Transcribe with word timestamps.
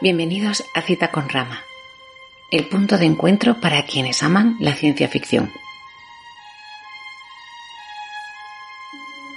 Bienvenidos 0.00 0.62
a 0.74 0.82
Cita 0.82 1.10
con 1.10 1.28
Rama, 1.28 1.64
el 2.52 2.68
punto 2.68 2.98
de 2.98 3.06
encuentro 3.06 3.60
para 3.60 3.82
quienes 3.82 4.22
aman 4.22 4.56
la 4.60 4.72
ciencia 4.74 5.08
ficción. 5.08 5.52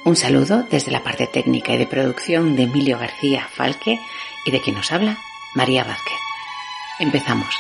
Un 0.06 0.16
saludo 0.16 0.62
desde 0.70 0.92
la 0.92 1.04
parte 1.04 1.26
técnica 1.26 1.74
y 1.74 1.80
de 1.80 1.88
producción 1.88 2.56
de 2.56 2.64
Emilio 2.64 3.00
García 3.00 3.48
Falque 3.52 4.00
y 4.46 4.52
de 4.52 4.62
quien 4.62 4.76
nos 4.76 4.92
habla, 4.92 5.18
María 5.56 5.84
Vázquez. 5.84 6.20
Empezamos. 7.00 7.56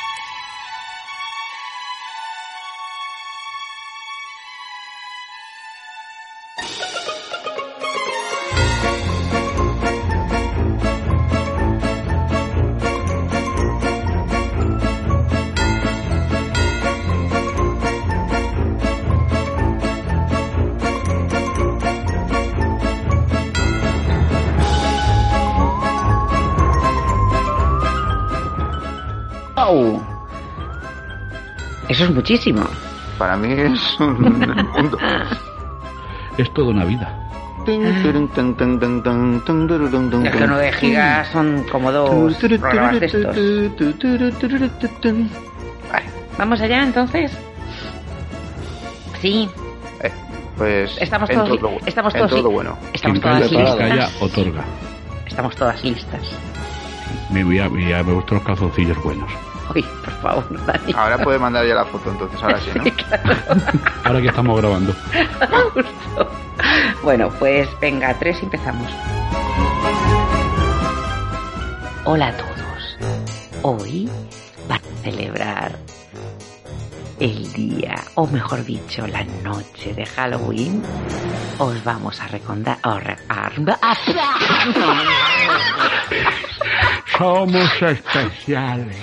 Muchísimo. 32.32 32.64
Para 33.18 33.36
mí 33.38 33.52
es 33.54 34.00
un 34.00 34.22
mundo. 34.22 34.98
Es 36.38 36.52
toda 36.54 36.70
una 36.70 36.86
vida. 36.86 37.18
El 37.68 38.00
tono 40.40 40.58
de 40.58 40.72
gigas 40.74 41.28
son 41.28 41.64
como 41.72 41.92
dos 41.92 42.34
programas 42.36 43.00
de 43.00 43.06
estos. 43.06 43.36
Vale, 45.92 46.06
¿Vamos 46.38 46.62
allá 46.62 46.84
entonces? 46.84 47.32
Sí, 49.22 49.48
eh, 50.02 50.12
pues 50.58 50.98
estamos 51.00 51.30
en 51.30 51.36
todos, 51.36 51.60
todo, 51.60 51.72
estamos 51.86 52.16
en 52.16 52.20
todos, 52.22 52.32
todo 52.42 52.50
bueno. 52.50 52.76
estamos 52.94 53.20
Quien 53.20 53.36
todas 53.38 53.52
calla, 53.78 53.96
listas. 54.08 54.22
otorga. 54.22 54.64
Estamos 55.28 55.56
todas 55.56 55.84
listas. 55.84 56.22
Me, 57.30 57.44
voy 57.44 57.60
a- 57.60 57.68
voy 57.68 57.94
a- 57.94 58.02
me 58.04 58.14
gustan 58.14 58.38
los 58.40 58.48
calzoncillos 58.48 58.98
buenos. 59.04 59.30
Uy, 59.74 59.84
por 59.84 60.14
favor, 60.22 60.66
Dani. 60.66 60.94
Ahora 60.96 61.18
puede 61.18 61.40
mandar 61.40 61.66
ya 61.66 61.76
la 61.76 61.86
foto, 61.86 62.12
entonces 62.12 62.42
ahora 62.42 62.60
sí, 62.60 62.72
¿no? 62.76 62.84
Ahora 64.04 64.22
que 64.22 64.28
estamos 64.28 64.60
grabando. 64.60 64.94
Justo. 65.74 66.32
Bueno, 67.04 67.30
pues 67.40 67.68
venga, 67.80 68.14
tres 68.20 68.38
y 68.42 68.46
empezamos. 68.46 68.90
Hola 72.06 72.28
a 72.28 72.38
todos. 72.38 72.98
Hoy 73.64 74.10
van 74.68 74.80
a 74.80 75.04
celebrar 75.04 75.76
el 77.20 77.54
día, 77.54 77.96
o 78.16 78.26
mejor 78.26 78.66
dicho, 78.66 79.06
la 79.06 79.24
noche 79.44 79.94
de 79.94 80.06
Halloween. 80.06 80.82
Os 81.60 81.84
vamos 81.84 82.20
a 82.20 82.28
recordar. 82.28 82.80
Somos 87.18 87.82
especiales. 87.82 88.98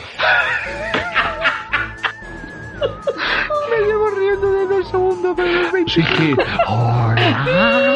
Segundos, 4.90 5.34
pero 5.36 5.60
es 5.60 5.72
20. 5.72 5.92
Sí 5.92 6.02
que. 6.02 6.34
Hola. 6.66 7.94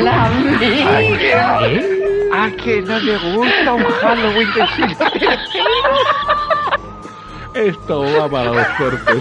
La 0.00 0.24
amiga. 0.26 1.60
¿A 2.32 2.50
que 2.50 2.82
no 2.82 2.98
le 2.98 3.16
gusta 3.18 3.72
un 3.74 3.84
Halloween 3.84 4.48
de 4.54 4.62
Esto 7.68 8.00
va 8.02 8.28
para 8.28 8.52
los 8.52 8.66
cuerpos. 8.78 9.16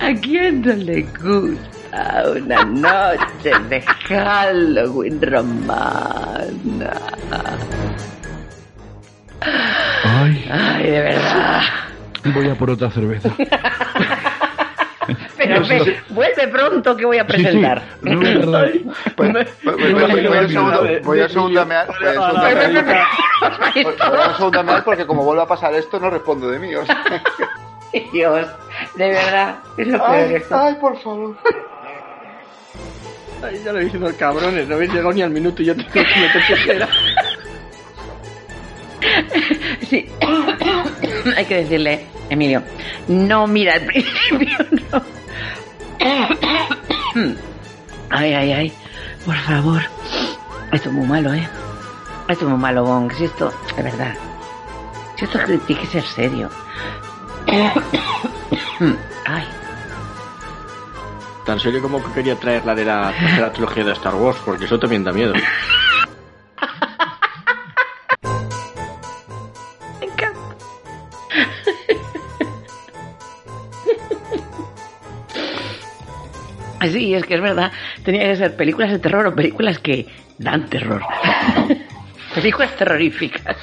¿A 0.00 0.12
quién 0.20 0.62
no 0.62 0.72
le 0.72 1.02
gusta 1.02 2.22
una 2.34 2.64
noche 2.64 3.50
de 3.68 3.82
Halloween 3.82 5.20
romana? 5.20 6.92
Ay, 10.04 10.48
Ay, 10.50 10.82
de 10.84 11.00
verdad. 11.00 11.62
voy 12.34 12.48
a 12.48 12.54
por 12.54 12.70
otra 12.70 12.90
cerveza. 12.90 13.30
Ve, 15.58 16.00
vuelve 16.10 16.48
pronto 16.48 16.96
que 16.96 17.04
voy 17.04 17.18
a 17.18 17.22
sí. 17.22 17.28
presentar. 17.28 17.82
No, 18.02 18.22
es 18.22 18.34
verdad. 18.38 18.66
Pues, 19.16 19.32
voy, 19.64 20.04
a 20.04 20.08
mear, 20.08 21.02
voy 21.04 21.18
a 21.18 21.30
Ve, 21.30 22.54
ve, 22.54 22.66
ve, 22.68 22.82
mear. 22.82 22.84
ve. 22.84 23.00
Os 23.42 23.58
vais 23.58 23.74
Voy- 23.74 23.82
voy 23.84 23.92
al 23.92 23.96
todos. 23.96 24.36
segundo 24.36 24.60
a 24.60 24.62
mear 24.62 24.84
porque 24.84 25.06
como 25.06 25.24
vuelva 25.24 25.42
a 25.44 25.48
pasar 25.48 25.74
esto 25.74 25.98
no 25.98 26.10
respondo 26.10 26.48
de 26.50 26.58
mí. 26.58 26.74
o 26.74 26.84
sea. 26.86 27.02
Dios, 28.12 28.46
de 28.94 29.08
verdad, 29.08 29.56
es 29.76 29.88
lo 29.88 29.98
peor 29.98 30.10
Ay, 30.10 30.34
esto. 30.34 30.56
ay, 30.56 30.74
por 30.80 30.96
favor. 31.00 31.36
Ay, 33.42 33.56
ya 33.64 33.72
lo 33.72 33.78
habéis 33.78 33.92
diciendo 33.92 34.16
cabrones, 34.18 34.68
no 34.68 34.74
habéis 34.76 34.92
llegado 34.92 35.12
ni 35.12 35.22
al 35.22 35.30
minuto 35.30 35.62
y 35.62 35.64
yo 35.66 35.74
tengo 35.74 35.90
que 35.90 36.00
meter 36.00 36.42
tercera. 36.46 36.88
Sí, 39.88 40.06
hay 41.36 41.44
que 41.46 41.56
decirle, 41.56 42.04
Emilio, 42.28 42.62
no 43.08 43.46
mira 43.46 43.74
al 43.74 43.80
principio, 43.80 44.56
no. 44.92 45.02
Ay, 48.12 48.32
ay, 48.32 48.52
ay, 48.52 48.72
por 49.24 49.36
favor. 49.36 49.82
Esto 50.72 50.88
es 50.88 50.94
muy 50.94 51.06
malo, 51.06 51.32
¿eh? 51.32 51.48
Esto 52.28 52.44
es 52.44 52.50
muy 52.50 52.58
malo, 52.58 52.84
Bong. 52.84 53.12
Si 53.12 53.24
esto, 53.24 53.52
de 53.76 53.82
verdad. 53.82 54.14
Si 55.16 55.24
esto 55.24 55.38
tiene 55.66 55.80
que 55.80 55.86
ser 55.86 56.02
serio. 56.04 56.50
Ay, 59.26 59.46
Tan 61.44 61.58
serio 61.58 61.80
como 61.82 62.02
que 62.04 62.12
quería 62.12 62.36
traer 62.36 62.64
la 62.64 62.74
de 62.74 62.84
la 62.84 63.12
tercera 63.18 63.52
trilogía 63.52 63.84
de 63.84 63.92
Star 63.92 64.14
Wars, 64.14 64.38
porque 64.44 64.66
eso 64.66 64.78
también 64.78 65.04
da 65.04 65.12
miedo. 65.12 65.32
Sí, 76.88 77.14
es 77.14 77.24
que 77.24 77.34
es 77.34 77.40
verdad. 77.40 77.72
Tenía 78.04 78.24
que 78.24 78.36
ser 78.36 78.56
películas 78.56 78.90
de 78.90 78.98
terror 78.98 79.26
o 79.26 79.34
películas 79.34 79.78
que 79.78 80.06
dan 80.38 80.66
terror. 80.66 81.02
películas 82.34 82.74
terroríficas. 82.76 83.56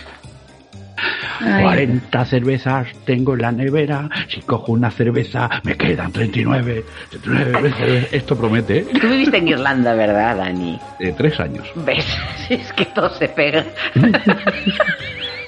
Ay, 1.40 1.64
40 1.64 2.26
cervezas 2.26 2.88
tengo 3.06 3.36
en 3.36 3.42
la 3.42 3.52
nevera. 3.52 4.10
Si 4.28 4.42
cojo 4.42 4.72
una 4.72 4.90
cerveza, 4.90 5.50
me 5.64 5.78
quedan 5.78 6.12
39. 6.12 6.84
39 7.10 7.74
cervezas. 7.78 8.14
Esto 8.14 8.36
promete, 8.36 8.80
¿eh? 8.80 8.88
Tú 9.00 9.08
viviste 9.08 9.38
en 9.38 9.48
Irlanda, 9.48 9.94
¿verdad, 9.94 10.38
Dani? 10.38 10.80
De 11.00 11.12
tres 11.14 11.40
años. 11.40 11.68
¿Ves? 11.76 12.06
Es 12.50 12.72
que 12.74 12.86
todo 12.86 13.10
se 13.10 13.28
pega. 13.28 13.66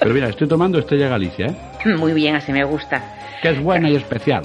Pero 0.00 0.14
mira, 0.14 0.28
estoy 0.28 0.46
tomando 0.48 0.78
Estrella 0.78 1.08
Galicia, 1.08 1.46
¿eh? 1.46 1.88
Muy 1.96 2.12
bien, 2.12 2.36
así 2.36 2.52
me 2.52 2.64
gusta. 2.64 3.02
Que 3.42 3.50
es 3.50 3.62
buena 3.62 3.88
y 3.90 3.96
especial. 3.96 4.44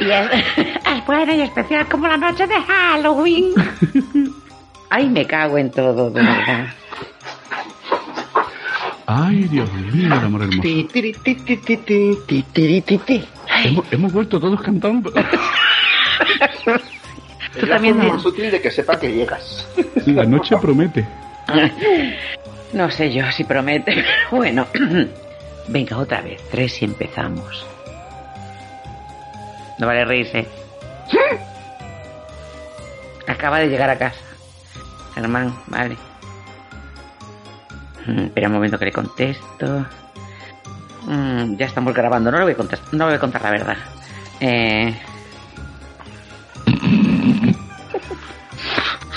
Y 0.00 0.10
es, 0.10 0.30
es 0.56 1.06
buena 1.06 1.34
y 1.34 1.42
especial 1.42 1.86
como 1.88 2.08
la 2.08 2.16
noche 2.16 2.46
de 2.46 2.54
Halloween. 2.54 3.52
Ay, 4.90 5.08
me 5.08 5.26
cago 5.26 5.56
en 5.58 5.70
todo, 5.70 6.10
de 6.10 6.22
verdad. 6.22 6.66
Ay, 9.06 9.44
Dios 9.44 9.72
mío, 9.72 10.06
el 10.06 10.12
amor 10.12 10.42
hermoso. 10.42 10.62
Hemos, 13.64 13.92
hemos 13.92 14.12
vuelto 14.12 14.38
todos 14.40 14.60
cantando. 14.62 15.10
Tú 16.60 16.70
Es 17.56 17.62
la 17.68 17.74
también 17.74 17.96
forma 17.96 18.14
más 18.14 18.24
útil 18.24 18.50
de 18.50 18.60
que 18.60 18.70
sepa 18.70 18.98
que 18.98 19.12
llegas. 19.12 19.66
La 20.06 20.24
noche 20.24 20.56
promete. 20.58 21.06
No 22.72 22.90
sé 22.90 23.12
yo 23.12 23.24
si 23.32 23.44
promete, 23.44 23.92
pero 23.94 24.30
bueno. 24.30 24.66
Venga, 25.68 25.98
otra 25.98 26.20
vez, 26.20 26.40
tres 26.50 26.80
y 26.82 26.84
empezamos. 26.84 27.66
No 29.80 29.86
vale 29.86 30.04
reírse. 30.04 30.46
Acaba 33.26 33.58
de 33.58 33.68
llegar 33.68 33.88
a 33.90 33.98
casa. 33.98 34.20
Germán, 35.14 35.56
vale. 35.68 35.96
Mm, 38.06 38.18
Espera 38.26 38.48
un 38.48 38.54
momento 38.54 38.78
que 38.78 38.84
le 38.86 38.92
contesto. 38.92 39.86
Mm, 41.06 41.56
ya 41.56 41.66
estamos 41.66 41.94
grabando, 41.94 42.30
no 42.30 42.38
le 42.38 42.44
voy 42.44 42.52
a 42.52 42.56
contar, 42.56 42.78
no 42.92 42.98
le 42.98 43.04
voy 43.04 43.14
a 43.14 43.20
contar 43.20 43.42
la 43.42 43.50
verdad. 43.50 43.76
Eh, 44.40 44.94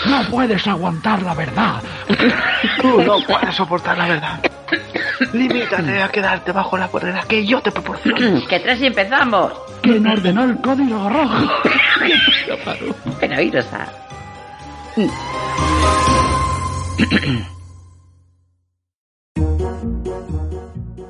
No 0.06 0.21
puedes 0.30 0.68
aguantar 0.68 1.21
la 1.24 1.33
verdad. 1.33 1.81
Tú 2.81 3.01
no 3.04 3.18
puedes 3.25 3.56
soportar 3.56 3.98
la 3.98 4.07
verdad. 4.07 4.39
Limítate 5.31 6.02
a 6.02 6.10
quedarte 6.10 6.52
bajo 6.52 6.78
la 6.78 6.88
cuerda 6.88 7.24
que 7.28 7.46
yo 7.46 7.62
te 7.62 7.72
proporciono. 7.72 8.46
que 8.50 8.60
tres 8.60 8.81
y 8.81 8.88
empezamos. 8.88 9.54
¿Quién 9.81 10.06
ordenó 10.06 10.44
el 10.44 10.58
código 10.58 11.10
rojo? 11.10 11.48
Pero 13.20 13.42
iros 13.42 13.66
a... 13.74 13.88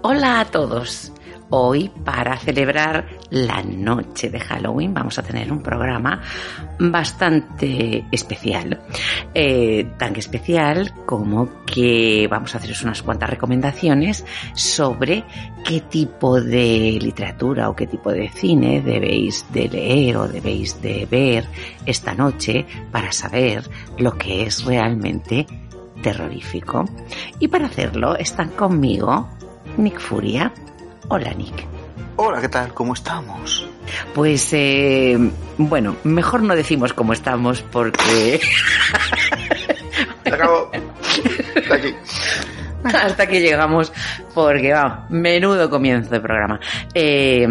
Hola 0.01 0.41
a 0.41 0.45
todos. 0.45 1.11
Hoy, 1.49 1.91
para 2.03 2.37
celebrar 2.37 3.05
la 3.33 3.63
noche 3.63 4.29
de 4.29 4.39
Halloween, 4.39 4.93
vamos 4.93 5.17
a 5.17 5.23
tener 5.23 5.51
un 5.51 5.63
programa 5.63 6.21
bastante 6.77 8.05
especial. 8.11 8.79
Eh, 9.33 9.87
tan 9.97 10.15
especial 10.15 10.93
como 11.05 11.63
que 11.65 12.27
vamos 12.29 12.53
a 12.53 12.59
haceros 12.59 12.83
unas 12.83 13.01
cuantas 13.01 13.31
recomendaciones 13.31 14.23
sobre 14.53 15.23
qué 15.65 15.81
tipo 15.81 16.39
de 16.39 16.99
literatura 17.01 17.69
o 17.69 17.75
qué 17.75 17.87
tipo 17.87 18.11
de 18.11 18.29
cine 18.29 18.81
debéis 18.81 19.45
de 19.51 19.67
leer 19.67 20.17
o 20.17 20.27
debéis 20.27 20.79
de 20.79 21.07
ver 21.09 21.45
esta 21.87 22.13
noche 22.13 22.67
para 22.91 23.11
saber 23.11 23.67
lo 23.97 24.15
que 24.15 24.43
es 24.43 24.63
realmente 24.63 25.47
terrorífico. 26.03 26.85
Y 27.39 27.47
para 27.47 27.65
hacerlo 27.65 28.15
están 28.15 28.49
conmigo 28.49 29.27
Nick 29.77 29.99
Furia. 29.99 30.53
Hola 31.09 31.33
Nick. 31.33 31.82
Hola, 32.15 32.41
¿qué 32.41 32.49
tal? 32.49 32.73
¿Cómo 32.73 32.93
estamos? 32.93 33.67
Pues 34.13 34.49
eh, 34.53 35.17
bueno, 35.57 35.95
mejor 36.03 36.43
no 36.43 36.55
decimos 36.55 36.93
cómo 36.93 37.13
estamos 37.13 37.63
porque 37.63 38.39
Se 40.23 40.29
acabó. 40.29 40.69
Está 41.55 41.75
aquí. 41.75 41.95
hasta 42.83 43.27
que 43.27 43.41
llegamos 43.41 43.91
porque 44.33 44.73
vamos, 44.73 45.09
menudo 45.09 45.69
comienzo 45.69 46.11
de 46.11 46.19
programa. 46.19 46.59
Eh, 46.93 47.47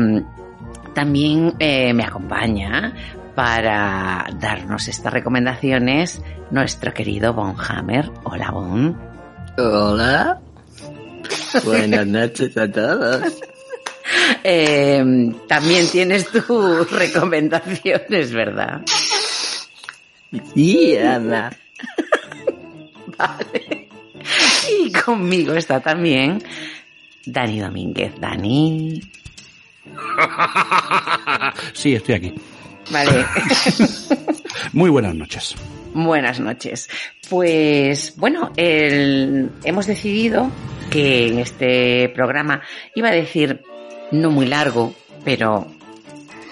también 0.94 1.55
eh, 1.59 1.93
me 1.93 2.05
acompaña 2.05 2.94
para 3.35 4.26
darnos 4.38 4.87
estas 4.88 5.12
recomendaciones 5.12 6.23
nuestro 6.50 6.93
querido 6.94 7.32
Von 7.32 7.56
Hammer. 7.59 8.11
Hola 8.25 8.50
Von. 8.53 8.97
Hola. 9.59 10.41
Buenas 11.64 12.06
noches 12.06 12.56
a 12.56 12.70
todos. 12.70 13.41
Eh, 14.44 15.04
también 15.49 15.87
tienes 15.90 16.26
tus 16.28 16.90
recomendaciones, 16.93 18.32
¿verdad? 18.32 18.82
Sí, 20.54 20.96
Ana. 20.99 21.52
Vale. 23.19 23.88
Y 24.81 24.93
conmigo 24.93 25.54
está 25.54 25.81
también 25.81 26.43
Dani 27.26 27.60
Domínguez. 27.60 28.12
Dani. 28.20 29.00
Sí, 31.72 31.94
estoy 31.94 32.14
aquí. 32.14 32.34
Vale. 32.90 33.25
Muy 34.72 34.90
buenas 34.90 35.14
noches. 35.14 35.54
Buenas 35.94 36.40
noches. 36.40 36.88
Pues 37.28 38.14
bueno, 38.16 38.52
el- 38.56 39.50
hemos 39.64 39.87
decidido 39.87 40.50
que 40.90 41.28
en 41.28 41.38
este 41.38 42.08
programa 42.14 42.62
iba 42.94 43.08
a 43.08 43.12
decir 43.12 43.60
no 44.12 44.31
muy 44.31 44.47
largo, 44.47 44.94
pero 45.25 45.67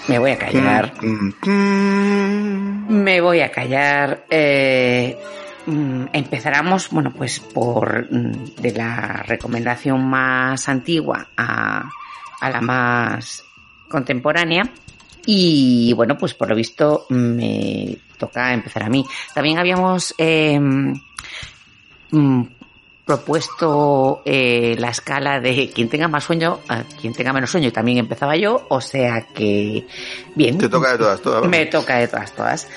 me 0.09 0.19
voy 0.19 0.33
a 0.33 0.39
callar. 0.39 0.93
Mm, 1.03 1.49
mm. 1.49 2.93
Me 2.93 3.21
voy 3.21 3.41
a 3.41 3.51
callar. 3.51 4.25
Eh, 4.29 5.17
mm, 5.67 6.07
empezáramos, 6.13 6.91
bueno, 6.91 7.13
pues 7.13 7.39
por 7.41 8.09
mm, 8.11 8.57
de 8.61 8.73
la 8.73 9.23
recomendación 9.27 10.05
más 10.09 10.69
antigua 10.69 11.29
a, 11.37 11.89
a 12.41 12.51
la 12.51 12.61
más 12.61 13.45
contemporánea. 13.89 14.71
Y 15.27 15.93
bueno, 15.93 16.17
pues 16.17 16.35
por 16.35 16.49
lo 16.49 16.57
visto 16.57 17.07
me 17.11 17.99
toca 18.19 18.53
empezar 18.53 18.85
a 18.85 18.89
mí. 18.89 19.05
También 19.35 19.59
habíamos 19.59 20.15
eh, 20.19 20.59
mm, 20.59 22.43
propuesto 23.11 24.23
eh, 24.25 24.77
la 24.79 24.91
escala 24.91 25.41
de 25.41 25.69
quien 25.75 25.89
tenga 25.89 26.07
más 26.07 26.23
sueño 26.23 26.61
a 26.69 26.85
quien 26.85 27.13
tenga 27.13 27.33
menos 27.33 27.51
sueño 27.51 27.67
y 27.67 27.73
también 27.73 27.99
empezaba 27.99 28.37
yo, 28.37 28.65
o 28.69 28.81
sea 28.81 29.27
que 29.35 29.85
bien. 30.37 30.57
Te 30.59 30.69
toca 30.69 30.93
de 30.93 30.99
todas, 30.99 31.21
todas. 31.21 31.49
Me 31.49 31.67
toca 31.67 31.97
de 31.97 32.07
todas, 32.07 32.33
todas. 32.33 32.69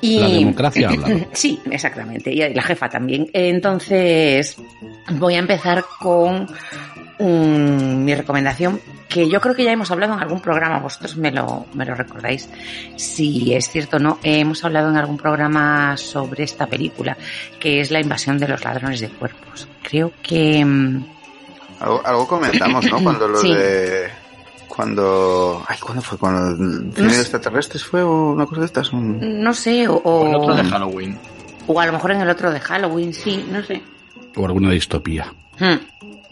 Y... 0.00 0.20
La 0.20 0.28
democracia 0.28 0.88
habla. 0.88 1.26
Sí, 1.32 1.60
exactamente. 1.68 2.32
Y 2.32 2.54
la 2.54 2.62
jefa 2.62 2.88
también. 2.88 3.28
Entonces, 3.32 4.56
voy 5.14 5.34
a 5.34 5.38
empezar 5.38 5.84
con 5.98 6.46
mi 7.18 8.14
recomendación, 8.14 8.80
que 9.12 9.28
yo 9.28 9.40
creo 9.40 9.54
que 9.54 9.64
ya 9.64 9.72
hemos 9.72 9.90
hablado 9.90 10.14
en 10.14 10.20
algún 10.20 10.40
programa, 10.40 10.78
vosotros 10.78 11.16
me 11.16 11.30
lo, 11.30 11.66
me 11.74 11.84
lo 11.84 11.94
recordáis. 11.94 12.48
Si 12.96 13.52
es 13.54 13.68
cierto 13.68 13.96
o 13.96 14.00
no, 14.00 14.18
hemos 14.22 14.64
hablado 14.64 14.88
en 14.90 14.96
algún 14.96 15.16
programa 15.16 15.96
sobre 15.96 16.44
esta 16.44 16.66
película, 16.66 17.16
que 17.60 17.80
es 17.80 17.90
La 17.90 18.00
invasión 18.00 18.38
de 18.38 18.48
los 18.48 18.64
ladrones 18.64 19.00
de 19.00 19.08
cuerpos. 19.08 19.68
Creo 19.82 20.12
que... 20.22 20.64
mm, 20.64 21.04
Algo, 21.80 22.00
algo 22.04 22.26
comentamos, 22.28 22.84
¿no? 22.90 23.02
Cuando 23.02 23.28
lo 23.28 23.38
Sí. 23.38 23.52
de... 23.54 24.08
Cuando... 24.68 25.62
Ay, 25.68 25.76
¿cuándo 25.78 26.00
fue? 26.00 26.16
Cuando 26.16 26.48
el 26.50 26.90
No 26.96 27.10
extraterrestres 27.12 27.84
fue 27.84 28.02
o 28.02 28.30
una 28.32 28.46
cosa 28.46 28.60
de 28.60 28.66
estas. 28.66 28.90
Un... 28.92 29.42
No 29.42 29.52
sé, 29.52 29.86
o, 29.86 29.96
O 29.96 30.26
el 30.28 30.34
otro 30.36 30.54
de 30.54 30.64
Halloween. 30.64 31.18
o 31.66 31.78
a 31.78 31.84
lo 31.86 31.92
mejor 31.92 32.12
en 32.12 32.22
el 32.22 32.30
otro 32.30 32.50
de 32.50 32.58
Halloween, 32.60 33.12
sí, 33.12 33.46
no 33.50 33.62
sé. 33.62 33.82
O 34.34 34.46
alguna 34.46 34.70
distopía. 34.70 35.26
Hmm. 35.58 35.76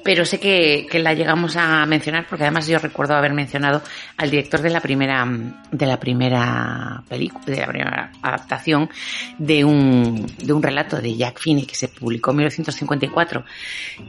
Pero 0.02 0.24
sé 0.24 0.40
que, 0.40 0.86
la 1.00 1.14
llegamos 1.14 1.56
a 1.56 1.84
mencionar 1.86 2.26
porque 2.28 2.44
además 2.44 2.66
yo 2.66 2.78
recuerdo 2.78 3.14
haber 3.14 3.32
mencionado 3.32 3.82
al 4.16 4.30
director 4.30 4.60
de 4.60 4.70
la 4.70 4.80
primera 4.80 5.26
de 5.70 5.86
la 5.86 5.98
primera 5.98 7.02
película, 7.08 7.44
de 7.46 7.56
la 7.56 7.66
primera 7.66 8.12
adaptación 8.22 8.90
de 9.38 9.64
un, 9.64 10.26
de 10.38 10.52
un 10.52 10.62
relato 10.62 11.00
de 11.00 11.16
Jack 11.16 11.40
Finney 11.40 11.64
que 11.64 11.74
se 11.74 11.88
publicó 11.88 12.30
en 12.30 12.38
1954 12.38 13.44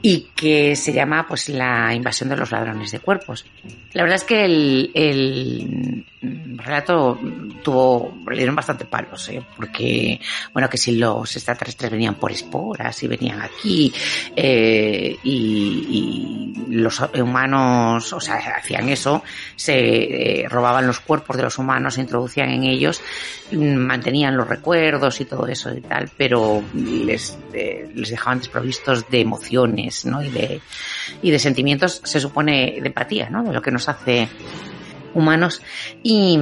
y 0.01 0.27
que 0.35 0.75
se 0.75 0.93
llama 0.93 1.25
pues 1.27 1.49
La 1.49 1.93
invasión 1.93 2.29
de 2.29 2.37
los 2.37 2.51
ladrones 2.51 2.91
de 2.91 2.99
cuerpos. 2.99 3.45
La 3.93 4.03
verdad 4.03 4.17
es 4.17 4.23
que 4.23 4.45
el, 4.45 4.91
el 4.93 6.05
relato 6.21 7.19
tuvo, 7.63 8.13
le 8.29 8.37
dieron 8.37 8.55
bastante 8.55 8.85
palos, 8.85 9.27
¿eh? 9.29 9.41
porque, 9.55 10.19
bueno, 10.53 10.69
que 10.69 10.77
si 10.77 10.95
los 10.95 11.35
extraterrestres 11.35 11.91
venían 11.91 12.15
por 12.15 12.31
esporas 12.31 13.01
y 13.03 13.07
venían 13.07 13.41
aquí, 13.41 13.91
eh, 14.35 15.17
y, 15.23 15.80
y 15.81 16.53
los 16.69 17.01
humanos, 17.19 18.13
o 18.13 18.19
sea, 18.19 18.35
hacían 18.35 18.89
eso, 18.89 19.23
se 19.55 20.43
eh, 20.43 20.49
robaban 20.49 20.87
los 20.87 20.99
cuerpos 20.99 21.37
de 21.37 21.43
los 21.43 21.57
humanos, 21.57 21.95
se 21.95 22.01
introducían 22.01 22.49
en 22.49 22.63
ellos, 22.63 23.01
mm, 23.51 23.75
mantenían 23.75 24.37
los 24.37 24.47
recuerdos 24.47 25.19
y 25.21 25.25
todo 25.25 25.47
eso 25.47 25.73
y 25.73 25.81
tal, 25.81 26.09
pero 26.17 26.63
les, 26.73 27.37
eh, 27.53 27.91
les 27.93 28.09
dejaban 28.09 28.39
desprovistos 28.39 29.09
de 29.09 29.21
emociones, 29.21 30.05
¿no? 30.05 30.23
Y 30.23 30.29
de, 30.29 30.61
y 31.21 31.31
de 31.31 31.39
sentimientos, 31.39 32.01
se 32.03 32.19
supone, 32.19 32.77
de 32.81 32.87
empatía, 32.87 33.29
¿no? 33.29 33.43
De 33.43 33.53
lo 33.53 33.61
que 33.61 33.71
nos 33.71 33.89
hace 33.89 34.29
humanos. 35.13 35.61
Y, 36.03 36.39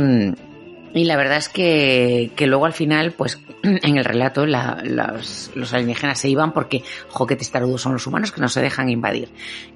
y 0.94 1.04
la 1.06 1.16
verdad 1.18 1.38
es 1.38 1.50
que, 1.50 2.32
que 2.36 2.48
luego 2.48 2.66
al 2.66 2.74
final, 2.74 3.12
pues 3.14 3.40
en 3.64 3.98
el 3.98 4.06
relato, 4.06 4.46
la- 4.46 4.82
los, 4.84 5.52
los 5.56 5.74
alienígenas 5.74 6.20
se 6.20 6.30
iban 6.30 6.54
porque, 6.54 6.84
jo, 7.10 7.26
qué 7.28 7.36
testarudos 7.36 7.82
son 7.82 7.94
los 7.94 8.06
humanos 8.08 8.32
que 8.32 8.42
no 8.42 8.50
se 8.50 8.62
dejan 8.62 8.90
invadir. 8.90 9.30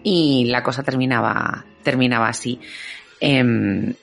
Y 0.03 0.45
la 0.45 0.63
cosa 0.63 0.83
terminaba, 0.83 1.65
terminaba 1.83 2.27
así. 2.29 2.59
Em, 3.19 3.93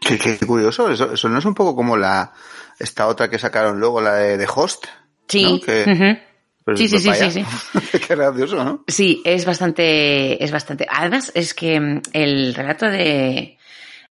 Qué, 0.00 0.18
qué 0.18 0.38
curioso. 0.46 0.90
Eso, 0.90 1.12
eso 1.12 1.28
no 1.28 1.38
es 1.38 1.44
un 1.44 1.54
poco 1.54 1.76
como 1.76 1.96
la... 1.96 2.32
Esta 2.78 3.06
otra 3.06 3.28
que 3.28 3.38
sacaron 3.38 3.78
luego, 3.78 4.00
la 4.00 4.14
de, 4.14 4.38
de 4.38 4.48
Host. 4.52 4.86
sí, 5.28 5.42
¿no? 5.44 5.60
Que- 5.60 5.82
ujú. 5.86 6.18
Pero 6.64 6.76
Sí, 6.76 6.88
sí, 6.88 6.96
es 6.96 7.02
sí, 7.02 7.30
sí, 7.42 7.98
qué 8.08 8.14
gracioso, 8.14 8.62
¿no? 8.64 8.84
Sí, 8.86 9.20
es 9.24 9.44
bastante, 9.44 10.42
es 10.42 10.50
bastante. 10.52 10.86
Además, 10.90 11.32
es 11.34 11.52
que 11.54 11.78
mm, 11.80 12.02
el 12.12 12.54
relato 12.54 12.86
de, 12.86 13.58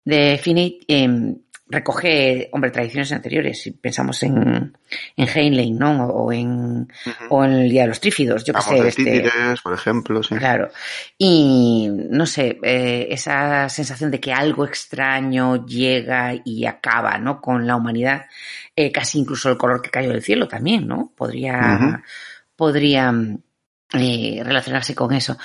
de 0.05 0.41
Finney 0.43 0.81
em, 0.89 1.37
recoge, 1.71 2.49
hombre, 2.53 2.71
tradiciones 2.71 3.13
anteriores. 3.13 3.63
Si 3.63 3.73
pensamos 3.73 4.23
en, 4.23 4.77
en 5.17 5.29
Heinlein, 5.29 5.79
¿no? 5.79 6.07
O 6.07 6.33
en, 6.33 6.89
o 7.29 7.45
en 7.45 7.53
el 7.53 7.71
Día 7.71 7.83
de 7.83 7.89
los 7.89 8.01
Trífidos, 8.01 8.45
yo 8.45 8.55
qué 8.55 8.63
sé, 8.63 8.83
de 8.83 8.89
este. 8.89 9.05
títeres, 9.05 9.61
por 9.61 9.75
ejemplo, 9.75 10.23
sí. 10.23 10.35
Claro. 10.37 10.71
Y 11.17 11.89
no 11.91 12.27
sé, 12.27 12.59
eh, 12.63 13.09
esa 13.11 13.69
sensación 13.69 14.11
de 14.11 14.21
que 14.21 14.33
algo 14.33 14.65
extraño 14.65 15.67
llega 15.67 16.35
y 16.45 16.67
acaba, 16.67 17.19
¿no? 17.19 17.41
Con 17.41 17.67
la 17.67 17.77
humanidad, 17.77 18.27
eh, 18.75 18.91
casi 18.91 19.19
incluso 19.19 19.51
el 19.51 19.59
color 19.59 19.83
que 19.83 19.91
cayó 19.91 20.11
del 20.11 20.23
cielo 20.23 20.49
también, 20.49 20.87
¿no? 20.87 21.13
Podría, 21.17 22.03
podría 22.57 23.13
eh, 23.93 24.43
relacionarse 24.45 24.95
con 24.95 25.13
eso. 25.13 25.39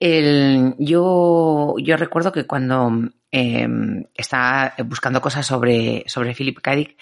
El, 0.00 0.74
yo, 0.78 1.74
yo 1.78 1.96
recuerdo 1.96 2.32
que 2.32 2.46
cuando 2.46 2.90
eh, 3.36 3.66
estaba 4.14 4.74
buscando 4.84 5.20
cosas 5.20 5.44
sobre, 5.44 6.04
sobre 6.06 6.34
Philip 6.34 6.60
K. 6.60 6.76
Dick, 6.76 6.96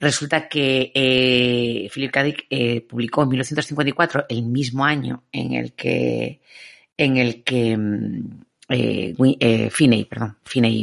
resulta 0.00 0.48
que 0.48 0.90
eh, 0.94 1.90
Philip 1.92 2.10
K. 2.10 2.22
Dick 2.22 2.46
eh, 2.48 2.80
publicó 2.80 3.22
en 3.22 3.28
1954, 3.28 4.24
el 4.30 4.44
mismo 4.44 4.86
año 4.86 5.24
en 5.30 5.52
el 5.52 5.74
que, 5.74 6.40
en 6.96 7.18
el 7.18 7.44
que 7.44 7.76
mm, 7.76 8.44
eh, 8.68 9.14
eh, 9.40 9.70
Finney, 9.70 10.04
perdón, 10.06 10.38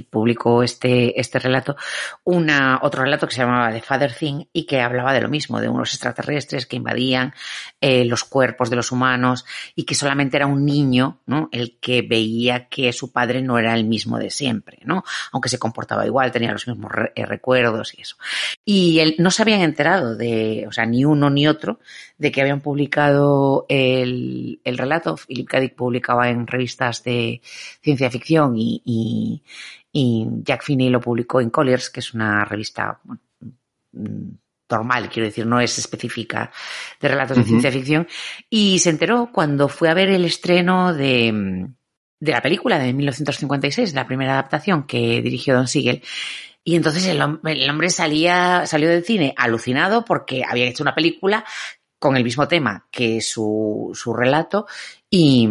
publicó 0.10 0.62
este, 0.62 1.20
este 1.20 1.40
relato, 1.40 1.76
una, 2.24 2.80
otro 2.84 3.04
relato 3.04 3.28
que 3.28 3.34
se 3.34 3.42
llamaba 3.42 3.72
The 3.72 3.82
Father 3.82 4.14
Thing 4.14 4.46
y 4.54 4.66
que 4.66 4.82
hablaba 4.82 5.14
de 5.14 5.22
lo 5.22 5.30
mismo, 5.30 5.60
de 5.60 5.68
unos 5.68 5.94
extraterrestres 5.94 6.68
que 6.68 6.76
invadían 6.76 7.34
eh, 7.80 8.06
los 8.06 8.24
cuerpos 8.24 8.70
de 8.70 8.76
los 8.76 8.92
humanos 8.92 9.46
y 9.76 9.84
que 9.84 9.96
solamente 9.96 10.38
era 10.38 10.46
un 10.46 10.64
niño, 10.64 11.22
¿no? 11.26 11.50
El 11.52 11.80
que 11.80 12.04
veía 12.04 12.68
que 12.68 12.94
su 12.94 13.12
padre 13.12 13.42
no 13.42 13.58
era 13.58 13.74
el 13.74 13.86
mismo 13.86 14.20
de 14.20 14.30
siempre, 14.30 14.80
¿no? 14.84 15.04
Aunque 15.32 15.50
se 15.50 15.58
comportaba 15.58 16.06
igual, 16.06 16.32
tenía 16.32 16.52
los 16.52 16.68
mismos 16.68 16.92
eh, 17.16 17.26
recuerdos 17.26 17.96
y 17.98 18.02
eso. 18.02 18.18
Y 18.64 19.00
él, 19.00 19.16
no 19.18 19.32
se 19.32 19.42
habían 19.42 19.62
enterado 19.62 20.16
de, 20.16 20.66
o 20.68 20.72
sea, 20.72 20.86
ni 20.86 21.04
uno 21.04 21.32
ni 21.32 21.48
otro, 21.48 21.80
de 22.20 22.32
que 22.32 22.42
habían 22.42 22.62
publicado 22.62 23.66
el, 23.70 24.62
el 24.64 24.78
relato. 24.78 25.16
Philip 25.18 25.48
K. 25.48 25.62
Publicaba 25.76 26.30
en 26.30 26.46
revistas 26.46 27.04
de 27.04 27.42
ciencia 27.82 28.10
ficción 28.10 28.58
y, 28.58 28.82
y, 28.86 29.44
y 29.92 30.28
Jack 30.44 30.64
Finney 30.64 30.90
lo 30.90 31.02
publicó 31.02 31.42
en 31.42 31.50
Colliers, 31.50 31.90
que 31.90 32.00
es 32.00 32.14
una 32.14 32.46
revista 32.46 33.00
bueno, 33.04 33.22
mm, 33.94 34.30
normal, 34.70 35.10
quiero 35.10 35.28
decir, 35.28 35.46
no 35.46 35.60
es 35.60 35.78
específica 35.78 36.52
de 37.00 37.08
relatos 37.08 37.38
de 37.38 37.44
ciencia 37.44 37.72
ficción. 37.72 38.08
Y 38.50 38.80
se 38.80 38.90
enteró 38.90 39.30
cuando 39.32 39.68
fue 39.68 39.90
a 39.90 39.94
ver 39.94 40.10
el 40.10 40.24
estreno 40.24 40.94
de, 40.94 41.32
mm, 41.32 41.76
de 42.22 42.32
la 42.32 42.42
película 42.42 42.80
de 42.80 42.94
1956, 42.94 43.94
la 43.94 44.08
primera 44.08 44.34
adaptación 44.34 44.84
que 44.84 45.22
dirigió 45.22 45.56
Don 45.56 45.68
Siegel. 45.68 46.02
Y 46.64 46.76
entonces 46.76 47.06
el, 47.08 47.20
el 47.44 47.70
hombre 47.70 47.90
salía, 47.90 48.66
salió 48.68 48.88
del 48.88 49.04
cine 49.04 49.34
alucinado 49.36 50.06
porque 50.06 50.44
había 50.48 50.68
hecho 50.68 50.84
una 50.84 50.96
película 50.96 51.44
con 52.00 52.16
el 52.16 52.24
mismo 52.24 52.48
tema 52.48 52.88
que 52.92 53.22
su, 53.22 53.92
su 53.94 54.14
relato 54.14 54.68
y, 55.10 55.50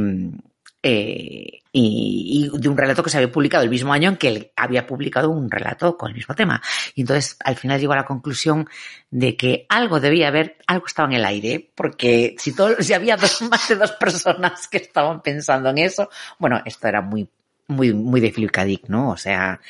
eh, 0.83 1.61
y, 1.73 2.51
de 2.53 2.69
un 2.69 2.77
relato 2.77 3.03
que 3.03 3.11
se 3.11 3.19
había 3.19 3.31
publicado 3.31 3.65
el 3.65 3.71
mismo 3.71 3.93
año 3.93 4.09
en 4.09 4.17
que 4.17 4.29
él 4.29 4.51
había 4.57 4.87
publicado 4.87 5.31
un 5.31 5.51
relato 5.51 5.97
con 5.97 6.11
el 6.11 6.17
mismo 6.17 6.35
tema. 6.35 6.63
Y 6.95 7.03
entonces 7.03 7.37
al 7.45 7.57
final 7.57 7.79
llegó 7.79 7.93
a 7.93 7.97
la 7.97 8.07
conclusión 8.07 8.69
de 9.11 9.37
que 9.37 9.67
algo 9.69 10.01
debía 10.01 10.29
haber, 10.29 10.57
algo 10.67 10.87
estaba 10.87 11.09
en 11.09 11.17
el 11.17 11.25
aire, 11.25 11.71
porque 11.75 12.35
si, 12.39 12.55
todo, 12.55 12.77
si 12.81 12.95
había 12.95 13.17
dos, 13.17 13.43
más 13.51 13.69
de 13.69 13.77
dos 13.77 13.93
personas 13.93 14.69
que 14.69 14.79
estaban 14.79 15.23
pensando 15.23 15.71
en 15.71 15.79
eso, 15.79 16.09
bueno, 16.39 16.63
esto 16.65 16.89
era 16.89 17.03
muy, 17.03 17.29
muy, 17.69 17.93
muy 17.93 18.21
de 18.21 18.33
Philip 18.33 18.89
¿no? 18.89 19.11
O 19.11 19.17
sea, 19.17 19.61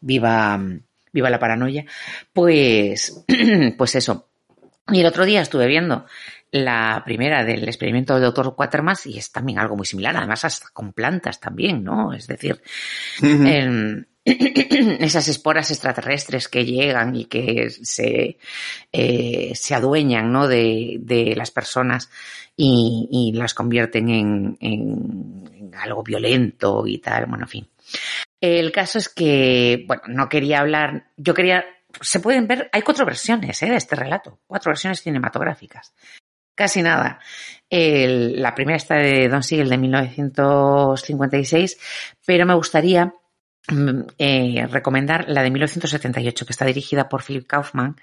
viva, 0.00 0.60
viva 1.12 1.30
la 1.30 1.38
paranoia. 1.38 1.84
Pues, 2.32 3.24
pues 3.76 3.94
eso. 3.96 4.28
Y 4.88 5.00
el 5.00 5.06
otro 5.06 5.24
día 5.24 5.42
estuve 5.42 5.66
viendo 5.66 6.06
la 6.52 7.02
primera 7.04 7.44
del 7.44 7.64
experimento 7.68 8.14
del 8.14 8.24
doctor 8.24 8.54
Quatermass 8.56 9.06
y 9.06 9.18
es 9.18 9.30
también 9.30 9.58
algo 9.58 9.76
muy 9.76 9.86
similar, 9.86 10.16
además 10.16 10.44
hasta 10.44 10.68
con 10.72 10.92
plantas 10.92 11.38
también, 11.40 11.84
¿no? 11.84 12.12
Es 12.12 12.26
decir, 12.26 12.60
em, 13.22 14.04
esas 14.24 15.28
esporas 15.28 15.70
extraterrestres 15.70 16.48
que 16.48 16.64
llegan 16.64 17.14
y 17.16 17.24
que 17.26 17.70
se, 17.70 18.38
eh, 18.92 19.52
se 19.54 19.74
adueñan 19.74 20.30
¿no? 20.32 20.46
de, 20.48 20.98
de 21.00 21.34
las 21.36 21.50
personas 21.50 22.10
y, 22.56 23.08
y 23.10 23.32
las 23.36 23.54
convierten 23.54 24.08
en, 24.10 24.56
en- 24.60 25.50
en 25.56 25.74
algo 25.76 26.02
violento 26.02 26.86
y 26.86 26.98
tal, 26.98 27.26
bueno, 27.26 27.44
en 27.44 27.48
fin. 27.48 27.68
El 28.40 28.72
caso 28.72 28.98
es 28.98 29.08
que, 29.08 29.84
bueno, 29.86 30.02
no 30.08 30.28
quería 30.28 30.60
hablar, 30.60 31.06
yo 31.16 31.32
quería, 31.34 31.64
se 32.00 32.20
pueden 32.20 32.46
ver, 32.46 32.68
hay 32.72 32.82
cuatro 32.82 33.04
versiones 33.06 33.62
¿eh? 33.62 33.70
de 33.70 33.76
este 33.76 33.96
relato, 33.96 34.38
cuatro 34.46 34.70
versiones 34.70 35.00
cinematográficas. 35.02 35.92
Casi 36.60 36.82
nada. 36.82 37.20
La 37.70 38.54
primera 38.54 38.76
está 38.76 38.96
de 38.96 39.30
Don 39.30 39.42
Siegel 39.42 39.70
de 39.70 39.78
1956, 39.78 41.78
pero 42.26 42.44
me 42.44 42.52
gustaría 42.52 43.14
mm, 43.68 44.00
eh, 44.18 44.66
recomendar 44.66 45.24
la 45.30 45.42
de 45.42 45.50
1978, 45.52 46.44
que 46.44 46.52
está 46.52 46.66
dirigida 46.66 47.08
por 47.08 47.22
Philip 47.22 47.46
Kaufman 47.46 47.96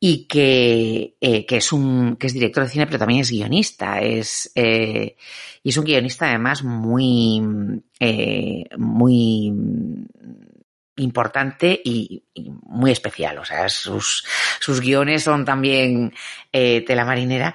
y 0.00 0.26
que, 0.26 1.16
eh, 1.20 1.44
que 1.44 1.58
es 1.58 1.74
un 1.74 2.16
que 2.16 2.28
es 2.28 2.32
director 2.32 2.64
de 2.64 2.70
cine, 2.70 2.86
pero 2.86 2.98
también 2.98 3.20
es 3.20 3.30
guionista. 3.30 4.00
Es, 4.00 4.50
eh, 4.54 5.16
y 5.62 5.68
es 5.68 5.76
un 5.76 5.84
guionista 5.84 6.30
además 6.30 6.64
muy, 6.64 7.42
muy 8.78 9.52
importante 10.96 11.80
y, 11.84 12.22
muy 12.34 12.90
especial. 12.90 13.38
O 13.38 13.44
sea, 13.44 13.68
sus, 13.68 14.24
sus 14.60 14.80
guiones 14.80 15.22
son 15.22 15.44
también 15.44 16.12
eh, 16.52 16.82
tela 16.82 17.04
marinera. 17.04 17.54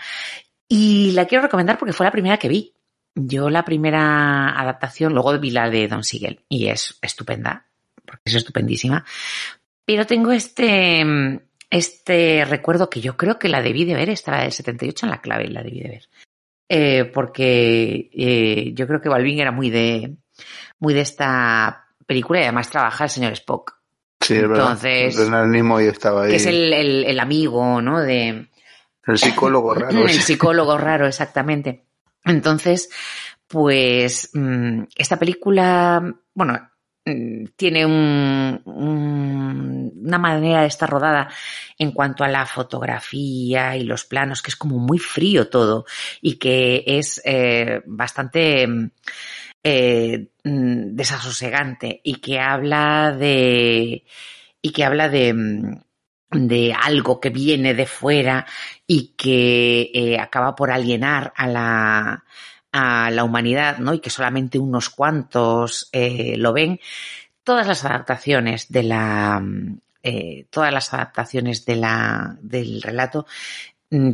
Y 0.67 1.11
la 1.11 1.25
quiero 1.25 1.43
recomendar 1.43 1.77
porque 1.77 1.93
fue 1.93 2.05
la 2.05 2.11
primera 2.11 2.37
que 2.37 2.49
vi. 2.49 2.73
Yo 3.15 3.49
la 3.49 3.65
primera 3.65 4.49
adaptación, 4.59 5.13
luego 5.13 5.37
vi 5.39 5.51
la 5.51 5.69
de 5.69 5.87
Don 5.87 6.03
Siegel 6.03 6.41
y 6.47 6.67
es 6.67 6.97
estupenda, 7.01 7.65
porque 8.05 8.21
es 8.25 8.35
estupendísima. 8.35 9.03
Pero 9.83 10.05
tengo 10.05 10.31
este, 10.31 11.03
este 11.69 12.45
recuerdo 12.45 12.89
que 12.89 13.01
yo 13.01 13.17
creo 13.17 13.39
que 13.39 13.49
la 13.49 13.61
debí 13.61 13.83
de 13.85 13.95
ver, 13.95 14.09
estaba 14.09 14.43
del 14.43 14.51
78 14.51 15.05
en 15.05 15.09
la 15.09 15.21
clave 15.21 15.45
y 15.45 15.51
la 15.51 15.63
debí 15.63 15.81
de 15.81 15.89
ver. 15.89 16.09
Eh, 16.69 17.05
porque 17.05 18.11
eh, 18.13 18.71
yo 18.75 18.85
creo 18.85 19.01
que 19.01 19.09
Balvin 19.09 19.39
era 19.39 19.51
muy 19.51 19.71
de, 19.71 20.17
muy 20.77 20.93
de 20.93 21.01
esta 21.01 21.88
película 22.09 22.39
y 22.39 22.43
además 22.43 22.69
trabaja 22.71 23.03
el 23.03 23.09
señor 23.11 23.33
Spock, 23.33 23.75
Sí, 24.19 24.33
es 24.35 24.41
verdad. 24.41 24.57
Entonces- 24.71 25.15
Leonard 25.15 25.47
Nimoy 25.47 25.85
estaba 25.85 26.23
ahí. 26.23 26.31
que 26.31 26.35
es 26.37 26.45
el, 26.47 26.73
el, 26.73 27.05
el 27.05 27.19
amigo, 27.19 27.81
¿no? 27.81 28.01
De, 28.01 28.49
El 29.05 29.17
psicólogo 29.17 29.73
raro. 29.75 30.05
el 30.07 30.09
psicólogo 30.09 30.77
raro, 30.77 31.05
exactamente. 31.07 31.85
Entonces, 32.25 32.89
pues 33.47 34.31
mm, 34.33 34.83
esta 34.97 35.17
película, 35.17 36.03
bueno, 36.33 36.69
mm, 37.05 37.45
tiene 37.55 37.85
un, 37.85 38.61
un- 38.65 39.93
una 40.03 40.17
manera 40.17 40.61
de 40.61 40.67
estar 40.67 40.89
rodada 40.89 41.29
en 41.77 41.91
cuanto 41.91 42.23
a 42.23 42.27
la 42.27 42.45
fotografía 42.45 43.77
y 43.77 43.83
los 43.83 44.05
planos, 44.05 44.41
que 44.41 44.49
es 44.51 44.55
como 44.55 44.77
muy 44.79 44.97
frío 44.99 45.47
todo 45.49 45.85
y 46.21 46.37
que 46.39 46.83
es 46.85 47.21
eh, 47.25 47.81
bastante 47.85 48.67
mm, 48.67 48.91
eh, 49.63 50.27
mm, 50.43 50.95
desasosegante 50.95 52.01
y 52.03 52.15
que 52.15 52.39
habla 52.39 53.11
de 53.11 54.05
y 54.61 54.71
que 54.71 54.83
habla 54.83 55.09
de 55.09 55.33
mm, 55.33 55.81
de 56.31 56.73
algo 56.73 57.19
que 57.19 57.29
viene 57.29 57.73
de 57.73 57.85
fuera 57.85 58.45
y 58.85 59.13
que 59.17 59.91
eh, 59.93 60.19
acaba 60.19 60.55
por 60.55 60.71
alienar 60.71 61.33
a 61.35 61.47
la, 61.47 62.23
a 62.71 63.11
la 63.11 63.23
humanidad, 63.23 63.79
¿no? 63.79 63.93
Y 63.93 63.99
que 63.99 64.09
solamente 64.09 64.59
unos 64.59 64.89
cuantos 64.89 65.89
eh, 65.91 66.35
lo 66.37 66.53
ven. 66.53 66.79
Todas 67.43 67.67
las 67.67 67.83
adaptaciones 67.83 68.71
de 68.71 68.83
la, 68.83 69.43
eh, 70.03 70.45
todas 70.51 70.71
las 70.71 70.93
adaptaciones 70.93 71.65
de 71.65 71.75
la, 71.77 72.37
del 72.41 72.81
relato 72.81 73.25
mm, 73.25 73.68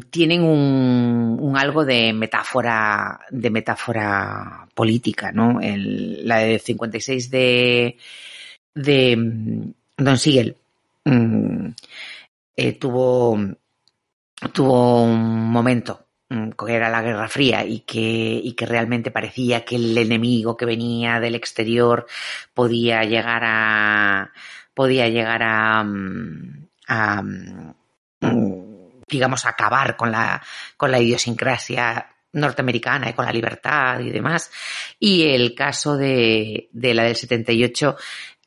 tienen 0.09 0.43
un, 0.43 1.37
un 1.41 1.57
algo 1.57 1.83
de 1.85 2.13
metáfora, 2.13 3.19
de 3.29 3.49
metáfora 3.49 4.67
política, 4.73 5.31
¿no? 5.31 5.59
El- 5.61 6.27
la 6.27 6.37
de 6.39 6.59
56 6.59 7.29
de, 7.29 7.97
de 8.75 9.17
mm, 9.17 9.71
Don 9.97 10.17
Siegel 10.17 10.55
mm, 11.05 11.67
eh, 12.57 12.73
tuvo, 12.73 13.37
tuvo 14.53 15.03
un 15.03 15.49
momento 15.51 16.05
mm, 16.29 16.49
que 16.51 16.73
era 16.73 16.89
la 16.89 17.01
Guerra 17.01 17.27
Fría 17.29 17.65
y 17.65 17.81
que, 17.81 17.99
y 18.43 18.53
que 18.53 18.65
realmente 18.65 19.11
parecía 19.11 19.65
que 19.65 19.75
el 19.77 19.97
enemigo 19.97 20.57
que 20.57 20.65
venía 20.65 21.19
del 21.19 21.35
exterior 21.35 22.05
podía 22.53 23.03
llegar 23.03 23.43
a 23.45 24.31
podía 24.73 25.07
llegar 25.09 25.41
a, 25.43 25.83
mm, 25.83 26.67
a, 26.87 27.21
mm, 27.21 27.73
digamos 29.07 29.45
acabar 29.45 29.95
con 29.95 30.11
la 30.11 30.41
con 30.77 30.91
la 30.91 30.99
idiosincrasia 30.99 32.07
norteamericana 32.33 33.09
y 33.09 33.13
con 33.13 33.25
la 33.25 33.31
libertad 33.31 33.99
y 34.01 34.09
demás 34.09 34.51
y 34.99 35.23
el 35.23 35.55
caso 35.55 35.95
de, 35.97 36.69
de 36.73 36.93
la 36.93 37.03
del 37.03 37.15
78 37.15 37.95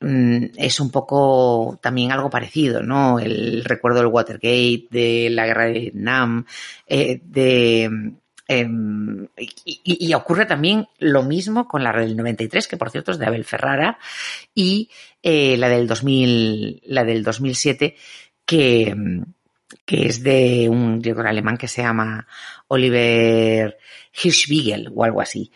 mm, 0.01 0.45
es 0.57 0.79
un 0.81 0.91
poco 0.91 1.79
también 1.83 2.13
algo 2.13 2.29
parecido, 2.29 2.83
¿no? 2.83 3.19
El 3.19 3.65
recuerdo 3.65 3.99
del 4.01 4.09
Watergate, 4.09 4.87
de 4.91 5.29
la 5.31 5.47
guerra 5.47 5.65
de 5.67 5.73
Vietnam, 5.73 6.45
eh, 6.87 7.21
de... 7.25 8.13
y, 8.47 9.81
y- 9.85 10.07
y 10.09 10.15
ocurre 10.15 10.47
también 10.47 10.87
lo 10.99 11.23
mismo 11.23 11.67
con 11.67 11.83
la 11.85 11.93
del 11.93 12.17
93, 12.17 12.69
que 12.69 12.77
por 12.77 12.91
cierto 12.91 13.13
es 13.13 13.19
de 13.19 13.27
Abel 13.27 13.45
Ferrara, 13.45 13.99
y 14.55 14.91
eh, 15.23 15.57
la 15.57 15.69
del 15.69 15.87
2000, 15.87 16.83
la 16.87 17.05
del 17.05 17.23
2007, 17.23 17.97
que, 18.45 18.95
mm, 18.95 19.23
que 19.85 20.07
es 20.07 20.23
de 20.23 20.69
un 20.71 21.01
director 21.01 21.27
alemán 21.27 21.57
que 21.57 21.69
se 21.69 21.83
llama 21.83 22.27
Oliver 22.69 23.79
Hirschbiegel 24.13 24.91
o 24.95 25.05
algo 25.05 25.21
así. 25.21 25.53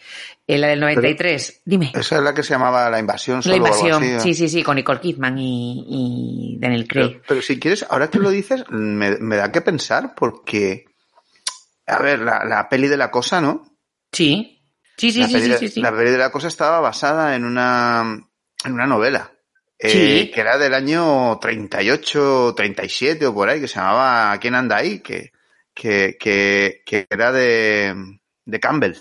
Eh, 0.47 0.59
la 0.59 0.69
del 0.69 0.81
93, 0.81 1.63
dime. 1.65 1.93
Esa 1.95 2.17
es 2.17 2.23
la 2.23 2.35
que 2.35 2.43
se 2.43 2.51
llamaba 2.55 2.89
La 2.91 2.99
Invasión. 2.99 3.39
La 3.39 3.43
solo 3.43 3.55
o 3.55 3.57
algo 3.57 3.67
invasión, 3.69 4.03
así, 4.03 4.13
¿eh? 4.13 4.21
sí, 4.21 4.35
sí, 4.35 4.49
sí, 4.49 4.63
con 4.63 4.77
Nicole 4.77 5.01
Kidman 5.01 5.39
y, 5.39 5.87
y 5.89 6.59
Daniel 6.59 6.87
Craig. 6.87 7.09
Pero, 7.09 7.23
pero 7.27 7.43
si 7.43 7.59
quieres, 7.59 7.87
ahora 7.89 8.09
que 8.09 8.19
lo 8.19 8.31
dices, 8.31 8.65
me, 8.71 9.17
me 9.19 9.37
da 9.37 9.51
que 9.51 9.61
pensar 9.61 10.15
porque, 10.15 10.85
a 11.87 11.99
ver, 12.01 12.21
la, 12.21 12.45
la 12.45 12.69
peli 12.69 12.89
de 12.89 12.97
la 12.97 13.11
cosa, 13.11 13.41
¿no? 13.41 13.65
Sí, 14.13 14.59
Sí, 14.97 15.11
sí, 15.11 15.21
la, 15.21 15.27
sí, 15.27 15.33
peli, 15.35 15.47
sí, 15.47 15.59
sí, 15.59 15.69
sí. 15.69 15.81
la 15.81 15.91
peli 15.91 16.11
de 16.11 16.19
la 16.19 16.31
cosa 16.31 16.49
estaba 16.49 16.81
basada 16.81 17.35
en 17.35 17.45
una, 17.45 18.25
en 18.65 18.73
una 18.73 18.87
novela. 18.87 19.33
Eh, 19.83 19.89
Sí. 19.89 20.31
que 20.33 20.41
era 20.41 20.59
del 20.59 20.75
año 20.75 21.39
38, 21.41 22.55
37 22.57 23.27
o 23.27 23.35
por 23.35 23.49
ahí, 23.49 23.61
que 23.61 23.69
se 23.69 23.77
llamaba 23.81 24.39
¿Quién 24.39 24.55
anda 24.55 24.77
ahí? 24.77 25.01
Que, 25.01 25.33
que, 25.75 26.17
que, 26.21 26.83
que 26.87 27.07
era 27.11 27.33
de, 27.33 27.95
de 28.45 28.61
Campbell, 28.61 28.95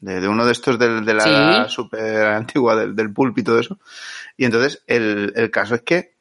de, 0.00 0.20
de 0.20 0.28
uno 0.28 0.44
de 0.44 0.52
estos 0.52 0.78
del- 0.78 1.04
de, 1.04 1.14
la 1.14 1.64
Sí. 1.68 1.74
súper 1.74 2.26
antigua 2.26 2.76
del, 2.76 2.94
del 2.96 3.12
pulp 3.12 3.38
y 3.38 3.42
todo 3.42 3.58
eso. 3.60 3.78
Y 4.36 4.44
entonces 4.44 4.82
el, 4.86 5.32
el 5.36 5.50
caso 5.50 5.74
es 5.76 5.82
que 5.82 6.16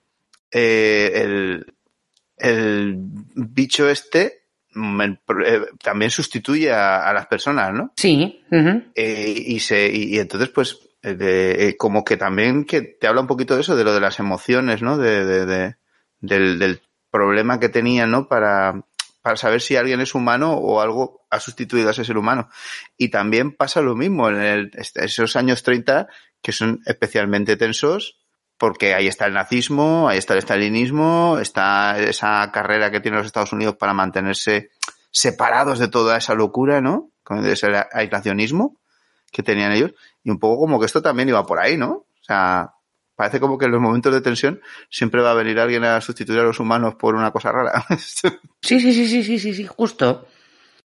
eh, 0.52 1.12
el, 1.16 1.74
el 2.38 2.96
bicho 3.36 3.90
este 3.90 4.44
mm, 4.74 5.02
el 5.02 5.20
eh, 5.46 5.62
también 5.84 6.12
sustituye 6.12 6.72
a, 6.72 7.08
a 7.10 7.14
las 7.14 7.28
personas, 7.28 7.74
¿no? 7.74 7.92
Sí. 7.96 8.42
Eh, 8.96 9.34
y, 9.48 9.60
se, 9.60 9.88
y, 9.92 10.16
y 10.16 10.20
entonces, 10.20 10.50
pues, 10.50 10.80
de- 11.14 11.68
eh, 11.70 11.78
como 11.78 12.04
que 12.04 12.18
también 12.18 12.66
que 12.66 12.82
te 12.82 13.08
habla 13.08 13.22
un 13.22 13.28
poquito 13.28 13.54
de 13.56 13.62
eso, 13.62 13.76
de 13.76 13.84
lo 13.84 13.94
de 13.94 14.00
las 14.00 14.20
emociones, 14.20 14.82
¿no? 14.82 14.98
De, 14.98 15.24
de- 15.26 15.46
de- 15.46 15.76
del, 16.20 16.58
del 16.60 16.82
problema 17.12 17.60
que 17.60 17.70
tenía, 17.70 18.08
¿no? 18.08 18.28
Para, 18.28 18.84
para 19.22 19.38
saber 19.38 19.62
si 19.62 19.76
alguien 19.76 20.02
es 20.02 20.16
humano 20.16 20.54
o 20.54 20.82
algo 20.82 21.26
ha 21.30 21.40
sustituido 21.40 21.90
a 21.90 21.92
ese 21.92 22.06
ser 22.06 22.18
humano. 22.18 22.50
Y 22.98 23.10
también 23.10 23.52
pasa 23.52 23.82
lo 23.82 23.96
mismo 23.96 24.30
en 24.30 24.36
el- 24.42 24.72
este- 24.74 25.06
esos 25.06 25.36
años 25.36 25.62
30 25.64 26.08
que 26.42 26.52
son 26.52 26.82
especialmente 26.86 27.58
tensos 27.58 28.20
porque 28.58 28.94
ahí 28.94 29.08
está 29.08 29.26
el 29.26 29.34
nazismo, 29.34 30.08
ahí 30.08 30.18
está 30.18 30.34
el 30.34 30.40
estalinismo, 30.40 31.40
está 31.42 32.00
esa 32.00 32.50
carrera 32.54 32.90
que 32.90 33.02
tienen 33.02 33.18
los 33.18 33.28
Estados 33.28 33.52
Unidos 33.52 33.76
para 33.76 33.94
mantenerse 33.94 34.70
separados 35.12 35.80
de 35.80 35.88
toda 35.90 36.18
esa 36.18 36.36
locura, 36.36 36.80
¿no? 36.82 37.10
Con 37.24 37.46
ese 37.46 37.68
aislacionismo 37.92 38.78
que 39.32 39.44
tenían 39.44 39.72
ellos. 39.72 39.92
Y 40.24 40.30
un 40.30 40.40
poco 40.40 40.60
como 40.60 40.80
que 40.80 40.86
esto 40.86 41.02
también 41.02 41.30
iba 41.30 41.46
por 41.46 41.60
ahí, 41.60 41.78
¿no? 41.78 41.92
O 41.92 42.24
sea, 42.24 42.72
parece 43.16 43.40
como 43.40 43.58
que 43.58 43.66
en 43.66 43.72
los 43.72 43.82
momentos 43.82 44.14
de 44.14 44.22
tensión 44.22 44.62
siempre 44.90 45.22
va 45.22 45.32
a 45.32 45.36
venir 45.36 45.60
alguien 45.60 45.84
a 45.84 46.02
sustituir 46.02 46.40
a 46.40 46.44
los 46.44 46.60
humanos 46.60 46.96
por 46.96 47.16
una 47.16 47.32
cosa 47.32 47.52
rara. 47.52 47.86
Sí, 48.62 48.80
sí, 48.80 48.94
sí, 48.94 49.08
sí, 49.08 49.24
sí, 49.24 49.40
sí, 49.40 49.54
sí, 49.54 49.68
justo. 49.68 50.28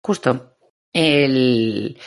Justo. 0.02 0.58
El, 0.94 1.98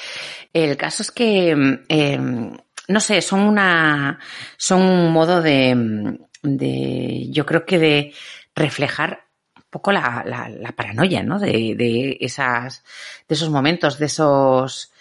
el 0.52 0.76
caso 0.76 1.02
es 1.02 1.10
que, 1.10 1.50
em, 1.88 2.56
no 2.88 3.00
sé, 3.00 3.20
son 3.20 3.40
una, 3.40 4.20
son 4.56 4.82
un 4.82 5.12
modo 5.12 5.42
de, 5.42 6.16
de, 6.42 7.26
yo 7.30 7.44
creo 7.44 7.66
que 7.66 7.78
de 7.78 8.14
reflejar 8.54 9.24
un 9.56 9.64
poco 9.70 9.90
la, 9.90 10.22
la, 10.24 10.48
la 10.48 10.72
paranoia, 10.72 11.24
¿no? 11.24 11.40
De, 11.40 11.74
de 11.76 12.16
esas, 12.20 12.84
de 13.28 13.34
esos 13.34 13.50
momentos, 13.50 13.98
de 13.98 14.06
esos, 14.06 14.92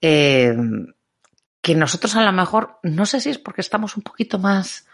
em, 0.00 0.86
que 1.62 1.74
nosotros 1.74 2.14
a 2.16 2.24
lo 2.24 2.32
mejor, 2.32 2.78
no 2.82 3.06
sé 3.06 3.20
si 3.20 3.30
es 3.30 3.38
porque 3.38 3.60
estamos 3.60 3.96
un 3.96 4.02
poquito 4.02 4.38
más 4.38 4.86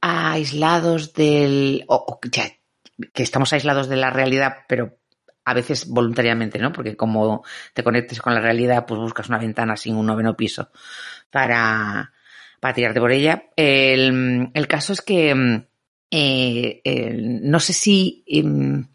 aislados 0.00 1.12
del, 1.12 1.84
o, 1.88 2.18
que 2.20 3.22
estamos 3.22 3.52
aislados 3.52 3.88
de 3.88 3.96
la 3.96 4.10
realidad, 4.10 4.58
pero 4.68 4.98
a 5.44 5.54
veces 5.54 5.88
voluntariamente, 5.88 6.58
¿no? 6.58 6.72
Porque 6.72 6.96
como 6.96 7.42
te 7.72 7.82
conectes 7.82 8.20
con 8.20 8.34
la 8.34 8.40
realidad, 8.40 8.84
pues 8.86 9.00
buscas 9.00 9.28
una 9.28 9.38
ventana 9.38 9.76
sin 9.76 9.96
un 9.96 10.06
noveno 10.06 10.36
piso 10.36 10.70
para, 11.30 12.12
para 12.60 12.74
tirarte 12.74 13.00
por 13.00 13.12
ella. 13.12 13.44
El, 13.56 14.50
el 14.52 14.66
caso 14.66 14.92
es 14.92 15.00
que 15.00 15.34
mm, 15.34 15.66
eh, 16.10 17.40
no 17.42 17.60
sé 17.60 17.72
si 17.72 18.24
em, 18.26 18.88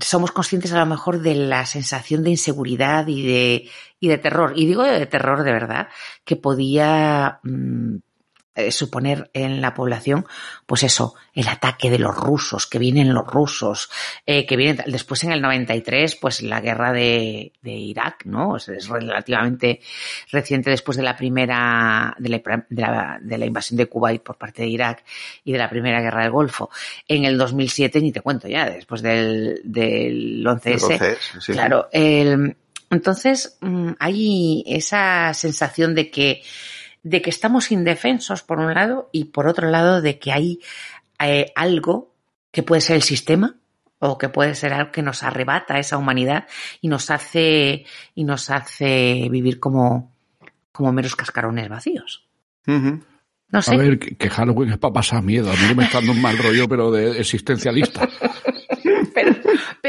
somos 0.00 0.32
conscientes 0.32 0.72
a 0.72 0.78
lo 0.78 0.86
mejor 0.86 1.20
de 1.20 1.34
la 1.34 1.66
sensación 1.66 2.22
de 2.22 2.30
inseguridad 2.30 3.06
y 3.06 3.26
de, 3.26 3.70
y 3.98 4.08
de 4.08 4.18
terror. 4.18 4.52
Y 4.56 4.66
digo 4.66 4.82
de 4.82 5.06
terror 5.06 5.42
de 5.42 5.52
verdad, 5.52 5.88
que 6.24 6.36
podía 6.36 7.40
mm, 7.42 7.96
eh, 8.66 8.72
suponer 8.72 9.30
en 9.34 9.60
la 9.60 9.74
población, 9.74 10.26
pues 10.66 10.82
eso, 10.82 11.14
el 11.34 11.48
ataque 11.48 11.90
de 11.90 11.98
los 11.98 12.16
rusos, 12.16 12.66
que 12.66 12.78
vienen 12.78 13.14
los 13.14 13.26
rusos, 13.26 13.90
eh, 14.26 14.46
que 14.46 14.56
vienen 14.56 14.82
después 14.86 15.24
en 15.24 15.32
el 15.32 15.40
93, 15.42 16.16
pues 16.16 16.42
la 16.42 16.60
guerra 16.60 16.92
de, 16.92 17.52
de 17.62 17.70
Irak, 17.72 18.24
¿no? 18.26 18.56
Es, 18.56 18.68
es 18.68 18.88
relativamente 18.88 19.80
reciente 20.32 20.70
después 20.70 20.96
de 20.96 21.02
la 21.02 21.16
primera, 21.16 22.14
de 22.18 22.28
la, 22.28 22.38
de, 22.68 22.82
la, 22.82 23.18
de 23.20 23.38
la 23.38 23.46
invasión 23.46 23.76
de 23.76 23.86
Kuwait 23.86 24.22
por 24.22 24.36
parte 24.36 24.62
de 24.62 24.68
Irak 24.68 25.04
y 25.44 25.52
de 25.52 25.58
la 25.58 25.70
primera 25.70 26.00
guerra 26.00 26.22
del 26.22 26.32
Golfo. 26.32 26.70
En 27.08 27.24
el 27.24 27.36
2007, 27.38 28.00
ni 28.00 28.12
te 28.12 28.20
cuento 28.20 28.48
ya, 28.48 28.66
después 28.68 29.02
del, 29.02 29.60
del 29.64 30.44
11S. 30.44 30.72
Entonces, 30.72 31.18
sí. 31.40 31.52
Claro, 31.52 31.88
el- 31.92 32.56
entonces 32.92 33.56
mm, 33.60 33.90
hay 34.00 34.64
esa 34.66 35.32
sensación 35.32 35.94
de 35.94 36.10
que, 36.10 36.42
de 37.02 37.22
que 37.22 37.30
estamos 37.30 37.72
indefensos 37.72 38.42
por 38.42 38.58
un 38.58 38.74
lado 38.74 39.08
y 39.12 39.26
por 39.26 39.48
otro 39.48 39.68
lado 39.70 40.00
de 40.02 40.18
que 40.18 40.32
hay 40.32 40.60
eh, 41.18 41.52
algo 41.54 42.12
que 42.50 42.62
puede 42.62 42.80
ser 42.80 42.96
el 42.96 43.02
sistema 43.02 43.56
o 43.98 44.18
que 44.18 44.28
puede 44.28 44.54
ser 44.54 44.72
algo 44.72 44.92
que 44.92 45.02
nos 45.02 45.22
arrebata 45.22 45.78
esa 45.78 45.96
humanidad 45.96 46.46
y 46.80 46.88
nos 46.88 47.10
hace 47.10 47.84
y 48.14 48.24
nos 48.24 48.50
hace 48.50 49.28
vivir 49.30 49.60
como 49.60 50.12
como 50.72 50.92
meros 50.92 51.16
cascarones 51.16 51.68
vacíos. 51.68 52.26
Ujú. 52.66 53.00
No 53.48 53.62
sé. 53.62 53.74
A 53.74 53.76
ver, 53.76 53.98
que, 53.98 54.16
que 54.16 54.30
Halloween 54.30 54.70
es 54.70 54.78
para 54.78 54.94
pasar 54.94 55.22
miedo. 55.22 55.50
A 55.50 55.54
mí 55.54 55.74
me 55.74 55.84
está 55.84 55.98
dando 55.98 56.12
un 56.12 56.22
mal 56.22 56.38
rollo, 56.38 56.68
pero 56.68 56.90
de 56.90 57.20
existencialista. 57.20 58.08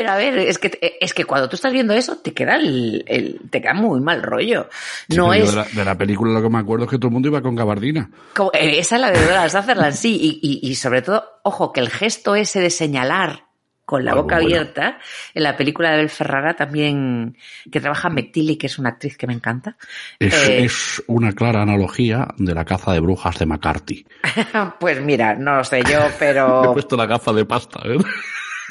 Pero, 0.01 0.13
a 0.13 0.17
ver, 0.17 0.37
es 0.39 0.57
que, 0.57 0.97
es 0.99 1.13
que 1.13 1.25
cuando 1.25 1.47
tú 1.47 1.55
estás 1.55 1.71
viendo 1.71 1.93
eso, 1.93 2.17
te 2.17 2.33
queda 2.33 2.55
el, 2.55 3.03
el- 3.07 3.39
te 3.49 3.61
queda 3.61 3.73
muy 3.75 3.99
mal 4.01 4.21
rollo. 4.23 4.67
No 5.09 5.33
es, 5.33 5.51
De 5.51 5.55
la, 5.57 5.63
de 5.65 5.85
la 5.85 5.95
película 5.97 6.31
lo 6.33 6.41
que 6.41 6.49
me 6.49 6.57
acuerdo 6.59 6.85
es 6.85 6.89
que 6.91 6.97
todo 6.97 7.07
el 7.09 7.13
mundo 7.13 7.27
iba 7.27 7.41
con 7.41 7.55
gabardina. 7.55 8.09
como- 8.35 8.51
eh, 8.53 8.79
esa 8.79 8.95
es 8.95 9.01
la 9.01 9.11
de 9.11 9.23
Donald 9.23 9.51
Sutherland, 9.51 9.93
sí, 9.93 10.39
y, 10.41 10.59
y, 10.65 10.71
y 10.71 10.75
sobre 10.75 11.01
todo, 11.03 11.23
ojo, 11.43 11.71
que 11.71 11.79
el 11.81 11.89
gesto 11.89 12.35
ese 12.35 12.59
de 12.59 12.69
señalar 12.71 13.45
con 13.85 14.05
la 14.05 14.11
Algo 14.11 14.23
boca 14.23 14.35
bueno. 14.35 14.47
abierta, 14.55 14.99
en 15.33 15.43
la 15.43 15.57
película 15.57 15.89
de 15.89 15.95
Abel 15.95 16.09
Ferrara 16.09 16.53
también, 16.55 17.35
que 17.69 17.81
trabaja 17.81 18.09
Metilli, 18.09 18.55
que 18.55 18.67
es 18.67 18.79
una 18.79 18.89
actriz 18.89 19.17
que 19.17 19.27
me 19.27 19.33
encanta. 19.33 19.75
Es, 20.17 20.33
Eh. 20.47 20.63
es 20.63 21.03
una 21.07 21.33
clara 21.33 21.61
analogía 21.63 22.29
de 22.37 22.53
la 22.55 22.63
caza 22.63 22.93
de 22.93 23.01
brujas 23.01 23.37
de 23.37 23.45
McCarthy. 23.47 24.05
Pues 24.79 25.01
mira, 25.01 25.35
no 25.35 25.57
lo 25.57 25.63
sé 25.65 25.83
yo, 25.83 25.99
He 26.07 26.11
pero 26.17 26.71
puesto 26.73 26.95
la 26.95 27.05
gafa 27.05 27.33
de 27.33 27.43
pasta, 27.45 27.81
¿eh? 27.83 27.97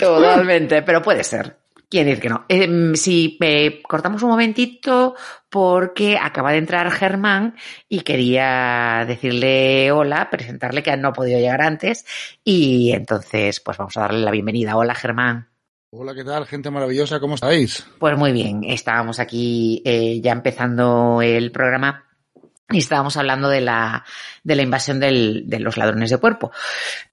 Totalmente, 0.00 0.82
pero 0.82 1.02
puede 1.02 1.24
ser. 1.24 1.58
¿Quién 1.90 2.06
dice 2.06 2.20
que 2.20 2.28
no? 2.28 2.44
Eh, 2.48 2.92
si 2.94 3.36
eh, 3.40 3.82
cortamos 3.82 4.22
un 4.22 4.30
momentito 4.30 5.16
porque 5.48 6.16
acaba 6.16 6.52
de 6.52 6.58
entrar 6.58 6.88
Germán 6.92 7.56
y 7.88 8.02
quería 8.02 9.04
decirle 9.08 9.90
hola, 9.90 10.30
presentarle 10.30 10.84
que 10.84 10.96
no 10.96 11.08
ha 11.08 11.12
podido 11.12 11.40
llegar 11.40 11.62
antes 11.62 12.06
y 12.44 12.92
entonces 12.92 13.58
pues 13.58 13.76
vamos 13.76 13.96
a 13.96 14.02
darle 14.02 14.20
la 14.20 14.30
bienvenida. 14.30 14.76
Hola 14.76 14.94
Germán. 14.94 15.48
Hola, 15.90 16.14
¿qué 16.14 16.22
tal, 16.22 16.46
gente 16.46 16.70
maravillosa? 16.70 17.18
¿Cómo 17.18 17.34
estáis? 17.34 17.84
Pues 17.98 18.16
muy 18.16 18.30
bien, 18.30 18.62
estábamos 18.62 19.18
aquí 19.18 19.82
eh, 19.84 20.20
ya 20.20 20.30
empezando 20.30 21.20
el 21.20 21.50
programa 21.50 22.09
y 22.70 22.78
estábamos 22.78 23.16
hablando 23.16 23.48
de 23.48 23.60
la, 23.60 24.04
de 24.44 24.56
la 24.56 24.62
invasión 24.62 25.00
del- 25.00 25.44
de 25.46 25.60
los 25.60 25.76
ladrones 25.76 26.10
de 26.10 26.18
cuerpo. 26.18 26.50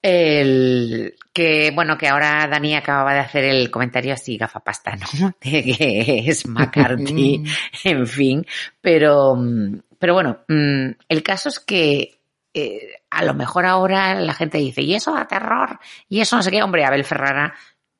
El, 0.02 1.14
que, 1.32 1.70
bueno, 1.74 1.96
que 1.98 2.08
ahora 2.08 2.46
Dani 2.50 2.74
acababa 2.74 3.12
de 3.14 3.20
hacer 3.20 3.44
el 3.44 3.70
comentario 3.70 4.12
así 4.14 4.36
gafapasta, 4.36 4.96
¿no? 4.96 5.34
De 5.42 5.62
que 5.64 6.24
es 6.26 6.46
McCarthy, 6.46 7.44
en 7.84 8.06
fin. 8.06 8.46
Pero, 8.80 9.36
mm, 9.36 9.78
pero 9.98 10.14
bueno, 10.14 10.38
mm, 10.48 10.90
el 11.08 11.22
caso 11.22 11.48
es 11.48 11.60
que 11.60 12.20
eh, 12.54 12.80
a 13.10 13.24
lo 13.24 13.34
mejor 13.34 13.66
ahora 13.66 14.14
la 14.14 14.34
gente 14.34 14.58
dice, 14.58 14.82
y 14.82 14.94
eso 14.94 15.12
da 15.14 15.26
terror, 15.28 15.78
y 16.08 16.20
eso 16.20 16.36
no 16.36 16.42
sé 16.42 16.50
qué, 16.50 16.62
hombre, 16.62 16.84
Abel 16.84 17.04
Ferrara, 17.04 17.54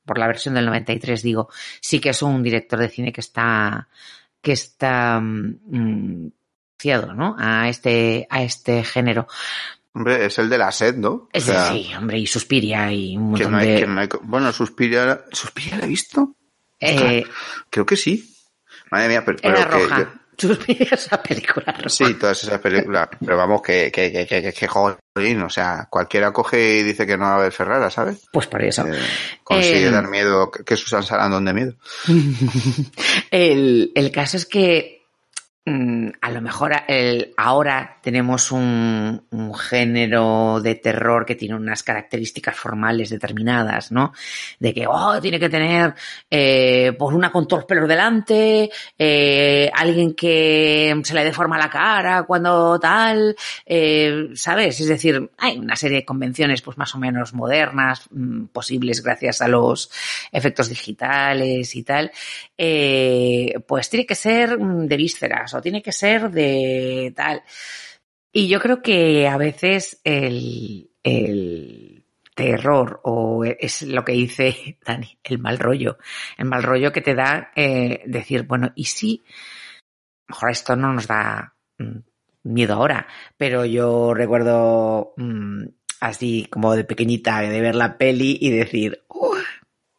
por 0.04 0.18
la 0.18 0.26
versión 0.26 0.54
del 0.54 0.64
93 0.66 1.22
digo, 1.22 1.50
sí 1.80 2.00
que 2.00 2.10
es 2.10 2.22
un 2.22 2.42
director 2.42 2.78
de 2.78 2.88
cine 2.88 3.12
que 3.12 3.20
está, 3.20 3.88
que 4.40 4.52
está, 4.52 5.20
mm, 5.20 6.28
¿no? 7.14 7.36
A 7.38 7.68
este, 7.68 8.26
a 8.30 8.42
este 8.42 8.84
género. 8.84 9.26
Hombre, 9.94 10.26
es 10.26 10.38
el 10.38 10.48
de 10.48 10.58
la 10.58 10.70
sed, 10.70 10.96
¿no? 10.96 11.10
O 11.10 11.28
Es 11.32 11.44
sea, 11.44 11.72
sí, 11.72 11.90
hombre, 11.96 12.18
y 12.18 12.26
Suspiria 12.26 12.92
y 12.92 13.16
un 13.16 13.34
que 13.34 13.44
montón 13.44 13.52
no 13.52 13.58
hay, 13.58 13.66
de... 13.72 13.80
que 13.80 13.86
no 13.86 14.00
hay 14.00 14.08
Bueno, 14.22 14.52
Suspiria, 14.52 15.24
¿Suspiria 15.32 15.78
la 15.78 15.84
he 15.86 15.88
visto? 15.88 16.34
eh, 16.78 17.24
Creo 17.70 17.84
que 17.84 17.96
sí. 17.96 18.34
Madre 18.90 19.08
mía, 19.08 19.24
pero, 19.24 19.38
era 19.42 19.54
pero 19.68 19.70
que 19.70 19.84
roja. 19.84 19.98
yo- 20.00 20.08
Suspiria 20.38 20.86
es 20.92 21.08
una 21.08 21.20
película 21.20 21.72
roja. 21.72 21.88
Sí, 21.88 22.14
todas 22.14 22.44
esas 22.44 22.60
películas. 22.60 23.08
Pero 23.18 23.36
vamos, 23.36 23.60
que, 23.60 23.90
que, 23.90 24.12
que, 24.12 24.24
que, 24.24 24.40
que, 24.40 24.52
que 24.52 24.68
jolín, 24.68 25.42
o 25.42 25.50
sea, 25.50 25.88
cualquiera 25.90 26.32
coge 26.32 26.76
y 26.78 26.82
dice 26.84 27.04
que 27.04 27.16
no 27.18 27.24
va 27.24 27.32
a 27.32 27.36
haber 27.38 27.50
Ferrara, 27.50 27.90
¿sabes? 27.90 28.28
Pues 28.32 28.46
por 28.46 28.62
eso. 28.62 28.86
Eh, 28.86 29.00
consigue 29.42 29.88
Eh, 29.88 29.90
dar 29.90 30.06
miedo, 30.08 30.48
que 30.52 30.62
que 30.62 30.76
Susan 30.76 31.02
Sarandon 31.02 31.44
de 31.44 31.52
miedo. 31.54 31.74
el, 33.30 33.92
el 33.94 34.10
caso 34.12 34.36
es 34.36 34.46
que 34.46 34.97
a 36.20 36.30
lo 36.30 36.40
mejor 36.40 36.72
ahora 37.36 37.98
tenemos 38.02 38.52
un, 38.52 39.22
un, 39.30 39.54
género 39.54 40.60
de 40.62 40.74
terror 40.74 41.26
que 41.26 41.34
tiene 41.34 41.54
unas 41.54 41.82
características 41.82 42.56
formales 42.56 43.10
determinadas, 43.10 43.92
¿no? 43.92 44.12
De 44.58 44.72
que, 44.72 44.86
oh, 44.86 45.20
tiene 45.20 45.38
que 45.38 45.48
tener, 45.48 45.94
eh, 46.30 46.92
pues 46.98 47.14
una 47.14 47.30
con 47.30 47.46
todos 47.46 47.62
los 47.62 47.66
pelos 47.66 47.88
delante, 47.88 48.70
eh, 48.98 49.70
alguien 49.74 50.14
que 50.14 51.00
se 51.04 51.14
le 51.14 51.24
deforma 51.24 51.58
la 51.58 51.70
cara 51.70 52.22
cuando 52.22 52.78
tal, 52.78 53.36
eh, 53.66 54.28
¿sabes? 54.34 54.80
Es 54.80 54.88
decir, 54.88 55.30
hay 55.38 55.58
una 55.58 55.76
serie 55.76 55.98
de 55.98 56.04
convenciones, 56.04 56.62
pues 56.62 56.78
más 56.78 56.94
o 56.94 56.98
menos 56.98 57.34
modernas, 57.34 58.02
mm, 58.10 58.46
posibles 58.46 59.02
gracias 59.02 59.40
a 59.40 59.48
los 59.48 59.90
efectos 60.32 60.68
digitales 60.68 61.74
y 61.74 61.82
tal, 61.82 62.10
eh, 62.56 63.54
pues 63.66 63.88
tiene 63.90 64.06
que 64.06 64.14
ser 64.14 64.58
de 64.58 64.96
vísceras 64.96 65.54
tiene 65.60 65.82
que 65.82 65.92
ser 65.92 66.30
de 66.30 67.12
tal. 67.16 67.42
Y 68.32 68.48
yo 68.48 68.60
creo 68.60 68.82
que 68.82 69.26
a 69.28 69.36
veces 69.36 70.00
el, 70.04 70.90
el 71.02 72.04
terror 72.34 73.00
o 73.04 73.44
es 73.44 73.82
lo 73.82 74.04
que 74.04 74.12
dice 74.12 74.78
Dani, 74.86 75.18
el 75.24 75.38
mal 75.38 75.58
rollo, 75.58 75.98
el 76.36 76.44
mal 76.44 76.62
rollo 76.62 76.92
que 76.92 77.00
te 77.00 77.14
da 77.14 77.50
eh, 77.56 78.02
decir, 78.06 78.44
bueno, 78.44 78.72
¿y 78.74 78.84
si? 78.84 79.24
Mejor 80.28 80.50
esto 80.50 80.76
no 80.76 80.92
nos 80.92 81.06
da 81.06 81.54
mm, 81.78 81.98
miedo 82.44 82.74
ahora, 82.74 83.06
pero 83.36 83.64
yo 83.64 84.14
recuerdo 84.14 85.14
mmm, 85.16 85.64
así 86.00 86.46
como 86.50 86.74
de 86.76 86.84
pequeñita 86.84 87.40
de 87.40 87.60
ver 87.60 87.74
la 87.74 87.98
peli 87.98 88.38
y 88.40 88.50
decir, 88.50 89.02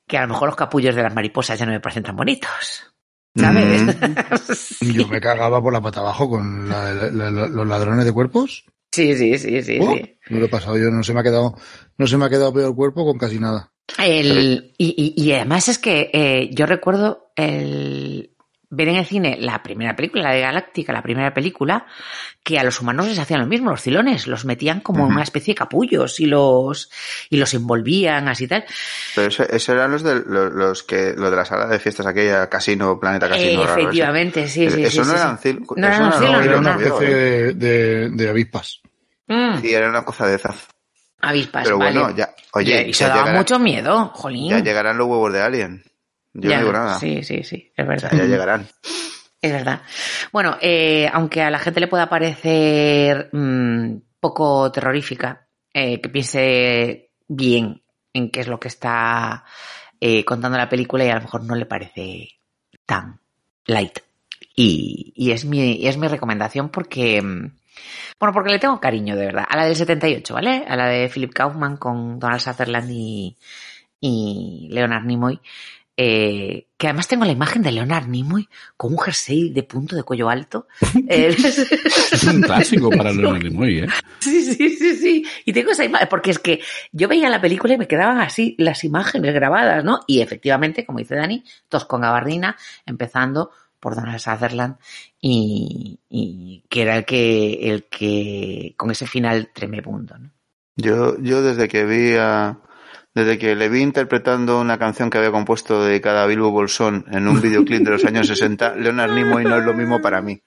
que 0.08 0.18
a 0.18 0.22
lo 0.22 0.30
mejor 0.30 0.50
los 0.50 0.56
capullos 0.56 0.96
de 0.96 1.04
las 1.04 1.14
mariposas 1.14 1.60
ya 1.60 1.66
no 1.66 1.72
me 1.72 1.80
parecen 1.80 2.04
tan 2.04 2.16
bonitos. 2.16 2.94
Mm. 3.42 3.90
Yo 4.94 5.08
me 5.08 5.22
cagaba 5.22 5.62
por 5.62 5.74
la 5.74 5.82
pata 5.82 6.00
abajo 6.00 6.30
con 6.30 6.70
la, 6.70 6.94
la, 6.94 7.32
la, 7.32 7.48
los 7.48 7.68
ladrones 7.68 8.06
de 8.06 8.14
cuerpos. 8.14 8.66
Sí, 8.92 9.16
sí, 9.16 9.38
sí, 9.38 9.62
sí, 9.62 9.80
oh, 9.82 9.94
sí. 9.94 10.18
No 10.30 10.40
lo 10.40 10.46
he 10.46 10.50
pasado 10.50 10.78
yo, 10.78 10.90
no 10.90 11.04
se 11.04 11.14
me 11.14 11.20
ha 11.20 11.24
quedado, 11.24 11.56
no 11.98 12.08
se 12.08 12.18
me 12.18 12.26
ha 12.26 12.30
quedado 12.30 12.54
peor 12.54 12.70
el 12.70 12.76
cuerpo 12.76 13.06
con 13.06 13.18
casi 13.18 13.40
nada. 13.40 13.72
El, 13.98 14.74
y, 14.78 15.14
y, 15.16 15.24
y, 15.24 15.32
además 15.34 15.68
es 15.68 15.80
que 15.80 16.10
eh, 16.14 16.50
yo 16.54 16.66
recuerdo 16.66 17.32
el 17.36 18.36
ver 18.72 18.88
en 18.90 18.98
el 18.98 19.06
cine 19.06 19.38
la 19.40 19.64
primera 19.64 19.96
película, 19.96 20.24
la 20.24 20.32
de 20.32 20.42
Galáctica, 20.42 20.94
la 20.94 21.02
primera 21.02 21.34
película, 21.34 21.88
que 22.44 22.60
a 22.60 22.64
los 22.64 22.80
humanos 22.82 23.08
les 23.08 23.18
hacían 23.18 23.40
lo 23.42 23.48
mismo, 23.48 23.72
los 23.72 23.82
cilones, 23.82 24.28
los 24.28 24.46
metían 24.46 24.80
como 24.82 25.04
uh 25.06 25.08
-huh. 25.08 25.12
una 25.14 25.24
especie 25.24 25.54
de 25.54 25.58
capullos 25.58 26.20
y 26.20 26.26
los 26.28 26.92
y 27.30 27.38
los 27.38 27.54
envolvían 27.56 28.28
así 28.28 28.48
tal. 28.48 28.66
Pero 29.16 29.28
eso, 29.28 29.44
eso 29.44 29.74
eran 29.74 29.92
los 29.92 30.04
de 30.04 30.16
los, 30.26 30.54
los, 30.54 30.84
que 30.84 31.14
los 31.18 31.32
de 31.32 31.36
la 31.38 31.46
sala 31.46 31.66
de 31.68 31.80
fiestas 31.80 32.06
aquella 32.06 32.48
casino, 32.48 33.00
planeta 33.00 33.28
casino. 33.28 33.62
Eh, 33.62 33.66
efectivamente, 33.66 34.48
sí, 34.48 34.70
sí. 34.70 34.84
Eso 34.84 35.04
sí, 35.04 35.10
no 35.10 35.16
sí, 35.16 35.20
eran 35.20 35.40
sí. 35.42 35.60
no, 35.76 35.88
eran 35.88 36.04
no, 36.10 36.12
cilos, 36.20 36.46
era 36.46 36.58
una 36.60 36.76
especie 36.76 37.08
de, 37.16 37.54
de, 37.54 38.10
de 38.12 38.30
avispas. 38.30 38.82
Mm, 39.28 39.62
Sí, 39.62 39.74
era 39.74 39.90
una 39.90 40.04
cosa 40.06 40.28
de 40.28 40.36
esas. 40.36 40.56
avispas, 41.22 41.64
Pero 41.66 41.78
vale. 41.80 42.00
bueno, 42.00 42.16
ya, 42.16 42.30
oye, 42.54 42.88
y 42.90 42.94
se 42.94 43.06
daba 43.08 43.32
mucho 43.34 43.58
miedo, 43.60 44.12
jolín. 44.14 44.50
Ya 44.52 44.60
llegarán 44.60 44.98
los 44.98 45.08
huevos 45.08 45.34
de 45.34 45.42
Alien. 45.42 45.84
Yo 46.34 46.50
Ya, 46.50 46.58
no 46.58 46.62
digo 46.64 46.74
nada. 46.74 47.00
Sí, 47.00 47.24
sí, 47.24 47.44
sí, 47.44 47.72
es 47.76 47.88
verdad. 47.88 48.12
Ya 48.14 48.26
llegarán. 48.26 48.68
Es 49.42 49.52
verdad. 49.52 49.82
Bueno, 50.34 50.58
eh, 50.62 51.10
aunque 51.12 51.42
a 51.42 51.50
la 51.50 51.60
gente 51.60 51.80
le 51.80 51.88
pueda 51.88 52.10
parecer 52.10 53.30
mmm, 53.32 53.96
poco 54.20 54.72
terrorífica, 54.72 55.48
eh, 55.74 56.02
que 56.02 56.10
piense 56.10 57.12
bien 57.28 57.82
en 58.14 58.32
qué 58.32 58.42
es 58.42 58.48
lo 58.48 58.60
que 58.60 58.68
está 58.68 59.46
eh, 60.02 60.26
contando 60.26 60.58
la 60.58 60.70
película 60.70 61.06
y 61.06 61.10
a 61.10 61.16
lo 61.16 61.22
mejor 61.22 61.44
no 61.44 61.56
le 61.56 61.66
parece 61.66 62.30
tan 62.86 63.20
light. 63.66 64.00
Y, 64.56 65.14
y 65.16 65.32
es, 65.32 65.46
mi, 65.46 65.74
y 65.74 65.88
es 65.88 65.98
mi 65.98 66.08
recomendación 66.08 66.70
porque, 66.70 67.22
mm, 67.22 67.58
bueno, 68.20 68.34
porque 68.34 68.52
le 68.52 68.60
tengo 68.60 68.80
cariño 68.82 69.16
de 69.16 69.28
verdad. 69.28 69.46
A 69.48 69.56
la 69.56 69.66
del 69.66 69.76
78, 69.76 70.34
¿vale? 70.34 70.66
A 70.68 70.76
la 70.76 70.88
de 70.88 71.08
Philip 71.08 71.34
Kaufman 71.34 71.78
con 71.78 72.20
Donald 72.20 72.42
Sutherland 72.42 72.90
y, 72.92 73.38
y 74.02 74.68
Leonard 74.72 75.06
Nimoy. 75.06 75.40
Eh, 76.02 76.68
que 76.78 76.88
además 76.88 77.10
tengo 77.10 77.26
la 77.26 77.34
imagen 77.34 77.62
de 77.62 77.74
Leonard 77.74 78.08
Nimoy 78.08 78.48
con 78.78 78.94
un 78.94 79.00
jersey 79.00 79.50
de 79.50 79.64
punto 79.64 79.98
de 79.98 80.04
cuello 80.04 80.30
alto. 80.30 80.66
Eh, 81.10 81.36
Es 81.38 82.24
un 82.24 82.40
clásico 82.42 82.90
para 82.90 83.12
Leonard 83.12 83.44
Nimoy, 83.44 83.80
¿eh? 83.80 83.88
Sí, 84.20 84.42
sí, 84.42 84.70
sí, 84.78 84.96
sí. 84.96 85.26
Y 85.44 85.52
tengo 85.52 85.72
esa 85.72 85.84
imagen, 85.84 86.08
porque 86.10 86.32
es 86.32 86.40
que 86.40 86.62
yo 86.94 87.10
veía 87.10 87.28
la 87.28 87.42
película 87.42 87.74
y 87.74 87.78
me 87.78 87.88
quedaban 87.88 88.20
así 88.20 88.56
las 88.58 88.86
imágenes 88.86 89.34
grabadas, 89.34 89.84
¿no? 89.84 90.00
Y 90.08 90.22
efectivamente, 90.22 90.86
como 90.86 91.00
dice 91.00 91.16
Dani, 91.16 91.44
todos 91.68 91.84
con 91.84 92.00
gabardina, 92.00 92.56
empezando 92.86 93.52
por 93.82 93.96
Donald 93.96 94.20
Sutherland 94.20 94.78
y, 95.20 96.00
y 96.08 96.64
que 96.70 96.82
era 96.82 96.96
el 96.96 97.04
que, 97.04 97.72
el 97.72 97.84
que, 97.90 98.74
con 98.78 98.90
ese 98.90 99.06
final 99.06 99.50
tremebundo, 99.54 100.18
¿no? 100.18 100.32
Yo, 100.78 101.20
yo 101.20 101.42
desde 101.42 101.68
que 101.68 101.84
vi 101.84 102.16
a, 102.16 102.58
desde 103.20 103.38
que 103.38 103.56
le 103.56 103.68
vi 103.68 103.82
interpretando 103.82 104.60
una 104.60 104.78
canción 104.78 105.10
que 105.10 105.18
había 105.18 105.32
compuesto 105.32 105.84
dedicada 105.84 106.24
a 106.24 106.26
Bilbo 106.26 106.52
Bolsón 106.52 107.06
en 107.12 107.28
un 107.28 107.42
videoclip 107.42 107.84
de 107.84 107.92
los 107.92 108.06
años 108.06 108.28
60, 108.28 108.76
Leonard 108.76 109.12
Nimoy 109.12 109.44
no 109.44 109.58
es 109.58 109.66
lo 109.66 109.74
mismo 109.74 110.02
para 110.02 110.22
mí. 110.22 110.42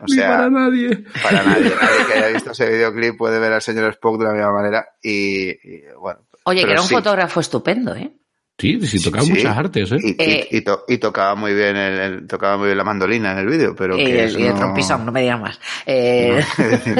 O 0.00 0.08
sea, 0.08 0.26
Ni 0.26 0.34
para 0.34 0.50
nadie. 0.50 1.04
para 1.22 1.42
nadie. 1.44 1.70
Nadie 1.70 2.06
que 2.08 2.14
haya 2.14 2.28
visto 2.28 2.50
ese 2.50 2.68
videoclip 2.68 3.16
puede 3.16 3.38
ver 3.38 3.52
al 3.52 3.62
señor 3.62 3.90
Spock 3.92 4.18
de 4.18 4.24
la 4.24 4.32
misma 4.32 4.52
manera 4.52 4.86
y, 5.00 5.50
y, 5.50 5.82
bueno. 6.00 6.20
Oye, 6.44 6.64
que 6.64 6.72
era 6.72 6.80
un 6.80 6.88
sí. 6.88 6.94
fotógrafo 6.94 7.40
estupendo, 7.40 7.94
¿eh? 7.94 8.12
Sí, 8.58 8.80
sí, 8.86 9.02
tocaba 9.02 9.22
Sí, 9.24 9.32
muchas 9.32 9.56
artes, 9.56 9.92
¿eh? 9.92 9.98
Y, 10.02 10.08
y- 10.08 10.14
Eh, 10.18 10.48
y 10.50 10.60
to- 10.62 10.84
y 10.88 10.96
tocaba 10.98 11.34
muy 11.34 11.52
bien 11.54 11.76
el, 11.76 11.98
el- 12.00 12.26
tocaba 12.26 12.56
muy 12.56 12.66
bien 12.66 12.78
la 12.78 12.84
mandolina 12.84 13.32
en 13.32 13.38
el 13.38 13.46
vídeo, 13.48 13.74
pero 13.76 13.98
y 13.98 14.04
que 14.06 14.24
el, 14.24 14.48
no- 14.48 14.54
trompisón, 14.54 15.04
no 15.04 15.12
me 15.12 15.20
digas 15.20 15.38
más. 15.40 15.60
Eh, 15.84 16.42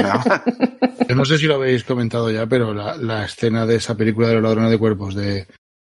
no 1.15 1.25
sé 1.25 1.37
si 1.39 1.47
lo 1.47 1.55
habéis 1.55 1.83
comentado 1.83 2.29
ya, 2.29 2.45
pero 2.45 2.73
la, 2.75 2.95
la 2.97 3.25
escena 3.25 3.65
de 3.65 3.75
esa 3.77 3.95
película 3.97 4.27
de 4.27 4.35
los 4.35 4.43
ladrones 4.43 4.69
de 4.69 4.77
cuerpos, 4.77 5.15
de 5.15 5.47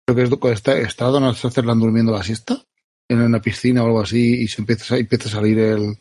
creo 0.06 0.16
que 0.18 0.24
es 0.24 0.30
cuando 0.32 0.52
está, 0.54 0.78
está 0.78 1.06
Donald 1.06 1.36
Sutherland 1.38 1.82
durmiendo 1.82 2.12
la 2.12 2.24
siesta 2.24 2.58
en 3.10 3.22
una 3.22 3.40
piscina 3.42 3.84
o 3.84 3.86
algo 3.86 4.02
así 4.02 4.42
y 4.44 4.48
se 4.50 4.62
empieza, 4.62 4.96
a- 4.96 4.98
empieza 4.98 5.30
a 5.30 5.32
salir 5.32 5.60
el, 5.60 5.96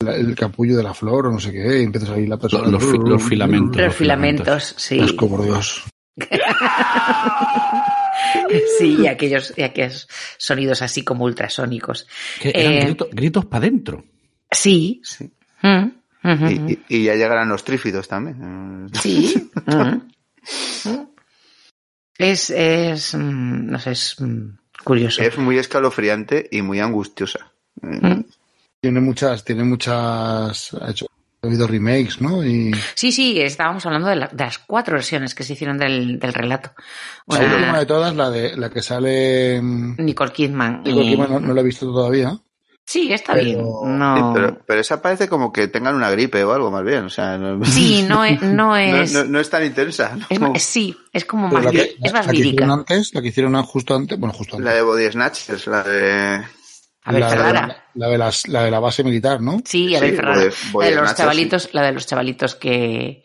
la- 0.00 0.14
el 0.14 0.36
capullo 0.36 0.76
de 0.76 0.84
la 0.84 0.94
flor 0.94 1.26
o 1.26 1.32
no 1.32 1.40
sé 1.40 1.50
qué, 1.50 1.80
y 1.80 1.82
empieza 1.82 2.06
a 2.06 2.10
salir 2.10 2.28
la 2.28 2.36
persona. 2.36 2.68
Los, 2.68 2.84
fi- 2.84 2.98
los 2.98 3.20
filamentos. 3.22 3.76
los 3.82 3.94
filamentos, 3.96 4.74
sí. 4.76 5.00
Asco, 5.00 5.28
por 5.28 5.42
Dios. 5.44 5.82
Sí, 8.78 8.96
y 9.00 9.06
aquellos, 9.06 9.52
y 9.56 9.62
aquellos 9.62 10.08
sonidos 10.38 10.82
así 10.82 11.04
como 11.04 11.24
ultrasónicos. 11.24 12.06
Que 12.40 12.50
eran 12.54 12.72
Eh, 12.72 12.84
gritos, 12.84 13.08
gritos 13.12 13.44
para 13.46 13.64
adentro. 13.66 14.04
Sí. 14.50 15.00
Sí. 15.04 15.30
Mm, 15.62 15.88
Y, 16.48 16.72
y- 16.72 16.84
y 16.88 17.04
ya 17.04 17.14
llegarán 17.14 17.48
los 17.48 17.64
trífidos 17.64 18.08
también. 18.08 18.88
Sí. 19.02 19.50
mm. 19.66 19.98
Es, 22.18 22.50
es, 22.50 23.14
mm, 23.14 23.66
no 23.70 23.78
sé, 23.78 23.92
es 23.92 24.16
mm, 24.20 24.58
curioso. 24.84 25.22
Es 25.22 25.38
muy 25.38 25.58
escalofriante 25.58 26.48
y 26.50 26.62
muy 26.62 26.80
angustiosa. 26.80 27.52
Mm. 27.80 28.22
Tiene 28.80 29.00
muchas, 29.00 29.44
tiene 29.44 29.64
muchas, 29.64 30.74
ha 30.74 30.90
hecho, 30.90 31.06
ha 31.42 31.46
habido 31.46 31.66
remakes, 31.66 32.20
¿no? 32.20 32.44
Y 32.44 32.72
Sí, 32.94 33.12
sí, 33.12 33.40
estábamos 33.40 33.84
hablando 33.86 34.08
de, 34.08 34.16
la- 34.16 34.28
de 34.28 34.44
las 34.44 34.58
cuatro 34.58 34.94
versiones 34.94 35.34
que 35.34 35.44
se 35.44 35.52
hicieron 35.52 35.78
del, 35.78 36.18
del 36.18 36.34
relato. 36.34 36.72
la 37.28 37.38
Una- 37.38 37.54
última 37.54 37.78
de 37.78 37.86
todas, 37.86 38.16
la 38.16 38.30
de 38.30 38.56
la 38.56 38.70
que 38.70 38.82
sale 38.82 39.60
mm, 39.62 39.96
Nicole 39.98 40.32
Kidman. 40.32 40.82
Nicole 40.84 41.04
y- 41.04 41.08
Kidman, 41.10 41.30
no, 41.32 41.40
no 41.40 41.54
la 41.54 41.60
he 41.60 41.64
visto 41.64 41.86
todavía. 41.86 42.36
Sí, 42.84 43.12
está 43.12 43.34
pero- 43.34 43.44
bien. 43.44 43.58
Sí, 43.58 43.64
No... 43.84 44.32
pero, 44.34 44.58
pero 44.66 44.80
esa 44.80 45.02
parece 45.02 45.28
como 45.28 45.52
que 45.52 45.68
tengan 45.68 45.94
una 45.94 46.10
gripe 46.10 46.42
o 46.42 46.52
algo 46.54 46.70
más 46.70 46.82
bien. 46.84 47.04
O 47.04 47.10
sea, 47.10 47.36
no, 47.36 47.62
Sí, 47.66 48.02
no 48.08 48.24
es, 48.24 48.40
no 48.40 48.54
no, 48.54 48.76
es, 48.76 49.12
no- 49.12 49.24
no 49.24 49.38
es 49.40 49.50
tan 49.50 49.64
intensa. 49.64 50.16
¿no? 50.16 50.26
es 50.30 50.40
más- 50.40 50.62
sí, 50.62 50.96
es 51.12 51.24
como 51.26 51.50
Pero 51.50 51.62
más, 51.62 51.64
la 51.66 51.70
que, 51.70 51.96
es 52.02 52.12
más 52.14 52.26
la 52.26 52.32
que 52.32 52.38
hicieron 52.38 52.70
antes, 52.70 53.14
la 53.14 53.20
que 53.22 53.28
hicieron 53.28 53.62
justo 53.62 53.94
antes, 53.94 54.18
bueno, 54.18 54.32
justo 54.32 54.56
antes. 54.56 54.64
La 54.64 54.74
de 54.74 54.82
Body 54.82 55.10
Snatchers, 55.12 55.66
la 55.66 55.82
de... 55.82 56.42
La, 57.10 57.30
de, 57.30 57.36
la, 57.36 57.82
la 57.94 58.08
de 58.08 58.18
las, 58.18 58.48
la 58.48 58.64
de 58.64 58.70
la 58.70 58.80
base 58.80 59.02
militar, 59.04 59.40
¿no? 59.40 59.60
Sí, 59.64 59.94
Sí, 59.94 59.96
Ferrara. 59.96 60.42
Body 60.72 60.84
la 60.84 60.94
de 60.94 61.00
los 61.02 61.14
chavalitos, 61.14 61.70
la 61.72 61.82
de 61.82 61.92
los 61.92 62.06
chavalitos 62.06 62.54
que, 62.54 63.22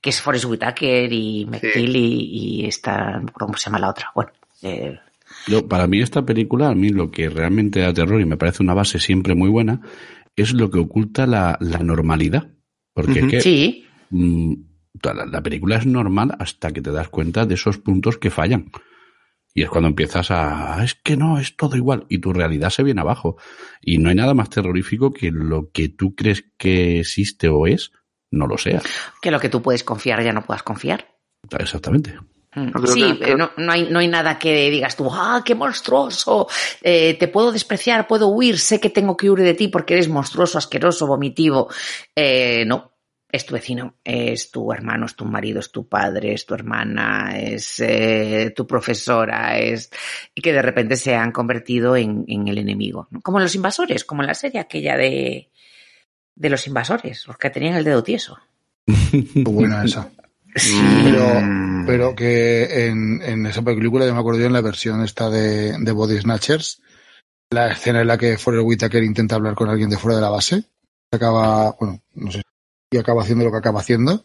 que 0.00 0.10
es 0.10 0.20
Forrest 0.20 0.46
Whitaker 0.46 1.12
y 1.12 1.46
McGill 1.46 1.96
y, 1.96 2.62
y 2.62 2.66
esta, 2.66 3.18
no 3.18 3.26
recuerdo 3.26 3.46
cómo 3.46 3.58
se 3.58 3.66
llama 3.66 3.78
la 3.78 3.90
otra. 3.90 4.10
Bueno, 4.14 4.30
eh, 4.62 4.98
Yo, 5.46 5.68
para 5.68 5.86
mí 5.86 6.00
esta 6.00 6.24
película, 6.24 6.68
a 6.68 6.74
mí 6.74 6.90
lo 6.90 7.10
que 7.10 7.28
realmente 7.28 7.80
da 7.80 7.92
terror 7.92 8.20
y 8.20 8.24
me 8.26 8.36
parece 8.36 8.62
una 8.62 8.74
base 8.74 8.98
siempre 8.98 9.34
muy 9.34 9.50
buena, 9.50 9.80
es 10.34 10.52
lo 10.52 10.70
que 10.70 10.78
oculta 10.78 11.26
la, 11.26 11.56
la 11.60 11.78
normalidad. 11.78 12.48
Porque 12.94 13.20
es 13.20 13.26
que 13.26 13.40
sí, 13.40 13.86
mm, 14.10 14.54
la, 15.02 15.26
la 15.26 15.42
película 15.42 15.76
es 15.76 15.86
normal 15.86 16.34
hasta 16.38 16.70
que 16.72 16.80
te 16.80 16.92
das 16.92 17.08
cuenta 17.08 17.44
de 17.44 17.54
esos 17.54 17.78
puntos 17.78 18.16
que 18.16 18.30
fallan. 18.30 18.70
Y 19.56 19.62
es 19.62 19.70
cuando 19.70 19.88
empiezas 19.88 20.30
a, 20.30 20.74
"Ah, 20.78 20.84
es 20.84 20.94
que 20.94 21.16
no, 21.16 21.38
es 21.40 21.56
todo 21.56 21.76
igual. 21.76 22.04
Y 22.10 22.18
tu 22.18 22.32
realidad 22.32 22.68
se 22.68 22.82
viene 22.82 23.00
abajo. 23.00 23.38
Y 23.80 23.96
no 23.96 24.10
hay 24.10 24.14
nada 24.14 24.34
más 24.34 24.50
terrorífico 24.50 25.12
que 25.14 25.30
lo 25.32 25.70
que 25.72 25.88
tú 25.88 26.14
crees 26.14 26.44
que 26.58 27.00
existe 27.00 27.48
o 27.48 27.66
es, 27.66 27.90
no 28.30 28.46
lo 28.46 28.58
sea. 28.58 28.82
que 29.22 29.30
lo 29.30 29.40
que 29.40 29.48
tú 29.48 29.62
puedes 29.62 29.82
confiar 29.82 30.22
ya 30.22 30.32
no 30.34 30.42
puedas 30.44 30.62
confiar. 30.62 31.06
Exactamente. 31.58 32.18
Mm. 32.54 32.86
Sí, 32.86 33.18
que- 33.18 33.32
eh, 33.32 33.36
no, 33.36 33.50
no 33.56 33.72
hay, 33.72 33.88
no 33.90 33.98
hay 33.98 34.08
nada 34.08 34.38
que 34.38 34.70
digas 34.70 34.94
tú, 34.96 35.08
ah, 35.10 35.42
qué 35.44 35.54
monstruoso, 35.54 36.48
eh, 36.82 37.14
te 37.18 37.28
puedo 37.28 37.50
despreciar, 37.52 38.06
puedo 38.06 38.28
huir, 38.28 38.58
sé 38.58 38.78
que 38.80 38.90
tengo 38.90 39.16
que 39.16 39.30
huir 39.30 39.42
de 39.42 39.54
ti 39.54 39.68
porque 39.68 39.94
eres 39.94 40.08
monstruoso, 40.08 40.58
asqueroso, 40.58 41.06
vomitivo. 41.06 41.68
Eh, 42.14 42.64
no, 42.66 42.92
es 43.36 43.46
tu 43.46 43.54
vecino, 43.54 43.94
es 44.04 44.50
tu 44.50 44.72
hermano, 44.72 45.06
es 45.06 45.14
tu 45.14 45.24
marido, 45.24 45.60
es 45.60 45.70
tu 45.70 45.88
padre, 45.88 46.32
es 46.32 46.46
tu 46.46 46.54
hermana, 46.54 47.38
es 47.38 47.80
eh, 47.80 48.52
tu 48.56 48.66
profesora, 48.66 49.58
es 49.58 49.90
y 50.34 50.40
que 50.40 50.52
de 50.52 50.62
repente 50.62 50.96
se 50.96 51.14
han 51.14 51.32
convertido 51.32 51.96
en, 51.96 52.24
en 52.28 52.48
el 52.48 52.58
enemigo. 52.58 53.08
¿no? 53.10 53.20
Como 53.20 53.38
los 53.38 53.54
invasores, 53.54 54.04
como 54.04 54.22
en 54.22 54.28
la 54.28 54.34
serie 54.34 54.60
aquella 54.60 54.96
de, 54.96 55.50
de 56.34 56.50
los 56.50 56.66
invasores, 56.66 57.26
los 57.26 57.36
que 57.36 57.50
tenían 57.50 57.74
el 57.74 57.84
dedo 57.84 58.02
tieso. 58.02 58.38
Buena 59.34 59.84
esa. 59.84 60.10
Mm. 60.56 61.04
Pero, 61.04 61.86
pero 61.86 62.16
que 62.16 62.86
en, 62.86 63.20
en 63.20 63.44
esa 63.44 63.60
película, 63.60 64.06
yo 64.06 64.14
me 64.14 64.20
acuerdo 64.20 64.40
yo 64.40 64.46
en 64.46 64.54
la 64.54 64.62
versión 64.62 65.04
esta 65.04 65.28
de, 65.28 65.76
de 65.78 65.92
Body 65.92 66.18
Snatchers, 66.18 66.80
la 67.50 67.72
escena 67.72 68.00
en 68.00 68.06
la 68.06 68.16
que 68.16 68.38
Forrest 68.38 68.64
Whitaker 68.66 69.04
intenta 69.04 69.34
hablar 69.34 69.54
con 69.54 69.68
alguien 69.68 69.90
de 69.90 69.98
fuera 69.98 70.16
de 70.16 70.22
la 70.22 70.30
base, 70.30 70.64
acaba, 71.12 71.76
bueno, 71.78 72.00
no 72.14 72.30
sé, 72.30 72.40
y 72.96 73.00
acaba 73.00 73.22
haciendo 73.22 73.44
lo 73.44 73.50
que 73.50 73.58
acaba 73.58 73.80
haciendo. 73.80 74.24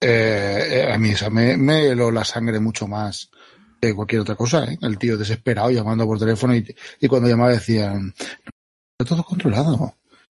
Eh, 0.00 0.68
eh, 0.86 0.92
a 0.92 0.98
mí 0.98 1.12
me, 1.30 1.56
me 1.56 1.86
heló 1.88 2.10
la 2.10 2.24
sangre 2.24 2.60
mucho 2.60 2.86
más 2.86 3.30
que 3.80 3.94
cualquier 3.94 4.20
otra 4.22 4.36
cosa, 4.36 4.64
¿eh? 4.64 4.78
El 4.82 4.98
tío 4.98 5.16
desesperado 5.16 5.70
llamando 5.70 6.04
por 6.06 6.18
teléfono 6.18 6.54
y, 6.54 6.66
y 7.00 7.08
cuando 7.08 7.28
llamaba 7.28 7.50
decían, 7.50 8.14
está 8.98 9.04
todo 9.14 9.24
controlado, 9.24 9.96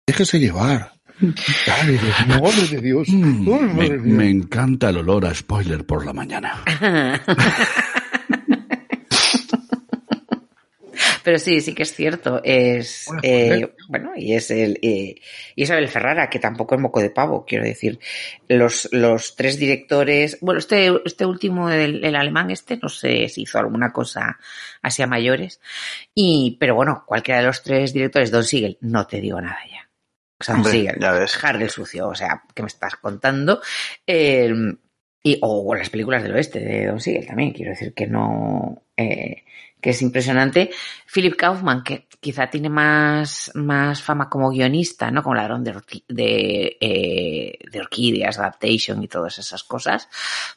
déjese 0.06 0.38
llevar. 0.38 0.92
Ay, 1.20 1.98
Dios, 1.98 2.26
madre 2.40 2.66
de 2.68 2.80
Dios. 2.80 3.08
Mm, 3.08 3.48
Ay, 3.52 3.60
me, 3.74 3.74
madre 3.74 3.98
mía. 3.98 4.14
me 4.14 4.30
encanta 4.30 4.90
el 4.90 4.98
olor 4.98 5.26
a 5.26 5.34
spoiler 5.34 5.84
por 5.84 6.04
la 6.06 6.12
mañana. 6.12 6.62
Pero 11.28 11.38
sí, 11.38 11.60
sí 11.60 11.74
que 11.74 11.82
es 11.82 11.94
cierto. 11.94 12.40
Es 12.42 13.04
Bueno, 13.06 13.20
eh, 13.22 13.74
bueno, 13.86 14.12
y 14.16 14.32
es 14.32 14.50
el 14.50 14.78
eh, 14.80 15.16
Isabel 15.56 15.86
Ferrara, 15.88 16.30
que 16.30 16.38
tampoco 16.38 16.74
es 16.74 16.80
moco 16.80 17.02
de 17.02 17.10
pavo, 17.10 17.44
quiero 17.44 17.66
decir. 17.66 18.00
Los, 18.48 18.88
los 18.92 19.36
tres 19.36 19.58
directores, 19.58 20.38
bueno, 20.40 20.58
este, 20.58 20.90
este 21.04 21.26
último, 21.26 21.68
el, 21.68 22.02
el 22.02 22.16
alemán 22.16 22.50
este, 22.50 22.78
no 22.78 22.88
sé 22.88 23.28
si 23.28 23.42
hizo 23.42 23.58
alguna 23.58 23.92
cosa 23.92 24.38
así 24.80 25.02
a 25.02 25.06
mayores. 25.06 25.60
Y, 26.14 26.56
pero 26.58 26.74
bueno, 26.74 27.04
cualquiera 27.06 27.40
de 27.40 27.46
los 27.48 27.62
tres 27.62 27.92
directores, 27.92 28.30
Don 28.30 28.44
Siegel, 28.44 28.78
no 28.80 29.06
te 29.06 29.20
digo 29.20 29.38
nada 29.38 29.60
ya. 29.70 29.86
O 30.40 30.44
sea, 30.44 30.54
Don 30.54 30.64
Hombre, 30.64 30.80
Siegel, 30.80 30.98
ya 30.98 31.12
ves. 31.12 31.44
Hard 31.44 31.68
sucio, 31.68 32.08
o 32.08 32.14
sea, 32.14 32.42
¿qué 32.54 32.62
me 32.62 32.68
estás 32.68 32.96
contando? 32.96 33.60
Eh, 34.06 34.50
y, 35.22 35.38
o 35.42 35.74
las 35.74 35.90
películas 35.90 36.22
del 36.22 36.32
oeste 36.32 36.60
de 36.60 36.86
Don 36.86 37.00
Siegel 37.00 37.26
también, 37.26 37.52
quiero 37.52 37.72
decir 37.72 37.92
que 37.92 38.06
no, 38.06 38.84
eh, 38.96 39.44
que 39.80 39.90
es 39.90 40.02
impresionante. 40.02 40.70
Philip 41.12 41.36
Kaufman, 41.36 41.82
que 41.82 42.08
quizá 42.20 42.48
tiene 42.50 42.68
más, 42.68 43.50
más 43.54 44.02
fama 44.02 44.28
como 44.28 44.50
guionista, 44.50 45.10
¿no? 45.10 45.22
Como 45.22 45.34
ladrón 45.36 45.62
de, 45.64 45.74
de, 46.08 46.76
eh, 46.80 47.58
de 47.70 47.80
orquídeas, 47.80 48.38
adaptation 48.38 49.02
y 49.02 49.08
todas 49.08 49.38
esas 49.38 49.62
cosas. 49.64 50.08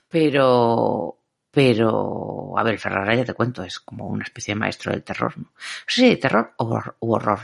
Pero, 0.09 1.17
pero, 1.51 2.53
a 2.57 2.63
ver, 2.63 2.79
Ferrara 2.79 3.15
ya 3.15 3.25
te 3.25 3.33
cuento, 3.33 3.63
es 3.63 3.79
como 3.79 4.07
una 4.07 4.23
especie 4.23 4.53
de 4.53 4.59
maestro 4.59 4.91
del 4.91 5.03
terror, 5.03 5.33
¿no? 5.37 5.51
Sí, 5.87 6.09
de 6.09 6.17
terror 6.17 6.53
o 6.57 6.69
hor- 6.69 6.95
u 6.99 7.13
horror. 7.13 7.39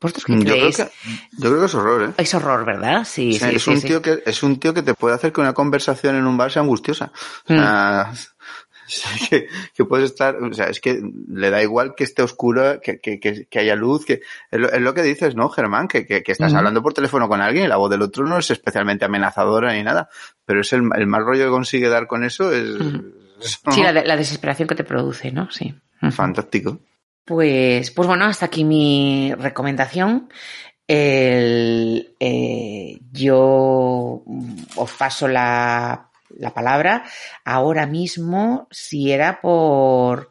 ¿Vosotros 0.00 0.24
qué 0.24 0.32
Yo 0.32 0.40
creo, 0.56 0.70
que, 0.72 0.88
yo 1.38 1.48
creo 1.48 1.60
que 1.60 1.66
es 1.66 1.74
horror, 1.76 2.02
¿eh? 2.02 2.14
Es 2.18 2.34
horror, 2.34 2.64
¿verdad? 2.64 3.04
Sí, 3.04 3.36
O 3.36 3.38
sea, 3.38 3.50
sí, 3.50 3.54
es, 3.56 3.62
sí, 3.62 3.70
un 3.70 3.80
sí. 3.80 3.86
Tío 3.86 4.02
que, 4.02 4.20
es 4.26 4.42
un 4.42 4.58
tío 4.58 4.74
que 4.74 4.82
te 4.82 4.94
puede 4.94 5.14
hacer 5.14 5.32
que 5.32 5.40
una 5.40 5.52
conversación 5.52 6.16
en 6.16 6.26
un 6.26 6.36
bar 6.36 6.50
sea 6.50 6.62
angustiosa. 6.62 7.12
O 7.48 7.52
Mm. 7.52 7.58
sea, 9.00 9.28
que, 9.28 9.48
que 9.74 9.84
puedes 9.84 10.10
estar, 10.10 10.36
o 10.36 10.52
sea, 10.52 10.66
es 10.66 10.80
que 10.80 11.00
le 11.28 11.50
da 11.50 11.62
igual 11.62 11.94
que 11.96 12.04
esté 12.04 12.22
oscuro, 12.22 12.80
que, 12.80 12.98
que, 13.00 13.18
que, 13.20 13.58
haya 13.58 13.74
luz, 13.74 14.04
que 14.04 14.20
es 14.50 14.60
lo, 14.60 14.70
es 14.70 14.80
lo 14.80 14.94
que 14.94 15.02
dices, 15.02 15.34
¿no, 15.34 15.48
Germán? 15.48 15.88
Que, 15.88 16.22
estás 16.26 16.54
hablando 16.54 16.82
por 16.82 16.94
teléfono 16.94 17.28
con 17.28 17.40
alguien 17.40 17.64
y 17.64 17.68
la 17.68 17.76
voz 17.76 17.90
del 17.90 18.02
otro 18.02 18.26
no 18.26 18.38
es 18.38 18.50
especialmente 18.50 19.04
amenazadora 19.04 19.72
ni 19.72 19.82
nada, 19.82 20.08
pero 20.44 20.60
es 20.60 20.72
el, 20.72 20.82
el 20.96 21.06
mal 21.06 21.24
rollo 21.24 21.44
que 21.44 21.50
consigue 21.50 21.88
dar 21.88 22.06
con 22.06 22.24
eso 22.24 22.52
es, 22.52 22.66
Sí, 23.70 23.82
la, 23.82 23.92
de- 23.92 24.04
la 24.04 24.16
desesperación 24.16 24.68
que 24.68 24.76
te 24.76 24.84
produce, 24.84 25.32
¿no? 25.32 25.50
Sí. 25.50 25.74
Fantástico. 26.12 26.78
Pues, 27.24 27.90
pues 27.90 28.06
bueno, 28.06 28.24
hasta 28.26 28.46
aquí 28.46 28.64
mi 28.64 29.32
recomendación. 29.36 30.28
El, 30.86 32.14
eh, 32.20 32.98
yo 33.10 34.22
os 34.76 34.92
paso 34.98 35.26
la, 35.26 36.10
la 36.38 36.52
palabra 36.54 37.04
ahora 37.44 37.86
mismo, 37.86 38.68
si 38.70 39.10
era 39.12 39.40
por, 39.40 40.30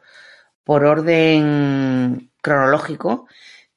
por 0.64 0.84
orden 0.84 2.30
cronológico, 2.40 3.26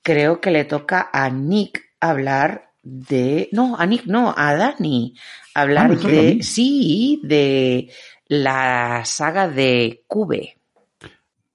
creo 0.02 0.42
que 0.42 0.52
le 0.52 0.66
toca 0.66 1.10
a 1.12 1.30
Nick 1.30 1.82
hablar 2.00 2.72
de... 2.84 3.50
No, 3.52 3.76
a 3.78 3.86
Nick 3.86 4.06
no, 4.06 4.34
a 4.36 4.56
Dani. 4.56 5.16
Hablar 5.54 5.86
Ah, 5.86 5.90
¿me 5.90 5.96
toca 5.98 6.08
a 6.10 6.12
de... 6.12 6.44
Sí, 6.44 7.20
de 7.24 7.90
la 8.28 9.04
saga 9.06 9.48
de 9.48 10.04
Cube. 10.08 10.58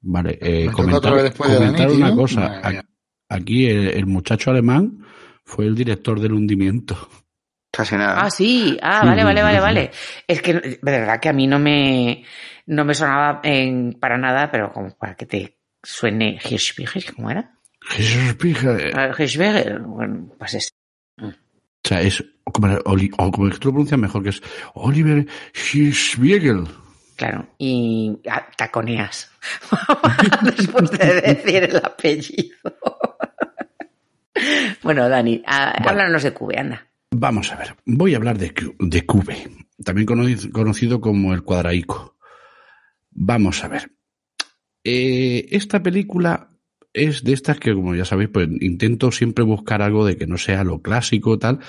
Vale, 0.02 0.38
eh, 0.40 0.64
toca 0.66 0.76
comentar, 0.76 1.22
de 1.22 1.32
comentar 1.32 1.88
Dani, 1.88 1.96
una 1.96 2.06
tío. 2.08 2.16
cosa. 2.16 2.60
Aquí 3.28 3.66
el, 3.66 3.88
el 3.88 4.06
muchacho 4.06 4.50
alemán 4.50 5.04
fue 5.44 5.66
el 5.66 5.74
director 5.74 6.20
del 6.20 6.32
hundimiento. 6.32 6.96
Casi 7.80 7.96
nada. 7.96 8.20
Ah, 8.20 8.30
sí. 8.30 8.78
Ah, 8.82 9.06
vale, 9.06 9.24
vale, 9.24 9.42
vale, 9.42 9.58
vale. 9.58 9.90
Es 10.26 10.42
que 10.42 10.52
de 10.52 10.78
verdad 10.82 11.18
que 11.18 11.30
a 11.30 11.32
mí 11.32 11.46
no 11.46 11.58
me, 11.58 12.22
no 12.66 12.84
me 12.84 12.92
sonaba 12.92 13.40
en, 13.42 13.94
para 13.98 14.18
nada, 14.18 14.50
pero 14.50 14.70
como 14.70 14.94
para 14.98 15.14
que 15.14 15.24
te 15.24 15.56
suene 15.82 16.38
Hirschbiegel, 16.44 17.14
¿cómo 17.14 17.30
era? 17.30 17.52
Pija, 18.38 18.76
Ah, 18.94 19.08
bueno, 19.86 20.28
pues 20.38 20.54
es. 20.54 20.70
O 21.22 21.32
sea, 21.82 22.02
es 22.02 22.22
como, 22.44 22.68
o 22.74 23.30
como 23.30 23.48
tú 23.48 23.68
lo 23.68 23.72
pronuncias 23.72 23.98
mejor, 23.98 24.22
que 24.24 24.28
es 24.28 24.42
Oliver 24.74 25.24
Hirschbiegel. 25.72 26.68
Claro, 27.16 27.48
y 27.56 28.18
ah, 28.30 28.46
taconeas. 28.58 29.32
Después 30.42 30.90
de 30.90 31.20
decir 31.22 31.64
el 31.64 31.76
apellido. 31.76 32.58
bueno, 34.82 35.08
Dani, 35.08 35.42
ah, 35.46 35.72
Bueno. 35.78 35.90
háblanos 35.92 36.22
de 36.24 36.32
Cube, 36.34 36.58
anda. 36.58 36.89
Vamos 37.12 37.50
a 37.52 37.56
ver, 37.56 37.76
voy 37.86 38.14
a 38.14 38.18
hablar 38.18 38.38
de, 38.38 38.52
de 38.78 39.04
Cube, 39.06 39.48
también 39.84 40.06
cono- 40.06 40.26
conocido 40.52 41.00
como 41.00 41.34
el 41.34 41.42
cuadraico. 41.42 42.16
Vamos 43.10 43.64
a 43.64 43.68
ver. 43.68 43.92
Eh, 44.84 45.48
esta 45.50 45.82
película 45.82 46.50
es 46.92 47.24
de 47.24 47.32
estas 47.34 47.60
que, 47.60 47.74
como 47.74 47.94
ya 47.94 48.04
sabéis, 48.04 48.30
pues 48.32 48.48
intento 48.60 49.12
siempre 49.12 49.44
buscar 49.44 49.82
algo 49.82 50.06
de 50.06 50.16
que 50.16 50.26
no 50.26 50.38
sea 50.38 50.64
lo 50.64 50.82
clásico 50.82 51.38
tal. 51.38 51.60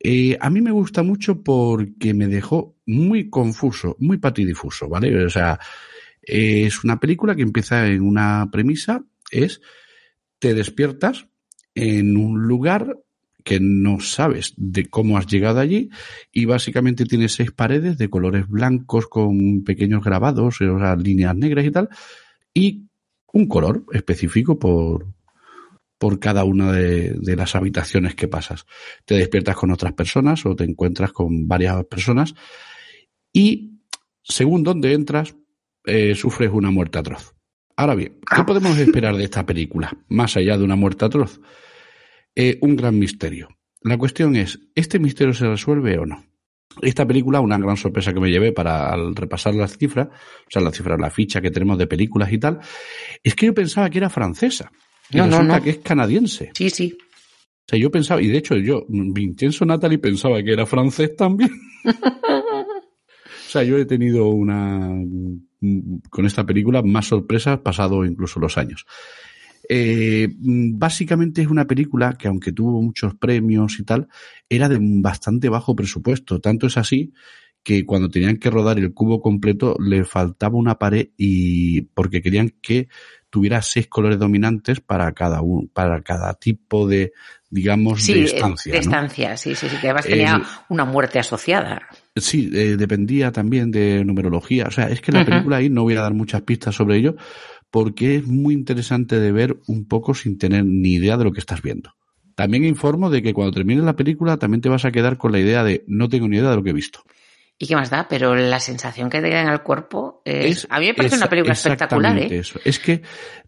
Eh, 0.00 0.38
a 0.40 0.50
mí 0.50 0.60
me 0.60 0.72
gusta 0.72 1.02
mucho 1.02 1.42
porque 1.42 2.14
me 2.14 2.28
dejó 2.28 2.76
muy 2.86 3.30
confuso, 3.30 3.96
muy 4.00 4.18
patidifuso, 4.18 4.88
¿vale? 4.88 5.24
O 5.24 5.30
sea, 5.30 5.58
es 6.22 6.84
una 6.84 7.00
película 7.00 7.36
que 7.36 7.42
empieza 7.42 7.86
en 7.88 8.02
una 8.02 8.50
premisa, 8.52 9.04
es 9.30 9.60
te 10.38 10.54
despiertas 10.54 11.28
en 11.74 12.16
un 12.16 12.42
lugar 12.42 12.98
que 13.46 13.60
no 13.60 14.00
sabes 14.00 14.54
de 14.56 14.86
cómo 14.86 15.16
has 15.16 15.28
llegado 15.28 15.60
allí 15.60 15.88
y 16.32 16.46
básicamente 16.46 17.04
tiene 17.04 17.28
seis 17.28 17.52
paredes 17.52 17.96
de 17.96 18.10
colores 18.10 18.48
blancos 18.48 19.06
con 19.06 19.62
pequeños 19.62 20.02
grabados, 20.02 20.60
o 20.60 20.96
líneas 20.96 21.36
negras 21.36 21.64
y 21.64 21.70
tal, 21.70 21.88
y 22.52 22.88
un 23.32 23.46
color 23.46 23.84
específico 23.92 24.58
por, 24.58 25.06
por 25.96 26.18
cada 26.18 26.42
una 26.42 26.72
de, 26.72 27.12
de 27.12 27.36
las 27.36 27.54
habitaciones 27.54 28.16
que 28.16 28.26
pasas. 28.26 28.66
Te 29.04 29.14
despiertas 29.14 29.54
con 29.54 29.70
otras 29.70 29.92
personas 29.92 30.44
o 30.44 30.56
te 30.56 30.64
encuentras 30.64 31.12
con 31.12 31.46
varias 31.46 31.84
personas 31.84 32.34
y 33.32 33.78
según 34.24 34.64
donde 34.64 34.92
entras, 34.92 35.36
eh, 35.84 36.16
sufres 36.16 36.50
una 36.52 36.72
muerte 36.72 36.98
atroz. 36.98 37.36
Ahora 37.76 37.94
bien, 37.94 38.18
¿qué 38.34 38.42
podemos 38.42 38.76
esperar 38.76 39.16
de 39.16 39.22
esta 39.22 39.46
película? 39.46 39.96
Más 40.08 40.36
allá 40.36 40.58
de 40.58 40.64
una 40.64 40.74
muerte 40.74 41.04
atroz. 41.04 41.40
Eh, 42.36 42.58
un 42.60 42.76
gran 42.76 42.98
misterio. 42.98 43.48
La 43.82 43.98
cuestión 43.98 44.36
es, 44.36 44.58
¿este 44.74 44.98
misterio 44.98 45.32
se 45.34 45.48
resuelve 45.48 45.98
o 45.98 46.06
no? 46.06 46.24
Esta 46.82 47.06
película, 47.06 47.40
una 47.40 47.56
gran 47.56 47.76
sorpresa 47.78 48.12
que 48.12 48.20
me 48.20 48.30
llevé 48.30 48.52
para 48.52 48.92
al 48.92 49.16
repasar 49.16 49.54
las 49.54 49.78
cifras, 49.78 50.08
o 50.08 50.50
sea, 50.50 50.60
las 50.60 50.76
cifras, 50.76 51.00
la 51.00 51.10
ficha 51.10 51.40
que 51.40 51.50
tenemos 51.50 51.78
de 51.78 51.86
películas 51.86 52.30
y 52.30 52.38
tal, 52.38 52.60
es 53.24 53.34
que 53.34 53.46
yo 53.46 53.54
pensaba 53.54 53.88
que 53.88 53.98
era 53.98 54.10
francesa. 54.10 54.70
Y 55.10 55.16
No, 55.16 55.24
resulta 55.26 55.56
no. 55.58 55.62
que 55.64 55.70
es 55.70 55.78
canadiense. 55.78 56.50
Sí, 56.54 56.68
sí. 56.68 56.98
O 57.00 57.68
sea, 57.68 57.78
yo 57.78 57.90
pensaba, 57.90 58.20
y 58.20 58.26
de 58.28 58.36
hecho 58.38 58.56
yo, 58.56 58.84
Vincenzo 58.88 59.64
Natalie 59.64 59.98
pensaba 59.98 60.42
que 60.42 60.52
era 60.52 60.66
francés 60.66 61.16
también. 61.16 61.50
o 61.84 63.48
sea, 63.48 63.62
yo 63.62 63.78
he 63.78 63.86
tenido 63.86 64.28
una, 64.28 64.90
mm, 65.60 66.00
con 66.10 66.26
esta 66.26 66.44
película, 66.44 66.82
más 66.82 67.06
sorpresas 67.06 67.60
pasado 67.60 68.04
incluso 68.04 68.38
los 68.40 68.58
años. 68.58 68.84
Eh, 69.68 70.28
mm, 70.38 70.78
básicamente 70.78 71.42
es 71.42 71.48
una 71.48 71.66
película 71.66 72.16
que 72.18 72.28
aunque 72.28 72.52
tuvo 72.52 72.80
muchos 72.82 73.14
premios 73.14 73.78
y 73.78 73.84
tal, 73.84 74.08
era 74.48 74.68
de 74.68 74.78
bastante 74.80 75.48
bajo 75.48 75.74
presupuesto. 75.74 76.40
Tanto 76.40 76.66
es 76.66 76.76
así 76.76 77.12
que 77.62 77.84
cuando 77.84 78.08
tenían 78.08 78.36
que 78.36 78.48
rodar 78.48 78.78
el 78.78 78.94
cubo 78.94 79.20
completo 79.20 79.76
le 79.80 80.04
faltaba 80.04 80.56
una 80.56 80.78
pared 80.78 81.08
y 81.16 81.82
porque 81.82 82.22
querían 82.22 82.54
que 82.62 82.88
tuviera 83.28 83.60
seis 83.60 83.88
colores 83.88 84.20
dominantes 84.20 84.80
para 84.80 85.10
cada 85.12 85.42
un, 85.42 85.68
para 85.68 86.00
cada 86.02 86.34
tipo 86.34 86.86
de 86.86 87.12
digamos 87.50 88.02
Sí, 88.02 88.14
de 88.14 88.24
estancia. 88.24 88.72
de 88.72 88.78
¿no? 88.78 88.82
estancia, 88.82 89.36
sí, 89.36 89.54
sí, 89.56 89.68
sí, 89.68 89.76
que 89.78 89.88
además 89.88 90.06
tenía 90.06 90.42
una 90.68 90.84
muerte 90.84 91.18
asociada. 91.18 91.82
Sí, 92.14 92.50
eh, 92.54 92.76
dependía 92.76 93.32
también 93.32 93.70
de 93.70 94.04
numerología. 94.04 94.66
O 94.68 94.70
sea, 94.70 94.88
es 94.88 95.00
que 95.00 95.12
la 95.12 95.24
película 95.24 95.56
ahí 95.56 95.68
no 95.68 95.82
voy 95.82 95.96
a 95.96 96.02
dar 96.02 96.14
muchas 96.14 96.42
pistas 96.42 96.74
sobre 96.74 96.98
ello 96.98 97.16
porque 97.76 98.16
es 98.16 98.26
muy 98.26 98.54
interesante 98.54 99.20
de 99.20 99.32
ver 99.32 99.58
un 99.66 99.86
poco 99.86 100.14
sin 100.14 100.38
tener 100.38 100.64
ni 100.64 100.94
idea 100.94 101.18
de 101.18 101.24
lo 101.24 101.32
que 101.32 101.40
estás 101.40 101.60
viendo. 101.60 101.94
También 102.34 102.64
informo 102.64 103.10
de 103.10 103.22
que 103.22 103.34
cuando 103.34 103.52
termines 103.52 103.84
la 103.84 103.94
película 103.94 104.38
también 104.38 104.62
te 104.62 104.70
vas 104.70 104.86
a 104.86 104.90
quedar 104.90 105.18
con 105.18 105.30
la 105.30 105.40
idea 105.40 105.62
de 105.62 105.84
no 105.86 106.08
tengo 106.08 106.26
ni 106.26 106.38
idea 106.38 106.48
de 106.48 106.56
lo 106.56 106.62
que 106.62 106.70
he 106.70 106.72
visto. 106.72 107.02
¿Y 107.58 107.66
qué 107.66 107.76
más 107.76 107.90
da? 107.90 108.08
Pero 108.08 108.34
la 108.34 108.60
sensación 108.60 109.10
que 109.10 109.20
te 109.20 109.28
da 109.28 109.42
en 109.42 109.50
el 109.50 109.60
cuerpo 109.60 110.22
es... 110.24 110.64
Es 110.64 110.66
a 110.70 110.80
mí 110.80 110.86
me 110.86 110.94
parece 110.94 111.16
una 111.16 111.28
película 111.28 111.52
espectacular, 111.52 112.16
¿eh? 112.16 112.38
eso. 112.38 112.58
Es 112.64 112.78
que 112.78 113.02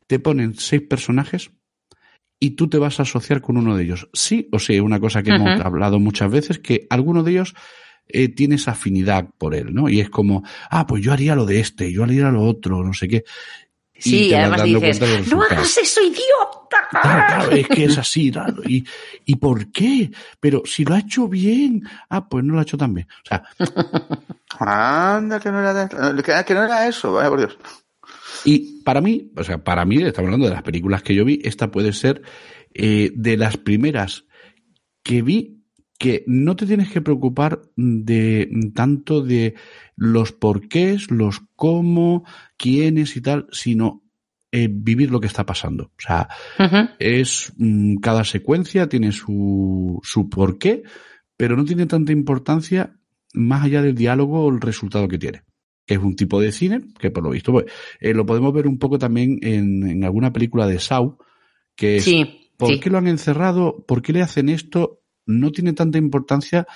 te 0.06 0.18
ponen 0.18 0.52
seis 0.56 0.82
personajes 0.82 1.50
y 2.38 2.50
tú 2.50 2.68
te 2.68 2.76
vas 2.76 3.00
a 3.00 3.04
asociar 3.04 3.40
con 3.40 3.56
uno 3.56 3.78
de 3.78 3.84
ellos. 3.84 4.10
Sí 4.12 4.46
o 4.52 4.58
sí, 4.58 4.78
una 4.78 5.00
cosa 5.00 5.22
que 5.22 5.30
hemos 5.30 5.58
hablado 5.58 5.98
muchas 5.98 6.30
veces, 6.30 6.58
que 6.58 6.86
alguno 6.90 7.22
de 7.22 7.30
ellos 7.30 7.54
eh, 8.08 8.28
tienes 8.28 8.68
afinidad 8.68 9.30
por 9.38 9.54
él, 9.54 9.74
¿no? 9.74 9.88
Y 9.88 10.00
es 10.00 10.10
como, 10.10 10.42
ah, 10.70 10.86
pues 10.86 11.02
yo 11.02 11.14
haría 11.14 11.34
lo 11.34 11.46
de 11.46 11.60
este, 11.60 11.90
yo 11.90 12.04
haría 12.04 12.30
lo 12.30 12.42
otro, 12.42 12.84
no 12.84 12.92
sé 12.92 13.08
qué. 13.08 13.24
Y 13.98 14.02
Sí, 14.10 14.28
te 14.28 14.34
vas 14.36 14.60
además 14.60 14.64
dices, 15.00 15.28
no 15.32 15.42
hagas 15.42 15.76
eso, 15.78 16.00
idiota. 16.02 16.86
Claro, 16.90 17.26
claro, 17.26 17.52
es 17.52 17.68
que 17.68 17.84
es 17.84 17.98
así, 17.98 18.30
claro. 18.30 18.62
¿Y, 18.64 18.84
¿Y 19.24 19.34
por 19.36 19.70
qué? 19.72 20.10
Pero 20.38 20.62
si 20.64 20.84
lo 20.84 20.94
ha 20.94 21.00
hecho 21.00 21.26
bien. 21.28 21.82
Ah, 22.08 22.28
pues 22.28 22.44
no 22.44 22.54
lo 22.54 22.60
ha 22.60 22.62
hecho 22.62 22.76
tan 22.78 22.94
bien. 22.94 23.08
O 23.24 23.28
sea, 23.28 23.42
Anda, 25.16 25.40
que 25.40 25.50
no 25.50 25.60
era, 25.60 25.74
de- 25.86 26.22
que, 26.22 26.32
que 26.46 26.54
no 26.54 26.64
era 26.64 26.86
eso, 26.88 27.12
vaya 27.12 27.28
por 27.28 27.38
Dios. 27.40 27.58
Y 28.44 28.82
para 28.82 29.00
mí, 29.00 29.32
o 29.36 29.42
sea, 29.44 29.58
para 29.62 29.84
mí, 29.84 30.02
estamos 30.02 30.28
hablando 30.28 30.46
de 30.46 30.54
las 30.54 30.62
películas 30.62 31.02
que 31.02 31.14
yo 31.14 31.24
vi, 31.24 31.40
esta 31.44 31.70
puede 31.70 31.92
ser 31.92 32.22
eh, 32.74 33.10
de 33.14 33.36
las 33.36 33.56
primeras 33.56 34.24
que 35.02 35.22
vi 35.22 35.57
que 35.98 36.22
no 36.28 36.54
te 36.54 36.64
tienes 36.64 36.90
que 36.90 37.00
preocupar 37.00 37.60
de 37.76 38.48
tanto 38.74 39.20
de 39.20 39.54
los 39.96 40.32
porqués, 40.32 41.10
los 41.10 41.40
cómo, 41.56 42.24
quiénes 42.56 43.16
y 43.16 43.20
tal, 43.20 43.48
sino 43.50 44.04
eh, 44.52 44.68
vivir 44.70 45.10
lo 45.10 45.20
que 45.20 45.26
está 45.26 45.44
pasando. 45.44 45.84
O 45.84 46.00
sea, 46.00 46.28
es 47.00 47.52
mm, 47.56 47.96
cada 47.96 48.24
secuencia 48.24 48.88
tiene 48.88 49.10
su, 49.12 49.98
su 50.04 50.30
porqué, 50.30 50.84
pero 51.36 51.56
no 51.56 51.64
tiene 51.64 51.86
tanta 51.86 52.12
importancia 52.12 52.96
más 53.34 53.64
allá 53.64 53.82
del 53.82 53.94
diálogo 53.94 54.44
o 54.44 54.50
el 54.50 54.60
resultado 54.60 55.08
que 55.08 55.18
tiene. 55.18 55.42
Que 55.84 55.94
es 55.94 56.00
un 56.00 56.16
tipo 56.16 56.40
de 56.40 56.52
cine 56.52 56.82
que 56.98 57.10
por 57.10 57.24
lo 57.24 57.30
visto 57.30 57.50
pues, 57.50 57.66
eh, 58.00 58.14
lo 58.14 58.24
podemos 58.24 58.52
ver 58.52 58.66
un 58.68 58.78
poco 58.78 58.98
también 58.98 59.38
en, 59.42 59.86
en 59.88 60.04
alguna 60.04 60.32
película 60.32 60.66
de 60.66 60.78
Saw, 60.78 61.18
que 61.74 61.96
es 61.96 62.04
Sí, 62.04 62.52
¿por 62.56 62.68
sí. 62.70 62.80
qué 62.80 62.88
lo 62.88 62.98
han 62.98 63.08
encerrado? 63.08 63.84
¿Por 63.86 64.00
qué 64.00 64.12
le 64.12 64.22
hacen 64.22 64.48
esto? 64.48 65.00
No 65.28 65.52
tiene 65.52 65.72
tanta 65.72 65.98
importancia 65.98 66.66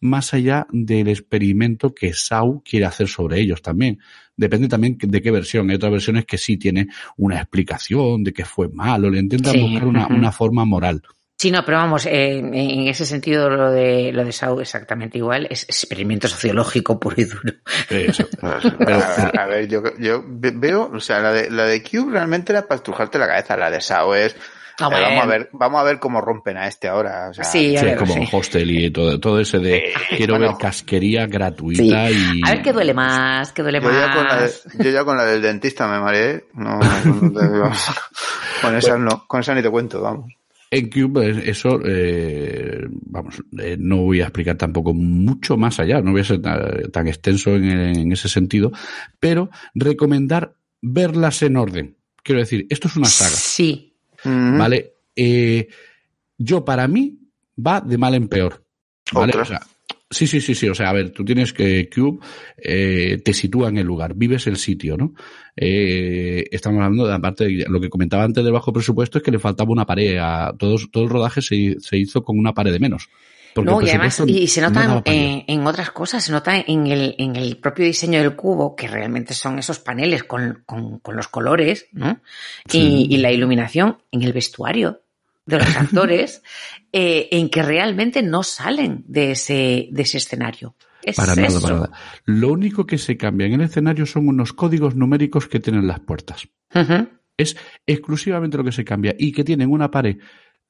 más 0.00 0.32
allá 0.34 0.66
del 0.70 1.08
experimento 1.08 1.94
que 1.94 2.12
Saw 2.12 2.62
quiere 2.62 2.86
hacer 2.86 3.08
sobre 3.08 3.40
ellos 3.40 3.62
también. 3.62 3.98
Depende 4.36 4.68
también 4.68 4.96
de 4.98 5.22
qué 5.22 5.30
versión. 5.30 5.68
Hay 5.70 5.76
otras 5.76 5.92
versiones 5.92 6.26
que 6.26 6.38
sí 6.38 6.56
tiene 6.56 6.88
una 7.16 7.36
explicación 7.36 8.22
de 8.22 8.32
que 8.32 8.44
fue 8.44 8.68
malo, 8.68 9.10
le 9.10 9.18
intentan 9.20 9.52
Sí, 9.52 9.60
buscar 9.60 9.86
una, 9.86 10.06
una 10.08 10.32
forma 10.32 10.64
moral. 10.64 11.02
Sí, 11.38 11.50
no, 11.50 11.62
pero 11.66 11.76
vamos, 11.76 12.06
eh, 12.06 12.38
en 12.38 12.88
ese 12.88 13.04
sentido 13.04 13.50
lo 13.50 13.70
de 13.70 14.10
lo 14.10 14.24
de 14.24 14.32
Sau 14.32 14.58
exactamente 14.58 15.18
igual, 15.18 15.46
es 15.50 15.64
experimento 15.64 16.28
sociológico 16.28 16.98
puro 16.98 17.16
y 17.18 17.24
duro. 17.24 17.52
Eso. 17.90 18.26
Pero, 18.40 18.96
a, 18.96 19.26
a 19.42 19.46
ver, 19.46 19.68
yo, 19.68 19.82
yo 19.98 20.24
ve- 20.26 20.54
veo, 20.56 20.90
o 20.94 21.00
sea, 21.00 21.20
la 21.20 21.32
de, 21.34 21.50
la 21.50 21.64
de 21.64 21.82
Cube 21.82 22.12
realmente 22.12 22.52
era 22.52 22.62
para 22.66 22.76
estrujarte 22.76 23.18
la 23.18 23.26
cabeza, 23.26 23.54
la 23.58 23.70
de 23.70 23.82
Sao 23.82 24.14
es, 24.14 24.34
Ah, 24.78 24.88
vamos 24.88 25.24
a 25.24 25.26
ver, 25.26 25.48
vamos 25.52 25.80
a 25.80 25.84
ver 25.84 25.98
cómo 25.98 26.20
rompen 26.20 26.56
a 26.56 26.66
este 26.68 26.86
ahora, 26.88 27.30
o 27.30 27.34
sea, 27.34 27.44
Sí, 27.44 27.76
Sí, 27.78 27.84
ver, 27.86 27.96
como 27.96 28.12
sí. 28.14 28.28
hostel 28.32 28.70
y 28.70 28.90
todo, 28.90 29.18
todo 29.18 29.40
ese 29.40 29.58
de 29.58 29.92
quiero 30.16 30.34
bueno. 30.34 30.52
ver 30.52 30.58
casquería 30.58 31.26
gratuita 31.26 32.10
y 32.10 32.40
A 32.44 32.50
ver 32.54 32.62
qué 32.62 32.72
duele 32.72 32.92
más, 32.94 33.52
qué 33.52 33.62
duele 33.62 33.80
yo 33.80 33.90
ya, 33.90 34.10
con 34.12 34.24
la 34.28 34.36
de- 34.36 34.42
más. 34.42 34.66
yo 34.82 34.90
ya 34.90 35.04
con 35.04 35.16
la 35.16 35.24
del 35.24 35.40
dentista 35.42 35.88
me 35.88 35.98
mareé, 36.00 36.44
no, 36.54 36.78
no 36.78 37.32
te- 37.32 37.48
con 38.62 38.76
esa 38.76 38.98
no, 38.98 39.26
con 39.26 39.40
esa 39.40 39.54
ni 39.54 39.62
te 39.62 39.70
cuento, 39.70 40.00
vamos. 40.02 40.32
En 40.68 40.90
Cube 40.90 41.28
eh, 41.30 41.42
eso, 41.46 41.80
eh, 41.84 42.86
vamos, 42.88 43.40
eh, 43.58 43.76
no 43.78 43.98
voy 43.98 44.20
a 44.20 44.24
explicar 44.24 44.56
tampoco 44.56 44.92
mucho 44.92 45.56
más 45.56 45.78
allá, 45.78 46.00
no 46.02 46.10
voy 46.12 46.22
a 46.22 46.24
ser 46.24 46.42
tan, 46.42 46.90
tan 46.90 47.06
extenso 47.06 47.54
en, 47.54 47.64
en 47.70 48.12
ese 48.12 48.28
sentido, 48.28 48.72
pero 49.20 49.48
recomendar 49.74 50.54
verlas 50.82 51.42
en 51.42 51.56
orden. 51.56 51.96
Quiero 52.22 52.40
decir, 52.40 52.66
esto 52.68 52.88
es 52.88 52.96
una 52.96 53.06
saga, 53.06 53.30
Sí, 53.30 53.95
¿vale? 54.26 54.94
Eh, 55.14 55.68
yo, 56.38 56.64
para 56.64 56.86
mí, 56.88 57.18
va 57.64 57.80
de 57.80 57.98
mal 57.98 58.14
en 58.14 58.28
peor. 58.28 58.64
¿Vale? 59.12 59.30
Otra. 59.30 59.42
O 59.42 59.44
sea, 59.44 59.60
sí, 60.10 60.26
sí, 60.26 60.40
sí, 60.40 60.54
sí. 60.54 60.68
O 60.68 60.74
sea, 60.74 60.90
a 60.90 60.92
ver, 60.92 61.10
tú 61.10 61.24
tienes 61.24 61.52
que 61.52 61.88
Cube 61.88 62.18
eh, 62.56 63.20
te 63.24 63.32
sitúa 63.32 63.68
en 63.68 63.78
el 63.78 63.86
lugar, 63.86 64.14
vives 64.14 64.46
el 64.46 64.56
sitio, 64.56 64.96
¿no? 64.96 65.14
Eh, 65.56 66.44
estamos 66.50 66.82
hablando 66.82 67.06
de 67.06 67.14
aparte 67.14 67.44
de 67.44 67.64
lo 67.68 67.80
que 67.80 67.88
comentaba 67.88 68.24
antes 68.24 68.44
del 68.44 68.52
bajo 68.52 68.72
presupuesto 68.72 69.18
es 69.18 69.24
que 69.24 69.30
le 69.30 69.38
faltaba 69.38 69.72
una 69.72 69.86
pared 69.86 70.18
a 70.20 70.54
todos, 70.58 70.90
todo 70.90 71.04
el 71.04 71.10
rodaje 71.10 71.40
se, 71.40 71.76
se 71.80 71.96
hizo 71.96 72.22
con 72.22 72.38
una 72.38 72.52
pared 72.52 72.72
de 72.72 72.80
menos. 72.80 73.08
Porque 73.56 73.70
no, 73.70 73.80
y 73.80 73.88
además, 73.88 74.22
y 74.26 74.46
se 74.48 74.60
no 74.60 74.68
nota 74.68 75.00
en, 75.06 75.44
en 75.46 75.66
otras 75.66 75.90
cosas, 75.90 76.22
se 76.22 76.30
nota 76.30 76.58
en 76.58 76.86
el, 76.86 77.14
en 77.18 77.36
el 77.36 77.56
propio 77.56 77.86
diseño 77.86 78.20
del 78.20 78.36
cubo, 78.36 78.76
que 78.76 78.86
realmente 78.86 79.32
son 79.32 79.58
esos 79.58 79.78
paneles 79.78 80.24
con, 80.24 80.62
con, 80.66 80.98
con 80.98 81.16
los 81.16 81.28
colores, 81.28 81.86
¿no? 81.92 82.20
Sí. 82.68 83.06
Y, 83.08 83.14
y 83.14 83.18
la 83.18 83.32
iluminación 83.32 83.96
en 84.12 84.22
el 84.22 84.34
vestuario 84.34 85.00
de 85.46 85.58
los 85.58 85.74
actores, 85.76 86.42
eh, 86.92 87.28
en 87.32 87.48
que 87.48 87.62
realmente 87.62 88.22
no 88.22 88.42
salen 88.42 89.04
de 89.08 89.30
ese, 89.30 89.88
de 89.90 90.02
ese 90.02 90.18
escenario. 90.18 90.76
Es 91.02 91.16
Para 91.16 91.34
nada, 91.34 91.60
para 91.60 91.74
nada. 91.76 91.90
Lo 92.26 92.52
único 92.52 92.84
que 92.84 92.98
se 92.98 93.16
cambia 93.16 93.46
en 93.46 93.54
el 93.54 93.62
escenario 93.62 94.04
son 94.04 94.28
unos 94.28 94.52
códigos 94.52 94.96
numéricos 94.96 95.48
que 95.48 95.60
tienen 95.60 95.86
las 95.86 96.00
puertas. 96.00 96.46
Es 97.38 97.56
exclusivamente 97.86 98.58
lo 98.58 98.64
que 98.64 98.72
se 98.72 98.84
cambia 98.84 99.14
y 99.18 99.32
que 99.32 99.44
tienen 99.44 99.70
una 99.70 99.90
pared 99.90 100.18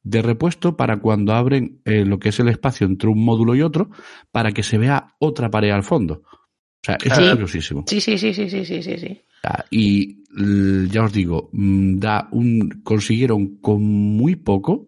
de 0.08 0.22
repuesto 0.22 0.76
para 0.76 0.98
cuando 0.98 1.32
abren 1.34 1.80
eh, 1.84 2.04
lo 2.04 2.20
que 2.20 2.28
es 2.28 2.38
el 2.38 2.48
espacio 2.48 2.86
entre 2.86 3.08
un 3.10 3.24
módulo 3.24 3.56
y 3.56 3.62
otro 3.62 3.90
para 4.30 4.52
que 4.52 4.62
se 4.62 4.78
vea 4.78 5.14
otra 5.18 5.50
pared 5.50 5.70
al 5.70 5.82
fondo. 5.82 6.22
O 6.32 6.84
sea, 6.84 6.96
eso 7.04 7.16
Sí. 7.16 7.22
es 7.24 7.30
curiosísimo. 7.30 7.84
Sí, 7.88 8.00
sí, 8.00 8.16
sí, 8.16 8.32
sí, 8.32 8.48
sí, 8.48 8.64
sí, 8.64 8.82
sí, 8.82 8.98
sí. 8.98 9.20
Y 9.70 10.18
ya 10.92 11.02
os 11.02 11.12
digo, 11.12 11.50
mm, 11.52 11.98
da 11.98 12.28
un, 12.30 12.80
consiguieron 12.84 13.56
con 13.56 13.82
muy 13.82 14.36
poco, 14.36 14.86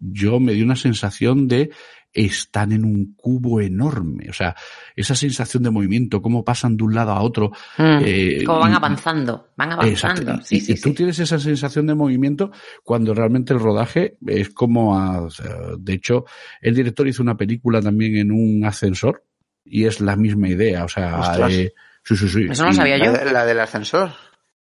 yo 0.00 0.40
me 0.40 0.54
di 0.54 0.62
una 0.62 0.76
sensación 0.76 1.46
de 1.46 1.70
están 2.14 2.70
en 2.72 2.84
un 2.84 3.14
cubo 3.16 3.60
enorme. 3.60 4.30
O 4.30 4.32
sea, 4.32 4.54
esa 4.94 5.14
sensación 5.16 5.62
de 5.64 5.70
movimiento, 5.70 6.22
cómo 6.22 6.44
pasan 6.44 6.76
de 6.76 6.84
un 6.84 6.94
lado 6.94 7.10
a 7.12 7.20
otro. 7.20 7.50
Mm. 7.76 7.98
eh, 8.04 8.42
Como 8.46 8.60
van 8.60 8.72
avanzando, 8.74 9.48
van 9.56 9.72
avanzando. 9.72 10.20
Exacto. 10.22 10.46
Sí, 10.46 10.56
y, 10.56 10.60
sí, 10.60 10.72
y 10.72 10.74
tú 10.76 10.90
sí. 10.90 10.94
tienes 10.94 11.18
esa 11.18 11.38
sensación 11.38 11.86
de 11.88 11.94
movimiento 11.94 12.52
cuando 12.84 13.12
realmente 13.14 13.52
el 13.52 13.60
rodaje 13.60 14.16
es 14.26 14.50
como 14.50 14.96
a, 14.98 15.22
o 15.22 15.30
sea, 15.30 15.54
de 15.78 15.92
hecho, 15.92 16.24
el 16.60 16.74
director 16.74 17.06
hizo 17.08 17.22
una 17.22 17.36
película 17.36 17.82
también 17.82 18.16
en 18.16 18.30
un 18.32 18.64
ascensor 18.64 19.24
y 19.64 19.84
es 19.86 20.00
la 20.00 20.14
misma 20.16 20.48
idea. 20.48 20.84
O 20.84 20.88
sea, 20.88 21.20
eh, 21.50 21.72
sí, 22.04 22.16
sí, 22.16 22.28
sí. 22.28 22.46
Eso 22.48 22.62
no 22.62 22.68
lo 22.70 22.74
sabía 22.76 22.96
yo. 22.98 23.12
La, 23.12 23.24
de- 23.24 23.32
la 23.32 23.44
del 23.44 23.58
ascensor. 23.60 24.10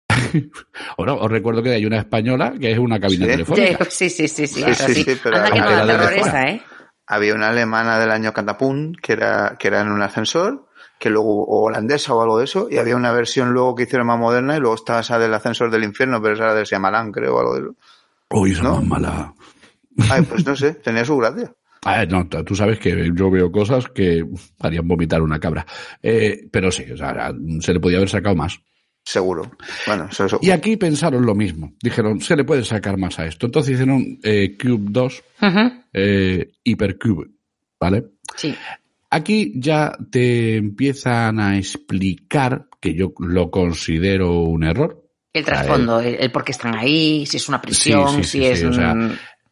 o 0.98 1.06
no, 1.06 1.16
os 1.16 1.30
recuerdo 1.32 1.62
que 1.62 1.70
hay 1.72 1.86
una 1.86 2.00
española 2.00 2.54
que 2.60 2.72
es 2.72 2.78
una 2.80 3.00
cabina 3.00 3.26
Sí. 3.26 3.32
telefónica. 3.32 3.86
Sí, 3.90 4.10
sí, 4.10 4.28
sí, 4.28 4.48
sí, 4.48 4.62
Sí, 4.62 4.70
es 4.70 4.78
sí, 4.78 4.84
así. 4.84 5.04
sí, 5.04 5.18
pero 5.24 5.38
Anda 5.38 5.52
que 5.52 5.60
no 5.60 5.70
da 5.70 5.86
terror 5.88 6.14
esa, 6.14 6.44
¿eh? 6.44 6.62
Había 7.08 7.34
una 7.34 7.50
alemana 7.50 7.98
del 7.98 8.12
año 8.12 8.34
Catapum 8.34 8.94
que 8.94 9.14
era, 9.14 9.56
que 9.58 9.70
era 9.70 9.82
en 9.82 9.90
un 9.90 10.02
ascensor, 10.02 10.68
que 11.00 11.10
luego, 11.10 11.46
o 11.46 11.66
holandesa 11.66 12.14
o 12.14 12.22
algo 12.22 12.38
de 12.38 12.46
eso, 12.46 12.68
y 12.70 12.78
había 12.78 12.96
una 12.96 13.12
versión 13.12 13.54
luego 13.54 13.76
que 13.76 13.84
hicieron 13.84 14.08
más 14.08 14.20
moderna 14.20 14.58
y 14.58 14.60
luego 14.60 14.76
estaba 14.76 15.00
esa 15.00 15.18
del 15.20 15.34
ascensor 15.34 15.72
del 15.72 15.84
infierno, 15.84 16.22
pero 16.22 16.34
esa 16.34 16.46
era 16.46 16.54
de 16.56 16.66
Shyamalan, 16.66 17.12
creo, 17.12 17.36
o 17.36 17.40
algo 17.40 17.54
de 17.56 17.62
eso. 17.62 17.76
Uy, 18.32 18.52
esa 18.52 18.64
¿No? 18.64 18.76
más 18.82 18.88
mala. 18.88 19.34
Ay, 20.10 20.24
pues 20.24 20.46
no 20.46 20.56
sé, 20.56 20.74
tenía 20.74 21.06
su 21.06 21.18
gracia. 21.18 21.52
A 21.86 22.00
ver, 22.00 22.12
no, 22.12 22.28
tú 22.28 22.56
sabes 22.56 22.80
que 22.80 23.12
yo 23.14 23.32
veo 23.32 23.52
cosas 23.52 23.88
que 23.88 24.26
harían 24.60 24.88
vomitar 24.88 25.22
una 25.22 25.40
cabra. 25.40 25.66
Eh, 26.02 26.48
pero 26.52 26.70
sí, 26.70 26.84
o 26.92 26.98
sea, 26.98 27.32
se 27.62 27.74
le 27.74 27.80
podía 27.80 27.98
haber 27.98 28.10
sacado 28.10 28.36
más. 28.36 28.60
Seguro. 29.08 29.50
Bueno, 29.86 30.10
eso, 30.12 30.26
eso. 30.26 30.38
Y 30.42 30.50
aquí 30.52 30.76
pensaron 30.76 31.26
lo 31.26 31.34
mismo. 31.34 31.72
Dijeron, 31.82 32.20
se 32.20 32.36
le 32.36 32.44
puede 32.44 32.66
sacar 32.66 32.98
más 32.98 33.18
a 33.20 33.26
esto. 33.26 33.46
Entonces 33.46 33.76
hicieron 33.76 34.20
eh, 34.22 34.58
Cube 34.62 34.88
2, 34.90 35.24
Ujú. 35.44 35.60
eh, 35.94 36.52
Hypercube, 36.66 37.28
¿vale? 37.80 38.04
Sí. 38.36 38.54
Aquí 39.10 39.54
ya 39.56 39.98
te 40.12 40.58
empiezan 40.58 41.40
a 41.40 41.58
explicar, 41.58 42.68
que 42.82 42.96
yo 42.96 43.14
lo 43.20 43.50
considero 43.50 44.42
un 44.42 44.66
error, 44.66 45.10
El 45.32 45.46
trasfondo, 45.46 46.02
el, 46.02 46.16
el 46.16 46.30
por 46.30 46.44
qué 46.44 46.52
están 46.52 46.76
ahí, 46.76 47.26
si 47.26 47.38
es 47.38 47.48
una 47.48 47.62
prisión, 47.62 48.10
sí, 48.10 48.24
si 48.24 48.30
sí, 48.40 48.46
es... 48.46 48.60
sí, 48.60 48.66
o 48.66 48.74
sea, 48.74 48.94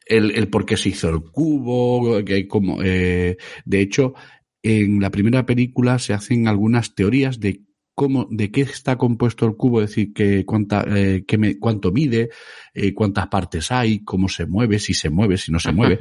el, 0.06 0.32
el 0.32 0.50
por 0.50 0.66
qué 0.66 0.76
se 0.76 0.90
hizo 0.90 1.08
el 1.08 1.22
cubo, 1.32 2.22
que 2.26 2.46
como, 2.46 2.84
eh, 2.84 3.38
de 3.64 3.80
hecho, 3.80 4.16
en 4.62 5.00
la 5.00 5.12
primera 5.12 5.46
película 5.46 5.98
se 5.98 6.12
hacen 6.12 6.50
algunas 6.50 6.94
teorías 6.94 7.40
de 7.40 7.62
cómo, 7.96 8.28
de 8.30 8.52
qué 8.52 8.62
está 8.62 8.98
compuesto 8.98 9.46
el 9.46 9.56
cubo, 9.56 9.82
es 9.82 9.90
decir, 9.90 10.14
que 10.14 10.46
cuánta, 10.46 10.86
eh, 10.88 11.24
que 11.26 11.38
me, 11.38 11.58
cuánto 11.58 11.92
mide, 11.92 12.30
eh, 12.74 12.94
cuántas 12.94 13.28
partes 13.28 13.72
hay, 13.72 14.04
cómo 14.04 14.28
se 14.28 14.46
mueve, 14.46 14.80
si 14.80 14.94
se 14.94 15.10
mueve, 15.10 15.38
si 15.38 15.52
no 15.52 15.60
se 15.60 15.72
mueve, 15.72 15.98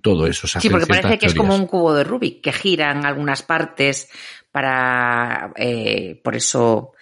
todo 0.00 0.26
eso. 0.26 0.46
Se 0.46 0.60
Sí, 0.60 0.70
porque 0.70 0.86
parece 0.86 1.18
que 1.18 1.26
es 1.26 1.34
como 1.34 1.54
un 1.54 1.66
cubo 1.66 1.92
de 1.92 2.04
Rubik, 2.04 2.40
que 2.40 2.52
giran 2.52 3.04
algunas 3.04 3.42
partes 3.42 4.08
para... 4.52 5.52
eh, 5.56 6.20
por 6.22 6.36
eso 6.36 6.92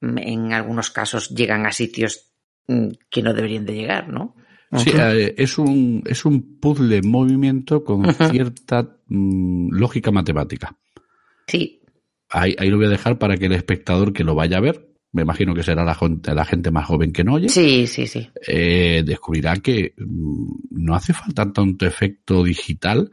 mm, 0.00 0.18
en 0.18 0.52
algunos 0.54 0.90
casos 0.90 1.28
llegan 1.28 1.66
a 1.66 1.72
sitios 1.72 2.32
mm, 2.66 2.88
que 3.10 3.22
no 3.22 3.34
deberían 3.34 3.66
de 3.66 3.74
llegar, 3.74 4.08
¿no? 4.08 4.34
Sí, 4.78 4.90
eh, 4.94 5.34
es 5.36 5.58
un, 5.58 6.02
es 6.06 6.24
un 6.24 6.58
puzzle 6.60 6.98
en 6.98 7.10
movimiento 7.10 7.84
con 7.84 8.14
cierta 8.14 8.96
mm, 9.08 9.72
lógica 9.72 10.12
matemática. 10.12 10.76
Sí, 11.46 11.79
Ahí, 12.30 12.54
ahí 12.58 12.70
lo 12.70 12.76
voy 12.76 12.86
a 12.86 12.90
dejar 12.90 13.18
para 13.18 13.36
que 13.36 13.46
el 13.46 13.52
espectador 13.52 14.12
que 14.12 14.24
lo 14.24 14.34
vaya 14.34 14.58
a 14.58 14.60
ver, 14.60 14.88
me 15.12 15.22
imagino 15.22 15.54
que 15.54 15.62
será 15.64 15.84
la, 15.84 15.94
gente- 15.94 16.32
la 16.34 16.44
gente 16.44 16.70
más 16.70 16.86
joven 16.86 17.12
que 17.12 17.24
no 17.24 17.34
oye, 17.34 17.48
sí, 17.48 17.86
sí, 17.88 18.06
sí. 18.06 18.28
eh, 18.46 19.02
descubrirá 19.04 19.56
que 19.56 19.94
mm, 19.96 20.52
no 20.70 20.94
hace 20.94 21.12
falta 21.12 21.52
tanto 21.52 21.86
efecto 21.86 22.44
digital 22.44 23.10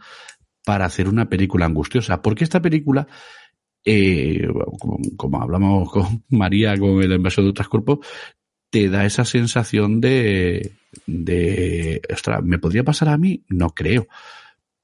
para 0.64 0.86
hacer 0.86 1.08
una 1.10 1.28
película 1.30 1.66
angustiosa, 1.66 2.22
porque 2.22 2.44
esta 2.44 2.62
película, 2.62 3.08
eh, 3.86 4.48
como, 4.80 4.98
como 5.16 5.42
hablamos 5.42 5.92
con 5.92 6.24
María 6.30 6.78
con 6.78 7.02
el 7.02 7.12
envaso 7.14 7.42
de 7.42 7.50
otros 7.50 7.70
cuerpos, 7.70 8.00
te 8.70 8.90
da 8.90 9.06
esa 9.06 9.24
sensación 9.26 10.02
de, 10.02 10.74
de, 11.08 12.02
ostras, 12.14 12.44
¿me 12.44 12.60
podría 12.60 12.84
pasar 12.84 13.10
a 13.10 13.18
mí? 13.18 13.44
No 13.48 13.70
creo. 13.70 14.08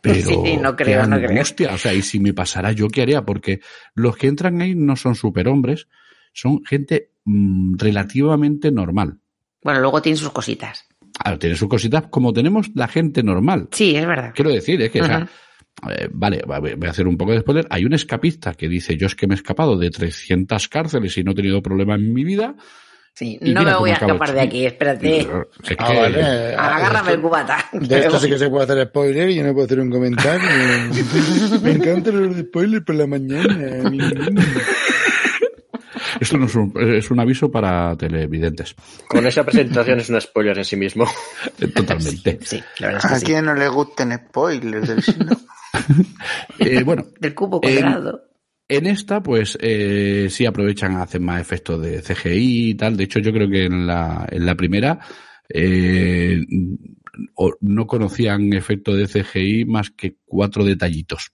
Pero 0.04 0.16
Sí, 0.46 0.58
no 0.62 0.76
creo, 0.76 1.08
no 1.08 1.16
creo. 1.18 1.74
O 1.74 1.78
sea, 1.78 1.94
y 1.94 2.02
si 2.02 2.20
me 2.20 2.34
pasara 2.34 2.72
yo, 2.74 2.88
¿qué 2.90 3.02
haría? 3.02 3.24
Porque 3.24 3.62
los 3.96 4.16
que 4.18 4.28
entran 4.28 4.62
ahí 4.62 4.76
no 4.76 4.96
son 4.96 5.16
superhombres, 5.16 5.88
son 6.34 6.64
gente 6.66 7.12
mm, 7.26 7.78
relativamente 7.78 8.72
normal. 8.72 9.18
Bueno, 9.64 9.80
luego 9.80 10.02
tiene 10.02 10.18
sus 10.18 10.30
cositas. 10.32 10.86
Claro, 11.18 11.40
tiene 11.40 11.56
sus 11.56 11.70
cositas 11.70 12.08
como 12.10 12.34
tenemos 12.34 12.70
la 12.76 12.88
gente 12.88 13.24
normal. 13.24 13.70
Sí, 13.72 13.96
es 13.96 14.06
verdad. 14.06 14.34
Quiero 14.36 14.52
decir, 14.52 14.82
es 14.82 14.92
que, 14.92 15.02
o 15.02 15.06
sea, 15.06 15.28
eh, 15.90 16.10
vale, 16.12 16.42
va- 16.50 16.60
voy 16.60 16.76
a 16.86 16.90
hacer 16.90 17.08
un 17.08 17.16
poco 17.18 17.32
de 17.32 17.40
spoiler. 17.40 17.66
Hay 17.70 17.86
un 17.86 17.94
escapista 17.94 18.54
que 18.56 18.68
dice, 18.68 18.98
yo 18.98 19.08
es 19.08 19.16
que 19.16 19.26
me 19.28 19.36
he 19.36 19.38
escapado 19.38 19.78
de 19.78 19.90
300 19.90 20.68
cárceles 20.68 21.18
y 21.18 21.24
no 21.24 21.32
he 21.32 21.36
tenido 21.36 21.62
problema 21.62 21.96
en 21.96 22.12
mi 22.14 22.24
vida. 22.26 22.56
Sí, 23.16 23.38
no 23.42 23.62
me 23.64 23.76
voy 23.76 23.92
a 23.92 23.94
escapar 23.94 24.34
de 24.34 24.42
aquí, 24.42 24.66
espérate. 24.66 25.20
Es 25.20 25.28
Ah, 25.78 25.88
que- 25.88 26.00
vale. 26.00 26.56
Agárrame 26.56 27.12
el 27.12 27.22
cubata. 27.22 27.58
esto- 27.72 27.88
De 27.88 28.00
esto 28.00 28.20
sí 28.20 28.28
que 28.30 28.38
se 28.40 28.50
puede 28.50 28.64
hacer 28.64 28.88
spoiler 28.88 29.30
y 29.30 29.36
yo 29.36 29.44
no 29.44 29.54
puedo 29.54 29.66
hacer 29.66 29.80
un 29.80 29.92
comentario. 29.92 30.50
Me 31.62 31.72
encantan 31.74 32.28
los 32.30 32.38
spoilers 32.38 32.84
por 32.84 32.96
la 32.96 33.06
mañana. 33.06 33.56
Esto 36.20 36.38
no 36.38 36.46
es 36.46 36.56
un, 36.56 36.74
es 36.96 37.12
un 37.12 37.20
aviso 37.20 37.52
para 37.52 37.96
televidentes. 37.98 38.76
Con 39.08 39.26
esa 39.26 39.44
presentación 39.44 40.00
es 40.00 40.10
un 40.10 40.22
spoiler 40.22 40.58
en 40.58 40.66
sí 40.66 40.76
mismo. 40.76 41.06
Eh, 41.60 41.68
Totalmente. 41.68 42.40
Sí, 42.46 42.64
la 42.80 42.88
verdad 42.88 43.06
es 43.06 43.12
¿A 43.12 43.20
sí. 43.20 43.26
quién 43.26 43.46
no 43.46 43.54
le 43.54 43.68
gusten 43.68 44.12
spoilers 44.28 44.88
del? 44.88 45.04
Eh, 46.60 46.84
bueno, 46.84 47.06
Del 47.20 47.34
cubo 47.34 47.60
cuadrado. 47.60 48.22
En 48.68 48.88
esta, 48.88 49.22
pues 49.22 49.58
eh, 49.62 50.28
sí 50.30 50.46
aprovechan, 50.46 50.96
hacen 50.96 51.24
más 51.24 51.42
efectos 51.42 51.82
de 51.82 52.02
CGI 52.02 52.70
y 52.70 52.76
tal. 52.76 52.96
De 52.98 53.04
hecho, 53.04 53.20
yo 53.20 53.32
creo 53.34 53.50
que 53.50 53.66
en 53.66 53.86
la, 53.86 54.26
en 54.32 54.46
la 54.46 54.56
primera 54.56 55.00
eh, 55.50 56.42
no 57.62 57.88
conocían 57.88 58.54
efecto 58.54 58.96
de 58.96 59.08
CGI 59.08 59.66
más 59.66 59.92
que 59.92 60.16
cuatro 60.26 60.64
detallitos 60.64 61.32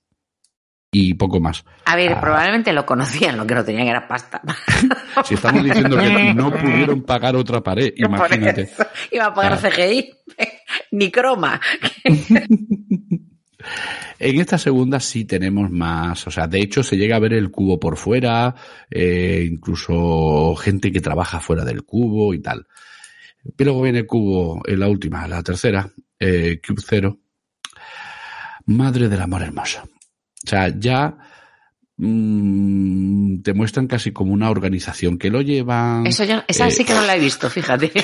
y 0.91 1.13
poco 1.13 1.39
más. 1.39 1.63
A 1.85 1.95
ver, 1.95 2.13
Ah. 2.13 2.19
probablemente 2.21 2.73
lo 2.73 2.83
conocían, 2.85 3.37
lo 3.37 3.45
que 3.45 3.53
no 3.53 3.63
tenían 3.63 3.87
era 3.87 4.07
pasta. 4.07 4.41
Si 5.25 5.33
estamos 5.35 5.63
diciendo 5.63 5.97
que 5.97 6.33
no 6.33 6.51
pudieron 6.59 7.03
pagar 7.03 7.35
otra 7.35 7.61
pared, 7.61 7.93
imagínate. 7.95 8.69
Iba 9.11 9.25
a 9.27 9.33
pagar 9.33 9.53
Ah. 9.53 9.69
CGI, 9.69 10.09
ni 10.91 11.11
croma. 11.11 11.59
En 14.19 14.39
esta 14.39 14.57
segunda 14.57 14.99
sí 14.99 15.25
tenemos 15.25 15.71
más, 15.71 16.27
o 16.27 16.31
sea, 16.31 16.47
de 16.47 16.59
hecho 16.61 16.83
se 16.83 16.97
llega 16.97 17.15
a 17.15 17.19
ver 17.19 17.33
el 17.33 17.51
cubo 17.51 17.79
por 17.79 17.95
fuera, 17.95 18.53
eh, 18.89 19.47
incluso 19.49 20.55
gente 20.55 20.91
que 20.91 20.99
trabaja 20.99 21.39
fuera 21.39 21.63
del 21.63 21.83
cubo 21.83 22.33
y 22.33 22.39
tal. 22.39 22.67
Y 23.57 23.63
luego 23.63 23.81
viene 23.81 23.99
el 23.99 24.05
cubo 24.05 24.61
en 24.65 24.79
la 24.79 24.89
última, 24.89 25.27
la 25.27 25.41
tercera, 25.41 25.89
eh, 26.19 26.59
Cube 26.65 26.81
Zero. 26.85 27.19
Madre 28.65 29.07
del 29.07 29.21
amor 29.21 29.41
hermoso. 29.41 29.81
O 29.83 30.47
sea, 30.47 30.67
ya 30.77 31.17
mm, 31.99 33.41
te 33.41 33.53
muestran 33.53 33.87
casi 33.87 34.11
como 34.11 34.33
una 34.33 34.49
organización 34.49 35.17
que 35.17 35.29
lo 35.29 35.41
llevan. 35.41 36.05
Eso 36.07 36.23
yo, 36.23 36.41
esa 36.47 36.67
eh, 36.67 36.71
sí 36.71 36.83
que 36.85 36.93
no 36.93 37.05
la 37.05 37.15
he 37.15 37.19
visto, 37.19 37.49
fíjate. 37.49 37.91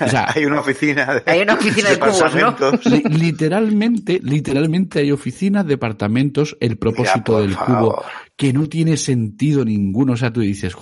O 0.00 0.08
sea, 0.08 0.26
hay 0.34 0.44
una 0.44 0.60
oficina 0.60 1.14
de, 1.14 1.22
Hay 1.26 1.40
una 1.40 1.54
oficina 1.54 1.90
de 1.90 1.98
cubos, 1.98 2.34
¿no? 2.34 2.56
Li- 2.90 3.02
literalmente, 3.18 4.20
literalmente 4.22 5.00
hay 5.00 5.12
oficinas, 5.12 5.66
departamentos, 5.66 6.56
el 6.60 6.76
propósito 6.78 7.40
del 7.40 7.54
favor. 7.54 7.94
cubo, 7.96 8.04
que 8.36 8.52
no 8.52 8.66
tiene 8.68 8.96
sentido 8.96 9.64
ninguno. 9.64 10.12
O 10.12 10.16
sea, 10.16 10.32
tú 10.32 10.40
dices, 10.40 10.74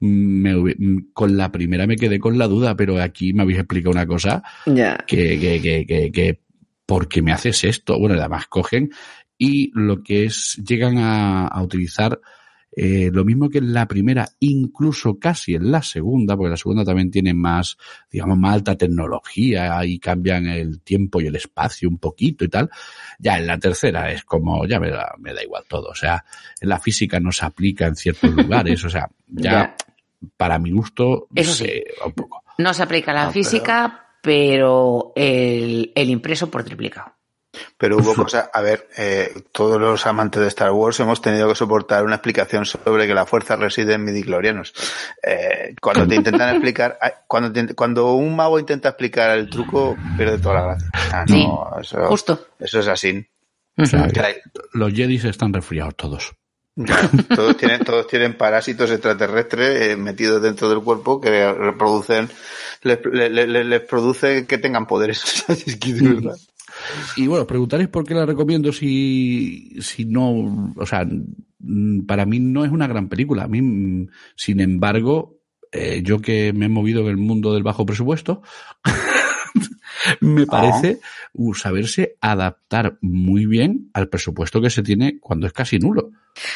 me 0.00 0.54
hube- 0.56 0.76
mm, 0.78 1.12
con 1.12 1.36
la 1.36 1.50
primera 1.52 1.86
me 1.86 1.96
quedé 1.96 2.18
con 2.18 2.38
la 2.38 2.48
duda, 2.48 2.76
pero 2.76 3.00
aquí 3.00 3.32
me 3.32 3.42
habéis 3.42 3.58
explicado 3.58 3.90
una 3.92 4.06
cosa 4.06 4.42
Ya. 4.66 4.98
que, 5.06 5.38
que, 5.38 5.60
que, 5.60 5.86
que, 5.86 6.12
que 6.12 6.40
¿por 6.86 7.08
qué 7.08 7.22
me 7.22 7.32
haces 7.32 7.64
esto? 7.64 7.98
Bueno, 7.98 8.16
además 8.18 8.46
cogen 8.48 8.90
y 9.44 9.70
lo 9.74 10.02
que 10.02 10.24
es, 10.26 10.60
llegan 10.64 10.98
a, 10.98 11.46
a 11.48 11.62
utilizar 11.62 12.20
eh, 12.74 13.10
lo 13.12 13.24
mismo 13.24 13.50
que 13.50 13.58
en 13.58 13.74
la 13.74 13.86
primera, 13.86 14.26
incluso 14.40 15.18
casi 15.18 15.54
en 15.54 15.70
la 15.70 15.82
segunda, 15.82 16.36
porque 16.36 16.50
la 16.50 16.56
segunda 16.56 16.84
también 16.84 17.10
tiene 17.10 17.34
más, 17.34 17.76
digamos, 18.10 18.38
más 18.38 18.54
alta 18.54 18.76
tecnología 18.76 19.84
y 19.84 19.98
cambian 19.98 20.46
el 20.46 20.80
tiempo 20.80 21.20
y 21.20 21.26
el 21.26 21.36
espacio 21.36 21.88
un 21.88 21.98
poquito 21.98 22.44
y 22.44 22.48
tal. 22.48 22.70
Ya 23.18 23.38
en 23.38 23.46
la 23.46 23.58
tercera 23.58 24.10
es 24.10 24.24
como, 24.24 24.64
ya 24.66 24.80
me 24.80 24.90
da, 24.90 25.12
me 25.18 25.34
da 25.34 25.42
igual 25.42 25.64
todo. 25.68 25.88
O 25.90 25.94
sea, 25.94 26.24
en 26.60 26.68
la 26.70 26.78
física 26.78 27.20
no 27.20 27.30
se 27.30 27.44
aplica 27.44 27.86
en 27.86 27.96
ciertos 27.96 28.30
lugares. 28.34 28.82
O 28.84 28.88
sea, 28.88 29.10
ya, 29.28 29.50
Ya. 29.50 29.76
para 30.38 30.58
mi 30.58 30.70
gusto, 30.70 31.28
Eso 31.34 31.52
sí. 31.52 31.64
se 31.66 31.84
va 32.00 32.06
un 32.06 32.12
poco. 32.12 32.42
No 32.58 32.72
se 32.72 32.82
aplica 32.84 33.12
la 33.12 33.24
No, 33.26 33.32
pero- 33.32 33.44
física, 33.44 34.06
pero, 34.22 35.12
el, 35.14 35.92
el 35.94 36.08
impreso 36.10 36.50
por 36.50 36.64
triplicado. 36.64 37.12
Pero 37.76 37.98
hubo 37.98 38.14
cosas, 38.14 38.48
a 38.52 38.60
ver, 38.62 38.88
eh, 38.96 39.30
todos 39.52 39.78
los 39.80 40.06
amantes 40.06 40.40
de 40.40 40.48
Star 40.48 40.70
Wars 40.72 40.98
hemos 41.00 41.20
tenido 41.20 41.48
que 41.48 41.54
soportar 41.54 42.02
una 42.04 42.14
explicación 42.16 42.64
sobre 42.64 43.06
que 43.06 43.12
la 43.14 43.26
fuerza 43.26 43.56
reside 43.56 43.94
en 43.94 44.04
midichlorianos. 44.04 44.72
Eh, 45.22 45.74
cuando 45.80 46.06
te 46.06 46.14
intentan 46.14 46.48
explicar, 46.50 46.98
cuando, 47.28 47.52
te- 47.52 47.74
cuando 47.74 48.14
un 48.14 48.34
mago 48.34 48.58
intenta 48.58 48.88
explicar 48.90 49.36
el 49.38 49.50
truco, 49.50 49.96
pierde 50.16 50.38
toda 50.38 50.54
la 50.54 50.62
gracia. 50.62 50.90
Ah, 51.12 51.24
Sí, 51.26 51.44
no, 51.46 51.70
eso, 51.80 52.06
Justo. 52.06 52.46
eso 52.58 52.80
es 52.80 52.88
así. 52.88 53.26
O 53.76 53.84
sea, 53.86 54.08
los 54.72 54.92
Jedis 54.92 55.24
están 55.24 55.52
resfriados 55.52 55.96
todos. 55.96 56.32
Ya, 56.74 56.96
todos 57.34 57.54
tienen, 57.58 57.84
todos 57.84 58.06
tienen 58.06 58.34
parásitos 58.38 58.90
extraterrestres 58.90 59.90
eh, 59.90 59.96
metidos 59.96 60.40
dentro 60.40 60.70
del 60.70 60.80
cuerpo 60.80 61.20
que 61.20 61.52
reproducen, 61.52 62.30
les, 62.82 62.98
le- 63.04 63.28
le- 63.28 63.46
le- 63.46 63.64
les 63.64 63.80
produce 63.82 64.46
que 64.46 64.56
tengan 64.56 64.86
poderes. 64.86 65.44
Es 65.48 65.76
que 65.76 65.92
de 65.92 66.08
verdad. 66.08 66.36
Y 67.16 67.26
bueno, 67.26 67.46
preguntaréis 67.46 67.88
por 67.88 68.04
qué 68.04 68.14
la 68.14 68.26
recomiendo 68.26 68.72
si, 68.72 69.76
si 69.80 70.04
no, 70.04 70.72
o 70.76 70.86
sea, 70.86 71.06
mm, 71.58 72.06
para 72.06 72.26
mí 72.26 72.40
no 72.40 72.64
es 72.64 72.70
una 72.70 72.86
gran 72.86 73.08
película. 73.08 73.44
A 73.44 73.48
mí, 73.48 73.62
mm, 73.62 74.08
sin 74.36 74.60
embargo, 74.60 75.38
eh, 75.72 76.02
yo 76.04 76.20
que 76.20 76.52
me 76.52 76.66
he 76.66 76.68
movido 76.68 77.02
en 77.02 77.08
el 77.08 77.16
mundo 77.16 77.54
del 77.54 77.62
bajo 77.62 77.86
presupuesto, 77.86 78.42
me 80.20 80.46
parece 80.46 81.00
uh, 81.34 81.54
saberse 81.54 82.16
adaptar 82.20 82.98
muy 83.00 83.46
bien 83.46 83.90
al 83.94 84.08
presupuesto 84.08 84.60
que 84.60 84.70
se 84.70 84.82
tiene 84.82 85.18
cuando 85.18 85.46
es 85.46 85.52
casi 85.52 85.78
nulo. 85.78 86.10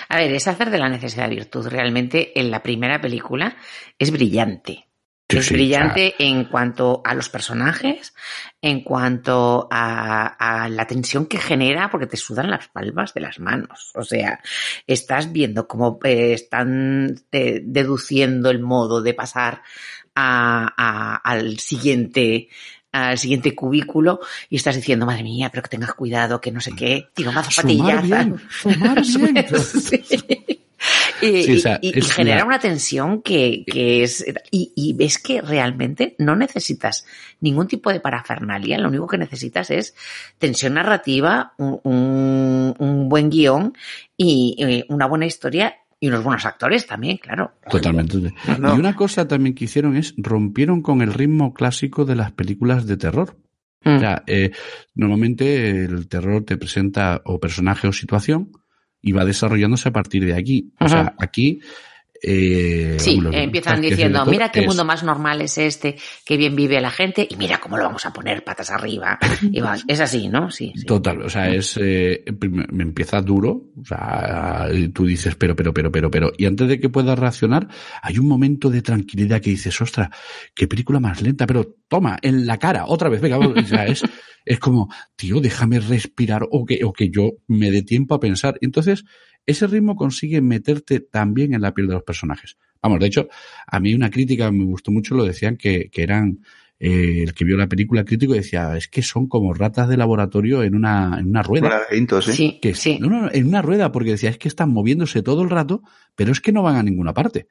A 0.09 0.19
ver, 0.19 0.33
es 0.33 0.49
hacer 0.49 0.71
de 0.71 0.79
la 0.79 0.89
necesidad 0.89 1.31
virtud. 1.31 1.69
Realmente 1.69 2.39
en 2.39 2.51
la 2.51 2.63
primera 2.63 3.01
película 3.01 3.57
es 3.99 4.11
brillante. 4.11 4.86
Sí, 5.29 5.39
es 5.39 5.47
sí, 5.47 5.55
brillante 5.55 6.15
en 6.21 6.45
cuanto 6.45 7.03
a 7.05 7.13
los 7.15 7.29
personajes, 7.29 8.15
en 8.63 8.83
cuanto 8.85 9.67
a, 9.71 10.27
a 10.63 10.69
la 10.69 10.87
tensión 10.87 11.27
que 11.27 11.39
genera, 11.39 11.91
porque 11.91 12.07
te 12.07 12.17
sudan 12.17 12.49
las 12.51 12.69
palmas 12.69 13.13
de 13.13 13.21
las 13.23 13.41
manos. 13.41 13.91
O 13.97 14.05
sea, 14.05 14.41
estás 14.87 15.33
viendo 15.33 15.67
cómo 15.67 15.99
eh, 16.05 16.33
están 16.33 17.17
eh, 17.33 17.61
deduciendo 17.65 18.51
el 18.51 18.61
modo 18.61 19.03
de 19.03 19.15
pasar 19.15 19.63
a- 20.15 20.73
a- 20.77 21.17
al 21.17 21.59
siguiente 21.59 22.49
al 22.93 23.19
siguiente 23.19 23.55
cubículo 23.55 24.21
y 24.49 24.57
estás 24.57 24.75
diciendo, 24.77 25.05
madre 25.05 25.23
mía, 25.23 25.51
pero 25.51 25.63
que 25.63 25.69
tengas 25.69 25.93
cuidado, 25.93 26.41
que 26.41 26.51
no 26.51 26.63
sé 26.63 26.73
qué, 26.75 27.09
tiro 27.13 27.31
más 27.31 27.53
Sumar 27.55 28.01
zapatillas. 28.01 28.03
bien, 28.05 28.41
sumar 28.49 29.03
bien. 29.03 29.47
Sí. 29.59 30.66
Y, 31.23 31.43
Sí, 31.45 31.57
o 31.57 31.61
sea, 31.61 31.79
y- 31.83 31.95
y 31.95 31.99
es 32.01 32.13
genera 32.13 32.39
una- 32.39 32.47
una 32.47 32.59
tensión 32.59 33.23
que, 33.23 33.65
que 33.67 34.03
es. 34.03 34.25
Y, 34.51 34.73
y 34.77 34.93
ves 34.95 35.19
que 35.19 35.41
realmente 35.41 36.15
no 36.19 36.37
necesitas 36.37 37.07
ningún 37.41 37.69
tipo 37.69 37.93
de 37.93 38.01
parafernalia, 38.01 38.79
lo 38.79 38.89
único 38.89 39.07
que 39.07 39.19
necesitas 39.19 39.71
es 39.71 39.95
tensión 40.39 40.75
narrativa, 40.75 41.53
un, 41.59 41.81
un- 41.85 42.75
un 42.79 43.09
buen 43.09 43.31
guion 43.31 43.75
y 44.17 44.57
eh, 44.59 44.85
una 44.89 45.07
buena 45.07 45.27
historia 45.27 45.75
y 45.99 46.09
unos 46.09 46.23
buenos 46.23 46.45
actores 46.45 46.87
también, 46.87 47.17
claro. 47.17 47.53
Totalmente. 47.71 48.35
No. 48.59 48.75
Y 48.77 48.79
una 48.79 48.95
cosa 48.95 49.27
también 49.27 49.55
que 49.55 49.65
hicieron 49.65 49.97
es 49.97 50.13
rompieron 50.19 50.83
con 50.83 51.01
el 51.01 51.15
ritmo 51.15 51.55
clásico 51.55 52.05
de 52.05 52.17
las 52.17 52.33
películas 52.33 52.87
de 52.87 52.97
terror. 52.99 53.37
Mm. 53.83 53.97
O 53.97 54.01
sea, 54.01 54.23
eh, 54.27 54.51
normalmente 54.95 55.85
el 55.85 56.09
terror 56.09 56.45
te 56.45 56.57
presenta 56.57 57.23
o 57.25 57.39
personaje 57.41 57.89
o 57.89 57.93
situación 57.93 58.51
y 59.03 59.13
va 59.13 59.25
desarrollándose 59.25 59.89
a 59.89 59.93
partir 59.93 60.25
de 60.25 60.35
aquí. 60.35 60.73
O 60.81 60.89
sea, 60.89 61.15
aquí. 61.19 61.61
Eh, 62.23 62.97
Sí, 62.99 63.21
los- 63.21 63.35
empiezan 63.35 63.81
diciendo, 63.81 64.25
mira 64.27 64.51
qué 64.51 64.61
es- 64.61 64.67
mundo 64.67 64.85
más 64.85 65.03
normal 65.03 65.41
es 65.43 65.59
este, 65.59 65.97
qué 66.25 66.37
bien 66.37 66.57
vive 66.57 66.81
la 66.81 66.91
gente, 66.91 67.27
y 67.29 67.37
mira 67.37 67.59
cómo 67.59 67.77
lo 67.77 67.85
vamos 67.85 68.05
a 68.07 68.13
poner 68.13 68.43
patas 68.45 68.71
arriba. 68.71 69.19
Y 69.53 69.61
va, 69.61 69.77
es 69.87 70.01
así, 70.01 70.29
¿no? 70.29 70.51
Sí, 70.51 70.73
sí. 70.77 70.85
Total, 70.87 71.23
o 71.23 71.29
sea, 71.31 71.49
es 71.53 71.79
eh, 71.81 72.25
me 72.71 72.83
empieza 72.83 73.21
duro, 73.23 73.71
o 73.81 73.85
sea, 73.85 74.69
tú 74.93 75.07
dices, 75.07 75.35
pero, 75.37 75.55
pero, 75.57 75.73
pero, 75.73 75.91
pero, 75.91 76.11
pero, 76.11 76.33
y 76.37 76.47
antes 76.47 76.69
de 76.69 76.81
que 76.81 76.89
puedas 76.89 77.19
reaccionar, 77.19 77.69
hay 78.03 78.19
un 78.19 78.29
momento 78.29 78.71
de 78.71 78.83
tranquilidad 78.83 79.41
que 79.41 79.51
dices, 79.51 79.81
ostras, 79.81 80.09
qué 80.55 80.67
película 80.67 81.01
más 81.01 81.23
lenta, 81.23 81.47
pero 81.47 81.77
toma, 81.89 82.19
en 82.23 82.47
la 82.47 82.59
cara, 82.59 82.85
otra 82.87 83.09
vez, 83.09 83.21
venga, 83.21 83.39
o 83.39 83.63
sea, 83.67 83.87
es, 83.87 84.03
es 84.45 84.59
como, 84.59 84.89
tío, 85.17 85.41
déjame 85.41 85.81
respirar 85.81 86.43
o 86.51 86.65
que, 86.65 86.81
o 86.85 86.93
que 86.93 87.11
yo 87.11 87.33
me 87.49 87.71
dé 87.71 87.83
tiempo 87.83 88.15
a 88.15 88.21
pensar. 88.21 88.57
Entonces, 88.61 89.05
ese 89.47 89.67
ritmo 89.67 89.97
consigue 89.97 90.41
meterte 90.41 91.01
también 91.01 91.55
en 91.55 91.63
la 91.63 91.73
piel 91.73 91.87
de 91.87 91.95
los 91.95 92.03
personajes. 92.03 92.57
Vamos, 92.83 93.01
de 93.01 93.07
hecho, 93.07 93.29
a 93.67 93.81
mí 93.81 93.95
una 93.95 94.11
crítica 94.11 94.51
me 94.53 94.65
gustó 94.65 94.91
mucho, 94.93 95.15
lo 95.15 95.25
decían 95.25 95.57
que, 95.57 95.89
que 95.91 96.03
eran, 96.03 96.41
eh, 96.79 97.23
el 97.23 97.33
que 97.35 97.45
vio 97.45 97.57
la 97.57 97.69
película 97.69 98.05
crítico 98.05 98.35
decía, 98.35 98.77
es 98.77 98.87
que 98.89 99.03
son 99.03 99.27
como 99.29 99.55
ratas 99.55 99.89
de 99.89 99.97
laboratorio 99.97 100.63
en 100.63 100.75
una, 100.75 101.17
en 101.19 101.29
una 101.31 101.41
Un 101.41 101.45
rueda. 101.47 101.69
laberinto, 101.71 102.21
sí. 102.21 102.33
Sí, 102.33 102.59
Que, 102.61 102.75
sí. 102.75 102.99
No, 103.01 103.09
no, 103.09 103.23
no, 103.23 103.31
en 103.33 103.47
una 103.47 103.63
rueda, 103.63 103.91
porque 103.93 104.11
decía, 104.11 104.31
es 104.31 104.39
que 104.39 104.49
están 104.49 104.71
moviéndose 104.71 105.23
todo 105.23 105.43
el 105.43 105.51
rato, 105.51 105.83
pero 106.15 106.33
es 106.33 106.41
que 106.41 106.53
no 106.53 106.63
van 106.63 106.77
a 106.77 106.83
ninguna 106.83 107.15
parte. 107.15 107.49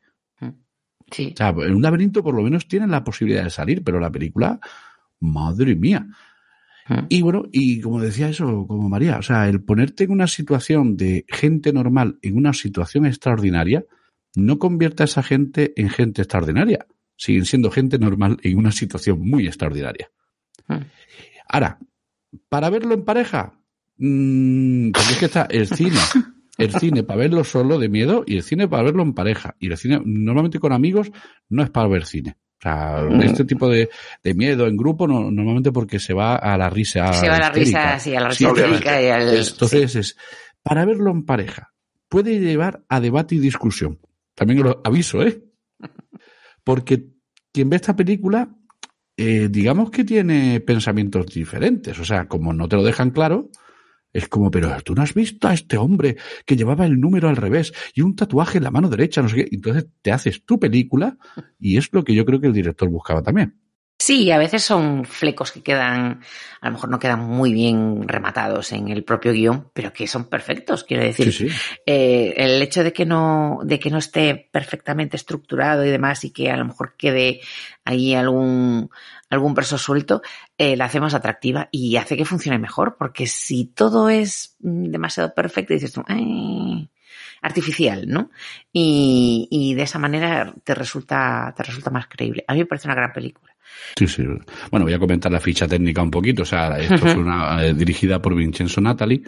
sí. 1.12 1.32
O 1.34 1.38
sea, 1.38 1.50
en 1.50 1.76
un 1.76 1.82
laberinto 1.82 2.24
por 2.24 2.36
lo 2.36 2.42
menos 2.44 2.68
tienen 2.68 2.92
la 2.92 3.04
posibilidad 3.04 3.44
de 3.44 3.50
salir, 3.50 3.84
pero 3.84 4.00
la 4.00 4.12
película, 4.12 4.60
madre 5.20 5.76
mía. 5.76 6.06
Mm. 6.88 7.06
Y 7.10 7.22
bueno, 7.22 7.44
y 7.52 7.82
como 7.82 8.02
decía 8.02 8.30
eso, 8.30 8.66
como 8.68 8.90
María, 8.90 9.18
o 9.18 9.22
sea, 9.22 9.48
el 9.50 9.64
ponerte 9.64 10.04
en 10.04 10.12
una 10.12 10.28
situación 10.28 10.98
de 10.98 11.26
gente 11.28 11.74
normal 11.74 12.20
en 12.22 12.38
una 12.38 12.54
situación 12.54 13.06
extraordinaria, 13.06 13.86
no 14.36 14.60
convierte 14.60 15.04
a 15.04 15.06
esa 15.06 15.24
gente 15.24 15.74
en 15.78 15.90
gente 15.90 16.22
extraordinaria. 16.22 16.86
Siguen 17.18 17.46
siendo 17.46 17.72
gente 17.72 17.98
normal 17.98 18.38
en 18.44 18.58
una 18.58 18.72
situación 18.72 19.20
muy 19.22 19.48
extraordinaria. 19.48 20.10
Mm. 20.68 20.82
Ahora, 21.48 21.80
para 22.50 22.70
verlo 22.70 22.94
en 22.94 23.06
pareja, 23.06 23.54
mm, 23.98 24.92
porque 24.92 25.12
es 25.12 25.18
que 25.18 25.26
está 25.26 25.48
el 25.50 25.68
cine, 25.68 26.00
el 26.58 26.74
cine 26.74 27.04
para 27.04 27.20
verlo 27.20 27.44
solo 27.44 27.80
de 27.80 27.90
miedo 27.90 28.24
y 28.28 28.38
el 28.38 28.44
cine 28.44 28.68
para 28.68 28.84
verlo 28.84 29.04
en 29.04 29.14
pareja. 29.14 29.56
Y 29.60 29.68
el 29.68 29.78
cine 29.78 30.02
normalmente 30.04 30.60
con 30.60 30.74
amigos 30.74 31.12
no 31.50 31.64
es 31.64 31.70
para 31.70 31.88
ver 31.88 32.06
cine. 32.06 32.38
Sea, 32.66 33.08
este 33.24 33.46
tipo 33.46 33.70
de, 33.70 33.90
de 34.24 34.34
miedo 34.34 34.66
en 34.68 34.76
grupo 34.76 35.08
no- 35.08 35.30
normalmente 35.30 35.72
porque 35.72 36.00
se 36.00 36.14
va 36.14 36.36
a 36.36 36.58
la 36.58 36.70
risa. 36.70 37.14
Se 37.14 37.30
va 37.30 37.36
a 37.36 37.40
la 37.40 37.46
histérica. 37.48 37.94
risa, 37.94 38.00
sí, 38.00 38.16
a 38.16 38.20
la 38.22 38.30
risa 38.30 38.50
histérica 38.50 39.02
y 39.02 39.08
al... 39.10 39.30
es- 39.36 39.52
Entonces 39.52 39.96
es, 39.96 40.18
para 40.64 40.84
verlo 40.86 41.12
en 41.12 41.26
pareja, 41.26 41.74
puede 42.10 42.40
llevar 42.40 42.84
a 42.90 43.00
debate 43.00 43.36
y 43.36 43.40
discusión. 43.40 44.00
También 44.34 44.64
lo 44.64 44.82
aviso, 44.84 45.22
¿eh? 45.22 45.44
Porque 46.64 47.08
quien 47.52 47.70
ve 47.70 47.76
esta 47.76 47.96
película, 47.96 48.50
eh, 49.18 49.48
digamos 49.50 49.92
que 49.92 50.04
tiene 50.04 50.60
pensamientos 50.60 51.28
diferentes. 51.28 51.98
O 52.00 52.06
sea, 52.06 52.28
como 52.28 52.52
no 52.54 52.68
te 52.68 52.76
lo 52.76 52.84
dejan 52.84 53.12
claro, 53.12 53.50
es 54.16 54.30
como, 54.30 54.50
pero 54.50 54.82
tú 54.82 54.96
no 54.96 55.02
has 55.02 55.14
visto 55.14 55.50
a 55.50 55.54
este 55.54 55.76
hombre 55.76 56.16
que 56.46 56.56
llevaba 56.56 56.86
el 56.86 57.02
número 57.02 57.28
al 57.28 57.36
revés 57.36 57.74
y 57.94 58.02
un 58.02 58.16
tatuaje 58.16 58.60
en 58.60 58.64
la 58.64 58.72
mano 58.72 58.90
derecha, 58.90 59.22
no 59.22 59.28
sé 59.28 59.36
qué. 59.36 59.50
Entonces 59.52 59.88
te 60.02 60.14
haces 60.14 60.46
tu 60.46 60.58
película 60.58 61.18
y 61.60 61.76
es 61.76 61.90
lo 61.92 62.06
que 62.06 62.16
yo 62.16 62.26
creo 62.26 62.40
que 62.40 62.48
el 62.48 62.54
director 62.54 62.88
buscaba 62.88 63.22
también. 63.22 63.60
Sí, 63.98 64.32
a 64.32 64.38
veces 64.38 64.64
son 64.64 65.04
flecos 65.06 65.52
que 65.52 65.64
quedan, 65.64 66.22
a 66.62 66.68
lo 66.68 66.74
mejor 66.74 66.90
no 66.90 67.00
quedan 67.00 67.22
muy 67.22 67.54
bien 67.54 68.08
rematados 68.08 68.72
en 68.72 68.90
el 68.90 69.04
propio 69.04 69.32
guion, 69.32 69.72
pero 69.74 69.92
que 69.92 70.08
son 70.08 70.30
perfectos, 70.30 70.84
quiero 70.84 71.04
decir. 71.04 71.32
Sí, 71.34 71.50
sí. 71.50 71.56
Eh, 71.86 72.34
el 72.38 72.62
hecho 72.62 72.84
de 72.84 72.94
que 72.94 73.06
no, 73.06 73.60
de 73.64 73.80
que 73.80 73.90
no 73.90 73.98
esté 73.98 74.50
perfectamente 74.52 75.16
estructurado 75.16 75.86
y 75.86 75.90
demás 75.90 76.24
y 76.24 76.32
que 76.32 76.52
a 76.52 76.58
lo 76.58 76.66
mejor 76.66 76.96
quede 76.98 77.40
ahí 77.86 78.14
algún, 78.14 78.90
algún 79.36 79.54
verso 79.54 79.78
suelto, 79.78 80.22
eh, 80.58 80.76
la 80.76 80.86
hace 80.86 81.00
más 81.00 81.14
atractiva 81.14 81.70
y 81.72 81.96
hace 81.98 82.18
que 82.18 82.26
funcione 82.26 82.58
mejor, 82.60 82.96
porque 82.98 83.28
si 83.28 83.66
todo 83.66 84.10
es 84.10 84.56
mm, 84.62 84.86
demasiado 84.86 85.34
perfecto, 85.34 85.74
dices 85.74 85.94
tú, 85.94 86.04
"Ay", 86.08 86.90
artificial, 87.42 88.08
¿no? 88.08 88.32
Y, 88.74 89.48
y 89.52 89.74
de 89.76 89.84
esa 89.84 90.00
manera 90.00 90.54
te 90.64 90.74
resulta, 90.74 91.54
te 91.56 91.64
resulta 91.64 91.92
más 91.92 92.08
creíble. 92.08 92.44
A 92.48 92.54
mí 92.54 92.60
me 92.60 92.66
parece 92.66 92.88
una 92.88 92.96
gran 92.96 93.14
película. 93.14 93.56
Sí, 93.98 94.08
sí. 94.08 94.24
Bueno, 94.72 94.86
voy 94.86 94.94
a 94.94 95.00
comentar 95.00 95.32
la 95.32 95.40
ficha 95.40 95.68
técnica 95.68 96.02
un 96.02 96.12
poquito. 96.12 96.42
O 96.44 96.46
sea, 96.46 96.80
esto 96.80 96.96
Ujú. 96.96 97.06
fue 97.08 97.18
una, 97.22 97.64
eh, 97.66 97.74
dirigida 97.74 98.22
por 98.22 98.36
Vincenzo 98.36 98.82
Natali, 98.82 99.24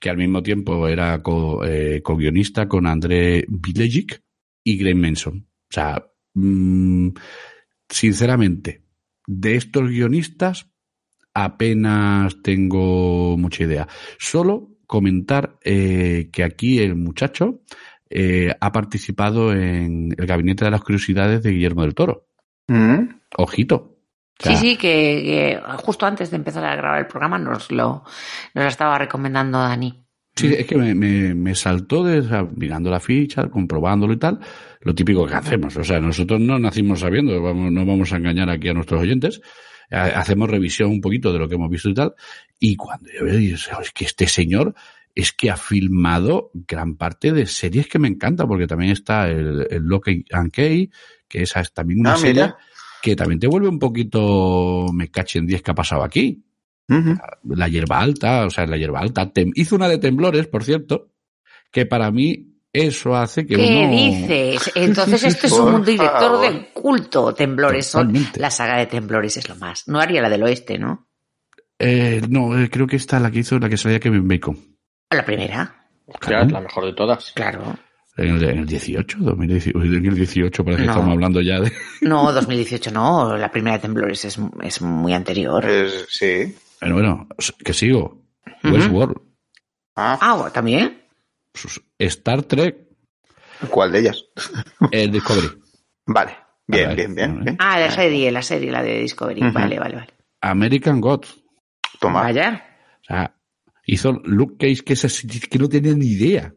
que 0.00 0.10
al 0.10 0.16
mismo 0.16 0.42
tiempo 0.42 0.88
era 0.88 1.22
co- 1.22 1.64
eh, 1.64 2.00
co-guionista 2.02 2.66
con 2.68 2.86
André 2.86 3.44
Vilegic 3.48 4.22
y 4.64 4.76
Graham 4.78 4.98
Manson. 4.98 5.46
O 5.70 5.72
sea, 5.72 6.04
mm, 6.34 7.08
sinceramente, 7.88 8.82
de 9.26 9.56
estos 9.56 9.88
guionistas 9.88 10.68
apenas 11.34 12.42
tengo 12.42 13.36
mucha 13.36 13.64
idea. 13.64 13.88
Solo 14.18 14.70
comentar 14.86 15.58
eh, 15.62 16.30
que 16.32 16.44
aquí 16.44 16.78
el 16.78 16.94
muchacho 16.94 17.60
eh, 18.08 18.54
ha 18.58 18.72
participado 18.72 19.52
en 19.52 20.14
el 20.16 20.26
Gabinete 20.26 20.64
de 20.64 20.70
las 20.70 20.80
Curiosidades 20.80 21.42
de 21.42 21.50
Guillermo 21.50 21.82
del 21.82 21.94
Toro. 21.94 22.28
Mm. 22.68 23.20
Ojito. 23.36 23.96
O 24.38 24.42
sea, 24.42 24.56
Sí, 24.56 24.58
sí, 24.58 24.76
que, 24.76 25.58
que 25.66 25.76
justo 25.78 26.06
antes 26.06 26.30
de 26.30 26.36
empezar 26.36 26.64
a 26.64 26.76
grabar 26.76 27.00
el 27.00 27.06
programa 27.06 27.38
nos 27.38 27.70
lo, 27.70 28.04
nos 28.54 28.64
lo 28.64 28.68
estaba 28.68 28.98
recomendando 28.98 29.58
Dani. 29.58 30.05
Sí, 30.36 30.52
es 30.52 30.66
que 30.66 30.76
me, 30.76 30.94
me, 30.94 31.34
me 31.34 31.54
saltó 31.54 32.04
de, 32.04 32.18
o 32.18 32.22
sea, 32.28 32.46
mirando 32.54 32.90
la 32.90 33.00
ficha, 33.00 33.48
comprobándolo 33.48 34.12
y 34.12 34.18
tal, 34.18 34.38
lo 34.82 34.94
típico 34.94 35.26
que 35.26 35.34
hacemos. 35.34 35.76
O 35.76 35.82
sea, 35.84 35.98
nosotros 35.98 36.40
no 36.40 36.58
nacimos 36.58 37.00
sabiendo, 37.00 37.40
vamos, 37.42 37.72
no 37.72 37.86
vamos 37.86 38.12
a 38.12 38.16
engañar 38.18 38.50
aquí 38.50 38.68
a 38.68 38.74
nuestros 38.74 39.00
oyentes. 39.00 39.40
Hacemos 39.90 40.50
revisión 40.50 40.90
un 40.90 41.00
poquito 41.00 41.32
de 41.32 41.38
lo 41.38 41.48
que 41.48 41.54
hemos 41.54 41.70
visto 41.70 41.88
y 41.88 41.94
tal. 41.94 42.12
Y 42.58 42.76
cuando 42.76 43.08
yo 43.18 43.24
veo, 43.24 43.36
digo, 43.36 43.56
es 43.56 43.90
que 43.92 44.04
este 44.04 44.26
señor 44.26 44.74
es 45.14 45.32
que 45.32 45.50
ha 45.50 45.56
filmado 45.56 46.50
gran 46.52 46.96
parte 46.96 47.32
de 47.32 47.46
series 47.46 47.86
que 47.88 47.98
me 47.98 48.08
encantan, 48.08 48.46
porque 48.48 48.66
también 48.66 48.92
está 48.92 49.28
el, 49.30 49.66
el 49.70 49.82
Lock 49.84 50.08
and 50.32 50.50
Key, 50.52 50.90
que 51.28 51.42
esa 51.42 51.60
es 51.60 51.72
también 51.72 52.00
una 52.00 52.12
Ah, 52.14 52.16
serie 52.18 52.42
mira. 52.42 52.56
que 53.00 53.16
también 53.16 53.38
te 53.40 53.46
vuelve 53.46 53.68
un 53.68 53.78
poquito, 53.78 54.88
me 54.92 55.08
caché 55.08 55.38
en 55.38 55.46
10 55.46 55.62
que 55.62 55.70
ha 55.70 55.74
pasado 55.74 56.02
aquí 56.02 56.42
La 56.88 57.68
hierba 57.68 58.00
alta, 58.00 58.46
o 58.46 58.50
sea, 58.50 58.66
la 58.66 58.76
hierba 58.76 59.00
alta. 59.00 59.32
Tem- 59.32 59.52
hizo 59.54 59.76
una 59.76 59.88
de 59.88 59.98
temblores, 59.98 60.46
por 60.46 60.62
cierto, 60.64 61.12
que 61.72 61.86
para 61.86 62.10
mí 62.10 62.52
eso 62.72 63.16
hace 63.16 63.46
que 63.46 63.56
¿Qué 63.56 63.62
uno... 63.84 63.90
dices? 63.90 64.72
Entonces 64.74 65.24
esto 65.24 65.46
es 65.46 65.52
un 65.54 65.72
mundo 65.72 65.90
director 65.90 66.40
del 66.40 66.68
culto. 66.72 67.34
Temblores 67.34 67.86
son, 67.86 68.12
la 68.36 68.50
saga 68.50 68.78
de 68.78 68.86
Temblores 68.86 69.36
es 69.36 69.48
lo 69.48 69.56
más. 69.56 69.88
No 69.88 69.98
haría 70.00 70.20
la 70.22 70.28
del 70.28 70.42
oeste, 70.42 70.78
¿no? 70.78 71.08
Eh, 71.78 72.22
no, 72.28 72.58
eh, 72.58 72.70
creo 72.70 72.86
que 72.86 72.96
esta 72.96 73.18
la 73.20 73.30
que 73.30 73.40
hizo 73.40 73.58
la 73.58 73.68
que 73.68 73.76
salía 73.76 74.00
Kevin 74.00 74.26
Bacon. 74.28 74.56
La 75.10 75.24
primera, 75.24 75.86
es 76.06 76.28
la 76.52 76.60
mejor 76.60 76.84
de 76.86 76.92
todas. 76.94 77.32
claro. 77.34 77.76
En 78.18 78.36
el, 78.36 78.44
en 78.44 78.58
el 78.60 78.66
18, 78.66 79.18
2018, 79.20 79.78
en 79.78 80.06
el 80.06 80.14
18 80.14 80.64
parece 80.64 80.80
que 80.82 80.86
No. 80.86 80.92
estamos 80.92 81.12
hablando 81.12 81.42
ya 81.42 81.60
de... 81.60 81.70
No, 82.00 82.32
2018 82.32 82.90
no, 82.90 83.36
la 83.36 83.50
primera 83.50 83.76
de 83.76 83.82
Temblores 83.82 84.24
es, 84.24 84.38
es 84.62 84.80
muy 84.80 85.12
anterior. 85.12 85.68
Es- 85.68 86.06
sí. 86.08 86.54
Bueno, 86.80 86.94
bueno, 86.94 87.28
que 87.64 87.72
sigo. 87.72 88.22
Ujú. 88.64 88.74
Westworld, 88.74 89.16
Ah, 89.96 90.18
Ah, 90.20 90.34
bueno, 90.34 90.52
también. 90.52 91.02
Star 91.98 92.42
Trek, 92.42 92.76
¿cuál 93.70 93.92
de 93.92 94.00
ellas? 94.00 94.24
el 94.92 95.10
Discovery, 95.10 95.48
Vale. 96.06 96.36
Bien, 96.66 96.94
bien, 96.96 97.14
bien. 97.14 97.56
Ah, 97.60 97.78
la 97.78 97.90
serie, 97.90 98.30
la 98.30 98.42
serie, 98.42 98.70
la 98.72 98.82
de 98.82 99.00
Discovery. 99.00 99.40
Vale, 99.52 99.78
vale, 99.78 99.96
vale. 99.96 100.12
American 100.42 101.00
Gods. 101.00 101.34
Toma. 102.00 102.22
Vaya. 102.22 102.62
O 103.00 103.04
sea, 103.04 103.34
hizo 103.86 104.12
Luke 104.24 104.56
Cage, 104.58 104.82
que, 104.84 105.48
que 105.48 105.58
no 105.58 105.68
tenía 105.68 105.94
ni 105.94 106.06
idea. 106.08 106.52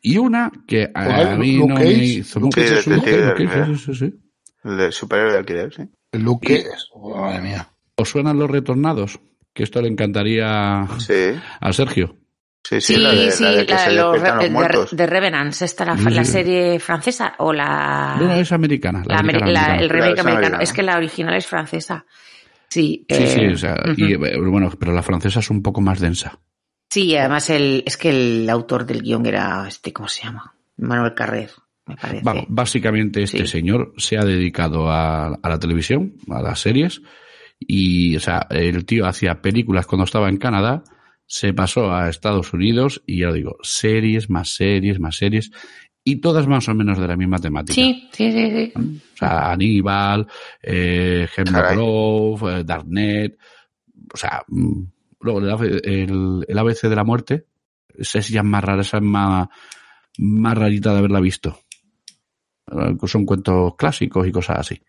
Y 0.00 0.16
una 0.16 0.50
que 0.66 0.90
a, 0.94 1.36
mí 1.36 1.56
¿Luke 1.58 1.68
no 1.68 1.74
Cage? 1.74 1.86
me 1.88 2.04
hizo 2.04 2.40
Luke. 2.40 2.60
Cage, 2.64 2.82
Sí, 2.82 2.90
Cage, 3.00 3.76
sí, 3.76 3.76
sí, 3.76 3.94
sí. 3.94 4.14
El 4.64 4.76
de 4.78 4.92
superhéroe 4.92 5.32
de 5.32 5.38
alquiler, 5.38 5.74
sí. 5.74 5.82
¿El 6.12 6.22
Luke? 6.22 6.64
Oh, 6.94 7.20
madre 7.20 7.40
mía. 7.42 7.68
¿Os 8.02 8.10
suenan 8.10 8.38
los 8.38 8.50
retornados? 8.50 9.18
Que 9.54 9.62
esto 9.64 9.80
le 9.82 9.88
encantaría 9.88 10.86
Sí. 10.98 11.34
a 11.60 11.72
Sergio. 11.72 12.16
Sí, 12.64 12.80
sí, 12.80 12.94
Sí, 12.94 13.00
la 13.00 13.10
de, 13.12 13.30
sí, 13.32 13.42
la 13.42 13.50
de 13.50 13.66
que 13.66 13.72
la 13.72 13.78
se 13.78 13.90
de 13.90 13.96
los 13.96 14.12
despiertan 14.12 14.36
los 14.38 14.44
de, 14.44 14.50
muertos. 14.50 14.96
de 14.96 15.06
Revenants, 15.06 15.62
esta 15.62 15.84
la, 15.84 16.24
serie 16.24 16.78
francesa 16.78 17.34
o 17.38 17.52
la, 17.52 18.16
No, 18.20 18.26
no, 18.28 18.34
es 18.34 18.52
americana. 18.52 19.02
La 19.04 19.16
la 19.16 19.20
ameri- 19.20 19.36
americana, 19.42 19.50
la- 19.52 19.60
americana. 19.64 19.82
el 19.82 19.90
remake 19.90 20.20
americano. 20.20 20.30
americana. 20.38 20.62
Es 20.62 20.72
que 20.72 20.82
la 20.82 20.96
original 20.96 21.34
es 21.34 21.46
francesa. 21.46 22.06
Sí, 22.68 23.04
Sí, 23.10 23.26
sí, 23.26 23.40
eh, 23.40 23.52
o 23.52 23.56
sea, 23.58 23.76
y, 23.96 24.12
eh, 24.14 24.16
bueno, 24.16 24.70
pero 24.78 24.92
la 24.92 25.02
francesa 25.02 25.40
es 25.40 25.50
un 25.50 25.60
poco 25.62 25.80
más 25.80 25.98
densa. 26.00 26.38
Sí, 26.88 27.16
además 27.16 27.50
el, 27.50 27.82
es 27.84 27.96
que 27.96 28.10
el 28.10 28.48
autor 28.48 28.86
del 28.86 29.02
guion 29.02 29.26
era 29.26 29.66
este, 29.66 29.92
¿cómo 29.92 30.08
se 30.08 30.22
llama? 30.24 30.54
Manuel 30.78 31.14
Carrer, 31.14 31.50
me 31.86 31.96
parece. 31.96 32.22
Vamos, 32.24 32.44
básicamente 32.48 33.22
este 33.24 33.38
Sí. 33.38 33.46
señor 33.46 33.92
se 33.98 34.16
ha 34.18 34.24
dedicado 34.24 34.88
a, 34.90 35.26
a 35.34 35.48
la 35.48 35.58
televisión, 35.58 36.14
a 36.30 36.40
las 36.40 36.60
series, 36.60 37.02
y, 37.68 38.16
o 38.16 38.20
sea, 38.20 38.46
el 38.50 38.84
tío 38.84 39.06
hacía 39.06 39.40
películas 39.40 39.86
cuando 39.86 40.04
estaba 40.04 40.28
en 40.28 40.36
Canadá, 40.38 40.84
se 41.26 41.54
pasó 41.54 41.92
a 41.92 42.08
Estados 42.08 42.52
Unidos 42.52 43.02
y 43.06 43.20
ya 43.20 43.26
lo 43.28 43.34
digo, 43.34 43.56
series, 43.62 44.28
más 44.28 44.50
series, 44.54 45.00
más 45.00 45.16
series, 45.16 45.50
y 46.04 46.16
todas 46.16 46.46
más 46.46 46.68
o 46.68 46.74
menos 46.74 46.98
de 46.98 47.06
la 47.06 47.16
misma 47.16 47.38
temática. 47.38 47.74
Sí, 47.74 48.08
sí, 48.12 48.32
sí, 48.32 48.50
sí. 48.50 48.72
O 48.76 49.16
sea, 49.16 49.52
Aníbal, 49.52 50.26
eh, 50.62 51.28
Caray. 51.34 51.76
Grove, 51.76 52.60
eh, 52.60 52.64
Darknet, 52.64 53.38
o 54.12 54.16
sea, 54.16 54.42
mm, 54.48 54.82
luego 55.20 55.38
el, 55.40 55.80
el, 55.84 56.44
el 56.46 56.58
ABC 56.58 56.82
de 56.88 56.96
la 56.96 57.04
muerte, 57.04 57.46
esa 57.96 58.18
es 58.18 58.28
ya 58.28 58.42
más 58.42 58.64
rara, 58.64 58.82
esa 58.82 58.98
es 58.98 59.02
más, 59.02 59.48
más 60.18 60.58
rarita 60.58 60.92
de 60.92 60.98
haberla 60.98 61.20
visto. 61.20 61.60
Eh, 62.70 62.96
Son 63.06 63.24
cuentos 63.24 63.74
clásicos 63.76 64.26
y 64.26 64.32
cosas 64.32 64.58
así. 64.58 64.82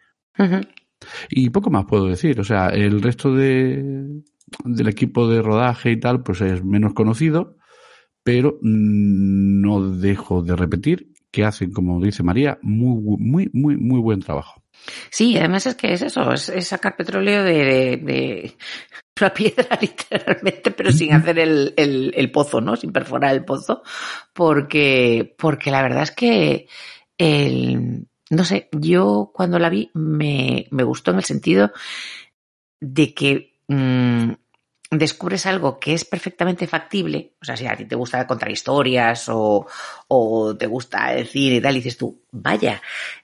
Y 1.29 1.49
poco 1.49 1.69
más 1.69 1.85
puedo 1.85 2.07
decir. 2.07 2.39
O 2.39 2.43
sea, 2.43 2.67
el 2.67 3.01
resto 3.01 3.33
de, 3.33 4.21
del 4.63 4.87
equipo 4.87 5.27
de 5.27 5.41
rodaje 5.41 5.91
y 5.91 5.99
tal, 5.99 6.23
pues 6.23 6.41
es 6.41 6.63
menos 6.63 6.93
conocido, 6.93 7.57
pero 8.23 8.57
no 8.61 9.91
dejo 9.91 10.41
de 10.41 10.55
repetir 10.55 11.13
que 11.31 11.43
hacen, 11.43 11.71
como 11.71 11.99
dice 11.99 12.21
María, 12.23 12.59
muy, 12.61 13.17
muy, 13.19 13.49
muy, 13.53 13.75
muy 13.75 13.99
buen 13.99 14.19
trabajo. 14.19 14.63
Sí, 15.09 15.37
además 15.37 15.65
es 15.65 15.75
que 15.75 15.93
es 15.93 16.01
eso, 16.01 16.31
es, 16.31 16.49
es 16.49 16.67
sacar 16.67 16.95
petróleo 16.95 17.43
de, 17.43 17.53
de, 17.53 17.97
de 17.97 18.57
una 19.19 19.33
piedra 19.33 19.77
literalmente, 19.81 20.71
pero 20.71 20.91
sin 20.91 21.13
hacer 21.15 21.39
el, 21.39 21.73
el, 21.77 22.13
el 22.15 22.31
pozo, 22.31 22.61
¿no? 22.61 22.75
Sin 22.75 22.91
perforar 22.91 23.33
el 23.33 23.45
pozo, 23.45 23.81
porque, 24.33 25.35
porque 25.37 25.71
la 25.71 25.81
verdad 25.81 26.03
es 26.03 26.11
que 26.11 26.67
el, 27.17 28.07
no 28.33 28.45
sé, 28.45 28.69
yo 28.71 29.31
cuando 29.33 29.59
la 29.59 29.69
vi 29.69 29.91
me, 29.93 30.67
me 30.71 30.83
gustó 30.83 31.11
en 31.11 31.17
el 31.17 31.23
sentido 31.23 31.71
de 32.79 33.13
que 33.13 33.53
mm, 33.67 34.31
descubres 34.91 35.45
algo 35.45 35.79
que 35.79 35.93
es 35.93 36.05
perfectamente 36.05 36.67
factible, 36.67 37.33
o 37.41 37.45
sea, 37.45 37.55
si 37.55 37.65
a 37.67 37.75
ti 37.75 37.85
te 37.85 37.95
gusta 37.95 38.25
contar 38.27 38.51
historias 38.51 39.29
o, 39.29 39.65
o 40.07 40.55
te 40.55 40.67
gusta 40.67 41.23
cine 41.25 41.55
y 41.55 41.61
tal, 41.61 41.75
dices 41.75 41.97
tú, 41.97 42.23
vaya, 42.31 42.81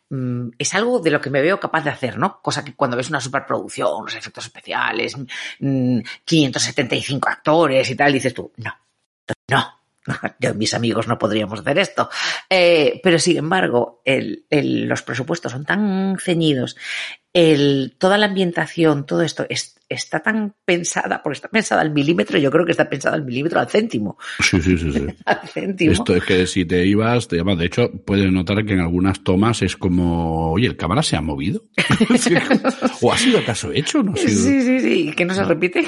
mm, 0.09 0.49
es 0.57 0.73
algo 0.75 0.99
de 0.99 1.11
lo 1.11 1.21
que 1.21 1.29
me 1.29 1.41
veo 1.41 1.59
capaz 1.59 1.83
de 1.83 1.89
hacer, 1.89 2.17
¿no? 2.17 2.41
Cosa 2.41 2.63
que 2.63 2.75
cuando 2.75 2.97
ves 2.97 3.09
una 3.09 3.21
superproducción, 3.21 4.05
los 4.05 4.15
efectos 4.15 4.45
especiales, 4.45 5.15
mm, 5.59 5.99
575 6.25 7.29
actores 7.29 7.89
y 7.89 7.95
tal, 7.95 8.13
dices 8.13 8.33
tú, 8.33 8.51
no, 8.57 8.73
no, 9.49 9.78
yo 10.39 10.51
y 10.51 10.53
mis 10.53 10.73
amigos 10.73 11.07
no 11.07 11.17
podríamos 11.17 11.59
hacer 11.59 11.77
esto. 11.79 12.09
Eh, 12.49 12.99
pero 13.03 13.19
sin 13.19 13.37
embargo, 13.37 14.01
el, 14.05 14.45
el- 14.49 14.85
los 14.87 15.01
presupuestos 15.01 15.51
son 15.51 15.65
tan 15.65 16.17
ceñidos, 16.19 16.75
el, 17.33 17.95
toda 17.99 18.17
la 18.17 18.25
ambientación, 18.25 19.05
todo 19.05 19.21
esto 19.21 19.45
es- 19.49 19.75
está 19.87 20.19
tan 20.21 20.55
pensada, 20.65 21.21
porque 21.23 21.35
está 21.37 21.47
pensada 21.47 21.81
al 21.81 21.91
milímetro, 21.91 22.37
yo 22.37 22.51
creo 22.51 22.65
que 22.65 22.71
está 22.71 22.89
pensada 22.89 23.15
al 23.15 23.23
milímetro, 23.25 23.59
al 23.59 23.69
céntimo. 23.69 24.17
Sí, 24.39 24.61
sí, 24.61 24.77
sí, 24.77 24.91
sí. 24.91 25.05
Al 25.25 25.47
céntimo. 25.47 25.91
Esto 25.93 26.15
es 26.15 26.23
que 26.23 26.45
si 26.47 26.65
te 26.65 26.85
ibas, 26.85 27.27
te 27.27 27.37
llamas. 27.37 27.57
De 27.57 27.65
hecho, 27.65 27.91
puedes 28.05 28.31
notar 28.31 28.63
que 28.65 28.73
en 28.73 28.81
algunas 28.81 29.23
tomas 29.23 29.61
es 29.63 29.75
como, 29.77 30.51
oye, 30.51 30.67
el 30.67 30.77
cámara 30.77 31.01
se 31.03 31.15
ha 31.15 31.21
movido. 31.21 31.63
O 33.01 33.11
ha 33.13 33.17
sido 33.17 33.39
acaso 33.39 33.71
hecho, 33.71 34.03
no 34.03 34.13
ha 34.13 34.17
sido. 34.17 34.29
Sí, 34.43 34.61
sí, 34.61 34.79
sí, 34.79 35.11
que 35.15 35.25
no 35.25 35.33
se 35.33 35.43
repite. 35.43 35.85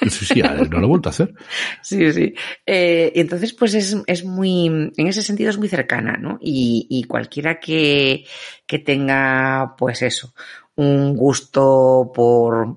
Sí, 0.08 0.24
sí, 0.26 0.42
no 0.42 0.78
lo 0.78 0.84
he 0.84 0.88
vuelto 0.88 1.08
a 1.08 1.10
hacer. 1.10 1.34
Sí, 1.82 2.12
sí. 2.12 2.34
Eh, 2.66 3.12
y 3.14 3.20
entonces, 3.20 3.52
pues 3.54 3.74
es, 3.74 3.96
es 4.06 4.24
muy, 4.24 4.66
en 4.66 5.06
ese 5.06 5.22
sentido 5.22 5.50
es 5.50 5.58
muy 5.58 5.68
cercana, 5.68 6.16
¿no? 6.20 6.38
Y, 6.40 6.86
y 6.90 7.04
cualquiera 7.04 7.58
que, 7.60 8.24
que 8.66 8.78
tenga, 8.78 9.74
pues 9.78 10.02
eso, 10.02 10.34
un 10.74 11.16
gusto 11.16 12.10
por, 12.14 12.54
un 12.66 12.76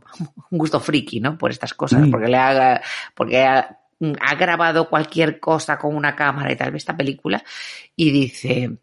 gusto 0.58 0.80
friki, 0.80 1.20
¿no? 1.20 1.38
Por 1.38 1.52
estas 1.52 1.74
cosas, 1.74 2.08
Mm. 2.08 2.12
porque 2.12 2.28
le 2.30 2.38
haga, 2.38 2.82
porque 3.14 3.44
ha, 3.44 3.80
ha 4.22 4.36
grabado 4.36 4.90
cualquier 4.90 5.40
cosa 5.42 5.78
con 5.78 5.96
una 5.96 6.16
cámara 6.16 6.52
y 6.54 6.56
tal, 6.56 6.72
ve 6.72 6.78
esta 6.78 6.96
película 6.96 7.44
y 7.98 8.12
dice, 8.12 8.78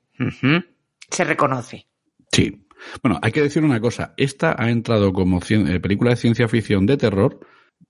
se 1.10 1.24
reconoce. 1.24 1.86
Sí. 2.32 2.62
Bueno, 3.02 3.18
hay 3.22 3.32
que 3.32 3.40
decir 3.40 3.64
una 3.64 3.80
cosa. 3.80 4.12
Esta 4.18 4.54
ha 4.58 4.68
entrado 4.70 5.12
como 5.14 5.40
cien- 5.40 5.66
eh, 5.68 5.80
película 5.80 6.10
de 6.10 6.16
ciencia 6.16 6.46
ficción 6.48 6.84
de 6.84 6.98
terror 6.98 7.40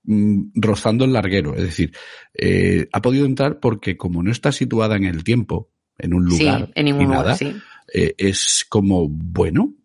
mm, 0.07 0.49
rozando 0.55 1.05
el 1.05 1.13
larguero. 1.13 1.55
Es 1.55 1.61
decir, 1.61 1.93
eh, 2.33 2.89
ha 2.91 3.01
podido 3.01 3.25
entrar 3.25 3.59
porque 3.59 3.95
como 3.95 4.23
no 4.23 4.31
está 4.31 4.51
situada 4.51 4.95
en 4.95 5.05
el 5.05 5.23
tiempo, 5.23 5.69
en 5.97 6.13
un 6.13 6.25
lugar 6.25 6.65
sí, 6.65 6.71
en 6.75 6.85
ningún 6.85 7.05
lugar, 7.05 7.19
nada, 7.25 7.35
sí. 7.35 7.55
eh, 7.93 8.15
es 8.17 8.65
como, 8.67 9.07
bueno, 9.07 9.75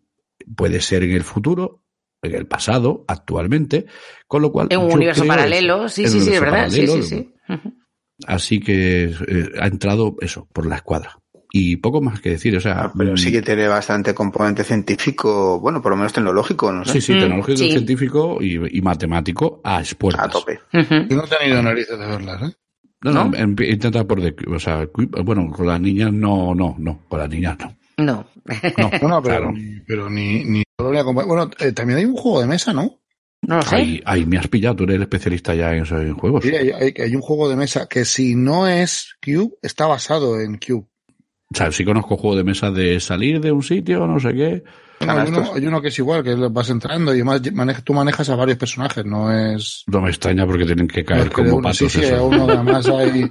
puede 0.55 0.81
ser 0.81 1.03
en 1.03 1.11
el 1.11 1.23
futuro, 1.23 1.83
en 2.21 2.35
el 2.35 2.47
pasado, 2.47 3.05
actualmente, 3.07 3.85
con 4.27 4.41
lo 4.41 4.51
cual... 4.51 4.67
En 4.69 4.79
un 4.79 4.93
universo 4.93 5.25
paralelo, 5.25 5.89
sí, 5.89 6.07
sí, 6.07 6.21
sí, 6.21 6.33
es 6.33 6.39
verdad, 6.39 6.69
sí, 6.69 6.87
sí, 6.87 7.03
sí. 7.03 7.33
Así 8.25 8.59
que 8.59 9.05
eh, 9.05 9.49
ha 9.59 9.67
entrado 9.67 10.15
eso, 10.21 10.47
por 10.53 10.65
la 10.65 10.77
escuadra. 10.77 11.19
Y 11.55 11.75
poco 11.75 12.01
más 12.01 12.19
que 12.19 12.31
decir, 12.31 12.57
o 12.57 12.59
sea... 12.59 12.85
Ah, 12.85 12.93
pero 12.97 13.13
mm, 13.13 13.17
sí 13.17 13.31
que 13.31 13.43
tiene 13.43 13.67
bastante 13.67 14.15
componente 14.15 14.63
científico, 14.63 15.59
bueno, 15.59 15.83
por 15.83 15.91
lo 15.91 15.97
menos 15.97 16.11
tecnológico, 16.11 16.71
no 16.71 16.83
sé. 16.83 16.93
Sí, 16.93 17.01
sí, 17.01 17.13
Mm, 17.13 17.19
tecnológico, 17.19 17.57
sí. 17.59 17.71
científico 17.71 18.37
y, 18.41 18.77
y 18.79 18.81
matemático 18.81 19.61
a 19.63 19.79
expuertas. 19.79 20.25
A 20.25 20.29
tope. 20.29 20.59
Ujú. 20.73 21.07
Yo 21.09 21.15
no 21.15 21.25
he 21.25 21.27
tenido 21.27 21.61
narices 21.61 21.99
de 21.99 22.05
verlas, 22.07 22.41
¿eh? 22.41 22.55
No, 23.03 23.11
no, 23.11 23.25
¿No? 23.25 23.37
em- 23.37 23.55
intenta 23.69 24.03
por 24.05 24.19
de, 24.19 24.35
o 24.47 24.57
sea, 24.59 24.87
bueno, 25.23 25.51
con 25.51 25.67
las 25.67 25.79
niñas 25.79 26.11
no, 26.11 26.55
no, 26.55 26.75
no, 26.79 27.01
con 27.07 27.19
las 27.19 27.29
niñas 27.29 27.55
no. 27.59 27.77
No. 28.03 28.27
No, 28.77 28.89
No, 29.01 29.07
no, 29.07 29.21
pero, 29.21 29.21
claro. 29.21 29.51
ni, 29.51 29.79
pero 29.81 30.09
ni, 30.09 30.63
Bueno, 30.79 31.51
eh, 31.59 31.71
también 31.71 31.99
hay 31.99 32.05
un 32.05 32.15
juego 32.15 32.41
de 32.41 32.47
mesa, 32.47 32.73
¿no? 32.73 32.99
No 33.43 33.57
lo 33.57 33.61
sé. 33.61 33.75
Ahí, 33.75 34.01
ahí 34.05 34.25
me 34.25 34.37
has 34.39 34.47
pillado, 34.47 34.77
tú 34.77 34.83
eres 34.85 34.95
el 34.95 35.01
especialista 35.03 35.53
ya 35.53 35.71
en 35.75 36.15
juegos. 36.15 36.43
Sí, 36.43 36.49
hay, 36.55 36.71
hay- 36.71 36.93
hay 36.97 37.15
un 37.15 37.21
juego 37.21 37.47
de 37.47 37.57
mesa 37.57 37.87
que 37.87 38.05
si 38.05 38.33
no 38.35 38.67
es 38.67 39.15
Cube, 39.23 39.51
está 39.61 39.85
basado 39.85 40.39
en 40.41 40.57
Cube. 40.57 40.87
O 41.53 41.57
sea, 41.57 41.71
sí 41.71 41.85
conozco 41.85 42.17
juego 42.17 42.35
de 42.37 42.43
mesa 42.43 42.71
de 42.71 42.99
salir 42.99 43.39
de 43.39 43.51
un 43.51 43.61
sitio, 43.63 44.07
no 44.07 44.19
sé 44.19 44.33
qué. 44.33 44.63
No, 45.05 45.11
hay, 45.11 45.27
uno, 45.27 45.51
hay 45.53 45.67
uno 45.67 45.81
que 45.81 45.89
es 45.89 45.99
igual, 45.99 46.23
que 46.23 46.33
vas 46.35 46.69
entrando 46.69 47.11
y 47.13 47.17
además 47.17 47.41
manejas, 47.51 47.83
tú 47.83 47.93
manejas 47.93 48.29
a 48.29 48.35
varios 48.35 48.57
personajes, 48.57 49.05
no 49.05 49.31
es... 49.31 49.83
No 49.87 49.99
me 50.01 50.09
extraña 50.09 50.45
porque 50.45 50.65
tienen 50.65 50.87
que 50.87 51.01
no 51.01 51.05
caer 51.07 51.27
es 51.27 51.33
que 51.33 51.41
de 51.43 51.49
como 51.49 51.57
uno- 51.57 51.69
patos 51.69 51.91
sí, 51.91 52.05
a 52.05 52.21
uno 52.23 52.45
además 52.49 52.87
hay, 52.87 53.29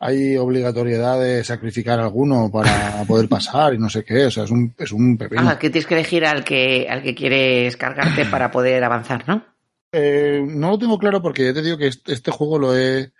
hay 0.00 0.36
obligatoriedad 0.36 1.20
de 1.20 1.44
sacrificar 1.44 2.00
a 2.00 2.04
alguno 2.04 2.50
para 2.52 3.04
poder 3.06 3.28
pasar 3.28 3.72
y 3.74 3.78
no 3.78 3.88
sé 3.88 4.02
qué, 4.04 4.26
o 4.26 4.30
sea, 4.32 4.44
es 4.44 4.50
un, 4.50 4.74
es 4.76 4.90
un 4.90 5.16
pepino. 5.16 5.48
Ah, 5.48 5.58
que 5.58 5.70
tienes 5.70 5.86
que 5.86 5.94
elegir 5.94 6.24
al 6.26 6.42
que, 6.42 6.88
al 6.90 7.02
que 7.02 7.14
quieres 7.14 7.76
cargarte 7.76 8.24
para 8.26 8.50
poder 8.50 8.82
avanzar, 8.82 9.22
¿no? 9.28 9.44
Eh, 9.92 10.42
no 10.44 10.70
lo 10.70 10.78
tengo 10.78 10.98
claro 10.98 11.22
porque 11.22 11.44
ya 11.44 11.54
te 11.54 11.62
digo 11.62 11.78
que 11.78 11.86
este, 11.86 12.14
este 12.14 12.30
juego 12.32 12.58
lo 12.58 12.76
he, 12.76 13.12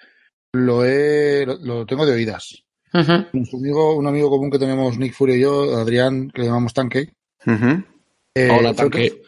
lo 0.54 0.84
he, 0.84 1.44
lo, 1.46 1.56
lo 1.58 1.86
tengo 1.86 2.04
de 2.04 2.12
oídas. 2.14 2.61
Un 3.32 3.46
amigo, 3.54 3.96
un 3.96 4.06
amigo 4.06 4.30
común 4.30 4.50
que 4.50 4.58
tenemos 4.58 4.98
Nick 4.98 5.14
Fury 5.14 5.34
y 5.34 5.40
yo, 5.40 5.76
Adrián, 5.78 6.30
que 6.30 6.42
le 6.42 6.46
llamamos 6.48 6.74
Tanque, 6.74 7.12
eh, 8.34 8.48
Hola, 8.50 8.74
fue, 8.74 8.84
el 8.86 8.90
que, 8.90 9.08
tanque. 9.10 9.22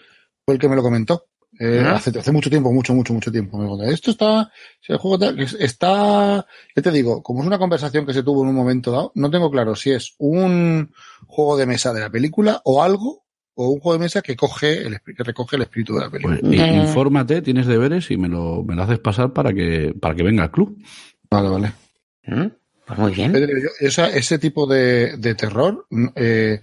fue 0.44 0.54
el 0.54 0.60
que 0.60 0.68
me 0.68 0.76
lo 0.76 0.82
comentó. 0.82 1.24
Eh, 1.58 1.82
hace, 1.86 2.10
hace 2.18 2.32
mucho 2.32 2.50
tiempo, 2.50 2.72
mucho, 2.72 2.92
mucho, 2.94 3.14
mucho 3.14 3.30
tiempo. 3.30 3.56
Me 3.58 3.88
esto 3.92 4.10
está, 4.10 4.50
si 4.80 4.92
el 4.92 4.98
juego 4.98 5.18
tal- 5.20 5.36
que 5.36 5.44
es- 5.44 5.54
está, 5.54 6.44
ya 6.74 6.82
te 6.82 6.90
digo, 6.90 7.22
como 7.22 7.40
es 7.42 7.46
una 7.46 7.58
conversación 7.58 8.04
que 8.04 8.12
se 8.12 8.24
tuvo 8.24 8.42
en 8.42 8.48
un 8.48 8.56
momento 8.56 8.90
dado, 8.90 9.12
no 9.14 9.30
tengo 9.30 9.50
claro 9.52 9.76
si 9.76 9.92
es 9.92 10.14
un 10.18 10.92
juego 11.28 11.56
de 11.56 11.66
mesa 11.66 11.92
de 11.92 12.00
la 12.00 12.10
película 12.10 12.60
o 12.64 12.82
algo, 12.82 13.22
o 13.54 13.68
un 13.68 13.78
juego 13.78 13.92
de 13.98 14.04
mesa 14.04 14.20
que 14.20 14.34
coge 14.34 14.82
el, 14.84 15.00
que 15.00 15.22
recoge 15.22 15.54
el 15.54 15.62
espíritu 15.62 15.94
de 15.94 16.00
la 16.00 16.10
película. 16.10 16.38
Pues, 16.40 16.52
i- 16.54 16.60
Eh. 16.60 16.74
infórmate, 16.82 17.40
tienes 17.40 17.66
deberes 17.66 18.10
y 18.10 18.16
me 18.16 18.26
lo, 18.28 18.64
me 18.64 18.74
lo 18.74 18.82
haces 18.82 18.98
pasar 18.98 19.32
para 19.32 19.52
que, 19.52 19.94
para 20.00 20.16
que 20.16 20.24
venga 20.24 20.42
al 20.42 20.50
club. 20.50 20.76
Vale, 21.30 21.48
vale. 21.48 21.72
Pues 22.87 22.99
muy 22.99 23.12
bien. 23.12 23.35
esa- 23.80 24.11
ese 24.11 24.39
tipo 24.39 24.66
de, 24.66 25.16
de 25.16 25.35
terror 25.35 25.87
mm, 25.91 26.07
eh, 26.16 26.61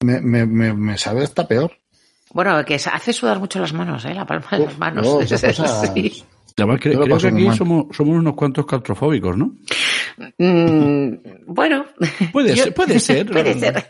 me, 0.00 0.20
me, 0.20 0.46
me, 0.46 0.74
me 0.74 0.98
sabe 0.98 1.22
hasta 1.24 1.46
peor. 1.48 1.72
Bueno, 2.32 2.64
que 2.64 2.78
se 2.78 2.90
hace 2.90 3.12
sudar 3.12 3.38
mucho 3.40 3.58
las 3.58 3.72
manos, 3.72 4.04
¿eh? 4.04 4.14
La 4.14 4.24
palma 4.26 4.46
de 4.52 4.58
las 4.66 4.78
manos. 4.78 5.06
no, 5.06 5.20
esas 5.20 5.42
cosas- 5.42 5.92
Sí. 5.94 6.24
Además, 6.56 6.80
creo 6.82 7.00
que 7.04 7.14
aquí 7.14 7.56
somos, 7.56 7.96
somos 7.96 8.16
unos 8.18 8.34
cuantos 8.34 8.66
claustrofóbicos, 8.66 9.34
¿no? 9.36 9.54
Mm, 10.36 11.14
bueno. 11.46 11.86
Puede 12.32 12.54
yo- 12.54 12.64
ser, 12.64 12.74
puede 12.74 13.00
ser. 13.00 13.26
puede 13.32 13.54
ser. 13.58 13.84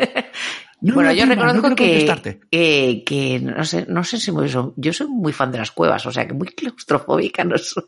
No 0.82 0.94
bueno, 0.94 1.12
yo 1.12 1.26
no 1.26 1.34
reconozco 1.34 1.74
que, 1.74 2.06
que, 2.50 3.02
que 3.04 3.40
no 3.40 3.64
sé, 3.64 3.86
no 3.88 4.04
sé 4.04 4.18
si 4.18 4.30
muy, 4.32 4.48
yo 4.48 4.92
soy 4.92 5.06
muy 5.08 5.32
fan 5.32 5.50
de 5.52 5.58
las 5.58 5.72
cuevas, 5.72 6.06
o 6.06 6.12
sea 6.12 6.26
que 6.26 6.32
muy 6.32 6.48
claustrofóbica 6.48 7.44
no 7.44 7.58
soy. 7.58 7.84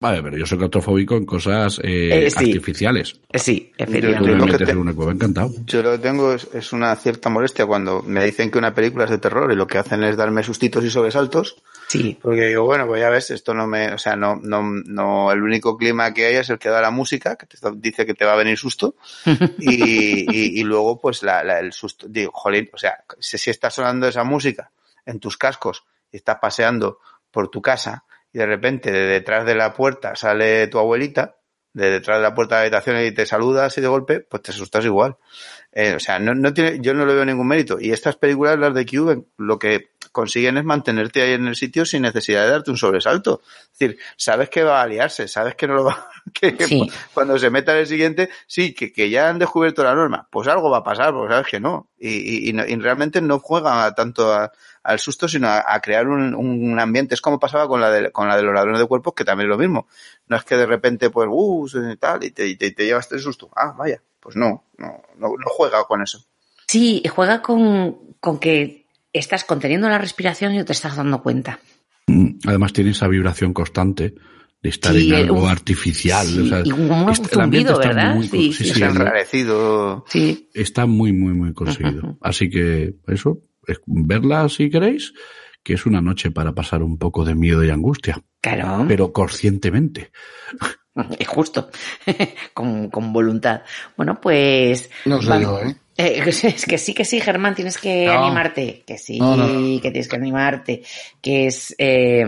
Vale, 0.00 0.22
pero 0.22 0.36
yo 0.36 0.46
soy 0.46 0.58
claustrofóbico 0.58 1.16
en 1.16 1.26
cosas 1.26 1.80
eh, 1.82 2.26
Eh, 2.26 2.30
sí. 2.30 2.36
artificiales. 2.38 3.20
Eh, 3.32 3.38
Sí, 3.40 3.72
Yo- 3.76 3.84
lo 3.86 3.90
efectivamente. 3.90 4.30
que 4.30 4.52
metes 4.52 4.66
te- 4.66 4.72
en 4.72 4.78
una 4.78 4.94
cueva 4.94 5.10
encantado. 5.10 5.50
Yo 5.66 5.82
lo 5.82 5.90
que 5.92 5.98
tengo 5.98 6.32
es, 6.32 6.46
es 6.54 6.72
una 6.72 6.94
cierta 6.94 7.28
molestia 7.28 7.66
cuando 7.66 8.02
me 8.02 8.24
dicen 8.24 8.48
que 8.50 8.58
una 8.58 8.72
película 8.72 9.04
es 9.06 9.10
de 9.10 9.18
terror 9.18 9.50
y 9.52 9.56
lo 9.56 9.66
que 9.66 9.78
hacen 9.78 10.04
es 10.04 10.16
darme 10.16 10.44
sustitos 10.44 10.84
y 10.84 10.90
sobresaltos. 10.90 11.56
Sí, 11.88 12.16
Porque 12.22 12.46
digo, 12.46 12.64
bueno, 12.64 12.86
pues 12.86 13.00
ya 13.00 13.08
ves, 13.10 13.30
esto 13.32 13.54
no 13.54 13.66
me, 13.66 13.92
o 13.92 13.98
sea, 13.98 14.14
no, 14.14 14.36
no, 14.40 14.62
no, 14.62 15.32
el 15.32 15.42
único 15.42 15.76
clima 15.76 16.12
que 16.14 16.26
hay 16.26 16.34
es 16.36 16.50
el 16.50 16.58
que 16.58 16.68
da 16.68 16.80
la 16.82 16.90
música, 16.92 17.34
que 17.36 17.46
te 17.46 17.56
dice 17.76 18.06
que 18.06 18.14
te 18.14 18.24
va 18.26 18.34
a 18.34 18.36
venir 18.36 18.56
susto, 18.58 18.94
y, 19.58 20.30
y, 20.30 20.60
y 20.60 20.64
luego, 20.64 21.00
pues, 21.00 21.22
la, 21.24 21.42
la- 21.42 21.58
el 21.58 21.72
susto, 21.72 22.06
digo, 22.08 22.30
jolín, 22.34 22.68
o 22.72 22.78
sea, 22.78 23.02
si, 23.18 23.36
si 23.38 23.50
está 23.50 23.70
sonando 23.70 24.06
esa 24.06 24.22
música 24.22 24.70
en 25.06 25.18
tus 25.18 25.36
cascos 25.38 25.82
y 26.12 26.18
estás 26.18 26.36
paseando 26.40 27.00
por 27.30 27.48
tu 27.48 27.60
casa 27.62 28.04
y 28.32 28.38
de 28.38 28.46
repente 28.46 28.92
de 28.92 29.06
detrás 29.06 29.46
de 29.46 29.54
la 29.54 29.72
puerta 29.74 30.14
sale 30.16 30.66
tu 30.68 30.78
abuelita, 30.78 31.36
de 31.72 31.90
detrás 31.90 32.18
de 32.18 32.22
la 32.22 32.34
puerta 32.34 32.56
de 32.56 32.70
la 32.70 32.78
habitación 32.78 33.04
y 33.04 33.12
te 33.12 33.26
saluda 33.26 33.66
así 33.66 33.80
de 33.80 33.88
golpe, 33.88 34.20
pues 34.20 34.42
te 34.42 34.50
asustas 34.50 34.84
igual. 34.84 35.16
Eh, 35.72 35.94
o 35.94 36.00
sea, 36.00 36.18
no, 36.18 36.34
no 36.34 36.52
tiene, 36.54 36.78
yo 36.80 36.94
no 36.94 37.04
le 37.06 37.14
veo 37.14 37.24
ningún 37.24 37.46
mérito. 37.46 37.78
Y 37.80 37.92
estas 37.92 38.16
películas, 38.16 38.58
las 38.58 38.74
de 38.74 38.86
Cube, 38.86 39.24
lo 39.36 39.58
que 39.58 39.90
consiguen 40.12 40.56
es 40.56 40.64
mantenerte 40.64 41.22
ahí 41.22 41.32
en 41.34 41.46
el 41.46 41.54
sitio 41.54 41.84
sin 41.84 42.02
necesidad 42.02 42.44
de 42.44 42.50
darte 42.50 42.70
un 42.70 42.76
sobresalto. 42.78 43.42
Es 43.72 43.78
decir, 43.78 43.98
sabes 44.16 44.48
que 44.48 44.64
va 44.64 44.80
a 44.82 44.86
liarse, 44.86 45.28
sabes 45.28 45.54
que 45.54 45.68
no 45.68 45.74
lo 45.74 45.84
va, 45.84 46.08
que 46.32 46.56
Sí. 46.66 46.90
cuando 47.14 47.38
se 47.38 47.50
meta 47.50 47.72
en 47.72 47.78
el 47.80 47.86
siguiente, 47.86 48.30
sí, 48.46 48.74
que, 48.74 48.92
que 48.92 49.10
ya 49.10 49.28
han 49.28 49.38
descubierto 49.38 49.84
la 49.84 49.94
norma, 49.94 50.26
pues 50.32 50.48
algo 50.48 50.70
va 50.70 50.78
a 50.78 50.82
pasar, 50.84 51.12
porque 51.12 51.34
sabes 51.34 51.46
que 51.48 51.60
no. 51.60 51.90
Y, 51.98 52.08
y, 52.46 52.48
y 52.48 52.52
no- 52.54 52.66
y 52.66 52.74
realmente 52.76 53.20
no 53.20 53.38
juegan 53.38 53.94
tanto 53.94 54.32
a- 54.32 54.50
al 54.82 54.98
susto, 54.98 55.28
sino 55.28 55.48
a, 55.48 55.62
a 55.72 55.80
crear 55.80 56.08
un, 56.08 56.34
un 56.34 56.80
ambiente. 56.80 57.14
Es 57.14 57.20
como 57.20 57.38
pasaba 57.38 57.68
con 57.68 57.80
la 57.82 57.90
de, 57.90 58.10
con 58.10 58.26
la 58.26 58.36
de 58.38 58.42
los 58.42 58.54
ladrones 58.54 58.80
de 58.80 58.86
cuerpos, 58.86 59.12
que 59.14 59.24
también 59.24 59.48
es 59.50 59.50
lo 59.50 59.58
mismo. 59.58 59.86
No 60.28 60.36
es 60.38 60.44
que 60.44 60.56
de 60.56 60.64
repente, 60.66 61.10
pues, 61.10 61.28
uh, 61.30 61.96
tal, 62.00 62.24
y 62.24 62.30
te, 62.30 62.46
y 62.48 62.56
te, 62.56 62.66
y 62.66 62.70
te 62.72 62.86
llevas 62.86 63.12
el 63.12 63.20
susto. 63.20 63.50
Ah, 63.54 63.74
vaya. 63.76 64.00
Pues 64.28 64.36
no, 64.36 64.62
no, 64.76 64.88
no, 65.16 65.28
no 65.28 65.44
juega 65.46 65.84
con 65.84 66.02
eso. 66.02 66.22
Sí, 66.66 67.02
juega 67.08 67.40
con, 67.40 67.96
con 68.20 68.38
que 68.38 68.84
estás 69.10 69.44
conteniendo 69.44 69.88
la 69.88 69.96
respiración 69.96 70.52
y 70.52 70.58
no 70.58 70.66
te 70.66 70.74
estás 70.74 70.96
dando 70.96 71.22
cuenta. 71.22 71.60
Mm, 72.08 72.40
Además 72.46 72.74
tiene 72.74 72.90
esa 72.90 73.08
vibración 73.08 73.54
constante 73.54 74.12
de 74.60 74.68
estar 74.68 74.92
Sí, 74.94 75.08
en 75.08 75.14
algo 75.14 75.44
uf, 75.44 75.48
artificial. 75.48 76.26
sí, 76.26 76.40
o 76.40 76.44
sea, 76.46 76.60
y 76.62 76.72
un 76.72 77.14
zumbido, 77.26 77.72
está 77.80 77.88
¿verdad? 77.88 78.14
muy, 78.16 78.28
Sí, 78.28 78.52
sí, 78.52 78.64
sí, 78.66 78.82
enrarecido. 78.82 80.04
Sí, 80.08 80.50
está 80.52 80.84
muy, 80.84 81.14
muy, 81.14 81.32
muy 81.32 81.54
conseguido. 81.54 82.18
Así 82.20 82.50
que 82.50 82.96
eso, 83.06 83.38
es- 83.66 83.80
verla 83.86 84.46
si 84.50 84.68
queréis, 84.68 85.14
que 85.62 85.72
es 85.72 85.86
una 85.86 86.02
noche 86.02 86.30
para 86.30 86.52
pasar 86.54 86.82
un 86.82 86.98
poco 86.98 87.24
de 87.24 87.34
miedo 87.34 87.64
y 87.64 87.70
angustia, 87.70 88.22
claro. 88.42 88.84
pero 88.86 89.10
conscientemente. 89.10 90.10
Es 91.18 91.28
justo, 91.28 91.70
con, 92.54 92.90
con 92.90 93.12
voluntad. 93.12 93.62
Bueno, 93.96 94.20
pues... 94.20 94.90
No 95.04 95.20
sé 95.22 95.28
va- 95.30 95.40
yo, 95.40 95.60
¿eh? 95.60 95.76
Eh, 95.96 96.22
es 96.26 96.64
que 96.66 96.78
sí, 96.78 96.94
que 96.94 97.04
sí, 97.04 97.20
Germán, 97.20 97.54
tienes 97.54 97.78
que 97.78 98.06
No. 98.06 98.24
animarte. 98.26 98.84
Que 98.86 98.98
sí, 98.98 99.18
No, 99.18 99.36
no. 99.36 99.46
que 99.80 99.90
tienes 99.90 100.08
que 100.08 100.16
animarte. 100.16 100.82
Que 101.20 101.46
es, 101.48 101.74
eh, 101.78 102.24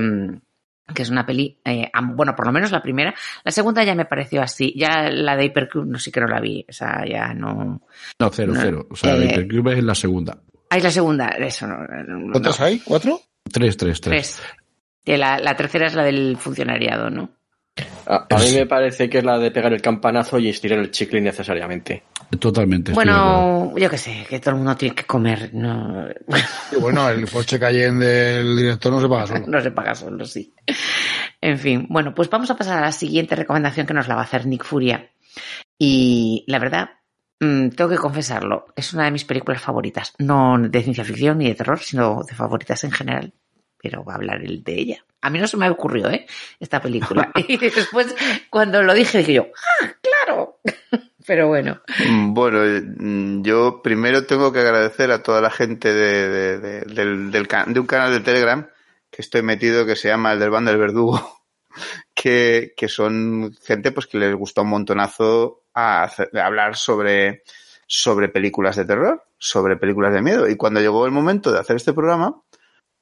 que 0.92 1.02
es 1.02 1.10
una 1.10 1.24
peli, 1.24 1.56
eh, 1.64 1.88
bueno, 2.14 2.34
por 2.34 2.46
lo 2.46 2.52
menos 2.52 2.72
la 2.72 2.82
primera. 2.82 3.14
La 3.44 3.52
segunda 3.52 3.84
ya 3.84 3.94
me 3.94 4.06
pareció 4.06 4.42
así. 4.42 4.74
Ya 4.76 5.08
la 5.08 5.36
de 5.36 5.44
Hypercube 5.44 5.86
no 5.86 5.98
sí 6.00 6.10
que 6.10 6.20
no 6.20 6.26
la 6.26 6.40
vi. 6.40 6.66
O 6.68 6.72
sea, 6.72 7.04
ya 7.08 7.32
no. 7.32 7.80
No, 8.18 8.30
cero, 8.32 8.52
No, 8.54 8.60
cero. 8.60 8.86
O 8.90 8.96
sea, 8.96 9.14
eh, 9.16 9.24
Hypercube 9.26 9.78
es 9.78 9.84
la 9.84 9.94
segunda. 9.94 10.42
Ah, 10.68 10.76
es 10.76 10.82
la 10.84 10.90
segunda. 10.90 11.28
Eso 11.28 11.66
no. 11.68 11.76
no, 11.78 12.32
¿Cuántas 12.32 12.58
no. 12.58 12.66
hay? 12.66 12.80
¿Cuatro? 12.80 13.20
Tres, 13.52 13.76
tres, 13.76 14.00
tres. 14.00 14.40
Tres. 15.04 15.18
La, 15.18 15.38
la 15.38 15.56
tercera 15.56 15.86
es 15.86 15.94
la 15.94 16.02
del 16.04 16.36
funcionariado, 16.38 17.08
¿no? 17.08 17.30
A, 18.06 18.26
a 18.28 18.38
mí 18.38 18.52
me 18.54 18.66
parece 18.66 19.08
que 19.08 19.18
es 19.18 19.24
la 19.24 19.38
de 19.38 19.50
pegar 19.50 19.72
el 19.72 19.82
campanazo 19.82 20.38
y 20.38 20.48
estirar 20.48 20.78
el 20.78 20.90
chicle 20.90 21.18
innecesariamente. 21.20 22.02
Totalmente. 22.38 22.92
Bueno, 22.92 23.74
yo 23.76 23.90
qué 23.90 23.98
sé, 23.98 24.26
que 24.28 24.38
todo 24.38 24.50
el 24.50 24.56
mundo 24.58 24.76
tiene 24.76 24.94
que 24.94 25.04
comer. 25.04 25.50
No, 25.52 26.06
Y 26.72 26.76
bueno, 26.76 27.08
el 27.08 27.26
Porsche 27.26 27.58
Cayenne 27.58 28.04
del 28.04 28.56
director 28.56 28.92
no 28.92 29.00
se 29.00 29.08
paga 29.08 29.26
solo. 29.26 29.44
no 29.46 29.60
se 29.60 29.70
paga 29.72 29.94
solo, 29.94 30.24
sí. 30.24 30.54
En 31.40 31.58
fin, 31.58 31.86
bueno, 31.88 32.14
pues 32.14 32.30
vamos 32.30 32.50
a 32.50 32.56
pasar 32.56 32.78
a 32.78 32.82
la 32.82 32.92
siguiente 32.92 33.34
recomendación 33.34 33.86
que 33.86 33.94
nos 33.94 34.06
la 34.06 34.14
va 34.14 34.20
a 34.20 34.24
hacer 34.24 34.46
Nick 34.46 34.64
Furia. 34.64 35.10
Y 35.78 36.44
la 36.46 36.58
verdad, 36.58 36.90
mm, 37.40 37.70
tengo 37.70 37.90
que 37.90 37.96
confesarlo, 37.96 38.66
es 38.76 38.92
una 38.92 39.06
de 39.06 39.10
mis 39.10 39.24
películas 39.24 39.60
favoritas. 39.60 40.12
No 40.18 40.56
de 40.58 40.82
ciencia 40.82 41.04
ficción 41.04 41.38
ni 41.38 41.48
de 41.48 41.54
terror, 41.54 41.80
sino 41.80 42.22
de 42.22 42.34
favoritas 42.34 42.84
en 42.84 42.92
general. 42.92 43.32
Pero 43.82 44.04
va 44.04 44.12
a 44.12 44.16
hablar 44.16 44.42
él 44.42 44.62
de 44.62 44.74
ella. 44.74 45.04
A 45.22 45.30
mí 45.30 45.38
no 45.38 45.46
se 45.46 45.56
me 45.56 45.68
ocurrió, 45.70 46.10
¿eh? 46.10 46.26
Esta 46.58 46.80
película. 46.80 47.30
Y 47.48 47.56
después, 47.56 48.14
cuando 48.50 48.82
lo 48.82 48.94
dije, 48.94 49.18
dije 49.18 49.34
yo, 49.34 49.46
¡ah, 49.82 49.92
claro! 50.02 50.58
Pero 51.26 51.48
bueno. 51.48 51.80
Mm, 52.08 52.32
Bueno, 52.34 52.64
eh, 52.64 52.80
mm, 52.82 53.42
yo 53.42 53.80
primero 53.82 54.24
tengo 54.26 54.52
que 54.52 54.60
agradecer 54.60 55.10
a 55.12 55.22
toda 55.22 55.40
la 55.40 55.50
gente 55.50 55.92
de, 55.92 56.28
de- 56.28 56.58
de- 56.58 56.80
del, 56.94 57.30
de 57.30 57.80
un 57.80 57.86
canal 57.86 58.12
de 58.12 58.20
Telegram 58.20 58.66
que 59.10 59.22
estoy 59.22 59.42
metido 59.42 59.84
que 59.86 59.96
se 59.96 60.08
llama 60.08 60.32
el 60.32 60.38
del 60.40 60.50
Band 60.50 60.68
del 60.68 60.78
Verdugo, 60.78 61.40
que, 62.14 62.72
que 62.76 62.88
son 62.88 63.54
gente 63.62 63.92
pues 63.92 64.06
que 64.06 64.18
les 64.18 64.34
gusta 64.34 64.62
un 64.62 64.68
montonazo 64.70 65.62
a 65.74 66.02
hacer- 66.04 66.30
a 66.38 66.46
hablar 66.46 66.76
sobre, 66.76 67.42
sobre 67.86 68.28
películas 68.28 68.76
de 68.76 68.84
terror, 68.86 69.22
sobre 69.38 69.76
películas 69.76 70.12
de 70.14 70.22
miedo. 70.22 70.48
Y 70.48 70.56
cuando 70.56 70.80
llegó 70.80 71.04
el 71.06 71.12
momento 71.12 71.52
de 71.52 71.60
hacer 71.60 71.76
este 71.76 71.92
programa, 71.92 72.40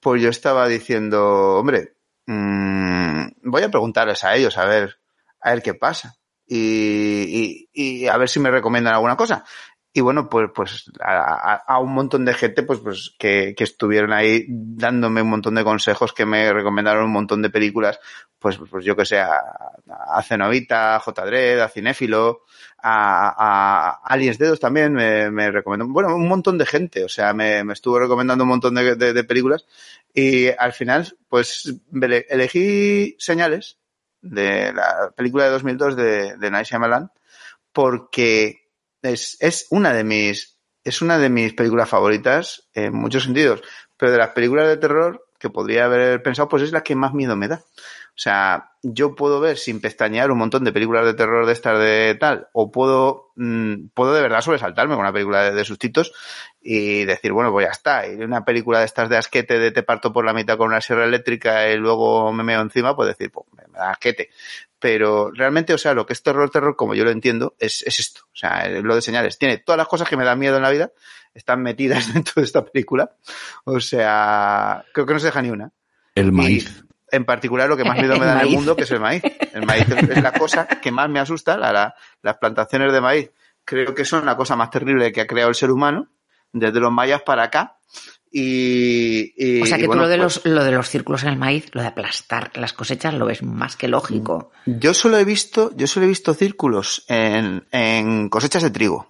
pues 0.00 0.22
yo 0.22 0.30
estaba 0.30 0.68
diciendo, 0.68 1.56
hombre, 1.58 1.96
mm, 2.26 3.26
voy 3.44 3.62
a 3.62 3.70
preguntarles 3.70 4.24
a 4.24 4.36
ellos 4.36 4.56
a 4.58 4.64
ver, 4.64 5.00
a 5.40 5.50
ver 5.50 5.62
qué 5.62 5.74
pasa 5.74 6.18
y, 6.46 7.68
y, 7.72 8.02
y 8.02 8.06
a 8.08 8.16
ver 8.16 8.28
si 8.28 8.40
me 8.40 8.50
recomiendan 8.50 8.94
alguna 8.94 9.16
cosa. 9.16 9.44
Y 9.92 10.00
bueno, 10.00 10.28
pues, 10.28 10.50
pues 10.54 10.90
a, 11.00 11.78
un 11.80 11.92
montón 11.94 12.24
de 12.24 12.34
gente 12.34 12.62
pues, 12.62 12.78
pues 12.80 13.14
que, 13.18 13.54
que 13.56 13.64
estuvieron 13.64 14.12
ahí 14.12 14.44
dándome 14.48 15.22
un 15.22 15.30
montón 15.30 15.54
de 15.56 15.64
consejos, 15.64 16.12
que 16.12 16.26
me 16.26 16.52
recomendaron 16.52 17.06
un 17.06 17.12
montón 17.12 17.42
de 17.42 17.50
películas, 17.50 17.98
pues, 18.38 18.58
pues 18.70 18.84
yo 18.84 18.94
que 18.94 19.06
sé, 19.06 19.18
a, 19.18 20.22
Cenovita, 20.22 20.96
a 20.96 21.00
J. 21.00 21.24
Dredd, 21.26 21.60
a 21.60 21.68
Cinéfilo, 21.68 22.42
a, 22.80 23.34
a 23.36 23.90
Aliens 24.04 24.38
Dedos 24.38 24.60
también 24.60 24.92
me, 24.92 25.30
me 25.30 25.50
recomendó, 25.50 25.88
bueno, 25.88 26.14
un 26.14 26.28
montón 26.28 26.58
de 26.58 26.66
gente, 26.66 27.02
o 27.04 27.08
sea, 27.08 27.32
me, 27.32 27.64
me 27.64 27.72
estuvo 27.72 27.98
recomendando 27.98 28.44
un 28.44 28.50
montón 28.50 28.74
de, 28.74 28.94
de- 28.94 29.12
de 29.12 29.24
películas 29.24 29.66
y 30.14 30.48
al 30.48 30.72
final, 30.74 31.16
pues 31.28 31.74
ele- 31.92 32.26
elegí 32.28 33.16
Señales, 33.18 33.78
de 34.20 34.72
la 34.72 35.12
película 35.16 35.44
de 35.44 35.50
2002 35.50 35.96
de, 35.96 36.36
de 36.36 36.50
Night 36.50 36.66
Shyamalan 36.66 37.10
porque 37.72 38.67
es, 39.02 39.36
es 39.40 39.66
una 39.70 39.92
de 39.92 40.04
mis 40.04 40.58
es 40.84 41.02
una 41.02 41.18
de 41.18 41.28
mis 41.28 41.52
películas 41.52 41.88
favoritas 41.88 42.68
en 42.72 42.94
muchos 42.94 43.24
sentidos, 43.24 43.62
pero 43.96 44.10
de 44.10 44.18
las 44.18 44.30
películas 44.30 44.68
de 44.68 44.78
terror 44.78 45.27
que 45.38 45.50
podría 45.50 45.84
haber 45.84 46.22
pensado, 46.22 46.48
pues 46.48 46.62
es 46.62 46.72
la 46.72 46.82
que 46.82 46.94
más 46.94 47.14
miedo 47.14 47.36
me 47.36 47.48
da. 47.48 47.62
O 48.18 48.20
sea, 48.20 48.72
yo 48.82 49.14
puedo 49.14 49.38
ver 49.38 49.58
sin 49.58 49.80
pestañear 49.80 50.32
un 50.32 50.38
montón 50.38 50.64
de 50.64 50.72
películas 50.72 51.04
de 51.04 51.14
terror 51.14 51.46
de 51.46 51.52
estas 51.52 51.78
de 51.78 52.16
tal, 52.18 52.48
o 52.52 52.72
puedo, 52.72 53.30
mm, 53.36 53.90
puedo 53.94 54.12
de 54.12 54.22
verdad 54.22 54.40
sobresaltarme 54.40 54.94
con 54.94 55.02
una 55.02 55.12
película 55.12 55.44
de, 55.44 55.52
de 55.52 55.64
sustitos 55.64 56.12
y 56.60 57.04
decir, 57.04 57.32
bueno, 57.32 57.52
pues 57.52 57.66
ya 57.66 57.70
está. 57.70 58.08
Y 58.08 58.16
una 58.16 58.44
película 58.44 58.80
de 58.80 58.86
estas 58.86 59.08
de 59.08 59.16
asquete 59.16 59.60
de 59.60 59.70
te 59.70 59.84
parto 59.84 60.12
por 60.12 60.24
la 60.24 60.32
mitad 60.32 60.58
con 60.58 60.66
una 60.66 60.80
sierra 60.80 61.04
eléctrica 61.04 61.70
y 61.70 61.76
luego 61.76 62.32
me 62.32 62.42
meo 62.42 62.60
encima, 62.60 62.96
pues 62.96 63.08
decir, 63.08 63.30
pues 63.30 63.46
me 63.52 63.62
da 63.72 63.92
asquete. 63.92 64.30
Pero 64.80 65.30
realmente, 65.32 65.74
o 65.74 65.78
sea, 65.78 65.94
lo 65.94 66.06
que 66.06 66.12
es 66.12 66.22
terror, 66.22 66.50
terror, 66.50 66.76
como 66.76 66.94
yo 66.94 67.04
lo 67.04 67.10
entiendo, 67.10 67.54
es, 67.58 67.82
es 67.82 68.00
esto. 68.00 68.22
O 68.32 68.36
sea, 68.36 68.68
lo 68.68 68.94
de 68.94 69.02
señales. 69.02 69.38
Tiene 69.38 69.58
todas 69.58 69.76
las 69.76 69.88
cosas 69.88 70.08
que 70.08 70.16
me 70.16 70.24
dan 70.24 70.38
miedo 70.38 70.56
en 70.56 70.62
la 70.62 70.70
vida, 70.70 70.90
están 71.38 71.62
metidas 71.62 72.12
dentro 72.14 72.34
de 72.36 72.42
esta 72.44 72.64
película. 72.64 73.10
O 73.64 73.80
sea, 73.80 74.84
creo 74.92 75.06
que 75.06 75.14
no 75.14 75.20
se 75.20 75.26
deja 75.26 75.40
ni 75.42 75.50
una. 75.50 75.70
El 76.14 76.32
maíz. 76.32 76.84
Y 77.10 77.16
en 77.16 77.24
particular 77.24 77.68
lo 77.68 77.76
que 77.76 77.84
más 77.84 77.96
miedo 77.98 78.18
me 78.18 78.26
da 78.26 78.40
en 78.42 78.48
el 78.48 78.54
mundo, 78.54 78.76
que 78.76 78.82
es 78.82 78.90
el 78.90 79.00
maíz. 79.00 79.22
El 79.54 79.64
maíz 79.64 79.86
es 79.88 80.22
la 80.22 80.32
cosa 80.32 80.66
que 80.66 80.92
más 80.92 81.08
me 81.08 81.20
asusta, 81.20 81.56
la- 81.56 81.72
la- 81.72 81.94
las 82.22 82.36
plantaciones 82.38 82.92
de 82.92 83.00
maíz. 83.00 83.30
Creo 83.64 83.94
que 83.94 84.04
son 84.04 84.24
la 84.26 84.36
cosa 84.36 84.56
más 84.56 84.70
terrible 84.70 85.12
que 85.12 85.20
ha 85.22 85.26
creado 85.26 85.48
el 85.50 85.54
ser 85.54 85.70
humano, 85.70 86.08
desde 86.52 86.80
los 86.80 86.90
mayas 86.92 87.22
para 87.22 87.44
acá. 87.44 87.76
Y, 88.30 89.32
y- 89.36 89.62
O 89.62 89.66
sea 89.66 89.78
y 89.78 89.80
que 89.82 89.86
bueno, 89.86 90.02
tú 90.02 90.06
lo 90.06 90.08
de, 90.10 90.18
pues, 90.18 90.36
los, 90.44 90.46
lo 90.54 90.64
de 90.64 90.72
los 90.72 90.88
círculos 90.88 91.22
en 91.22 91.30
el 91.30 91.36
maíz, 91.36 91.66
lo 91.72 91.80
de 91.82 91.88
aplastar 91.88 92.50
las 92.56 92.72
cosechas, 92.72 93.14
lo 93.14 93.26
ves 93.26 93.42
más 93.42 93.76
que 93.76 93.88
lógico. 93.88 94.50
Yo 94.66 94.92
solo 94.94 95.18
he 95.18 95.24
visto, 95.24 95.70
yo 95.76 95.86
solo 95.86 96.04
he 96.06 96.08
visto 96.08 96.34
círculos 96.34 97.04
en, 97.08 97.66
en 97.72 98.28
cosechas 98.28 98.62
de 98.62 98.70
trigo. 98.70 99.08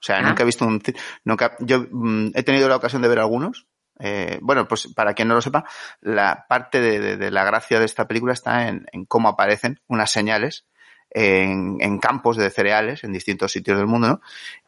O 0.00 0.02
sea, 0.02 0.18
Ah. 0.18 0.22
nunca 0.22 0.42
he 0.42 0.46
visto 0.46 0.64
un, 0.66 0.82
nunca, 1.24 1.56
yo 1.60 1.86
mm, 1.90 2.30
he 2.34 2.42
tenido 2.42 2.68
la 2.68 2.76
ocasión 2.76 3.02
de 3.02 3.08
ver 3.08 3.18
algunos. 3.18 3.66
Eh, 4.02 4.38
bueno, 4.40 4.66
pues 4.66 4.88
para 4.94 5.12
quien 5.12 5.28
no 5.28 5.34
lo 5.34 5.42
sepa, 5.42 5.64
la 6.00 6.46
parte 6.48 6.80
de, 6.80 6.98
de- 7.00 7.16
de 7.18 7.30
la 7.30 7.44
gracia 7.44 7.78
de 7.78 7.84
esta 7.84 8.08
película 8.08 8.32
está 8.32 8.68
en, 8.68 8.86
en 8.92 9.04
cómo 9.04 9.28
aparecen 9.28 9.78
unas 9.88 10.10
señales 10.10 10.64
en, 11.10 11.76
en 11.80 11.98
campos 11.98 12.36
de 12.38 12.48
cereales 12.50 13.04
en 13.04 13.12
distintos 13.12 13.52
sitios 13.52 13.76
del 13.76 13.86
mundo, 13.88 14.08
¿no? 14.08 14.20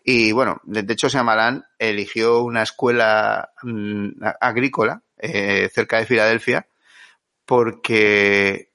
Y 0.04 0.32
bueno, 0.32 0.60
de, 0.64 0.82
de 0.82 0.92
hecho 0.92 1.08
Shyamalan 1.08 1.64
eligió 1.78 2.42
una 2.42 2.62
escuela 2.62 3.52
mm, 3.62 4.22
agrícola 4.40 5.02
eh, 5.16 5.70
cerca 5.72 5.98
de 5.98 6.04
Filadelfia 6.06 6.66
porque 7.46 8.70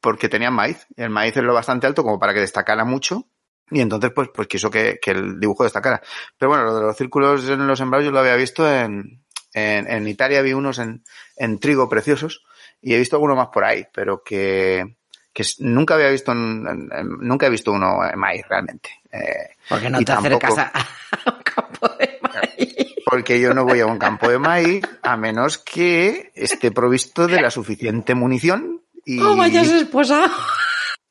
porque 0.00 0.28
tenían 0.28 0.54
maíz. 0.54 0.86
El 0.96 1.10
maíz 1.10 1.36
es 1.36 1.42
lo 1.42 1.52
bastante 1.54 1.86
alto 1.86 2.02
como 2.02 2.18
para 2.18 2.32
que 2.32 2.40
destacara 2.40 2.84
mucho. 2.84 3.28
Y 3.70 3.80
entonces, 3.80 4.10
pues, 4.14 4.28
pues 4.34 4.48
quiso 4.48 4.70
que, 4.70 4.98
que 5.00 5.12
el 5.12 5.38
dibujo 5.38 5.64
destacara. 5.64 6.00
Pero 6.38 6.50
bueno, 6.50 6.64
lo 6.64 6.74
de 6.76 6.82
los 6.82 6.96
círculos 6.96 7.48
en 7.48 7.66
los 7.66 7.78
sembrados 7.78 8.04
yo 8.04 8.10
lo 8.10 8.18
había 8.20 8.36
visto 8.36 8.68
en, 8.70 9.22
en, 9.52 9.90
en 9.90 10.08
Italia, 10.08 10.42
vi 10.42 10.52
unos 10.52 10.78
en, 10.78 11.04
en 11.36 11.58
trigo 11.58 11.88
preciosos. 11.88 12.42
Y 12.82 12.94
he 12.94 12.98
visto 12.98 13.16
algunos 13.16 13.36
más 13.36 13.48
por 13.48 13.64
ahí, 13.64 13.84
pero 13.92 14.22
que, 14.24 14.96
que 15.32 15.44
nunca 15.58 15.94
había 15.94 16.08
visto, 16.08 16.34
nunca 16.34 17.46
he 17.46 17.50
visto 17.50 17.72
uno 17.72 17.98
en 18.10 18.18
maíz 18.18 18.42
realmente. 18.48 18.90
Eh, 19.12 19.50
Porque 19.68 19.90
no 19.90 19.98
te 19.98 20.04
tampoco- 20.06 20.46
acercas 20.46 20.58
a, 21.26 21.30
un 21.36 21.42
campo 21.42 21.88
de 21.98 22.18
maíz. 22.22 22.74
porque 23.04 23.40
yo 23.40 23.52
no 23.52 23.64
voy 23.64 23.80
a 23.80 23.86
un 23.86 23.98
campo 23.98 24.28
de 24.30 24.38
maíz 24.38 24.82
a 25.02 25.16
menos 25.16 25.58
que 25.58 26.32
esté 26.34 26.70
provisto 26.72 27.26
de 27.26 27.40
la 27.42 27.50
suficiente 27.50 28.14
munición. 28.14 28.80
Y... 29.04 29.20
¡Oh, 29.20 29.36
vayas 29.36 29.68
esposa! 29.68 30.30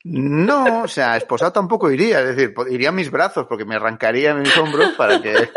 No, 0.03 0.83
o 0.83 0.87
sea, 0.87 1.17
esposado 1.17 1.51
tampoco 1.51 1.91
iría, 1.91 2.21
es 2.21 2.35
decir, 2.35 2.53
iría 2.69 2.89
a 2.89 2.93
mis 2.93 3.11
brazos 3.11 3.45
porque 3.47 3.65
me 3.65 3.75
arrancaría 3.75 4.33
mis 4.33 4.55
hombros 4.57 4.91
para 4.97 5.21
que 5.21 5.49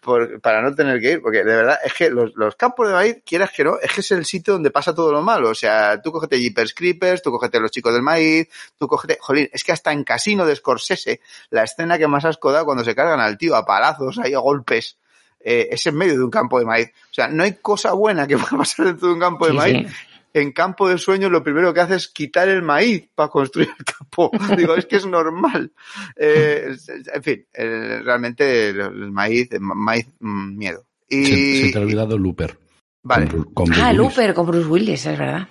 por- 0.00 0.40
para 0.40 0.62
no 0.62 0.74
tener 0.74 1.00
que 1.00 1.12
ir, 1.12 1.22
porque 1.22 1.38
de 1.38 1.56
verdad 1.56 1.78
es 1.84 1.92
que 1.94 2.10
los, 2.10 2.32
los 2.36 2.54
campos 2.56 2.88
de 2.88 2.94
maíz, 2.94 3.16
quieras 3.24 3.50
que 3.50 3.64
no, 3.64 3.78
es 3.80 3.92
que 3.92 4.00
es 4.00 4.10
el 4.12 4.24
sitio 4.24 4.54
donde 4.54 4.70
pasa 4.70 4.94
todo 4.94 5.12
lo 5.12 5.22
malo. 5.22 5.50
O 5.50 5.54
sea, 5.54 6.00
tú 6.02 6.10
cógete 6.12 6.38
Jeepers 6.40 6.74
Creepers, 6.74 7.22
tú 7.22 7.30
cógete 7.30 7.60
los 7.60 7.70
chicos 7.70 7.92
del 7.92 8.02
maíz, 8.02 8.48
tú 8.78 8.86
cógete, 8.88 9.18
jolín, 9.20 9.48
es 9.52 9.62
que 9.64 9.72
hasta 9.72 9.92
en 9.92 10.04
Casino 10.04 10.44
de 10.46 10.56
Scorsese, 10.56 11.20
la 11.50 11.64
escena 11.64 11.98
que 11.98 12.06
más 12.08 12.24
asco 12.24 12.50
da 12.52 12.64
cuando 12.64 12.84
se 12.84 12.94
cargan 12.94 13.20
al 13.20 13.36
tío 13.38 13.54
a 13.56 13.64
palazos, 13.64 14.18
ahí 14.18 14.32
a 14.34 14.38
golpes, 14.38 14.96
eh, 15.40 15.68
es 15.72 15.84
en 15.86 15.96
medio 15.96 16.14
de 16.14 16.22
un 16.24 16.30
campo 16.30 16.58
de 16.60 16.64
maíz. 16.64 16.88
O 17.10 17.14
sea, 17.14 17.28
no 17.28 17.42
hay 17.44 17.54
cosa 17.60 17.92
buena 17.92 18.26
que 18.28 18.36
pueda 18.38 18.58
pasar 18.58 18.86
dentro 18.86 19.08
de 19.08 19.14
un 19.14 19.20
campo 19.20 19.46
de 19.46 19.52
Sí, 19.52 19.58
maíz 19.58 19.88
sí. 19.88 19.94
En 20.34 20.52
campo 20.52 20.88
de 20.88 20.98
sueños 20.98 21.30
lo 21.30 21.42
primero 21.42 21.72
que 21.74 21.80
hace 21.80 21.96
es 21.96 22.08
quitar 22.08 22.48
el 22.48 22.62
maíz 22.62 23.08
para 23.14 23.28
construir 23.28 23.68
el 23.78 23.84
campo. 23.84 24.30
Digo, 24.56 24.74
es 24.74 24.86
que 24.86 24.96
es 24.96 25.06
normal. 25.06 25.72
Eh, 26.16 26.74
en 27.14 27.22
fin, 27.22 27.46
realmente 27.54 28.70
el, 28.70 28.80
el 28.80 29.10
maíz, 29.12 29.48
maíz, 29.60 30.06
mm, 30.20 30.56
miedo. 30.56 30.84
Y, 31.08 31.24
Se, 31.26 31.66
se 31.66 31.72
te 31.72 31.78
ha 31.78 31.82
olvidado 31.82 32.16
Looper. 32.18 32.56
vale, 33.02 33.28
Con, 33.28 33.44
con 33.52 33.72
Ah, 33.74 33.88
Willis. 33.88 33.96
Looper 33.98 34.34
con 34.34 34.46
Bruce 34.46 34.68
Willis, 34.68 35.06
es 35.06 35.18
verdad. 35.18 35.48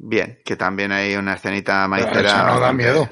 bien, 0.00 0.38
que 0.44 0.56
también 0.56 0.92
hay 0.92 1.16
una 1.16 1.34
escenita 1.34 1.86
maicera. 1.88 2.20
eso 2.20 2.46
no 2.46 2.60
da 2.60 2.72
miedo. 2.72 3.08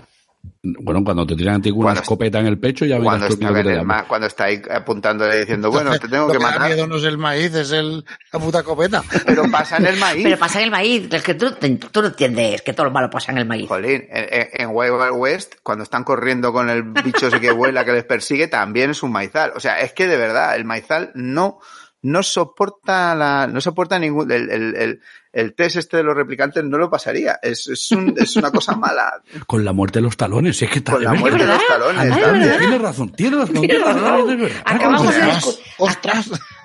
Bueno, 0.62 1.02
cuando 1.04 1.26
te 1.26 1.36
tiran 1.36 1.56
a 1.56 1.60
ti 1.62 1.70
una 1.70 1.82
Cuando- 1.84 2.00
escopeta 2.02 2.38
en 2.38 2.46
el 2.46 2.58
pecho, 2.58 2.84
ya 2.84 2.98
Cuando 2.98 3.26
está, 3.26 3.38
que 3.38 3.46
en 3.60 3.64
te 3.64 3.72
el 3.72 3.84
ma- 3.84 4.04
cuando 4.06 4.26
está 4.26 4.44
ahí 4.44 4.60
apuntándole 4.70 5.38
diciendo, 5.40 5.70
bueno, 5.70 5.90
te 5.98 6.06
tengo 6.06 6.26
Lo 6.26 6.32
que 6.32 6.38
que 6.38 6.44
da 6.44 6.50
matar, 6.50 6.68
miedo 6.68 6.86
no 6.86 6.96
es 6.96 7.04
el 7.04 7.16
maíz, 7.18 7.54
es 7.54 7.72
el, 7.72 8.04
la 8.32 8.38
puta 8.38 8.62
copeta. 8.62 9.02
pero 9.26 9.50
pasa 9.50 9.78
en 9.78 9.86
el 9.86 9.96
maíz. 9.98 10.22
Pero 10.22 10.38
pasa 10.38 10.58
en 10.58 10.64
el 10.66 10.70
maíz, 10.70 11.08
es 11.12 11.22
que 11.22 11.34
tú, 11.34 11.52
tú 11.52 12.02
no 12.02 12.08
entiendes 12.08 12.60
que 12.62 12.72
todo 12.74 12.84
lo 12.84 12.90
malo 12.92 13.08
pasa 13.08 13.32
en 13.32 13.38
el 13.38 13.46
maíz. 13.46 13.68
Jolín, 13.68 14.04
en, 14.10 14.68
Wild 14.70 15.12
West, 15.14 15.54
cuando 15.62 15.82
están 15.84 16.04
corriendo 16.04 16.52
con 16.52 16.68
el 16.68 16.82
bicho 16.82 17.28
ese 17.28 17.40
que 17.40 17.52
vuela, 17.52 17.84
que 17.86 17.92
les 17.92 18.04
persigue, 18.04 18.46
también 18.48 18.90
es 18.90 19.02
un 19.02 19.12
maizal. 19.12 19.52
O 19.56 19.60
sea, 19.60 19.80
es 19.80 19.92
que 19.94 20.06
de 20.06 20.16
verdad, 20.18 20.56
el 20.56 20.64
maizal 20.66 21.10
no, 21.14 21.58
no 22.02 22.22
soporta 22.22 23.14
la, 23.14 23.46
no 23.46 23.60
soporta 23.60 23.98
ningún, 23.98 24.30
el, 24.32 24.50
el, 24.50 24.76
el, 24.76 25.00
el 25.32 25.54
test 25.54 25.76
este 25.76 25.98
de 25.98 26.02
los 26.02 26.14
replicantes 26.16 26.64
no 26.64 26.78
lo 26.78 26.90
pasaría. 26.90 27.38
Es, 27.42 27.66
es, 27.68 27.90
un, 27.92 28.14
es 28.18 28.36
una 28.36 28.50
cosa 28.50 28.74
mala. 28.76 29.22
Con 29.46 29.64
la 29.64 29.72
muerte 29.72 29.98
de 29.98 30.04
los 30.04 30.16
talones, 30.16 30.60
es 30.62 30.70
que 30.70 30.82
Con 30.82 31.02
la 31.04 31.10
verdad. 31.10 31.20
muerte 31.20 31.38
de 31.44 31.46
los 31.46 31.66
talones. 31.66 32.00
Ay. 32.00 32.58
Tienes 32.58 32.80
razón, 32.80 33.12
tienes 33.12 33.38
razón. 33.40 33.60
Tienes 33.60 33.82
razón. 33.82 34.48
Acabamos 34.64 35.14
de, 35.14 35.32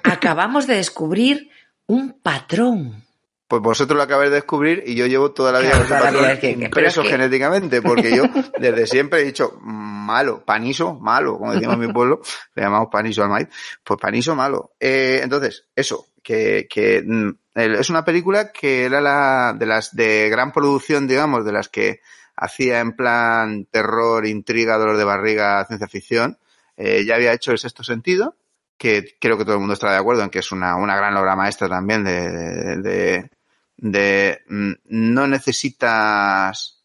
acabamos 0.03 0.67
de 0.67 0.75
descubrir 0.75 1.49
un 1.87 2.19
patrón. 2.21 3.04
Pues 3.47 3.61
vosotros 3.61 3.95
lo 3.95 4.03
acabáis 4.03 4.31
de 4.31 4.37
descubrir 4.37 4.83
y 4.87 4.95
yo 4.95 5.05
llevo 5.05 5.31
toda 5.31 5.51
la 5.51 5.59
vida 5.59 5.73
con 5.73 5.81
es 5.83 6.39
que- 6.39 6.51
impreso 6.51 7.03
que- 7.03 7.09
genéticamente, 7.09 7.81
porque 7.81 8.15
yo 8.15 8.23
desde 8.59 8.87
siempre 8.87 9.21
he 9.21 9.25
dicho 9.25 9.59
malo, 9.61 10.43
paniso, 10.43 10.95
malo, 10.95 11.37
como 11.37 11.53
decimos 11.53 11.75
en 11.75 11.81
mi 11.81 11.93
pueblo, 11.93 12.21
le 12.55 12.63
llamamos 12.63 12.89
paniso 12.91 13.21
al 13.23 13.29
maíz, 13.29 13.47
pues 13.83 13.99
paniso 13.99 14.35
malo. 14.35 14.71
Eh, 14.79 15.19
entonces, 15.23 15.65
eso, 15.75 16.07
que, 16.23 16.67
que 16.69 17.03
mm, 17.05 17.29
es 17.53 17.89
una 17.91 18.03
película 18.03 18.51
que 18.51 18.85
era 18.85 18.99
la 18.99 19.53
de 19.57 19.65
las 19.67 19.95
de 19.95 20.27
gran 20.29 20.51
producción, 20.51 21.07
digamos, 21.07 21.45
de 21.45 21.51
las 21.51 21.69
que 21.69 22.01
hacía 22.35 22.79
en 22.79 22.93
plan 22.95 23.65
terror, 23.69 24.25
intriga, 24.25 24.77
dolor 24.77 24.97
de 24.97 25.03
barriga, 25.05 25.63
ciencia 25.65 25.87
ficción. 25.87 26.37
Eh, 26.77 27.05
ya 27.05 27.15
había 27.15 27.31
hecho 27.31 27.51
el 27.51 27.59
sexto 27.59 27.83
sentido, 27.83 28.35
que 28.77 29.15
creo 29.21 29.37
que 29.37 29.45
todo 29.45 29.53
el 29.53 29.59
mundo 29.59 29.73
estará 29.75 29.93
de 29.93 29.99
acuerdo 29.99 30.23
en 30.23 30.29
que 30.29 30.39
es 30.39 30.51
una, 30.51 30.75
una 30.75 30.97
gran 30.97 31.15
obra 31.15 31.35
maestra 31.35 31.69
también 31.69 32.03
de, 32.03 32.29
de, 32.29 32.77
de- 32.81 33.29
de, 33.77 34.41
mm, 34.47 34.71
no 34.85 35.27
necesitas 35.27 36.75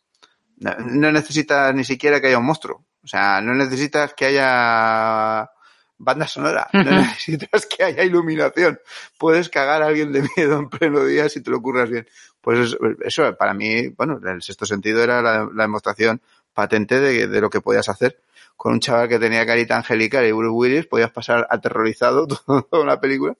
no 0.60 1.10
necesitas 1.10 1.74
ni 1.74 1.84
siquiera 1.84 2.20
que 2.20 2.28
haya 2.28 2.38
un 2.38 2.44
monstruo. 2.44 2.84
O 3.02 3.06
sea, 3.06 3.40
no 3.40 3.54
necesitas 3.54 4.12
que 4.14 4.26
haya 4.26 5.50
banda 5.96 6.26
sonora, 6.26 6.68
no 6.72 6.82
necesitas 6.82 7.66
que 7.66 7.84
haya 7.84 8.04
iluminación. 8.04 8.78
Puedes 9.18 9.48
cagar 9.48 9.82
a 9.82 9.86
alguien 9.86 10.12
de 10.12 10.22
miedo 10.36 10.58
en 10.58 10.68
pleno 10.68 11.04
día 11.04 11.28
si 11.28 11.40
te 11.40 11.50
lo 11.50 11.58
ocurras 11.58 11.88
bien. 11.88 12.06
Pues 12.40 12.76
eso, 13.00 13.34
para 13.36 13.54
mí, 13.54 13.88
bueno, 13.88 14.20
el 14.24 14.42
sexto 14.42 14.66
sentido 14.66 15.02
era 15.02 15.20
la, 15.22 15.48
la 15.52 15.64
demostración 15.64 16.20
patente 16.52 17.00
de, 17.00 17.26
de 17.26 17.40
lo 17.40 17.50
que 17.50 17.60
podías 17.60 17.88
hacer. 17.88 18.20
Con 18.56 18.74
un 18.74 18.80
chaval 18.80 19.08
que 19.08 19.18
tenía 19.18 19.46
carita 19.46 19.76
angelical 19.76 20.26
y 20.26 20.32
Bruce 20.32 20.50
Willis 20.50 20.86
podías 20.86 21.10
pasar 21.10 21.46
aterrorizado 21.48 22.26
toda 22.70 22.84
la 22.84 23.00
película. 23.00 23.34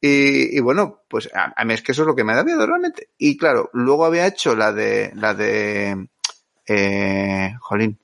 Y, 0.00 0.56
y 0.56 0.60
bueno, 0.60 1.00
pues 1.08 1.28
a, 1.34 1.52
a 1.56 1.64
mí 1.64 1.74
es 1.74 1.82
que 1.82 1.92
eso 1.92 2.02
es 2.02 2.06
lo 2.06 2.14
que 2.14 2.24
me 2.24 2.34
da 2.34 2.44
miedo 2.44 2.66
realmente. 2.66 3.08
Y 3.18 3.36
claro, 3.36 3.70
luego 3.72 4.04
había 4.04 4.26
hecho 4.26 4.54
la 4.54 4.72
de, 4.72 5.10
la 5.14 5.34
de, 5.34 6.08
eh, 6.66 7.54
jolín, 7.60 7.98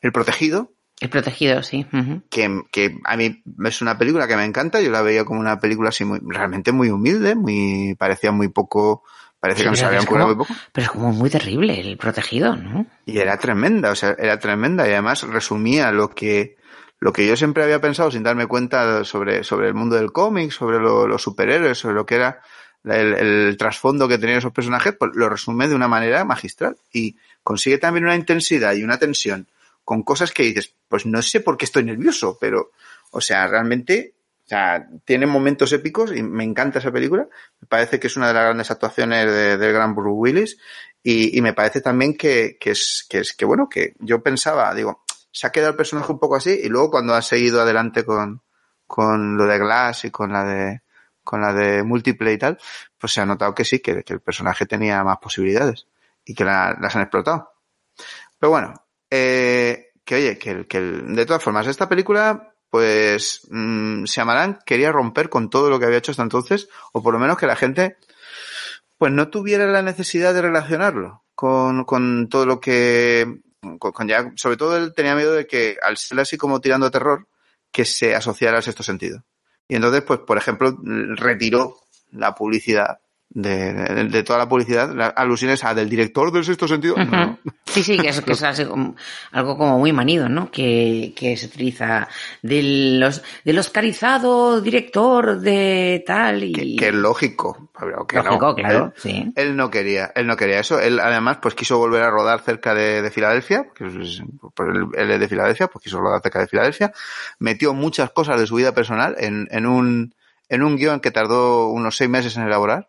El 0.00 0.12
Protegido, 0.12 0.72
El 1.00 1.10
protegido, 1.10 1.62
sí. 1.62 1.86
ujú. 1.92 2.22
que, 2.30 2.62
que 2.70 2.98
a 3.04 3.16
mí 3.16 3.42
es 3.64 3.82
una 3.82 3.98
película 3.98 4.28
que 4.28 4.36
me 4.36 4.44
encanta, 4.44 4.80
yo 4.80 4.90
la 4.90 5.02
veía 5.02 5.24
como 5.24 5.40
una 5.40 5.58
película 5.58 5.88
así 5.88 6.04
muy, 6.04 6.20
realmente 6.22 6.72
muy 6.72 6.90
humilde, 6.90 7.34
muy, 7.34 7.96
parecía 7.98 8.30
muy 8.32 8.48
poco, 8.48 9.02
parece 9.40 9.60
Sí, 9.60 9.64
que 9.64 9.70
nos 9.70 9.82
habían 9.82 10.06
curado 10.06 10.28
muy 10.28 10.36
poco. 10.36 10.54
Pero 10.72 10.84
es 10.84 10.90
como 10.90 11.12
muy 11.12 11.28
terrible 11.30 11.80
el 11.80 11.96
protegido, 11.96 12.54
¿no? 12.54 12.86
Y 13.06 13.18
era 13.18 13.36
tremenda, 13.38 13.90
o 13.90 13.96
sea, 13.96 14.14
era 14.18 14.38
tremenda 14.38 14.86
y 14.86 14.92
además 14.92 15.22
resumía 15.24 15.90
lo 15.90 16.10
que, 16.10 16.56
lo 17.02 17.12
que 17.12 17.26
yo 17.26 17.36
siempre 17.36 17.64
había 17.64 17.80
pensado 17.80 18.10
sin 18.10 18.22
darme 18.22 18.46
cuenta 18.46 19.04
sobre, 19.04 19.42
sobre 19.44 19.66
el 19.68 19.74
mundo 19.74 19.96
del 19.96 20.12
cómic, 20.12 20.52
sobre 20.52 20.78
lo- 20.78 21.06
los 21.06 21.20
superhéroes, 21.22 21.78
sobre 21.78 21.94
lo 21.96 22.06
que 22.06 22.14
era 22.14 22.40
el, 22.84 23.14
el 23.14 23.56
trasfondo 23.56 24.06
que 24.08 24.18
tenían 24.18 24.38
esos 24.38 24.52
personajes, 24.52 24.94
pues 24.98 25.10
lo 25.14 25.28
resume 25.28 25.68
de 25.68 25.74
una 25.74 25.88
manera 25.88 26.24
magistral 26.24 26.76
y 26.92 27.16
consigue 27.42 27.78
también 27.78 28.04
una 28.04 28.14
intensidad 28.16 28.74
y 28.74 28.84
una 28.84 28.98
tensión 28.98 29.46
con 29.84 30.02
cosas 30.04 30.30
que 30.32 30.44
dices, 30.44 30.74
pues 30.88 31.04
no 31.06 31.20
sé 31.22 31.40
por 31.40 31.56
qué 31.56 31.64
estoy 31.64 31.82
nervioso, 31.84 32.38
pero, 32.40 32.70
o 33.10 33.20
sea, 33.20 33.48
realmente, 33.48 34.14
o 34.44 34.48
sea, 34.48 34.86
tiene 35.04 35.26
momentos 35.26 35.72
épicos 35.72 36.14
y 36.14 36.22
me 36.22 36.44
encanta 36.44 36.78
esa 36.78 36.92
película. 36.92 37.26
Me 37.60 37.66
parece 37.66 37.98
que 37.98 38.06
es 38.06 38.16
una 38.16 38.28
de 38.28 38.34
las 38.34 38.44
grandes 38.44 38.70
actuaciones 38.70 39.26
de- 39.26 39.56
del 39.58 39.72
gran 39.72 39.94
Bruce 39.96 40.10
Willis 40.14 40.58
y, 41.02 41.36
y 41.36 41.42
me 41.42 41.52
parece 41.52 41.80
también 41.80 42.16
que, 42.16 42.56
que 42.60 42.70
es, 42.70 43.04
que 43.08 43.18
es, 43.18 43.32
que 43.32 43.44
bueno, 43.44 43.68
que 43.68 43.94
yo 43.98 44.22
pensaba, 44.22 44.72
digo, 44.72 45.01
se 45.32 45.46
ha 45.46 45.50
quedado 45.50 45.70
el 45.70 45.76
personaje 45.76 46.12
un 46.12 46.18
poco 46.18 46.36
así 46.36 46.50
y 46.62 46.68
luego 46.68 46.90
cuando 46.90 47.14
ha 47.14 47.22
seguido 47.22 47.60
adelante 47.60 48.04
con, 48.04 48.42
con 48.86 49.36
lo 49.36 49.46
de 49.46 49.58
Glass 49.58 50.04
y 50.04 50.10
con 50.10 50.32
la 50.32 50.44
de, 50.44 50.82
con 51.24 51.40
la 51.40 51.52
de 51.52 51.82
Multiplay 51.82 52.34
y 52.34 52.38
tal, 52.38 52.58
pues 52.98 53.12
se 53.12 53.20
ha 53.20 53.26
notado 53.26 53.54
que 53.54 53.64
sí, 53.64 53.80
que, 53.80 54.04
el 54.06 54.20
personaje 54.20 54.66
tenía 54.66 55.02
más 55.02 55.18
posibilidades 55.18 55.86
y 56.24 56.34
que 56.34 56.44
la- 56.44 56.76
las 56.80 56.94
han 56.94 57.02
explotado. 57.02 57.52
Pero 58.38 58.50
bueno, 58.50 58.74
eh, 59.10 59.92
que 60.04 60.14
oye, 60.16 60.38
que, 60.38 60.66
que 60.66 60.80
de 60.80 61.26
todas 61.26 61.42
formas, 61.42 61.66
esta 61.66 61.88
película, 61.88 62.54
pues, 62.70 63.46
mmm, 63.50 64.04
Shyamalan 64.04 64.58
quería 64.66 64.92
romper 64.92 65.28
con 65.28 65.48
todo 65.50 65.70
lo 65.70 65.78
que 65.78 65.86
había 65.86 65.98
hecho 65.98 66.10
hasta 66.12 66.22
entonces, 66.22 66.68
o 66.92 67.02
por 67.02 67.14
lo 67.14 67.20
menos 67.20 67.38
que 67.38 67.46
la 67.46 67.56
gente, 67.56 67.96
pues 68.98 69.12
no 69.12 69.28
tuviera 69.28 69.66
la 69.66 69.82
necesidad 69.82 70.34
de 70.34 70.42
relacionarlo 70.42 71.24
con, 71.34 71.84
con 71.84 72.28
todo 72.28 72.46
lo 72.46 72.60
que, 72.60 73.40
sobre 74.36 74.56
todo 74.56 74.76
él 74.76 74.92
tenía 74.94 75.14
miedo 75.14 75.32
de 75.32 75.46
que 75.46 75.76
al 75.82 75.96
ser 75.96 76.20
así 76.20 76.36
como 76.36 76.60
tirando 76.60 76.90
terror, 76.90 77.28
que 77.70 77.84
se 77.84 78.14
asociara 78.14 78.58
al 78.58 78.62
sexto 78.62 78.82
sentido. 78.82 79.24
Y 79.68 79.76
entonces, 79.76 80.02
pues, 80.02 80.20
por 80.20 80.36
ejemplo, 80.36 80.76
retiró 80.82 81.76
la 82.10 82.34
publicidad 82.34 83.00
de, 83.34 83.72
de, 83.72 84.04
de 84.08 84.22
toda 84.22 84.38
la 84.38 84.48
publicidad, 84.48 84.94
las 84.94 85.12
alusiones 85.16 85.64
a 85.64 85.74
del 85.74 85.88
director 85.88 86.30
del 86.30 86.44
sexto 86.44 86.68
sentido. 86.68 86.96
No, 86.96 87.04
no. 87.04 87.38
Sí, 87.64 87.82
sí, 87.82 87.96
que 87.98 88.08
es, 88.08 88.20
que 88.20 88.32
es 88.32 88.42
así 88.42 88.64
como- 88.66 88.94
algo 89.30 89.56
como 89.56 89.78
muy 89.78 89.92
manido, 89.92 90.28
¿no? 90.28 90.50
Que, 90.50 91.14
que 91.16 91.36
se 91.38 91.46
utiliza 91.46 92.08
del, 92.42 93.00
los, 93.00 93.22
del 93.44 93.58
oscarizado 93.58 94.60
director 94.60 95.40
de 95.40 96.04
tal 96.06 96.44
y... 96.44 96.52
Que, 96.52 96.76
que 96.76 96.88
es 96.88 96.94
lógico, 96.94 97.70
pero 97.78 98.06
que 98.06 98.16
Lógico, 98.16 98.48
no. 98.48 98.54
claro, 98.54 98.84
Él, 98.86 98.92
sí. 98.96 99.32
él 99.34 99.56
no 99.56 99.70
quería, 99.70 100.12
él 100.14 100.26
no 100.26 100.36
quería 100.36 100.60
eso. 100.60 100.78
Él 100.78 101.00
además, 101.00 101.38
pues 101.40 101.54
quiso 101.54 101.78
volver 101.78 102.02
a 102.02 102.10
rodar 102.10 102.40
cerca 102.40 102.74
de, 102.74 103.00
de 103.00 103.10
Filadelfia, 103.10 103.68
que 103.74 103.86
es- 103.86 104.22
pues, 104.54 104.68
él, 104.68 104.86
él 104.94 105.10
es 105.10 105.20
de 105.20 105.28
Filadelfia, 105.28 105.68
pues 105.68 105.82
quiso 105.82 106.00
rodar 106.00 106.20
cerca 106.22 106.40
de 106.40 106.48
Filadelfia. 106.48 106.92
Metió 107.38 107.72
muchas 107.72 108.10
cosas 108.10 108.38
de 108.38 108.46
su 108.46 108.56
vida 108.56 108.72
personal 108.74 109.14
en, 109.18 109.48
en 109.50 109.64
un, 109.66 110.14
en 110.50 110.62
un 110.62 110.76
guion 110.76 111.00
que 111.00 111.10
tardó 111.10 111.68
unos 111.68 111.96
seis 111.96 112.10
meses 112.10 112.36
en 112.36 112.42
elaborar. 112.42 112.88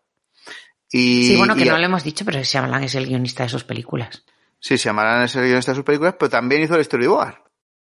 Y, 0.90 1.24
Sí, 1.28 1.36
bueno, 1.36 1.54
que 1.56 1.64
y- 1.64 1.68
no 1.68 1.78
lo 1.78 1.84
hemos 1.84 2.04
dicho, 2.04 2.24
pero 2.24 2.40
Shyamalan 2.42 2.84
es 2.84 2.94
el 2.94 3.06
guionista 3.06 3.42
de 3.42 3.48
sus 3.48 3.64
películas. 3.64 4.24
Sí, 4.60 4.76
Shyamalan 4.76 5.22
es 5.24 5.34
el 5.36 5.44
guionista 5.44 5.72
de 5.72 5.76
sus 5.76 5.84
películas, 5.84 6.14
pero 6.18 6.30
también 6.30 6.62
hizo 6.62 6.76
el 6.76 6.84
storyboard. 6.84 7.34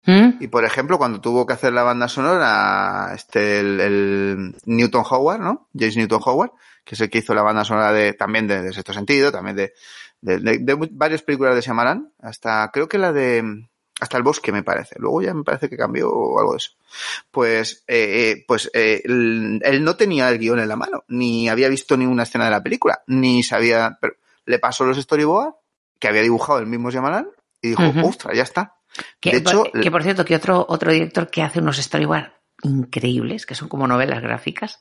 ¿Mm? 0.06 0.41
Y 0.41 0.47
por 0.47 0.66
ejemplo, 0.66 0.97
cuando 0.97 1.22
tuvo 1.22 1.45
que 1.45 1.54
hacer 1.54 1.72
la 1.72 1.84
banda 1.84 2.10
sonora, 2.10 3.12
este, 3.16 3.60
el, 3.62 3.80
el 3.80 4.56
Newton 4.66 5.04
Howard, 5.10 5.39
¿no? 5.39 5.70
James 5.74 5.95
Newton 5.95 6.22
Howard, 6.26 6.51
que 6.84 6.95
es 6.95 7.01
el 7.01 7.10
que 7.10 7.20
hizo 7.20 7.34
la 7.34 7.41
banda 7.41 7.64
sonora 7.64 7.93
de, 7.93 8.12
también 8.14 8.45
de, 8.47 8.62
de 8.62 8.74
Sexto 8.74 8.91
Sentido, 8.93 9.32
también 9.32 9.56
de, 9.56 9.74
de, 10.20 10.39
de- 10.39 10.58
de 10.60 10.89
varias 10.91 11.22
películas 11.22 11.56
de 11.56 11.62
Shyamalan, 11.62 12.12
hasta, 12.22 12.70
creo 12.74 12.89
que 12.89 12.97
la 12.97 13.14
de, 13.14 13.66
hasta 14.00 14.18
El 14.18 14.24
Bosque 14.24 14.52
me 14.52 14.64
parece. 14.64 14.96
Luego 15.00 15.22
ya 15.22 15.34
me 15.34 15.44
parece 15.44 15.70
que 15.70 15.78
cambió 15.78 16.10
o 16.12 16.39
algo 16.39 16.54
de 16.54 16.58
eso. 16.58 16.72
Pues, 17.32 17.84
eh, 17.88 18.32
eh, 18.38 18.46
pues, 18.48 18.70
eh, 18.74 19.02
él, 19.06 19.62
él 19.64 19.84
no 19.84 19.96
tenía 19.96 20.30
el 20.30 20.39
guion 20.39 20.60
en 20.60 20.68
la 20.68 20.76
mano, 20.76 21.04
ni 21.08 21.48
había 21.50 21.70
visto 21.70 21.96
ninguna 21.98 22.24
escena 22.24 22.46
de 22.46 22.52
la 22.52 22.64
película, 22.64 23.02
ni 23.08 23.44
sabía, 23.44 23.98
pero 24.02 24.16
le 24.46 24.60
pasó 24.60 24.86
los 24.86 24.98
storyboards 24.98 25.56
que 26.00 26.08
había 26.08 26.22
dibujado 26.22 26.60
el 26.60 26.66
mismo 26.68 26.91
Shyamalan 26.91 27.28
y 27.62 27.70
dijo, 27.70 27.84
Ujú. 27.88 28.08
ostras, 28.08 28.36
ya 28.36 28.44
está. 28.44 28.76
Que, 29.20 29.32
De 29.32 29.38
hecho, 29.38 29.64
que 29.72 29.89
por 29.89 30.04
cierto, 30.04 30.26
que 30.26 30.36
otro, 30.36 30.66
otro 30.68 30.91
director 30.91 31.30
que 31.30 31.41
hace 31.41 31.60
unos 31.60 31.78
storyboard 31.78 32.32
increíbles, 32.62 33.46
que 33.46 33.56
son 33.56 33.68
como 33.68 33.88
novelas 33.88 34.22
gráficas, 34.22 34.80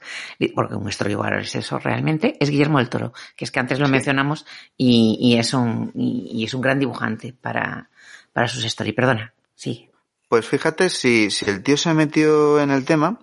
porque 0.55 0.75
un 0.75 0.91
storyboard 0.91 1.41
es 1.41 1.55
eso 1.55 1.79
realmente, 1.79 2.37
es 2.41 2.51
Guillermo 2.51 2.79
del 2.79 2.89
Toro, 2.89 3.13
que 3.37 3.45
es 3.45 3.51
que 3.51 3.61
antes 3.61 3.79
lo 3.79 3.87
Sí. 3.87 3.93
mencionamos 3.93 4.47
y, 4.77 5.19
y 5.21 5.39
es 5.39 5.55
un, 5.55 5.91
y, 5.95 6.31
y 6.33 6.45
es 6.45 6.55
un 6.55 6.61
gran 6.61 6.79
dibujante 6.79 7.33
para, 7.33 7.91
para 8.33 8.49
sus 8.49 8.65
stories. 8.65 8.95
Perdona, 8.95 9.35
sí. 9.55 9.91
Pues 10.29 10.47
fíjate 10.47 10.89
si, 10.89 11.31
si 11.31 11.49
el 11.49 11.63
tío 11.63 11.77
se 11.77 11.93
metió 11.95 12.61
en 12.61 12.71
el 12.71 12.85
tema, 12.85 13.19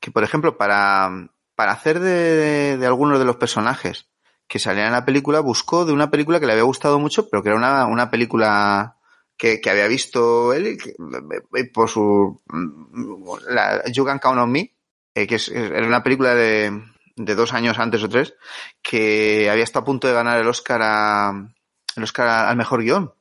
que 0.00 0.10
por 0.10 0.24
ejemplo, 0.24 0.56
para, 0.56 1.28
para 1.54 1.72
hacer 1.72 2.00
de, 2.00 2.10
de, 2.10 2.78
de 2.78 2.86
algunos 2.86 3.18
de 3.18 3.24
los 3.24 3.36
personajes 3.36 4.06
que 4.46 4.58
salían 4.58 4.88
en 4.88 4.92
la 4.92 5.04
película, 5.04 5.40
buscó 5.40 5.84
de 5.84 5.92
una 5.92 6.10
película 6.10 6.38
que 6.38 6.46
le 6.46 6.52
había 6.52 6.64
gustado 6.64 6.98
mucho, 6.98 7.28
pero 7.28 7.42
que 7.42 7.48
era 7.48 7.58
una, 7.58 7.86
una 7.86 8.10
película 8.10 8.98
que, 9.36 9.60
que 9.60 9.70
había 9.70 9.88
visto 9.88 10.52
él 10.52 10.78
que, 10.78 10.94
por 11.72 11.88
su 11.88 12.42
mm, 12.46 13.24
la 13.48 13.82
You 13.90 14.04
Can 14.04 14.18
Count 14.18 14.38
on 14.38 14.52
Me, 14.52 14.72
eh, 15.14 15.26
que 15.26 15.36
es, 15.36 15.48
era 15.48 15.86
una 15.86 16.02
película 16.02 16.34
de, 16.34 16.82
de 17.16 17.34
dos 17.34 17.52
años 17.52 17.78
antes 17.78 18.02
o 18.02 18.08
tres, 18.08 18.34
que 18.82 19.48
había 19.50 19.64
estado 19.64 19.82
a 19.82 19.86
punto 19.86 20.06
de 20.06 20.14
ganar 20.14 20.38
el 20.38 20.48
Oscar 20.48 20.80
a, 20.82 21.48
el 21.96 22.02
Oscar 22.02 22.28
al 22.28 22.56
mejor 22.56 22.82
guion. 22.82 23.12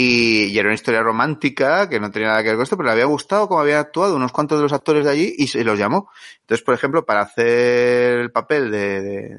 Y, 0.00 0.44
y 0.52 0.58
era 0.58 0.68
una 0.68 0.74
historia 0.74 1.02
romántica 1.02 1.88
que 1.88 1.98
no 1.98 2.10
tenía 2.10 2.28
nada 2.28 2.42
que 2.42 2.48
ver 2.50 2.56
con 2.56 2.62
esto, 2.62 2.76
pero 2.76 2.86
le 2.86 2.92
había 2.92 3.06
gustado 3.06 3.48
cómo 3.48 3.60
habían 3.60 3.78
actuado 3.80 4.14
unos 4.16 4.30
cuantos 4.32 4.58
de 4.58 4.62
los 4.62 4.72
actores 4.72 5.04
de 5.04 5.10
allí 5.10 5.34
y 5.36 5.46
se 5.48 5.64
los 5.64 5.78
llamó. 5.78 6.10
Entonces, 6.40 6.64
por 6.64 6.74
ejemplo, 6.74 7.04
para 7.04 7.22
hacer 7.22 8.18
el 8.20 8.30
papel 8.30 8.70
de, 8.70 9.02
de, 9.02 9.38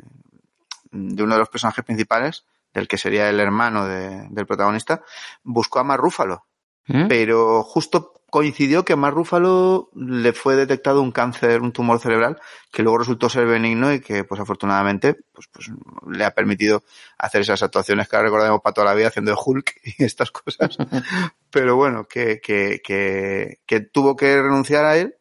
de 0.92 1.24
uno 1.24 1.36
de 1.36 1.40
los 1.40 1.50
personajes 1.50 1.86
principales, 1.86 2.46
del 2.74 2.88
que 2.88 2.98
sería 2.98 3.30
el 3.30 3.40
hermano 3.40 3.88
de- 3.88 4.28
del 4.30 4.46
protagonista, 4.46 5.02
buscó 5.44 5.80
a 5.80 5.84
Mark 5.84 6.02
Ruffalo. 6.02 6.46
¿Mm? 6.88 7.08
Pero 7.08 7.64
justo 7.64 8.19
coincidió 8.30 8.86
que 8.86 8.94
a 8.94 8.96
Mark 8.96 9.16
Ruffalo 9.16 9.90
le 9.94 10.34
fue 10.34 10.56
detectado 10.56 11.02
un 11.02 11.12
cáncer, 11.12 11.62
un 11.62 11.72
tumor 11.72 12.00
cerebral, 12.00 12.40
que 12.72 12.84
luego 12.84 13.00
resultó 13.00 13.30
ser 13.30 13.46
benigno 13.46 13.94
y 13.94 14.02
que, 14.02 14.24
pues 14.24 14.40
afortunadamente, 14.40 15.16
pues, 15.34 15.48
pues 15.52 15.72
le 16.08 16.24
ha 16.24 16.32
permitido 16.32 16.84
hacer 17.18 17.42
esas 17.42 17.64
actuaciones 17.64 18.08
que 18.08 18.16
ahora 18.16 18.28
recordamos 18.30 18.62
para 18.62 18.74
toda 18.74 18.88
la 18.88 18.94
vida 18.94 19.08
haciendo 19.08 19.32
de 19.32 19.38
Hulk 19.44 19.76
y 19.98 20.04
estas 20.04 20.32
cosas. 20.32 20.78
Pero 21.50 21.76
bueno, 21.76 22.06
que, 22.06 22.40
que, 22.40 22.82
que, 22.84 23.60
que 23.66 23.80
tuvo 23.82 24.16
que 24.16 24.42
renunciar 24.42 24.86
a 24.86 24.98
él. 24.98 25.16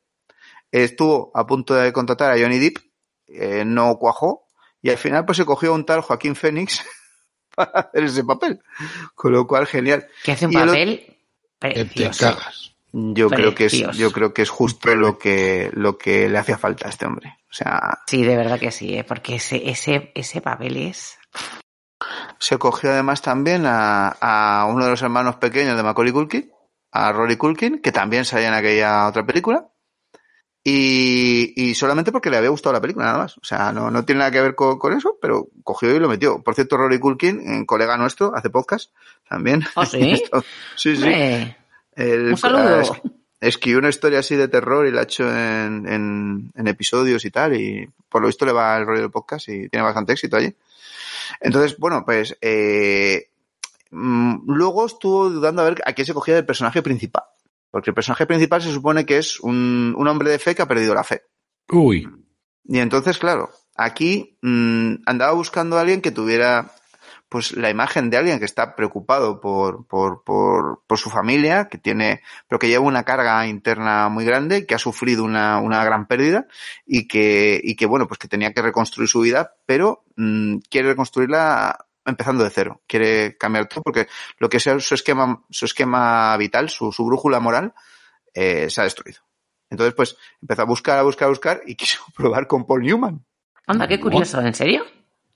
Estuvo 0.71 1.31
a 1.35 1.47
punto 1.47 1.75
de 1.75 1.93
contratar 1.95 2.31
a 2.31 2.39
Johnny 2.39 2.59
Depp, 2.59 2.77
eh, 3.29 3.65
no 3.65 3.97
cuajó, 3.97 4.47
y 4.83 4.91
al 4.91 4.99
final 4.99 5.25
pues 5.25 5.39
se 5.39 5.47
cogió 5.47 5.71
a 5.71 5.75
un 5.75 5.87
tal 5.87 6.03
Joaquín 6.03 6.37
Phoenix 6.37 6.85
para 7.55 7.71
hacer 7.81 8.05
ese 8.05 8.25
papel. 8.25 8.61
Con 9.15 9.33
lo 9.33 9.47
cual, 9.47 9.67
genial. 9.67 10.07
Que 10.23 10.33
hace 10.33 10.47
un 10.47 10.53
Y 10.53 10.57
papel 10.57 11.17
Que 11.61 11.85
te 11.87 12.11
cagas. 12.11 12.75
Yo 12.93 13.29
creo 13.29 13.55
que 13.55 13.67
es, 13.67 13.73
yo 13.73 14.11
creo 14.13 14.33
que 14.33 14.43
es 14.43 14.51
justo 14.51 14.95
lo 14.95 15.19
que, 15.19 15.71
lo 15.75 15.99
que 15.99 16.29
le 16.29 16.39
hacía 16.39 16.57
falta 16.57 16.87
a 16.87 16.91
este 16.91 17.07
hombre. 17.07 17.37
O 17.51 17.53
sea, 17.53 17.99
Sí, 18.07 18.25
de 18.25 18.37
verdad 18.37 18.59
que 18.59 18.71
sí, 18.71 18.97
¿eh? 18.97 19.05
porque 19.05 19.37
ese, 19.37 19.69
ese, 19.71 20.11
ese 20.15 20.41
papel 20.41 20.77
es... 20.77 21.19
se 22.39 22.59
cogió 22.59 22.91
además 22.91 23.21
también 23.21 23.65
a, 23.67 24.09
a 24.21 24.67
uno 24.67 24.85
de 24.85 24.91
los 24.91 25.03
hermanos 25.03 25.37
pequeños 25.37 25.77
de 25.77 25.83
Macaulay 25.83 26.13
Culkin, 26.13 26.51
a 26.93 27.13
Rory 27.13 27.37
Culkin, 27.37 27.81
que 27.81 27.93
también 27.93 28.25
salía 28.25 28.49
en 28.49 28.55
aquella 28.55 29.07
otra 29.07 29.27
película. 29.27 29.69
Y, 30.65 31.55
y 31.57 31.75
solamente 31.75 32.13
porque 32.13 32.31
le 32.31 32.37
había 32.37 32.51
gustado 32.51 32.75
la 32.75 32.81
película, 32.81 33.07
nada 33.07 33.19
más. 33.19 33.39
O 33.39 33.45
sea, 33.45 33.73
no, 33.73 33.91
no 33.91 34.05
tiene 34.05 34.19
nada 34.19 34.31
que 34.31 34.43
ver 34.43 34.55
con, 34.55 34.79
con 34.79 34.93
eso, 34.93 35.17
pero 35.21 35.49
cogió 35.63 35.95
y 35.95 35.99
lo 35.99 36.09
metió. 36.09 36.43
Por 36.43 36.55
cierto, 36.55 36.77
Rory 36.77 36.99
Culkin, 36.99 37.39
un 37.39 37.65
colega 37.65 37.97
nuestro, 37.97 38.35
hace 38.35 38.51
podcast 38.51 38.91
también. 39.29 39.65
¿Oh, 39.77 39.85
sí? 39.87 40.23
sí, 40.77 40.97
El- 41.99 42.31
Un 42.31 42.37
saludo. 42.37 42.81
es- 42.81 42.91
escribió 43.41 43.79
una 43.79 43.89
historia 43.91 44.19
así 44.21 44.35
de 44.37 44.49
terror 44.49 44.87
y 44.87 44.91
la 44.91 45.01
ha 45.01 45.05
hecho 45.05 45.29
en, 45.29 45.87
en, 45.87 46.53
en 46.55 46.67
episodios 46.67 47.25
y 47.25 47.31
tal, 47.31 47.55
y 47.61 47.89
por 48.09 48.21
lo 48.23 48.27
visto 48.29 48.45
le 48.47 48.53
va 48.53 48.77
el 48.77 48.87
rollo 48.87 49.03
del 49.03 49.11
podcast 49.11 49.49
y 49.49 49.69
tiene 49.69 49.85
bastante 49.85 50.13
éxito 50.13 50.37
allí. 50.37 50.55
Entonces, 51.41 51.77
bueno, 51.79 52.05
pues 52.05 52.37
eh, 52.41 53.29
mm, 53.91 54.51
luego 54.53 54.87
estuvo 54.87 55.31
dudando 55.31 55.63
a 55.63 55.67
ver 55.67 55.83
a 55.85 55.93
quién 55.93 56.07
se 56.07 56.15
cogía 56.15 56.35
del 56.35 56.47
personaje 56.47 56.83
principal. 56.83 57.25
Porque 57.71 57.91
el 57.91 57.95
personaje 57.95 58.27
principal 58.27 58.63
se 58.63 58.73
supone 58.73 59.05
que 59.05 59.19
es 59.19 59.39
un, 59.41 59.95
un 59.97 60.09
hombre 60.09 60.31
de 60.31 60.39
fe 60.39 60.55
que 60.55 60.63
ha 60.63 60.67
perdido 60.69 60.95
la 60.95 61.05
fe. 61.05 61.23
Uy, 61.71 62.09
Y 62.65 62.79
entonces, 62.79 63.19
claro, 63.19 63.51
aquí 63.77 64.39
mm, 64.41 64.95
andaba 65.07 65.33
buscando 65.33 65.77
a 65.77 65.83
alguien 65.83 66.01
que 66.01 66.11
tuviera 66.11 66.73
pues 67.29 67.53
la 67.53 67.71
imagen 67.71 68.11
de 68.11 68.17
alguien 68.17 68.39
que 68.39 68.45
está 68.45 68.75
preocupado 68.75 69.41
por, 69.41 69.87
por, 69.87 70.23
por, 70.25 70.83
por 70.87 70.99
su 70.99 71.11
familia, 71.11 71.69
que 71.69 71.79
tiene, 71.79 72.23
pero 72.49 72.59
que 72.59 72.69
lleva 72.69 72.85
una 72.85 73.05
carga 73.05 73.47
interna 73.47 74.09
muy 74.09 74.25
grande, 74.25 74.67
que 74.67 74.75
ha 74.75 74.79
sufrido 74.79 75.25
una, 75.25 75.59
una 75.59 75.85
gran 75.85 76.07
pérdida 76.07 76.47
y 76.87 77.07
que, 77.07 77.61
y 77.63 77.77
que 77.77 77.87
bueno, 77.87 78.09
pues 78.09 78.19
que 78.19 78.29
tenía 78.29 78.53
que 78.53 78.63
reconstruir 78.63 79.09
su 79.09 79.21
vida, 79.21 79.55
pero 79.67 80.05
mm, 80.17 80.59
quiere 80.71 80.89
reconstruirla 80.89 81.87
empezando 82.07 82.45
de 82.45 82.51
cero. 82.51 82.83
Quiere 82.87 83.37
cambiar 83.37 83.69
todo 83.69 83.83
porque 83.83 84.09
lo 84.39 84.49
que 84.49 84.61
sea 84.61 84.81
su 84.81 84.95
esquema, 84.95 85.45
su 85.51 85.67
esquema 85.67 86.37
vital, 86.39 86.71
su, 86.71 86.91
su 86.93 87.05
brújula 87.05 87.41
moral, 87.41 87.75
eh, 88.35 88.71
se 88.71 88.81
ha 88.81 88.85
destruido. 88.85 89.21
Entonces, 89.71 89.95
pues, 89.95 90.17
empezó 90.41 90.63
a 90.63 90.65
buscar, 90.65 90.99
a 90.99 91.03
buscar, 91.03 91.27
a 91.27 91.31
buscar 91.31 91.61
y 91.67 91.75
quiso 91.77 92.01
probar 92.17 92.47
con 92.47 92.67
Paul 92.67 92.83
Newman. 92.83 93.25
anda, 93.67 93.87
qué 93.87 94.01
curioso, 94.01 94.41
¿en 94.41 94.55
serio? 94.55 94.85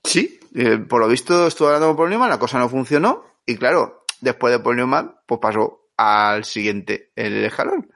Sí, 0.03 0.39
eh, 0.55 0.77
por 0.77 1.01
lo 1.01 1.07
visto 1.07 1.47
estuvo 1.47 1.67
hablando 1.67 1.87
con 1.87 1.97
Paul 1.97 2.09
Newman, 2.09 2.29
la 2.29 2.39
cosa 2.39 2.59
no 2.59 2.69
funcionó 2.69 3.23
y 3.45 3.55
claro, 3.57 4.05
después 4.21 4.51
de 4.53 4.59
Paul 4.59 4.77
Newman, 4.77 5.15
pues 5.25 5.39
pasó 5.41 5.81
al 5.97 6.43
siguiente, 6.45 7.11
el 7.15 7.43
escalón, 7.45 7.89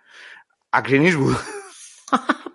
a 0.71 0.83
Clint 0.83 1.05
Eastwood. 1.05 1.35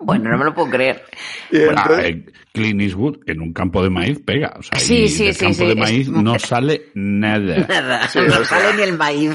Bueno, 0.05 0.31
no 0.31 0.39
me 0.39 0.47
lo 0.47 0.53
puedo 0.55 0.69
creer. 0.69 1.05
Y 1.53 1.59
ah, 1.59 1.67
entonces- 1.69 2.05
eh, 2.07 2.27
Clint 2.53 2.81
Eastwood 2.81 3.19
en 3.27 3.41
un 3.41 3.53
campo 3.53 3.85
de 3.85 3.91
maíz 3.91 4.19
pega. 4.27 4.53
O 4.59 4.63
sea, 4.63 4.77
Sí, 4.81 5.09
sí, 5.09 5.27
del 5.27 5.35
sí, 5.35 5.41
campo 5.45 5.55
sí, 5.59 5.67
de 5.67 5.73
es- 5.73 5.79
maíz 5.79 6.09
no 6.09 6.39
sale 6.41 6.91
nada. 6.95 7.59
Nada, 7.69 8.09
Sí, 8.09 8.19
no 8.19 8.25
o 8.27 8.31
sea- 8.31 8.45
sale 8.45 8.77
ni 8.79 8.83
el 8.83 8.99
maíz. 8.99 9.31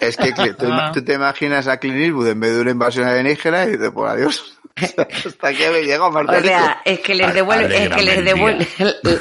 es 0.00 0.16
que 0.16 0.34
Cli- 0.34 0.56
tú, 0.56 0.66
tú 0.92 1.04
te 1.04 1.14
imaginas 1.14 1.68
a 1.68 1.76
Clint 1.78 1.98
Eastwood 1.98 2.28
en 2.30 2.40
vez 2.40 2.52
de 2.56 2.62
una 2.62 2.70
invasión 2.72 3.06
alienígena 3.06 3.64
y 3.66 3.72
dices, 3.72 3.90
por 3.92 4.08
adiós. 4.08 4.57
Hasta 5.26 5.52
que 5.52 5.70
me 5.70 5.82
llegó 5.82 6.06
O 6.06 6.10
Marcelito. 6.12 6.48
sea, 6.48 6.80
es 6.84 7.00
que 7.00 7.14
les 7.14 7.34
devuelve, 7.34 7.84
es 7.84 7.88
que 7.90 8.02
les 8.02 8.24
devuelve, 8.24 8.66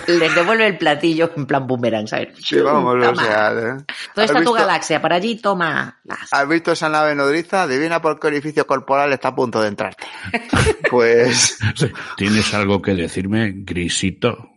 les 0.08 0.36
devuelve 0.36 0.68
el 0.68 0.78
platillo 0.78 1.32
en 1.36 1.46
plan 1.46 1.68
boomerang, 1.68 2.08
¿sabes? 2.08 2.30
Sí, 2.44 2.60
vamos, 2.60 2.96
o 2.96 3.16
sea, 3.16 3.52
¿eh? 3.52 3.54
¿Dónde 3.54 3.86
¿has 4.16 4.30
está 4.30 4.44
tu 4.44 4.54
galaxia? 4.54 5.02
Para 5.02 5.16
allí, 5.18 5.36
toma. 5.38 5.98
Las. 6.04 6.32
¿Has 6.32 6.48
visto 6.48 6.72
esa 6.72 6.90
nave 6.90 7.16
nodriza? 7.16 7.64
Adivina 7.64 8.02
por 8.02 8.20
qué 8.20 8.28
orificio 8.28 8.66
corporal 8.68 9.12
está 9.14 9.30
a 9.30 9.36
punto 9.36 9.62
de 9.62 9.68
entrarte. 9.70 10.06
Pues. 10.90 11.58
¿Tienes 12.18 12.54
algo 12.54 12.82
que 12.82 12.94
decirme, 12.94 13.52
Grisito? 13.58 14.52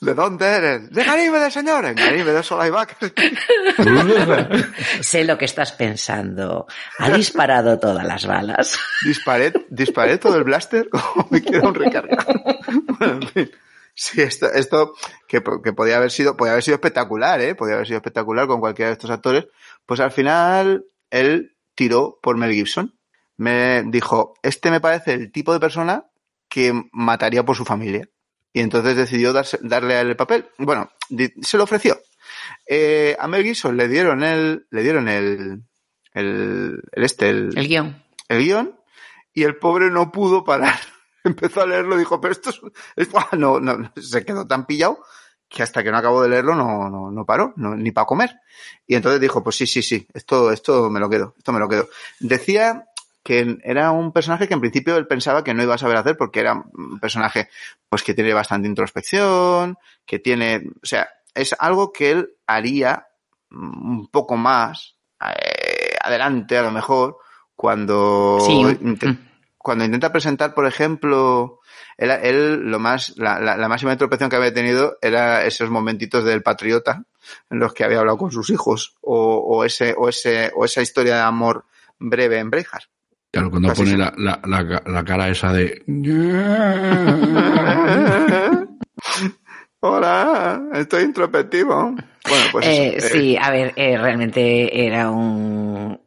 ¿De 0.00 0.14
dónde 0.14 0.46
eres? 0.46 0.90
De 0.90 1.04
Ganímedes, 1.04 1.52
señores. 1.52 1.94
Ganímedes, 1.94 2.46
Solaibac. 2.46 2.96
Sé 5.00 5.24
lo 5.24 5.36
que 5.36 5.44
estás 5.44 5.72
pensando. 5.72 6.66
Ha 6.98 7.10
disparado 7.10 7.78
todas 7.78 8.06
las 8.06 8.26
balas. 8.26 8.78
disparé, 9.04 9.52
disparé 9.68 10.18
todo 10.18 10.36
el 10.36 10.44
blaster 10.44 10.88
como 10.90 11.28
me 11.30 11.42
queda 11.42 11.68
un 11.68 11.74
recarga. 11.74 12.24
Bueno, 12.98 13.14
en 13.14 13.28
fin. 13.28 13.50
Sí, 13.94 14.22
esto, 14.22 14.50
esto 14.50 14.94
que, 15.26 15.42
que 15.62 15.72
podía 15.72 15.98
haber 15.98 16.10
sido, 16.10 16.36
podía 16.36 16.52
haber 16.52 16.64
sido 16.64 16.76
espectacular, 16.76 17.40
¿eh? 17.40 17.54
Podía 17.54 17.74
haber 17.74 17.86
sido 17.86 17.98
espectacular 17.98 18.46
con 18.46 18.60
cualquiera 18.60 18.88
de 18.88 18.94
estos 18.94 19.10
actores. 19.10 19.46
Pues 19.84 20.00
al 20.00 20.12
final, 20.12 20.86
él 21.10 21.56
tiró 21.74 22.18
por 22.22 22.36
Mel 22.36 22.52
Gibson. 22.52 22.96
Me 23.36 23.82
dijo, 23.86 24.34
este 24.42 24.70
me 24.70 24.80
parece 24.80 25.14
el 25.14 25.32
tipo 25.32 25.52
de 25.52 25.60
persona 25.60 26.06
que 26.48 26.72
mataría 26.92 27.44
por 27.44 27.56
su 27.56 27.64
familia. 27.64 28.08
Y 28.52 28.60
entonces 28.60 28.96
decidió 28.96 29.32
darse- 29.32 29.60
darle 29.62 29.94
a 29.94 30.00
él 30.00 30.08
el 30.08 30.16
papel. 30.16 30.48
Bueno, 30.58 30.90
se 31.42 31.56
lo 31.56 31.64
ofreció. 31.64 32.00
Eh, 32.66 33.16
a 33.18 33.26
Mel 33.28 33.44
Gibson 33.44 33.76
le 33.76 33.88
dieron 33.88 34.22
el, 34.22 34.66
le 34.70 34.82
dieron 34.82 35.08
el, 35.08 35.62
el, 36.14 36.80
el 36.92 37.04
este, 37.04 37.28
el, 37.30 37.56
El 37.56 37.68
guion. 37.68 38.02
el 38.28 38.38
guion 38.44 38.76
y 39.32 39.44
el 39.44 39.56
pobre 39.56 39.90
no 39.90 40.10
pudo 40.12 40.44
parar. 40.44 40.78
Empezó 41.24 41.62
a 41.62 41.66
leerlo 41.66 41.96
dijo, 41.96 42.20
pero 42.20 42.32
esto 42.32 42.50
es, 42.50 42.60
es- 42.96 43.10
¡buah! 43.10 43.28
no, 43.36 43.60
no, 43.60 43.92
se 44.00 44.24
quedó 44.24 44.46
tan 44.46 44.66
pillado 44.66 44.98
que 45.48 45.62
hasta 45.64 45.82
que 45.82 45.90
no 45.90 45.98
acabó 45.98 46.22
de 46.22 46.28
leerlo 46.28 46.54
no, 46.54 46.88
no, 46.88 47.10
no 47.10 47.26
paró, 47.26 47.52
no- 47.56 47.74
ni 47.76 47.90
para 47.90 48.06
comer. 48.06 48.30
Y 48.86 48.94
entonces 48.94 49.20
dijo, 49.20 49.42
pues 49.42 49.56
sí, 49.56 49.66
sí, 49.66 49.82
sí, 49.82 50.06
esto, 50.14 50.50
esto 50.52 50.88
me 50.90 51.00
lo 51.00 51.08
quedo, 51.10 51.34
esto 51.38 51.52
me 51.52 51.58
lo 51.60 51.68
quedo. 51.68 51.88
Decía 52.20 52.84
que 53.22 53.58
era 53.62 53.90
un 53.90 54.12
personaje 54.12 54.48
que 54.48 54.54
en 54.54 54.60
principio 54.60 54.96
él 54.96 55.06
pensaba 55.06 55.44
que 55.44 55.52
no 55.54 55.62
iba 55.62 55.74
a 55.74 55.78
saber 55.78 55.96
hacer 55.96 56.16
porque 56.16 56.40
era 56.40 56.54
un 56.54 56.98
personaje 57.00 57.48
pues 57.88 58.02
que 58.02 58.14
tiene 58.14 58.32
bastante 58.32 58.68
introspección, 58.68 59.76
que 60.06 60.18
tiene, 60.18 60.70
o 60.82 60.86
sea, 60.86 61.08
es 61.34 61.54
algo 61.58 61.92
que 61.92 62.10
él 62.12 62.30
haría 62.46 63.06
un 63.50 64.08
poco 64.08 64.36
más 64.36 64.96
eh, 65.20 65.96
adelante 66.02 66.56
a 66.56 66.62
lo 66.62 66.70
mejor 66.70 67.18
cuando 67.54 68.38
Sí. 68.40 68.64
Mm. 68.64 68.94
cuando 69.58 69.84
intenta 69.84 70.10
presentar, 70.10 70.54
por 70.54 70.66
ejemplo, 70.66 71.60
él, 71.98 72.10
él 72.10 72.70
lo 72.70 72.78
más, 72.78 73.12
la, 73.18 73.38
la, 73.38 73.56
la 73.58 73.68
máxima 73.68 73.92
introspección 73.92 74.30
que 74.30 74.36
había 74.36 74.54
tenido 74.54 74.96
era 75.02 75.44
esos 75.44 75.68
momentitos 75.68 76.24
del 76.24 76.42
patriota 76.42 77.04
en 77.50 77.58
los 77.58 77.74
que 77.74 77.84
había 77.84 77.98
hablado 77.98 78.16
con 78.16 78.32
sus 78.32 78.48
hijos 78.48 78.96
o, 79.02 79.36
o 79.36 79.64
ese, 79.64 79.94
o 79.96 80.08
ese, 80.08 80.50
o 80.54 80.64
esa 80.64 80.80
historia 80.80 81.16
de 81.16 81.22
amor 81.22 81.66
breve 81.98 82.38
en 82.38 82.48
Brejas. 82.50 82.88
Claro, 83.32 83.50
cuando 83.50 83.72
pone 83.74 83.96
la, 83.96 84.12
la, 84.16 84.40
la, 84.44 84.82
la 84.86 85.04
cara 85.04 85.28
esa 85.28 85.52
de... 85.52 85.82
Hola, 89.82 90.62
estoy 90.74 91.04
introspectivo. 91.04 91.94
Bueno, 92.28 92.44
pues 92.52 92.66
eso, 92.66 92.82
Eh, 92.82 92.94
eh, 92.96 93.00
sí, 93.00 93.36
a 93.40 93.50
ver, 93.50 93.72
eh, 93.76 93.96
realmente 93.96 94.84
era 94.86 95.10
un, 95.10 95.98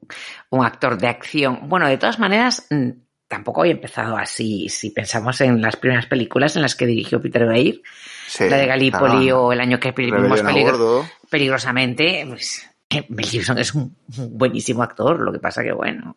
un 0.49 0.65
actor 0.65 0.97
de 0.97 1.07
acción. 1.07 1.61
Bueno, 1.69 1.88
de 1.88 1.97
todas 1.97 2.19
maneras, 2.19 2.67
mm, 2.69 2.89
tampoco 3.28 3.61
había 3.61 3.74
empezado 3.74 4.15
así. 4.17 4.69
Si 4.69 4.91
pensamos 4.91 5.41
en 5.41 5.59
las 5.61 5.76
primeras 5.76 6.05
películas 6.05 6.55
en 6.55 6.61
las 6.61 6.76
que 6.76 6.86
dirigió 6.86 7.19
Peter 7.21 7.47
Weir, 7.47 7.82
sí, 8.28 8.47
la 8.47 8.57
de 8.57 8.67
Gallipoli 8.67 9.32
o 9.32 9.51
el 9.51 9.59
año 9.61 9.80
que 9.80 9.91
vimos 9.91 10.21
Rebelión 10.21 10.45
a 10.45 10.49
peligro- 10.51 10.71
bordo. 10.78 11.05
peligrosamente, 11.32 12.26
pues, 12.30 12.69
Mel 13.09 13.25
Gibson 13.25 13.57
es 13.57 13.73
un, 13.73 13.95
buenísimo 14.31 14.83
actor, 14.83 15.19
lo 15.19 15.31
que 15.31 15.39
pasa 15.39 15.63
que 15.63 15.71
bueno. 15.73 16.15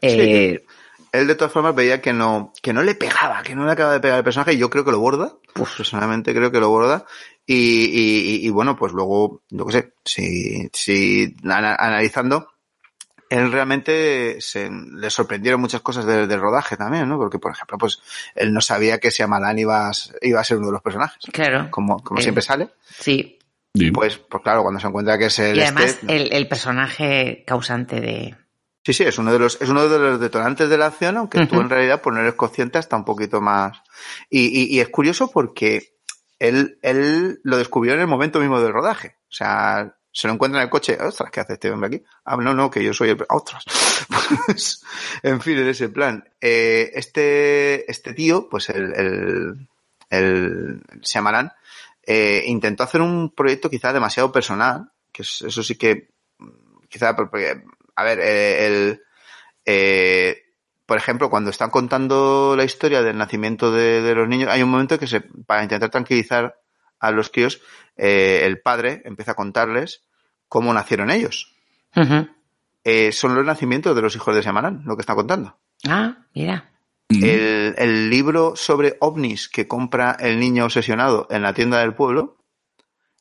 eh, 0.00 0.64
Él 1.12 1.26
de 1.26 1.34
todas 1.34 1.52
formas 1.52 1.74
veía 1.74 2.00
que 2.00 2.12
no, 2.12 2.52
que 2.62 2.72
no 2.72 2.82
le 2.82 2.94
pegaba, 2.94 3.42
que 3.42 3.54
no 3.54 3.64
le 3.66 3.72
acaba 3.72 3.92
de 3.92 4.00
pegar 4.00 4.18
el 4.18 4.24
personaje 4.24 4.52
y 4.52 4.58
yo 4.58 4.70
creo 4.70 4.84
que 4.84 4.92
lo 4.92 5.00
borda. 5.00 5.34
Pues 5.54 5.70
personalmente 5.76 6.32
creo 6.34 6.50
que 6.52 6.60
lo 6.60 6.68
borda. 6.68 7.04
Y, 7.46 7.54
y, 7.56 8.34
y- 8.36 8.46
y 8.46 8.50
bueno, 8.50 8.76
pues 8.76 8.92
luego, 8.92 9.42
yo 9.50 9.66
qué 9.66 9.72
sé, 9.72 9.92
si, 10.04 10.70
si 10.72 11.34
ana- 11.44 11.74
analizando, 11.74 12.48
él 13.28 13.50
realmente 13.50 14.40
se, 14.40 14.70
le 14.70 15.10
sorprendieron 15.10 15.60
muchas 15.60 15.80
cosas 15.80 16.04
del, 16.04 16.28
rodaje 16.40 16.76
también, 16.76 17.08
¿no? 17.08 17.16
Porque, 17.18 17.38
por 17.40 17.52
ejemplo, 17.52 17.76
pues 17.78 18.00
él 18.36 18.52
no 18.52 18.60
sabía 18.60 18.98
que 18.98 19.10
Shyamalan 19.10 19.58
iba 19.58 19.88
a, 19.88 19.92
iba 20.22 20.40
a 20.40 20.44
ser 20.44 20.58
uno 20.58 20.66
de 20.66 20.72
los 20.74 20.82
personajes. 20.82 21.24
claro, 21.32 21.68
Como, 21.70 22.02
como 22.04 22.20
Eh, 22.20 22.22
siempre 22.22 22.42
sale. 22.42 22.70
sí. 22.98 23.36
Sí. 23.74 23.90
Pues, 23.90 24.18
pues 24.18 24.42
claro, 24.42 24.62
cuando 24.62 24.80
se 24.80 24.86
encuentra 24.86 25.18
que 25.18 25.26
es 25.26 25.38
el 25.38 25.56
Y 25.56 25.62
además 25.62 25.84
este, 25.84 26.16
el, 26.16 26.32
el 26.32 26.48
personaje 26.48 27.44
causante 27.46 28.00
de... 28.00 28.36
Sí, 28.84 28.92
sí, 28.94 29.04
es 29.04 29.18
uno 29.18 29.32
de 29.32 29.38
los, 29.38 29.60
es 29.60 29.68
uno 29.68 29.88
de 29.88 29.98
los 29.98 30.20
detonantes 30.20 30.68
de 30.70 30.78
la 30.78 30.86
acción, 30.86 31.16
aunque 31.18 31.46
tú 31.46 31.60
en 31.60 31.68
realidad 31.68 32.00
pues 32.00 32.14
no 32.14 32.22
eres 32.22 32.34
consciente 32.34 32.78
hasta 32.78 32.96
un 32.96 33.04
poquito 33.04 33.40
más. 33.40 33.82
Y, 34.30 34.46
y, 34.46 34.74
y 34.74 34.80
es 34.80 34.88
curioso 34.88 35.30
porque 35.30 35.98
él, 36.38 36.78
él 36.82 37.40
lo 37.44 37.58
descubrió 37.58 37.92
en 37.92 38.00
el 38.00 38.06
momento 38.06 38.40
mismo 38.40 38.60
del 38.60 38.72
rodaje. 38.72 39.16
O 39.28 39.32
sea, 39.32 39.94
se 40.12 40.26
lo 40.26 40.34
encuentra 40.34 40.60
en 40.60 40.64
el 40.64 40.70
coche. 40.70 40.98
Ostras, 41.00 41.30
¿qué 41.30 41.40
hace 41.40 41.52
este 41.52 41.70
hombre 41.70 41.88
aquí? 41.88 42.04
Ah, 42.24 42.36
no, 42.36 42.54
no, 42.54 42.70
que 42.70 42.82
yo 42.82 42.92
soy 42.92 43.10
el, 43.10 43.24
ostras. 43.28 43.64
Pues, 44.46 44.82
en 45.22 45.40
fin, 45.40 45.58
en 45.58 45.68
ese 45.68 45.88
plan. 45.88 46.24
Eh, 46.40 46.90
este, 46.94 47.90
este 47.90 48.14
tío, 48.14 48.48
pues 48.48 48.70
el, 48.70 48.94
el, 48.94 49.68
el 50.08 50.82
Shyamalan, 51.02 51.52
eh, 52.12 52.42
intentó 52.46 52.82
hacer 52.82 53.00
un 53.02 53.30
proyecto 53.34 53.70
quizá 53.70 53.92
demasiado 53.92 54.32
personal, 54.32 54.90
que 55.12 55.22
es- 55.22 55.42
eso 55.42 55.62
sí 55.62 55.76
que, 55.76 56.08
quizá, 56.88 57.14
porque, 57.14 57.62
a 57.94 58.02
ver, 58.04 58.18
eh, 58.20 58.66
el, 58.66 59.00
eh, 59.64 60.42
por 60.86 60.96
ejemplo, 60.96 61.30
cuando 61.30 61.50
están 61.50 61.70
contando 61.70 62.54
la 62.56 62.64
historia 62.64 63.02
del 63.02 63.16
nacimiento 63.16 63.70
de, 63.70 64.02
de 64.02 64.14
los 64.16 64.26
niños, 64.28 64.48
hay 64.50 64.62
un 64.62 64.70
momento 64.70 64.98
que 64.98 65.06
se, 65.06 65.20
para 65.20 65.62
intentar 65.62 65.90
tranquilizar 65.90 66.56
a 66.98 67.10
los 67.12 67.30
críos, 67.30 67.60
eh, 67.96 68.40
el 68.44 68.60
padre 68.60 69.02
empieza 69.04 69.32
a 69.32 69.36
contarles 69.36 70.02
cómo 70.48 70.72
nacieron 70.74 71.10
ellos. 71.10 71.54
Son 73.12 73.34
los 73.36 73.44
nacimientos 73.44 73.94
de 73.94 74.02
los 74.02 74.16
hijos 74.16 74.34
de 74.34 74.42
Semanan, 74.42 74.82
lo 74.84 74.96
que 74.96 75.02
está 75.02 75.14
contando. 75.14 75.56
Ah, 75.88 76.26
mira. 76.34 76.70
Mm. 77.10 77.24
El, 77.24 77.74
el 77.78 78.10
libro 78.10 78.54
sobre 78.56 78.96
ovnis 79.00 79.48
que 79.48 79.66
compra 79.66 80.16
el 80.20 80.38
niño 80.38 80.64
obsesionado 80.64 81.26
en 81.30 81.42
la 81.42 81.52
tienda 81.54 81.80
del 81.80 81.94
pueblo, 81.94 82.38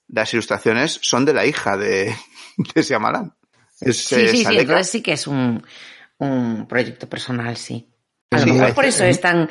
las 0.07 0.33
ilustraciones 0.33 0.99
son 1.01 1.25
de 1.25 1.33
la 1.33 1.45
hija 1.45 1.75
de, 1.77 2.15
de 2.75 2.81
Shyamalan. 2.83 3.33
Es, 3.81 3.97
Sí, 3.97 4.15
sí, 4.27 4.37
sí, 4.37 4.57
entonces 4.57 4.89
sí 4.89 5.01
que 5.01 5.13
es 5.13 5.25
un, 5.27 5.63
un 6.19 6.67
proyecto 6.67 7.07
personal, 7.09 7.55
sí. 7.57 7.89
A 8.31 8.39
lo 8.39 8.45
mejor 8.53 8.73
por 8.75 8.85
eso 8.85 9.03
es 9.05 9.19
tan... 9.21 9.49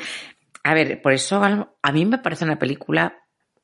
A 0.63 0.73
ver, 0.73 1.01
por 1.01 1.13
eso 1.13 1.41
a 1.43 1.91
mí 1.91 2.05
me 2.05 2.17
parece 2.19 2.45
una 2.45 2.59
película 2.59 3.17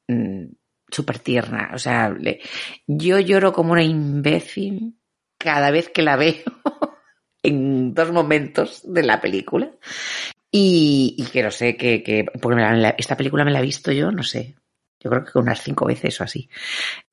mm, 0.08 0.46
súper 0.90 1.20
tierna. 1.20 1.72
O 1.74 1.78
sea, 1.78 2.10
le- 2.10 2.42
yo 2.88 3.20
lloro 3.20 3.54
como 3.54 3.74
una 3.74 3.84
imbécil 3.84 4.98
cada 5.38 5.72
vez 5.72 5.90
que 5.90 6.02
la 6.02 6.16
veo 6.16 6.44
en 7.44 7.94
dos 7.94 8.12
momentos 8.12 8.82
de 8.84 9.04
la 9.04 9.22
película. 9.22 9.72
Y, 10.58 11.16
y 11.18 11.26
que 11.26 11.44
no 11.44 11.52
sé, 11.52 11.76
que, 11.76 12.02
que 12.02 12.24
porque 12.42 12.56
me 12.56 12.78
la- 12.78 12.96
esta 12.98 13.18
película 13.18 13.44
me 13.44 13.52
la 13.52 13.60
he 13.60 13.64
visto 13.64 13.92
yo, 13.92 14.10
no 14.10 14.24
sé, 14.24 14.56
yo 15.02 15.10
creo 15.10 15.26
que 15.26 15.38
unas 15.38 15.62
cinco 15.62 15.86
veces 15.86 16.22
o 16.22 16.24
así. 16.24 16.50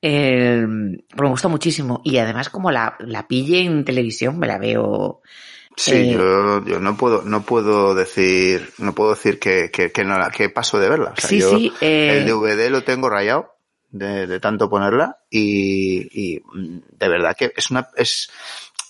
Eh, 0.01 0.65
pero 1.11 1.23
me 1.25 1.31
gusta 1.31 1.49
muchísimo. 1.49 2.01
Y 2.05 2.19
además, 2.19 2.51
como 2.51 2.71
la, 2.71 2.95
la 3.01 3.27
pille 3.27 3.63
en 3.63 3.85
televisión, 3.85 4.39
me 4.39 4.47
la 4.47 4.59
veo. 4.59 5.23
Sí, 5.77 5.91
Eh, 5.93 6.13
yo, 6.13 6.65
yo 6.65 6.79
no 6.79 6.97
puedo, 6.97 7.23
no 7.23 7.43
puedo 7.43 7.97
decir, 7.97 8.71
no 8.79 8.95
puedo 8.95 9.11
decir 9.11 9.41
que, 9.41 9.73
que, 9.73 9.91
que 9.91 10.05
no 10.05 10.17
la, 10.17 10.31
que 10.31 10.49
paso 10.49 10.79
de 10.79 10.89
verla. 10.89 11.11
O 11.17 11.21
sea, 11.21 11.31
sí, 11.31 11.41
yo 11.41 11.49
sí. 11.51 11.73
eh, 11.81 12.19
el 12.19 12.25
DVD 12.27 12.71
lo 12.71 12.85
tengo 12.85 13.11
rayado 13.11 13.57
de, 13.91 14.29
de 14.29 14.39
tanto 14.39 14.71
ponerla 14.71 15.19
y, 15.29 16.07
y 16.37 16.41
de 16.93 17.09
verdad 17.09 17.35
que 17.37 17.53
es 17.57 17.71
una, 17.73 17.89
es, 17.97 18.31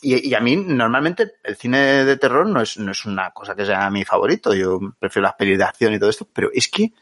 y, 0.02 0.28
y 0.28 0.34
a 0.34 0.40
mí 0.40 0.56
normalmente 0.56 1.34
el 1.42 1.56
cine 1.56 2.04
de 2.04 2.16
terror 2.16 2.46
no 2.46 2.60
es, 2.60 2.76
no 2.78 2.90
es 2.90 3.04
una 3.06 3.30
cosa 3.30 3.54
que 3.54 3.64
sea 3.64 3.88
mi 3.90 4.04
favorito. 4.04 4.52
Yo 4.54 4.80
prefiero 4.98 5.24
las 5.24 5.34
pelis 5.34 5.58
de 5.58 5.64
acción 5.64 5.94
y 5.94 5.98
todo 5.98 6.10
esto, 6.10 6.28
pero 6.32 6.50
es 6.52 6.68
que, 6.68 6.92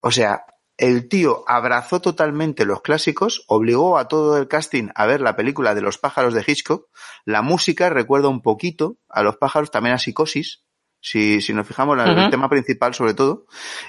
o 0.00 0.10
sea, 0.10 0.44
el 0.76 1.08
tío 1.08 1.44
abrazó 1.46 2.00
totalmente 2.00 2.64
los 2.64 2.82
clásicos, 2.82 3.44
obligó 3.46 3.98
a 3.98 4.08
todo 4.08 4.36
el 4.38 4.48
casting 4.48 4.88
a 4.94 5.06
ver 5.06 5.20
la 5.20 5.36
película 5.36 5.74
de 5.74 5.82
los 5.82 5.98
pájaros 5.98 6.34
de 6.34 6.44
Hitchcock. 6.44 6.88
La 7.24 7.42
música 7.42 7.88
recuerda 7.88 8.28
un 8.28 8.42
poquito 8.42 8.98
a 9.08 9.22
los 9.22 9.36
pájaros, 9.36 9.70
también 9.70 9.94
a 9.94 9.98
Psicosis, 9.98 10.64
si, 11.00 11.40
si 11.40 11.52
nos 11.52 11.66
fijamos 11.66 11.98
en 12.00 12.18
el 12.18 12.30
tema 12.30 12.48
principal 12.48 12.94
sobre 12.94 13.14
todo. 13.14 13.46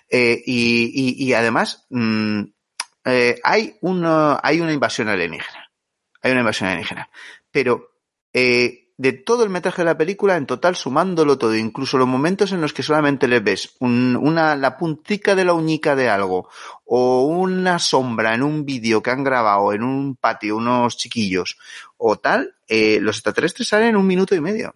Eh, 0.09 0.41
y, 0.45 0.91
y, 0.93 1.25
y 1.25 1.33
además, 1.33 1.85
mm, 1.89 2.41
eh, 3.05 3.39
hay, 3.43 3.77
una, 3.81 4.39
hay 4.43 4.61
una 4.61 4.73
invasión 4.73 5.09
alienígena. 5.09 5.71
Hay 6.21 6.31
una 6.31 6.41
invasión 6.41 6.69
alienígena. 6.69 7.09
Pero 7.51 7.92
eh, 8.33 8.79
de 8.95 9.11
todo 9.13 9.43
el 9.43 9.49
metraje 9.49 9.81
de 9.81 9.85
la 9.87 9.97
película, 9.97 10.37
en 10.37 10.45
total, 10.45 10.75
sumándolo 10.75 11.37
todo, 11.37 11.55
incluso 11.55 11.97
los 11.97 12.07
momentos 12.07 12.51
en 12.51 12.61
los 12.61 12.73
que 12.73 12.83
solamente 12.83 13.27
les 13.27 13.43
ves 13.43 13.75
un- 13.79 14.15
una, 14.15 14.55
la 14.55 14.77
puntica 14.77 15.33
de 15.35 15.45
la 15.45 15.53
uñica 15.53 15.95
de 15.95 16.09
algo 16.09 16.47
o 16.85 17.23
una 17.25 17.79
sombra 17.79 18.35
en 18.35 18.43
un 18.43 18.65
vídeo 18.65 19.01
que 19.01 19.09
han 19.09 19.23
grabado 19.23 19.73
en 19.73 19.83
un 19.83 20.15
patio 20.15 20.57
unos 20.57 20.95
chiquillos 20.97 21.57
o 21.97 22.17
tal, 22.17 22.55
eh, 22.67 22.99
los 23.01 23.17
extraterrestres 23.17 23.67
salen 23.67 23.89
en 23.89 23.95
un 23.95 24.05
minuto 24.07 24.35
y 24.35 24.41
medio. 24.41 24.75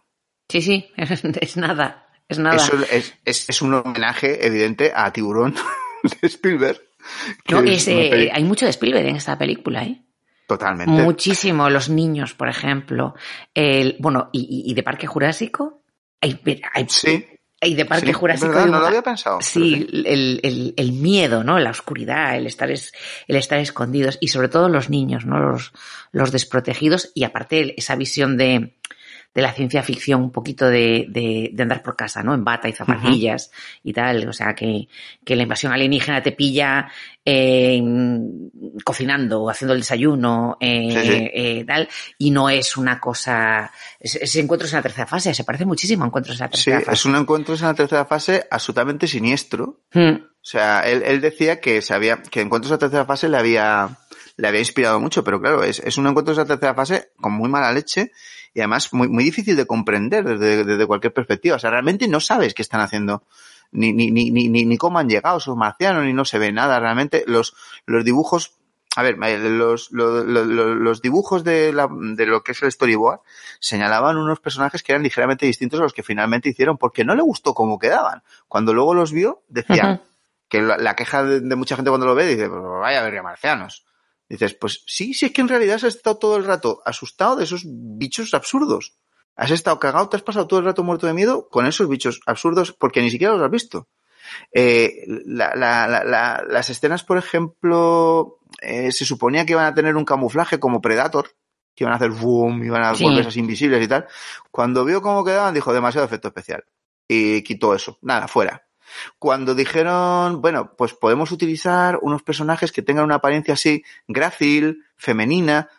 Sí, 0.49 0.61
sí, 0.61 0.89
es 0.97 1.55
nada. 1.57 2.07
Es 2.27 2.39
nada. 2.39 2.55
Eso 2.57 2.73
es, 2.91 3.13
es, 3.23 3.49
es 3.49 3.61
un 3.61 3.75
homenaje 3.75 4.45
evidente 4.45 4.91
a 4.93 5.13
Tiburón 5.13 5.55
de 6.21 6.27
Spielberg. 6.27 6.81
No, 7.49 7.61
es 7.61 7.87
eh, 7.87 8.29
hay 8.33 8.43
mucho 8.43 8.65
de 8.65 8.71
Spielberg 8.71 9.07
en 9.07 9.15
esta 9.15 9.37
película, 9.37 9.83
¿eh? 9.83 10.01
Totalmente. 10.47 10.91
Muchísimo. 11.03 11.69
Los 11.69 11.89
niños, 11.89 12.33
por 12.33 12.47
ejemplo. 12.49 13.13
El, 13.53 13.97
bueno, 13.99 14.29
y, 14.31 14.39
y- 14.65 14.71
y 14.71 14.73
de 14.73 14.81
Parque 14.83 15.05
Jurásico. 15.05 15.83
Hay, 16.21 16.39
hay, 16.73 16.85
Sí. 16.89 17.25
hay 17.61 17.75
de 17.75 17.85
Parque 17.85 18.07
Sí, 18.07 18.13
Jurásico. 18.13 18.47
verdad, 18.49 18.65
no 18.67 18.79
lo 18.79 18.87
había 18.87 19.01
pensado. 19.03 19.39
Sí, 19.41 19.85
pero 19.91 20.07
el, 20.09 20.39
el, 20.43 20.73
el 20.77 20.91
miedo, 20.93 21.43
¿no? 21.43 21.59
La 21.59 21.69
oscuridad, 21.71 22.35
el 22.37 22.47
estar, 22.47 22.71
es, 22.71 22.93
el 23.27 23.35
estar 23.35 23.59
escondidos 23.59 24.17
y 24.21 24.29
sobre 24.29 24.47
todo 24.47 24.69
los 24.69 24.89
niños, 24.89 25.25
¿no? 25.25 25.37
Los, 25.39 25.73
los 26.11 26.31
desprotegidos 26.31 27.11
y 27.13 27.23
aparte 27.25 27.75
esa 27.77 27.95
visión 27.95 28.37
de, 28.37 28.76
de 29.33 29.41
la 29.43 29.53
ciencia 29.53 29.83
ficción, 29.83 30.21
un 30.23 30.31
poquito 30.31 30.65
de, 30.67 31.05
de, 31.09 31.51
de 31.53 31.63
andar 31.63 31.83
por 31.83 31.95
casa, 31.95 32.23
¿no? 32.23 32.33
En 32.33 32.43
bata 32.43 32.67
y 32.69 32.73
zapatillas 32.73 33.51
y 33.83 33.93
tal. 33.93 34.27
O 34.27 34.33
sea, 34.33 34.55
que, 34.55 34.87
que 35.23 35.35
la 35.35 35.43
invasión 35.43 35.71
alienígena 35.71 36.23
te 36.23 36.31
pilla 36.31 36.89
eh, 37.23 37.79
cocinando, 38.83 39.49
haciendo 39.49 39.73
el 39.73 39.81
desayuno, 39.81 40.57
eh, 40.59 40.89
Sí, 40.91 41.07
sí. 41.07 41.29
eh, 41.33 41.63
tal. 41.65 41.87
Y 42.17 42.31
no 42.31 42.49
es 42.49 42.77
una 42.77 42.99
cosa... 42.99 43.71
Ese 43.99 44.39
encuentro 44.39 44.65
es 44.67 44.73
en 44.73 44.77
la 44.77 44.83
tercera 44.83 45.07
fase, 45.07 45.33
se 45.33 45.43
parece 45.43 45.65
muchísimo 45.65 46.03
a 46.03 46.07
encuentros 46.07 46.35
en 46.39 46.45
la 46.45 46.47
Sí, 46.47 46.51
tercera 46.65 46.79
fase. 46.81 46.93
es 46.93 47.05
un 47.05 47.15
encuentro 47.15 47.55
en 47.55 47.61
la 47.61 47.73
tercera 47.73 48.05
fase 48.05 48.47
absolutamente 48.49 49.07
siniestro. 49.07 49.81
Mm. 49.93 50.13
O 50.15 50.49
sea, 50.49 50.81
él, 50.81 51.03
él 51.05 51.19
decía 51.21 51.59
que 51.59 51.81
se 51.81 51.93
había, 51.93 52.21
que 52.21 52.41
Encuentros 52.41 52.71
a 52.71 52.77
tercera 52.77 53.05
fase 53.05 53.27
le 53.27 53.37
había, 53.37 53.89
le 54.37 54.47
había 54.47 54.61
inspirado 54.61 54.99
mucho, 54.99 55.23
pero 55.23 55.41
claro, 55.41 55.63
es, 55.63 55.79
es 55.79 55.97
un 55.97 56.07
Encuentros 56.07 56.37
a 56.39 56.45
tercera 56.45 56.73
fase 56.73 57.09
con 57.19 57.33
muy 57.33 57.49
mala 57.49 57.71
leche 57.73 58.11
y 58.53 58.59
además 58.61 58.93
muy, 58.93 59.07
muy 59.07 59.23
difícil 59.23 59.55
de 59.55 59.65
comprender 59.65 60.23
desde, 60.23 60.63
desde 60.63 60.87
cualquier 60.87 61.13
perspectiva. 61.13 61.55
O 61.55 61.59
sea, 61.59 61.69
realmente 61.71 62.07
no 62.07 62.19
sabes 62.19 62.53
qué 62.53 62.61
están 62.61 62.81
haciendo, 62.81 63.23
ni, 63.71 63.93
ni, 63.93 64.11
ni, 64.11 64.31
ni, 64.31 64.49
ni 64.49 64.65
ni 64.65 64.77
cómo 64.77 64.99
han 64.99 65.09
llegado 65.09 65.37
esos 65.37 65.55
marcianos, 65.55 66.05
ni 66.05 66.13
no 66.13 66.25
se 66.25 66.39
ve 66.39 66.51
nada. 66.51 66.79
Realmente 66.79 67.23
los, 67.27 67.55
los 67.85 68.03
dibujos, 68.03 68.53
a 68.95 69.03
ver, 69.03 69.17
los, 69.17 69.91
los, 69.91 70.25
los, 70.25 70.47
los 70.47 71.01
dibujos 71.01 71.43
de, 71.43 71.71
la, 71.73 71.87
de 71.91 72.25
lo 72.25 72.43
que 72.43 72.53
es 72.53 72.63
el 72.63 72.71
storyboard 72.71 73.19
señalaban 73.59 74.17
unos 74.17 74.39
personajes 74.39 74.81
que 74.83 74.93
eran 74.93 75.03
ligeramente 75.03 75.45
distintos 75.45 75.79
a 75.79 75.83
los 75.83 75.93
que 75.93 76.03
finalmente 76.03 76.49
hicieron, 76.49 76.77
porque 76.77 77.03
no 77.03 77.13
le 77.13 77.21
gustó 77.21 77.53
cómo 77.53 77.77
quedaban. 77.77 78.23
Cuando 78.47 78.73
luego 78.73 78.93
los 78.93 79.11
vio, 79.11 79.43
decían 79.49 79.95
Ujú. 79.95 80.01
que 80.49 80.61
la, 80.61 80.77
la 80.77 80.95
queja 80.95 81.23
de, 81.23 81.41
de 81.41 81.55
mucha 81.55 81.75
gente 81.75 81.91
cuando 81.91 82.07
lo 82.07 82.15
ve 82.15 82.25
dice, 82.25 82.49
pues 82.49 82.61
vaya 82.63 83.03
verga 83.03 83.21
marcianos. 83.21 83.85
Dices, 84.29 84.53
pues 84.55 84.83
sí, 84.87 85.13
sí 85.13 85.27
es 85.27 85.31
que 85.31 85.41
en 85.41 85.47
realidad 85.47 85.75
has 85.77 85.83
estado 85.83 86.17
todo 86.17 86.35
el 86.37 86.43
rato 86.45 86.81
asustado 86.85 87.35
de 87.37 87.45
esos 87.45 87.61
bichos 87.65 88.33
absurdos. 88.33 88.97
Has 89.35 89.51
estado 89.51 89.79
cagado, 89.79 90.09
te 90.09 90.17
has 90.17 90.23
pasado 90.23 90.47
todo 90.47 90.59
el 90.59 90.65
rato 90.65 90.83
muerto 90.83 91.07
de 91.07 91.13
miedo 91.13 91.47
con 91.49 91.65
esos 91.65 91.87
bichos 91.87 92.19
absurdos 92.25 92.73
porque 92.73 93.01
ni 93.01 93.09
siquiera 93.11 93.33
los 93.33 93.41
has 93.43 93.51
visto. 93.51 93.87
Eh, 94.51 95.05
la- 95.25 95.55
la- 95.55 95.87
la- 95.87 96.03
la- 96.03 96.43
las 96.47 96.69
escenas, 96.69 97.03
por 97.03 97.17
ejemplo, 97.17 98.39
eh, 98.61 98.91
se 98.91 99.05
suponía 99.05 99.45
que 99.45 99.53
iban 99.53 99.65
a 99.65 99.73
tener 99.73 99.95
un 99.95 100.03
camuflaje 100.05 100.59
como 100.59 100.81
Predator, 100.81 101.29
que 101.75 101.83
iban 101.83 101.93
a 101.93 101.97
hacer 101.97 102.09
boom, 102.11 102.63
iban 102.63 102.83
a 102.83 102.95
Sí. 102.95 103.03
volverse 103.03 103.39
invisibles 103.39 103.83
y 103.83 103.87
tal. 103.87 104.07
Cuando 104.51 104.83
vio 104.83 105.01
cómo 105.01 105.23
quedaban, 105.23 105.53
dijo 105.53 105.71
demasiado 105.71 106.05
efecto 106.05 106.27
especial. 106.29 106.65
Y 107.07 107.41
quitó 107.43 107.73
eso. 107.75 107.97
Nada, 108.01 108.27
fuera. 108.27 108.66
Cuando 109.19 109.55
dijeron, 109.55 110.41
bueno, 110.41 110.73
pues 110.77 110.93
podemos 110.93 111.31
utilizar 111.31 111.99
unos 112.01 112.23
personajes 112.23 112.71
que 112.71 112.81
tengan 112.81 113.05
una 113.05 113.15
apariencia 113.15 113.53
así 113.53 113.83
grácil, 114.07 114.83
femenina, 114.95 115.69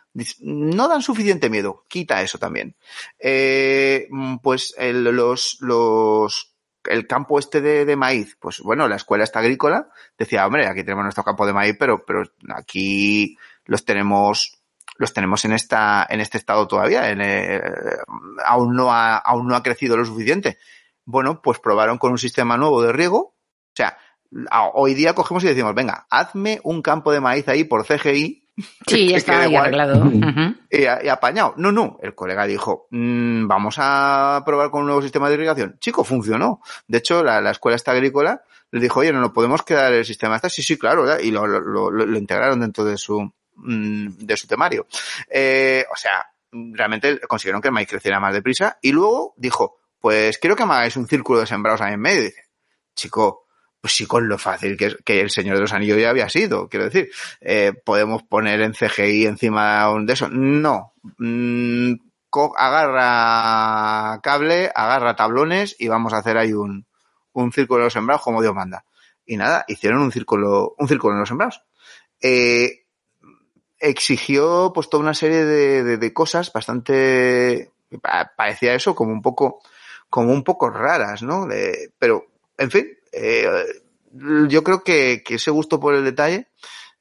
no 0.41 0.87
dan 0.87 1.01
suficiente 1.01 1.49
miedo. 1.49 1.85
Quita 1.87 2.21
eso 2.21 2.37
también. 2.37 2.75
Eh, 3.19 4.07
mm, 4.09 4.37
pues 4.37 4.73
el, 4.77 5.03
los, 5.03 5.57
los, 5.61 6.53
el 6.85 7.07
campo 7.07 7.39
este 7.39 7.61
de, 7.61 7.85
de 7.85 7.95
maíz, 7.95 8.37
pues 8.39 8.59
bueno, 8.59 8.87
la 8.87 8.95
escuela 8.95 9.23
está 9.23 9.39
agrícola, 9.39 9.89
decía, 10.17 10.45
hombre, 10.45 10.67
aquí 10.67 10.83
tenemos 10.83 11.03
nuestro 11.03 11.23
campo 11.23 11.45
de 11.45 11.53
maíz, 11.53 11.75
pero, 11.79 12.03
pero 12.05 12.23
aquí 12.55 13.37
los 13.65 13.85
tenemos, 13.85 14.59
los 14.97 15.13
tenemos 15.13 15.45
en 15.45 15.53
esta, 15.53 16.05
en 16.09 16.19
este 16.19 16.37
estado 16.37 16.67
todavía, 16.67 17.09
en, 17.09 17.21
eh, 17.21 17.61
aún 18.45 18.75
no 18.75 18.91
ha, 18.91 19.17
aún 19.17 19.47
no 19.47 19.55
ha 19.55 19.63
crecido 19.63 19.97
lo 19.97 20.05
suficiente. 20.05 20.57
Bueno, 21.11 21.41
pues 21.41 21.57
probaron 21.59 21.97
con 21.97 22.11
un 22.11 22.19
sistema 22.19 22.55
nuevo 22.55 22.83
de 22.83 22.91
riego. 22.93 23.19
O 23.19 23.73
sea, 23.75 23.97
a- 24.51 24.67
hoy 24.73 24.93
día 24.93 25.15
cogemos 25.15 25.43
y 25.43 25.47
decimos, 25.47 25.73
venga, 25.73 26.05
hazme 26.11 26.59
un 26.63 26.83
campo 26.83 27.11
de 27.11 27.19
maíz 27.19 27.47
ahí 27.47 27.63
por 27.63 27.83
CGI 27.83 28.45
Sí, 28.85 29.07
ya 29.07 29.11
que 29.13 29.15
está 29.15 29.41
ahí 29.41 29.55
arreglado. 29.55 30.03
Ujú. 30.05 30.55
y, 30.69 30.85
apañado. 31.07 31.53
No, 31.57 31.71
no. 31.71 31.97
El 32.03 32.13
colega 32.13 32.45
dijo, 32.45 32.87
"Mm, 32.91 33.47
vamos 33.47 33.75
a 33.79 34.43
probar 34.45 34.69
con 34.69 34.81
un 34.81 34.87
nuevo 34.87 35.01
sistema 35.01 35.29
de 35.29 35.35
irrigación. 35.35 35.77
Chico, 35.79 36.03
funcionó. 36.03 36.61
De 36.87 36.99
hecho, 36.99 37.23
la, 37.23 37.41
la 37.41 37.51
escuela 37.51 37.75
esta 37.77 37.91
agrícola 37.91 38.43
le 38.71 38.79
dijo, 38.79 38.99
oye, 38.99 39.11
no 39.11 39.19
nos 39.21 39.31
podemos 39.31 39.63
quedar 39.63 39.91
el 39.93 40.05
sistema 40.05 40.35
este. 40.35 40.49
Sí, 40.51 40.61
sí, 40.61 40.77
claro. 40.77 41.03
¿verdad? 41.03 41.19
Y 41.23 41.31
lo, 41.31 41.47
lo, 41.47 41.59
lo- 41.59 41.89
lo 41.89 42.17
integraron 42.19 42.59
dentro 42.59 42.83
de 42.83 42.97
su, 42.97 43.19
mm, 43.55 44.07
de 44.17 44.37
su 44.37 44.45
temario. 44.45 44.85
Eh, 45.29 45.85
o 45.91 45.95
sea, 45.95 46.27
realmente 46.51 47.19
consiguieron 47.21 47.61
que 47.61 47.69
el 47.69 47.73
maíz 47.73 47.87
creciera 47.87 48.19
más 48.19 48.33
deprisa. 48.33 48.77
Y 48.81 48.91
luego 48.91 49.33
dijo, 49.37 49.77
pues 49.99 50.37
quiero 50.37 50.55
que 50.55 50.65
me 50.65 50.73
hagáis 50.73 50.95
un 50.97 51.07
círculo 51.07 51.39
de 51.41 51.47
sembrados 51.47 51.81
ahí 51.81 51.93
en 51.93 51.99
medio. 52.01 52.23
Dice, 52.23 52.43
chico, 52.95 53.45
pues 53.81 53.93
sí, 53.93 54.05
con 54.05 54.27
lo 54.27 54.37
fácil 54.37 54.75
que, 54.77 54.85
es- 54.87 54.97
que 55.05 55.21
el 55.21 55.29
Señor 55.29 55.55
de 55.55 55.61
los 55.61 55.73
Anillos 55.73 55.99
ya 55.99 56.09
había 56.09 56.29
sido. 56.29 56.67
Quiero 56.69 56.85
decir, 56.85 57.09
eh, 57.41 57.73
podemos 57.85 58.23
poner 58.23 58.61
en 58.61 58.73
CGI 58.73 59.25
encima 59.25 59.87
de 60.01 60.13
eso. 60.13 60.27
No. 60.29 60.93
Mm, 61.17 61.93
agarra 62.57 64.19
cable, 64.21 64.71
agarra 64.73 65.15
tablones 65.15 65.75
y 65.79 65.87
vamos 65.87 66.13
a 66.13 66.17
hacer 66.17 66.37
ahí 66.37 66.53
un, 66.53 66.85
círculo 67.51 67.79
de 67.79 67.85
los 67.85 67.93
sembrados 67.93 68.21
como 68.23 68.41
Dios 68.41 68.53
manda. 68.53 68.83
Y 69.25 69.37
nada, 69.37 69.63
hicieron 69.67 70.01
un 70.01 70.11
círculo, 70.11 70.75
un 70.77 70.87
círculo 70.87 71.13
en 71.13 71.19
los 71.21 71.29
sembrados. 71.29 71.61
Eh, 72.21 72.85
exigió 73.79 74.71
pues 74.73 74.89
toda 74.89 75.03
una 75.03 75.13
serie 75.13 75.45
de, 75.45 75.83
de- 75.83 75.97
de 75.97 76.13
cosas 76.13 76.51
bastante 76.51 77.71
pa- 78.01 78.31
parecía 78.35 78.73
eso 78.73 78.93
como 78.95 79.11
un 79.13 79.21
poco 79.21 79.61
como 80.09 80.31
un 80.33 80.43
poco 80.43 80.69
raras 80.69 81.21
no 81.23 81.45
De- 81.47 81.91
pero 81.99 82.25
en 82.57 82.71
fin 82.71 82.87
eh, 83.11 83.47
yo 84.47 84.63
creo 84.63 84.83
que, 84.83 85.21
que 85.25 85.35
ese 85.35 85.51
gusto 85.51 85.79
por 85.79 85.93
el 85.95 86.03
detalle 86.03 86.47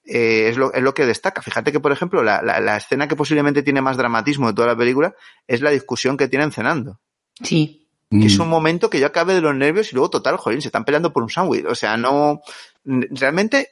eh, 0.04 0.48
es, 0.48 0.56
lo, 0.56 0.72
es 0.72 0.82
lo 0.82 0.94
que 0.94 1.06
destaca 1.06 1.42
fíjate 1.42 1.72
que 1.72 1.80
por 1.80 1.92
ejemplo 1.92 2.22
la, 2.22 2.42
la, 2.42 2.60
la 2.60 2.76
escena 2.76 3.08
que 3.08 3.16
posiblemente 3.16 3.62
tiene 3.62 3.80
más 3.82 3.96
dramatismo 3.96 4.46
de 4.48 4.54
toda 4.54 4.68
la 4.68 4.76
película 4.76 5.14
es 5.46 5.60
la 5.60 5.70
discusión 5.70 6.16
que 6.16 6.28
tienen 6.28 6.52
cenando 6.52 7.00
Sí. 7.42 7.88
que 8.10 8.24
es 8.26 8.38
Mm. 8.38 8.42
un 8.42 8.48
momento 8.48 8.88
que 8.90 9.00
yo 9.00 9.06
acabe 9.06 9.34
de 9.34 9.42
los 9.42 9.54
nervios 9.54 9.92
y 9.92 9.94
luego 9.94 10.08
total, 10.08 10.38
jolín, 10.38 10.62
se 10.62 10.68
están 10.68 10.84
peleando 10.86 11.12
por 11.12 11.22
un 11.22 11.28
sándwich. 11.28 11.66
O 11.66 11.74
sea, 11.74 11.98
no, 11.98 12.40
realmente 12.84 13.68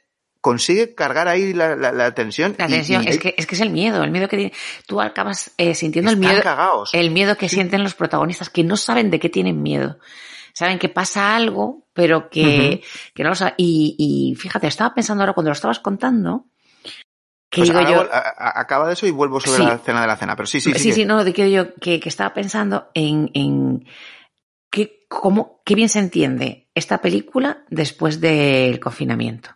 consigue 0.46 0.94
cargar 0.94 1.26
ahí 1.26 1.52
la, 1.52 1.74
la, 1.74 1.90
la 1.90 2.14
tensión. 2.14 2.54
La 2.56 2.68
tensión, 2.68 3.02
y 3.02 3.08
es 3.08 3.18
que, 3.18 3.34
es 3.36 3.46
que 3.48 3.56
es 3.56 3.60
el 3.60 3.70
miedo, 3.70 4.04
el 4.04 4.12
miedo 4.12 4.28
que 4.28 4.36
tiene. 4.36 4.52
Tú 4.86 5.00
acabas 5.00 5.50
eh, 5.58 5.74
sintiendo 5.74 6.08
el 6.12 6.16
miedo, 6.18 6.40
cagados. 6.40 6.90
el 6.92 7.10
miedo 7.10 7.36
que 7.36 7.48
sienten 7.48 7.82
los 7.82 7.94
protagonistas, 7.94 8.48
que 8.48 8.62
no 8.62 8.76
saben 8.76 9.10
de 9.10 9.18
qué 9.18 9.28
tienen 9.28 9.60
miedo. 9.60 9.98
Saben 10.52 10.78
que 10.78 10.88
pasa 10.88 11.34
algo, 11.34 11.88
pero 11.92 12.30
que, 12.30 12.80
que 13.12 13.22
no 13.24 13.30
lo 13.30 13.34
saben. 13.34 13.54
Y, 13.56 13.96
y 13.98 14.36
fíjate, 14.36 14.68
estaba 14.68 14.94
pensando 14.94 15.22
ahora 15.24 15.32
cuando 15.32 15.50
lo 15.50 15.54
estabas 15.54 15.80
contando, 15.80 16.46
que 17.50 17.62
Pues 17.62 17.68
digo 17.70 17.80
yo, 17.82 18.04
vol- 18.04 18.10
a- 18.12 18.34
a- 18.38 18.60
acaba 18.60 18.86
de 18.86 18.92
eso 18.92 19.06
y 19.06 19.10
vuelvo 19.10 19.40
sobre 19.40 19.58
Sí. 19.58 19.64
la 19.66 19.78
cena 19.78 20.00
de 20.00 20.06
la 20.06 20.16
cena. 20.16 20.36
Pero 20.36 20.46
sí, 20.46 20.60
sí, 20.60 20.72
sí, 20.74 20.78
sí. 20.78 20.92
sí, 20.92 21.04
no, 21.04 21.24
de 21.24 21.32
que 21.32 21.50
yo, 21.50 21.74
que, 21.74 21.98
que 21.98 22.08
estaba 22.08 22.32
pensando 22.32 22.88
en, 22.94 23.30
en 23.34 23.84
qué, 24.70 25.04
cómo, 25.08 25.60
qué 25.64 25.74
bien 25.74 25.88
se 25.88 25.98
entiende 25.98 26.68
esta 26.74 27.00
película 27.02 27.64
después 27.68 28.20
del 28.20 28.78
confinamiento. 28.80 29.50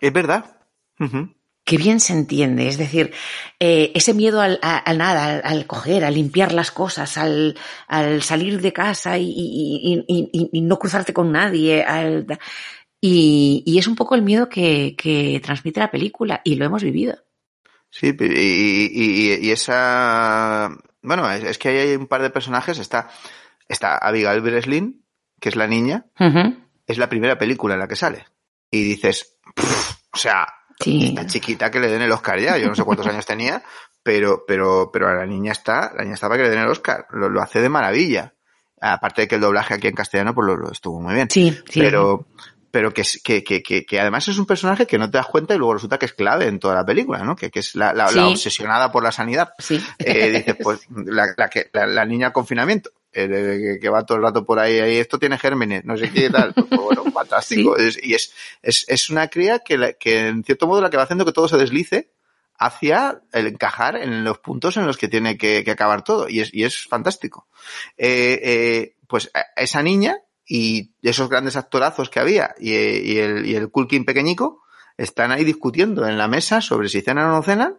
Es 0.00 0.12
verdad. 0.12 0.56
Ujú. 1.00 1.34
Qué 1.64 1.78
bien 1.78 1.98
se 1.98 2.12
entiende, 2.12 2.68
es 2.68 2.78
decir, 2.78 3.12
eh, 3.58 3.90
ese 3.96 4.14
miedo 4.14 4.40
al, 4.40 4.60
a- 4.62 4.78
al 4.78 4.98
nada, 4.98 5.26
al, 5.26 5.40
al 5.44 5.66
coger, 5.66 6.04
al 6.04 6.14
limpiar 6.14 6.52
las 6.52 6.70
cosas, 6.70 7.18
al, 7.18 7.58
al 7.88 8.22
salir 8.22 8.60
de 8.60 8.72
casa 8.72 9.18
y, 9.18 9.24
y- 9.28 10.04
y- 10.06 10.30
y- 10.32 10.50
y 10.52 10.60
no 10.60 10.78
cruzarte 10.78 11.12
con 11.12 11.32
nadie, 11.32 11.84
y, 13.00 13.62
es 13.78 13.86
un 13.88 13.96
poco 13.96 14.14
el 14.14 14.22
miedo 14.22 14.48
que, 14.48 14.94
que 14.96 15.40
transmite 15.42 15.80
la 15.80 15.90
película 15.90 16.40
y 16.44 16.54
lo 16.54 16.64
hemos 16.64 16.82
vivido. 16.84 17.16
Sí, 17.90 18.14
y, 18.18 19.50
esa. 19.50 20.70
Bueno, 21.02 21.30
es, 21.30 21.44
es 21.44 21.58
que 21.58 21.68
hay 21.68 21.96
un 21.96 22.06
par 22.06 22.22
de 22.22 22.30
personajes. 22.30 22.78
Está, 22.78 23.08
está 23.68 23.96
Abigail 23.98 24.40
Breslin, 24.40 25.04
que 25.40 25.48
es 25.48 25.56
la 25.56 25.66
niña. 25.66 26.06
Es 26.86 26.98
la 26.98 27.08
primera 27.08 27.38
película 27.38 27.74
en 27.74 27.80
la 27.80 27.88
que 27.88 27.96
sale. 27.96 28.24
Y 28.70 28.82
dices, 28.82 29.35
O 30.12 30.16
sea, 30.16 30.46
Sí. 30.78 31.06
Está 31.08 31.26
chiquita 31.26 31.70
que 31.70 31.80
le 31.80 31.88
den 31.88 32.02
el 32.02 32.12
Oscar 32.12 32.38
ya, 32.38 32.58
yo 32.58 32.68
no 32.68 32.74
sé 32.74 32.84
cuántos 32.84 33.06
años 33.06 33.24
tenía, 33.24 33.62
pero, 34.02 34.44
pero, 34.46 34.90
pero 34.92 35.14
la 35.14 35.24
niña 35.24 35.52
está, 35.52 35.90
la 35.96 36.02
niña 36.02 36.14
está 36.16 36.28
para 36.28 36.36
que 36.36 36.44
le 36.44 36.50
den 36.50 36.64
el 36.64 36.68
Oscar, 36.68 37.06
lo, 37.12 37.30
lo 37.30 37.40
hace 37.40 37.62
de 37.62 37.70
maravilla. 37.70 38.34
Aparte 38.78 39.22
de 39.22 39.28
que 39.28 39.36
el 39.36 39.40
doblaje 39.40 39.72
aquí 39.72 39.86
en 39.88 39.94
castellano 39.94 40.34
pues 40.34 40.46
lo, 40.46 40.54
lo 40.56 40.70
estuvo 40.70 41.00
muy 41.00 41.14
bien. 41.14 41.30
Sí, 41.30 41.58
sí. 41.70 41.80
Pero, 41.80 42.26
pero 42.70 42.92
que, 42.92 43.04
que, 43.24 43.42
que, 43.42 43.62
que, 43.62 43.86
que 43.86 43.98
además 44.00 44.28
es 44.28 44.36
un 44.36 44.44
personaje 44.44 44.86
que 44.86 44.98
no 44.98 45.10
te 45.10 45.16
das 45.16 45.28
cuenta 45.28 45.54
y 45.54 45.58
luego 45.58 45.72
resulta 45.72 45.98
que 45.98 46.04
es 46.04 46.12
clave 46.12 46.46
en 46.46 46.60
toda 46.60 46.74
la 46.74 46.84
película, 46.84 47.24
¿no? 47.24 47.34
Que, 47.34 47.50
que 47.50 47.60
es 47.60 47.74
la, 47.74 47.94
la, 47.94 48.08
Sí. 48.08 48.16
la 48.16 48.26
obsesionada 48.28 48.92
por 48.92 49.02
la 49.02 49.12
sanidad. 49.12 49.54
Sí. 49.58 49.82
Eh, 49.98 50.30
dices, 50.30 50.56
pues, 50.62 50.80
la, 50.94 51.24
la, 51.38 51.48
que, 51.48 51.70
la, 51.72 51.86
la 51.86 52.04
niña 52.04 52.26
al 52.26 52.32
confinamiento, 52.34 52.90
eh, 53.24 53.78
que, 53.80 53.88
va 53.88 54.04
todo 54.04 54.18
el 54.18 54.24
rato 54.24 54.44
por 54.44 54.58
ahí, 54.58 54.78
ahí, 54.78 54.96
esto 54.98 55.18
tiene 55.18 55.38
gérmenes, 55.38 55.84
no 55.84 55.96
sé 55.96 56.10
qué 56.10 56.28
tal. 56.30 56.52
Pues, 56.54 56.68
bueno, 56.70 57.04
fantástico. 57.12 57.76
Es- 57.76 57.98
y 58.02 58.14
es, 58.14 58.32
es, 58.62 58.84
es 58.88 59.10
una 59.10 59.28
cría 59.28 59.60
que, 59.60 59.78
la- 59.78 59.92
que, 59.94 60.28
en 60.28 60.44
cierto 60.44 60.66
modo, 60.66 60.80
la 60.80 60.90
que 60.90 60.96
va 60.96 61.04
haciendo 61.04 61.24
que 61.24 61.32
todo 61.32 61.48
se 61.48 61.56
deslice 61.56 62.10
hacia 62.58 63.20
el 63.32 63.46
encajar 63.48 63.96
en 63.96 64.24
los 64.24 64.38
puntos 64.38 64.76
en 64.76 64.86
los 64.86 64.96
que 64.96 65.08
tiene 65.08 65.36
que, 65.36 65.62
que 65.64 65.70
acabar 65.70 66.02
todo. 66.04 66.28
Y 66.28 66.40
es, 66.40 66.52
y 66.54 66.64
es 66.64 66.86
fantástico. 66.86 67.46
Eh, 67.96 68.40
eh, 68.42 68.96
pues 69.08 69.30
a- 69.34 69.46
esa 69.60 69.82
niña 69.82 70.18
y 70.48 70.92
esos 71.02 71.28
grandes 71.28 71.56
actorazos 71.56 72.08
que 72.08 72.20
había 72.20 72.54
y, 72.58 72.72
eh, 72.74 73.02
y 73.04 73.18
el, 73.18 73.46
y 73.46 73.56
el 73.56 73.68
Culkin 73.70 74.04
pequeñico 74.04 74.62
están 74.96 75.32
ahí 75.32 75.44
discutiendo 75.44 76.06
en 76.08 76.16
la 76.16 76.28
mesa 76.28 76.60
sobre 76.60 76.88
si 76.88 77.02
cenan 77.02 77.26
o 77.30 77.32
no 77.32 77.42
cenan 77.42 77.78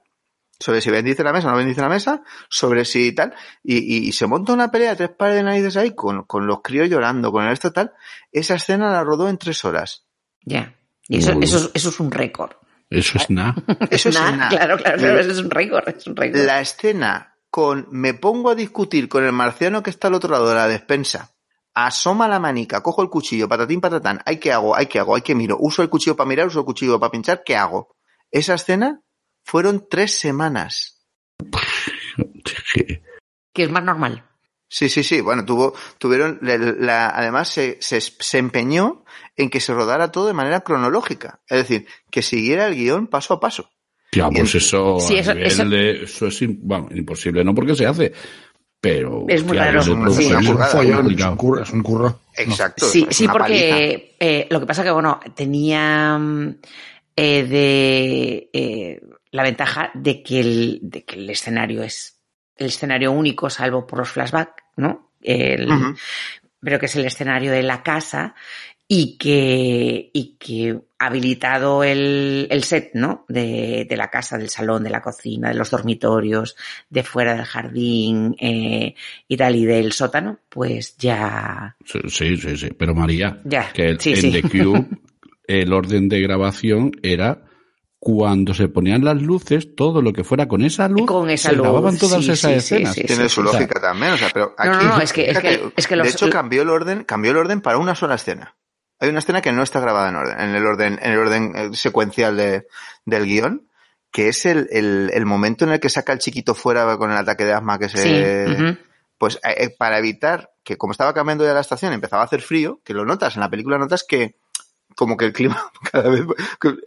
sobre 0.60 0.82
si 0.82 0.90
bendice 0.90 1.24
la 1.24 1.34
mesa 1.34 1.48
o 1.48 1.52
no 1.52 1.58
bendice 1.58 1.82
la 1.82 1.90
mesa, 1.90 2.24
sobre 2.50 2.86
si 2.86 3.12
tal, 3.14 3.34
y, 3.64 3.78
y- 3.78 4.08
y 4.08 4.12
se 4.12 4.26
monta 4.28 4.54
una 4.54 4.72
pelea 4.72 4.92
de 4.92 4.96
tres 4.96 5.10
pares 5.18 5.36
de 5.36 5.44
narices 5.44 5.78
ahí 5.78 5.94
con, 5.96 6.24
con 6.24 6.48
los 6.48 6.62
críos 6.62 6.90
llorando, 6.90 7.32
con 7.32 7.46
el 7.46 7.54
esto 7.54 7.72
tal, 7.72 7.94
esa 8.32 8.56
escena 8.56 8.92
la 8.92 9.04
rodó 9.04 9.30
en 9.30 9.38
tres 9.38 9.64
horas. 9.66 10.06
Ya. 10.44 10.76
Y 11.08 11.20
eso, 11.20 11.34
eso, 11.42 11.58
es- 11.58 11.72
eso 11.74 11.90
es 11.90 12.00
un 12.00 12.12
récord. 12.12 12.52
Eso 12.90 13.18
es 13.18 13.30
nada. 13.30 13.54
Eso 13.92 14.10
es 14.10 14.16
nada. 14.20 14.48
Claro, 14.50 14.78
claro, 14.78 14.98
claro, 14.98 15.20
eso 15.20 15.32
es 15.32 15.40
un 15.40 15.50
récord. 15.50 15.90
Es 15.90 16.08
un 16.08 16.16
récord. 16.16 16.42
La 16.46 16.62
escena 16.62 17.36
con 17.50 17.86
me 17.92 18.14
pongo 18.14 18.50
a 18.50 18.56
discutir 18.56 19.10
con 19.10 19.26
el 19.26 19.34
marciano 19.34 19.84
que 19.84 19.90
está 19.90 20.08
al 20.08 20.14
otro 20.14 20.30
lado 20.32 20.48
de 20.50 20.56
la 20.56 20.68
despensa 20.70 21.34
asoma 21.74 22.28
la 22.28 22.40
manica, 22.40 22.82
cojo 22.82 23.04
el 23.04 23.10
cuchillo, 23.10 23.48
patatín, 23.48 23.80
patatán, 23.82 24.20
¿hay 24.26 24.38
qué 24.38 24.52
hago? 24.52 24.76
¿Hay 24.76 24.88
qué 24.88 24.98
hago? 25.00 25.16
¿Hay 25.16 25.22
que 25.22 25.36
miro? 25.36 25.58
¿Uso 25.60 25.84
el 25.84 25.90
cuchillo 25.90 26.16
para 26.16 26.28
mirar? 26.28 26.48
¿Uso 26.48 26.60
el 26.60 26.66
cuchillo 26.66 27.00
para 27.00 27.12
pinchar? 27.12 27.44
¿Qué 27.46 27.56
hago? 27.56 27.96
Esa 28.32 28.56
escena 28.56 29.02
fueron 29.48 29.88
tres 29.90 30.12
semanas. 30.20 31.00
Que 33.54 33.64
es 33.64 33.72
más 33.72 33.84
normal. 33.84 34.24
Sí, 34.70 34.90
sí, 34.90 35.02
sí. 35.04 35.22
Bueno, 35.22 35.46
tuvo, 35.46 35.74
tuvieron, 35.98 36.40
la, 36.42 36.58
la- 36.58 37.10
además 37.10 37.48
se, 37.48 37.78
se, 37.80 38.02
se 38.02 38.38
empeñó 38.38 39.06
en 39.38 39.50
que 39.50 39.62
se 39.62 39.74
rodara 39.74 40.12
todo 40.12 40.28
de 40.28 40.34
manera 40.34 40.60
cronológica. 40.62 41.40
Es 41.48 41.60
decir, 41.60 41.88
que 42.12 42.22
siguiera 42.22 42.68
el 42.68 42.76
guion 42.76 43.08
paso 43.08 43.34
a 43.36 43.40
paso. 43.40 43.70
Ya, 44.12 44.30
pues 44.30 44.56
eso, 44.56 45.00
Sí, 45.00 45.18
a 45.18 45.22
eso- 45.22 45.34
nivel 45.34 45.48
eso- 45.52 45.66
de- 45.70 46.04
eso 46.04 46.28
es 46.28 46.40
bueno, 46.60 46.90
imposible, 46.94 47.44
no 47.44 47.56
porque 47.56 47.76
se 47.76 47.86
hace, 47.86 48.12
pero 48.82 49.26
Es 49.30 49.44
muy 49.44 49.58
raro, 49.58 49.82
sí. 49.82 49.92
Es 49.92 49.96
un 49.98 50.60
follón, 50.60 51.12
es 51.12 51.26
un 51.26 51.36
curro. 51.38 51.64
Es 51.64 51.72
un 51.72 51.84
curro. 51.84 52.20
Exacto. 52.36 52.86
Sí, 52.86 53.08
sí, 53.10 53.28
porque 53.28 54.16
eh, 54.20 54.48
lo 54.50 54.60
que 54.60 54.66
pasa 54.66 54.84
que, 54.84 54.92
bueno, 54.92 55.20
tenía 55.36 56.20
eh, 57.16 57.44
de 57.44 58.50
eh, 58.54 59.02
la 59.32 59.44
ventaja 59.44 59.92
de 59.94 60.24
que, 60.24 60.40
el, 60.40 60.80
de 60.82 61.04
que 61.06 61.16
el 61.16 61.30
escenario 61.30 61.84
es 61.84 62.20
el 62.56 62.68
escenario 62.68 63.12
único, 63.12 63.50
salvo 63.50 63.86
por 63.86 64.00
los 64.00 64.10
flashbacks, 64.10 64.64
¿no? 64.78 65.12
El-. 65.22 65.68
Pero 66.60 66.80
que 66.80 66.88
es 66.88 66.96
el 66.96 67.06
escenario 67.06 67.52
de 67.52 67.62
la 67.62 67.84
casa 67.84 68.34
y 68.88 69.18
que, 69.18 70.10
y 70.14 70.38
que 70.40 70.80
habilitado 70.98 71.84
el, 71.84 72.48
el 72.50 72.64
set, 72.64 72.92
¿no? 72.96 73.26
De, 73.28 73.86
de 73.88 73.98
la 73.98 74.10
casa, 74.10 74.38
del 74.38 74.50
salón, 74.50 74.84
de 74.84 74.90
la 74.90 75.02
cocina, 75.02 75.50
de 75.50 75.56
los 75.56 75.70
dormitorios, 75.70 76.56
de 76.90 77.04
fuera 77.04 77.36
del 77.36 77.46
jardín 77.46 78.36
eh, 78.40 78.96
y 79.28 79.38
tal, 79.38 79.56
y 79.56 79.66
del 79.66 79.92
sótano, 79.92 80.40
pues 80.50 80.98
ya, 80.98 81.76
Sí, 81.86 82.00
sí, 82.08 82.38
sí, 82.38 82.58
sí. 82.58 82.70
Pero 82.78 82.96
María, 82.96 83.40
Ya, 83.44 83.72
que 83.74 83.90
el- 83.90 84.00
sí, 84.00 84.14
en 84.14 84.22
sí. 84.22 84.32
The 84.32 84.44
Cube 84.50 84.88
el 85.48 85.72
orden 85.74 86.10
de 86.10 86.22
grabación 86.22 86.92
era 87.04 87.44
cuando 88.00 88.54
se 88.54 88.68
ponían 88.68 89.04
las 89.04 89.22
luces, 89.22 89.76
todo 89.76 90.02
lo 90.02 90.14
que 90.14 90.24
fuera 90.24 90.48
con 90.48 90.62
esa 90.64 90.88
luz, 90.88 91.08
Con 91.08 91.30
esa 91.30 91.50
se 91.50 91.56
luz, 91.56 91.64
grababan 91.64 91.98
todas 91.98 92.24
sí, 92.24 92.32
esas 92.32 92.52
sí, 92.52 92.58
escenas. 92.76 92.94
sí, 92.96 93.04
Tiene 93.04 93.28
su 93.28 93.42
O 93.42 93.44
sea, 93.48 93.54
lógica 93.60 93.82
también, 93.82 94.14
o 94.14 94.18
sea, 94.18 94.30
pero 94.34 94.54
No, 94.58 94.72
aquí, 94.72 94.86
no, 94.86 94.96
no, 94.98 95.02
es 95.02 95.14
que- 95.14 95.30
es 95.32 95.40
que- 95.40 95.72
es 95.76 95.88
que 95.88 95.96
los- 95.96 96.06
de 96.06 96.12
hecho 96.14 96.30
cambió 96.30 96.62
el 96.62 96.70
orden, 96.70 97.04
cambió 97.04 97.32
el 97.32 97.38
orden 97.38 97.62
para 97.62 97.78
una 97.80 97.96
sola 97.96 98.16
escena. 98.16 98.56
Hay 99.00 99.10
una 99.10 99.20
escena 99.20 99.42
que 99.42 99.52
no 99.52 99.64
está 99.64 99.80
grabada 99.80 100.10
en 100.10 100.16
orden, 100.16 100.40
en 100.40 100.56
el 100.56 100.66
orden, 100.66 101.00
en 101.02 101.12
el 101.12 101.18
orden 101.20 101.54
eh, 101.56 101.70
secuencial 101.74 102.38
de, 102.38 102.68
del 103.06 103.26
guion, 103.26 103.68
que 104.12 104.30
es 104.30 104.46
el, 104.46 104.68
el, 104.72 105.10
el 105.14 105.26
momento 105.26 105.66
en 105.66 105.72
el 105.72 105.80
que 105.80 105.90
saca 105.90 106.14
el 106.14 106.20
chiquito 106.20 106.54
fuera 106.56 106.98
con 106.98 107.12
el 107.12 107.18
ataque 107.18 107.46
de 107.46 107.54
asma 107.54 107.78
que 107.80 107.90
se, 107.90 108.78
pues 109.18 109.36
eh, 109.44 109.56
eh, 109.58 109.76
para 109.78 109.98
evitar 110.00 110.52
que 110.64 110.78
como 110.78 110.92
estaba 110.92 111.14
cambiando 111.14 111.44
ya 111.46 111.54
la 111.54 111.62
estación 111.62 111.94
empezaba 111.94 112.22
a 112.22 112.26
hacer 112.26 112.42
frío, 112.42 112.80
que 112.84 112.94
lo 112.94 113.06
notas, 113.06 113.36
en 113.36 113.42
la 113.42 113.50
película 113.50 113.78
notas 113.78 114.04
que 114.08 114.36
como 114.98 115.16
que 115.16 115.26
el 115.26 115.32
clima 115.34 115.72
cada 115.92 116.10
vez 116.10 116.24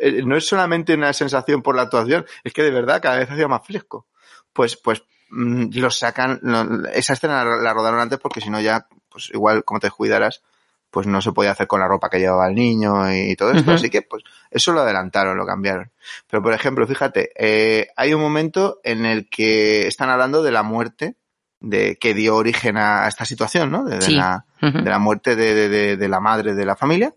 eh, 0.01 0.23
no 0.27 0.37
es 0.37 0.47
solamente 0.47 0.93
una 0.95 1.13
sensación 1.15 1.63
por 1.63 1.75
la 1.77 1.83
actuación, 1.83 2.27
es 2.45 2.53
que 2.53 2.63
de 2.63 2.71
verdad 2.73 3.01
cada 3.01 3.17
vez 3.19 3.31
hacía 3.31 3.49
más 3.49 3.65
fresco. 3.67 4.07
Pues 4.53 4.77
pues 4.77 5.03
mm, 5.31 5.69
lo 5.79 5.91
sacan, 5.91 6.41
lo- 6.43 6.87
esa 6.89 7.13
escena 7.15 7.45
la, 7.45 7.57
la 7.57 7.73
rodaron 7.73 8.01
antes 8.01 8.19
porque 8.19 8.41
si 8.41 8.51
no 8.51 8.61
ya 8.61 8.87
pues 9.09 9.31
igual 9.33 9.65
como 9.65 9.81
te 9.81 9.91
cuidaras 9.91 10.43
pues 10.91 11.07
no 11.07 11.23
se 11.23 11.31
podía 11.31 11.53
hacer 11.53 11.69
con 11.69 11.79
la 11.79 11.87
ropa 11.87 12.11
que 12.11 12.19
llevaba 12.19 12.49
el 12.49 12.57
niño 12.57 13.15
y, 13.15 13.37
todo 13.37 13.53
esto, 13.53 13.71
así 13.71 13.91
que 13.91 14.03
pues 14.03 14.25
eso 14.51 14.73
lo 14.73 14.81
adelantaron, 14.81 15.37
lo 15.39 15.47
cambiaron. 15.47 15.93
Pero 16.29 16.43
por 16.43 16.53
ejemplo, 16.53 16.85
fíjate, 16.85 17.31
eh, 17.37 17.87
hay 17.97 18.13
un 18.13 18.21
momento 18.21 18.81
en 18.83 19.07
el 19.07 19.29
que 19.31 19.87
están 19.87 20.11
hablando 20.11 20.43
de 20.43 20.51
la 20.51 20.65
muerte 20.65 21.15
de 21.61 21.95
que 21.95 22.13
dio 22.13 22.35
origen 22.35 22.77
a 22.77 23.07
esta 23.07 23.25
situación, 23.25 23.71
¿no? 23.71 23.85
De, 23.85 23.99
de 23.99 24.03
Sí. 24.03 24.17
la, 24.17 24.45
Ujú. 24.61 24.79
de 24.83 24.91
la 24.91 24.99
muerte 24.99 25.37
de, 25.37 25.55
de- 25.55 25.69
de- 25.69 25.97
de 25.97 26.09
la 26.09 26.19
madre 26.19 26.55
de 26.57 26.67
la 26.67 26.75
familia. 26.75 27.15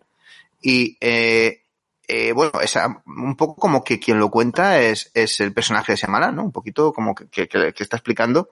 Y 0.64 0.98
eh, 1.02 1.64
eh, 2.08 2.32
bueno, 2.32 2.54
esa, 2.62 3.04
un 3.06 3.36
poco 3.36 3.56
como 3.56 3.84
que 3.84 4.00
quien 4.00 4.18
lo 4.18 4.32
cuenta 4.32 4.80
es, 4.80 5.12
es 5.14 5.42
el 5.42 5.54
personaje 5.54 5.92
de 5.92 5.98
Shyamalan, 5.98 6.36
¿no? 6.36 6.44
Un 6.46 6.52
poquito 6.54 6.94
como 6.94 7.14
que, 7.14 7.28
que, 7.48 7.74
está 7.78 7.98
explicando 7.98 8.50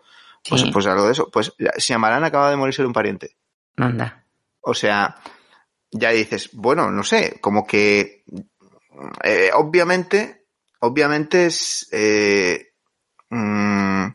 pues, 0.47 0.61
Sí. 0.61 0.71
pues 0.71 0.85
algo 0.87 1.05
de 1.05 1.13
eso. 1.13 1.29
Pues 1.31 1.53
Shyamalan 1.77 2.25
acaba 2.25 2.49
de 2.49 2.57
morirse 2.57 2.81
de 2.81 2.87
un 2.87 2.93
pariente. 2.93 3.37
Anda. 3.77 4.25
O 4.59 4.73
sea, 4.73 5.15
ya 5.89 6.09
dices, 6.09 6.49
bueno, 6.53 6.91
no 6.91 7.03
sé, 7.03 7.39
como 7.39 7.65
que 7.65 8.25
eh, 9.23 9.51
obviamente, 9.53 10.47
obviamente 10.79 11.45
es 11.45 11.87
eh, 11.91 12.73
mm, 13.29 14.07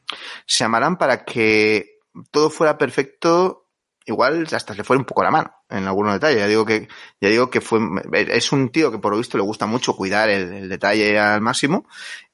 Shyamalan 0.47 0.99
para 0.99 1.25
que 1.25 1.99
todo 2.31 2.51
fuera 2.51 2.77
perfecto, 2.77 3.66
igual 4.07 4.47
hasta 4.51 4.73
se 4.73 4.79
le 4.79 4.85
fue 4.85 4.97
un 4.97 5.05
poco 5.05 5.23
la 5.23 5.31
mano 5.31 5.53
en 5.69 5.87
algunos 5.87 6.15
detalles. 6.15 6.39
Ya 6.39 6.47
digo 6.47 6.65
que, 6.65 6.89
ya 7.21 7.29
digo 7.29 7.51
que 7.51 7.61
fue, 7.61 7.81
es 8.13 8.53
un 8.53 8.71
tío 8.71 8.91
que 8.91 8.99
por 8.99 9.13
lo 9.13 9.19
visto 9.19 9.37
le 9.37 9.45
gusta 9.45 9.67
mucho 9.67 9.95
cuidar 9.95 10.29
el, 10.29 10.53
el 10.53 10.69
detalle 10.69 11.19
al 11.19 11.41
máximo. 11.41 11.87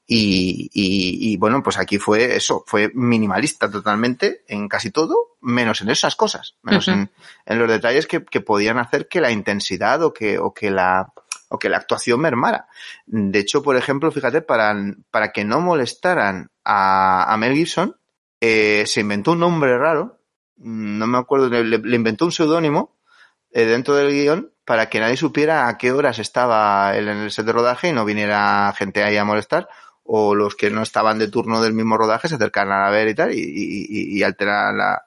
Y, 0.05 0.69
y, 0.75 1.33
y, 1.33 1.37
bueno, 1.39 1.63
pues 1.63 1.79
aquí 1.79 1.97
fue 1.97 2.37
eso, 2.37 2.65
fue 2.67 2.91
minimalista 2.93 3.71
totalmente 3.71 4.43
en 4.49 4.69
casi 4.69 4.91
todo, 4.91 5.37
menos 5.41 5.81
en 5.81 5.91
esas 5.91 6.17
cosas, 6.17 6.57
menos 6.61 6.89
en, 6.89 7.11
en 7.47 7.59
los 7.59 7.69
detalles 7.69 8.07
que, 8.07 8.23
que 8.25 8.41
podían 8.41 8.79
hacer 8.79 9.09
que 9.09 9.21
la 9.21 9.31
intensidad 9.31 10.03
o 10.03 10.13
que, 10.13 10.39
o 10.39 10.53
que 10.53 10.71
la, 10.71 11.13
o 11.49 11.59
que 11.59 11.69
la 11.69 11.79
actuación 11.79 12.21
mermara. 12.21 12.67
De 13.07 13.39
hecho, 13.39 13.63
por 13.63 13.77
ejemplo, 13.77 14.11
fíjate, 14.11 14.43
para, 14.43 14.75
para 15.11 15.33
que 15.33 15.45
no 15.45 15.61
molestaran 15.61 16.51
a, 16.65 17.33
a 17.33 17.37
Mel 17.37 17.55
Gibson, 17.55 17.97
eh, 18.41 18.83
se 18.87 19.01
inventó 19.01 19.33
un 19.33 19.39
nombre 19.41 19.79
raro, 19.79 20.19
no 20.63 21.07
me 21.07 21.19
acuerdo, 21.19 21.49
le, 21.49 21.65
le 21.65 21.97
inventó 21.97 22.25
un 22.25 22.33
seudónimo 22.33 22.97
eh, 23.55 23.67
dentro 23.67 23.95
del 23.95 24.11
guion 24.13 24.51
para 24.65 24.89
que 24.89 24.99
nadie 24.99 25.19
supiera 25.19 25.69
a 25.69 25.77
qué 25.77 25.93
horas 25.93 26.19
estaba 26.19 26.97
él 26.97 27.09
en 27.09 27.19
el 27.19 27.31
set 27.31 27.45
de 27.45 27.53
rodaje 27.53 27.89
y 27.89 27.93
no 27.93 28.07
viniera 28.07 28.73
gente 28.77 29.03
ahí 29.03 29.19
a 29.19 29.25
molestar 29.25 29.69
o 30.05 30.35
los 30.35 30.55
que 30.55 30.71
no 30.71 30.83
estaban 30.83 31.19
de 31.19 31.29
turno 31.29 31.63
del 31.63 31.75
mismo 31.75 31.99
rodaje 31.99 32.29
se 32.29 32.37
acercaran 32.37 32.83
a 32.83 32.91
ver 32.91 33.09
y 33.09 33.15
tal 33.15 33.31
y, 33.35 34.23
alteraran 34.23 34.79
la, 34.79 35.03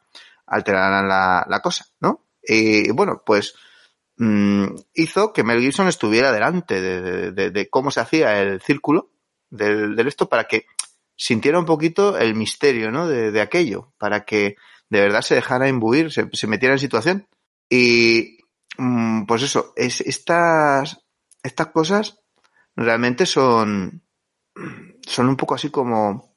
alteraran 0.45 1.07
la, 1.07 1.45
la 1.49 1.59
cosa, 1.61 1.85
¿no? 1.99 2.21
Y 2.43 2.91
bueno, 2.91 3.23
pues 3.25 3.55
mm, 4.17 4.65
hizo 4.93 5.33
que 5.33 5.43
Mel 5.43 5.61
Gibson 5.61 5.87
estuviera 5.87 6.31
delante 6.31 6.81
de, 7.31 7.69
cómo 7.69 7.89
se 7.89 8.01
hacía 8.01 8.41
el 8.41 8.61
círculo 8.61 9.09
del, 9.49 9.95
del 9.95 10.07
esto 10.07 10.29
para 10.29 10.43
que 10.43 10.67
sintiera 11.15 11.57
un 11.57 11.65
poquito 11.65 12.17
el 12.17 12.35
misterio, 12.35 12.91
¿no? 12.91 13.07
De 13.07 13.41
aquello, 13.41 13.91
para 13.97 14.23
que 14.23 14.55
de 14.89 15.01
verdad 15.01 15.21
se 15.21 15.35
dejara 15.35 15.67
imbuir, 15.67 16.11
se, 16.11 16.29
se 16.33 16.47
metiera 16.47 16.75
en 16.75 16.79
situación. 16.79 17.27
Y 17.69 18.37
mm, 18.77 19.25
pues 19.25 19.41
eso, 19.43 19.73
es, 19.75 20.01
estas, 20.01 20.99
estas 21.43 21.67
cosas 21.67 22.19
realmente 22.75 23.25
son, 23.25 24.03
son 25.05 25.29
un 25.29 25.35
poco 25.37 25.55
así 25.55 25.69
como, 25.69 26.35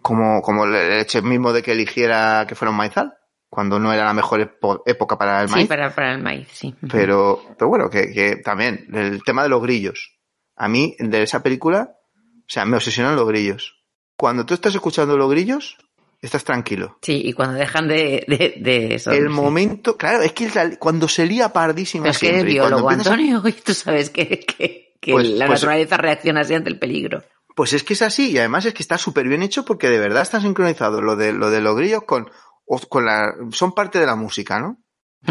como, 0.00 0.42
como 0.42 0.64
el 0.64 0.74
hecho 1.00 1.22
mismo 1.22 1.52
de 1.52 1.62
que 1.62 1.72
eligiera 1.72 2.44
que 2.48 2.54
fuera 2.54 2.70
un 2.70 2.76
maizal, 2.76 3.14
cuando 3.48 3.78
no 3.78 3.92
era 3.92 4.04
la 4.04 4.14
mejor 4.14 4.58
época 4.84 5.16
para 5.16 5.42
el 5.42 5.48
Sí, 5.48 5.54
maíz. 5.54 5.68
para, 5.68 5.94
para 5.94 6.12
el 6.12 6.22
maíz, 6.22 6.48
sí. 6.50 6.74
Pero, 6.90 7.40
pero 7.56 7.68
bueno, 7.68 7.88
que, 7.88 8.12
que 8.12 8.36
también, 8.36 8.88
el 8.92 9.22
tema 9.22 9.42
de 9.44 9.48
los 9.48 9.62
grillos. 9.62 10.18
A 10.56 10.68
mí, 10.68 10.96
de 10.98 11.22
esa 11.22 11.42
película, 11.42 11.96
o 12.16 12.48
sea, 12.48 12.64
me 12.64 12.76
obsesionan 12.76 13.16
los 13.16 13.28
grillos. 13.28 13.84
Cuando 14.16 14.44
tú 14.44 14.54
estás 14.54 14.74
escuchando 14.74 15.16
los 15.16 15.30
grillos, 15.30 15.76
estás 16.24 16.44
tranquilo. 16.44 16.98
Sí, 17.02 17.22
y 17.24 17.32
cuando 17.32 17.58
dejan 17.58 17.86
de, 17.88 18.24
de, 18.28 18.54
de 18.60 18.94
eso. 18.96 19.10
el 19.12 19.24
sí. 19.24 19.28
momento, 19.28 19.96
claro, 19.96 20.22
es 20.22 20.32
que 20.32 20.48
cuando 20.78 21.08
se 21.08 21.26
lía 21.26 21.52
pardísima 21.52 22.04
Pero 22.04 22.12
es 22.12 22.18
que 22.18 22.26
eres 22.28 22.36
siempre, 22.42 22.54
y 22.54 22.58
cuando 22.58 22.76
biólogo, 22.76 22.90
empiezas 22.92 23.12
Antonio, 23.12 23.42
y 23.48 23.52
tú 23.64 23.74
sabes 23.74 24.10
que, 24.10 24.40
que, 24.40 24.94
que 25.00 25.12
Pues- 25.12 25.28
la 25.30 25.46
pues- 25.46 25.60
naturaleza 25.60 25.96
reacciona 25.96 26.40
así 26.40 26.54
ante 26.54 26.70
el 26.70 26.78
peligro. 26.78 27.22
Pues 27.56 27.72
es 27.72 27.84
que 27.84 27.92
es 27.94 28.02
así, 28.02 28.32
y 28.32 28.38
además 28.38 28.64
es 28.66 28.74
que 28.74 28.82
está 28.82 28.98
súper 28.98 29.28
bien 29.28 29.42
hecho 29.42 29.64
porque 29.64 29.88
de 29.88 29.98
verdad 30.00 30.22
está 30.22 30.40
sincronizado 30.40 31.00
lo 31.00 31.14
de, 31.14 31.32
lo 31.32 31.50
de 31.50 31.60
los 31.60 31.76
grillos 31.76 32.02
con, 32.04 32.28
con 32.88 33.04
la, 33.04 33.32
son 33.52 33.72
parte 33.74 34.00
de 34.00 34.06
la 34.06 34.16
música, 34.16 34.58
¿no? 34.58 34.78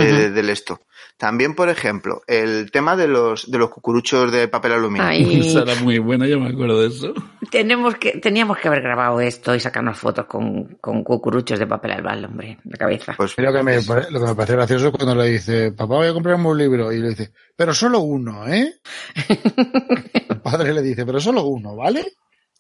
De- 0.02 0.30
del 0.32 0.49
esto. 0.49 0.82
También, 1.18 1.53
por 1.56 1.70
ejemplo, 1.70 2.22
el 2.28 2.72
tema 2.72 2.95
de 2.98 3.07
los, 3.07 3.49
de 3.49 3.57
los 3.60 3.70
cucuruchos 3.70 4.32
de 4.32 4.48
papel 4.48 4.72
aluminio. 4.74 5.06
Ay, 5.07 5.40
Esa 5.45 5.61
era 5.61 5.76
muy 5.76 5.99
buena, 5.99 6.26
yo 6.28 6.40
me 6.40 6.49
acuerdo 6.49 6.82
de 6.82 6.88
eso. 6.88 7.14
tenemos 7.52 7.95
que, 7.95 8.14
teníamos 8.20 8.57
que 8.57 8.68
haber 8.68 8.82
grabado 8.82 9.22
esto 9.22 9.53
y 9.53 9.60
sacarnos 9.60 9.98
fotos 9.99 10.26
con, 10.26 10.76
con 10.82 11.03
cucuruchos 11.03 11.60
de 11.60 11.68
papel 11.68 11.91
albal, 11.91 12.26
hombre, 12.26 12.57
la 12.65 12.78
cabeza. 12.78 13.14
Pues, 13.15 13.38
Lo 13.38 13.53
que, 13.53 13.61
me, 13.64 13.82
pare- 13.84 14.10
lo 14.10 14.20
que 14.20 14.26
me 14.26 14.36
parece 14.36 14.53
gracioso 14.53 14.88
es 14.88 14.91
cuando 14.94 15.15
le 15.15 15.30
dice, 15.30 15.72
papá, 15.72 15.95
voy 15.95 16.07
a 16.07 16.14
comprarme 16.14 16.48
un 16.48 16.57
libro. 16.57 16.91
Y 16.91 16.98
le 16.99 17.10
dice, 17.10 17.32
pero 17.56 17.74
solo 17.74 17.99
uno, 17.99 18.48
¿eh? 18.48 18.74
El 20.30 20.41
padre 20.41 20.74
le 20.74 20.82
dice, 20.82 21.06
pero 21.06 21.20
solo 21.20 21.44
uno, 21.44 21.76
¿vale? 21.76 22.03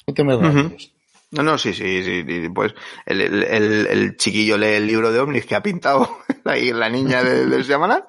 No 0.07 0.13
te 0.13 0.23
me 0.23 0.35
rayes. 0.35 0.91
No, 1.33 1.43
no, 1.43 1.57
sí, 1.57 1.73
sí, 1.73 2.03
sí, 2.03 2.23
sí, 2.25 2.49
pues 2.49 2.73
el, 3.05 3.21
el, 3.21 3.43
el- 3.43 3.87
el 3.87 4.17
chiquillo 4.17 4.57
lee 4.57 4.75
el 4.75 4.87
libro 4.87 5.11
de 5.11 5.19
Omnis 5.19 5.45
que 5.45 5.55
ha 5.55 5.63
pintado 5.63 6.19
ahí 6.45 6.71
la 6.71 6.89
niña 6.89 7.23
de- 7.23 7.45
del 7.47 7.63
Shyamalan 7.63 8.03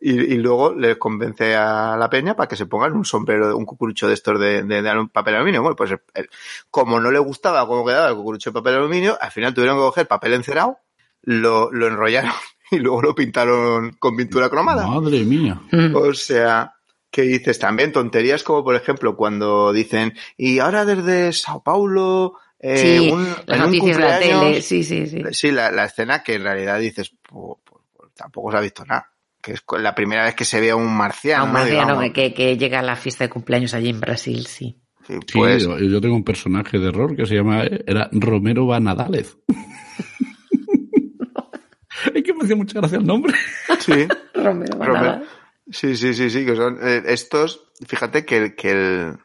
y, 0.00 0.10
y 0.12 0.36
luego 0.36 0.74
le 0.74 0.98
convence 0.98 1.54
a 1.56 1.96
la 1.96 2.10
peña 2.10 2.36
para 2.36 2.48
que 2.48 2.56
se 2.56 2.66
pongan 2.66 2.92
un 2.92 3.04
sombrero, 3.04 3.56
un 3.56 3.64
cucurucho 3.64 4.06
de 4.08 4.14
estos 4.14 4.38
de, 4.38 4.62
de- 4.62 4.82
de 4.82 5.08
papel 5.12 5.36
aluminio. 5.36 5.62
Bueno, 5.62 5.74
pues 5.76 5.90
el- 6.14 6.28
como 6.70 7.00
no 7.00 7.10
le 7.10 7.18
gustaba 7.18 7.66
cómo 7.66 7.84
quedaba 7.84 8.10
el 8.10 8.16
cucurucho 8.16 8.50
de 8.50 8.54
papel 8.54 8.74
aluminio, 8.74 9.16
al 9.20 9.30
final 9.30 9.54
tuvieron 9.54 9.76
que 9.78 9.82
coger 9.82 10.06
papel 10.06 10.34
encerado, 10.34 10.78
lo, 11.22 11.72
lo 11.72 11.86
enrollaron 11.86 12.32
y 12.70 12.76
luego 12.78 13.00
lo 13.02 13.14
pintaron 13.14 13.92
con 13.98 14.16
pintura 14.16 14.50
cromada. 14.50 14.86
Madre 14.86 15.24
mía. 15.24 15.60
Mm. 15.72 15.96
O 15.96 16.12
sea, 16.12 16.74
que 17.10 17.22
dices 17.22 17.58
también 17.58 17.92
tonterías 17.92 18.42
como 18.42 18.62
por 18.62 18.74
ejemplo 18.74 19.16
cuando 19.16 19.72
dicen 19.72 20.12
y 20.36 20.58
ahora 20.58 20.84
desde 20.84 21.32
Sao 21.32 21.62
Paulo 21.62 22.34
eh, 22.60 22.76
Sí, 22.78 23.10
un, 23.10 23.24
las 23.24 23.38
en 23.48 23.54
un 23.54 23.60
noticias 23.66 23.96
de 23.98 24.02
la 24.02 24.18
tele. 24.18 24.62
Sí, 24.62 24.82
sí, 24.84 25.06
sí. 25.06 25.22
Sí, 25.32 25.50
la, 25.50 25.70
la 25.70 25.84
escena 25.84 26.22
que 26.22 26.34
en 26.34 26.42
realidad 26.44 26.78
dices, 26.80 27.12
"Pu- 27.28 27.58
pu- 27.64 27.80
pu- 27.94 28.10
tampoco 28.14 28.50
se 28.50 28.56
ha 28.56 28.60
visto 28.60 28.84
nada. 28.84 29.10
Que 29.42 29.52
es 29.52 29.62
la 29.78 29.94
primera 29.94 30.24
vez 30.24 30.34
que 30.34 30.44
se 30.44 30.60
ve 30.60 30.70
a 30.70 30.76
un 30.76 30.96
marciano. 30.96 31.42
A 31.42 31.46
un 31.46 31.52
¿no? 31.52 31.58
marciano 31.60 32.12
que, 32.12 32.34
que 32.34 32.56
llega 32.56 32.80
a 32.80 32.82
la 32.82 32.96
fiesta 32.96 33.24
de 33.24 33.30
cumpleaños 33.30 33.74
allí 33.74 33.90
en 33.90 34.00
Brasil, 34.00 34.46
sí. 34.46 34.80
Sí, 35.06 35.14
Sí, 35.26 35.38
pues, 35.38 35.62
yo, 35.62 35.78
yo 35.78 36.00
tengo 36.00 36.16
un 36.16 36.24
personaje 36.24 36.78
de 36.80 36.88
error 36.88 37.14
que 37.14 37.26
se 37.26 37.36
llama, 37.36 37.62
era 37.86 38.08
Romero 38.10 38.66
Vanadález. 38.66 39.36
es 42.14 42.22
que 42.22 42.32
me 42.34 42.44
hacía 42.44 42.56
mucha 42.56 42.80
gracia 42.80 42.98
el 42.98 43.06
nombre. 43.06 43.34
sí, 43.78 44.06
Romero. 44.34 44.78
Banada. 44.78 45.22
sí, 45.70 45.96
sí, 45.96 46.14
sí, 46.14 46.30
sí, 46.30 46.44
que 46.44 46.56
son 46.56 46.78
eh, 46.82 47.02
estos, 47.06 47.68
fíjate 47.86 48.24
que, 48.24 48.36
el- 48.36 48.54
que 48.56 48.70
el, 48.70 49.18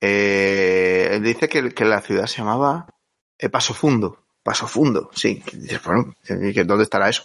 eh, 0.00 1.20
dice 1.22 1.48
que, 1.48 1.70
que 1.70 1.84
la 1.84 2.00
ciudad 2.00 2.26
se 2.26 2.38
llamaba 2.38 2.86
eh, 3.38 3.48
Paso 3.48 3.74
Fundo. 3.74 4.24
Paso 4.42 4.66
Fundo, 4.66 5.10
sí. 5.14 5.42
Que 5.42 5.78
Bueno, 5.84 6.14
¿y 6.42 6.54
que 6.54 6.64
¿dónde 6.64 6.84
estará 6.84 7.08
eso? 7.08 7.24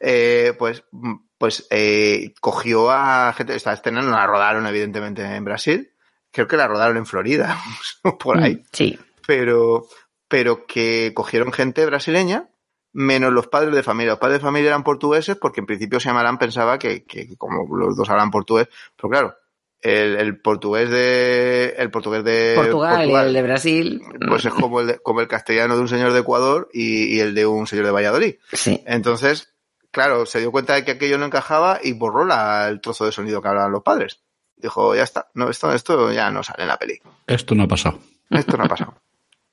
Eh, 0.00 0.54
pues, 0.58 0.82
mm, 0.90 1.14
pues 1.38 1.66
eh, 1.70 2.34
cogió 2.40 2.90
a 2.90 3.32
gente, 3.34 3.54
esta 3.54 3.72
escena 3.72 4.02
no 4.02 4.10
la 4.10 4.26
rodaron 4.26 4.66
evidentemente 4.66 5.22
en 5.22 5.44
Brasil, 5.44 5.92
creo 6.32 6.48
que 6.48 6.56
la 6.56 6.66
rodaron 6.66 6.96
en 6.96 7.06
Florida, 7.06 7.58
por 8.18 8.38
ahí. 8.42 8.56
Mm, 8.56 8.64
Sí. 8.72 8.98
pero, 9.26 9.86
pero 10.28 10.66
que 10.66 11.12
cogieron 11.14 11.52
gente 11.52 11.84
brasileña, 11.86 12.48
menos 12.92 13.32
los 13.32 13.46
padres 13.48 13.74
de 13.74 13.82
familia. 13.82 14.12
Los 14.12 14.18
padres 14.20 14.38
de 14.40 14.44
familia 14.46 14.68
eran 14.68 14.82
portugueses 14.82 15.36
porque 15.36 15.60
en 15.60 15.66
principio 15.66 15.98
Shyamalan 15.98 16.38
pensaba 16.38 16.78
que, 16.78 17.04
que 17.04 17.36
como 17.36 17.76
los 17.76 17.96
dos 17.96 18.08
hablan 18.08 18.30
portugués, 18.30 18.68
pero 18.96 19.10
claro, 19.10 19.36
el, 19.82 20.16
el 20.16 20.40
portugués 20.40 20.90
de 20.90 21.74
el 21.78 21.90
portugués 21.90 22.24
de 22.24 22.54
Portugal, 22.56 23.08
y 23.08 23.14
el 23.14 23.32
de 23.32 23.42
Brasil. 23.42 24.02
pues 24.28 24.44
es 24.44 24.52
como 24.52 24.80
el, 24.80 24.86
de- 24.88 24.98
como 25.00 25.20
el 25.20 25.28
castellano 25.28 25.74
de 25.76 25.82
un 25.82 25.88
señor 25.88 26.12
de 26.12 26.20
Ecuador 26.20 26.68
y, 26.72 27.16
y 27.16 27.20
el 27.20 27.34
de 27.34 27.46
un 27.46 27.66
señor 27.66 27.84
de 27.86 27.92
Valladolid. 27.92 28.34
Sí. 28.52 28.82
Entonces, 28.86 29.52
claro, 29.90 30.26
se 30.26 30.40
dio 30.40 30.50
cuenta 30.50 30.74
de 30.74 30.84
que 30.84 30.92
aquello 30.92 31.18
no 31.18 31.26
encajaba 31.26 31.78
y 31.82 31.92
borró 31.92 32.24
la, 32.24 32.68
el 32.68 32.80
trozo 32.80 33.04
de 33.04 33.12
sonido 33.12 33.40
que 33.42 33.48
hablaban 33.48 33.72
los 33.72 33.82
padres. 33.82 34.20
Dijo, 34.56 34.94
ya 34.94 35.02
está, 35.02 35.28
no, 35.34 35.50
esto, 35.50 35.70
esto 35.72 36.10
ya 36.12 36.30
no 36.30 36.42
sale 36.42 36.62
en 36.62 36.68
la 36.68 36.78
peli. 36.78 36.98
Esto 37.26 37.54
no 37.54 37.64
ha 37.64 37.68
pasado. 37.68 37.98
Esto 38.30 38.56
no 38.56 38.64
ha 38.64 38.68
pasado. 38.68 38.94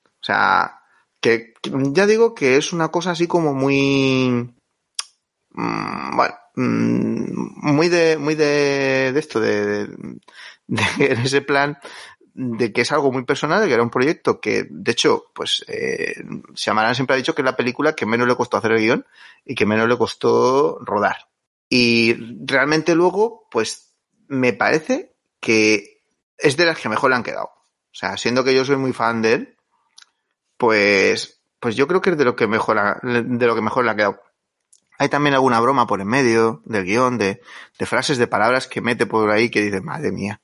O 0.05 0.23
sea, 0.25 0.79
que, 1.19 1.53
que 1.61 1.71
ya 1.91 2.05
digo 2.07 2.33
que 2.33 2.55
es 2.55 2.71
una 2.71 2.87
cosa 2.87 3.11
así 3.11 3.27
como 3.27 3.53
muy. 3.53 4.49
mm, 5.51 6.15
bueno, 6.15 6.33
mm, 6.55 7.73
muy 7.73 7.89
de, 7.89 8.17
muy 8.17 8.35
de, 8.35 9.11
de 9.13 9.19
esto, 9.19 9.39
de, 9.39 9.87
de- 9.87 10.17
de- 10.67 10.83
ese 11.23 11.41
plan 11.41 11.77
de 12.35 12.73
que 12.73 12.81
es 12.81 12.91
algo 12.91 13.11
muy 13.11 13.25
personal, 13.25 13.61
de 13.61 13.67
que 13.67 13.73
era 13.75 13.83
un 13.83 13.89
proyecto 13.91 14.41
que, 14.41 14.65
de 14.69 14.91
hecho, 14.91 15.25
pues, 15.35 15.63
eh, 15.67 16.15
Shyamalan 16.55 16.95
siempre 16.95 17.13
ha 17.15 17.17
dicho 17.17 17.35
que 17.35 17.41
es 17.43 17.45
la 17.45 17.55
película 17.55 17.93
que 17.95 18.05
menos 18.07 18.27
le 18.27 18.35
costó 18.35 18.57
hacer 18.57 18.71
el 18.73 18.79
guion 18.79 19.05
y 19.45 19.55
que 19.55 19.65
menos 19.67 19.87
le 19.87 19.97
costó 19.97 20.79
rodar. 20.83 21.29
Y 21.69 22.15
realmente 22.45 22.95
luego, 22.95 23.47
pues, 23.51 23.93
me 24.27 24.53
parece 24.53 25.15
que 25.39 26.01
es 26.37 26.57
de 26.57 26.65
las 26.65 26.79
que 26.79 26.89
mejor 26.89 27.11
le 27.11 27.17
han 27.17 27.23
quedado. 27.23 27.47
O 27.47 27.95
sea, 27.95 28.17
siendo 28.17 28.43
que 28.43 28.55
yo 28.55 28.65
soy 28.65 28.77
muy 28.77 28.93
fan 28.93 29.21
de 29.21 29.33
él, 29.33 29.57
pues, 30.57 31.41
pues 31.59 31.75
yo 31.75 31.87
creo 31.87 32.01
que 32.01 32.11
es 32.11 32.17
de 32.17 32.25
lo 32.25 32.35
que 32.35 32.47
mejor, 32.47 32.77
ha- 32.79 32.99
de 33.03 33.45
lo 33.47 33.55
que 33.55 33.61
mejor 33.61 33.85
le 33.85 33.91
ha 33.91 33.95
quedado. 33.95 34.21
Hay 35.03 35.09
también 35.09 35.33
alguna 35.33 35.59
broma 35.59 35.85
por 35.85 35.99
en 35.99 36.07
medio 36.07 36.61
del 36.63 36.85
guion, 36.85 37.17
de, 37.17 37.41
de 37.77 37.85
frases, 37.85 38.17
de 38.17 38.27
palabras 38.27 38.67
que 38.67 38.79
mete 38.79 39.05
por 39.05 39.29
ahí 39.31 39.49
que 39.49 39.61
dices, 39.61 39.83
madre 39.83 40.13
mía, 40.13 40.39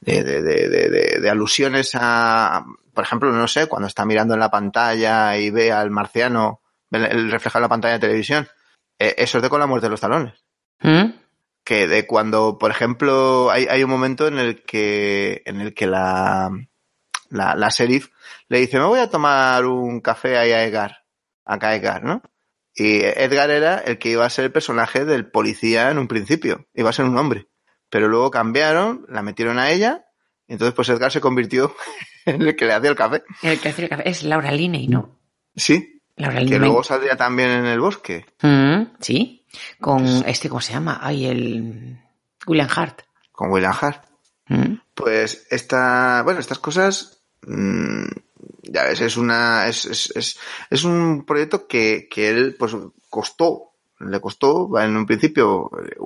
de, 0.00 0.22
de, 0.22 0.42
de, 0.42 0.68
de, 0.68 0.90
de- 0.90 1.20
de 1.20 1.30
alusiones 1.30 1.92
a, 1.94 2.66
por 2.92 3.04
ejemplo, 3.04 3.32
no 3.32 3.48
sé, 3.48 3.68
cuando 3.68 3.88
está 3.88 4.04
mirando 4.04 4.34
en 4.34 4.40
la 4.40 4.50
pantalla 4.50 5.38
y 5.38 5.48
ve 5.50 5.72
al 5.72 5.90
marciano, 5.90 6.60
el 6.90 7.30
reflejado 7.30 7.60
en 7.60 7.62
la 7.62 7.68
pantalla 7.70 7.94
de 7.94 8.00
televisión, 8.00 8.48
eh, 8.98 9.14
eso 9.16 9.38
es 9.38 9.42
de 9.42 9.48
con 9.48 9.60
la 9.60 9.66
muerte 9.66 9.86
de 9.86 9.90
los 9.92 10.00
talones 10.02 10.34
¿Mm? 10.82 11.12
que 11.64 11.86
de 11.88 12.06
cuando, 12.06 12.58
por 12.58 12.70
ejemplo, 12.70 13.50
hay, 13.50 13.66
hay 13.66 13.82
un 13.82 13.88
momento 13.90 14.26
en 14.28 14.38
el 14.38 14.62
que, 14.62 15.40
en 15.46 15.62
el 15.62 15.72
que 15.72 15.86
la, 15.86 16.50
la, 17.30 17.54
la 17.54 17.68
sheriff 17.70 18.10
le 18.48 18.58
dice, 18.58 18.78
me 18.78 18.84
voy 18.84 19.00
a 19.00 19.08
tomar 19.08 19.64
un 19.64 20.02
café 20.02 20.36
ahí 20.36 20.52
a 20.52 20.64
Edgar, 20.64 20.98
acá 21.46 21.68
a 21.68 21.76
Edgar, 21.76 22.04
¿no? 22.04 22.20
Y 22.74 23.00
Edgar 23.02 23.50
era 23.50 23.78
el 23.78 23.98
que 23.98 24.10
iba 24.10 24.24
a 24.24 24.30
ser 24.30 24.46
el 24.46 24.52
personaje 24.52 25.04
del 25.04 25.30
policía 25.30 25.90
en 25.90 25.98
un 25.98 26.08
principio, 26.08 26.66
iba 26.74 26.90
a 26.90 26.94
ser 26.94 27.04
un 27.04 27.18
hombre. 27.18 27.48
Pero 27.90 28.08
luego 28.08 28.30
cambiaron, 28.30 29.04
la 29.08 29.22
metieron 29.22 29.58
a 29.58 29.70
ella, 29.70 30.06
y 30.46 30.54
entonces 30.54 30.74
pues 30.74 30.88
Edgar 30.88 31.12
se 31.12 31.20
convirtió 31.20 31.74
en 32.26 32.42
el 32.42 32.56
que 32.56 32.64
le 32.64 32.72
hacía 32.72 32.90
el 32.90 32.96
café. 32.96 33.22
El 33.42 33.60
que 33.60 33.68
hace 33.68 33.82
el 33.82 33.88
café 33.88 34.08
es 34.08 34.22
Laura 34.22 34.52
Linney, 34.52 34.88
¿no? 34.88 35.18
Sí, 35.54 36.00
Laura 36.16 36.38
que 36.38 36.44
Linney. 36.44 36.60
luego 36.60 36.82
saldría 36.82 37.16
también 37.16 37.50
en 37.50 37.66
el 37.66 37.80
bosque. 37.80 38.24
Mm, 38.40 38.96
sí. 39.00 39.46
Con 39.80 40.06
este, 40.26 40.48
¿cómo 40.48 40.60
se 40.62 40.72
llama? 40.72 40.98
Ay, 41.02 41.26
el 41.26 41.98
William 42.46 42.68
Hart. 42.74 43.02
Con 43.30 43.50
William 43.50 43.74
Hart. 43.78 44.06
Mm. 44.48 44.74
Pues 44.94 45.46
esta, 45.50 46.22
bueno, 46.24 46.40
estas 46.40 46.58
cosas, 46.58 47.22
mm, 47.42 48.06
ya 48.62 48.88
es 48.90 49.16
una, 49.16 49.68
es, 49.68 49.84
es, 49.86 50.12
es, 50.14 50.38
es 50.70 50.84
un 50.84 51.24
proyecto 51.24 51.66
que, 51.66 52.08
que 52.10 52.30
él, 52.30 52.56
pues, 52.58 52.74
costó, 53.10 53.72
le 53.98 54.20
costó, 54.20 54.78
en 54.80 54.96
un 54.96 55.06
principio, 55.06 55.70
eh, 55.84 55.96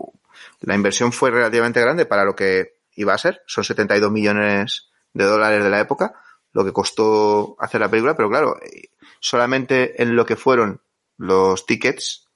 la 0.61 0.75
inversión 0.75 1.13
fue 1.13 1.31
relativamente 1.31 1.81
grande 1.81 2.07
para 2.07 2.25
lo 2.25 2.35
que 2.35 2.77
iba 2.95 3.15
a 3.15 3.19
ser, 3.19 3.43
son 3.47 3.65
72 3.65 4.11
millones 4.11 4.89
de 5.13 5.25
dólares 5.25 5.63
de 5.63 5.71
la 5.71 5.81
época, 5.81 6.15
lo 6.53 6.65
que 6.65 6.73
costó 6.73 7.57
hacer 7.59 7.81
la 7.81 7.91
película, 7.91 8.17
pero 8.17 8.31
claro, 8.31 8.57
eh, 8.63 8.91
solamente 9.21 10.03
en 10.03 10.17
lo 10.17 10.25
que 10.25 10.37
fueron 10.37 10.81
los 11.19 11.67
tickets 11.67 12.29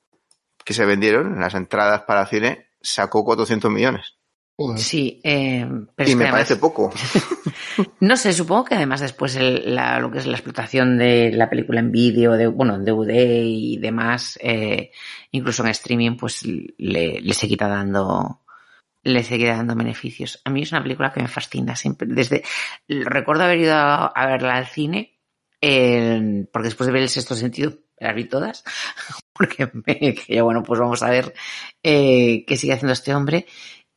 que 0.65 0.75
se 0.75 0.85
vendieron, 0.85 1.35
en 1.35 1.41
las 1.41 1.55
entradas 1.55 2.03
para 2.03 2.27
cine, 2.27 2.69
sacó 2.81 3.25
400 3.25 3.71
millones. 3.71 4.15
Joder. 4.63 4.79
Sí, 4.79 5.19
eh, 5.25 5.67
pero 5.97 6.09
Y 6.09 6.13
es 6.13 6.17
que 6.17 6.17
me 6.17 6.25
además- 6.25 6.33
parece 6.33 6.57
poco. 6.57 6.93
No 8.01 8.17
sé, 8.17 8.33
supongo 8.35 8.65
que 8.67 8.75
además 8.75 9.01
después 9.01 9.35
el- 9.37 9.75
la- 9.75 10.01
lo 10.01 10.11
que 10.11 10.19
es 10.19 10.27
la 10.27 10.37
explotación 10.37 10.99
de 10.99 11.33
la 11.33 11.49
película 11.49 11.81
en 11.81 11.91
vídeo, 11.91 12.33
de, 12.33 12.47
bueno, 12.47 12.75
en 12.75 12.85
DVD 12.85 13.43
y 13.45 13.79
demás, 13.79 14.39
eh, 14.43 14.91
incluso 15.31 15.63
en 15.63 15.71
streaming, 15.71 16.17
pues 16.19 16.45
le, 16.45 17.21
le 17.23 17.33
seguirá 17.35 17.69
dando, 17.69 18.43
le 19.03 19.23
seguirá 19.25 19.57
dando 19.57 19.75
beneficios. 19.77 20.43
A 20.45 20.51
mí 20.51 20.63
es 20.63 20.73
una 20.73 20.83
película 20.83 21.11
que 21.13 21.23
me 21.23 21.29
fascina 21.29 21.75
siempre. 21.75 22.07
Desde, 22.11 22.43
recuerdo 22.89 23.45
haber 23.45 23.61
ido 23.61 23.75
a, 23.75 24.07
a 24.09 24.27
verla 24.27 24.57
al 24.57 24.67
cine, 24.67 25.19
eh, 25.63 26.47
porque 26.53 26.69
después 26.69 26.87
de 26.87 26.93
ver 26.93 27.03
el 27.03 27.09
sexto 27.09 27.35
sentido, 27.35 27.73
las 27.99 28.15
vi 28.15 28.25
todas, 28.25 28.63
porque 29.33 29.71
me, 29.73 30.15
que 30.15 30.35
yo, 30.37 30.45
bueno, 30.45 30.63
pues 30.63 30.81
vamos 30.81 31.03
a 31.03 31.09
ver 31.11 31.33
eh, 31.83 32.45
qué 32.47 32.57
sigue 32.59 32.75
haciendo 32.75 32.93
este 32.93 33.15
hombre. 33.15 33.47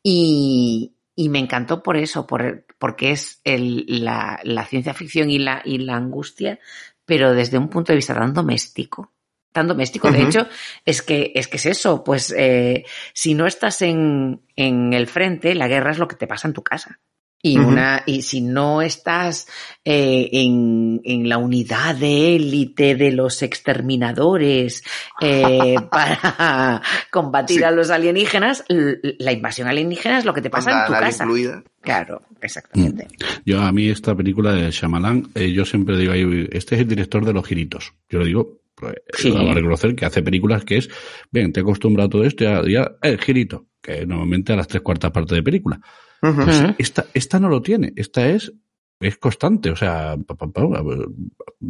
Y, 0.04 0.98
y 1.16 1.30
me 1.30 1.40
encantó 1.40 1.82
por 1.82 1.98
eso, 1.98 2.28
por, 2.28 2.66
porque 2.78 3.12
es 3.12 3.40
el, 3.44 3.86
la, 3.88 4.40
la 4.44 4.66
ciencia 4.66 4.94
ficción 4.94 5.30
y 5.30 5.40
la, 5.40 5.62
y 5.64 5.78
la 5.78 5.96
angustia, 5.96 6.60
pero 7.06 7.34
desde 7.34 7.58
un 7.58 7.70
punto 7.70 7.92
de 7.92 7.98
vista 7.98 8.14
tan 8.14 8.34
doméstico. 8.34 9.12
Tan 9.54 9.68
doméstico, 9.68 10.10
de 10.12 10.24
hecho, 10.24 10.48
es 10.84 11.04
que, 11.04 11.32
es 11.36 11.48
que 11.48 11.58
es 11.58 11.68
eso, 11.68 12.04
pues 12.04 12.34
eh, 12.36 12.86
si 13.14 13.36
no 13.36 13.46
estás 13.46 13.84
en, 13.84 14.42
en 14.56 14.94
el 14.94 15.06
frente, 15.06 15.54
la 15.54 15.68
guerra 15.68 15.92
es 15.92 16.00
lo 16.00 16.08
que 16.08 16.16
te 16.16 16.26
pasa 16.26 16.48
en 16.48 16.56
tu 16.56 16.64
casa. 16.64 17.00
Y 17.46 17.58
una, 17.58 18.04
y 18.06 18.22
si 18.22 18.40
no 18.40 18.82
estás 18.82 19.50
eh, 19.84 20.30
en, 20.32 21.02
en 21.04 21.28
la 21.28 21.38
unidad 21.38 21.94
de 21.94 22.38
élite 22.38 22.96
de 22.96 23.12
los 23.12 23.42
exterminadores 23.44 24.82
eh, 25.22 25.76
para 25.92 26.82
combatir 27.12 27.58
Sí. 27.58 27.64
a 27.64 27.72
los 27.72 27.90
alienígenas, 27.90 28.64
la 28.70 29.32
invasión 29.34 29.68
alienígena 29.68 30.20
es 30.20 30.26
lo 30.26 30.34
que 30.34 30.42
te 30.42 30.50
pasa 30.50 30.72
en 30.82 30.88
tu 30.88 30.94
casa. 30.94 31.24
incluida. 31.26 31.64
Claro, 31.82 32.22
exactamente. 32.42 33.08
Yo, 33.46 33.62
a 33.62 33.72
mí, 33.74 33.90
esta 33.90 34.16
película 34.16 34.54
de 34.54 34.72
Shyamalan, 34.72 35.28
eh, 35.36 35.52
yo 35.52 35.66
siempre 35.66 35.98
digo, 35.98 36.14
este 36.50 36.76
es 36.76 36.82
el 36.82 36.88
director 36.88 37.26
de 37.26 37.34
los 37.34 37.46
giritos. 37.46 37.94
Yo 38.10 38.20
le 38.20 38.26
digo, 38.28 38.62
pues, 38.74 38.96
Sí. 39.18 39.32
vamos 39.32 39.52
a 39.52 39.54
reconocer 39.56 39.94
que 39.96 40.06
hace 40.06 40.24
películas 40.24 40.64
que 40.64 40.78
es, 40.78 40.90
bien, 41.30 41.52
te 41.52 41.60
he 41.60 41.64
acostumbrado 41.64 42.08
a 42.08 42.10
todo 42.10 42.24
esto, 42.24 42.46
ya, 42.46 42.62
ya, 42.66 42.90
el 43.02 43.20
girito, 43.20 43.66
que 43.82 44.06
normalmente 44.06 44.54
a 44.54 44.56
las 44.56 44.68
tres 44.70 44.82
cuartas 44.82 45.12
partes 45.12 45.36
de 45.36 45.44
película. 45.44 45.80
Ujú. 46.24 46.76
Esta, 46.78 47.06
esta 47.14 47.40
no 47.40 47.50
lo 47.50 47.62
tiene, 47.62 47.94
esta 47.96 48.28
es, 48.30 48.52
es 49.00 49.18
constante, 49.18 49.70
o 49.70 49.76
sea, 49.76 50.16
pa, 50.26 50.36
pa, 50.36 50.48
pa, 50.52 50.62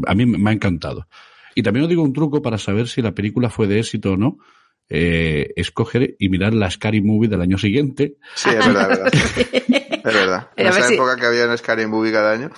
a 0.07 0.15
mí 0.15 0.25
me 0.25 0.49
ha 0.49 0.53
encantado. 0.53 1.07
Y 1.55 1.63
también 1.63 1.83
os 1.83 1.89
digo 1.89 2.03
un 2.03 2.13
truco 2.13 2.41
para 2.41 2.57
saber 2.57 2.87
si 2.87 3.01
la 3.01 3.13
película 3.13 3.49
fue 3.49 3.67
de 3.67 3.79
éxito 3.79 4.13
o 4.13 4.17
no, 4.17 4.37
eh, 4.89 5.51
es 5.55 5.71
coger 5.71 6.15
y 6.19 6.29
mirar 6.29 6.53
la 6.53 6.69
Scary 6.69 7.01
Movie 7.01 7.29
del 7.29 7.41
año 7.41 7.57
siguiente, 7.57 8.17
Sí, 8.35 8.49
es 8.49 8.65
verdad, 8.65 8.91
es 8.91 9.35
verdad. 9.35 9.83
Es 10.05 10.13
verdad. 10.13 10.49
En 10.57 10.67
esa 10.67 10.81
si- 10.89 10.95
época 10.95 11.15
que 11.15 11.25
había 11.25 11.47
un 11.47 11.57
Scary 11.57 11.87
Movie 11.87 12.11
cada 12.11 12.33
año. 12.33 12.49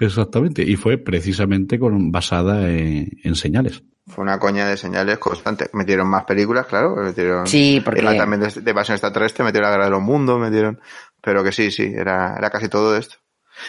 Exactamente. 0.00 0.62
Y 0.62 0.76
fue 0.76 0.96
precisamente 0.96 1.78
con, 1.78 2.10
basada 2.10 2.70
en, 2.70 3.10
en 3.22 3.34
señales. 3.34 3.82
Fue 4.06 4.22
una 4.22 4.38
coña 4.38 4.66
de 4.68 4.76
señales 4.76 5.18
constante. 5.18 5.70
Metieron 5.72 6.08
más 6.08 6.24
películas, 6.24 6.66
claro. 6.66 6.94
Metieron, 6.96 7.46
Sí, 7.46 7.80
porque- 7.82 8.00
Era 8.00 8.16
también 8.16 8.40
de, 8.42 8.60
de 8.60 8.70
invasión 8.70 8.94
extraterrestre, 8.96 9.44
metieron 9.44 9.68
la 9.70 9.72
guerra 9.76 9.84
de 9.86 9.90
los 9.92 10.02
mundos, 10.02 10.38
metieron. 10.38 10.80
Pero 11.22 11.42
que 11.42 11.52
sí, 11.52 11.70
sí, 11.70 11.92
era, 11.96 12.34
era 12.36 12.50
casi 12.50 12.68
todo 12.68 12.96
esto. 12.96 13.16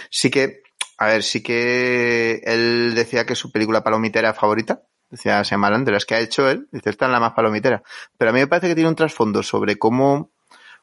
Sí 0.09 0.29
que, 0.29 0.61
a 0.97 1.07
ver, 1.07 1.23
sí 1.23 1.41
que 1.41 2.41
él 2.43 2.93
decía 2.95 3.25
que 3.25 3.35
su 3.35 3.49
película 3.51 3.81
palomitera 3.83 4.33
favorita, 4.33 4.81
decía 5.09 5.41
Shyamalan, 5.41 5.85
de 5.85 5.91
las 5.93 6.05
que 6.05 6.15
ha 6.15 6.19
hecho 6.19 6.49
él, 6.49 6.67
dice, 6.71 6.89
esta 6.89 7.05
es 7.05 7.11
la 7.11 7.19
más 7.21 7.31
palomitera. 7.33 7.81
Pero 8.17 8.31
a 8.31 8.33
mí 8.33 8.39
me 8.39 8.47
parece 8.47 8.67
que 8.67 8.75
tiene 8.75 8.89
un 8.89 8.95
trasfondo 8.95 9.41
sobre 9.41 9.77
cómo, 9.77 10.31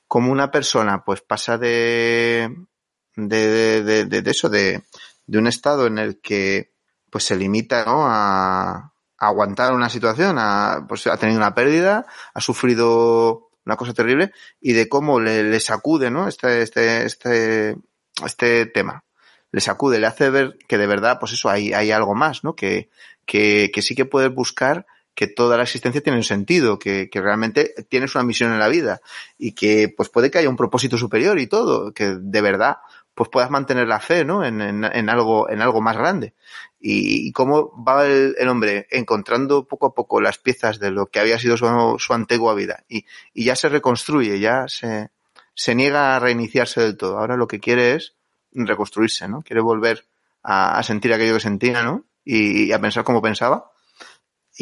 cómo 0.09 0.33
una 0.33 0.51
persona 0.51 1.05
pues 1.05 1.21
pasa 1.21 1.59
de, 1.59 2.57
de, 3.17 3.83
de, 3.83 4.05
de, 4.07 4.23
de- 4.23 4.31
eso, 4.31 4.49
de, 4.49 4.83
de 5.27 5.39
un 5.39 5.47
estado 5.47 5.87
en 5.87 5.99
el 5.99 6.21
que 6.23 6.73
pues 7.11 7.25
se 7.25 7.37
limita 7.37 7.85
¿no? 7.85 8.07
a 8.07 8.92
aguantar 9.23 9.73
una 9.73 9.89
situación, 9.89 10.37
a, 10.39 10.85
pues 10.89 11.07
ha 11.07 11.17
tenido 11.17 11.39
una 11.39 11.55
pérdida, 11.55 12.07
ha 12.35 12.41
sufrido 12.41 13.51
una 13.65 13.77
cosa 13.77 13.95
terrible 13.95 14.33
y 14.61 14.73
de 14.73 14.89
cómo 14.89 15.21
le, 15.21 15.45
le 15.45 15.61
sacude 15.61 16.11
¿no? 16.11 16.27
este, 16.27 16.63
este, 16.63 17.07
este, 17.07 17.77
este 18.25 18.67
tema. 18.67 19.05
Le 19.53 19.61
sacude, 19.61 20.01
le 20.01 20.09
hace 20.09 20.29
ver 20.31 20.59
que 20.67 20.77
de 20.77 20.89
verdad, 20.89 21.19
pues 21.21 21.33
eso, 21.33 21.49
hay, 21.49 21.73
hay 21.73 21.93
algo 21.93 22.17
más, 22.17 22.43
¿no? 22.43 22.57
Que, 22.57 22.89
que, 23.25 23.71
que 23.73 23.83
sí 23.83 23.95
que 23.95 24.07
puedes 24.07 24.35
buscar 24.35 24.87
que 25.15 25.29
toda 25.29 25.57
la 25.57 25.63
existencia 25.63 26.01
tiene 26.01 26.19
un 26.19 26.25
sentido, 26.25 26.79
que, 26.79 27.09
que 27.09 27.21
realmente 27.21 27.75
tienes 27.89 28.15
una 28.17 28.25
misión 28.25 28.53
en 28.53 28.59
la 28.59 28.69
vida 28.69 29.03
y 29.39 29.53
que 29.53 29.93
pues 29.95 30.09
puede 30.09 30.31
que 30.31 30.39
haya 30.39 30.49
un 30.49 30.57
propósito 30.57 30.99
superior 30.99 31.39
y 31.39 31.47
todo, 31.47 31.93
que 31.93 32.17
de 32.19 32.41
verdad 32.41 32.79
pues 33.15 33.29
puedas 33.29 33.51
mantener 33.51 33.87
la 33.87 34.01
fe, 34.01 34.25
¿no? 34.25 34.45
En, 34.45 34.61
en, 34.61 35.09
algo, 35.11 35.51
en 35.51 35.61
algo 35.61 35.81
más 35.81 35.97
grande. 35.97 36.35
Y, 36.81 37.29
y 37.29 37.33
cómo 37.33 37.73
va 37.85 38.07
el, 38.07 38.35
el 38.39 38.49
hombre 38.49 38.87
encontrando 38.91 39.67
poco 39.67 39.87
a 39.87 39.95
poco 39.95 40.21
las 40.21 40.39
piezas 40.39 40.79
de 40.79 40.91
lo 40.91 41.07
que 41.07 41.21
había 41.21 41.39
sido 41.39 41.57
su, 41.57 41.97
su 41.99 42.13
antigua 42.15 42.55
vida 42.55 42.85
y, 42.89 43.05
y 43.35 43.45
ya 43.45 43.57
se 43.57 43.69
reconstruye, 43.69 44.41
ya 44.41 44.67
se, 44.69 45.11
se 45.55 45.75
niega 45.75 46.17
a 46.17 46.19
reiniciarse 46.19 46.81
del 46.81 46.97
todo. 46.97 47.19
Ahora 47.19 47.37
lo 47.37 47.47
que 47.47 47.61
quiere 47.61 47.95
es 47.95 48.15
reconstruirse, 48.53 49.29
¿no? 49.29 49.43
Quiere 49.43 49.61
volver 49.61 50.05
a, 50.43 50.79
a 50.79 50.83
sentir 50.83 51.13
aquello 51.13 51.35
que 51.35 51.41
sentía, 51.41 51.83
¿no? 51.83 52.05
Y, 52.25 52.65
y 52.65 52.73
a 52.73 52.81
pensar 52.81 53.05
como 53.05 53.23
pensaba. 53.23 53.72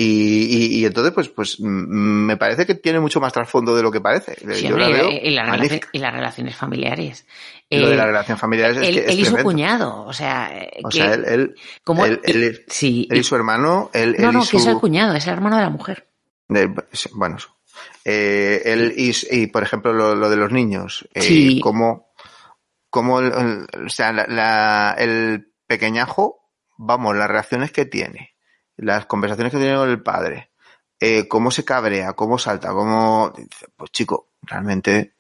Y, 0.03 0.47
y, 0.77 0.79
y 0.81 0.85
entonces, 0.87 1.13
pues, 1.13 1.29
pues 1.29 1.61
me 1.61 2.37
parece 2.39 2.65
que 2.65 2.75
tiene 2.75 3.01
mucho 3.01 3.21
más 3.21 3.33
trasfondo 3.33 3.75
de 3.77 3.83
lo 3.83 3.91
que 3.91 4.01
parece. 4.01 4.35
Sí, 4.55 4.63
Yo 4.63 4.71
hombre, 4.75 4.89
la 4.89 4.97
veo 4.97 5.11
y, 5.11 5.31
la 5.31 5.89
y 5.93 5.99
las 5.99 6.13
relaciones 6.15 6.57
familiares. 6.57 7.27
Lo 7.69 7.89
de 7.89 7.95
Eh, 7.95 7.97
la 7.97 8.07
relación 8.07 8.39
familiar 8.39 8.71
es, 8.71 8.77
él, 8.79 8.99
es 8.99 9.15
y 9.15 9.25
su 9.27 9.37
cuñado, 9.39 10.05
o 10.07 10.13
sea, 10.13 10.51
eh, 10.57 10.81
O 10.83 10.89
que- 10.89 10.99
sea, 10.99 11.15
él, 11.15 11.25
él, 11.27 11.55
como 11.85 12.07
él- 12.07 12.21
él- 12.25 12.65
sí, 12.69 13.07
él 13.11 13.19
y 13.19 13.25
su 13.25 13.37
hermano, 13.37 13.91
él, 13.93 14.17
no, 14.19 14.33
no, 14.33 14.45
que 14.47 14.57
es 14.57 14.67
el 14.67 14.79
cuñado, 14.79 15.15
es 15.15 15.27
el 15.27 15.35
hermano 15.35 15.57
de 15.57 15.63
la 15.63 15.71
mujer. 15.71 16.09
de- 16.49 16.75
bueno. 17.15 17.37
Eh, 18.05 18.63
él 18.65 18.95
y, 18.97 19.13
y, 19.31 19.47
por 19.49 19.63
ejemplo, 19.63 19.93
lo, 19.93 20.15
lo 20.15 20.31
de 20.31 20.37
los 20.37 20.51
niños, 20.51 21.07
eh, 21.15 21.21
Sí. 21.23 21.61
cómo, 21.61 22.11
cómo 22.89 23.21
el, 23.21 23.27
el- 23.73 23.87
o 23.87 23.89
sea, 23.89 24.13
la- 24.13 24.27
la- 24.27 24.97
el 24.99 25.53
pequeñajo, 25.67 26.41
vamos, 26.77 27.15
las 27.17 27.29
reacciones 27.29 27.71
que 27.71 27.85
tiene, 27.85 28.30
las 28.81 29.07
conversaciones 29.07 29.53
que 29.53 29.59
tiene 29.59 29.77
con 29.77 29.89
el 29.91 30.03
padre, 30.03 30.51
eh, 30.99 31.29
cómo 31.29 31.51
se 31.51 31.65
cabrea, 31.65 32.13
cómo 32.15 32.39
salta, 32.39 32.71
cómo, 32.73 33.33
pues 33.77 33.91
chico, 33.93 34.29
realmente, 34.43 35.15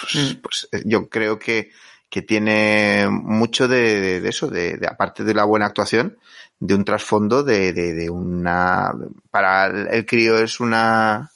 pues, 0.00 0.14
Mm. 0.36 0.40
pues, 0.42 0.68
eh, 0.72 0.82
yo 0.84 1.08
creo 1.08 1.38
que, 1.38 1.70
que 2.10 2.22
tiene 2.22 3.08
mucho 3.10 3.68
de, 3.68 4.00
de- 4.00 4.20
de 4.20 4.28
eso, 4.28 4.48
de, 4.48 4.76
de, 4.76 4.86
aparte 4.86 5.24
de 5.24 5.32
la 5.34 5.44
buena 5.44 5.66
actuación, 5.66 6.18
de 6.58 6.74
un 6.74 6.84
trasfondo 6.84 7.42
de, 7.42 7.72
de, 7.72 7.94
de 7.94 8.10
una, 8.10 8.92
para 9.30 9.66
el, 9.66 10.04
crío 10.06 10.38
es 10.38 10.60
una, 10.60 11.30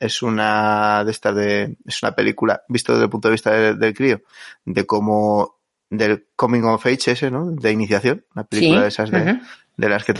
es 0.00 0.22
una 0.22 1.04
de 1.04 1.10
estas 1.10 1.34
de, 1.36 1.76
es 1.84 2.02
una 2.02 2.14
película, 2.14 2.62
visto 2.68 2.92
desde 2.92 3.04
el 3.04 3.10
punto 3.10 3.28
de 3.28 3.32
vista 3.32 3.50
de- 3.50 3.74
del 3.74 3.94
crío, 3.94 4.22
de 4.64 4.86
cómo, 4.86 5.58
del 5.90 6.26
coming 6.34 6.62
of 6.62 6.86
age 6.86 7.12
ese, 7.12 7.30
¿no? 7.30 7.50
De 7.50 7.70
iniciación, 7.70 8.24
una 8.34 8.44
película 8.44 8.78
Sí, 8.78 8.82
de 8.82 8.88
esas 8.88 9.10
de, 9.10 9.40
de 9.76 9.88
las 9.88 10.04
que 10.04 10.14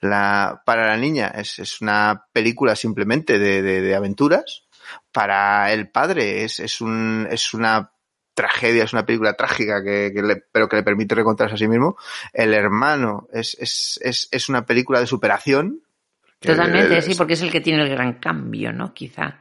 la 0.00 0.62
para 0.64 0.86
la 0.86 0.96
niña 0.96 1.28
es, 1.28 1.58
es 1.58 1.80
una 1.80 2.26
película 2.32 2.76
simplemente 2.76 3.38
de, 3.38 3.62
de, 3.62 3.80
de 3.80 3.94
aventuras 3.94 4.64
para 5.12 5.72
el 5.72 5.90
padre 5.90 6.44
es, 6.44 6.60
es 6.60 6.80
un 6.80 7.26
es 7.30 7.52
una 7.54 7.90
tragedia 8.34 8.84
es 8.84 8.92
una 8.92 9.04
película 9.04 9.34
trágica 9.34 9.82
que, 9.82 10.12
que 10.14 10.22
le, 10.22 10.36
pero 10.52 10.68
que 10.68 10.76
le 10.76 10.84
permite 10.84 11.16
recontarse 11.16 11.54
a 11.56 11.58
sí 11.58 11.66
mismo 11.66 11.96
el 12.32 12.54
hermano 12.54 13.26
es, 13.32 13.56
es, 13.58 13.98
es, 14.02 14.28
es 14.30 14.48
una 14.48 14.64
película 14.64 15.00
de 15.00 15.06
superación 15.06 15.82
Totalmente, 16.40 17.02
sí, 17.02 17.14
porque 17.16 17.32
es 17.32 17.42
el 17.42 17.50
que 17.50 17.60
tiene 17.60 17.82
el 17.82 17.88
gran 17.88 18.14
cambio, 18.14 18.72
¿no? 18.72 18.94
Quizá. 18.94 19.40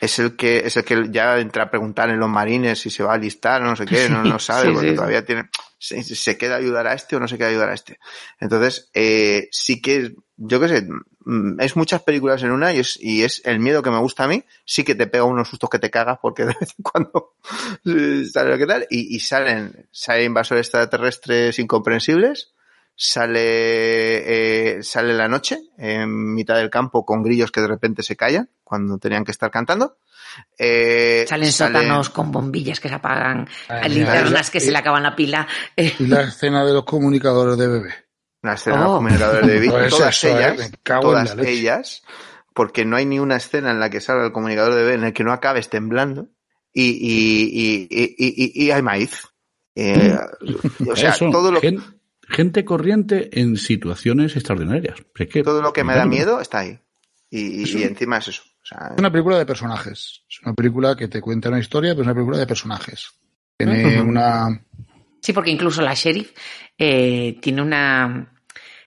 es 0.00 0.18
el 0.20 0.36
que 0.36 0.58
es 0.58 0.76
el 0.76 0.84
que 0.84 1.08
ya 1.10 1.38
entra 1.40 1.64
a 1.64 1.70
preguntar 1.70 2.08
en 2.10 2.20
los 2.20 2.28
marines 2.28 2.78
si 2.78 2.88
se 2.90 3.02
va 3.02 3.12
a 3.12 3.14
alistar 3.16 3.62
o 3.62 3.64
no 3.64 3.74
sé 3.74 3.84
qué, 3.84 4.08
no, 4.08 4.22
no 4.22 4.38
sabe, 4.38 4.68
Sí, 4.68 4.72
porque 4.72 4.90
sí. 4.90 4.94
todavía 4.94 5.24
tiene, 5.24 5.48
se, 5.78 6.38
queda 6.38 6.56
ayudar 6.56 6.86
a 6.86 6.94
este 6.94 7.16
o 7.16 7.20
no 7.20 7.28
se 7.28 7.36
queda 7.36 7.48
a 7.48 7.50
ayudar 7.50 7.70
a 7.70 7.74
este. 7.74 7.98
Entonces, 8.40 8.90
eh, 8.94 9.48
sí 9.50 9.80
que, 9.80 10.14
yo 10.36 10.60
qué 10.60 10.68
sé, 10.68 10.88
mm, 11.24 11.60
es 11.60 11.76
muchas 11.76 12.02
películas 12.02 12.42
en 12.42 12.52
una 12.52 12.72
y 12.72 12.80
es, 12.80 12.98
y 13.00 13.22
es 13.22 13.42
el 13.44 13.60
miedo 13.60 13.82
que 13.82 13.90
me 13.90 13.98
gusta 13.98 14.24
a 14.24 14.28
mí, 14.28 14.44
sí 14.64 14.84
que 14.84 14.94
te 14.94 15.06
pega 15.06 15.24
unos 15.24 15.48
sustos 15.48 15.70
que 15.70 15.78
te 15.78 15.90
cagas 15.90 16.18
porque 16.20 16.44
de 16.46 16.56
vez 16.60 16.74
en 16.78 16.82
cuando 16.82 17.34
eh, 17.84 18.24
sale 18.30 18.50
lo 18.50 18.58
que 18.58 18.66
tal, 18.66 18.86
y, 18.90 19.16
y 19.16 19.20
salen, 19.20 19.88
sale 19.90 20.24
invasores 20.24 20.66
extraterrestres 20.66 21.58
incomprensibles, 21.58 22.54
sale, 22.96 24.78
eh, 24.78 24.82
sale 24.82 25.14
la 25.14 25.28
noche 25.28 25.60
en 25.78 26.34
mitad 26.34 26.56
del 26.56 26.70
campo 26.70 27.04
con 27.04 27.22
grillos 27.22 27.52
que 27.52 27.60
de 27.60 27.68
repente 27.68 28.02
se 28.02 28.16
callan 28.16 28.50
cuando 28.64 28.98
tenían 28.98 29.24
que 29.24 29.30
estar 29.32 29.50
cantando. 29.50 29.98
Eh, 30.58 31.24
Salen 31.28 31.52
sale- 31.52 31.74
sótanos 31.78 32.10
con 32.10 32.32
bombillas 32.32 32.80
que 32.80 32.88
se 32.88 32.94
apagan, 32.94 33.48
Ay, 33.68 33.90
linternas 33.94 34.50
que 34.50 34.60
se 34.60 34.70
le 34.72 34.78
acaban 34.78 35.02
la 35.02 35.14
pila. 35.14 35.46
Y 35.76 36.06
la 36.06 36.22
escena 36.28 36.64
de 36.64 36.72
los 36.72 36.84
comunicadores 36.84 37.56
de 37.56 37.68
bebé. 37.68 37.94
Una 38.42 38.54
escena 38.54 38.76
de 38.76 38.82
los 38.82 38.90
Oh. 38.90 38.96
comunicadores 38.96 39.46
de 39.46 39.54
David. 39.54 39.70
Pues 39.76 39.90
todas 39.90 40.16
eso, 40.16 40.28
eh, 40.28 40.32
ellas, 40.54 40.70
todas 40.82 41.36
la 41.36 41.42
ellas, 41.48 42.02
porque 42.54 42.84
no 42.84 42.96
hay 42.96 43.06
ni 43.06 43.18
una 43.18 43.36
escena 43.36 43.70
en 43.70 43.80
la 43.80 43.90
que 43.90 44.00
salga 44.00 44.24
el 44.26 44.32
comunicador 44.32 44.74
de 44.74 44.82
bebé 44.82 44.94
en 44.94 45.04
el 45.04 45.12
que 45.12 45.24
no 45.24 45.32
acabes 45.32 45.68
temblando 45.68 46.28
y, 46.72 46.84
y, 46.90 47.86
y, 47.88 47.88
y, 47.90 48.14
y- 48.18 48.66
y 48.66 48.70
hay 48.70 48.82
maíz. 48.82 49.22
Eh, 49.74 50.16
o 50.90 50.96
sea, 50.96 51.10
Eso, 51.10 51.30
todo 51.30 51.52
lo, 51.52 51.60
gen- 51.60 51.82
gente 52.28 52.64
corriente 52.64 53.40
en 53.40 53.56
situaciones 53.56 54.34
extraordinarias. 54.36 54.96
Es 55.14 55.28
que, 55.28 55.42
todo 55.42 55.62
lo 55.62 55.72
que 55.72 55.84
me 55.84 55.94
da 55.94 56.06
miedo 56.06 56.40
está 56.40 56.60
ahí. 56.60 56.78
Y, 57.30 57.62
y- 57.62 57.78
y 57.78 57.82
encima 57.82 58.18
es 58.18 58.28
eso. 58.28 58.42
O 58.62 58.66
sea, 58.66 58.88
Es 58.92 58.98
una 58.98 59.10
película 59.12 59.38
de 59.38 59.46
personajes. 59.46 60.24
Es 60.28 60.40
una 60.42 60.54
película 60.54 60.96
que 60.96 61.08
te 61.08 61.20
cuenta 61.20 61.48
una 61.48 61.58
historia, 61.60 61.90
pero 61.92 62.02
es 62.02 62.06
una 62.06 62.14
película 62.14 62.38
de 62.38 62.46
personajes. 62.46 63.10
Tiene 63.56 64.00
una. 64.00 64.60
Sí, 65.22 65.32
porque 65.32 65.50
incluso 65.50 65.82
la 65.82 65.94
sheriff 65.94 66.32
eh, 66.78 67.38
tiene 67.40 67.62
una 67.62 68.32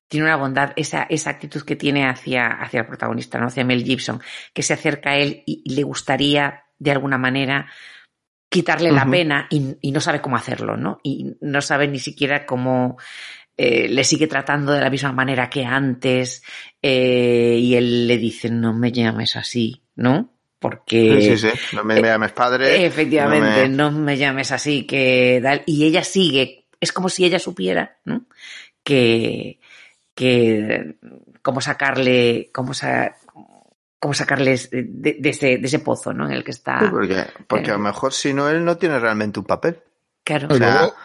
tiene 0.07 0.26
una 0.26 0.38
bondad, 0.38 0.72
esa, 0.76 1.03
esa 1.03 1.30
actitud 1.30 1.61
que 1.61 1.76
tiene 1.76 2.07
hacia, 2.10 2.48
hacia 2.48 2.80
el 2.80 2.88
protagonista, 2.88 3.40
¿no? 3.40 3.45
hacia 3.45 3.64
Mel 3.64 3.84
Gibson, 3.84 4.20
que 4.53 4.64
se 4.64 4.74
acerca 4.74 5.11
a 5.11 5.18
él 5.18 5.44
y, 5.45 5.61
y 5.64 5.76
le 5.76 5.84
gustaría, 5.84 6.64
de 6.80 6.90
alguna 6.91 7.20
manera, 7.20 7.70
quitarle 8.49 8.91
la 8.91 9.05
pena 9.11 9.47
y, 9.49 9.76
y 9.81 9.91
no 9.91 10.01
sabe 10.01 10.21
cómo 10.21 10.35
hacerlo, 10.35 10.76
¿no? 10.76 10.99
Y 11.03 11.35
no 11.41 11.61
sabe 11.61 11.88
ni 11.88 11.99
siquiera 11.99 12.45
cómo 12.47 12.97
eh, 13.55 13.88
le 13.88 14.03
sigue 14.03 14.27
tratando 14.27 14.71
de 14.71 14.81
la 14.81 14.89
misma 14.89 15.11
manera 15.11 15.49
que 15.49 15.65
antes 15.65 16.43
eh, 16.81 17.57
y 17.59 17.76
él 17.76 18.07
le 18.07 18.17
dice, 18.17 18.49
no 18.49 18.73
me 18.73 18.91
llames 18.91 19.35
así, 19.35 19.84
¿no? 19.95 20.34
Porque... 20.59 21.21
sí, 21.21 21.38
sí, 21.38 21.49
sí. 21.51 21.76
No 21.76 21.84
me, 21.84 22.01
me 22.01 22.07
llames 22.07 22.31
padre. 22.31 22.85
Efectivamente, 22.85 23.69
no 23.69 23.91
no 23.91 23.99
me... 23.99 24.17
llames 24.17 24.51
así, 24.51 24.85
que. 24.85 25.41
Y 25.65 25.85
ella 25.85 26.03
sigue, 26.03 26.65
es 26.81 26.91
como 26.91 27.07
si 27.07 27.26
ella 27.26 27.39
supiera, 27.39 27.97
¿no? 28.03 28.26
Que, 28.84 29.59
que 30.15 30.95
cómo 31.41 31.61
sacarle, 31.61 32.49
cómo, 32.53 32.73
sa- 32.73 33.15
cómo 33.99 34.13
sacarle 34.13 34.57
de, 34.71 35.17
de 35.19 35.30
ese, 35.30 35.57
de 35.57 35.65
ese 35.67 35.80
pozo, 35.80 36.13
¿no? 36.13 36.26
En 36.27 36.34
el 36.34 36.43
que 36.43 36.53
Sí, 36.53 36.59
está. 36.59 36.91
porque, 37.47 37.69
a 37.69 37.73
lo 37.73 37.80
mejor 37.80 38.13
si 38.13 38.34
no, 38.34 38.49
él 38.49 38.63
no 38.63 38.77
tiene 38.77 38.97
realmente 38.99 39.39
un 39.39 39.45
papel. 39.45 39.80
Claro. 40.23 40.47
Y 40.49 40.53
O 40.53 40.57
sea- 40.57 40.73
luego, 40.80 40.95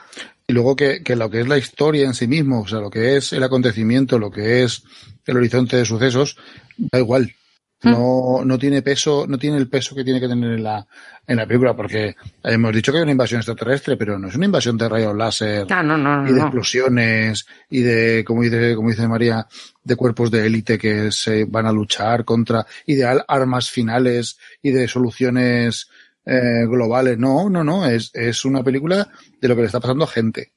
y 0.46 0.52
luego 0.52 0.76
que, 0.76 1.02
que 1.02 1.16
lo 1.16 1.30
que 1.30 1.40
es 1.40 1.48
la 1.48 1.58
historia 1.58 2.04
en 2.06 2.14
sí 2.14 2.26
mismo, 2.28 2.60
o 2.62 2.68
sea, 2.68 2.78
lo 2.80 2.90
que 2.90 3.16
es 3.16 3.32
el 3.32 3.42
acontecimiento, 3.42 4.18
lo 4.18 4.30
que 4.30 4.62
es 4.62 4.84
el 5.26 5.36
horizonte 5.36 5.76
de 5.76 5.84
sucesos, 5.84 6.36
da 6.76 6.98
igual. 6.98 7.34
No, 7.82 8.40
no 8.46 8.58
tiene 8.58 8.80
peso, 8.80 9.26
no 9.28 9.36
tiene 9.36 9.58
el 9.58 9.68
peso 9.68 9.94
que 9.94 10.04
tiene 10.04 10.18
que 10.18 10.26
tener 10.26 10.52
en 10.52 10.62
la, 10.64 10.86
en 11.26 11.36
la 11.36 11.46
película, 11.46 11.76
porque 11.76 12.16
hemos 12.42 12.72
dicho 12.74 12.90
que 12.90 12.96
hay 12.96 13.02
una 13.02 13.12
invasión 13.12 13.40
extraterrestre, 13.40 13.98
pero 13.98 14.18
no 14.18 14.28
es 14.28 14.34
una 14.36 14.46
invasión 14.46 14.78
de 14.78 14.88
rayos 14.88 15.14
láser 15.14 15.66
Ah, 15.68 15.82
no, 15.82 15.98
no, 15.98 16.22
no. 16.22 16.28
y 16.30 16.32
de 16.32 16.38
no. 16.38 16.46
explosiones 16.46 17.46
y 17.68 17.82
de, 17.82 18.24
como 18.24 18.40
dice, 18.42 18.74
como 18.74 18.88
dice 18.88 19.06
María, 19.06 19.46
de 19.84 19.96
cuerpos 19.96 20.30
de 20.30 20.46
élite 20.46 20.78
que 20.78 21.12
se 21.12 21.44
van 21.44 21.66
a 21.66 21.72
luchar 21.72 22.24
contra 22.24 22.66
y 22.86 22.94
de 22.94 23.04
al- 23.04 23.24
armas 23.28 23.70
finales 23.70 24.38
y 24.62 24.70
de 24.70 24.88
soluciones 24.88 25.88
eh, 26.26 26.64
globales. 26.66 27.18
No, 27.18 27.48
no, 27.50 27.62
no, 27.62 27.86
es, 27.86 28.10
es 28.14 28.44
una 28.44 28.62
película 28.64 29.06
de 29.40 29.48
lo 29.48 29.54
que 29.54 29.60
le 29.60 29.66
está 29.66 29.80
pasando 29.80 30.04
a 30.04 30.08
gente. 30.08 30.52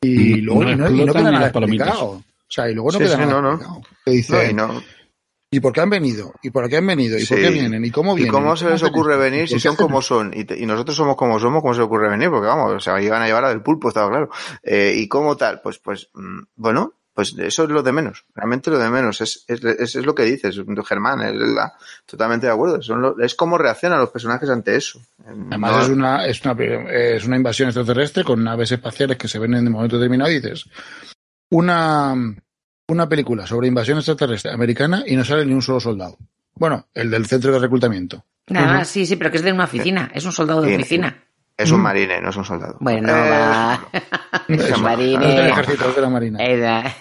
Y 0.00 0.36
luego 0.40 0.64
no 0.64 0.72
y 0.72 0.76
no, 0.76 0.90
y 0.90 1.04
no 1.04 1.12
queda 1.12 1.30
nada 1.30 1.48
explicado. 1.48 2.04
O 2.06 2.24
sea, 2.48 2.70
y 2.70 2.74
luego 2.74 2.90
no 2.92 2.98
Sí, 2.98 3.04
queda 3.04 3.14
sí, 3.16 3.20
nada 3.20 3.40
no, 3.42 3.48
explicado. 3.52 3.82
Te 4.04 4.24
No, 4.32 4.50
y 4.50 4.54
no, 4.54 4.82
¿y 5.52 5.60
por 5.60 5.72
qué 5.72 5.80
han 5.82 5.90
venido? 5.90 6.32
¿Y 6.42 6.50
por 6.50 6.68
qué 6.68 6.76
han 6.78 6.86
venido? 6.86 7.18
¿Y 7.18 7.26
por 7.26 7.38
qué 7.38 7.50
vienen? 7.50 7.84
¿Y 7.84 7.90
cómo 7.90 8.12
¿Y 8.14 8.16
vienen? 8.16 8.32
cómo 8.32 8.56
se 8.56 8.70
les 8.70 8.82
ocurre 8.82 9.16
venir 9.18 9.44
¿Y 9.44 9.48
si 9.48 9.60
son 9.60 9.76
como 9.76 10.00
son? 10.00 10.32
Y, 10.34 10.44
te- 10.44 10.58
y 10.58 10.64
nosotros 10.66 10.96
somos 10.96 11.16
como 11.16 11.38
somos, 11.38 11.60
¿cómo 11.62 11.74
se 11.74 11.80
les 11.80 11.86
ocurre 11.86 12.08
venir? 12.08 12.30
Porque 12.30 12.46
vamos, 12.46 12.72
o 12.72 12.80
sea, 12.80 13.00
iban 13.02 13.20
a 13.22 13.26
llevar 13.26 13.44
a 13.44 13.48
del 13.50 13.60
pulpo, 13.62 13.88
estaba 13.88 14.08
claro. 14.08 14.30
Eh, 14.62 14.94
¿Y 14.96 15.08
cómo 15.08 15.36
tal? 15.36 15.60
Pues, 15.60 15.78
pues, 15.78 16.08
mm, 16.14 16.40
bueno, 16.56 16.94
pues 17.14 17.34
eso 17.38 17.64
es 17.64 17.70
lo 17.70 17.82
de 17.82 17.92
menos. 17.92 18.24
Realmente 18.34 18.70
lo 18.70 18.78
de 18.78 18.88
menos. 18.90 19.20
Es, 19.20 19.44
es, 19.48 19.62
es, 19.64 19.96
es 19.96 20.06
lo 20.06 20.14
que 20.14 20.22
dices, 20.24 20.60
Germán, 20.86 21.20
es 21.22 21.34
la- 21.34 21.72
totalmente 22.06 22.46
de 22.46 22.52
acuerdo. 22.52 22.80
Son 22.82 23.02
lo- 23.02 23.18
es 23.20 23.34
cómo 23.34 23.58
reaccionan 23.58 23.98
los 24.00 24.10
personajes 24.10 24.48
ante 24.48 24.76
eso. 24.76 25.00
Además 25.26 25.72
No- 25.72 25.82
es 25.82 25.88
una, 25.88 26.26
es 26.26 26.44
una 26.44 26.52
es 26.90 27.24
una 27.26 27.36
invasión 27.36 27.68
extraterrestre 27.68 28.24
con 28.24 28.42
naves 28.44 28.72
espaciales 28.72 29.16
que 29.18 29.28
se 29.28 29.38
ven 29.38 29.54
en 29.54 29.66
un 29.66 29.72
momento 29.72 29.96
determinado 29.98 30.30
y 30.30 30.40
dices 30.40 30.64
una 31.50 32.14
una 32.88 33.08
película 33.08 33.46
sobre 33.46 33.68
invasión 33.68 33.98
extraterrestre 33.98 34.50
americana 34.52 35.04
y 35.06 35.14
no 35.14 35.24
sale 35.24 35.46
ni 35.46 35.52
un 35.52 35.62
solo 35.62 35.78
soldado. 35.78 36.16
Bueno, 36.54 36.88
el 36.92 37.10
del 37.10 37.26
centro 37.26 37.52
de 37.52 37.58
reclutamiento. 37.60 38.24
Nada 38.48 38.66
más, 38.78 38.88
sí, 38.88 39.06
sí, 39.06 39.14
pero 39.16 39.30
que 39.30 39.36
es 39.36 39.44
de 39.44 39.52
una 39.52 39.64
oficina. 39.64 40.10
Es 40.12 40.24
un 40.24 40.32
soldado 40.32 40.62
de 40.62 40.70
Sí. 40.70 40.74
oficina. 40.74 41.22
Es 41.62 41.70
un 41.70 41.80
marine, 41.80 42.20
no 42.20 42.30
es 42.30 42.36
un 42.36 42.44
soldado. 42.44 42.76
Bueno, 42.80 43.08
Eh, 43.08 43.30
va. 43.30 43.88
Es 44.48 44.78
Marine. 44.80 45.28
es 45.30 45.36
del 45.36 45.46
ejército, 45.48 45.92
de 45.92 46.00
la 46.00 46.08
marina. 46.08 46.38
Era- 46.44 46.94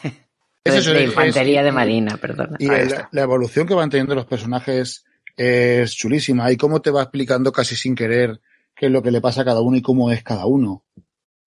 Es 0.63 0.85
de, 0.85 1.03
infantería 1.03 1.61
es- 1.61 1.65
de 1.65 1.71
marina, 1.71 2.17
perdona. 2.17 2.57
Y 2.59 2.67
la 2.67 3.21
evolución 3.21 3.65
que 3.67 3.73
van 3.73 3.89
teniendo 3.89 4.13
los 4.15 4.25
personajes 4.25 5.05
es 5.35 5.91
chulísima. 5.95 6.51
Y 6.51 6.57
cómo 6.57 6.81
te 6.81 6.91
va 6.91 7.01
explicando 7.03 7.51
casi 7.51 7.75
sin 7.75 7.95
querer 7.95 8.39
qué 8.75 8.87
es 8.87 8.91
lo 8.91 9.01
que 9.01 9.11
le 9.11 9.21
pasa 9.21 9.41
a 9.41 9.45
cada 9.45 9.61
uno 9.61 9.77
y 9.77 9.81
cómo 9.81 10.11
es 10.11 10.23
cada 10.23 10.45
uno. 10.45 10.83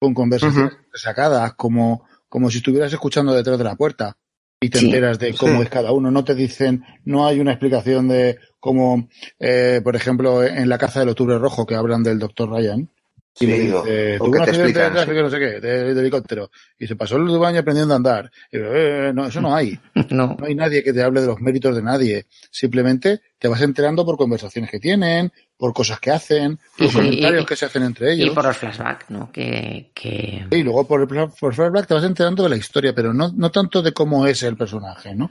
Con 0.00 0.14
conversaciones 0.14 0.72
sacadas, 0.94 1.54
como, 1.54 2.04
como 2.28 2.50
si 2.50 2.58
estuvieras 2.58 2.92
escuchando 2.92 3.32
detrás 3.34 3.58
de 3.58 3.64
la 3.64 3.76
puerta. 3.76 4.16
Y 4.60 4.70
te 4.70 4.78
Sí. 4.78 4.86
enteras 4.86 5.18
de 5.18 5.34
cómo 5.34 5.56
Sí. 5.58 5.62
es 5.62 5.68
cada 5.70 5.92
uno. 5.92 6.10
No 6.10 6.24
te 6.24 6.34
dicen, 6.34 6.84
no 7.04 7.26
hay 7.26 7.40
una 7.40 7.50
explicación 7.52 8.08
de 8.08 8.38
cómo, 8.60 9.08
eh, 9.40 9.80
por 9.82 9.96
ejemplo, 9.96 10.42
en 10.44 10.68
la 10.68 10.78
caza 10.78 11.00
del 11.00 11.08
octubre 11.10 11.36
rojo 11.38 11.66
que 11.66 11.74
hablan 11.74 12.02
del 12.04 12.18
doctor 12.20 12.48
Ryan. 12.50 12.88
Y 13.34 13.38
Sí, 13.38 13.46
le 13.46 13.72
o- 13.74 13.82
dice, 13.82 14.16
tuvo 14.18 14.26
un 14.26 14.32
te 14.32 14.38
accidente 14.42 14.78
de 14.78 14.90
tráfico, 14.90 15.22
no 15.22 15.30
sé 15.30 15.38
qué, 15.38 15.60
de, 15.60 15.94
de 15.94 16.00
helicóptero. 16.00 16.50
Y 16.78 16.86
se 16.86 16.96
pasó 16.96 17.16
el 17.16 17.22
último 17.22 17.44
año 17.46 17.60
aprendiendo 17.60 17.94
a 17.94 17.96
andar. 17.96 18.30
Y, 18.50 18.58
eh, 18.60 19.10
no, 19.14 19.26
eso 19.26 19.40
no 19.40 19.54
hay. 19.54 19.78
No. 20.10 20.36
No 20.38 20.44
hay 20.46 20.54
nadie 20.54 20.82
que 20.82 20.92
te 20.92 21.02
hable 21.02 21.22
de 21.22 21.28
los 21.28 21.40
méritos 21.40 21.74
de 21.74 21.82
nadie. 21.82 22.26
Simplemente 22.50 23.22
te 23.38 23.48
vas 23.48 23.62
enterando 23.62 24.04
por 24.04 24.18
conversaciones 24.18 24.70
que 24.70 24.78
tienen, 24.78 25.32
por 25.56 25.72
cosas 25.72 25.98
que 25.98 26.10
hacen, 26.10 26.58
por 26.76 26.88
Y- 26.88 26.92
comentarios 26.92 27.42
y- 27.42 27.46
que 27.46 27.56
se 27.56 27.64
hacen 27.64 27.82
entre 27.84 28.14
Y 28.14 28.22
ellos. 28.22 28.34
por 28.34 28.44
los 28.44 28.56
flashbacks, 28.58 29.08
¿no? 29.08 29.32
Que, 29.32 29.90
que... 29.94 30.46
Y 30.50 30.62
luego 30.62 30.86
por 30.86 31.00
el 31.00 31.06
por 31.08 31.54
flashback 31.54 31.86
te 31.86 31.94
vas 31.94 32.04
enterando 32.04 32.42
de 32.42 32.50
la 32.50 32.56
historia, 32.56 32.94
pero 32.94 33.14
no, 33.14 33.32
no 33.34 33.50
tanto 33.50 33.80
de 33.80 33.92
cómo 33.92 34.26
es 34.26 34.42
el 34.42 34.56
personaje, 34.58 35.14
¿no? 35.14 35.30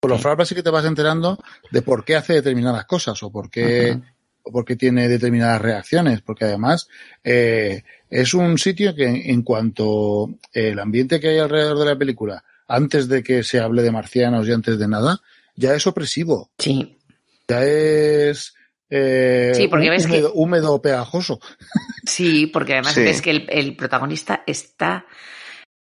Por 0.00 0.10
los 0.10 0.20
flashbacks 0.20 0.48
sí 0.48 0.54
que 0.56 0.62
te 0.64 0.70
vas 0.70 0.84
enterando 0.84 1.38
de 1.70 1.80
por 1.82 2.04
qué 2.04 2.16
hace 2.16 2.32
determinadas 2.34 2.84
cosas 2.86 3.22
o 3.22 3.30
por 3.30 3.48
qué. 3.50 4.00
O 4.44 4.52
por 4.52 4.64
qué 4.64 4.76
tiene 4.76 5.08
determinadas 5.08 5.60
reacciones, 5.60 6.20
porque 6.20 6.44
además 6.44 6.88
eh, 7.24 7.82
es 8.10 8.34
un 8.34 8.58
sitio 8.58 8.94
que 8.94 9.06
en 9.30 9.42
cuanto 9.42 10.30
el 10.52 10.78
ambiente 10.78 11.18
que 11.18 11.28
hay 11.30 11.38
alrededor 11.38 11.78
de 11.78 11.86
la 11.86 11.96
película, 11.98 12.44
antes 12.68 13.08
de 13.08 13.22
que 13.22 13.42
se 13.42 13.58
hable 13.60 13.82
de 13.82 13.90
marcianos 13.90 14.46
y 14.46 14.52
antes 14.52 14.78
de 14.78 14.86
nada, 14.88 15.20
ya 15.56 15.74
es 15.74 15.86
opresivo. 15.86 16.50
Sí. 16.58 16.98
ya 17.48 17.62
es 17.64 18.54
eh, 18.90 19.52
Sí, 19.54 19.66
porque 19.68 19.90
ves 19.90 20.06
que- 20.06 20.12
húmedo, 20.12 20.32
húmedo 20.34 20.82
pegajoso. 20.82 21.40
Sí, 22.06 22.46
porque 22.46 22.74
además 22.74 22.92
Sí. 22.94 23.00
ves 23.02 23.22
que 23.22 23.30
el, 23.30 23.46
el 23.48 23.76
protagonista 23.76 24.44
está 24.46 25.06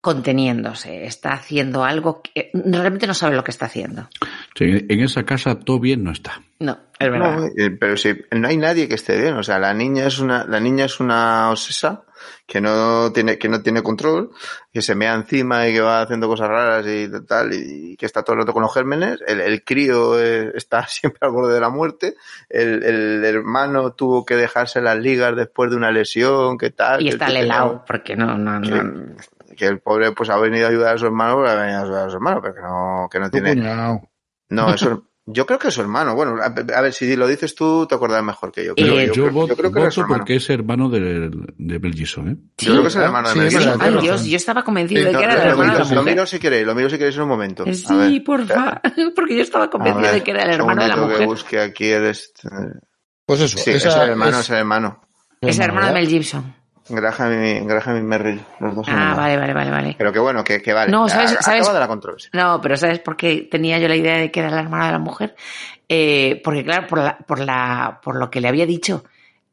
conteniéndose, 0.00 1.04
está 1.06 1.32
haciendo 1.32 1.84
algo 1.84 2.22
que 2.22 2.50
realmente 2.52 3.06
no 3.06 3.14
sabe 3.14 3.36
lo 3.36 3.44
que 3.44 3.50
está 3.52 3.66
haciendo. 3.66 4.08
Sí, 4.54 4.64
en 4.88 5.00
esa 5.00 5.24
casa 5.24 5.58
todo 5.58 5.80
bien 5.80 6.04
no 6.04 6.12
está. 6.12 6.42
No, 6.58 6.78
es 6.98 7.10
verdad. 7.10 7.38
No, 7.38 7.46
eh, 7.56 7.70
pero 7.70 7.96
si 7.96 8.14
no 8.30 8.48
hay 8.48 8.56
nadie 8.56 8.86
que 8.86 8.94
esté 8.94 9.20
bien, 9.20 9.34
o 9.34 9.42
sea, 9.42 9.58
la 9.58 9.72
niña 9.74 10.06
es 10.06 10.18
una, 10.18 10.44
la 10.44 10.60
niña 10.60 10.84
es 10.84 11.00
una 11.00 11.50
obsesa 11.50 12.04
que 12.46 12.60
no 12.60 13.12
tiene, 13.12 13.38
que 13.38 13.48
no 13.48 13.62
tiene 13.62 13.82
control, 13.82 14.30
que 14.72 14.82
se 14.82 14.94
mea 14.94 15.14
encima 15.14 15.66
y 15.66 15.72
que 15.72 15.80
va 15.80 16.02
haciendo 16.02 16.28
cosas 16.28 16.48
raras 16.48 16.86
y 16.86 17.08
tal, 17.26 17.52
y 17.52 17.96
que 17.96 18.06
está 18.06 18.22
todo 18.22 18.34
el 18.34 18.42
rato 18.42 18.52
con 18.52 18.62
los 18.62 18.72
gérmenes, 18.72 19.20
el, 19.26 19.40
el 19.40 19.64
crío 19.64 20.20
eh, 20.20 20.52
está 20.54 20.86
siempre 20.88 21.20
al 21.22 21.32
borde 21.32 21.54
de 21.54 21.60
la 21.60 21.70
muerte, 21.70 22.14
el, 22.48 22.82
el 22.82 23.24
hermano 23.24 23.92
tuvo 23.94 24.24
que 24.24 24.36
dejarse 24.36 24.80
las 24.80 24.98
ligas 24.98 25.34
después 25.34 25.70
de 25.70 25.76
una 25.76 25.90
lesión, 25.90 26.58
que 26.58 26.70
tal. 26.70 27.00
y 27.00 27.04
que 27.04 27.10
está 27.10 27.26
helado, 27.26 27.84
porque 27.86 28.16
no, 28.16 28.36
no, 28.36 28.60
no. 28.60 29.16
que, 29.48 29.56
que 29.56 29.66
el 29.66 29.80
pobre 29.80 30.12
pues 30.12 30.30
ha 30.30 30.38
venido 30.38 30.66
a 30.66 30.70
ayudar 30.70 30.94
a 30.94 30.98
su 30.98 31.06
hermano, 31.06 31.38
pero 31.38 31.50
ha 31.50 31.62
venido 31.62 31.78
a 31.78 31.82
ayudar 31.82 32.06
a 32.06 32.10
su 32.10 32.16
hermano, 32.16 32.40
pero 32.42 32.54
que 32.54 32.62
no, 32.62 33.08
que 33.10 33.20
no 33.20 33.30
tiene, 33.30 33.54
cuñado. 33.54 34.11
No, 34.54 34.74
eso, 34.74 35.04
yo 35.26 35.46
creo 35.46 35.58
que 35.58 35.68
es 35.68 35.74
su 35.74 35.80
hermano. 35.80 36.14
Bueno, 36.14 36.36
a, 36.42 36.46
a 36.46 36.80
ver, 36.80 36.92
si 36.92 37.14
lo 37.16 37.26
dices 37.28 37.54
tú, 37.54 37.86
te 37.86 37.94
acordarás 37.94 38.24
mejor 38.24 38.50
que 38.52 38.64
yo. 38.66 38.74
Pero 38.74 38.98
Eh, 38.98 39.06
yo, 39.06 39.12
yo, 39.14 39.22
creo, 39.24 39.32
voto, 39.34 39.48
yo 39.48 39.56
creo 39.56 39.72
que 39.72 39.86
es 39.86 39.96
voto 39.96 40.08
porque 40.08 40.36
es 40.36 40.50
hermano 40.50 40.88
de, 40.88 41.30
de 41.58 41.78
Mel 41.78 41.94
Gibson, 41.94 42.28
¿eh? 42.28 42.36
Yo 42.58 42.70
creo 42.72 42.82
que 42.82 42.88
es 42.88 42.96
el 42.96 43.02
hermano 43.02 43.28
de 43.28 43.32
Sí, 43.34 43.38
Mel 43.38 43.48
es 43.48 43.54
Gibson. 43.54 43.78
verdad, 43.78 43.94
Ay, 43.96 44.02
Dios, 44.02 44.24
yo 44.24 44.36
estaba 44.36 44.64
convencido 44.64 45.00
Sí, 45.00 45.06
de 45.06 45.12
no, 45.12 45.18
que 45.18 45.24
era 45.24 45.34
lo 45.34 45.40
el 45.40 45.46
lo, 45.46 45.50
hermano 45.52 45.72
de 45.72 45.78
la 45.78 45.84
lo 45.84 46.00
mujer. 46.00 46.14
miro 46.14 46.26
si 46.26 46.38
queréis, 46.40 46.66
lo 46.66 46.74
miro 46.74 46.90
si 46.90 46.98
queréis 46.98 47.16
en 47.16 47.22
un 47.22 47.28
momento. 47.28 47.64
A 47.68 47.72
Sí, 47.74 47.94
ver. 47.96 48.24
porfa, 48.24 48.80
porque 49.16 49.36
yo 49.36 49.42
estaba 49.42 49.70
convencido 49.70 50.02
ver, 50.02 50.14
de 50.14 50.22
que 50.22 50.30
era 50.32 50.42
el 50.42 50.50
hermano 50.50 50.82
de 50.82 50.88
la 50.88 50.94
segundito 50.94 51.18
que 51.18 51.24
mujer. 51.24 51.26
busque 51.28 51.60
aquí 51.60 51.86
el 51.86 52.06
este- 52.06 52.48
Pues 53.26 53.40
eso. 53.40 53.58
Sí, 53.58 53.70
esa 53.70 53.88
es 53.90 53.94
el 53.96 54.08
hermano, 54.10 54.30
es- 54.32 54.40
es 54.40 54.50
el 54.50 54.56
hermano. 54.56 55.00
Es 55.40 55.58
el 55.58 55.64
hermano 55.64 55.86
de. 55.88 55.92
Mel 55.94 56.08
Gibson. 56.08 56.54
Graham 56.94 57.44
y, 57.44 57.60
Graham 57.60 57.96
y 57.98 58.02
Merrill, 58.02 58.40
los 58.60 58.74
dos 58.74 58.86
Ah, 58.88 59.14
vale, 59.16 59.36
vale, 59.36 59.52
vale, 59.54 59.70
vale. 59.70 59.94
Pero 59.98 60.12
que 60.12 60.18
bueno, 60.18 60.42
que, 60.44 60.60
que 60.62 60.72
vale. 60.72 60.90
No, 60.92 61.08
¿sabes- 61.08 61.32
Ha- 61.38 61.42
sabes? 61.42 61.60
Acaba 61.62 61.74
de 61.74 61.80
la 61.80 61.88
controversia. 61.88 62.30
No, 62.34 62.60
pero 62.60 62.76
¿sabes 62.76 62.98
por 63.00 63.16
qué 63.16 63.48
tenía 63.50 63.78
yo 63.78 63.88
la 63.88 63.96
idea 63.96 64.16
de 64.18 64.30
que 64.30 64.40
era 64.40 64.50
la 64.50 64.60
hermana 64.60 64.86
de 64.86 64.92
la 64.92 64.98
mujer? 64.98 65.34
Eh, 65.88 66.40
porque 66.44 66.64
claro, 66.64 66.86
por, 66.86 66.98
la, 66.98 67.18
por, 67.18 67.38
la, 67.40 68.00
por 68.02 68.16
lo 68.18 68.30
que 68.30 68.40
le 68.40 68.48
había 68.48 68.66
dicho 68.66 69.04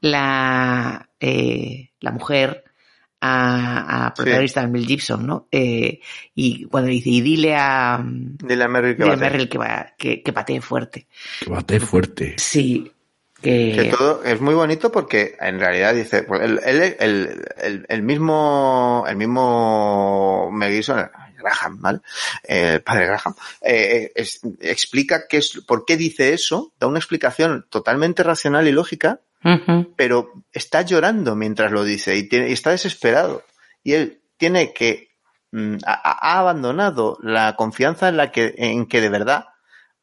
la, 0.01 1.09
eh, 1.19 1.89
la 1.99 2.11
mujer 2.11 2.63
a, 3.21 4.05
a 4.07 4.13
protagonista 4.13 4.61
de 4.61 4.67
Mel 4.67 4.85
Gibson, 4.85 5.27
¿no? 5.27 5.47
Eh, 5.51 5.99
y 6.35 6.63
cuando 6.65 6.89
dice, 6.89 7.09
y 7.09 7.19
dile 7.21 7.55
a, 7.57 8.01
Dile 8.03 8.63
a 8.63 8.67
Merrill 8.69 8.95
que 8.95 9.03
dile 9.03 9.15
va 9.15 9.21
a. 9.21 9.29
Merrill 9.29 9.49
que, 9.49 9.57
va, 9.57 9.87
que, 9.97 10.21
que 10.23 10.31
patee 10.33 10.61
fuerte. 10.61 11.07
Que 11.41 11.49
bate 11.49 11.79
fuerte. 11.81 12.35
Sí, 12.37 12.89
que... 13.41 13.73
Que 13.75 13.85
todo 13.85 14.23
es 14.23 14.39
muy 14.41 14.53
bonito 14.53 14.91
porque 14.91 15.35
en 15.39 15.59
realidad 15.59 15.93
dice, 15.93 16.23
pues 16.23 16.41
el, 16.41 16.59
el, 16.63 16.95
el, 17.57 17.85
el, 17.87 18.01
mismo, 18.03 19.05
el 19.07 19.15
mismo 19.15 20.49
Mel 20.51 20.73
Gibson, 20.73 21.09
Graham, 21.37 21.81
¿vale? 21.81 21.99
El 22.43 22.81
padre 22.81 23.05
Graham, 23.07 23.33
eh, 23.61 24.11
es- 24.15 24.41
explica 24.59 25.27
qué 25.27 25.37
es, 25.37 25.61
por 25.65 25.85
qué 25.85 25.95
dice 25.95 26.33
eso, 26.33 26.73
da 26.79 26.87
una 26.87 26.99
explicación 26.99 27.65
totalmente 27.69 28.23
racional 28.23 28.67
y 28.67 28.71
lógica, 28.71 29.21
pero 29.95 30.33
está 30.51 30.81
llorando 30.81 31.33
mientras 31.37 31.71
lo 31.71 31.85
dice 31.85 32.17
y, 32.17 32.27
tiene, 32.27 32.49
y 32.49 32.53
está 32.53 32.71
desesperado. 32.71 33.43
Y 33.85 33.93
él 33.93 34.19
tiene 34.35 34.73
que, 34.73 35.11
mm, 35.51 35.75
ha, 35.85 36.33
ha 36.33 36.39
abandonado 36.39 37.17
la 37.21 37.55
confianza 37.55 38.09
en 38.09 38.17
la 38.17 38.33
que, 38.33 38.53
en 38.57 38.85
que 38.85 38.99
de 38.99 39.07
verdad 39.07 39.45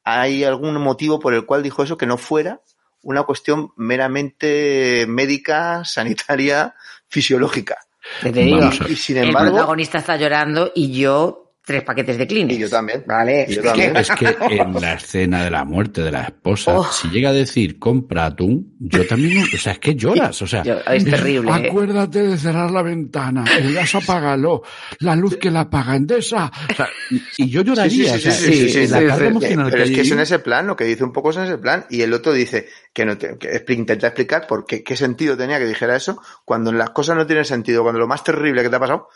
hay 0.04 0.42
algún 0.44 0.80
motivo 0.80 1.18
por 1.20 1.34
el 1.34 1.44
cual 1.44 1.62
dijo 1.62 1.82
eso 1.82 1.98
que 1.98 2.06
no 2.06 2.16
fuera 2.16 2.60
una 3.07 3.23
cuestión 3.23 3.70
meramente 3.77 5.07
médica, 5.09 5.85
sanitaria, 5.85 6.74
fisiológica. 7.07 7.78
Te 8.20 8.33
digo, 8.33 8.59
ver. 8.59 8.91
Y 8.91 8.97
sin 8.97 9.19
el 9.19 9.28
embargo, 9.28 9.53
protagonista 9.53 9.99
está 9.99 10.16
llorando 10.16 10.73
y 10.74 10.91
yo 10.93 11.45
tres 11.66 11.82
paquetes 11.82 12.16
de 12.16 12.28
Kleenex. 12.28 12.56
y 12.59 12.60
yo 12.60 12.70
también. 12.70 13.02
Vale. 13.09 13.44
Y 13.48 13.56
yo 13.56 13.62
también. 13.62 13.97
Es 13.97 14.09
que 14.12 14.36
en 14.51 14.80
la 14.80 14.93
escena 14.94 15.43
de 15.43 15.51
la 15.51 15.64
muerte 15.64 16.01
de 16.02 16.12
la 16.12 16.22
esposa, 16.22 16.78
Oh. 16.78 16.84
si 16.93 17.09
llega 17.09 17.30
a 17.30 17.32
decir 17.32 17.80
compra 17.80 18.26
atún, 18.26 18.76
yo 18.78 19.05
también, 19.05 19.43
o 19.52 19.59
sea, 19.59 19.72
es 19.72 19.80
que 19.80 19.97
lloras, 19.97 20.40
o 20.43 20.47
sea. 20.47 20.62
Yo- 20.62 20.78
es 20.93 21.05
terrible, 21.05 21.51
¿eh? 21.51 21.68
Acuérdate 21.68 22.22
de 22.22 22.38
cerrar 22.38 22.70
la 22.70 22.82
ventana, 22.82 23.44
el 23.59 23.74
gas 23.74 23.97
apágalo, 23.97 24.62
la 25.01 25.16
luz 25.16 25.36
que 25.38 25.51
la 25.51 25.62
apaga 25.62 25.97
Endesa. 25.97 26.52
O 26.70 26.74
sea, 26.74 26.88
y, 27.36 27.51
yo 27.51 27.62
lloraría, 27.62 28.16
Sí, 28.16 28.30
sí, 28.30 28.68
sí, 28.70 28.86
la 28.86 29.05
carga 29.05 29.26
emocional 29.26 29.68
Pero 29.70 29.82
es 29.82 29.90
que 29.90 30.02
es 30.02 30.10
en 30.12 30.20
ese 30.20 30.38
plan, 30.38 30.68
lo 30.68 30.76
que 30.76 30.84
dice 30.84 31.02
un 31.02 31.12
poco 31.12 31.30
es 31.30 31.36
en 31.38 31.44
ese 31.47 31.59
plan, 31.59 31.84
y 31.90 32.02
el 32.02 32.12
otro 32.12 32.32
dice 32.32 32.68
que, 32.93 33.05
no 33.05 33.18
te- 33.18 33.36
que 33.38 33.72
intenta 33.72 34.06
explicar 34.06 34.47
por 34.47 34.64
qué, 34.66 34.84
qué 34.84 34.94
sentido 34.97 35.36
tenía 35.36 35.59
que 35.59 35.66
dijera 35.66 35.97
eso, 35.97 36.22
cuando 36.44 36.70
las 36.72 36.90
cosas 36.90 37.16
no 37.16 37.26
tienen 37.26 37.44
sentido, 37.44 37.82
cuando 37.82 37.98
lo 37.98 38.06
más 38.06 38.22
terrible 38.22 38.62
que 38.62 38.70
te 38.70 38.76
ha 38.76 38.80
pasado, 38.80 39.09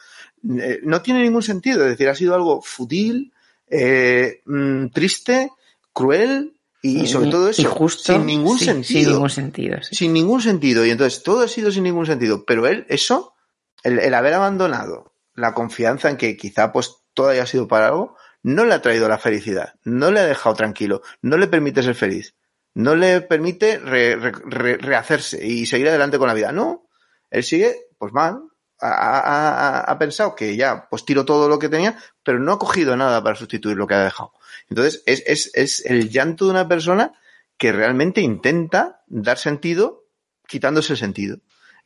eh, 0.58 0.80
no 0.82 1.02
tiene 1.02 1.22
ningún 1.22 1.42
sentido, 1.42 1.82
es 1.84 1.90
decir, 1.90 2.08
ha 2.08 2.14
sido 2.14 2.34
algo 2.34 2.62
fútil, 2.62 3.32
eh, 3.68 4.42
mm, 4.46 4.86
triste, 4.88 5.50
cruel, 5.92 6.54
y, 6.82 7.06
sobre 7.08 7.30
todo 7.30 7.50
eso, 7.50 7.60
Injusto, 7.60 8.14
sin 8.14 8.24
ningún 8.24 8.58
sí, 8.58 8.64
sentido. 8.64 9.00
Sin 9.02 9.12
ningún 9.12 9.30
sentido. 9.30 9.82
sí. 9.82 9.94
sin 9.94 10.12
ningún 10.14 10.40
sentido. 10.40 10.86
Y 10.86 10.90
entonces 10.90 11.22
todo 11.22 11.40
ha 11.42 11.48
sido 11.48 11.70
sin 11.70 11.82
ningún 11.82 12.06
sentido. 12.06 12.44
Pero 12.46 12.66
él, 12.66 12.86
eso, 12.88 13.34
el, 13.82 13.98
el 13.98 14.14
haber 14.14 14.32
abandonado 14.32 15.12
la 15.34 15.52
confianza 15.52 16.08
en 16.08 16.16
que 16.16 16.38
quizá 16.38 16.72
pues 16.72 16.96
todo 17.12 17.28
haya 17.28 17.44
sido 17.44 17.68
para 17.68 17.88
algo, 17.88 18.16
no 18.42 18.64
le 18.64 18.72
ha 18.72 18.80
traído 18.80 19.08
la 19.10 19.18
felicidad, 19.18 19.74
no 19.84 20.10
le 20.10 20.20
ha 20.20 20.24
dejado 20.24 20.54
tranquilo, 20.56 21.02
no 21.20 21.36
le 21.36 21.48
permite 21.48 21.82
ser 21.82 21.94
feliz, 21.94 22.34
no 22.72 22.94
le 22.96 23.20
permite 23.20 23.78
re- 23.78 24.16
re- 24.16 24.32
re- 24.46 24.78
rehacerse 24.78 25.46
y 25.46 25.66
seguir 25.66 25.88
adelante 25.88 26.16
con 26.18 26.28
la 26.28 26.34
vida. 26.34 26.50
No, 26.50 26.88
él 27.30 27.44
sigue 27.44 27.76
pues 27.98 28.14
mal, 28.14 28.40
ha, 28.80 29.80
ha- 29.80 29.98
pensado 29.98 30.34
que 30.34 30.56
ya, 30.56 30.88
pues 30.88 31.04
tiro 31.04 31.24
todo 31.24 31.48
lo 31.48 31.58
que 31.58 31.68
tenía, 31.68 31.98
pero 32.22 32.38
no 32.38 32.52
ha 32.52 32.58
cogido 32.58 32.96
nada 32.96 33.22
para 33.22 33.36
sustituir 33.36 33.76
lo 33.76 33.86
que 33.86 33.94
ha 33.94 34.04
dejado. 34.04 34.32
Entonces, 34.68 35.02
es, 35.06 35.22
es, 35.26 35.50
es 35.54 35.84
el 35.86 36.10
llanto 36.10 36.44
de 36.46 36.52
una 36.52 36.68
persona 36.68 37.12
que 37.58 37.72
realmente 37.72 38.20
intenta 38.20 39.02
dar 39.06 39.38
sentido 39.38 40.04
quitándose 40.46 40.94
el 40.94 40.98
sentido. 40.98 41.38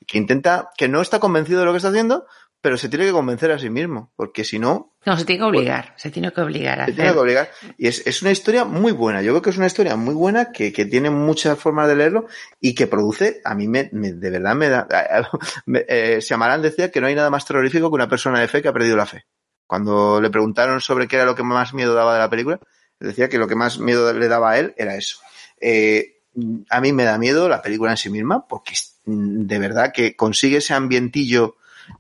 Que 0.07 0.19
intenta, 0.19 0.71
que 0.77 0.89
no 0.89 1.01
está 1.01 1.19
convencido 1.19 1.61
de 1.61 1.67
lo 1.67 1.73
que 1.73 1.79
está 1.79 1.89
haciendo, 1.89 2.27
pero 2.65 2.79
se 2.79 2.89
tiene 2.89 3.05
que 3.05 3.13
convencer 3.13 3.53
a 3.53 3.59
sí 3.59 3.69
mismo, 3.69 4.11
porque 4.17 4.43
si 4.43 4.59
no, 4.59 4.97
No, 5.05 5.19
se 5.19 5.27
tiene 5.27 5.41
que 5.41 5.45
obligar, 5.45 5.93
se 5.99 6.11
tiene 6.11 6.33
que 6.33 6.41
obligar 6.41 6.81
a 6.81 6.87
se 6.87 6.95
tiene 6.95 7.13
que 7.13 7.19
obligar. 7.19 7.51
Y 7.77 7.89
es, 7.89 8.07
es 8.07 8.23
una 8.23 8.31
historia 8.31 8.65
muy 8.65 8.93
buena. 8.93 9.21
Yo 9.21 9.33
creo 9.33 9.43
que 9.43 9.51
es 9.51 9.59
una 9.59 9.67
historia 9.67 9.97
muy 9.97 10.15
buena 10.15 10.51
que, 10.51 10.73
que 10.73 10.87
tiene 10.87 11.11
muchas 11.11 11.59
formas 11.59 11.89
de 11.89 11.97
leerlo 11.97 12.27
y 12.63 12.75
que 12.75 12.87
produce, 12.87 13.43
a 13.45 13.55
mí 13.55 13.69
me, 13.69 13.91
me- 13.93 14.15
de 14.15 14.31
verdad 14.31 14.55
me 14.55 14.71
da. 14.71 14.89
me- 15.67 15.85
eh, 15.87 16.21
Shyamalan 16.23 16.63
decía 16.63 16.91
que 16.91 17.03
no 17.03 17.07
hay 17.07 17.15
nada 17.15 17.29
más 17.29 17.45
terrorífico 17.45 17.91
que 17.91 17.97
una 17.97 18.09
persona 18.09 18.41
de 18.41 18.49
fe 18.49 18.63
que 18.63 18.69
ha 18.69 18.73
perdido 18.73 18.97
la 18.97 19.05
fe. 19.05 19.27
Cuando 19.67 20.19
le 20.23 20.31
preguntaron 20.31 20.81
sobre 20.81 21.07
qué 21.07 21.17
era 21.17 21.27
lo 21.27 21.35
que 21.35 21.43
más 21.43 21.75
miedo 21.75 21.93
daba 21.93 22.15
de 22.15 22.21
la 22.21 22.31
película, 22.31 22.61
decía 22.99 23.29
que 23.29 23.37
lo 23.37 23.47
que 23.47 23.57
más 23.57 23.79
miedo 23.79 24.11
le 24.15 24.29
daba 24.29 24.53
a 24.53 24.59
él 24.59 24.73
era 24.79 24.97
eso. 24.97 25.19
Eh, 25.61 26.23
a 26.71 26.81
mí 26.81 26.95
me 26.95 27.05
da 27.05 27.19
miedo 27.19 27.47
la 27.47 27.61
película 27.61 27.91
en 27.91 27.99
sí 27.99 28.09
misma 28.09 28.49
porque 28.49 28.73
de 29.05 29.59
verdad 29.59 29.93
que 29.93 30.17
consigue 30.17 30.57
ese 30.57 30.73
ambientillo 30.73 31.57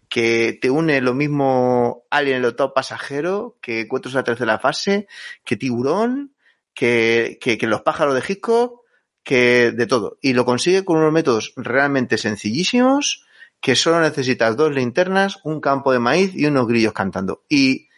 que 0.08 0.58
te 0.60 0.70
une 0.70 1.00
lo 1.00 1.14
mismo 1.14 2.04
Alien 2.10 2.38
el 2.38 2.44
octavo 2.44 2.74
pasajero, 2.74 3.58
que 3.60 3.80
en 3.80 4.14
la 4.14 4.24
tercera 4.24 4.58
fase, 4.58 5.06
que 5.44 5.56
Tiburón, 5.56 6.34
que, 6.74 7.38
que, 7.40 7.58
que 7.58 7.66
los 7.66 7.82
pájaros 7.82 8.14
de 8.14 8.22
Hitchcock, 8.26 8.84
que 9.22 9.72
de 9.72 9.86
todo. 9.86 10.18
Y 10.20 10.34
lo 10.34 10.44
consigue 10.44 10.84
con 10.84 10.98
unos 10.98 11.12
métodos 11.12 11.52
realmente 11.56 12.18
sencillísimos, 12.18 13.24
que 13.60 13.74
solo 13.74 14.00
necesitas 14.00 14.56
dos 14.56 14.72
linternas, 14.74 15.38
un 15.42 15.60
campo 15.60 15.92
de 15.92 15.98
maíz 15.98 16.32
y 16.34 16.46
unos 16.46 16.68
grillos 16.68 16.92
cantando. 16.92 17.44
Y, 17.48 17.88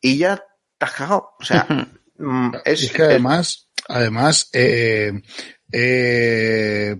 y 0.00 0.18
ya 0.18 0.36
te 0.36 0.84
has 0.84 0.92
cagado. 0.92 1.30
O 1.40 1.44
sea, 1.44 1.66
mm, 2.18 2.52
es, 2.64 2.84
Es 2.84 2.92
que 2.92 3.02
además, 3.02 3.68
además, 3.88 4.48
eh, 4.52 5.12
eh, 5.72 6.96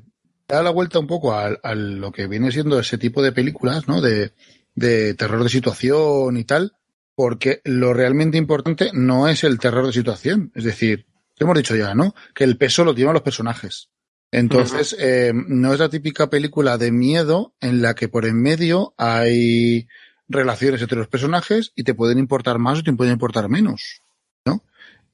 da 0.49 0.63
la 0.63 0.71
vuelta 0.71 0.99
un 0.99 1.07
poco 1.07 1.33
a, 1.33 1.47
a 1.63 1.75
lo 1.75 2.13
que 2.13 2.27
viene 2.27 2.53
siendo 2.53 2.79
ese 2.79 2.99
tipo 2.99 3.23
de 3.23 3.33
películas, 3.33 3.89
¿no? 3.89 4.01
De, 4.01 4.33
de 4.75 5.15
terror 5.15 5.43
de 5.43 5.49
situación 5.49 6.37
y 6.37 6.45
tal, 6.45 6.75
porque 7.15 7.61
lo 7.65 7.93
realmente 7.93 8.39
importante 8.39 8.91
no 8.93 9.29
es 9.29 9.43
el 9.43 9.59
terror 9.59 9.87
de 9.87 9.93
situación. 9.93 10.53
Es 10.55 10.65
decir, 10.65 11.07
lo 11.39 11.47
hemos 11.47 11.57
dicho 11.57 11.75
ya, 11.75 11.95
¿no? 11.95 12.15
Que 12.35 12.45
el 12.45 12.57
peso 12.57 12.85
lo 12.85 12.95
tienen 12.95 13.15
los 13.15 13.23
personajes. 13.23 13.89
Entonces, 14.31 14.95
eh, 14.99 15.33
no 15.35 15.73
es 15.73 15.81
la 15.81 15.89
típica 15.89 16.29
película 16.29 16.79
de 16.79 16.93
miedo 16.93 17.55
en 17.61 17.81
la 17.81 17.95
que 17.95 18.09
por 18.09 18.27
en 18.27 18.41
medio 18.41 18.95
hay 18.99 19.89
relaciones 20.29 20.83
entre 20.83 20.99
los 20.99 21.09
personajes 21.09 21.73
y 21.75 21.85
te 21.85 21.95
pueden 21.95 22.19
importar 22.19 22.59
más 22.59 22.81
o 22.81 22.83
te 22.83 22.93
pueden 22.93 23.15
importar 23.15 23.49
menos. 23.49 24.03
¿no? 24.45 24.63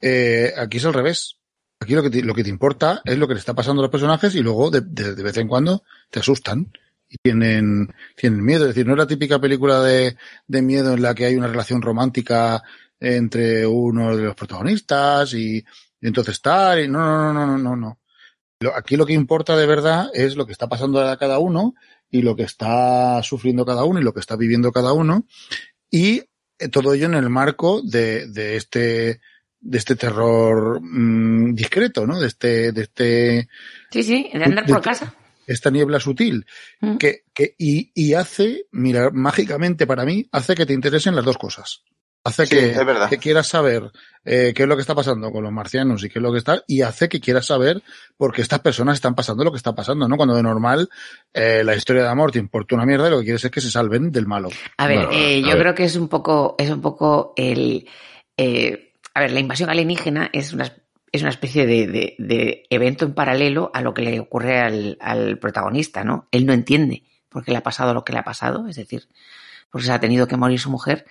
Eh, 0.00 0.52
aquí 0.56 0.78
es 0.78 0.86
al 0.86 0.94
revés. 0.94 1.36
Aquí 1.82 1.94
lo 1.94 2.02
que, 2.02 2.10
te, 2.10 2.22
lo 2.22 2.34
que 2.34 2.44
te 2.44 2.50
importa 2.50 3.02
es 3.04 3.18
lo 3.18 3.26
que 3.28 3.34
le 3.34 3.40
está 3.40 3.54
pasando 3.54 3.80
a 3.82 3.84
los 3.84 3.90
personajes 3.90 4.34
y 4.34 4.40
luego 4.40 4.70
de, 4.70 4.80
de, 4.82 5.22
vez 5.22 5.36
en 5.36 5.48
cuando 5.48 5.82
te 6.10 6.20
asustan 6.20 6.72
y 7.08 7.16
tienen, 7.22 7.92
tienen 8.16 8.44
miedo. 8.44 8.62
Es 8.62 8.68
decir, 8.68 8.86
no 8.86 8.92
es 8.92 8.98
la 8.98 9.06
típica 9.06 9.38
película 9.38 9.80
de, 9.82 10.16
de 10.46 10.62
miedo 10.62 10.94
en 10.94 11.02
la 11.02 11.14
que 11.14 11.26
hay 11.26 11.34
una 11.36 11.48
relación 11.48 11.82
romántica 11.82 12.62
entre 13.00 13.66
uno 13.66 14.16
de 14.16 14.22
los 14.24 14.34
protagonistas 14.34 15.34
y, 15.34 15.58
y 15.58 16.06
entonces 16.06 16.40
tal. 16.40 16.84
Y 16.84 16.88
no, 16.88 16.98
no, 17.00 17.32
no, 17.32 17.46
no, 17.46 17.58
no, 17.58 17.76
no. 17.76 17.98
Lo- 18.60 18.76
Aquí 18.76 18.96
lo 18.96 19.04
que 19.06 19.12
importa 19.12 19.56
de 19.56 19.66
verdad 19.66 20.08
es 20.14 20.36
lo 20.36 20.46
que 20.46 20.52
está 20.52 20.68
pasando 20.68 21.00
a 21.00 21.16
cada 21.16 21.38
uno 21.38 21.74
y 22.10 22.22
lo 22.22 22.36
que 22.36 22.44
está 22.44 23.22
sufriendo 23.22 23.64
cada 23.66 23.84
uno 23.84 24.00
y 24.00 24.04
lo 24.04 24.12
que 24.14 24.20
está 24.20 24.36
viviendo 24.36 24.70
cada 24.72 24.92
uno. 24.92 25.26
Y 25.90 26.22
eh, 26.58 26.68
todo 26.70 26.94
ello 26.94 27.06
en 27.06 27.14
el 27.14 27.28
marco 27.28 27.82
de, 27.82 28.28
de 28.28 28.56
este 28.56 29.20
de 29.62 29.78
este 29.78 29.96
terror 29.96 30.80
mm, 30.82 31.54
discreto, 31.54 32.06
¿no? 32.06 32.20
De 32.20 32.26
este, 32.26 32.72
de 32.72 32.82
este, 32.82 33.48
Sí, 33.90 34.02
sí, 34.02 34.30
de 34.34 34.44
andar 34.44 34.66
De- 34.66 34.72
por 34.74 34.82
casa. 34.82 35.14
esta 35.46 35.70
niebla 35.70 35.98
sutil, 36.00 36.44
Mm. 36.80 36.96
que, 36.98 37.22
que, 37.32 37.54
y, 37.58 37.90
y 37.94 38.14
hace, 38.14 38.66
mira, 38.72 39.10
mágicamente 39.12 39.86
para 39.86 40.04
mí, 40.04 40.26
hace 40.32 40.54
que 40.54 40.66
te 40.66 40.72
interesen 40.74 41.14
las 41.16 41.24
dos 41.24 41.38
cosas. 41.38 41.82
Hace 42.24 42.46
Sí, 42.46 42.54
que, 42.54 42.76
que 43.10 43.18
quieras 43.18 43.48
saber 43.48 43.90
eh, 44.24 44.52
qué 44.54 44.62
es 44.62 44.68
lo 44.68 44.76
que 44.76 44.82
está 44.82 44.94
pasando 44.94 45.32
con 45.32 45.42
los 45.42 45.50
marcianos 45.50 46.04
y 46.04 46.08
qué 46.08 46.20
es 46.20 46.22
lo 46.22 46.30
que 46.30 46.38
está, 46.38 46.62
y 46.68 46.82
hace 46.82 47.08
que 47.08 47.18
quieras 47.20 47.46
saber 47.46 47.82
por 48.16 48.32
qué 48.32 48.42
estas 48.42 48.60
personas 48.60 48.94
están 48.94 49.16
pasando 49.16 49.42
lo 49.42 49.50
que 49.50 49.56
está 49.56 49.74
pasando, 49.74 50.06
¿no? 50.06 50.16
Cuando 50.16 50.36
de 50.36 50.42
normal 50.44 50.88
eh, 51.34 51.62
la 51.64 51.74
historia 51.74 52.02
de 52.04 52.08
amor 52.08 52.30
te 52.30 52.38
importa 52.38 52.76
una 52.76 52.86
mierda 52.86 53.08
y 53.08 53.10
lo 53.10 53.18
que 53.18 53.24
quieres 53.24 53.44
es 53.44 53.50
que 53.50 53.60
se 53.60 53.72
salven 53.72 54.12
del 54.12 54.28
malo. 54.28 54.50
A 54.76 54.86
ver, 54.86 55.06
Bueno, 55.06 55.10
eh, 55.20 55.38
a 55.38 55.40
yo 55.40 55.48
ver. 55.48 55.58
creo 55.58 55.74
que 55.74 55.82
es 55.84 55.96
un 55.96 56.06
poco, 56.06 56.54
es 56.60 56.70
un 56.70 56.80
poco 56.80 57.32
el, 57.36 57.88
eh, 58.36 58.91
a 59.14 59.20
ver, 59.20 59.32
la 59.32 59.40
invasión 59.40 59.70
alienígena 59.70 60.30
es 60.32 60.52
una, 60.52 60.72
es 61.12 61.22
una 61.22 61.30
especie 61.30 61.66
de, 61.66 61.86
de- 61.86 62.16
de 62.18 62.64
evento 62.70 63.04
en 63.04 63.14
paralelo 63.14 63.70
a 63.74 63.80
lo 63.82 63.94
que 63.94 64.02
le 64.02 64.20
ocurre 64.20 64.58
al, 64.60 64.96
al 65.00 65.38
protagonista, 65.38 66.04
¿no? 66.04 66.28
Él 66.30 66.46
no 66.46 66.52
entiende 66.52 67.04
por 67.28 67.44
qué 67.44 67.52
le 67.52 67.58
ha 67.58 67.62
pasado 67.62 67.94
lo 67.94 68.04
que 68.04 68.12
le 68.12 68.18
ha 68.18 68.24
pasado, 68.24 68.68
es 68.68 68.76
decir, 68.76 69.08
porque 69.70 69.86
se 69.86 69.92
ha 69.92 70.00
tenido 70.00 70.26
que 70.28 70.36
morir 70.36 70.60
su 70.60 70.70
mujer, 70.70 71.06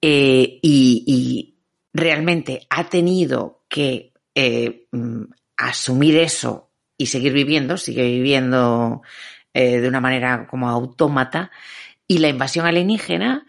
eh, 0.00 0.58
y, 0.62 1.50
realmente 1.96 2.66
ha 2.70 2.88
tenido 2.88 3.62
que 3.68 4.12
eh, 4.34 4.88
mm, 4.90 5.22
asumir 5.56 6.16
eso 6.18 6.72
y 6.98 7.06
seguir 7.06 7.32
viviendo, 7.32 7.76
sigue 7.76 8.02
viviendo 8.02 9.02
eh, 9.52 9.78
de 9.80 9.88
una 9.88 10.00
manera 10.00 10.48
como 10.48 10.68
autómata, 10.68 11.52
y 12.08 12.18
la 12.18 12.28
invasión 12.28 12.66
alienígena 12.66 13.46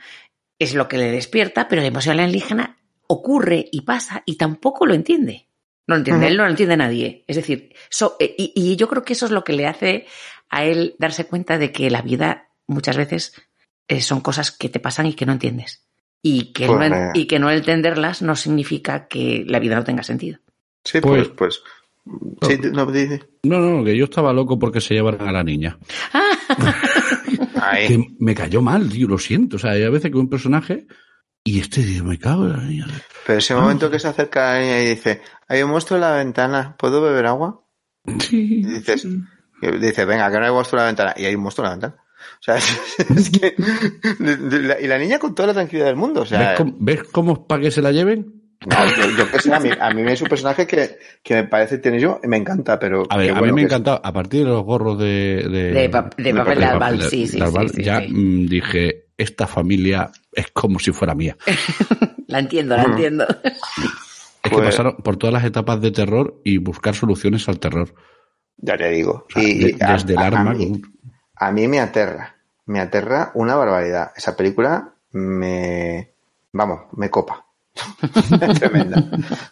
es 0.60 0.76
lo 0.76 0.88
que 0.88 0.98
le 0.98 1.12
despierta, 1.12 1.68
pero 1.68 1.82
la 1.82 1.88
invasión 1.88 2.20
alienígena 2.20 2.78
ocurre 3.08 3.68
y 3.72 3.82
pasa 3.82 4.24
y 4.26 4.36
tampoco 4.38 4.86
lo 4.86 4.94
entiende. 4.94 5.48
No 5.88 5.96
lo 5.96 6.00
entiende 6.00 6.28
él, 6.28 6.38
no 6.38 6.44
lo 6.46 6.50
entiende 6.50 6.78
nadie. 6.78 7.24
Es 7.28 7.36
decir, 7.36 7.74
so- 7.90 8.16
eh, 8.20 8.34
y, 8.38 8.52
y 8.56 8.76
yo 8.76 8.88
creo 8.88 9.04
que 9.04 9.14
eso 9.14 9.26
es 9.26 9.32
lo 9.32 9.44
que 9.44 9.54
le 9.54 9.68
hace 9.68 10.06
a 10.50 10.64
él 10.66 10.96
darse 11.00 11.26
cuenta 11.26 11.58
de 11.58 11.72
que 11.72 11.90
la 11.92 12.02
vida 12.02 12.50
muchas 12.68 12.98
veces 12.98 13.34
eh, 13.88 14.02
son 14.02 14.22
cosas 14.22 14.52
que 14.52 14.70
te 14.70 14.80
pasan 14.80 15.06
y 15.06 15.14
que 15.14 15.26
no 15.28 15.34
entiendes. 15.34 15.86
Y 16.24 16.54
que, 16.54 16.66
Pues 16.66 16.90
no, 16.90 16.96
me- 16.96 17.12
y 17.14 17.28
que 17.28 17.38
no 17.38 17.52
entenderlas 17.52 18.24
no 18.24 18.36
significa 18.36 19.08
que 19.08 19.44
la 19.48 19.60
vida 19.60 19.76
no 19.76 19.84
tenga 19.84 20.02
sentido. 20.02 20.40
Sí, 20.84 21.00
pues, 21.02 21.28
Pues- 21.30 21.62
pues. 21.62 22.52
Sí, 22.52 22.60
no, 22.72 22.86
dice. 22.88 23.24
No, 23.44 23.60
no, 23.60 23.84
que 23.84 23.98
yo 23.98 24.06
estaba 24.06 24.32
loco 24.34 24.60
porque 24.60 24.80
se 24.82 24.94
llevaran 24.94 25.28
a 25.28 25.32
la 25.32 25.44
niña. 25.44 25.78
Ahí. 27.62 27.88
Que 27.88 28.08
me 28.20 28.36
cayó 28.36 28.62
mal, 28.62 28.90
tío, 28.90 29.08
lo 29.08 29.18
siento. 29.18 29.56
O 29.56 29.60
sea, 29.60 29.72
hay 29.72 29.84
a 29.84 29.90
veces 29.90 30.12
que 30.12 30.18
un 30.18 30.30
personaje 30.30 30.86
y 31.46 31.60
este 31.60 31.84
tío 31.84 32.04
me 32.04 32.18
cago 32.20 32.46
en 32.48 32.52
la 32.54 32.64
niña. 32.64 32.88
Pero 33.26 33.40
ese 33.40 33.56
momento 33.56 33.90
que 33.90 34.00
se 34.00 34.08
acerca 34.10 34.52
a 34.52 34.56
la 34.56 34.62
niña 34.62 34.82
y 34.82 34.90
dice, 34.90 35.22
hay 35.48 35.62
un 35.64 35.70
monstruo 35.72 35.96
en 35.98 36.02
la 36.02 36.12
ventana, 36.16 36.76
¿puedo 36.78 37.02
beber 37.02 37.28
agua? 37.28 37.62
Sí. 38.20 38.62
Y 38.62 38.64
dices, 38.66 39.06
y 39.06 39.72
dice, 39.80 40.06
venga, 40.06 40.30
que 40.32 40.40
no 40.40 40.46
hay 40.46 40.52
monstruo 40.52 40.80
en 40.82 40.84
la 40.84 40.88
ventana. 40.88 41.14
Y 41.18 41.26
hay 41.26 41.36
un 41.36 41.42
monstruo 41.44 41.66
en 41.66 41.70
la 41.70 41.76
ventana. 41.76 42.04
O 42.40 42.44
sea, 42.44 42.56
es, 42.58 43.00
es 43.16 43.30
que... 43.30 43.56
y 44.84 44.88
la 44.88 44.98
niña 44.98 45.20
con 45.20 45.34
toda 45.36 45.48
la 45.48 45.54
tranquilidad 45.54 45.86
del 45.88 45.96
mundo. 45.96 46.22
O 46.22 46.26
sea, 46.26 46.40
¿Ves, 46.50 46.58
cómo, 46.58 46.76
ves 46.80 47.04
cómo 47.04 47.34
es 47.34 47.40
para 47.48 47.62
que 47.62 47.72
se 47.72 47.82
la 47.82 47.92
lleven? 47.92 48.42
no, 48.66 48.86
yo, 48.96 49.18
yo 49.18 49.32
qué 49.32 49.40
sé, 49.40 49.54
a 49.54 49.60
mí, 49.60 49.70
a 49.80 49.92
mí 49.92 50.02
es 50.12 50.22
un 50.22 50.28
personaje 50.30 50.66
que, 50.66 50.98
que 51.22 51.36
me 51.36 51.44
parece 51.44 51.78
tiene 51.78 52.00
yo, 52.00 52.20
me 52.24 52.38
encanta, 52.38 52.80
pero... 52.80 53.04
A 53.10 53.18
ver, 53.18 53.32
a 53.32 53.40
bueno 53.40 53.54
mí 53.54 53.62
me 53.62 53.62
que 53.62 53.66
es. 53.68 53.72
encantaba, 53.74 54.02
a 54.04 54.14
partir 54.14 54.44
de 54.44 54.50
los 54.50 54.64
gorros 54.64 54.98
de... 54.98 55.46
De, 55.52 55.72
De, 55.72 55.90
pa- 55.90 56.10
de 56.18 56.34
papel 56.34 56.60
de 57.00 57.10
sí, 57.10 57.28
sí, 57.28 57.40
de 57.40 57.46
sí, 57.48 57.68
sí, 57.76 57.84
ya 57.84 58.00
sí. 58.02 58.08
mm, 58.12 58.46
dije, 58.48 59.05
esta 59.18 59.48
familia 59.48 60.12
es 60.32 60.52
como 60.52 60.80
si 60.80 60.92
fuera 60.92 61.16
mía. 61.16 61.38
La 62.28 62.40
entiendo, 62.40 62.76
la 62.76 62.84
entiendo. 62.84 63.26
Es 63.44 63.62
que 64.44 64.50
Pues- 64.50 64.66
pasaron 64.66 64.98
por 64.98 65.16
todas 65.18 65.34
las 65.34 65.44
etapas 65.46 65.80
de 65.80 65.92
terror 65.92 66.42
y 66.44 66.58
buscar 66.58 66.96
soluciones 66.96 67.48
al 67.48 67.60
terror. 67.60 67.94
Ya 68.58 68.76
te 68.78 68.90
digo. 68.90 69.26
O 69.28 69.32
sea, 69.32 69.44
Y- 69.44 69.60
de- 69.64 69.70
y 69.80 69.84
a- 69.84 69.94
desde 69.94 70.14
el 70.14 70.18
a- 70.20 70.22
a 70.24 70.26
arma. 70.28 70.54
mí- 70.54 70.82
con- 70.82 70.94
A 71.38 71.52
mí 71.52 71.68
me 71.68 71.80
aterra, 71.80 72.36
me 72.66 72.80
aterra 72.80 73.32
una 73.36 73.56
barbaridad. 73.56 74.12
Esa 74.16 74.36
película 74.36 74.94
me, 75.12 76.14
vamos, 76.52 76.82
me 76.94 77.10
copa. 77.10 77.45
tremenda, 78.60 79.04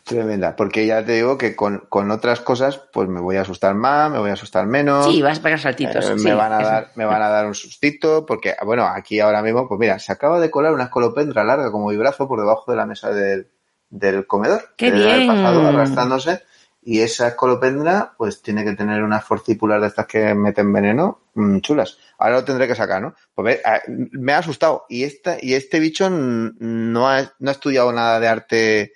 tremenda. 0.03 0.55
Porque 0.55 0.85
ya 0.85 1.03
te 1.03 1.13
digo 1.13 1.37
que 1.37 1.55
con, 1.55 1.85
con 1.89 2.11
otras 2.11 2.39
cosas, 2.41 2.79
pues 2.91 3.09
me 3.09 3.19
voy 3.19 3.35
a 3.35 3.41
asustar 3.41 3.75
más, 3.75 4.11
me 4.11 4.19
voy 4.19 4.29
a 4.29 4.33
asustar 4.33 4.65
menos. 4.65 5.07
Sí, 5.07 5.21
vas 5.21 5.39
a 5.39 5.41
pegar 5.41 5.59
saltitos. 5.59 6.09
Eh, 6.09 6.17
sí, 6.17 6.23
me 6.23 6.33
van 6.33 6.53
a 6.53 6.63
dar, 6.63 6.91
me 6.95 7.05
van 7.05 7.21
a 7.21 7.29
dar 7.29 7.45
un 7.45 7.55
sustito, 7.55 8.25
porque, 8.25 8.55
bueno, 8.65 8.85
aquí 8.85 9.19
ahora 9.19 9.41
mismo, 9.41 9.67
pues 9.67 9.79
mira, 9.79 9.99
se 9.99 10.11
acaba 10.11 10.39
de 10.39 10.49
colar 10.49 10.73
una 10.73 10.85
escolopendra 10.85 11.43
larga 11.43 11.71
como 11.71 11.89
mi 11.89 11.97
brazo 11.97 12.27
por 12.27 12.39
debajo 12.39 12.71
de 12.71 12.77
la 12.77 12.85
mesa 12.85 13.11
del, 13.11 13.49
del 13.89 14.25
comedor. 14.25 14.73
¡Qué 14.77 14.91
de 14.91 15.05
bien! 15.05 15.27
pasado 15.27 15.67
arrastrándose. 15.67 16.41
Y 16.85 16.99
esa 16.99 17.29
escolopendra, 17.29 18.13
pues 18.17 18.41
tiene 18.41 18.65
que 18.65 18.73
tener 18.73 19.03
unas 19.03 19.23
forcípulas 19.23 19.79
de 19.79 19.87
estas 19.87 20.05
que 20.05 20.33
meten 20.33 20.73
veneno, 20.73 21.21
mm, 21.33 21.59
chulas. 21.59 21.97
Ahora 22.23 22.37
lo 22.37 22.45
tendré 22.45 22.67
que 22.69 22.75
sacar, 22.75 23.01
¿no? 23.01 23.13
Pues 23.35 23.45
ve, 23.45 23.61
ah, 23.65 23.81
me 23.87 24.31
ha 24.31 24.37
asustado. 24.37 24.85
Y 24.87 25.03
esta, 25.03 25.37
y 25.41 25.55
este 25.55 25.81
bicho 25.81 26.09
no 26.09 27.09
ha, 27.09 27.33
no 27.39 27.49
ha 27.49 27.51
estudiado 27.51 27.91
nada 27.91 28.17
de 28.21 28.27
arte 28.29 28.93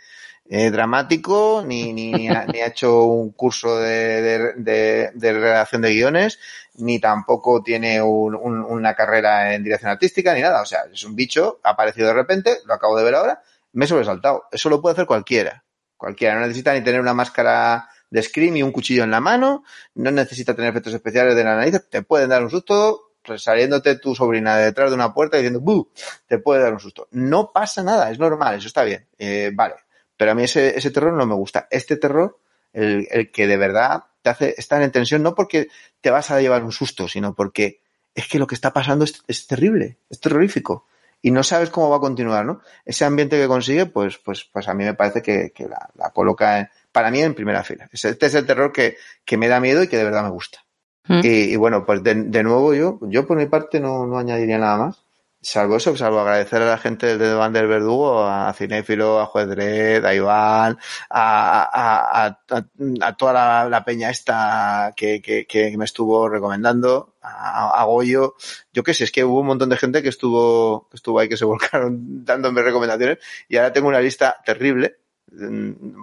eh, 0.50 0.72
dramático, 0.72 1.62
ni, 1.68 1.92
ni, 1.92 2.14
ni 2.14 2.30
ha, 2.30 2.46
ni 2.46 2.62
ha 2.62 2.68
hecho 2.68 3.04
un 3.04 3.34
curso 3.34 3.78
de, 3.80 4.54
de, 4.56 5.12
de, 5.14 5.34
redacción 5.34 5.82
de 5.82 5.94
guiones, 5.94 6.40
ni 6.76 7.00
tampoco 7.02 7.62
tiene 7.62 8.02
un- 8.02 8.34
un- 8.36 8.64
una 8.64 8.94
carrera 8.96 9.54
en 9.54 9.62
dirección 9.62 9.92
artística, 9.92 10.34
ni 10.34 10.40
nada. 10.40 10.62
O 10.62 10.66
sea, 10.66 10.84
es 10.94 11.04
un 11.04 11.14
bicho, 11.14 11.60
ha 11.64 11.72
aparecido 11.72 12.08
de 12.08 12.14
repente, 12.14 12.60
lo 12.66 12.74
acabo 12.76 12.98
de 12.98 13.04
ver 13.04 13.16
ahora, 13.16 13.42
me 13.74 13.84
he 13.84 13.88
sobresaltado. 13.90 14.44
Eso 14.54 14.70
lo 14.70 14.82
puede 14.82 14.94
hacer 14.94 15.06
cualquiera. 15.06 15.66
Cualquiera. 15.98 16.36
No 16.36 16.42
necesita 16.42 16.74
ni 16.74 16.82
tener 16.82 17.02
una 17.02 17.14
máscara 17.14 17.90
de 18.10 18.24
Scream 18.24 18.56
y 18.56 18.64
un 18.64 18.72
cuchillo 18.72 19.04
en 19.04 19.12
la 19.12 19.20
mano, 19.20 19.66
no 19.96 20.12
necesita 20.12 20.54
tener 20.56 20.70
efectos 20.72 20.94
especiales 20.94 21.36
de 21.36 21.44
la 21.44 21.58
nariz, 21.58 21.82
te 21.90 22.04
pueden 22.04 22.30
dar 22.30 22.42
un 22.42 22.50
susto 22.50 23.07
saliéndote 23.36 23.98
tu 23.98 24.16
sobrina 24.16 24.58
de 24.58 24.66
detrás 24.66 24.90
de 24.90 24.96
una 24.96 25.14
puerta 25.14 25.38
diciendo 25.38 25.60
¡bu! 25.60 25.90
te 26.28 26.40
puede 26.40 26.62
dar 26.62 26.74
un 26.74 26.80
susto. 26.80 27.08
No 27.12 27.52
pasa 27.52 27.84
nada, 27.84 28.10
es 28.12 28.20
normal, 28.20 28.56
eso 28.56 28.68
está 28.68 28.84
bien. 28.84 29.08
Eh, 29.18 29.52
vale. 29.54 29.76
Pero 30.16 30.32
a 30.32 30.36
mí 30.36 30.44
ese, 30.44 30.78
ese 30.78 30.92
terror 30.92 31.14
no 31.14 31.26
me 31.26 31.36
gusta. 31.36 31.68
Este 31.70 31.96
terror, 31.96 32.40
el, 32.74 33.32
que 33.32 33.48
de 33.48 33.58
verdad 33.58 34.04
te 34.22 34.30
hace 34.30 34.56
estar 34.58 34.82
en 34.82 34.92
tensión, 34.92 35.22
no 35.24 35.36
porque 35.36 35.68
te 36.02 36.10
vas 36.12 36.32
a 36.32 36.42
llevar 36.42 36.64
un 36.64 36.72
susto, 36.72 37.08
sino 37.08 37.36
porque 37.36 37.82
es 38.16 38.28
que 38.28 38.40
lo 38.40 38.48
que 38.48 38.56
está 38.56 38.74
pasando 38.74 39.06
es, 39.06 39.48
terrible, 39.48 39.98
es 40.10 40.20
terrorífico. 40.20 40.88
Y 41.22 41.32
no 41.32 41.44
sabes 41.44 41.70
cómo 41.70 41.90
va 41.90 41.98
a 41.98 42.00
continuar, 42.00 42.46
¿no? 42.46 42.62
Ese 42.86 43.06
ambiente 43.06 43.38
que 43.40 43.48
consigue, 43.48 43.86
pues, 43.88 44.18
pues, 44.18 44.44
pues 44.52 44.68
a 44.68 44.74
mí 44.74 44.84
me 44.84 44.94
parece 44.94 45.22
que, 45.22 45.52
la 45.96 46.10
coloca, 46.12 46.60
en- 46.60 46.70
para 46.92 47.12
mí, 47.12 47.22
en 47.22 47.34
primera 47.36 47.64
fila. 47.64 47.90
Este 47.92 48.26
es 48.26 48.34
el 48.36 48.46
terror 48.46 48.72
que, 48.72 48.98
que 49.26 49.38
me 49.38 49.48
da 49.48 49.60
miedo 49.60 49.84
y 49.84 49.88
que 49.88 49.98
de 49.98 50.04
verdad 50.04 50.24
me 50.24 50.30
gusta. 50.30 50.64
Mm. 51.08 51.22
Y, 51.24 51.30
y 51.30 51.56
bueno, 51.56 51.86
pues 51.86 52.04
de, 52.04 52.16
de 52.16 52.44
nuevo 52.44 52.74
yo, 52.74 53.00
yo 53.04 53.26
por 53.26 53.38
mi 53.38 53.46
parte 53.48 53.80
no, 53.80 54.06
no 54.06 54.18
añadiría 54.18 54.58
nada 54.58 54.78
más. 54.78 55.02
Salvo 55.40 55.78
eso, 55.78 55.96
salvo 55.96 56.20
agradecer 56.20 56.62
a 56.64 56.66
la 56.72 56.78
gente 56.80 57.18
de 57.18 57.34
Van 57.34 57.54
del 57.54 57.68
Verdugo, 57.68 58.26
a 58.26 58.52
Cinéfilo, 58.54 59.22
a 59.22 59.28
Juez 59.28 59.48
Dredd, 59.48 60.04
a 60.04 60.14
Iván, 60.14 60.78
a, 61.10 61.62
a, 61.62 62.26
a, 62.26 62.40
a- 62.50 62.66
a 63.08 63.14
toda 63.16 63.34
la, 63.34 63.70
la 63.70 63.86
peña 63.86 64.10
esta 64.10 64.94
que, 64.98 65.22
que, 65.22 65.46
que 65.46 65.78
me 65.78 65.86
estuvo 65.86 66.28
recomendando, 66.28 67.14
a, 67.22 67.84
Goyo. 67.86 68.34
Yo 68.74 68.84
qué 68.84 68.94
sé, 68.96 69.04
es 69.06 69.12
que 69.12 69.24
hubo 69.24 69.40
un 69.42 69.48
montón 69.48 69.70
de 69.70 69.78
gente 69.78 70.02
que 70.04 70.10
estuvo, 70.10 70.88
que 70.90 70.98
estuvo 70.98 71.20
ahí, 71.20 71.30
que 71.30 71.38
se 71.38 71.46
volcaron 71.46 72.26
dándome 72.26 72.64
recomendaciones 72.64 73.20
y 73.48 73.58
ahora 73.58 73.72
tengo 73.72 73.88
una 73.90 74.02
lista 74.02 74.38
terrible. 74.44 74.98
Mm, 75.32 76.02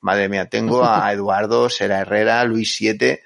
Madre 0.00 0.28
mía, 0.28 0.46
tengo 0.50 0.84
a 0.84 1.10
Eduardo, 1.14 1.70
Sera 1.70 2.00
Herrera, 2.00 2.44
Luis 2.44 2.74
Siete, 2.76 3.22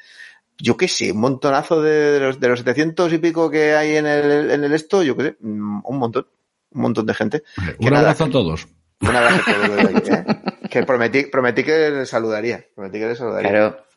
yo 0.60 0.76
qué 0.76 0.88
sé, 0.88 1.12
un 1.12 1.20
montonazo 1.20 1.82
de, 1.82 2.12
de 2.12 2.20
los, 2.20 2.40
de 2.40 2.48
los 2.48 2.60
700 2.60 3.12
y 3.12 3.18
pico 3.18 3.50
que 3.50 3.74
hay 3.74 3.96
en 3.96 4.06
el, 4.06 4.50
en 4.50 4.64
el 4.64 4.72
esto, 4.72 5.02
yo 5.02 5.16
qué 5.16 5.22
sé, 5.22 5.36
mm, 5.40 5.80
un 5.84 5.98
montón, 5.98 6.26
un 6.72 6.82
montón 6.82 7.06
de 7.06 7.14
gente. 7.14 7.42
Un 7.78 7.94
abrazo 7.94 8.24
a 8.24 8.30
todos. 8.30 8.68
Un 9.00 9.14
abrazo 9.14 9.50
a 9.50 9.66
todos 9.66 9.94
aquí, 9.94 10.10
¿eh? 10.10 10.24
Que 10.68 10.82
prometí, 10.82 11.24
prometí 11.24 11.64
que 11.64 11.90
les 11.90 12.10
saludaría, 12.10 12.62
prometí 12.74 12.98
que 12.98 13.06
les 13.06 13.18
saludaría. 13.18 13.50
Claro. 13.50 13.87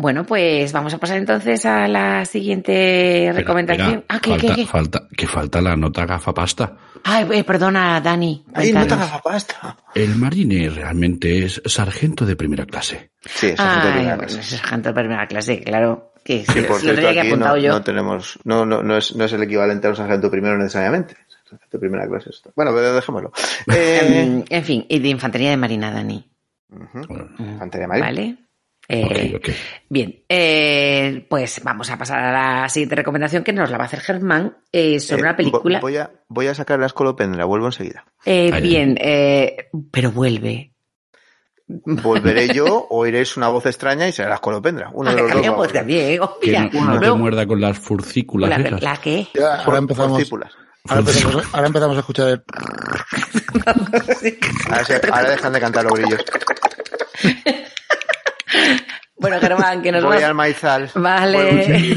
Bueno, 0.00 0.24
pues 0.24 0.72
vamos 0.72 0.94
a 0.94 0.98
pasar 0.98 1.18
entonces 1.18 1.66
a 1.66 1.86
la 1.86 2.24
siguiente 2.24 3.26
Espera, 3.26 3.38
recomendación. 3.38 3.88
espera, 3.88 4.04
ah, 4.08 4.20
¿qué, 4.20 4.30
falta, 4.30 4.46
qué, 4.48 4.54
qué? 4.54 4.66
falta- 4.66 5.08
que 5.14 5.26
falta 5.26 5.60
la 5.60 5.76
nota 5.76 6.06
gafapasta. 6.06 6.76
Ay, 7.04 7.26
eh, 7.32 7.44
perdona, 7.44 8.00
Dani. 8.00 8.44
¡Ay, 8.54 8.72
no 8.72 8.80
te 8.80 8.86
cuéntanos. 8.88 9.08
hagas 9.08 9.22
pasta! 9.22 9.76
El 9.94 10.16
marine 10.16 10.70
realmente 10.70 11.44
es 11.44 11.60
sargento 11.66 12.24
de 12.24 12.34
primera 12.34 12.64
clase. 12.64 13.10
Sí, 13.26 13.48
es 13.48 13.56
de 13.56 13.62
Ay, 13.62 13.80
primera 13.92 14.16
bueno, 14.16 14.28
clase. 14.32 14.40
es 14.40 14.46
sargento 14.60 14.88
de 14.88 14.94
primera 14.94 15.26
clase, 15.26 15.60
claro. 15.62 16.12
Que 16.24 16.44
sí, 16.46 16.60
por 16.62 16.78
cierto, 16.80 17.00
que 17.12 17.36
no, 17.36 17.56
yo. 17.58 17.72
no 17.72 17.82
tenemos, 17.82 18.38
no, 18.44 18.64
no, 18.66 18.82
no 18.82 18.96
es, 18.96 19.14
no 19.16 19.24
es 19.24 19.32
el 19.34 19.42
equivalente 19.42 19.86
a 19.86 19.90
un 19.90 19.96
sargento 19.96 20.30
primero 20.30 20.56
necesariamente. 20.58 21.14
Sargento 21.44 21.76
de 21.76 21.78
primera 21.78 22.06
clase 22.08 22.30
esto. 22.30 22.52
Bueno, 22.56 22.72
pero 22.74 22.94
dejémoslo. 22.94 23.32
Eh, 23.74 24.44
en 24.48 24.64
fin, 24.64 24.86
y 24.88 24.98
de 24.98 25.08
infantería 25.08 25.50
de 25.50 25.56
marina, 25.58 25.90
Dani. 25.90 26.26
Bueno, 26.68 27.28
Mm, 27.38 27.42
Infantería 27.52 27.86
marina. 27.88 28.06
Vale. 28.06 28.36
Eh, 28.92 29.32
ok, 29.34 29.36
ok. 29.36 29.54
Bien, 29.88 30.22
eh, 30.28 31.24
pues 31.30 31.60
vamos 31.62 31.88
a 31.90 31.96
pasar 31.96 32.18
a 32.18 32.32
la 32.62 32.68
siguiente 32.68 32.96
recomendación 32.96 33.44
que 33.44 33.52
nos 33.52 33.70
la 33.70 33.78
va 33.78 33.84
a 33.84 33.86
hacer 33.86 34.00
Germán 34.00 34.56
eh, 34.72 34.98
sobre 35.00 35.20
Eh, 35.20 35.24
una 35.24 35.36
película. 35.36 35.78
vo- 35.78 35.82
Voy 35.82 35.96
a, 35.96 36.10
voy 36.28 36.46
a 36.48 36.54
sacar 36.54 36.78
la 36.80 36.86
escolopendra, 36.86 37.44
vuelvo 37.44 37.66
enseguida. 37.66 38.04
Eh, 38.24 38.50
bien, 38.60 38.96
eh, 39.00 39.68
pero 39.90 40.10
vuelve. 40.10 40.72
Volveré 41.68 42.48
yo 42.54 42.86
o 42.90 43.06
iréis 43.06 43.36
una 43.36 43.46
voz 43.48 43.64
extraña 43.66 44.08
y 44.08 44.12
será 44.12 44.28
la 44.30 44.34
escolopendra. 44.36 44.90
Uno 44.92 45.14
de 45.14 45.22
los 45.22 45.32
dos. 45.32 45.54
Pues 45.54 45.72
también, 45.72 46.20
oh, 46.20 46.38
Que 46.40 46.48
mira, 46.48 46.68
no, 46.72 46.94
no 46.94 47.00
te 47.00 47.12
muerda 47.12 47.46
con 47.46 47.60
las 47.60 47.78
furcículas 47.78 48.50
la, 48.50 48.56
esas. 48.56 48.82
la 48.82 48.96
que 48.96 49.28
Ya, 49.34 49.54
ahora 49.62 49.78
empezamos, 49.78 50.12
forcípulas. 50.12 50.52
ahora 50.88 51.00
empezamos, 51.00 51.44
ahora 51.54 51.66
empezamos 51.68 51.96
a 51.96 52.00
escuchar 52.00 52.28
el... 52.28 52.42
Ahora, 54.68 54.84
se- 54.84 55.00
ahora 55.12 55.30
dejan 55.30 55.52
de 55.52 55.60
cantar 55.60 55.84
los 55.84 55.92
grillos. 55.94 56.24
Bueno, 59.20 59.38
Germán, 59.40 59.82
que 59.82 59.92
nos 59.92 60.02
Voy 60.02 60.16
vas- 60.16 60.24
al 60.24 60.34
maizal. 60.34 60.90
Vale. 60.94 61.94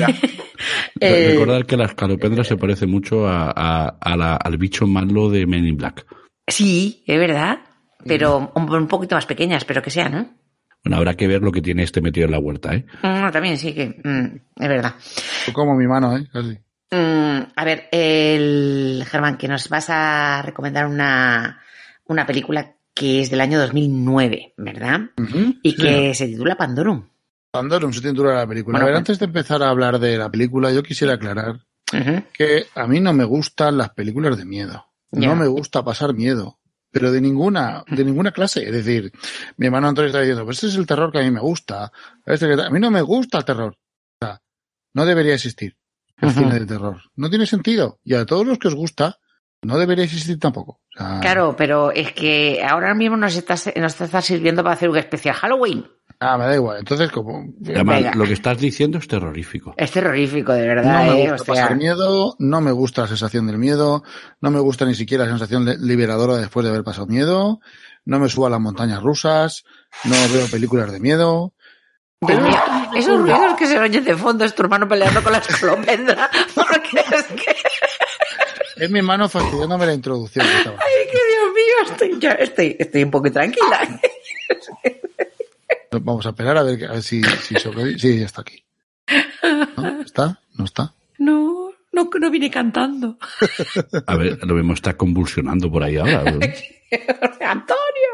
Eh, 0.99 1.31
Recordar 1.33 1.65
que 1.65 1.75
la 1.77 1.85
escalopendra 1.85 2.43
se 2.43 2.55
parece 2.57 2.85
mucho 2.85 3.27
a, 3.27 3.51
a- 3.55 3.97
a 3.99 4.15
la- 4.17 4.35
al 4.35 4.57
bicho 4.57 4.85
malo 4.87 5.29
de 5.29 5.45
Men 5.45 5.65
in 5.65 5.77
Black. 5.77 6.05
Sí, 6.47 7.03
es 7.07 7.19
verdad. 7.19 7.59
Pero 8.05 8.51
un, 8.55 8.69
un 8.73 8.87
poquito 8.87 9.15
más 9.15 9.25
pequeñas, 9.25 9.65
pero 9.65 9.81
que 9.81 9.89
sea, 9.89 10.09
¿no? 10.09 10.29
Bueno, 10.83 10.97
habrá 10.97 11.15
que 11.15 11.27
ver 11.27 11.41
lo 11.41 11.51
que 11.51 11.61
tiene 11.61 11.83
este 11.83 12.01
metido 12.01 12.25
en 12.25 12.31
la 12.31 12.39
huerta, 12.39 12.73
¿eh? 12.75 12.85
Mm, 13.01 13.31
también 13.31 13.57
sí 13.57 13.73
que 13.73 13.87
mm, 14.03 14.61
es 14.61 14.67
verdad. 14.67 14.93
Como 15.53 15.75
mi 15.75 15.87
mano, 15.87 16.17
¿eh? 16.17 16.27
Casi. 16.31 16.57
Mm, 16.91 17.43
a 17.55 17.65
ver, 17.65 17.87
el 17.91 19.03
Germán, 19.09 19.37
que 19.37 19.47
nos 19.47 19.69
vas 19.69 19.89
a 19.89 20.41
recomendar 20.43 20.85
una, 20.87 21.61
una 22.05 22.25
película 22.25 22.75
que 22.93 23.21
es 23.21 23.29
del 23.31 23.41
año 23.41 23.57
2009, 23.59 24.53
¿verdad? 24.57 24.99
Ujú. 25.17 25.55
Y 25.63 25.71
Sí, 25.71 25.77
que 25.77 26.13
se 26.13 26.27
titula 26.27 26.55
Pandorum. 26.55 27.07
Pandorum 27.57 27.93
se 27.93 28.01
titula 28.01 28.33
la 28.33 28.47
película. 28.47 28.73
Bueno, 28.79 28.85
a 28.85 28.87
ver, 28.87 28.93
pues- 28.95 28.99
antes 29.01 29.19
de 29.19 29.25
empezar 29.25 29.61
a 29.61 29.69
hablar 29.69 29.99
de 29.99 30.17
la 30.17 30.29
película, 30.31 30.71
yo 30.71 30.81
quisiera 30.81 31.13
aclarar 31.13 31.59
que 32.33 32.65
a 32.73 32.87
mí 32.87 32.99
no 32.99 33.13
me 33.13 33.23
gustan 33.25 33.77
las 33.77 33.91
películas 33.91 34.35
de 34.37 34.45
miedo. 34.45 34.87
No 35.11 35.35
me 35.35 35.45
gusta 35.47 35.83
pasar 35.83 36.15
miedo. 36.15 36.57
Pero 36.89 37.11
de 37.11 37.21
ninguna, 37.21 37.83
de 37.87 38.03
ninguna 38.03 38.31
clase. 38.31 38.63
Es 38.67 38.71
decir, 38.71 39.11
mi 39.57 39.67
hermano 39.67 39.87
Antonio 39.87 40.07
está 40.07 40.19
diciendo, 40.21 40.45
pues 40.45 40.57
ese 40.57 40.67
es 40.69 40.75
el 40.75 40.87
terror 40.87 41.11
que 41.11 41.19
a 41.19 41.21
mí 41.21 41.29
me 41.29 41.39
gusta. 41.41 41.91
Este 42.25 42.47
que- 42.47 42.61
A 42.61 42.69
mí 42.71 42.79
no 42.79 42.89
me 42.89 43.01
gusta 43.03 43.37
el 43.37 43.45
terror. 43.45 43.77
O 44.19 44.25
sea, 44.25 44.41
no 44.93 45.05
debería 45.05 45.35
existir 45.35 45.77
el 46.19 46.31
cine 46.31 46.59
de 46.59 46.65
terror. 46.65 47.01
No 47.15 47.29
tiene 47.29 47.45
sentido. 47.45 47.99
Y 48.03 48.15
a 48.15 48.25
todos 48.25 48.45
los 48.47 48.57
que 48.57 48.67
os 48.69 48.75
gusta, 48.75 49.19
no 49.61 49.77
debería 49.77 50.03
existir 50.05 50.39
tampoco. 50.39 50.81
O 50.95 50.97
sea, 50.97 51.19
Claro, 51.21 51.55
pero 51.55 51.91
es 51.91 52.11
que 52.13 52.63
ahora 52.67 52.93
mismo 52.95 53.17
nos 53.17 53.35
está, 53.35 53.55
nos 53.79 54.01
está 54.01 54.21
sirviendo 54.21 54.63
para 54.63 54.73
hacer 54.75 54.89
un 54.89 54.97
especial 54.97 55.35
Halloween. 55.35 55.85
Ah, 56.25 56.37
me 56.37 56.45
da 56.45 56.55
igual. 56.55 56.77
Entonces, 56.79 57.11
como 57.11 57.45
Además, 57.65 57.97
Venga. 57.97 58.15
lo 58.15 58.25
que 58.25 58.33
estás 58.33 58.57
diciendo 58.57 58.97
es 58.97 59.07
terrorífico. 59.07 59.73
Es 59.77 59.91
terrorífico, 59.91 60.53
de 60.53 60.61
no 60.61 60.67
verdad, 60.75 61.03
me 61.07 61.23
¿eh? 61.23 61.29
gusta 61.31 61.51
O 61.51 61.55
sea, 61.55 61.63
pasar 61.65 61.77
miedo, 61.77 62.35
no 62.39 62.61
me 62.61 62.71
gusta 62.71 63.01
la 63.01 63.07
sensación 63.07 63.45
del 63.47 63.57
miedo, 63.57 64.03
no 64.41 64.51
me 64.51 64.59
gusta 64.59 64.85
ni 64.85 64.95
siquiera 64.95 65.25
la 65.25 65.31
sensación 65.31 65.65
de- 65.65 65.77
liberadora 65.77 66.37
después 66.37 66.63
de 66.63 66.69
haber 66.71 66.83
pasado 66.83 67.07
miedo, 67.07 67.59
no 68.05 68.19
me 68.19 68.29
subo 68.29 68.47
a 68.47 68.49
las 68.49 68.59
montañas 68.59 69.01
rusas, 69.03 69.63
no 70.05 70.15
veo 70.33 70.47
películas 70.47 70.91
de 70.91 70.99
miedo. 70.99 71.53
Esos 72.95 73.19
ruidos 73.21 73.55
que 73.57 73.67
se 73.67 73.77
oyen 73.77 74.03
de 74.05 74.15
fondo 74.15 74.45
es 74.45 74.55
tu 74.55 74.61
hermano 74.63 74.87
peleando 74.87 75.21
con 75.21 75.33
la 75.33 75.39
escolopendra. 75.39 76.29
Porque 76.55 76.99
es 76.99 77.23
que, 77.25 77.55
Es 78.85 78.89
mi 78.89 79.01
mano 79.01 79.27
fastidiándome 79.27 79.85
la 79.85 79.93
introducción. 79.93 80.45
que 80.51 80.57
estaba. 80.57 80.77
ay, 80.79 81.05
que 81.11 81.17
Dios 81.17 81.53
mío, 81.53 81.91
estoy, 81.91 82.19
ya 82.21 82.31
estoy, 82.31 82.75
estoy 82.79 83.03
un 83.03 83.11
poco 83.11 83.29
tranquila. 83.31 83.99
Vamos 86.01 86.25
a 86.25 86.29
esperar 86.29 86.57
a 86.57 86.63
ver, 86.63 86.85
a 86.85 86.93
ver 86.93 87.03
si, 87.03 87.21
si, 87.23 87.55
sí, 87.97 88.19
ya 88.19 88.25
está 88.25 88.41
aquí. 88.41 88.63
¿No? 89.77 90.01
¿Está? 90.01 90.39
¿No 90.57 90.65
está? 90.65 90.93
No, 91.19 91.69
no, 91.91 92.09
no 92.19 92.31
vine 92.31 92.49
cantando. 92.49 93.17
A 94.07 94.15
ver, 94.15 94.39
lo 94.45 94.55
mismo 94.55 94.73
está 94.73 94.95
convulsionando 94.95 95.71
por 95.71 95.83
ahí 95.83 95.97
ahora. 95.97 96.21
Antonio, 97.41 98.11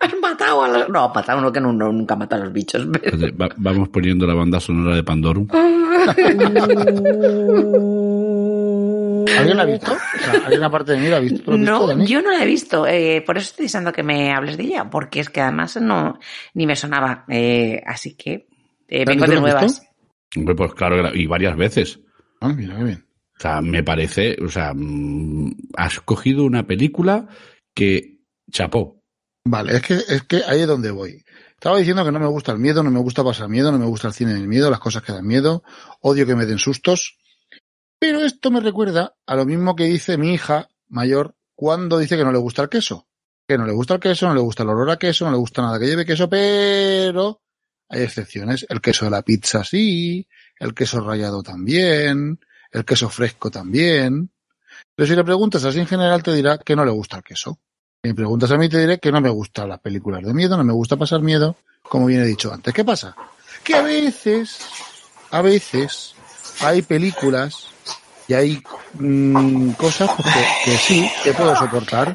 has 0.00 0.14
matado 0.20 0.64
a 0.64 0.68
los... 0.68 0.88
No, 0.88 1.10
matado 1.14 1.38
uno 1.38 1.52
que 1.52 1.60
no, 1.60 1.72
no- 1.72 1.92
nunca 1.92 2.16
mata 2.16 2.36
a 2.36 2.40
los 2.40 2.52
bichos. 2.52 2.86
pero- 3.00 3.36
Va- 3.36 3.54
vamos 3.56 3.88
poniendo 3.88 4.26
la 4.26 4.34
banda 4.34 4.60
sonora 4.60 4.94
de 4.96 5.02
Pandorum. 5.02 5.48
¿Alguien 9.36 9.56
la 9.56 9.62
ha 9.64 9.66
visto? 9.72 9.92
O 9.92 10.18
sea, 10.18 10.32
¿Alguien 10.44 10.62
aparte 10.64 10.92
de 10.92 10.98
mí 10.98 11.08
la 11.08 11.16
ha 11.16 11.20
visto? 11.20 11.42
¿Tú 11.42 11.50
la 11.52 11.56
has 11.56 11.80
visto, 11.80 11.96
No, 11.96 12.04
yo 12.04 12.22
no 12.22 12.30
la 12.30 12.42
he 12.42 12.46
visto, 12.46 12.86
eh, 12.86 13.22
por 13.26 13.36
eso 13.36 13.50
estoy 13.50 13.64
deseando 13.64 13.92
que 13.92 14.02
me 14.02 14.32
hables 14.32 14.56
de 14.56 14.64
ella, 14.64 14.88
porque 14.90 15.20
es 15.20 15.28
que 15.30 15.40
además 15.40 15.76
no 15.80 16.18
ni 16.54 16.66
me 16.66 16.76
sonaba, 16.76 17.24
eh, 17.28 17.82
así 17.86 18.14
que 18.14 18.48
eh, 18.88 19.04
¿Dani, 19.04 19.18
vengo 19.18 19.26
de 19.32 19.40
nuevas. 19.40 19.80
visto? 20.34 20.56
Pues 20.56 20.74
claro, 20.74 21.14
y 21.14 21.26
varias 21.26 21.56
veces. 21.56 22.00
Ah, 22.40 22.52
mira, 22.52 22.76
qué 22.76 22.84
bien. 22.84 23.04
O 23.36 23.40
sea, 23.40 23.60
me 23.60 23.82
parece, 23.82 24.36
o 24.44 24.48
sea, 24.48 24.72
mm, 24.74 25.52
has 25.76 26.00
cogido 26.00 26.44
una 26.44 26.66
película 26.66 27.28
que 27.74 28.18
chapó. 28.50 29.02
Vale, 29.44 29.76
es 29.76 29.82
que, 29.82 29.94
es 29.94 30.22
que 30.24 30.42
ahí 30.46 30.60
es 30.62 30.66
donde 30.66 30.90
voy. 30.90 31.22
Estaba 31.52 31.78
diciendo 31.78 32.04
que 32.04 32.12
no 32.12 32.20
me 32.20 32.26
gusta 32.26 32.52
el 32.52 32.58
miedo, 32.58 32.82
no 32.82 32.90
me 32.90 33.00
gusta 33.00 33.24
pasar 33.24 33.48
miedo, 33.48 33.72
no 33.72 33.78
me 33.78 33.86
gusta 33.86 34.08
el 34.08 34.14
cine 34.14 34.34
del 34.34 34.46
miedo, 34.48 34.70
las 34.70 34.80
cosas 34.80 35.02
que 35.02 35.12
dan 35.12 35.26
miedo, 35.26 35.62
odio 36.00 36.26
que 36.26 36.36
me 36.36 36.46
den 36.46 36.58
sustos. 36.58 37.16
Pero 37.98 38.20
esto 38.20 38.50
me 38.50 38.60
recuerda 38.60 39.16
a 39.26 39.34
lo 39.34 39.44
mismo 39.44 39.74
que 39.74 39.84
dice 39.84 40.16
mi 40.16 40.34
hija 40.34 40.68
mayor 40.88 41.34
cuando 41.54 41.98
dice 41.98 42.16
que 42.16 42.24
no 42.24 42.32
le 42.32 42.38
gusta 42.38 42.62
el 42.62 42.68
queso. 42.68 43.08
Que 43.46 43.58
no 43.58 43.66
le 43.66 43.72
gusta 43.72 43.94
el 43.94 44.00
queso, 44.00 44.28
no 44.28 44.34
le 44.34 44.40
gusta 44.40 44.62
el 44.62 44.68
olor 44.68 44.90
a 44.90 44.98
queso, 44.98 45.24
no 45.24 45.32
le 45.32 45.38
gusta 45.38 45.62
nada 45.62 45.78
que 45.78 45.86
lleve 45.86 46.06
queso, 46.06 46.28
pero 46.28 47.40
hay 47.88 48.02
excepciones. 48.02 48.66
El 48.68 48.80
queso 48.80 49.06
de 49.06 49.10
la 49.10 49.22
pizza 49.22 49.64
sí, 49.64 50.28
el 50.58 50.74
queso 50.74 51.00
rallado 51.00 51.42
también, 51.42 52.38
el 52.70 52.84
queso 52.84 53.08
fresco 53.08 53.50
también. 53.50 54.30
Pero 54.94 55.06
si 55.06 55.16
le 55.16 55.24
preguntas 55.24 55.64
así 55.64 55.80
en 55.80 55.86
general 55.86 56.22
te 56.22 56.32
dirá 56.34 56.58
que 56.58 56.76
no 56.76 56.84
le 56.84 56.90
gusta 56.90 57.16
el 57.16 57.22
queso. 57.22 57.58
Si 58.02 58.10
me 58.10 58.14
preguntas 58.14 58.50
a 58.50 58.58
mí 58.58 58.68
te 58.68 58.78
diré 58.78 58.98
que 58.98 59.10
no 59.10 59.20
me 59.20 59.30
gustan 59.30 59.70
las 59.70 59.80
películas 59.80 60.22
de 60.22 60.34
miedo, 60.34 60.56
no 60.56 60.64
me 60.64 60.72
gusta 60.72 60.96
pasar 60.96 61.20
miedo, 61.22 61.56
como 61.82 62.06
bien 62.06 62.20
he 62.20 62.26
dicho 62.26 62.52
antes. 62.52 62.72
¿Qué 62.72 62.84
pasa? 62.84 63.16
Que 63.64 63.74
a 63.74 63.82
veces, 63.82 64.58
a 65.30 65.42
veces, 65.42 66.14
hay 66.60 66.82
películas 66.82 67.68
y 68.28 68.34
hay 68.34 68.62
mm, 68.94 69.70
cosas 69.70 70.10
pues, 70.16 70.34
que, 70.34 70.70
que 70.70 70.78
sí, 70.78 71.10
que 71.24 71.32
puedo 71.32 71.56
soportar. 71.56 72.14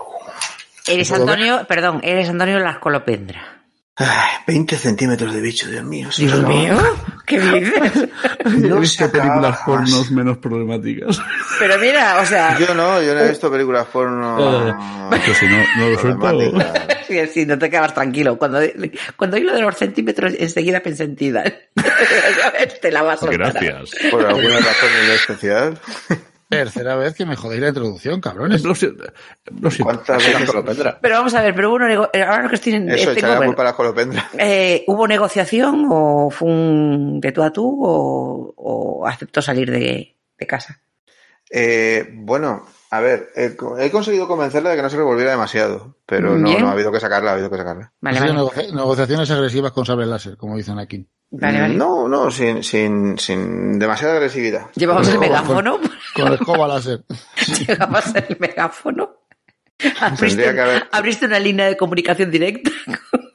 Eres 0.88 1.10
¿Puedo 1.10 1.26
ver? 1.26 1.34
Antonio, 1.34 1.68
perdón, 1.68 2.02
eres 2.04 2.30
Antonio 2.30 2.60
la 2.60 2.72
escolopendra. 2.72 3.62
Ay, 3.96 4.38
20 4.48 4.78
centímetros 4.78 5.34
de 5.34 5.42
bicho, 5.42 5.70
Dios 5.70 5.84
mío. 5.84 6.10
Dios 6.16 6.40
no. 6.40 6.48
mío, 6.48 6.78
¿qué 7.40 7.60
dices? 7.60 8.10
No 8.46 8.78
He 8.78 8.80
visto 8.80 9.12
películas 9.12 9.60
pornos 9.66 10.12
menos 10.12 10.38
problemáticas. 10.38 11.20
Pero 11.60 11.78
mira, 11.78 12.20
o 12.22 12.26
sea, 12.26 12.58
Yo 12.58 12.74
no, 12.74 13.02
yo 13.02 13.14
no 13.14 13.22
he 13.22 13.30
visto 13.30 13.52
películas 13.52 13.88
porno. 13.88 14.78
Que 15.26 15.34
si 15.34 15.46
no, 15.48 15.58
no 15.78 15.90
lo 15.90 16.00
suelto. 16.00 16.62
sí, 17.08 17.28
sí, 17.34 17.46
no 17.46 17.58
te 17.58 17.70
quedas 17.70 17.94
tranquilo. 17.94 18.38
Cuando, 18.38 18.60
cuando 19.16 19.38
oí 19.38 19.44
lo 19.44 19.54
de 19.54 19.62
los 19.62 19.76
centímetros, 19.76 20.34
enseguida 20.38 20.80
pensé 20.80 21.04
en 21.04 21.16
ti, 21.16 21.34
te 22.82 22.92
la 22.92 23.02
vas 23.04 23.24
a 23.24 23.26
soltar. 23.26 23.54
Gracias. 23.54 23.92
Por 24.12 24.26
alguna 24.26 24.58
razón 24.58 24.90
en 25.04 25.12
especial. 25.12 25.80
Tercera 26.58 26.96
vez 26.96 27.14
que 27.16 27.26
me 27.26 27.36
jodéis 27.36 27.62
la 27.62 27.68
introducción, 27.70 28.22
cabrones. 28.22 28.64
Lo 28.64 28.76
siento. 28.76 29.04
Lo 29.60 29.70
siento. 29.72 29.84
¿Cuántas 29.94 30.18
veces? 30.18 30.42
escolopendra. 30.42 31.00
Pero 31.02 31.16
vamos 31.16 31.34
a 31.34 31.42
ver, 31.42 31.54
pero 31.56 31.70
hubo 31.70 31.76
una 31.76 31.88
nego- 31.88 32.10
ahora 32.14 32.48
que 32.50 32.56
estoy 32.56 32.74
en 32.74 32.90
Eso, 32.90 33.06
tengo- 33.06 33.12
echarle 33.12 33.30
la 33.30 33.36
bueno, 33.38 33.50
culpa 33.52 33.62
a 33.62 33.66
la 33.66 33.70
escolopendra. 33.72 34.30
eh, 34.38 34.84
¿Hubo 34.88 35.08
negociación 35.08 35.88
o 35.90 36.30
fue 36.30 36.48
un 36.50 37.20
de 37.20 37.32
tú 37.32 37.44
a 37.44 37.52
tú 37.52 37.80
o, 37.86 38.54
o 38.58 39.08
aceptó 39.08 39.42
salir 39.42 39.70
de, 39.72 40.16
de 40.38 40.48
casa? 40.48 40.80
Eh, 41.50 42.10
bueno, 42.14 42.66
a 42.96 43.00
ver, 43.02 43.30
he, 43.36 43.56
he 43.80 43.92
conseguido 43.92 44.28
convencerle 44.28 44.70
de 44.70 44.76
que 44.76 44.82
no 44.82 44.90
se 44.90 44.98
revolviera 44.98 45.32
demasiado, 45.32 45.98
pero 46.06 46.38
no, 46.38 46.60
no 46.60 46.68
ha 46.68 46.72
habido 46.74 46.92
que 46.92 47.00
sacarla, 47.00 47.32
ha 47.32 47.34
habido 47.34 47.50
que 47.50 47.58
sacarla. 47.58 47.92
Vale, 48.02 48.20
vale. 48.20 48.34
negoci- 48.34 48.72
negociaciones 48.74 49.32
agresivas 49.32 49.72
con 49.72 49.86
sable 49.86 50.06
láser, 50.06 50.38
como 50.38 50.56
dicen 50.58 50.78
aquí. 50.80 51.08
Vale, 51.32 51.60
vale. 51.62 51.74
No, 51.76 52.08
no, 52.08 52.30
sin, 52.30 52.64
sin, 52.64 53.18
sin 53.18 53.80
demasiada 53.80 54.14
agresividad. 54.16 54.68
Llevamos 54.76 55.08
el 55.08 55.16
Con- 55.16 55.22
megáfono. 55.28 55.80
Con 56.16 56.34
escoba 56.34 56.68
láser. 56.68 57.04
Llegamos 57.68 58.04
el 58.16 58.38
megáfono. 58.40 59.10
Abriste, 60.00 60.48
haber- 60.50 60.88
abriste 60.92 61.26
una 61.26 61.40
línea 61.40 61.66
de 61.68 61.76
comunicación 61.76 62.30
directa. 62.32 62.70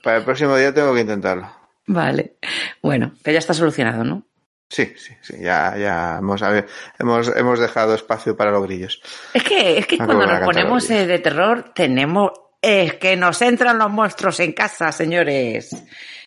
Para 0.05 0.18
el 0.18 0.24
próximo 0.24 0.56
día 0.56 0.72
tengo 0.72 0.94
que 0.94 1.01
intentarlo. 1.01 1.51
Vale. 1.89 2.36
Bueno, 2.82 3.12
que 3.24 3.32
ya 3.32 3.39
está 3.40 3.52
solucionado, 3.55 4.05
¿no? 4.05 4.27
Sí, 4.70 4.92
sí, 4.96 5.14
sí, 5.22 5.34
ya, 5.40 5.76
ya 5.78 6.18
hemos, 6.18 6.42
a 6.42 6.50
ver, 6.50 6.68
hemos, 6.98 7.28
hemos 7.34 7.58
dejado 7.58 7.94
espacio 7.94 8.36
para 8.36 8.50
los 8.50 8.62
grillos. 8.64 9.00
Es 9.32 9.42
que, 9.42 9.78
es 9.78 9.86
que 9.86 9.96
Ah, 9.98 10.04
cuando 10.04 10.26
nos 10.26 10.40
ponemos 10.40 10.90
eh, 10.90 11.06
de 11.06 11.18
terror, 11.18 11.72
tenemos. 11.74 12.32
Es 12.60 12.94
que 12.94 13.16
nos 13.16 13.40
entran 13.40 13.78
los 13.78 13.90
monstruos 13.90 14.40
en 14.40 14.52
casa, 14.52 14.92
señores. 14.92 15.70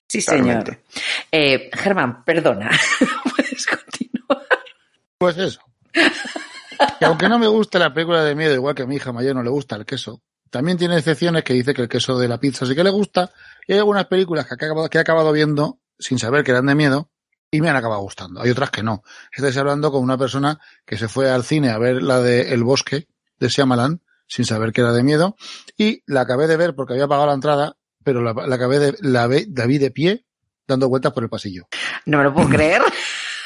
Sí, 0.07 0.21
señor. 0.21 0.81
Eh, 1.31 1.69
Germán, 1.73 2.23
perdona. 2.23 2.71
Puedes 3.35 3.67
continuar. 3.67 4.47
Pues 5.17 5.37
eso. 5.37 5.61
Que 6.99 7.05
aunque 7.05 7.29
no 7.29 7.37
me 7.37 7.47
gusta 7.47 7.77
la 7.77 7.93
película 7.93 8.23
de 8.23 8.33
miedo, 8.33 8.55
igual 8.55 8.73
que 8.73 8.83
a 8.83 8.87
mi 8.87 8.95
hija 8.95 9.11
mayor 9.11 9.35
no 9.35 9.43
le 9.43 9.49
gusta 9.49 9.75
el 9.75 9.85
queso, 9.85 10.21
también 10.49 10.77
tiene 10.77 10.97
excepciones 10.97 11.43
que 11.43 11.53
dice 11.53 11.73
que 11.73 11.83
el 11.83 11.89
queso 11.89 12.17
de 12.17 12.27
la 12.27 12.39
pizza 12.39 12.65
sí 12.65 12.75
que 12.75 12.83
le 12.83 12.89
gusta. 12.89 13.31
Y 13.67 13.73
hay 13.73 13.79
algunas 13.79 14.05
películas 14.05 14.45
que 14.47 14.53
he 14.53 14.55
acabado, 14.55 14.89
que 14.89 14.97
he 14.97 15.01
acabado 15.01 15.31
viendo 15.31 15.79
sin 15.99 16.17
saber 16.17 16.43
que 16.43 16.51
eran 16.51 16.65
de 16.65 16.75
miedo 16.75 17.11
y 17.53 17.59
me 17.61 17.69
han 17.69 17.75
acabado 17.75 18.01
gustando. 18.01 18.41
Hay 18.41 18.49
otras 18.49 18.69
que 18.71 18.81
no. 18.81 19.03
Estáis 19.31 19.57
hablando 19.57 19.91
con 19.91 20.01
una 20.01 20.17
persona 20.17 20.59
que 20.85 20.97
se 20.97 21.07
fue 21.09 21.29
al 21.29 21.43
cine 21.43 21.69
a 21.69 21.77
ver 21.77 22.01
la 22.01 22.21
de 22.21 22.53
El 22.53 22.63
Bosque 22.63 23.07
de 23.39 23.49
Shyamalan 23.49 24.01
sin 24.25 24.45
saber 24.45 24.71
que 24.71 24.79
era 24.81 24.93
de 24.93 25.03
miedo 25.03 25.35
y 25.77 26.01
la 26.07 26.21
acabé 26.21 26.47
de 26.47 26.55
ver 26.55 26.73
porque 26.75 26.93
había 26.93 27.07
pagado 27.09 27.27
la 27.27 27.33
entrada, 27.33 27.75
pero 28.03 28.21
la, 28.21 28.33
la 28.33 28.55
acabé 28.55 28.79
de, 28.79 28.95
la, 29.01 29.27
ve- 29.27 29.47
la 29.53 29.65
vi 29.65 29.77
de 29.77 29.91
pie 29.91 30.25
dando 30.65 30.87
vueltas 30.87 31.11
por 31.11 31.23
el 31.23 31.29
pasillo. 31.29 31.67
No 32.05 32.19
me 32.19 32.23
lo 32.23 32.33
puedo 32.33 32.47
creer. 32.49 32.81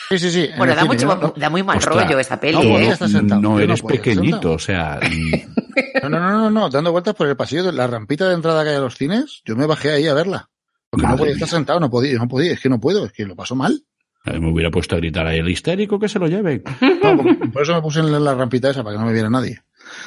Sí, 0.08 0.20
sí, 0.20 0.30
sí. 0.30 0.44
en 0.52 0.58
Bueno, 0.60 0.76
da, 0.76 0.84
cine, 0.84 0.94
mucho, 0.94 1.08
no- 1.16 1.34
da 1.36 1.50
muy 1.50 1.64
mal 1.64 1.78
Ostras. 1.80 2.04
rollo 2.04 2.20
esa 2.20 2.40
peli, 2.40 2.54
No, 2.54 2.62
¿eh? 2.62 2.72
podía 2.74 2.94
estar 2.94 3.10
sentado. 3.10 3.42
no 3.42 3.50
no 3.54 3.60
eres 3.60 3.82
pequeñito, 3.82 4.52
o 4.52 4.60
sea, 4.60 5.00
mm, 5.02 6.04
No, 6.04 6.10
no, 6.10 6.20
no, 6.20 6.32
no, 6.32 6.50
no, 6.52 6.70
dando 6.70 6.92
vueltas 6.92 7.16
por 7.16 7.26
el 7.28 7.36
pasillo 7.36 7.64
de 7.64 7.72
la 7.72 7.88
rampita 7.88 8.28
de 8.30 8.36
entrada 8.36 8.64
que 8.64 8.70
hay 8.70 8.76
a 8.76 8.82
los 8.82 8.94
cines, 8.98 9.42
yo 9.46 9.56
me 9.56 9.66
bajé 9.66 9.90
ahí 9.94 10.08
a 10.08 10.14
verla. 10.14 10.48
Porque 10.92 11.08
no 11.08 11.14
podía 11.18 11.34
mía. 11.34 11.44
estar 11.44 11.50
sentado, 11.50 11.80
no 11.80 11.90
podía, 11.90 12.20
no 12.20 12.28
podía, 12.28 12.54
es 12.54 12.60
que 12.60 12.70
no 12.70 12.80
puedo, 12.80 13.04
es 13.04 13.14
que 13.14 13.26
lo 13.26 13.36
paso 13.36 13.56
mal. 13.56 13.84
Me 14.26 14.52
hubiera 14.52 14.72
puesto 14.72 14.96
a 14.96 15.00
gritar 15.00 15.28
ahí 15.28 15.40
el 15.40 15.50
histérico 15.50 16.00
que 16.00 16.10
se 16.10 16.20
lo 16.20 16.28
lleve. 16.28 16.60
Por 17.54 17.62
eso 17.62 17.74
me 17.74 17.82
puse 17.82 18.00
en 18.00 18.24
la 18.24 18.34
rampita 18.34 18.70
esa, 18.70 18.84
para 18.84 18.96
que 18.96 19.00
no 19.00 19.06
me 19.06 19.14
viera 19.14 19.30
nadie. 19.30 19.62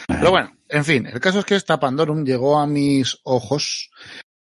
Pero 0.07 0.31
bueno, 0.31 0.53
en 0.69 0.85
fin, 0.85 1.07
el 1.07 1.21
caso 1.21 1.41
es 1.41 1.45
que 1.45 1.55
esta 1.55 1.79
Pandorum 1.79 2.25
llegó 2.25 2.59
a 2.59 2.67
mis 2.67 3.19
ojos 3.25 3.91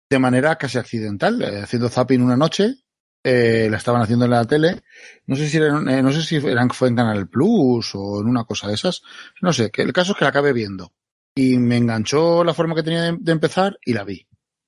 de 0.10 0.19
manera 0.19 0.57
casi 0.57 0.77
accidental, 0.77 1.41
eh, 1.41 1.61
haciendo 1.61 1.89
zapping 1.89 2.22
una 2.22 2.35
noche, 2.35 2.76
eh, 3.23 3.68
la 3.72 3.77
estaban 3.77 4.02
haciendo 4.02 4.26
en 4.26 4.31
la 4.31 4.45
tele, 4.45 4.81
no 5.26 5.35
sé 5.35 5.48
si 5.48 5.57
eran, 5.57 5.88
eh, 5.88 6.02
no 6.02 6.11
sé 6.11 6.22
si 6.22 6.35
eran, 6.35 6.69
fue 6.72 6.89
en 6.89 6.95
Canal 6.95 7.30
Plus 7.30 7.91
o 7.95 8.19
en 8.19 8.27
una 8.27 8.43
cosa 8.43 8.68
de 8.68 8.73
esas, 8.73 9.02
no 9.41 9.53
sé, 9.53 9.72
que 9.72 9.84
el 9.84 9.93
caso 9.93 10.11
es 10.11 10.18
que 10.18 10.26
la 10.26 10.30
acabé 10.30 10.53
viendo. 10.53 10.91
Y 11.34 11.57
me 11.57 11.77
enganchó 11.77 12.43
la 12.43 12.53
forma 12.53 12.76
que 12.76 12.84
tenía 12.84 13.03
de, 13.03 13.18
de 13.18 13.31
empezar 13.31 13.77
y 13.85 13.93
la 13.93 14.03
vi, 14.03 14.27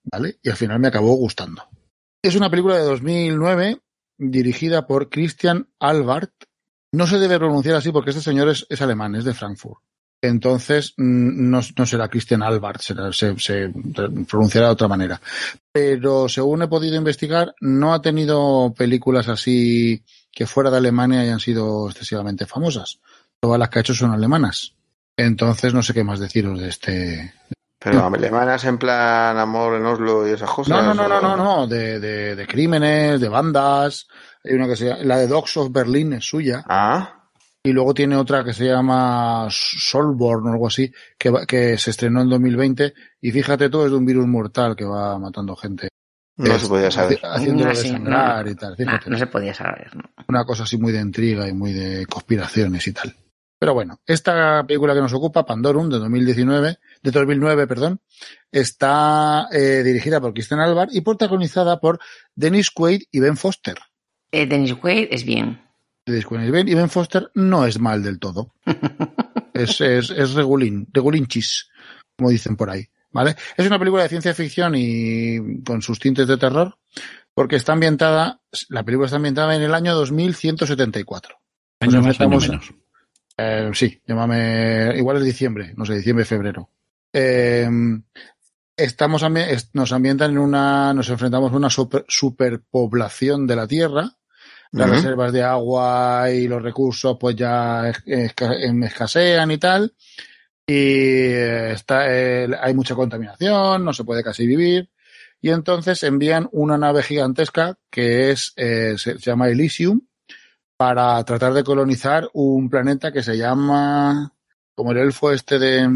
¿vale? 0.09 0.38
Y 0.41 0.49
al 0.49 0.55
final 0.55 0.80
me 0.80 0.88
acabó 0.88 1.13
gustando. 1.15 1.67
Es 2.21 2.35
una 2.35 2.49
película 2.49 2.77
de 2.77 2.84
2009 2.84 3.82
dirigida 4.18 4.88
por 4.88 5.10
Christian 5.10 5.68
Albart. 5.80 6.31
No 6.94 7.07
se 7.07 7.18
debe 7.18 7.38
pronunciar 7.40 7.76
así 7.76 7.91
porque 7.91 8.11
este 8.11 8.22
señor 8.22 8.49
es, 8.49 8.81
alemán, 8.81 9.15
es 9.15 9.26
de 9.26 9.34
Frankfurt. 9.34 9.81
Entonces, 10.22 10.94
mm, 10.95 11.49
no, 11.49 11.61
será 11.85 12.07
Christian 12.07 12.44
Albart, 12.44 12.81
será- 12.81 13.11
se, 13.11 13.38
se 13.40 13.69
pronunciará 14.30 14.68
de 14.68 14.73
otra 14.73 14.88
manera. 14.88 15.19
Pero 15.72 16.30
según 16.30 16.61
he 16.61 16.68
podido 16.68 16.95
investigar, 16.95 17.53
no 17.60 17.94
ha 17.94 18.02
tenido 18.02 18.73
películas 18.77 19.27
así 19.27 20.03
que 20.31 20.48
fuera 20.48 20.72
de 20.72 20.77
Alemania 20.77 21.19
hayan 21.22 21.40
sido 21.40 21.90
excesivamente 21.90 22.45
famosas. 22.45 22.99
Todas 23.41 23.60
las 23.60 23.69
que 23.69 23.80
ha 23.80 23.81
hecho 23.81 23.94
son 23.94 24.11
alemanas. 24.11 24.73
Entonces, 25.18 25.73
no 25.73 25.84
sé 25.84 25.94
qué 25.94 26.03
más 26.03 26.19
deciros 26.19 26.60
de 26.60 26.69
este. 26.69 27.34
Pero 27.84 28.05
alemanas 28.05 28.64
en 28.65 28.77
plan 28.77 29.38
amor 29.38 29.76
en 29.76 29.85
Oslo 29.85 30.27
y 30.27 30.31
esas 30.31 30.49
cosas. 30.49 30.69
No, 30.69 30.81
no, 30.81 30.93
no, 30.93 31.07
no, 31.07 31.22
no, 31.22 31.35
no, 31.35 31.68
de, 31.68 31.99
de, 31.99 32.35
de 32.35 32.47
crímenes, 32.47 33.19
de 33.19 33.27
bandas. 33.30 34.07
Hay 34.43 34.53
una 34.53 34.68
que 34.68 34.76
se 34.76 34.85
llama, 34.88 35.03
la 35.03 35.18
de 35.18 35.27
Dogs 35.27 35.57
of 35.57 35.72
Berlin 35.72 36.14
es 36.14 36.26
suya. 36.26 36.64
Ah, 36.68 37.19
Y 37.64 37.72
luego 37.72 37.93
tiene 37.93 38.15
otra 38.15 38.43
que 38.43 38.53
se 38.53 38.65
llama 38.65 39.47
Solborn 39.49 40.47
o 40.47 40.51
algo 40.51 40.68
así, 40.68 40.91
que, 41.18 41.30
va- 41.30 41.45
que 41.45 41.77
se 41.77 41.91
estrenó 41.91 42.22
en 42.22 42.30
2020. 42.30 42.93
Y 43.22 43.31
fíjate 43.31 43.69
tú, 43.69 43.84
es 43.84 43.91
de 43.91 43.97
un 43.97 44.05
virus 44.05 44.27
mortal 44.27 44.76
que 44.76 44.85
va 44.85 45.18
matando 45.19 45.55
gente. 45.55 45.89
no 46.38 46.57
se 46.60 46.68
podía 46.68 46.89
saber. 46.91 47.19
haci- 47.22 47.35
Haciéndolo 47.35 47.73
no. 48.43 48.49
y 48.49 48.55
tal. 48.55 48.76
No 49.07 49.18
se 49.18 49.27
podía 49.27 49.53
saber, 49.53 49.95
¿no? 49.95 50.03
Una 50.27 50.45
cosa 50.45 50.64
así 50.64 50.77
muy 50.77 50.91
de 50.91 50.99
intriga 51.01 51.47
y 51.47 51.53
muy 51.53 51.73
de 51.73 52.05
conspiraciones 52.05 52.85
y 52.88 52.91
tal. 52.93 53.15
Pero 53.64 53.76
bueno, 53.76 54.02
esta 54.06 54.65
película 54.68 54.94
que 54.94 54.99
nos 54.99 55.14
ocupa, 55.14 55.45
Pandorum, 55.45 55.88
de 55.88 55.98
2019, 55.98 56.80
de 57.02 57.11
2009, 57.11 57.65
perdón, 57.65 58.02
está 58.52 59.48
eh, 59.53 59.84
dirigida 59.85 60.19
por 60.19 60.34
Kristen 60.34 60.60
Alvar 60.60 60.90
y 60.91 60.99
protagonizada 60.99 61.80
por 61.80 61.98
Dennis 62.35 62.72
Quaid 62.72 63.03
y 63.10 63.22
Ben 63.22 63.38
Foster. 63.38 63.77
Eh, 64.34 64.48
Dennis 64.48 64.76
Quaid 64.76 65.07
es 65.11 65.23
bien. 65.23 65.61
Dennis 66.06 66.26
Quaid 66.26 66.45
y 66.45 66.52
Ben, 66.52 66.68
y 66.68 66.73
Ben 66.73 66.90
Foster 66.90 67.31
no 67.35 67.65
es 67.65 67.80
mal 67.80 68.03
del 68.03 68.19
todo. 68.19 68.53
es, 69.53 69.80
es, 69.80 70.10
es 70.10 70.34
regulín, 70.34 70.85
regulinchis, 70.91 71.69
como 72.18 72.31
dicen 72.31 72.57
por 72.57 72.69
ahí. 72.69 72.85
¿Vale? 73.11 73.38
Es 73.56 73.65
una 73.65 73.80
película 73.80 74.03
de 74.03 74.10
ciencia 74.10 74.34
ficción 74.34 74.73
y 74.76 75.64
con 75.64 75.81
sus 75.81 75.99
tintes 75.99 76.27
de 76.27 76.35
terror, 76.35 76.77
porque 77.34 77.56
está 77.56 77.72
ambientada, 77.72 78.41
la 78.68 78.84
película 78.84 79.06
está 79.06 79.15
ambientada 79.15 79.56
en 79.56 79.61
el 79.61 79.73
año 79.73 79.95
2174. 79.95 81.38
Año 81.80 82.02
más, 82.02 82.19
año 82.19 82.38
enfrentamos- 82.38 82.49
menos. 82.49 82.82
Eh, 83.38 83.72
sí, 83.73 84.01
llámame, 84.07 84.93
igual 84.97 85.18
es 85.18 85.23
diciembre, 85.23 85.73
no 85.76 85.85
sé, 85.85 85.95
diciembre, 85.95 86.26
febrero. 86.26 86.69
Eh, 87.11 87.68
estamos 88.77 89.23
nos 89.73 89.91
ambientan 89.91 90.31
en 90.31 90.38
una, 90.38 90.93
nos 90.93 91.10
enfrentamos 91.10 91.51
a 91.51 91.55
una 91.55 91.69
super- 91.69 92.05
superpoblación 92.07 93.47
de 93.47 93.55
la 93.55 93.68
Tierra. 93.68 94.10
Las 94.72 94.89
reservas 94.89 95.31
de 95.31 95.43
agua 95.43 96.31
y 96.31 96.47
los 96.47 96.60
recursos 96.64 97.15
pues 97.19 97.35
ya 97.35 97.91
em, 98.07 98.84
escasean 98.84 99.51
y 99.51 99.57
tal. 99.60 99.93
Y 100.65 100.73
eh, 100.73 101.73
está, 101.73 102.05
eh, 102.10 102.49
hay 102.60 102.73
mucha 102.73 102.95
contaminación, 102.95 103.85
no 103.85 103.93
se 103.93 104.03
puede 104.03 104.23
casi 104.23 104.47
vivir. 104.47 104.89
Y 105.41 105.49
entonces 105.51 106.01
envían 106.01 106.49
una 106.53 106.77
nave 106.80 107.03
gigantesca 107.03 107.77
que 107.91 108.31
es, 108.31 108.53
se, 108.55 108.97
se 108.97 109.18
llama 109.19 109.49
Elysium, 109.49 110.01
para 110.84 111.23
tratar 111.23 111.53
de 111.53 111.64
colonizar 111.64 112.30
un 112.34 112.69
planeta 112.69 113.14
que 113.14 113.23
se 113.23 113.38
llama, 113.38 114.34
como 114.76 114.91
el 114.91 114.97
elfo 114.97 115.31
este 115.31 115.57
de 115.57 115.89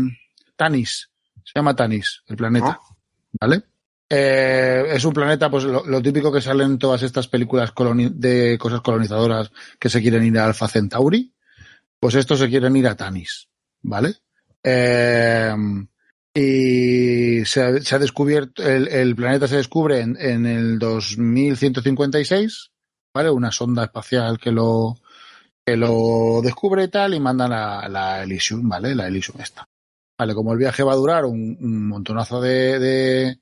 Tanis, 0.55 1.09
se 1.43 1.51
llama 1.53 1.76
Tanis, 1.76 2.23
el 2.27 2.38
planeta, 2.38 2.80
¿vale? 3.38 3.64
Eh, 4.09 4.85
es 4.93 5.03
un 5.03 5.11
planeta, 5.11 5.51
pues 5.51 5.65
lo, 5.65 5.85
lo 5.85 6.01
típico 6.01 6.31
que 6.31 6.39
salen 6.39 6.77
todas 6.80 7.03
estas 7.03 7.27
películas 7.27 7.73
de 8.11 8.57
cosas 8.57 8.80
colonizadoras 8.80 9.51
que 9.77 9.89
se 9.89 10.01
quieren 10.01 10.23
ir 10.23 10.39
a 10.39 10.45
Alpha 10.45 10.69
Centauri, 10.69 11.34
pues 11.99 12.15
estos 12.15 12.39
se 12.39 12.47
quieren 12.47 12.73
ir 12.77 12.88
a 12.88 12.95
Tanis, 12.95 13.49
¿vale? 13.81 14.14
Eh, 14.64 15.53
y 16.34 17.43
se 17.43 17.61
ha, 17.61 17.81
se 17.81 17.93
ha 17.93 17.99
descubierto, 17.99 18.64
el, 18.64 18.88
el 18.88 19.18
planeta 19.18 19.49
se 19.49 19.57
descubre 19.57 19.99
en, 19.99 20.15
en 20.18 20.45
el 20.45 20.80
2156, 20.80 22.72
¿vale? 23.13 23.29
Una 23.29 23.51
sonda 23.51 23.85
espacial 23.85 24.39
que 24.39 24.51
lo, 24.51 24.97
que 25.65 25.75
lo 25.77 26.41
descubre 26.43 26.85
y 26.85 26.88
tal, 26.89 27.13
y 27.13 27.19
mandan 27.19 27.53
a 27.53 27.88
la 27.89 28.23
Elysium, 28.23 28.67
¿vale? 28.67 28.95
La 28.95 29.07
Elysium 29.07 29.41
esta. 29.41 29.67
Vale, 30.17 30.34
como 30.34 30.51
el 30.51 30.57
viaje 30.57 30.81
va 30.84 30.93
a 30.93 30.97
durar 30.97 31.25
un, 31.25 31.88
montonazo 31.88 32.41
de, 32.41 33.38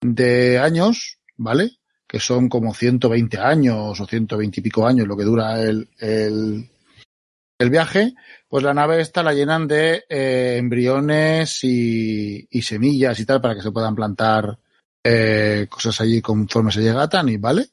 de, 0.00 0.58
años, 0.58 1.18
¿vale? 1.36 1.78
Que 2.06 2.18
son 2.18 2.48
como 2.48 2.74
120 2.74 3.38
años 3.38 4.00
o 4.00 4.06
120 4.06 4.60
y 4.60 4.62
pico 4.62 4.86
años 4.86 5.06
lo 5.06 5.16
que 5.16 5.24
dura 5.24 5.60
el, 5.62 5.88
el, 5.98 6.68
viaje, 7.70 8.14
pues 8.48 8.64
la 8.64 8.74
nave 8.74 9.00
esta 9.00 9.22
la 9.22 9.32
llenan 9.32 9.68
de 9.68 10.04
eh, 10.08 10.56
embriones 10.58 11.62
y, 11.62 12.46
semillas 12.60 13.18
y 13.20 13.24
tal 13.24 13.40
para 13.40 13.54
que 13.54 13.62
se 13.62 13.70
puedan 13.70 13.94
plantar 13.94 14.58
eh, 15.02 15.66
cosas 15.70 16.00
allí 16.00 16.20
conforme 16.20 16.72
se 16.72 16.82
llega 16.82 17.02
a 17.02 17.08
Tanis, 17.08 17.40
¿vale? 17.40 17.68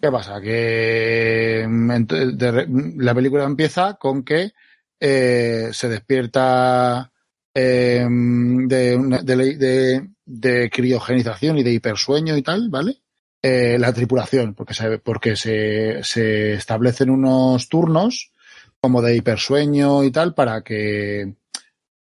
¿Qué 0.00 0.10
pasa? 0.10 0.40
Que 0.40 1.64
mm, 1.68 1.90
re- 2.08 2.66
la 2.98 3.14
película 3.14 3.44
empieza 3.44 3.94
con 3.94 4.22
que 4.22 4.52
eh, 5.00 5.70
se 5.72 5.88
despierta 5.88 7.10
eh, 7.54 8.06
de- 8.08 10.08
de 10.24 10.70
criogenización 10.70 11.58
y 11.58 11.62
de 11.62 11.72
hipersueño 11.72 12.36
y 12.36 12.42
tal, 12.42 12.68
¿vale? 12.70 12.98
Eh, 13.42 13.76
la 13.78 13.92
tripulación, 13.92 14.54
porque, 14.54 14.74
se, 14.74 14.98
porque 14.98 15.36
se, 15.36 16.02
se 16.04 16.54
establecen 16.54 17.10
unos 17.10 17.68
turnos 17.68 18.30
como 18.80 19.02
de 19.02 19.16
hipersueño 19.16 20.04
y 20.04 20.12
tal 20.12 20.34
para 20.34 20.62
que 20.62 21.34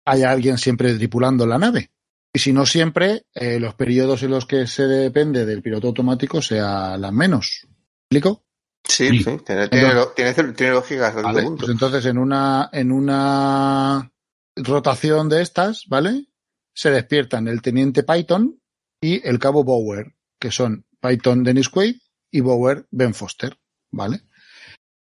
haya 0.04 0.30
alguien 0.30 0.58
siempre 0.58 0.94
tripulando 0.94 1.46
la 1.46 1.58
nave. 1.58 1.90
Y 2.34 2.38
si 2.38 2.52
no 2.52 2.64
siempre, 2.64 3.26
eh, 3.34 3.60
los 3.60 3.74
periodos 3.74 4.22
en 4.22 4.30
los 4.30 4.46
que 4.46 4.66
se 4.66 4.84
depende 4.84 5.44
del 5.44 5.62
piloto 5.62 5.88
automático 5.88 6.40
sean 6.40 7.00
menos. 7.14 7.66
¿Me 8.10 8.18
explico? 8.18 8.44
Sí, 8.84 9.08
Sí. 9.08 9.18
sí, 9.22 9.36
tiene, 9.46 9.68
tiene, 9.68 9.94
lo- 9.94 10.08
tiene, 10.12 10.32
tiene 10.34 10.72
lógica 10.72 11.08
hasta 11.08 11.20
cierto 11.20 11.28
Vale, 11.34 11.42
punto. 11.46 11.60
pues 11.66 11.70
entonces 11.72 12.06
en 12.06 12.18
una, 12.18 12.68
en 12.72 12.90
una 12.90 14.10
rotación 14.56 15.28
de 15.28 15.42
estas, 15.42 15.84
¿vale? 15.88 16.26
Se 16.74 16.90
despiertan 16.90 17.48
el 17.48 17.60
teniente 17.62 18.02
Python 18.02 18.58
y 19.00 19.26
el 19.28 19.38
cabo 19.38 19.62
Bower, 19.62 20.14
que 20.40 20.50
son 20.50 20.86
Python 21.00 21.44
Dennis 21.44 21.68
Quaid 21.68 21.96
y 22.30 22.40
Bower 22.40 22.86
Ben 22.90 23.14
Foster, 23.14 23.56
¿vale? 23.92 24.22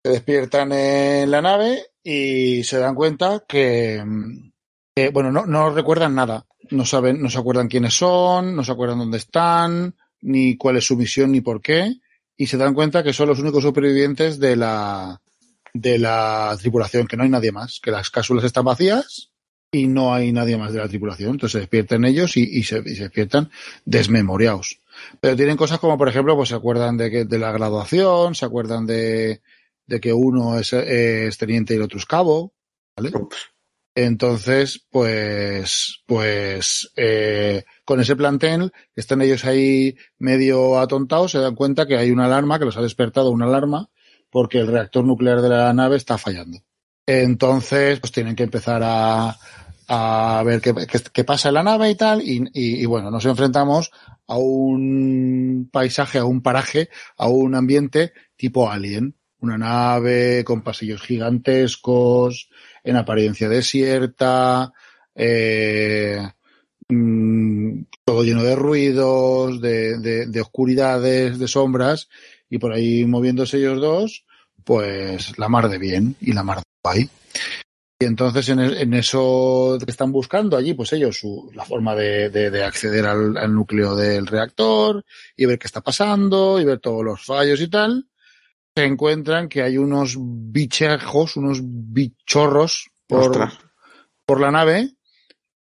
Se 0.05 0.11
despiertan 0.13 0.73
en 0.73 1.31
la 1.31 1.43
nave 1.43 1.87
y 2.03 2.65
se 2.65 2.79
dan 2.79 2.95
cuenta 2.95 3.45
que, 3.47 4.03
que, 4.97 5.11
bueno, 5.11 5.31
no, 5.31 5.47
no 5.47 5.71
recuerdan 5.71 6.15
nada. 6.15 6.47
No 6.71 6.85
saben, 6.85 7.21
no 7.21 7.29
se 7.29 7.39
acuerdan 7.39 7.69
quiénes 7.69 7.95
son, 7.95 8.55
no 8.55 8.65
se 8.65 8.73
acuerdan 8.73 8.99
dónde 8.99 9.19
están, 9.19 9.95
ni 10.21 10.57
cuál 10.57 10.77
es 10.77 10.87
su 10.87 10.97
misión, 10.97 11.33
ni 11.33 11.41
por 11.41 11.61
qué. 11.61 11.97
Y 12.37 12.47
se 12.47 12.57
dan 12.57 12.75
cuenta 12.75 13.03
que 13.03 13.13
son 13.13 13.29
los 13.29 13.39
únicos 13.39 13.63
supervivientes 13.63 14.39
de 14.39 14.57
la, 14.57 15.21
de 15.75 15.99
la 15.99 16.57
tripulación, 16.59 17.07
que 17.07 17.17
no 17.17 17.25
hay 17.25 17.31
nadie 17.31 17.53
más, 17.53 17.81
que 17.83 17.91
las 17.91 18.11
cápsulas 18.11 18.45
están 18.45 18.65
vacías 18.65 19.33
y 19.71 19.87
no 19.87 20.15
hay 20.15 20.33
nadie 20.33 20.57
más 20.57 20.73
de 20.73 20.81
la 20.81 20.89
tripulación. 20.89 21.31
Entonces 21.31 21.53
se 21.53 21.61
despiertan 21.61 22.05
ellos 22.05 22.37
y, 22.37 22.43
y 22.43 22.63
se, 22.63 22.83
despiertan 22.83 23.51
desmemoriados. 23.85 24.79
Pero 25.21 25.37
tienen 25.37 25.57
cosas 25.57 25.79
como, 25.79 25.97
por 25.97 26.09
ejemplo, 26.09 26.37
pues 26.37 26.51
se 26.51 26.55
acuerdan 26.55 26.97
de, 26.97 27.11
que, 27.11 27.25
de 27.25 27.39
la 27.39 27.53
graduación, 27.53 28.35
se 28.35 28.45
acuerdan 28.45 28.87
de, 28.87 29.41
de 29.87 30.01
que 30.01 30.13
uno 30.13 30.59
es, 30.59 30.73
es 30.73 31.39
teniente 31.39 31.75
y 31.75 31.77
el 31.77 31.83
otro 31.83 31.99
es 31.99 32.07
cabo, 32.07 32.53
¿vale? 32.97 33.13
Entonces, 33.95 34.87
pues, 34.91 36.03
pues, 36.07 36.91
eh, 36.97 37.65
con 37.85 38.01
ese 38.01 38.17
plantel, 38.17 38.73
están 38.97 39.21
ellos 39.21 39.45
ahí 39.45 39.97
medio 40.19 40.79
atontados, 40.79 41.33
se 41.33 41.39
dan 41.39 41.55
cuenta 41.55 41.87
que 41.87 41.97
hay 41.97 42.11
una 42.11 42.25
alarma, 42.25 42.59
que 42.59 42.65
los 42.65 42.77
ha 42.77 42.83
despertado 42.83 43.31
una 43.31 43.45
alarma, 43.45 43.91
porque 44.31 44.59
el 44.59 44.69
reactor 44.69 45.05
nuclear 45.05 45.43
de 45.43 45.51
la 45.51 45.73
nave 45.75 45.97
está 45.97 46.17
fallando. 46.17 46.59
Entonces, 47.07 48.01
pues 48.01 48.13
tienen 48.13 48.35
que 48.35 48.45
empezar 48.45 48.81
a, 48.83 49.37
a 49.89 50.43
ver 50.43 50.63
qué, 50.63 50.75
qué, 51.13 51.25
pasa 51.25 51.49
en 51.49 51.55
la 51.55 51.63
nave 51.63 51.91
y 51.91 51.95
tal, 51.95 52.23
y, 52.23 52.49
y 52.55 52.87
bueno, 52.87 53.11
nos 53.11 53.27
enfrentamos 53.27 53.91
a 54.27 54.39
un 54.39 55.69
paisaje, 55.71 56.19
a 56.19 56.25
un 56.25 56.41
paraje, 56.41 56.89
a 57.19 57.29
un 57.29 57.55
ambiente 57.55 58.15
tipo 58.37 58.71
alien. 58.71 59.17
Una 59.39 59.59
nave 59.59 60.45
con 60.45 60.63
pasillos 60.63 61.03
gigantescos, 61.03 62.49
en 62.85 62.97
apariencia 62.97 63.49
desierta, 63.49 64.73
eh, 65.15 66.19
mm, 66.89 67.83
todo 68.05 68.25
lleno 68.25 68.43
de 68.43 68.57
ruidos, 68.57 69.61
de, 69.61 69.99
de, 69.99 70.27
de, 70.27 70.41
oscuridades, 70.41 71.39
de 71.39 71.49
sombras, 71.49 72.09
y 72.51 72.59
por 72.59 72.73
ahí 72.73 73.05
moviéndose 73.05 73.59
ellos 73.59 73.81
dos, 73.81 74.25
pues 74.65 75.39
la 75.39 75.49
mar 75.49 75.69
de 75.69 75.79
bien 75.79 76.17
y 76.21 76.33
la 76.33 76.43
mar 76.43 76.59
de 76.59 76.65
guay. 76.85 77.11
Y 78.01 78.05
entonces 78.05 78.49
en, 78.49 78.59
en, 78.59 78.95
eso 78.95 79.79
que 79.85 79.91
están 79.93 80.11
buscando 80.11 80.57
allí, 80.57 80.75
pues 80.75 80.93
ellos 80.93 81.17
su, 81.17 81.53
la 81.55 81.65
forma 81.65 81.95
de, 81.95 82.31
de, 82.31 82.51
de 82.51 82.65
acceder 82.65 83.07
al, 83.07 83.37
al, 83.37 83.55
núcleo 83.55 83.95
del 83.95 84.27
reactor 84.27 85.05
y 85.37 85.47
ver 85.47 85.57
qué 85.57 85.69
está 85.69 85.83
pasando 85.83 86.61
y 86.61 86.65
ver 86.65 86.81
todos 86.81 87.05
los 87.05 87.25
fallos 87.25 87.61
y 87.61 87.69
tal, 87.69 88.09
se 88.75 88.85
encuentran 88.85 89.49
que 89.49 89.63
hay 89.63 89.79
unos 89.79 90.17
bichejos, 90.19 91.37
unos 91.37 91.61
bichorros 91.63 92.91
por, 93.07 93.51
por 94.25 94.41
la 94.41 94.51
nave 94.51 94.95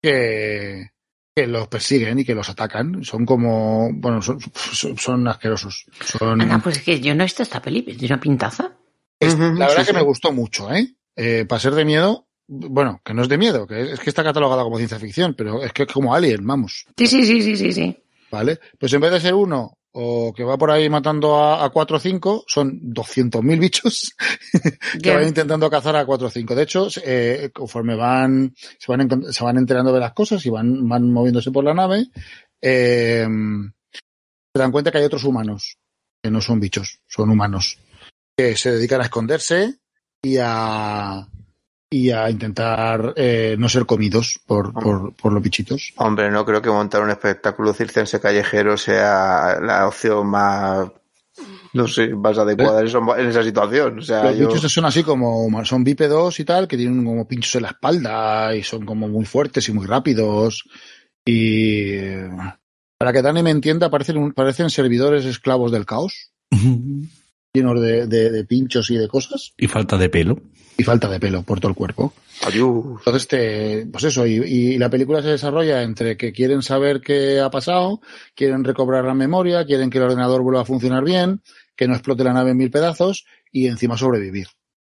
que, 0.02 0.92
que 1.36 1.48
los 1.48 1.68
persiguen 1.68 2.20
y 2.20 2.26
que 2.26 2.36
los 2.36 2.50
atacan. 2.50 3.04
Son 3.04 3.26
como, 3.26 3.90
bueno, 3.94 4.22
son, 4.22 4.40
son, 4.54 4.98
son 4.98 5.28
asquerosos. 5.28 5.86
Son... 6.02 6.62
Pues 6.62 6.78
es 6.78 6.84
que 6.84 7.00
yo 7.00 7.16
no 7.16 7.24
he 7.24 7.26
visto 7.26 7.44
esta 7.44 7.62
peli, 7.62 7.82
¿tiene 7.82 8.14
una 8.14 8.20
pintaza? 8.20 8.74
Es, 9.20 9.38
la 9.38 9.50
verdad 9.50 9.70
sí, 9.70 9.78
que 9.78 9.86
sí. 9.86 9.94
me 9.94 10.02
gustó 10.02 10.32
mucho, 10.32 10.72
¿eh? 10.72 10.96
eh 11.16 11.46
para 11.48 11.60
ser 11.60 11.74
de 11.74 11.86
miedo, 11.86 12.28
bueno, 12.48 13.02
que 13.04 13.14
no 13.14 13.24
es 13.24 13.30
de 13.30 13.38
miedo, 13.38 13.68
que 13.68 13.92
es 13.94 14.00
que 14.00 14.10
está 14.10 14.24
catalogada 14.24 14.64
como 14.64 14.78
ciencia 14.78 15.00
ficción, 15.00 15.34
pero 15.34 15.64
es 15.64 15.74
que 15.74 15.84
es 15.84 15.92
como 15.92 16.14
Alien, 16.14 16.46
vamos. 16.46 16.86
Sí, 16.96 17.08
sí, 17.08 17.26
sí, 17.26 17.42
sí, 17.42 17.58
sí, 17.58 17.74
sí. 17.74 17.98
Vale, 18.32 18.60
pues 18.80 18.94
en 18.94 19.02
vez 19.02 19.12
de 19.12 19.20
ser 19.20 19.34
uno 19.34 19.79
o 20.02 20.34
que 20.34 20.46
va 20.46 20.58
por 20.58 20.72
ahí 20.72 20.90
matando 20.90 21.36
a, 21.36 21.66
a 21.66 21.70
4 21.70 21.98
o 21.98 22.00
5, 22.00 22.46
son 22.48 22.80
200.000 22.80 23.60
bichos 23.60 24.16
que 25.04 25.14
van 25.14 25.28
intentando 25.28 25.70
cazar 25.70 25.96
a 25.98 26.06
4 26.06 26.28
o 26.28 26.30
5. 26.30 26.56
De 26.56 26.64
hecho, 26.64 26.88
eh, 27.04 27.50
conforme 27.54 27.96
van 27.96 28.54
se, 28.56 28.92
van, 28.92 29.34
se 29.34 29.44
van 29.44 29.58
enterando 29.58 29.92
de 29.92 30.00
las 30.00 30.14
cosas 30.14 30.46
y 30.46 30.50
van, 30.50 30.88
van 30.88 31.12
moviéndose 31.12 31.52
por 31.52 31.66
la 31.66 31.74
nave, 31.74 32.08
eh, 32.62 33.28
se 34.54 34.60
dan 34.60 34.72
cuenta 34.72 34.92
que 34.92 35.00
hay 35.00 35.06
otros 35.06 35.26
humanos, 35.26 35.78
que 36.24 36.32
no 36.32 36.40
son 36.40 36.62
bichos, 36.62 37.02
son 37.06 37.30
humanos, 37.30 37.78
que 38.38 38.56
se 38.56 38.72
dedican 38.72 39.02
a 39.02 39.06
esconderse 39.06 39.80
y 40.22 40.38
a, 40.40 41.28
y 41.90 42.12
a 42.12 42.30
intentar 42.30 43.14
eh, 43.16 43.56
no 43.58 43.68
ser 43.68 43.86
comidos 43.86 44.40
por, 44.46 44.72
por, 44.74 45.14
por, 45.14 45.34
los 45.34 45.42
bichitos. 45.42 45.94
Hombre, 45.96 46.30
no 46.30 46.46
creo 46.46 46.62
que 46.62 46.70
montar 46.70 47.02
un 47.02 47.10
espectáculo 47.10 47.74
circense 47.74 48.20
callejero 48.20 48.78
sea 48.78 49.60
la 49.60 49.88
opción 49.88 50.28
más, 50.28 50.88
no 51.74 51.88
sé, 51.88 52.10
más 52.10 52.38
adecuada 52.38 52.84
¿Eh? 52.84 53.22
en, 53.22 53.28
esa 53.28 53.44
situación. 53.44 54.00
O 54.00 54.02
sea, 54.04 54.26
los 54.26 54.38
yo... 54.38 54.48
bichos 54.48 54.72
son 54.72 54.86
así 54.86 55.04
como, 55.04 55.66
son 55.66 55.84
bípedos 55.84 56.40
y 56.40 56.46
tal, 56.46 56.68
que 56.68 56.78
tienen 56.78 57.04
como 57.04 57.28
pinchos 57.28 57.56
en 57.56 57.64
la 57.64 57.70
espalda 57.70 58.56
y 58.56 58.62
son 58.62 58.86
como 58.86 59.08
muy 59.08 59.26
fuertes 59.26 59.68
y 59.68 59.72
muy 59.72 59.88
rápidos. 59.88 60.66
Y 61.26 61.98
para 63.00 63.14
que 63.14 63.24
Dani 63.24 63.42
me 63.42 63.52
entienda, 63.52 63.90
parecen, 63.90 64.34
parecen 64.34 64.70
servidores 64.70 65.26
esclavos 65.26 65.72
del 65.72 65.88
caos. 65.88 66.32
llenos 67.54 67.82
de, 67.82 68.08
de, 68.08 68.30
de, 68.30 68.46
pinchos 68.46 68.90
y 68.92 68.98
de 68.98 69.08
cosas. 69.08 69.54
Y 69.58 69.68
falta 69.68 69.98
de 69.98 70.10
pelo. 70.10 70.42
Y 70.78 70.84
falta 70.84 71.10
de 71.10 71.20
pelo 71.20 71.44
por 71.44 71.60
todo 71.60 71.70
el 71.70 71.76
cuerpo. 71.76 72.14
Adiós. 72.44 72.86
Entonces, 73.00 73.28
te, 73.28 73.86
pues 73.92 74.04
eso, 74.06 74.26
y, 74.26 74.36
y, 74.36 74.78
la 74.78 74.90
película 74.90 75.22
se 75.22 75.30
desarrolla 75.30 75.84
entre 75.84 76.16
que 76.16 76.32
quieren 76.32 76.62
saber 76.62 77.02
qué 77.02 77.40
ha 77.40 77.50
pasado, 77.50 78.02
quieren 78.36 78.64
recobrar 78.64 79.04
la 79.04 79.14
memoria, 79.14 79.66
quieren 79.66 79.90
que 79.90 79.98
el 79.98 80.06
ordenador 80.06 80.42
vuelva 80.42 80.62
a 80.62 80.66
funcionar 80.66 81.04
bien, 81.04 81.42
que 81.76 81.88
no 81.88 81.94
explote 81.94 82.24
la 82.24 82.34
nave 82.34 82.52
en 82.52 82.58
mil 82.58 82.72
pedazos 82.72 83.26
y 83.52 83.68
encima 83.68 83.98
sobrevivir. 83.98 84.48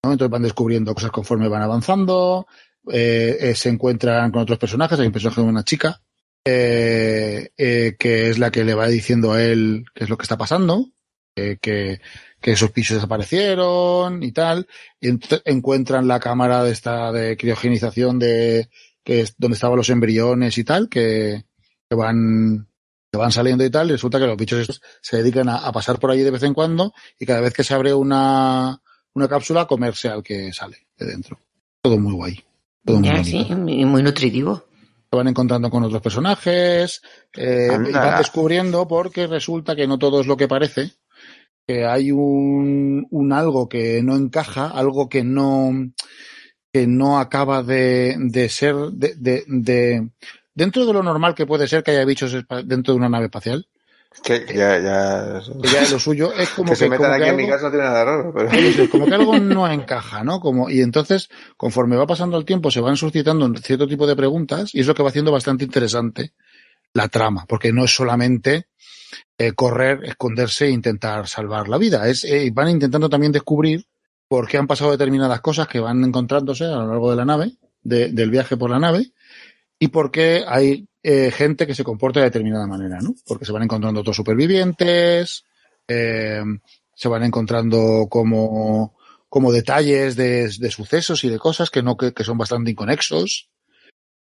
¿no? 0.02 0.12
Entonces 0.12 0.31
van 0.31 0.43
descubriendo 0.43 0.94
cosas 0.94 1.10
conforme 1.10 1.48
van 1.48 1.62
avanzando, 1.62 2.47
eh, 2.90 3.39
eh, 3.40 3.55
se 3.55 3.70
encuentran 3.70 4.31
con 4.31 4.43
otros 4.43 4.59
personajes, 4.59 4.98
hay 4.98 5.06
un 5.06 5.12
personaje 5.12 5.40
de 5.40 5.47
una 5.47 5.64
chica, 5.64 6.02
eh, 6.44 7.48
que 7.56 8.28
es 8.28 8.39
la 8.39 8.51
que 8.51 8.64
le 8.64 8.74
va 8.74 8.86
diciendo 8.86 9.32
a 9.32 9.43
él 9.43 9.86
qué 9.94 10.05
es 10.05 10.10
lo 10.10 10.18
que 10.18 10.24
está 10.24 10.36
pasando, 10.36 10.90
que, 11.35 12.01
que 12.44 12.52
esos 12.52 12.72
pisos 12.72 12.96
desaparecieron 12.96 14.22
y 14.22 14.30
tal, 14.30 14.68
y 15.00 15.08
ent 15.08 15.24
encuentran 15.46 16.06
la 16.06 16.20
cámara 16.20 16.62
de 16.62 16.72
esta 16.72 17.10
de 17.10 17.38
criogenización 17.38 18.18
de 18.18 18.68
que 19.02 19.22
es 19.22 19.34
donde 19.38 19.54
estaban 19.54 19.78
los 19.78 19.88
embriones 19.88 20.58
y 20.58 20.64
tal, 20.64 20.90
que, 20.90 21.46
que 21.88 21.96
van 21.96 22.68
que 23.10 23.16
van 23.16 23.32
saliendo 23.32 23.64
y 23.64 23.70
tal, 23.70 23.88
y 23.88 23.92
resulta 23.92 24.18
que 24.18 24.26
los 24.26 24.36
bichos 24.36 24.60
estos 24.60 24.82
se 25.00 25.16
dedican 25.16 25.48
a, 25.48 25.56
a 25.56 25.72
pasar 25.72 25.98
por 25.98 26.10
allí 26.10 26.20
de 26.20 26.32
vez 26.32 26.42
en 26.42 26.52
cuando 26.52 26.92
y 27.18 27.24
cada 27.24 27.40
vez 27.40 27.54
que 27.54 27.64
se 27.64 27.72
abre 27.72 27.94
una, 27.94 28.78
una 29.14 29.26
cápsula 29.26 29.62
a 29.62 29.66
comerse 29.66 30.08
al 30.08 30.22
que 30.22 30.52
sale 30.52 30.86
de 30.98 31.06
dentro. 31.06 31.38
Todo 31.80 31.98
muy 31.98 32.12
guay. 32.12 32.44
Todo 32.84 33.00
muy 33.00 33.08
Ya, 33.08 33.24
sí, 33.24 33.46
y 33.48 33.84
muy 33.86 34.02
nutritivo. 34.02 34.66
Se 35.10 35.16
van 35.16 35.28
encontrando 35.28 35.70
con 35.70 35.82
otros 35.84 36.02
personajes, 36.02 37.00
eh, 37.32 37.70
y 37.88 37.92
van 37.92 38.18
descubriendo 38.18 38.86
porque 38.86 39.26
resulta 39.26 39.74
que 39.74 39.86
no 39.86 39.98
todo 39.98 40.20
es 40.20 40.26
lo 40.26 40.36
que 40.36 40.46
parece, 40.46 40.92
que 41.66 41.86
hay 41.86 42.12
un, 42.12 43.07
un 43.11 43.32
algo 43.32 43.69
que 43.69 44.03
no 44.03 44.16
encaja, 44.16 44.66
algo 44.69 45.09
que 45.09 45.24
no, 45.24 45.73
que 46.73 46.86
no 46.86 47.19
acaba 47.19 47.62
de, 47.62 48.16
de 48.19 48.49
ser, 48.49 48.74
de, 48.93 49.15
de, 49.16 49.45
de- 49.47 50.09
dentro 50.55 50.86
de 50.86 50.93
lo 50.93 51.03
normal 51.03 51.35
que 51.35 51.47
puede 51.47 51.66
ser 51.69 51.82
que 51.82 51.93
haya 51.93 52.05
bichos 52.05 52.36
dentro 52.65 52.93
de 52.95 52.99
una 52.99 53.09
nave 53.09 53.27
espacial, 53.27 53.66
Que 54.23 54.45
ya, 54.55 54.78
ya. 54.78 55.41
que 55.62 55.69
ya 55.69 55.89
lo 55.91 55.99
suyo 55.99 56.32
es 56.32 56.51
como 56.51 56.66
que 56.66 56.70
que, 56.73 56.77
se 56.77 56.89
metan 56.89 57.07
como 57.07 57.15
aquí 57.15 57.24
que 57.24 57.31
en 57.31 57.36
mi 57.36 57.49
casa 57.49 57.65
no 57.65 57.70
tiene 57.70 57.85
nada 57.86 58.05
raro, 58.05 58.32
pero. 58.35 58.51
Es, 58.51 58.89
como 58.91 59.07
que 59.07 59.15
algo 59.15 59.39
no 59.39 59.69
encaja, 59.69 60.23
¿no? 60.23 60.41
Como, 60.41 60.70
y 60.70 60.81
entonces, 60.82 61.28
conforme 61.57 61.97
va 61.97 62.07
pasando 62.07 62.36
el 62.36 62.45
tiempo, 62.45 62.70
se 62.70 62.81
van 62.81 62.97
suscitando 62.97 63.51
cierto 63.57 63.89
tipo 63.89 64.07
de 64.07 64.16
preguntas 64.16 64.74
y 64.74 64.81
es 64.81 64.86
lo 64.86 64.95
que 64.95 65.03
va 65.03 65.09
haciendo 65.09 65.32
bastante 65.32 65.65
interesante 65.65 66.32
la 66.93 67.09
trama, 67.09 67.47
porque 67.49 67.73
no 67.73 67.85
es 67.85 67.95
solamente 67.95 68.66
eh, 69.39 69.53
correr, 69.53 70.01
esconderse 70.05 70.66
e 70.66 70.70
intentar 70.70 71.27
salvar 71.28 71.69
la 71.69 71.78
vida, 71.78 72.09
es 72.09 72.24
eh, 72.24 72.51
van 72.53 72.70
intentando 72.70 73.09
también 73.09 73.32
descubrir 73.32 73.86
por 74.28 74.49
qué 74.49 74.57
han 74.59 74.66
pasado 74.66 74.91
determinadas 74.91 75.41
cosas 75.41 75.69
que 75.69 75.81
van 75.81 76.03
encontrándose 76.05 76.65
a 76.65 76.77
lo 76.78 76.89
largo 76.89 77.11
de 77.11 77.16
la 77.16 77.24
nave, 77.24 77.53
de- 77.82 78.11
del 78.12 78.31
viaje 78.31 78.57
por 78.57 78.70
la 78.70 78.78
nave, 78.78 79.12
y 79.78 79.89
por 79.89 80.11
qué 80.11 80.45
hay 80.47 80.89
eh, 81.03 81.31
gente 81.31 81.66
que 81.66 81.74
se 81.74 81.85
comporta 81.85 82.20
de 82.20 82.27
determinada 82.27 82.66
manera, 82.66 83.01
¿no? 83.01 83.15
Porque 83.27 83.45
se 83.45 83.53
van 83.53 83.62
encontrando 83.65 84.01
otros 84.01 84.16
supervivientes, 84.16 85.45
eh, 85.86 86.43
se 86.95 87.09
van 87.09 87.24
encontrando 87.24 88.07
como, 88.09 88.97
como 89.28 89.53
detalles 89.53 90.16
de, 90.16 90.49
de 90.49 90.70
sucesos 90.70 91.23
y 91.24 91.28
de 91.28 91.39
cosas 91.39 91.69
que 91.70 91.82
no, 91.82 91.97
que, 91.97 92.15
que 92.15 92.24
son 92.24 92.39
bastante 92.39 92.70
inconexos. 92.70 93.51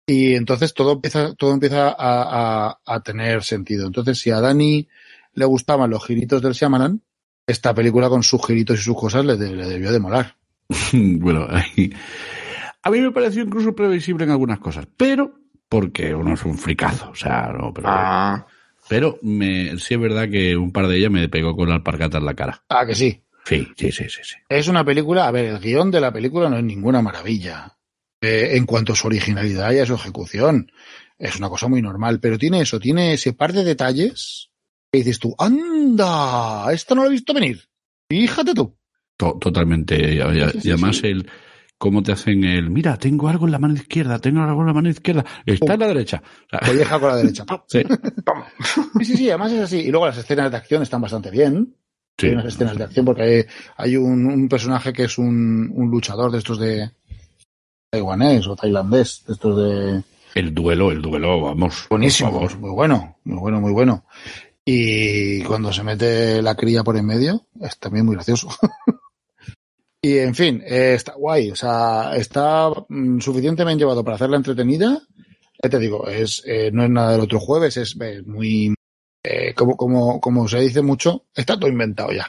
Y 0.05 0.35
entonces 0.35 0.73
todo 0.73 0.93
empieza, 0.93 1.33
todo 1.35 1.53
empieza 1.53 1.87
a, 1.89 1.95
a, 1.97 2.79
a 2.85 2.99
tener 3.03 3.43
sentido. 3.43 3.87
Entonces, 3.87 4.19
si 4.19 4.31
a 4.31 4.41
Dani 4.41 4.87
le 5.33 5.45
gustaban 5.45 5.89
los 5.89 6.05
giritos 6.05 6.41
del 6.41 6.53
Shyamalan, 6.53 7.01
esta 7.47 7.73
película 7.73 8.09
con 8.09 8.21
sus 8.23 8.45
giritos 8.45 8.79
y 8.79 8.83
sus 8.83 8.95
cosas 8.97 9.25
le, 9.25 9.37
de- 9.37 9.55
le 9.55 9.65
debió 9.67 9.91
de 9.91 9.99
molar. 9.99 10.35
bueno, 10.93 11.47
ahí- 11.49 11.93
a 12.81 12.89
mí 12.91 12.99
me 12.99 13.11
pareció 13.11 13.43
incluso 13.43 13.73
previsible 13.75 14.25
en 14.25 14.31
algunas 14.31 14.59
cosas, 14.59 14.85
pero 14.97 15.33
porque 15.69 16.13
uno 16.13 16.33
es 16.33 16.43
un 16.43 16.57
fricazo, 16.57 17.09
o 17.11 17.15
sea, 17.15 17.51
no, 17.57 17.73
pero, 17.73 17.87
Ah, 17.89 18.45
pero 18.89 19.17
me, 19.21 19.77
sí 19.79 19.93
es 19.93 19.99
verdad 19.99 20.29
que 20.29 20.55
un 20.57 20.71
par 20.71 20.87
de 20.87 20.97
ellas 20.97 21.09
me 21.11 21.29
pegó 21.29 21.55
con 21.55 21.69
la 21.69 21.75
alpargata 21.75 22.17
en 22.17 22.25
la 22.25 22.33
cara. 22.33 22.61
Ah, 22.69 22.85
que 22.85 22.93
sí. 22.93 23.23
Sí, 23.45 23.67
sí, 23.77 23.91
sí, 23.91 24.03
sí, 24.09 24.19
sí. 24.23 24.35
Es 24.49 24.67
una 24.67 24.83
película, 24.85 25.27
a 25.27 25.31
ver, 25.31 25.45
el 25.45 25.59
guion 25.59 25.91
de 25.91 26.01
la 26.01 26.11
película 26.13 26.49
no 26.49 26.57
es 26.57 26.63
ninguna 26.63 27.01
maravilla. 27.01 27.73
Eh, 28.23 28.55
en 28.55 28.65
cuanto 28.65 28.93
a 28.93 28.95
su 28.95 29.07
originalidad 29.07 29.73
y 29.73 29.79
a 29.79 29.85
su 29.85 29.95
ejecución. 29.95 30.71
Es 31.19 31.35
una 31.35 31.49
cosa 31.49 31.67
muy 31.67 31.81
normal, 31.81 32.21
pero 32.21 32.37
tiene 32.37 32.61
eso, 32.61 32.79
tiene 32.79 33.13
ese 33.13 33.33
par 33.33 33.51
de 33.51 33.65
detalles 33.65 34.49
que 34.89 34.99
dices 34.99 35.19
tú, 35.19 35.35
anda, 35.37 36.71
esto 36.71 36.95
no 36.95 37.01
lo 37.03 37.09
he 37.09 37.11
visto 37.11 37.33
venir. 37.33 37.67
Fíjate 38.09 38.53
tú. 38.53 38.77
To- 39.17 39.37
totalmente. 39.39 40.15
Y, 40.15 40.19
además 40.21 41.01
el 41.03 41.29
cómo 41.77 42.01
te 42.01 42.13
hacen 42.13 42.45
el, 42.45 42.69
mira, 42.69 42.95
tengo 42.97 43.27
algo 43.27 43.45
en 43.45 43.51
la 43.51 43.59
mano 43.59 43.73
izquierda, 43.73 44.19
tengo 44.19 44.41
algo 44.41 44.61
en 44.61 44.67
la 44.67 44.73
mano 44.73 44.89
izquierda, 44.89 45.25
está 45.45 45.73
en 45.73 45.79
la 45.81 45.87
derecha. 45.87 46.23
O 46.45 46.49
sea, 46.49 46.59
Colleja 46.59 46.99
con 46.99 47.09
la 47.09 47.15
derecha. 47.17 47.45
sí. 47.67 47.81
Sí, 48.99 49.05
sí, 49.05 49.17
sí, 49.17 49.29
además 49.29 49.51
es 49.51 49.59
así. 49.61 49.77
Y 49.79 49.91
luego 49.91 50.05
las 50.05 50.17
escenas 50.17 50.49
de 50.49 50.57
acción 50.57 50.81
están 50.81 51.01
bastante 51.01 51.29
bien. 51.29 51.75
sí. 52.17 52.27
Hay 52.27 52.33
unas 52.33 52.45
escenas 52.45 52.77
de 52.77 52.83
acción 52.85 53.05
porque 53.05 53.21
hay, 53.23 53.45
hay 53.75 53.97
un, 53.97 54.25
un 54.27 54.47
personaje 54.47 54.93
que 54.93 55.03
es 55.03 55.17
un, 55.17 55.71
un 55.73 55.89
luchador 55.91 56.31
de 56.31 56.37
estos 56.37 56.57
de 56.59 56.91
taiwanés 57.93 58.47
o 58.47 58.55
tailandés, 58.55 59.23
estos 59.29 59.55
de, 59.55 60.03
El 60.33 60.53
duelo, 60.53 60.91
el 60.91 60.99
duelo, 60.99 61.39
vamos. 61.41 61.85
Buenísimo, 61.91 62.31
favor. 62.31 62.57
muy 62.57 62.71
bueno, 62.71 63.17
muy 63.23 63.37
bueno, 63.37 63.61
muy 63.61 63.71
bueno. 63.71 64.05
Y 64.65 65.43
cuando 65.43 65.71
se 65.71 65.83
mete 65.83 66.41
la 66.41 66.55
cría 66.55 66.83
por 66.83 66.97
en 66.97 67.05
medio, 67.05 67.45
es 67.61 67.77
también 67.77 68.07
muy 68.07 68.15
gracioso. 68.15 68.49
y 70.01 70.17
en 70.17 70.33
fin, 70.33 70.63
eh, 70.65 70.95
está 70.95 71.13
guay, 71.13 71.51
o 71.51 71.55
sea, 71.55 72.15
está 72.15 72.71
mm, 72.89 73.19
suficientemente 73.19 73.83
llevado 73.83 74.03
para 74.03 74.15
hacerla 74.15 74.37
entretenida. 74.37 74.99
Ya 75.61 75.69
te 75.69 75.77
digo, 75.77 76.07
es, 76.07 76.41
eh, 76.47 76.71
no 76.73 76.83
es 76.83 76.89
nada 76.89 77.11
del 77.11 77.21
otro 77.21 77.39
jueves, 77.39 77.77
es 77.77 77.95
eh, 78.01 78.23
muy, 78.25 78.73
eh, 79.23 79.53
como, 79.53 79.77
como, 79.77 80.19
como 80.19 80.47
se 80.47 80.61
dice 80.61 80.81
mucho, 80.81 81.25
está 81.35 81.59
todo 81.59 81.69
inventado 81.69 82.11
ya. 82.11 82.25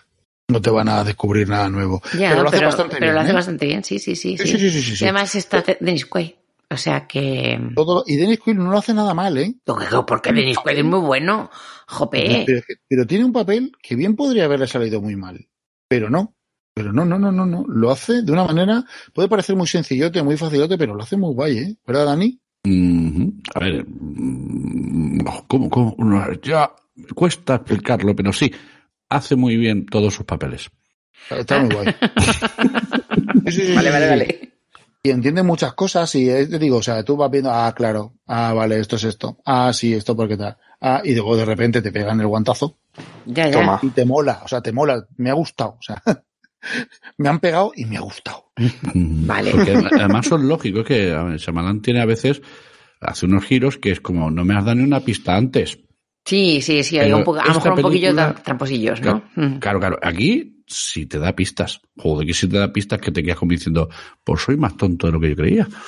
No 0.49 0.61
te 0.61 0.71
van 0.71 0.89
a 0.89 1.05
descubrir 1.05 1.49
nada 1.49 1.69
nuevo. 1.69 2.03
Ya, 2.19 2.31
pero 2.31 2.43
lo 2.43 2.49
hace 2.49 2.59
pero, 2.59 2.69
bastante 2.69 2.93
pero 2.97 3.07
bien. 3.07 3.15
lo 3.15 3.21
hace 3.21 3.31
¿eh? 3.31 3.35
bastante 3.35 3.67
bien, 3.67 3.85
sí, 3.85 3.99
sí, 3.99 4.15
sí. 4.15 4.37
Sí, 4.37 4.47
sí, 4.47 4.59
sí, 4.59 4.71
sí, 4.71 4.83
sí, 4.83 4.93
Y 4.93 4.97
sí. 4.97 5.05
además 5.05 5.35
está 5.35 5.65
Dennis 5.81 6.07
Quaid. 6.07 6.33
O 6.71 6.77
sea 6.77 7.07
que... 7.07 7.61
Todo- 7.75 8.05
y 8.07 8.17
Dennis 8.17 8.41
Quaid 8.41 8.57
no 8.57 8.71
lo 8.71 8.79
hace 8.79 8.93
nada 8.93 9.15
mal, 9.15 9.39
¿eh? 9.39 9.55
Porque 9.65 10.33
Dennis 10.33 10.59
Quaid 10.59 10.79
es 10.79 10.85
muy 10.85 11.01
bueno. 11.01 11.51
Jope. 11.87 12.45
Pero, 12.47 12.63
pero 12.89 13.07
tiene 13.07 13.25
un 13.25 13.33
papel 13.33 13.73
que 13.83 13.95
bien 13.97 14.17
podría 14.17 14.45
haberle 14.45 14.67
salido 14.67 15.01
muy 15.01 15.17
mal. 15.17 15.49
Pero 15.89 16.11
no. 16.11 16.35
Pero 16.75 16.93
no, 16.93 17.05
no, 17.05 17.19
no, 17.19 17.31
no, 17.31 17.47
no. 17.47 17.65
Lo 17.69 17.91
hace 17.91 18.23
de 18.23 18.33
una 18.33 18.45
manera, 18.45 18.85
puede 19.13 19.29
parecer 19.29 19.55
muy 19.57 19.67
sencillote, 19.69 20.23
muy 20.23 20.37
facilote, 20.37 20.77
pero 20.77 20.95
lo 20.95 21.03
hace 21.05 21.17
muy 21.17 21.33
guay, 21.33 21.59
¿eh? 21.59 21.77
¿Verdad, 21.87 22.07
Dani? 22.07 22.41
A 23.55 23.61
ver, 23.61 23.85
mm, 23.87 25.19
¿cómo, 25.47 25.71
cómo? 25.71 25.97
Ya 26.43 26.71
cuesta 27.15 27.57
explicarlo, 27.57 28.17
pero 28.17 28.33
sí, 28.33 28.51
hace 29.09 29.37
muy 29.37 29.57
bien 29.57 29.87
todos 29.87 30.15
sus 30.15 30.25
papeles. 30.27 30.71
Está 31.31 31.59
muy 31.61 31.75
guay. 31.75 31.95
Sí, 33.47 33.53
sí, 33.53 33.67
sí, 33.67 33.75
Vale, 33.75 33.89
sí, 33.89 33.93
vale, 33.93 34.05
sí. 34.05 34.11
vale. 34.11 34.53
Y 35.03 35.11
entiende 35.11 35.43
muchas 35.43 35.75
cosas 35.75 36.15
y 36.15 36.25
te 36.27 36.59
digo, 36.59 36.79
o 36.79 36.83
sea, 36.83 37.03
tú 37.05 37.15
vas 37.17 37.31
viendo, 37.31 37.51
ah, 37.53 37.73
claro, 37.77 38.15
ah, 38.27 38.55
vale, 38.55 38.81
esto 38.81 38.97
es 38.97 39.05
esto, 39.05 39.39
ah, 39.45 39.71
sí, 39.75 39.93
esto 39.93 40.17
porque 40.17 40.37
tal, 40.39 40.57
ah, 40.81 41.03
y 41.05 41.15
luego 41.15 41.37
de 41.37 41.45
repente 41.45 41.83
te 41.83 41.93
pegan 41.93 42.21
el 42.21 42.27
guantazo 42.27 42.79
Ya, 43.27 43.47
ya. 43.49 43.53
Toma. 43.53 43.79
y 43.83 43.91
te 43.91 44.07
mola, 44.07 44.41
o 44.45 44.49
sea, 44.49 44.63
te 44.63 44.73
mola, 44.73 45.07
me 45.19 45.29
ha 45.29 45.35
gustado, 45.35 45.77
o 45.79 45.83
sea, 45.83 46.03
me 47.19 47.29
han 47.29 47.39
pegado 47.39 47.73
y 47.77 47.85
me 47.85 47.99
ha 47.99 48.01
gustado. 48.01 48.47
Mm, 48.95 49.27
Vale. 49.27 49.51
Porque 49.51 49.73
además 49.73 50.27
son 50.27 50.49
lógicos 50.49 50.85
que 50.87 51.15
Shyamalan 51.37 51.83
tiene 51.83 52.01
a 52.01 52.07
veces, 52.07 52.41
hace 53.01 53.27
unos 53.27 53.45
giros 53.45 53.77
que 53.77 53.91
es 53.91 54.01
como, 54.01 54.31
no 54.31 54.45
me 54.47 54.55
has 54.57 54.65
dado 54.65 54.77
ni 54.77 54.85
una 54.85 55.01
pista 55.01 55.37
antes. 55.37 55.79
Sí, 56.25 56.63
sí, 56.63 56.83
sí. 56.83 56.99
Hay 56.99 57.07
Pero 57.07 57.19
un 57.19 57.25
poco, 57.25 57.41
a 57.41 57.47
lo 57.49 57.55
mejor 57.55 57.73
un 57.73 57.83
poquillo 57.83 58.15
tramposillos, 58.43 59.01
¿no? 59.03 59.23
Mm. 59.37 59.59
Claro, 59.59 59.79
claro, 59.79 59.99
aquí 60.03 60.63
sí 60.67 61.05
te 61.07 61.19
da 61.19 61.35
pistas. 61.37 61.81
Joder, 61.99 62.27
que 62.27 62.33
sí 62.35 62.49
te 62.49 62.57
da 62.59 62.73
pistas 62.73 63.01
que 63.01 63.11
te 63.13 63.23
quedas 63.23 63.39
como 63.39 63.51
diciendo, 63.51 63.91
pues 64.25 64.41
soy 64.43 64.57
más 64.57 64.77
tonto 64.77 65.07
de 65.07 65.13
lo 65.13 65.21
que 65.21 65.31
yo 65.31 65.37
creía. 65.37 65.69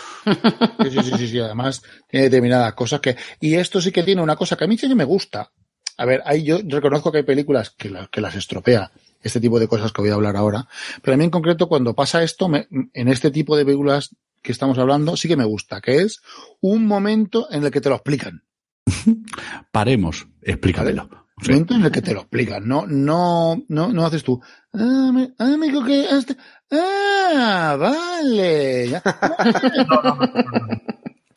Sí, 0.83 0.91
sí, 0.91 1.17
sí, 1.17 1.29
sí, 1.29 1.39
además 1.39 1.83
tiene 2.09 2.25
determinadas 2.25 2.75
cosas 2.75 3.01
que, 3.01 3.17
y 3.41 3.55
esto 3.55 3.81
sí 3.81 3.91
que 3.93 4.03
tiene 4.03 4.21
una 4.23 4.37
cosa 4.37 4.57
que 4.57 4.65
a 4.65 4.67
mí 4.67 4.77
sí 4.77 4.89
que 4.89 4.95
me 4.95 5.05
gusta. 5.05 5.51
A 5.97 6.05
ver, 6.05 6.21
hay, 6.27 6.43
yo 6.45 6.59
reconozco 6.63 7.11
que 7.11 7.19
hay 7.19 7.25
películas 7.25 7.71
que, 7.71 7.89
la- 7.91 8.07
que 8.09 8.21
las 8.21 8.35
estropea 8.35 8.91
este 9.23 9.41
tipo 9.41 9.59
de 9.59 9.67
cosas 9.69 9.93
que 9.93 10.03
voy 10.03 10.11
a 10.11 10.15
hablar 10.15 10.37
ahora, 10.37 10.69
pero 11.03 11.15
a 11.15 11.17
mí 11.17 11.25
en 11.25 11.31
concreto 11.31 11.69
cuando 11.69 11.95
pasa 11.95 12.23
esto, 12.23 12.49
me- 12.49 12.69
en 12.93 13.09
este 13.09 13.31
tipo 13.31 13.57
de 13.57 13.65
películas 13.65 14.15
que 14.43 14.53
estamos 14.53 14.79
hablando, 14.79 15.17
sí 15.17 15.27
que 15.29 15.37
me 15.37 15.45
gusta, 15.45 15.81
que 15.81 16.03
es 16.03 16.21
un 16.61 16.87
momento 16.87 17.49
en 17.51 17.65
el 17.65 17.71
que 17.71 17.81
te 17.81 17.89
lo 17.89 17.95
explican. 17.97 18.43
Paremos, 19.73 20.27
explícamelo. 20.43 21.09
Sí. 21.43 21.51
momento 21.53 21.75
en 21.75 21.85
el 21.85 21.91
que 21.93 22.01
te 22.01 22.15
lo 22.15 22.21
explican. 22.21 22.67
No, 22.67 22.87
no, 22.87 23.63
no, 23.69 23.93
no 23.93 24.07
haces 24.07 24.25
tú. 24.25 24.41
Ah, 24.73 25.11
me, 25.13 25.35
ah, 25.39 25.55
me 25.59 25.67
equivoqué, 25.67 26.07
este- 26.11 26.37
ah, 26.71 27.77
vale. 27.79 28.89
ya". 28.89 29.03
No, 29.89 30.03
no. 30.03 30.19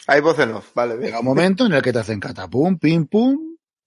Hay 0.08 0.22
voz 0.22 0.40
en 0.40 0.52
off, 0.54 0.74
vale, 0.74 0.94
bien. 0.96 1.08
Llega 1.08 1.20
un 1.20 1.26
momento 1.26 1.66
en 1.66 1.74
el 1.74 1.82
que 1.82 1.92
te 1.94 2.00
hacen 2.00 2.20
catapum, 2.20 2.78
pim, 2.80 3.06
pum, 3.08 3.38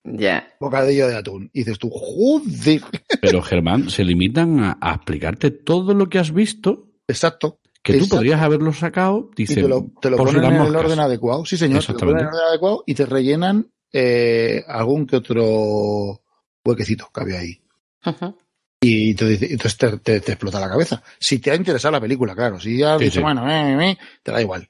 Ya. 0.04 0.46
bocadillo 0.60 1.08
de 1.08 1.16
atún. 1.16 1.50
Y 1.52 1.60
dices 1.60 1.78
tú, 1.78 1.90
joder. 1.90 2.82
Pero 3.22 3.40
Germán, 3.42 3.88
se 3.90 4.04
limitan 4.04 4.60
a, 4.60 4.78
a 4.80 4.94
explicarte 4.96 5.50
todo 5.50 5.94
lo 5.94 6.08
que 6.10 6.18
has 6.18 6.32
visto, 6.32 6.90
Exacto. 7.08 7.58
Que 7.82 7.98
tú 7.98 8.08
podrías 8.08 8.40
haberlo 8.40 8.72
sacado, 8.72 9.30
Y 9.36 9.42
dice, 9.42 9.54
te 9.62 9.68
lo, 9.68 9.90
te 10.00 10.08
lo 10.10 10.16
ponen 10.16 10.44
en 10.44 10.54
el 10.54 10.76
orden 10.76 11.00
adecuado. 11.00 11.44
Sí, 11.44 11.56
señor. 11.56 11.84
Te 11.84 11.92
lo 11.92 11.98
ponen 11.98 12.14
en 12.16 12.20
el 12.22 12.26
orden 12.28 12.44
adecuado 12.48 12.84
y 12.86 12.94
te 12.94 13.06
rellenan 13.06 13.70
eh, 13.92 14.64
algún 14.68 15.06
que 15.06 15.16
otro 15.16 16.22
huequecito 16.64 17.08
que 17.12 17.20
había 17.20 17.40
ahí. 17.40 17.60
Ujú. 18.06 18.36
Y 18.80 19.14
te 19.14 19.32
entonces 19.52 19.76
te, 19.76 19.98
te- 19.98 20.20
te 20.20 20.32
explota 20.32 20.58
la 20.60 20.68
cabeza. 20.68 21.02
Si 21.18 21.38
te 21.38 21.50
ha 21.50 21.54
interesado 21.54 21.92
la 21.92 22.00
película, 22.00 22.34
claro. 22.34 22.58
Si 22.58 22.76
ya 22.78 22.94
has 22.94 22.98
Sí, 22.98 23.04
dicho, 23.06 23.16
sí. 23.20 23.22
bueno, 23.22 23.48
eh, 23.50 23.72
eh, 23.74 23.90
eh, 23.92 23.98
te 24.22 24.32
da 24.32 24.40
igual. 24.40 24.68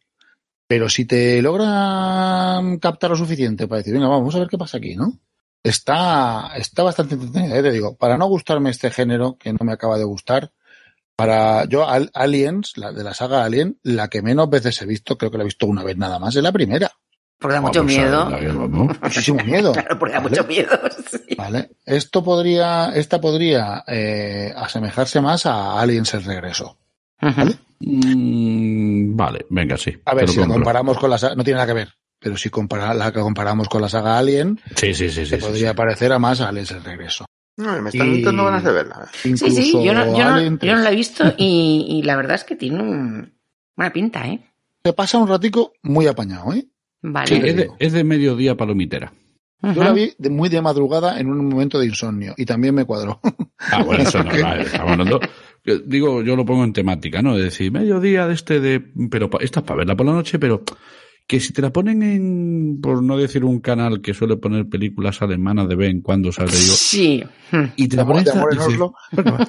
Pero 0.66 0.88
si 0.88 1.04
te 1.04 1.40
logra 1.42 2.60
captar 2.80 3.10
lo 3.10 3.16
suficiente 3.16 3.66
para 3.68 3.78
decir, 3.78 3.92
venga, 3.94 4.08
vamos 4.08 4.34
a 4.34 4.38
ver 4.38 4.48
qué 4.48 4.56
pasa 4.58 4.78
aquí, 4.78 4.96
¿no? 4.96 5.18
Está, 5.62 6.52
está 6.56 6.82
bastante 6.82 7.14
entretenida, 7.14 7.58
eh, 7.58 7.62
te 7.62 7.70
digo. 7.72 7.94
Para 7.96 8.16
no 8.18 8.26
gustarme 8.26 8.70
este 8.70 8.90
género, 8.90 9.36
que 9.38 9.52
no 9.52 9.58
me 9.62 9.72
acaba 9.72 9.96
de 9.98 10.04
gustar, 10.04 10.50
para 11.16 11.64
yo, 11.66 11.88
Al- 11.88 12.10
Aliens, 12.14 12.76
la 12.76 12.92
de 12.92 13.04
la 13.04 13.14
saga 13.14 13.44
Alien, 13.44 13.78
la 13.82 14.08
que 14.08 14.22
menos 14.22 14.48
veces 14.50 14.80
he 14.82 14.86
visto, 14.86 15.16
creo 15.18 15.30
que 15.30 15.38
la 15.38 15.44
he 15.44 15.46
visto 15.46 15.66
una 15.66 15.82
vez 15.84 15.96
nada 15.96 16.18
más, 16.18 16.34
es 16.36 16.42
la 16.42 16.52
primera. 16.52 16.90
Porque 17.38 17.54
da 17.54 17.58
Ah, 17.58 17.62
mucho 17.62 17.82
pues, 17.82 17.96
miedo. 17.96 18.30
vamos. 18.30 18.96
Muchísimo 19.02 19.42
miedo. 19.44 19.72
Claro, 19.74 19.98
porque 19.98 20.14
da 20.14 20.20
¿vale? 20.20 20.30
mucho 20.30 20.44
miedo. 20.48 20.70
sí. 21.10 21.34
Vale. 21.36 21.70
Esto 21.84 22.22
podría, 22.22 22.90
esta 22.94 23.20
podría 23.20 23.82
eh, 23.86 24.52
asemejarse 24.56 25.20
más 25.20 25.46
a 25.46 25.80
Aliens 25.80 26.14
el 26.14 26.24
regreso. 26.24 26.78
Ujú. 27.20 27.50
Mm, 27.80 29.16
vale, 29.16 29.46
venga, 29.50 29.76
sí. 29.76 29.92
A 30.04 30.14
ver, 30.14 30.26
lo 30.26 30.32
si 30.32 30.38
la 30.38 30.44
compro. 30.46 30.62
comparamos 30.62 30.98
con 30.98 31.10
la 31.10 31.18
saga, 31.18 31.34
no 31.34 31.44
tiene 31.44 31.56
nada 31.56 31.66
que 31.66 31.72
ver, 31.74 31.88
pero 32.18 32.36
si 32.36 32.48
compara, 32.50 32.94
la 32.94 33.12
que 33.12 33.20
comparamos 33.20 33.68
con 33.68 33.82
la 33.82 33.88
saga 33.88 34.18
Alien, 34.18 34.60
Sí, 34.76 34.94
sí, 34.94 35.08
sí. 35.08 35.24
sí, 35.24 35.26
se 35.26 35.36
sí, 35.36 35.42
podría 35.44 35.70
sí. 35.70 35.76
parecer 35.76 36.12
a 36.12 36.18
más 36.18 36.40
a 36.40 36.48
Aliens 36.48 36.70
el 36.70 36.84
regreso. 36.84 37.26
No, 37.56 37.80
me 37.82 37.90
están 37.90 38.14
Y- 38.14 38.22
dando 38.22 38.44
ganas 38.44 38.64
de 38.64 38.72
verla. 38.72 39.08
Sí, 39.12 39.36
sí, 39.36 39.72
yo 39.84 39.92
no, 39.94 40.16
yo, 40.16 40.24
no, 40.24 40.40
yo 40.58 40.74
no 40.74 40.80
la 40.80 40.88
he 40.90 40.94
3. 40.94 40.96
visto 40.96 41.34
y, 41.36 41.86
y 41.88 42.02
la 42.02 42.16
verdad 42.16 42.36
es 42.36 42.44
que 42.44 42.56
tiene 42.56 42.82
un- 42.82 43.34
buena 43.76 43.92
pinta, 43.92 44.26
¿eh? 44.26 44.40
Se 44.84 44.92
pasa 44.94 45.18
un 45.18 45.28
ratico 45.28 45.72
muy 45.82 46.06
apañado, 46.06 46.52
¿eh? 46.54 46.66
Vale. 47.02 47.26
Sí, 47.26 47.34
es 47.44 47.56
de, 47.56 47.70
es 47.78 47.92
de 47.92 48.04
mediodía 48.04 48.56
palomitera. 48.56 49.12
Yo 49.62 49.84
la 49.84 49.92
vi 49.92 50.12
de, 50.18 50.28
muy 50.28 50.48
de 50.48 50.60
madrugada 50.60 51.20
en 51.20 51.28
un 51.30 51.46
momento 51.48 51.78
de 51.78 51.86
insomnio 51.86 52.34
y 52.36 52.44
también 52.44 52.74
me 52.74 52.84
cuadró. 52.84 53.20
Ah, 53.58 53.84
bueno, 53.84 54.02
eso 54.02 54.22
no, 54.24 54.30
vale, 54.42 54.62
estamos 54.62 54.90
hablando. 54.92 55.20
yo 55.64 55.78
Digo, 55.78 56.20
yo 56.22 56.34
lo 56.34 56.44
pongo 56.44 56.64
en 56.64 56.72
temática, 56.72 57.22
¿no? 57.22 57.36
Es 57.36 57.44
decir, 57.44 57.70
mediodía 57.70 58.26
de 58.26 58.34
este 58.34 58.58
de. 58.58 58.80
Pero 59.08 59.30
esta 59.40 59.60
es 59.60 59.66
para 59.66 59.78
verla 59.78 59.94
por 59.96 60.06
la 60.06 60.14
noche, 60.14 60.40
pero 60.40 60.64
que 61.26 61.40
si 61.40 61.52
te 61.52 61.62
la 61.62 61.72
ponen 61.72 62.02
en. 62.02 62.80
Por 62.82 63.02
no 63.02 63.16
decir 63.16 63.44
un 63.44 63.60
canal 63.60 64.00
que 64.00 64.12
suele 64.14 64.36
poner 64.36 64.68
películas 64.68 65.22
alemanas 65.22 65.68
de 65.68 65.76
vez 65.76 65.90
en 65.90 66.00
cuando, 66.02 66.30
¿sabes? 66.32 66.52
Digo, 66.60 66.74
Sí. 66.74 67.24
Hmm. 67.50 67.64
y 67.76 67.88
te 67.88 67.96
De 67.96 68.02
la 68.02 68.06
ponen. 68.08 68.28
amor, 68.28 68.50
de 68.54 68.54
amor 68.54 68.54
en 68.54 68.58
Oslo. 68.60 68.94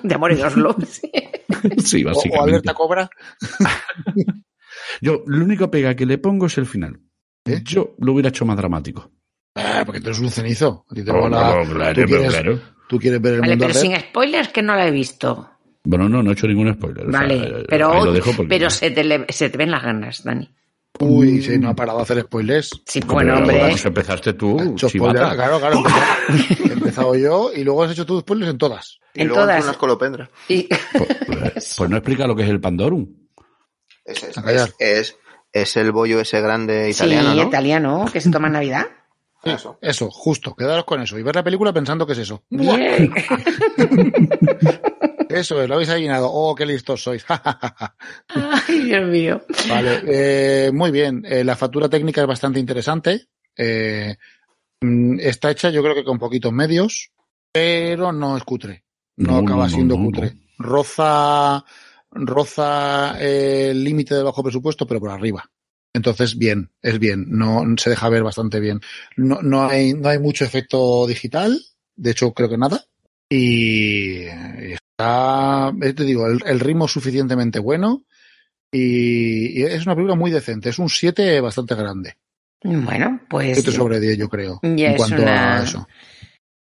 De 0.04 0.16
amor 0.16 0.32
y 0.34 0.42
Oslo. 0.42 0.76
Sí. 0.88 1.12
sí, 1.84 2.04
O, 2.06 2.08
o 2.12 2.14
básicamente. 2.14 2.50
Alerta 2.52 2.74
Cobra. 2.74 3.10
Yo, 5.02 5.24
lo 5.28 5.44
único 5.46 5.70
pega 5.70 5.96
que 5.96 6.06
le 6.06 6.18
pongo 6.18 6.46
es 6.48 6.58
el 6.58 6.66
final. 6.66 7.00
¿Eh? 7.46 7.62
Yo 7.64 7.96
lo 8.00 8.14
hubiera 8.14 8.30
hecho 8.30 8.46
más 8.46 8.58
dramático. 8.58 9.12
Ah, 9.56 9.84
porque 9.86 10.00
tú 10.02 10.08
eres 10.08 10.20
un 10.20 10.30
cenizo. 10.32 10.86
Te 10.94 11.02
Oh, 11.12 11.30
no, 11.30 11.38
claro, 11.70 11.94
tú, 11.94 12.06
quieres, 12.08 12.30
claro. 12.34 12.60
tú 12.88 13.00
quieres 13.00 13.22
ver 13.22 13.36
el 13.36 13.40
Vale, 13.42 13.52
mundo 13.54 13.68
pero 13.68 13.80
sin 13.80 13.96
spoilers 14.00 14.50
que 14.50 14.62
no 14.64 14.76
la 14.76 14.88
he 14.88 14.92
visto. 14.92 15.50
Bueno, 15.84 16.08
no, 16.08 16.24
no 16.24 16.30
he 16.30 16.34
hecho 16.34 16.48
ningún 16.48 16.74
spoiler. 16.74 17.08
o 17.08 17.12
sea, 17.12 17.20
Vale, 17.20 17.36
eh, 17.36 17.66
pero, 17.68 18.06
lo 18.06 18.14
dejo 18.14 18.32
porque- 18.36 18.50
pero 18.50 18.70
se, 18.70 18.90
te 18.92 19.04
le- 19.04 19.26
se 19.30 19.50
te 19.50 19.58
ven 19.58 19.70
las 19.72 19.84
ganas, 19.84 20.24
Dani. 20.24 20.50
Uy, 21.00 21.42
sí, 21.42 21.58
no 21.58 21.70
ha 21.70 21.76
parado 21.76 21.98
de 22.00 22.04
hacer 22.04 22.22
spoilers. 22.22 22.70
Sí, 22.86 23.00
Hombre, 23.02 23.14
bueno, 23.16 23.34
pero 23.48 23.66
hombre. 23.66 23.82
empezaste 23.84 24.34
tú, 24.34 24.76
spoiler, 24.78 25.34
claro, 25.36 25.60
claro. 25.60 25.78
empezado- 25.78 26.70
He 26.70 26.74
empezado 26.74 27.16
yo 27.16 27.52
y 27.54 27.64
luego 27.64 27.84
has 27.84 27.92
hecho 27.92 28.06
tus 28.06 28.22
spoilers 28.22 28.52
en 28.52 28.58
todas. 28.58 29.00
Y 29.14 29.22
En 29.22 29.28
luego 29.28 29.42
todas. 29.44 29.60
tú 29.60 29.64
unas 29.66 29.78
colopendras. 29.78 30.30
Y- 30.48 30.68
Pues, 30.68 31.76
pues 31.78 31.90
no 31.90 31.98
explica 31.98 32.28
lo 32.28 32.36
que 32.36 32.44
es 32.44 32.50
el 32.50 32.60
Pandorum. 32.62 33.08
Es, 34.06 34.24
es, 34.24 34.38
A 34.38 34.52
es, 34.52 34.76
es- 34.80 35.18
es 35.52 35.78
el 35.78 35.92
bollo 35.92 36.20
ese 36.20 36.42
grande 36.42 36.86
sí, 36.94 37.04
italiano, 37.04 37.34
¿no? 37.36 37.44
italiano, 37.44 38.06
que 38.12 38.22
se 38.22 38.30
toma 38.32 38.48
en 38.48 38.54
Navidad. 38.54 38.88
Eso. 39.44 39.78
Eso, 39.82 40.10
justo, 40.10 40.56
quedaros 40.56 40.86
con 40.86 41.02
eso 41.02 41.20
y 41.20 41.24
ver 41.24 41.36
la 41.36 41.44
película 41.44 41.74
pensando 41.74 42.08
que 42.08 42.14
es 42.14 42.20
eso. 42.20 42.44
Bien. 42.50 43.12
Eso 45.34 45.62
es, 45.62 45.68
lo 45.68 45.76
habéis 45.76 45.90
adivinado. 45.90 46.30
Oh, 46.32 46.54
qué 46.56 46.66
listos 46.66 47.02
sois. 47.04 47.26
Ay, 48.28 48.80
Dios 48.86 49.08
mío. 49.10 49.42
vale, 49.70 50.02
eh, 50.06 50.72
muy 50.72 50.92
bien. 50.92 51.24
Eh, 51.28 51.44
la 51.44 51.56
factura 51.56 51.90
técnica 51.90 52.22
es 52.22 52.28
bastante 52.28 52.60
interesante. 52.60 53.28
Eh, 53.56 54.16
mm, 54.82 55.20
está 55.20 55.52
hecha, 55.52 55.70
yo 55.70 55.82
creo 55.82 55.96
que 55.96 56.04
con 56.04 56.20
poquitos 56.20 56.54
medios, 56.54 57.12
pero 57.52 58.12
no 58.12 58.38
es 58.38 58.44
cutre. 58.44 58.84
No, 59.18 59.34
No, 59.34 59.38
acaba 59.40 59.64
no, 59.64 59.70
siendo 59.70 59.98
no, 59.98 60.06
cutre. 60.06 60.34
Roza, 60.60 61.64
roza 62.12 63.20
el 63.20 63.84
límite 63.84 64.16
de 64.16 64.24
bajo 64.24 64.44
presupuesto, 64.44 64.86
pero 64.86 65.00
por 65.00 65.10
arriba. 65.10 65.50
Entonces, 65.94 66.38
bien, 66.38 66.72
es 66.82 66.98
bien, 66.98 67.26
no 67.30 67.64
se 67.78 67.92
deja 67.92 68.10
ver 68.10 68.24
bastante 68.24 68.60
bien. 68.60 68.82
No, 69.16 69.42
no 69.42 69.66
hay, 69.68 69.94
no 69.94 70.10
hay 70.10 70.18
mucho 70.18 70.44
efecto 70.44 71.06
digital, 71.06 71.60
de 71.96 72.12
hecho 72.12 72.34
creo 72.34 72.50
que 72.50 72.58
nada. 72.58 72.84
Y 73.30 74.26
está, 75.04 75.74
eh, 75.88 75.94
te 75.94 76.04
digo, 76.04 76.28
el, 76.28 76.40
el 76.46 76.60
ritmo 76.60 76.88
suficientemente 76.88 77.60
bueno 77.60 78.04
y, 78.72 79.60
y 79.60 79.64
es 79.64 79.86
una 79.86 79.96
película 79.96 80.16
muy 80.16 80.32
decente. 80.32 80.70
Es 80.70 80.80
un 80.80 80.90
7 80.90 81.40
bastante 81.42 81.76
grande. 81.76 82.18
Bueno, 82.64 83.22
pues 83.30 83.58
7 83.58 83.72
sobre 83.72 84.00
10, 84.00 84.18
yo 84.18 84.30
creo, 84.30 84.60
Ya 84.64 84.88
en 84.88 84.92
es 84.94 84.98
cuanto 84.98 85.22
una- 85.22 85.60
a 85.60 85.64
eso. 85.64 85.88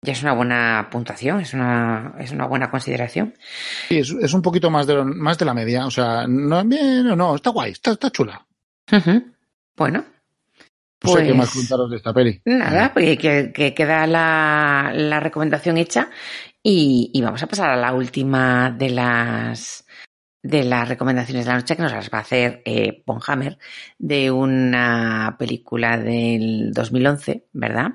ya 0.04 0.14
es 0.14 0.22
una 0.22 0.34
buena 0.34 0.88
puntuación, 0.92 1.40
es 1.42 1.54
una, 1.54 2.14
es 2.20 2.32
una 2.32 2.46
buena 2.46 2.70
consideración. 2.70 3.34
Sí, 3.90 3.98
es, 3.98 4.12
es 4.12 4.34
un 4.34 4.42
poquito 4.44 4.70
más 4.70 4.86
de, 4.88 4.94
lo- 4.94 5.06
más 5.06 5.38
de 5.38 5.46
la 5.46 5.54
media. 5.56 5.86
O 5.88 5.92
sea, 5.92 6.26
no, 6.28 6.64
bien, 6.64 7.06
no, 7.08 7.16
no, 7.16 7.36
está 7.36 7.50
guay, 7.50 7.72
está, 7.72 7.92
está 7.92 8.12
chula. 8.12 8.46
Bueno, 9.76 10.06
No 11.04 11.12
sé 11.12 11.18
qué 11.20 11.26
Pues- 11.26 11.36
más 11.38 11.52
contaros 11.54 11.90
de 11.92 11.98
esta 11.98 12.14
peli. 12.14 12.42
nada, 12.46 12.92
pues 12.94 13.18
que, 13.20 13.52
que 13.54 13.74
queda 13.74 14.08
la, 14.08 14.92
la 14.96 15.20
recomendación 15.20 15.78
hecha 15.78 16.10
y, 16.64 17.12
y 17.14 17.22
vamos 17.22 17.42
a 17.44 17.48
pasar 17.48 17.70
a 17.70 17.76
la 17.78 17.94
última 17.94 18.72
de 18.72 18.90
las 18.90 19.86
de 20.44 20.64
las 20.64 20.88
recomendaciones 20.88 21.46
de 21.46 21.52
la 21.52 21.58
noche 21.58 21.76
que 21.76 21.82
nos 21.82 21.92
las 21.92 22.10
va 22.10 22.20
a 22.20 22.22
hacer 22.22 22.62
eh, 22.64 23.04
Bonhammer 23.06 23.58
de 23.98 24.32
una 24.32 25.36
película 25.38 25.98
del 25.98 26.72
2011, 26.74 27.48
¿verdad? 27.54 27.92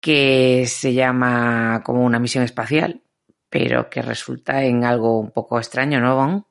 Que 0.00 0.64
se 0.66 0.94
llama 0.94 1.82
como 1.84 2.04
una 2.04 2.18
misión 2.18 2.44
espacial, 2.44 3.02
pero 3.50 3.90
que 3.90 4.00
resulta 4.00 4.62
en 4.64 4.84
algo 4.84 5.18
un 5.18 5.32
poco 5.32 5.58
extraño, 5.58 6.00
¿no, 6.00 6.14
Bon? 6.16 6.46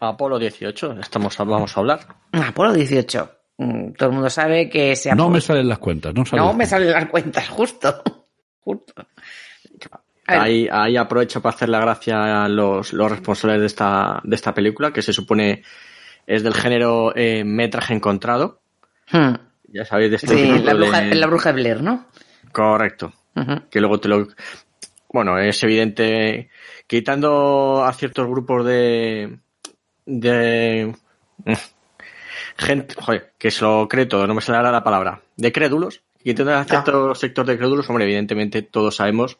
Apolo 0.00 0.38
18, 0.38 0.98
estamos, 1.00 1.36
vamos 1.38 1.76
a 1.76 1.80
hablar. 1.80 2.00
Apolo 2.32 2.72
18. 2.72 3.30
Mm, 3.62 3.92
Todo 3.94 4.08
el 4.08 4.14
mundo 4.14 4.30
sabe 4.30 4.68
que 4.68 4.96
se 4.96 5.14
No 5.14 5.28
me 5.30 5.40
salen 5.40 5.68
las 5.68 5.78
cuentas, 5.78 6.14
no 6.14 6.24
salen 6.24 6.42
No 6.44 6.48
las 6.48 6.56
me 6.56 6.64
cuentas. 6.64 6.70
salen 6.70 6.90
las 6.92 7.06
cuentas, 7.06 7.48
justo. 7.50 8.02
Justo. 8.60 8.94
Ahí, 10.26 10.68
ahí 10.70 10.96
aprovecho 10.96 11.42
para 11.42 11.54
hacer 11.54 11.68
la 11.68 11.80
gracia 11.80 12.44
a 12.44 12.48
los, 12.48 12.92
los 12.92 13.10
responsables 13.10 13.60
de 13.60 13.66
esta, 13.66 14.20
de 14.22 14.36
esta 14.36 14.54
película, 14.54 14.92
que 14.92 15.02
se 15.02 15.12
supone 15.12 15.62
es 16.26 16.42
del 16.44 16.54
género 16.54 17.12
eh, 17.16 17.42
metraje 17.44 17.92
encontrado. 17.92 18.60
hmm, 19.12 19.34
Ya 19.68 19.84
sabéis 19.84 20.10
de 20.10 20.16
este 20.16 20.28
sí, 20.28 20.42
tipo 20.52 20.64
la 20.64 20.72
de- 20.74 20.78
bruja, 20.78 21.02
la 21.02 21.26
bruja 21.26 21.52
de 21.52 21.60
Blair, 21.60 21.82
¿no? 21.82 22.06
Correcto. 22.52 23.12
Que 23.70 23.80
luego 23.80 23.98
te 23.98 24.08
lo... 24.08 24.28
Bueno, 25.12 25.38
es 25.38 25.62
evidente, 25.64 26.48
quitando 26.86 27.82
a 27.84 27.92
ciertos 27.92 28.26
grupos 28.28 28.64
de... 28.64 29.38
de... 30.06 30.94
gente, 32.62 32.94
joder, 32.98 33.32
que 33.38 33.50
se 33.50 33.64
lo 33.64 33.88
cree 33.88 34.06
todo, 34.06 34.26
no 34.26 34.34
me 34.34 34.40
sale 34.40 34.58
ahora 34.58 34.72
la 34.72 34.84
palabra, 34.84 35.22
de 35.36 35.52
crédulos, 35.52 36.02
quitando 36.22 36.54
a 36.54 36.64
cierto 36.64 37.14
sector 37.14 37.46
de 37.46 37.58
crédulos, 37.58 37.88
hombre, 37.88 38.04
evidentemente 38.04 38.62
todos 38.62 38.96
sabemos 38.96 39.38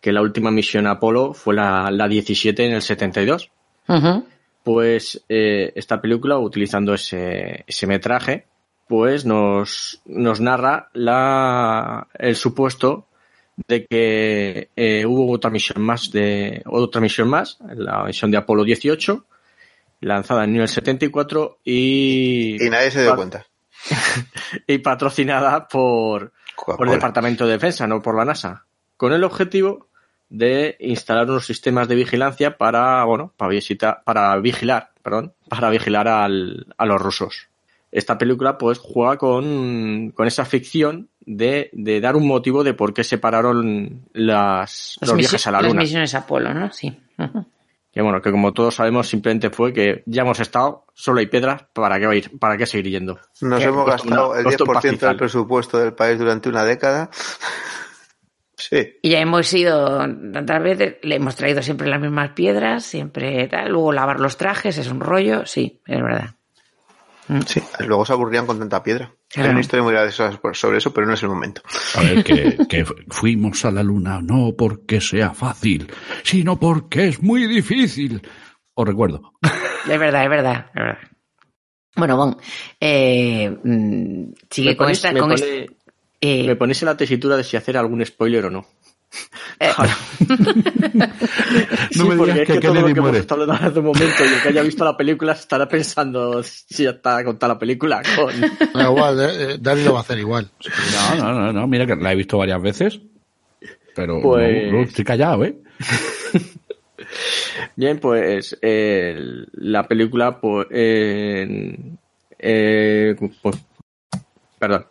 que 0.00 0.12
la 0.12 0.20
última 0.20 0.50
misión 0.50 0.86
Apolo 0.86 1.32
fue 1.32 1.54
la, 1.54 1.90
la 1.90 2.08
17 2.08 2.66
en 2.66 2.72
el 2.72 2.82
72. 2.82 3.50
Ujú. 3.88 4.26
Pues 4.64 5.24
eh, 5.28 5.72
esta 5.76 6.00
película, 6.00 6.38
utilizando 6.38 6.94
ese, 6.94 7.64
ese 7.66 7.86
metraje, 7.86 8.46
pues 8.88 9.24
nos, 9.24 10.02
nos 10.06 10.40
narra 10.40 10.90
la, 10.92 12.08
el 12.18 12.36
supuesto 12.36 13.06
de 13.68 13.86
que 13.86 14.70
eh, 14.74 15.06
hubo 15.06 15.30
otra 15.30 15.50
misión 15.50 15.82
más 15.82 16.10
de 16.10 16.62
otra 16.66 17.00
misión 17.00 17.28
más, 17.28 17.58
la 17.74 18.04
misión 18.04 18.30
de 18.30 18.38
Apolo 18.38 18.64
18, 18.64 19.24
lanzada 20.02 20.44
en 20.44 20.56
el 20.56 20.68
74 20.68 21.60
y, 21.64 22.62
Y 22.64 22.68
nadie 22.70 22.90
se 22.90 23.02
dio 23.02 23.16
cuenta. 23.16 23.46
y 24.66 24.78
patrocinada 24.78 25.66
por, 25.68 26.32
por 26.56 26.86
el. 26.86 26.94
Departamento 26.94 27.46
de 27.46 27.52
Defensa, 27.52 27.86
no 27.86 28.02
por 28.02 28.16
la 28.16 28.24
NASA, 28.24 28.66
con 28.96 29.12
el 29.12 29.24
objetivo 29.24 29.88
de 30.28 30.76
instalar 30.80 31.28
unos 31.28 31.46
sistemas 31.46 31.88
de 31.88 31.94
vigilancia 31.94 32.56
para, 32.56 33.04
bueno, 33.04 33.32
para 33.36 33.50
visitar, 33.50 34.02
para 34.04 34.36
vigilar, 34.38 34.90
perdón, 35.02 35.32
para 35.48 35.68
vigilar 35.70 36.08
al, 36.08 36.66
a 36.76 36.86
los 36.86 37.00
rusos. 37.00 37.48
Esta 37.90 38.16
película, 38.16 38.56
pues, 38.56 38.78
juega 38.78 39.18
con, 39.18 40.10
con 40.12 40.26
esa 40.26 40.46
ficción 40.46 41.10
de, 41.20 41.68
de 41.74 42.00
dar 42.00 42.16
un 42.16 42.26
motivo 42.26 42.64
de 42.64 42.72
por 42.72 42.94
qué 42.94 43.04
separaron 43.04 44.06
las, 44.14 44.96
Las 45.00 45.10
los 45.10 45.18
viajes 45.18 45.46
a 45.46 45.50
la 45.50 45.60
las 45.60 45.68
Luna. 45.70 45.82
misiones 45.82 46.14
Apolo, 46.14 46.54
¿no? 46.54 46.72
Sí. 46.72 46.96
Ujú. 47.18 47.44
Que 47.92 48.00
bueno, 48.00 48.22
que 48.22 48.30
como 48.30 48.52
todos 48.54 48.74
sabemos, 48.76 49.06
simplemente 49.08 49.50
fue 49.50 49.72
que 49.74 50.02
ya 50.06 50.22
hemos 50.22 50.40
estado, 50.40 50.86
solo 50.94 51.20
hay 51.20 51.26
piedras, 51.26 51.64
¿para 51.74 52.00
qué 52.00 52.16
ir? 52.16 52.38
¿Para 52.38 52.56
qué 52.56 52.64
seguir 52.64 52.90
yendo? 52.90 53.18
Nos 53.42 53.60
Que 53.60 53.66
hemos 53.68 53.84
gastado 53.86 54.30
una- 54.30 54.38
el 54.38 54.44
costó 54.44 54.64
un 54.64 54.70
10% 54.70 55.06
del 55.08 55.16
presupuesto 55.16 55.78
del 55.78 55.92
país 55.92 56.18
durante 56.18 56.48
una 56.48 56.64
década. 56.64 57.10
Sí. 58.54 58.96
Y 59.02 59.10
ya 59.10 59.18
hemos 59.18 59.52
ido 59.54 59.98
tantas 59.98 60.62
veces, 60.62 60.96
le 61.02 61.16
hemos 61.16 61.34
traído 61.34 61.62
siempre 61.62 61.88
las 61.88 62.00
mismas 62.00 62.30
piedras, 62.30 62.84
siempre 62.84 63.48
tal. 63.48 63.70
Luego 63.72 63.92
lavar 63.92 64.20
los 64.20 64.36
trajes 64.36 64.78
es 64.78 64.86
un 64.88 65.00
rollo, 65.00 65.44
sí, 65.46 65.80
es 65.84 66.00
verdad. 66.00 66.30
Sí, 67.46 67.60
luego 67.80 68.04
se 68.04 68.12
aburrían 68.12 68.46
con 68.46 68.60
tanta 68.60 68.80
piedra. 68.84 69.10
Claro. 69.32 69.48
Hay 69.48 69.52
una 69.52 69.60
historia 69.60 69.82
muy 69.82 69.92
graciosa 69.94 70.38
sobre 70.52 70.78
eso, 70.78 70.92
pero 70.92 71.06
no 71.06 71.14
es 71.14 71.22
el 71.22 71.28
momento. 71.30 71.62
A 71.96 72.02
ver, 72.02 72.22
que, 72.22 72.58
que 72.68 72.84
fuimos 73.08 73.64
a 73.64 73.70
la 73.70 73.82
luna 73.82 74.20
no 74.22 74.54
porque 74.56 75.00
sea 75.00 75.32
fácil, 75.32 75.90
sino 76.22 76.58
porque 76.60 77.08
es 77.08 77.22
muy 77.22 77.46
difícil. 77.46 78.20
Os 78.74 78.86
recuerdo. 78.86 79.32
Es 79.42 79.98
verdad, 79.98 80.24
es 80.24 80.30
verdad, 80.30 80.66
es 80.68 80.74
verdad. 80.74 80.98
Bueno, 81.96 82.16
bon, 82.16 82.36
eh, 82.80 83.50
mm, 83.64 84.32
sigue 84.50 84.70
Me 84.70 84.76
con 84.76 84.86
ponéis- 84.88 84.92
esta... 84.96 85.12
me 85.12 85.20
con 85.20 85.30
pone- 85.30 85.66
eh, 86.20 86.46
Me 86.46 86.56
ponéis 86.56 86.82
en 86.82 86.86
la 86.86 86.96
tesitura 86.96 87.36
de 87.36 87.44
si 87.44 87.56
hacer 87.56 87.76
algún 87.76 88.04
spoiler 88.04 88.44
o 88.46 88.50
no. 88.50 88.66
Eh, 89.60 89.70
No 91.96 92.06
me 92.06 92.16
porque 92.16 92.32
digas 92.32 92.38
es 92.40 92.46
que 92.46 92.52
que 92.54 92.60
todo 92.60 92.74
lo 92.74 92.84
que 92.86 92.90
hemos 92.92 93.10
muere. 93.10 93.26
hablando 93.28 93.52
hace 93.54 93.78
un 93.78 93.84
momento 93.84 94.24
y 94.24 94.28
el 94.34 94.42
que 94.42 94.48
haya 94.48 94.62
visto 94.62 94.84
la 94.84 94.96
película 94.96 95.32
estará 95.32 95.68
pensando 95.68 96.42
si 96.42 96.84
ya 96.84 96.90
está 96.90 97.22
contada 97.24 97.54
la 97.54 97.58
película 97.58 98.02
con... 98.16 98.32
Da 98.74 98.84
igual, 98.90 99.20
eh, 99.20 99.52
eh, 99.54 99.58
Dani 99.60 99.84
lo 99.84 99.92
va 99.94 99.98
a 99.98 100.02
hacer 100.02 100.18
igual. 100.18 100.48
No, 101.18 101.24
no, 101.24 101.40
no, 101.40 101.52
no, 101.52 101.66
mira 101.66 101.86
que 101.86 101.96
la 101.96 102.12
he 102.12 102.16
visto 102.16 102.38
varias 102.38 102.60
veces, 102.62 103.00
pero 103.94 104.16
no, 104.16 104.22
Pues- 104.22 104.72
no, 104.72 104.82
estoy 104.82 105.04
callado, 105.04 105.44
¿eh? 105.44 105.56
Bien, 107.76 107.98
pues 107.98 108.56
eh, 108.62 109.18
la 109.52 109.86
película, 109.86 110.40
pues, 110.40 110.66
eh, 110.70 111.76
eh, 112.38 113.14
pues, 113.42 113.56
perdón. 114.58 114.86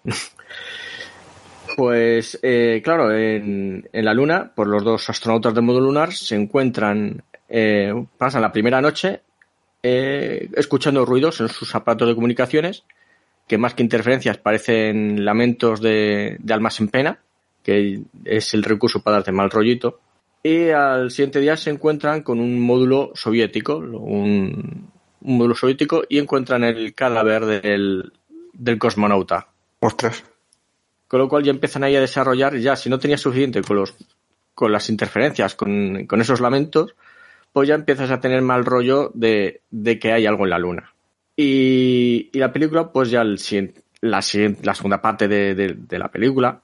Pues, 1.76 2.40
eh, 2.42 2.82
claro, 2.84 3.16
en, 3.16 3.88
en 3.92 4.06
la 4.06 4.14
Luna, 4.14 4.52
pues 4.56 4.68
los 4.68 4.84
dos 4.84 5.10
astronautas 5.10 5.54
del 5.54 5.64
módulo 5.64 5.88
lunar 5.88 6.14
se 6.14 6.36
encuentran, 6.36 7.24
eh, 7.50 7.94
pasan 8.18 8.42
la 8.42 8.52
primera 8.52 8.82
noche 8.82 9.22
eh, 9.84 10.50
escuchando 10.56 11.06
ruidos 11.06 11.40
en 11.42 11.50
sus 11.50 11.74
aparatos 11.76 12.08
de 12.08 12.16
comunicaciones, 12.16 12.84
que 13.48 13.58
más 13.58 13.74
que 13.74 13.84
interferencias 13.84 14.38
parecen 14.38 15.26
lamentos 15.26 15.82
de, 15.82 16.38
de 16.40 16.54
almas 16.54 16.80
en 16.80 16.88
pena, 16.90 17.20
que 17.64 18.02
es 18.26 18.54
el 18.54 18.64
recurso 18.64 19.02
para 19.02 19.18
darte 19.18 19.32
mal 19.32 19.50
rollito. 19.50 20.00
Y 20.44 20.70
al 20.70 21.12
siguiente 21.12 21.40
día 21.40 21.56
se 21.58 21.70
encuentran 21.70 22.24
con 22.24 22.40
un 22.40 22.60
módulo 22.60 23.12
soviético, 23.14 23.78
un, 23.78 24.90
un 25.22 25.38
módulo 25.38 25.54
soviético, 25.54 26.04
y 26.10 26.18
encuentran 26.18 26.64
el 26.64 26.94
cadáver 26.96 27.46
del, 27.46 28.12
del 28.54 28.80
cosmonauta. 28.80 29.48
Ostras. 29.80 30.24
Con 31.12 31.20
lo 31.20 31.28
cual 31.28 31.44
ya 31.44 31.52
empiezan 31.52 31.84
ahí 31.84 31.94
a 31.98 32.00
desarrollar, 32.00 32.56
ya 32.56 32.78
si 32.78 32.90
no 32.90 32.98
tenía 32.98 33.18
suficiente 33.18 33.62
con 33.62 33.76
los 33.76 33.94
con 34.54 34.72
las 34.72 34.90
interferencias, 34.90 35.56
con, 35.56 36.06
con 36.08 36.22
esos 36.22 36.40
lamentos, 36.40 36.96
pues 37.52 37.68
ya 37.68 37.76
empiezas 37.76 38.12
a 38.12 38.22
tener 38.22 38.42
mal 38.42 38.64
rollo 38.64 39.12
de, 39.14 39.60
de 39.72 40.00
que 40.00 40.14
hay 40.14 40.26
algo 40.26 40.46
en 40.46 40.52
la 40.52 40.58
luna. 40.58 40.94
Y, 41.36 42.30
y 42.32 42.40
la 42.40 42.54
película, 42.54 42.94
pues 42.94 43.10
ya 43.10 43.24
el 43.24 43.38
la, 44.00 44.22
la 44.64 44.74
segunda 44.74 45.02
parte 45.02 45.28
de, 45.28 45.54
de- 45.54 46.00
la 46.00 46.10
película, 46.10 46.62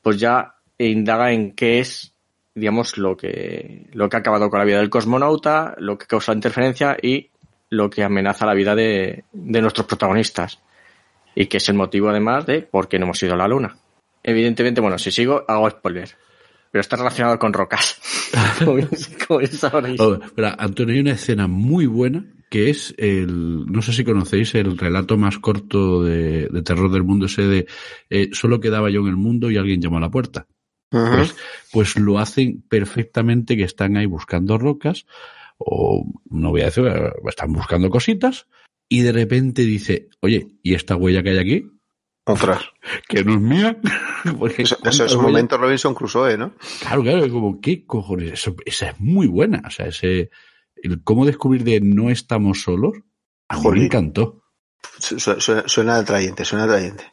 pues 0.00 0.18
ya 0.18 0.54
indaga 0.78 1.30
en 1.32 1.52
qué 1.52 1.80
es, 1.80 2.14
digamos, 2.54 2.96
lo 2.96 3.18
que, 3.18 3.86
lo 3.92 4.08
que 4.08 4.16
ha 4.16 4.20
acabado 4.20 4.48
con 4.48 4.60
la 4.60 4.64
vida 4.64 4.78
del 4.78 4.88
cosmonauta, 4.88 5.74
lo 5.76 5.98
que 5.98 6.06
causa 6.06 6.32
interferencia 6.32 6.96
y 7.02 7.28
lo 7.68 7.90
que 7.90 8.02
amenaza 8.02 8.46
la 8.46 8.54
vida 8.54 8.74
de, 8.74 9.24
de 9.30 9.60
nuestros 9.60 9.86
protagonistas. 9.86 10.58
Y 11.34 11.48
que 11.48 11.58
es 11.58 11.68
el 11.68 11.74
motivo, 11.76 12.08
además, 12.08 12.46
de 12.46 12.62
por 12.62 12.88
qué 12.88 12.98
no 12.98 13.04
hemos 13.04 13.22
ido 13.22 13.34
a 13.34 13.36
la 13.36 13.46
luna. 13.46 13.76
Evidentemente, 14.22 14.80
bueno, 14.80 14.98
si 14.98 15.10
sigo, 15.10 15.44
hago 15.48 15.70
spoiler. 15.70 16.10
Pero 16.70 16.80
está 16.80 16.96
relacionado 16.96 17.38
con 17.38 17.52
rocas. 17.52 18.00
como, 18.64 18.78
como. 19.26 19.40
Oh, 19.98 20.14
espera, 20.14 20.56
Antonio, 20.58 20.94
hay 20.94 21.00
una 21.00 21.12
escena 21.12 21.48
muy 21.48 21.86
buena 21.86 22.24
que 22.50 22.68
es 22.68 22.94
el, 22.98 23.64
no 23.66 23.80
sé 23.80 23.92
si 23.92 24.04
conocéis 24.04 24.56
el 24.56 24.76
relato 24.76 25.16
más 25.16 25.38
corto 25.38 26.02
de, 26.02 26.48
de 26.48 26.62
terror 26.62 26.90
del 26.90 27.04
mundo, 27.04 27.26
ese 27.26 27.42
de 27.42 27.66
eh, 28.10 28.30
solo 28.32 28.58
quedaba 28.58 28.90
yo 28.90 29.00
en 29.02 29.06
el 29.06 29.16
mundo 29.16 29.50
y 29.50 29.56
alguien 29.56 29.80
llamó 29.80 29.98
a 29.98 30.00
la 30.00 30.10
puerta. 30.10 30.46
Pues, 30.90 31.36
pues 31.72 31.96
lo 31.96 32.18
hacen 32.18 32.62
perfectamente 32.68 33.56
que 33.56 33.62
están 33.62 33.96
ahí 33.96 34.06
buscando 34.06 34.58
rocas, 34.58 35.06
o 35.58 36.04
no 36.28 36.50
voy 36.50 36.62
a 36.62 36.66
decir, 36.66 36.84
están 37.28 37.52
buscando 37.52 37.88
cositas, 37.90 38.48
y 38.88 39.02
de 39.02 39.12
repente 39.12 39.62
dice, 39.62 40.08
oye, 40.20 40.48
¿y 40.64 40.74
esta 40.74 40.96
huella 40.96 41.22
que 41.22 41.30
hay 41.30 41.38
aquí? 41.38 41.66
Ostras. 42.32 42.62
Que 43.08 43.24
no 43.24 43.34
es 43.34 43.40
mía. 43.40 43.76
Porque 44.38 44.62
Eso, 44.62 44.74
eso 44.74 44.82
¿cuántas 44.82 45.00
es 45.00 45.14
un 45.14 45.22
momento 45.22 45.56
Robinson 45.58 45.94
Crusoe, 45.94 46.36
¿no? 46.38 46.52
Claro, 46.80 47.02
claro, 47.02 47.28
como, 47.30 47.60
¿qué 47.60 47.84
cojones? 47.86 48.32
Eso, 48.32 48.54
esa 48.64 48.90
es 48.90 49.00
muy 49.00 49.26
buena. 49.26 49.62
O 49.66 49.70
sea, 49.70 49.86
ese, 49.86 50.30
el 50.82 51.02
cómo 51.02 51.26
descubrir 51.26 51.64
de 51.64 51.80
no 51.80 52.10
estamos 52.10 52.62
solos, 52.62 52.94
a 53.48 53.54
mí 53.56 53.60
me 53.60 53.64
Jolín. 53.68 53.84
encantó. 53.84 54.42
Su- 54.98 55.18
su- 55.20 55.40
Suena, 55.40 55.64
suena 55.66 55.96
atrayente, 55.96 56.44
suena 56.44 56.64
atrayente. 56.64 57.04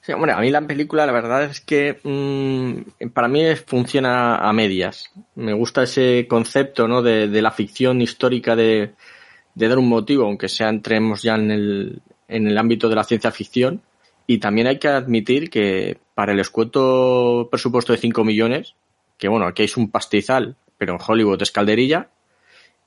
Sí, 0.00 0.12
hombre, 0.12 0.32
a 0.32 0.38
mí 0.38 0.50
la 0.50 0.60
película, 0.64 1.04
la 1.04 1.12
verdad 1.12 1.44
es 1.44 1.60
que 1.60 1.98
mm, 2.04 3.08
para 3.12 3.26
mí 3.26 3.42
funciona 3.66 4.36
a 4.36 4.52
medias. 4.52 5.10
Me 5.34 5.52
gusta 5.52 5.82
ese 5.82 6.26
concepto, 6.28 6.86
¿no? 6.86 7.02
De, 7.02 7.26
de 7.28 7.42
la 7.42 7.50
ficción 7.50 8.00
histórica 8.00 8.54
de, 8.54 8.94
de 9.54 9.68
dar 9.68 9.78
un 9.78 9.88
motivo, 9.88 10.24
aunque 10.24 10.48
sea 10.48 10.68
entremos 10.68 11.22
ya 11.22 11.34
en 11.34 11.50
el, 11.50 12.02
en 12.28 12.46
el 12.46 12.56
ámbito 12.56 12.88
de 12.88 12.94
la 12.94 13.02
ciencia 13.02 13.32
ficción. 13.32 13.82
Y 14.26 14.38
también 14.38 14.66
hay 14.66 14.78
que 14.78 14.88
admitir 14.88 15.50
que 15.50 15.98
para 16.14 16.32
el 16.32 16.40
escueto 16.40 17.48
presupuesto 17.50 17.92
de 17.92 17.98
5 17.98 18.24
millones, 18.24 18.74
que 19.18 19.28
bueno, 19.28 19.46
aquí 19.46 19.62
es 19.62 19.76
un 19.76 19.90
pastizal, 19.90 20.56
pero 20.78 20.94
en 20.94 21.00
Hollywood 21.06 21.42
es 21.42 21.52
calderilla, 21.52 22.10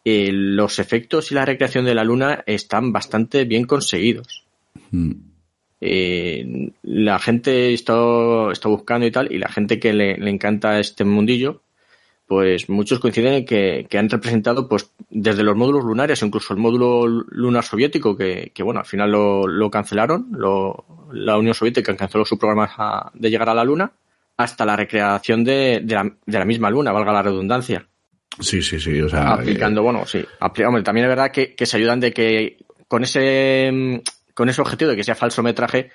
eh, 0.05 0.29
los 0.31 0.79
efectos 0.79 1.31
y 1.31 1.35
la 1.35 1.45
recreación 1.45 1.85
de 1.85 1.95
la 1.95 2.03
luna 2.03 2.43
están 2.45 2.91
bastante 2.91 3.45
bien 3.45 3.65
conseguidos. 3.65 4.45
Mm. 4.91 5.11
Eh, 5.81 6.71
la 6.83 7.19
gente 7.19 7.73
está, 7.73 8.51
está 8.51 8.67
buscando 8.67 9.07
y 9.07 9.11
tal, 9.11 9.31
y 9.31 9.37
la 9.37 9.49
gente 9.49 9.79
que 9.79 9.93
le, 9.93 10.17
le 10.17 10.29
encanta 10.29 10.79
este 10.79 11.05
mundillo, 11.05 11.61
pues 12.30 12.69
muchos 12.69 12.99
coinciden 12.99 13.34
en 13.34 13.45
que, 13.45 13.88
que 13.89 13.97
han 13.97 14.07
representado 14.07 14.69
pues 14.69 14.91
desde 15.10 15.41
los 15.43 15.56
módulos 15.56 15.84
lunares, 15.84 16.22
incluso 16.22 16.53
el 16.53 16.60
módulo 16.60 17.07
lunar 17.07 17.64
soviético, 17.64 18.15
que, 18.15 18.51
que 18.53 18.61
bueno, 18.61 18.80
al 18.81 18.85
final 18.85 19.11
lo, 19.11 19.47
lo 19.47 19.72
cancelaron, 19.72 20.27
lo- 20.31 20.85
la 21.11 21.39
Unión 21.39 21.56
Soviética 21.56 21.95
canceló 21.95 22.23
su 22.23 22.38
programa 22.38 23.11
de 23.15 23.31
llegar 23.31 23.49
a 23.49 23.56
la 23.56 23.64
Luna, 23.64 23.91
hasta 24.38 24.64
la 24.64 24.76
recreación 24.76 25.43
de, 25.43 25.81
de 25.84 25.95
la, 25.95 26.03
de 26.03 26.38
la 26.39 26.45
misma 26.45 26.69
Luna, 26.69 26.91
valga 26.91 27.11
la 27.11 27.23
redundancia. 27.23 27.88
Sí, 28.39 28.61
sí, 28.61 28.80
sí. 28.80 29.01
O 29.01 29.10
sea, 29.10 29.34
aplicando, 29.34 29.81
bueno, 29.81 30.06
sí. 30.06 30.23
hombre, 30.39 30.84
también 30.84 31.06
es 31.07 31.10
verdad 31.10 31.31
que, 31.31 31.56
que 31.56 31.65
se 31.65 31.77
ayudan 31.77 31.99
de 31.99 32.14
que 32.14 32.57
con 32.88 33.03
ese 33.03 34.01
con 34.35 34.47
ese 34.49 34.61
objetivo 34.61 34.91
de 34.91 34.95
que 34.97 35.03
sea 35.03 35.15
falso 35.15 35.41
metraje, 35.43 35.89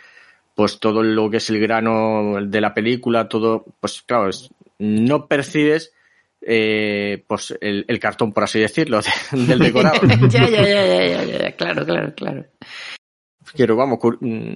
pues 0.56 0.81
todo 0.81 1.02
lo 1.05 1.31
que 1.31 1.36
es 1.39 1.48
el 1.48 1.61
grano 1.61 2.39
de 2.44 2.61
la 2.61 2.74
película, 2.74 3.28
todo, 3.28 3.65
pues 3.81 4.02
claro, 4.02 4.28
es- 4.28 4.51
no 4.81 5.27
percibes 5.28 5.93
eh, 6.46 7.24
pues 7.26 7.56
el, 7.60 7.84
el 7.88 7.98
cartón, 7.98 8.32
por 8.32 8.44
así 8.44 8.60
decirlo, 8.60 9.00
de- 9.32 9.46
del 9.46 9.58
decorado. 9.58 10.00
ya, 10.28 10.48
ya, 10.48 10.62
ya, 10.62 10.86
ya, 10.86 11.24
ya, 11.24 11.38
ya, 11.38 11.52
claro, 11.56 11.84
claro, 11.84 12.14
claro. 12.14 12.44
Pero 13.56 13.76
vamos, 13.76 13.98
mm, 14.20 14.52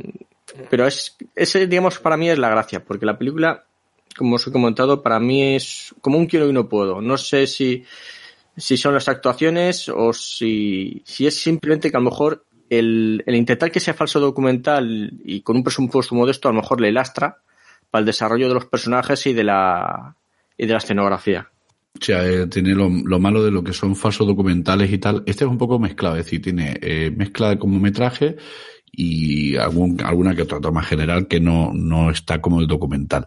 pero 0.71 0.87
es, 0.87 1.17
ese, 1.37 1.67
digamos, 1.67 1.99
para 1.99 2.17
mí 2.17 2.29
es 2.31 2.39
la 2.39 2.49
gracia, 2.51 2.85
porque 2.85 3.07
la 3.07 3.19
película, 3.19 3.65
como 4.17 4.37
os 4.37 4.47
he 4.47 4.53
comentado, 4.53 5.03
para 5.03 5.21
mí 5.21 5.55
es 5.57 5.95
como 6.01 6.19
un 6.19 6.27
quiero 6.27 6.49
y 6.49 6.53
no 6.53 6.69
puedo. 6.69 7.01
No 7.01 7.17
sé 7.19 7.47
si, 7.47 7.85
si 8.57 8.77
son 8.77 8.95
las 8.95 9.09
actuaciones 9.09 9.89
o 9.89 10.13
si, 10.13 11.03
si 11.05 11.27
es 11.27 11.41
simplemente 11.41 11.91
que 11.91 11.97
a 11.97 12.01
lo 12.01 12.11
mejor 12.11 12.45
el, 12.71 13.23
el 13.27 13.35
intentar 13.37 13.71
que 13.71 13.81
sea 13.81 13.95
falso 13.95 14.21
documental 14.21 15.13
y 15.25 15.43
con 15.43 15.57
un 15.57 15.63
presupuesto 15.65 16.15
modesto 16.15 16.49
a 16.49 16.53
lo 16.53 16.61
mejor 16.61 16.81
le 16.81 16.93
lastra 16.93 17.39
para 17.91 18.01
el 18.01 18.07
desarrollo 18.07 18.49
de 18.49 18.55
los 18.55 18.67
personajes 18.67 19.27
y 19.27 19.33
de 19.33 19.45
la, 19.45 20.17
y 20.57 20.67
de 20.67 20.73
la 20.73 20.79
escenografía. 20.79 21.51
O 21.95 22.05
sea, 22.05 22.27
eh, 22.27 22.47
tiene 22.47 22.75
lo, 22.75 22.89
lo 22.89 23.19
malo 23.19 23.43
de 23.43 23.51
lo 23.51 23.65
que 23.65 23.73
son 23.73 23.97
falsos 23.97 24.27
documentales 24.27 24.93
y 24.93 24.99
tal. 24.99 25.23
Este 25.27 25.45
es 25.45 25.51
un 25.51 25.59
poco 25.59 25.79
mezclado, 25.79 26.17
es 26.17 26.25
decir, 26.25 26.43
tiene 26.43 26.79
eh, 26.81 27.13
mezcla 27.17 27.51
de 27.51 27.59
como 27.59 27.79
metraje 27.81 28.37
y 28.93 29.57
algún, 29.57 30.01
alguna 30.03 30.35
que 30.35 30.43
otra 30.43 30.61
toma 30.61 30.83
general 30.83 31.29
que 31.29 31.41
no, 31.41 31.73
no 31.73 32.11
está 32.11 32.41
como 32.41 32.61
el 32.61 32.67
documental. 32.67 33.27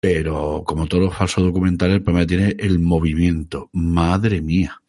Pero 0.00 0.62
como 0.66 0.86
todos 0.86 1.04
los 1.04 1.14
falsos 1.14 1.44
documentales, 1.44 1.96
el 1.96 2.02
problema 2.02 2.26
tiene 2.26 2.56
el 2.58 2.78
movimiento. 2.78 3.68
Madre 3.72 4.40
mía. 4.40 4.80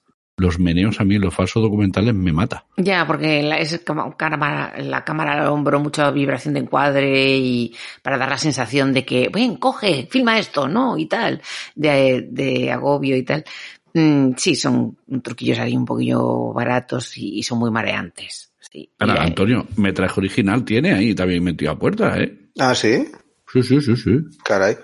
Los 0.41 0.57
meneos 0.57 0.99
a 0.99 1.03
mí 1.03 1.19
los 1.19 1.35
falsos 1.35 1.61
documentales 1.61 2.15
me 2.15 2.33
mata. 2.33 2.65
Ya, 2.77 3.05
porque 3.05 3.43
la, 3.43 3.59
es 3.59 3.79
como 3.85 4.17
cámara, 4.17 4.73
la 4.81 5.05
cámara 5.05 5.33
al 5.33 5.47
hombro, 5.47 5.79
mucha 5.79 6.09
vibración 6.09 6.55
de 6.55 6.61
encuadre 6.61 7.37
y 7.37 7.75
para 8.01 8.17
dar 8.17 8.29
la 8.29 8.39
sensación 8.39 8.91
de 8.91 9.05
que, 9.05 9.29
ven, 9.31 9.57
coge, 9.57 10.07
filma 10.09 10.39
esto, 10.39 10.67
¿no? 10.67 10.97
Y 10.97 11.05
tal, 11.05 11.41
de, 11.75 12.27
de 12.31 12.71
agobio 12.71 13.15
y 13.15 13.23
tal. 13.23 13.45
Mm, 13.93 14.31
sí, 14.35 14.55
son 14.55 14.97
truquillos 15.21 15.59
ahí 15.59 15.77
un 15.77 15.85
poquillo 15.85 16.53
baratos 16.53 17.15
y, 17.19 17.37
y 17.37 17.43
son 17.43 17.59
muy 17.59 17.69
mareantes. 17.69 18.51
Sí. 18.59 18.89
Eh, 18.99 19.05
Antonio, 19.05 19.67
metraje 19.77 20.19
original 20.19 20.65
tiene 20.65 20.93
ahí 20.93 21.13
también 21.13 21.43
metido 21.43 21.71
a 21.71 21.77
puerta, 21.77 22.17
¿eh? 22.17 22.49
Ah, 22.57 22.73
sí. 22.73 23.05
Sí, 23.53 23.61
sí, 23.61 23.81
sí, 23.81 23.95
sí. 23.95 24.17
Caray. 24.43 24.77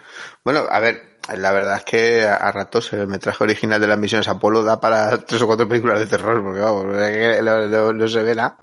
Bueno, 0.44 0.66
a 0.70 0.80
ver, 0.80 1.07
la 1.36 1.52
verdad 1.52 1.78
es 1.78 1.84
que 1.84 2.24
a, 2.24 2.52
ratos 2.52 2.94
el 2.94 3.08
metraje 3.08 3.44
original 3.44 3.82
de 3.82 3.88
las 3.88 3.98
misiones 3.98 4.28
Apolo 4.28 4.64
da 4.64 4.80
para 4.80 5.18
tres 5.18 5.42
o 5.42 5.48
cuatro 5.48 5.68
películas 5.68 6.00
de 6.00 6.06
terror, 6.08 6.42
porque 6.44 6.60
vamos, 6.62 6.86
no, 6.86 7.68
no- 7.68 7.94
no 7.94 8.08
se 8.08 8.24
ve 8.24 8.36
nada. 8.36 8.58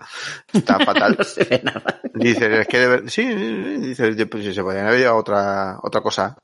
Está 0.52 0.78
fatal. 0.84 1.16
no 1.18 1.24
se 1.24 1.44
ve 1.44 1.60
nada. 1.62 2.00
Dices, 2.14 2.42
es 2.60 2.66
que 2.68 2.78
de 2.88 3.10
sí, 3.10 3.24
dices, 3.26 4.16
pues, 4.30 4.54
se 4.54 4.62
podrían 4.62 4.86
haber 4.86 5.00
llevado 5.00 5.18
otra, 5.18 5.78
otra 5.82 6.00
cosa 6.00 6.36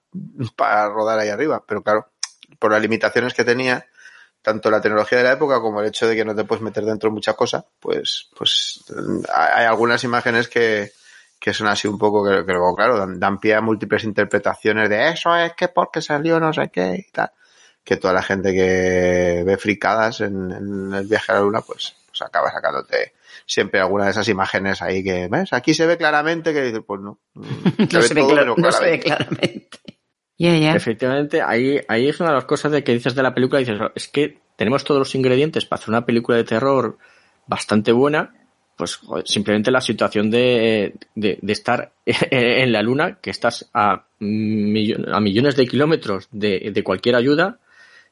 para 0.56 0.88
rodar 0.88 1.18
ahí 1.18 1.28
arriba, 1.28 1.62
pero 1.66 1.82
claro, 1.82 2.08
por 2.58 2.72
las 2.72 2.82
limitaciones 2.82 3.32
que 3.34 3.44
tenía, 3.44 3.86
tanto 4.42 4.70
la 4.70 4.80
tecnología 4.80 5.18
de 5.18 5.24
la 5.24 5.32
época 5.32 5.60
como 5.60 5.80
el 5.80 5.86
hecho 5.86 6.06
de 6.08 6.16
que 6.16 6.24
no 6.24 6.34
te 6.34 6.44
puedes 6.44 6.62
meter 6.62 6.84
dentro 6.84 7.08
de 7.10 7.14
muchas 7.14 7.34
cosas, 7.36 7.64
pues, 7.78 8.28
pues 8.36 8.84
hay 9.32 9.64
algunas 9.66 10.02
imágenes 10.04 10.48
que, 10.48 10.92
que 11.40 11.54
son 11.54 11.66
así 11.66 11.88
un 11.88 11.98
poco 11.98 12.22
que, 12.22 12.44
que 12.44 12.52
luego, 12.52 12.76
claro, 12.76 12.98
dan, 12.98 13.18
dan 13.18 13.40
pie 13.40 13.54
a 13.54 13.62
múltiples 13.62 14.04
interpretaciones 14.04 14.90
de 14.90 15.08
eso 15.08 15.34
es 15.34 15.54
que 15.54 15.68
porque 15.68 16.02
salió 16.02 16.38
no 16.38 16.52
sé 16.52 16.70
qué 16.70 17.06
y 17.08 17.10
tal. 17.10 17.32
Que 17.82 17.96
toda 17.96 18.12
la 18.12 18.22
gente 18.22 18.52
que 18.52 19.42
ve 19.44 19.56
fricadas 19.56 20.20
en, 20.20 20.52
en 20.52 20.92
el 20.92 21.06
viaje 21.06 21.32
a 21.32 21.36
la 21.36 21.40
luna, 21.40 21.62
pues, 21.62 21.96
pues 22.06 22.20
acaba 22.20 22.52
sacándote 22.52 23.14
siempre 23.46 23.80
alguna 23.80 24.04
de 24.04 24.10
esas 24.10 24.28
imágenes 24.28 24.82
ahí 24.82 25.02
que, 25.02 25.28
¿ves? 25.28 25.54
Aquí 25.54 25.72
se 25.72 25.86
ve 25.86 25.96
claramente 25.96 26.52
que 26.52 26.62
dices, 26.62 26.82
pues 26.86 27.00
no. 27.00 27.18
no 27.34 28.02
se 28.02 28.14
ve, 28.14 28.20
todo, 28.20 28.56
no 28.56 28.72
se 28.72 28.84
ve 28.84 29.00
claramente. 29.00 29.00
claramente. 29.00 29.78
Ya, 30.36 30.56
ya. 30.56 30.74
Efectivamente, 30.74 31.42
ahí, 31.42 31.80
ahí 31.88 32.08
es 32.08 32.20
una 32.20 32.30
de 32.30 32.36
las 32.36 32.44
cosas 32.44 32.70
de 32.72 32.84
que 32.84 32.92
dices 32.92 33.14
de 33.14 33.22
la 33.22 33.34
película, 33.34 33.60
dices, 33.60 33.78
es 33.94 34.08
que 34.08 34.38
tenemos 34.56 34.84
todos 34.84 34.98
los 34.98 35.14
ingredientes 35.14 35.64
para 35.64 35.80
hacer 35.80 35.90
una 35.90 36.04
película 36.04 36.36
de 36.36 36.44
terror 36.44 36.98
bastante 37.46 37.92
buena, 37.92 38.34
pues 38.80 38.98
simplemente 39.26 39.70
la 39.70 39.82
situación 39.82 40.30
de, 40.30 40.94
de, 41.14 41.38
estar 41.48 41.92
en 42.06 42.72
la 42.72 42.82
luna, 42.82 43.18
que 43.20 43.28
estás 43.28 43.68
a, 43.74 43.92
a 43.92 44.04
millones 44.18 45.56
de 45.56 45.66
kilómetros 45.66 46.28
de, 46.32 46.70
de, 46.72 46.82
cualquier 46.82 47.16
ayuda, 47.16 47.58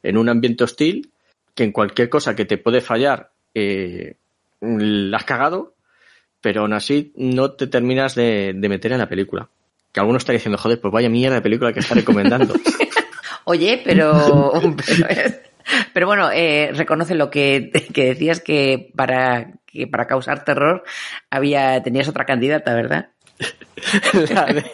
en 0.03 0.19
un 0.19 0.29
ambiente 0.29 0.65
hostil, 0.65 1.11
que 1.55 1.65
en 1.65 1.73
cualquier 1.73 2.11
cosa 2.11 2.37
que 2.37 2.45
te 2.45 2.59
puede 2.59 2.83
fallar, 2.83 3.31
eh, 3.55 4.17
la 4.61 5.17
has 5.17 5.25
cagado, 5.25 5.73
pero 6.43 6.61
aún 6.61 6.75
así 6.75 7.15
no 7.17 7.53
te 7.53 7.67
terminas 7.67 8.15
de, 8.15 8.53
meter 8.55 8.93
en 8.93 8.99
la 8.99 9.09
película. 9.09 9.49
Que 9.91 10.01
alguno 10.01 10.19
está 10.19 10.35
diciendo, 10.35 10.59
joder, 10.59 10.83
pues 10.83 10.93
vaya 10.93 11.09
mierda 11.09 11.37
de 11.37 11.43
película 11.43 11.73
que 11.73 11.81
está 11.81 11.95
recomendando. 11.95 12.53
Oye, 13.45 13.81
pero, 13.83 14.53
pero, 14.87 15.35
pero, 15.95 16.07
bueno, 16.07 16.31
eh, 16.31 16.73
reconoce 16.75 17.15
lo 17.15 17.31
que, 17.31 17.71
que 17.95 18.05
decías 18.05 18.41
que 18.41 18.93
para, 18.95 19.55
que 19.71 19.87
para 19.87 20.07
causar 20.07 20.45
terror 20.45 20.83
había, 21.31 21.83
tenías 21.83 22.09
otra 22.09 22.25
candidata, 22.25 22.75
¿verdad? 22.75 23.11
la, 24.35 24.47
de, 24.47 24.65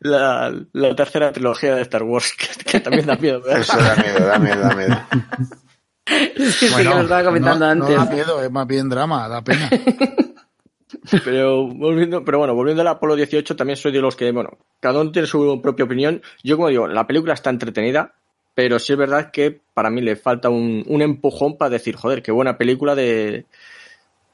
la, 0.00 0.54
la, 0.72 0.96
tercera 0.96 1.32
trilogía 1.32 1.74
de 1.74 1.82
Star 1.82 2.02
Wars, 2.02 2.32
que, 2.32 2.64
que 2.64 2.80
también 2.80 3.06
da 3.06 3.16
miedo. 3.16 3.42
¿verdad? 3.42 3.60
Eso 3.60 3.76
da 3.76 3.96
miedo, 3.96 4.26
da 4.26 4.38
miedo, 4.38 4.60
da 4.60 4.74
miedo. 4.74 4.96
Sí, 6.06 6.68
bueno, 6.70 6.90
que 6.90 6.96
lo 6.98 7.02
estaba 7.02 7.24
comentando 7.24 7.64
no, 7.64 7.72
antes. 7.72 7.96
No 7.96 8.04
da 8.04 8.12
miedo, 8.12 8.40
es 8.40 8.48
más 8.48 8.66
bien 8.68 8.88
drama, 8.88 9.28
da 9.28 9.42
pena. 9.42 9.68
Pero 11.24 11.66
volviendo, 11.66 12.24
pero 12.24 12.38
bueno, 12.38 12.54
volviendo 12.54 12.82
al 12.82 12.88
Apolo 12.88 13.16
18, 13.16 13.56
también 13.56 13.76
soy 13.76 13.92
de 13.92 14.00
los 14.00 14.16
que, 14.16 14.30
bueno, 14.32 14.50
cada 14.80 15.00
uno 15.00 15.10
tiene 15.10 15.26
su 15.26 15.60
propia 15.60 15.84
opinión. 15.84 16.22
Yo, 16.42 16.56
como 16.56 16.68
digo, 16.68 16.86
la 16.86 17.06
película 17.06 17.34
está 17.34 17.50
entretenida, 17.50 18.14
pero 18.56 18.78
sí 18.78 18.94
es 18.94 18.98
verdad 18.98 19.30
que 19.30 19.60
para 19.74 19.90
mí 19.90 20.00
le 20.00 20.16
falta 20.16 20.48
un, 20.48 20.82
un 20.86 21.02
empujón 21.02 21.58
para 21.58 21.68
decir, 21.68 21.94
joder, 21.94 22.22
qué 22.22 22.32
buena 22.32 22.56
película 22.56 22.94
de, 22.94 23.44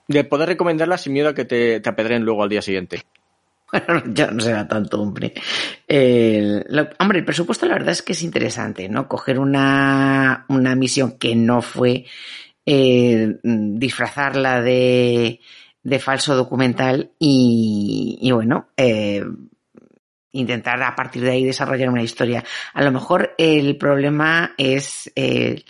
de 0.07 0.23
poder 0.23 0.49
recomendarla 0.49 0.97
sin 0.97 1.12
miedo 1.12 1.31
a 1.31 1.35
que 1.35 1.44
te, 1.44 1.81
te 1.81 1.89
apedreen 1.89 2.23
luego 2.23 2.44
al 2.44 2.49
día 2.49 2.62
siguiente. 2.62 3.03
Bueno, 3.73 4.01
ya 4.15 4.31
no 4.31 4.40
será 4.40 4.69
tanto, 4.69 5.03
hombre. 5.03 5.35
Hombre, 7.01 7.19
el 7.19 7.24
presupuesto 7.24 7.66
la 7.66 7.74
verdad 7.74 7.90
es 7.90 8.03
que 8.03 8.12
es 8.12 8.23
interesante, 8.23 8.89
¿no? 8.89 9.09
Coger 9.09 9.40
una, 9.40 10.44
una 10.49 10.77
misión 10.77 11.19
que 11.19 11.35
no 11.35 11.61
fue 11.61 12.05
eh, 12.65 13.39
disfrazarla 13.43 14.62
de, 14.62 15.40
de 15.82 15.99
falso 15.99 16.36
documental 16.36 17.11
y, 17.19 18.20
y 18.23 18.31
bueno, 18.31 18.69
eh, 18.77 19.24
intentar 20.32 20.82
a 20.82 20.94
partir 20.94 21.22
de 21.22 21.30
ahí 21.30 21.44
desarrollar 21.44 21.88
una 21.88 22.02
historia. 22.02 22.44
A 22.72 22.82
lo 22.82 22.90
mejor 22.90 23.34
el 23.38 23.76
problema 23.76 24.54
es 24.59 25.10
eh, 25.14 25.64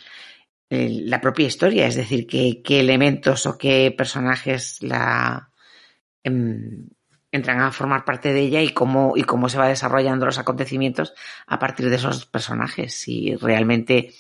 la 0.70 1.20
propia 1.20 1.47
historia, 1.47 1.86
es 1.86 1.97
decir, 1.97 2.26
qué, 2.26 2.62
elementos 2.80 3.47
o 3.47 3.59
qué 3.59 3.94
personajes 3.97 4.82
la 4.82 5.51
eh, 6.24 6.30
entran 7.32 7.60
a 7.60 7.72
formar 7.72 8.05
parte 8.05 8.32
de 8.32 8.40
ella 8.40 8.60
y 8.60 8.70
cómo, 8.70 9.14
y 9.16 9.24
cómo 9.24 9.48
se 9.48 9.59
va 9.59 9.68
desarrollando 9.68 10.26
los 10.26 10.39
acontecimientos 10.39 11.14
a 11.47 11.59
partir 11.59 11.89
de 11.89 11.97
esos 11.97 12.26
personajes. 12.26 13.09
Y 13.09 13.34
realmente, 13.36 14.14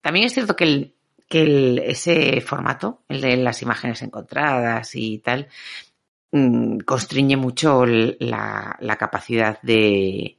también 0.00 0.26
es 0.26 0.34
cierto 0.34 0.56
que 0.56 0.64
el, 0.64 0.94
que 1.28 1.82
ese 1.86 2.40
formato, 2.40 3.04
el 3.08 3.20
de 3.20 3.36
las 3.36 3.62
imágenes 3.62 4.02
encontradas 4.02 4.96
y 4.96 5.18
tal, 5.18 5.48
mmm, 6.32 6.78
constriñe 6.78 7.36
mucho 7.36 7.84
la, 7.86 8.96
capacidad 8.98 9.60
de, 9.62 10.38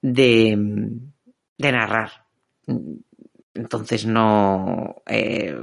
de, 0.00 0.56
narrar. 1.58 2.26
Entonces 3.54 4.06
no, 4.06 5.02
eh, 5.06 5.56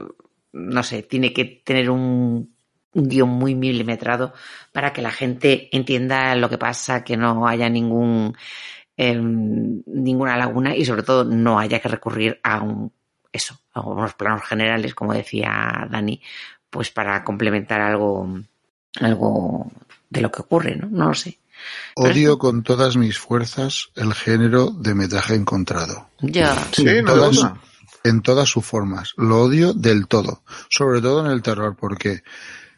no 0.54 0.84
sé, 0.84 1.04
tiene 1.04 1.34
que 1.34 1.46
tener 1.64 1.90
un, 1.90 2.56
un 2.94 3.10
guion 3.10 3.30
muy 3.30 3.56
milimetrado 3.56 4.34
para 4.72 4.94
que 4.94 5.02
la 5.02 5.12
gente 5.12 5.70
entienda 5.76 6.36
lo 6.36 6.50
que 6.50 6.58
pasa, 6.58 7.04
que 7.04 7.18
no 7.18 7.48
haya 7.48 7.70
ningún 7.70 8.36
eh, 8.98 9.16
ninguna 9.18 10.38
laguna 10.38 10.76
y 10.76 10.86
sobre 10.86 11.04
todo 11.04 11.24
no 11.24 11.60
haya 11.60 11.80
que 11.80 11.90
recurrir 11.90 12.40
a 12.44 12.62
un 12.62 12.92
eso, 13.32 13.60
a 13.74 13.82
unos 13.82 14.14
planos 14.14 14.44
generales, 14.44 14.94
como 14.94 15.14
decía 15.14 15.88
Dani, 15.90 16.22
pues 16.70 16.92
para 16.92 17.24
complementar 17.24 17.82
algo, 17.82 18.28
algo 19.00 19.72
de 20.10 20.22
lo 20.22 20.32
que 20.32 20.42
ocurre, 20.42 20.76
¿no? 20.76 20.88
No 20.90 21.08
lo 21.10 21.14
sé. 21.14 21.40
Odio 21.96 22.38
con 22.38 22.64
todas 22.64 22.98
mis 22.98 23.18
fuerzas 23.18 23.90
el 23.96 24.14
género 24.14 24.70
de 24.72 24.96
metraje 24.96 25.36
encontrado. 25.36 26.10
Ya. 26.20 26.56
Sí, 26.74 26.88
en, 26.88 27.06
no 27.06 27.14
todas, 27.14 27.54
en 28.04 28.22
todas 28.22 28.50
sus 28.50 28.66
formas. 28.66 29.14
Lo 29.18 29.42
odio 29.44 29.74
del 29.74 30.08
todo. 30.08 30.44
Sobre 30.70 31.02
todo 31.02 31.26
en 31.26 31.32
el 31.32 31.42
terror, 31.42 31.76
porque, 31.80 32.24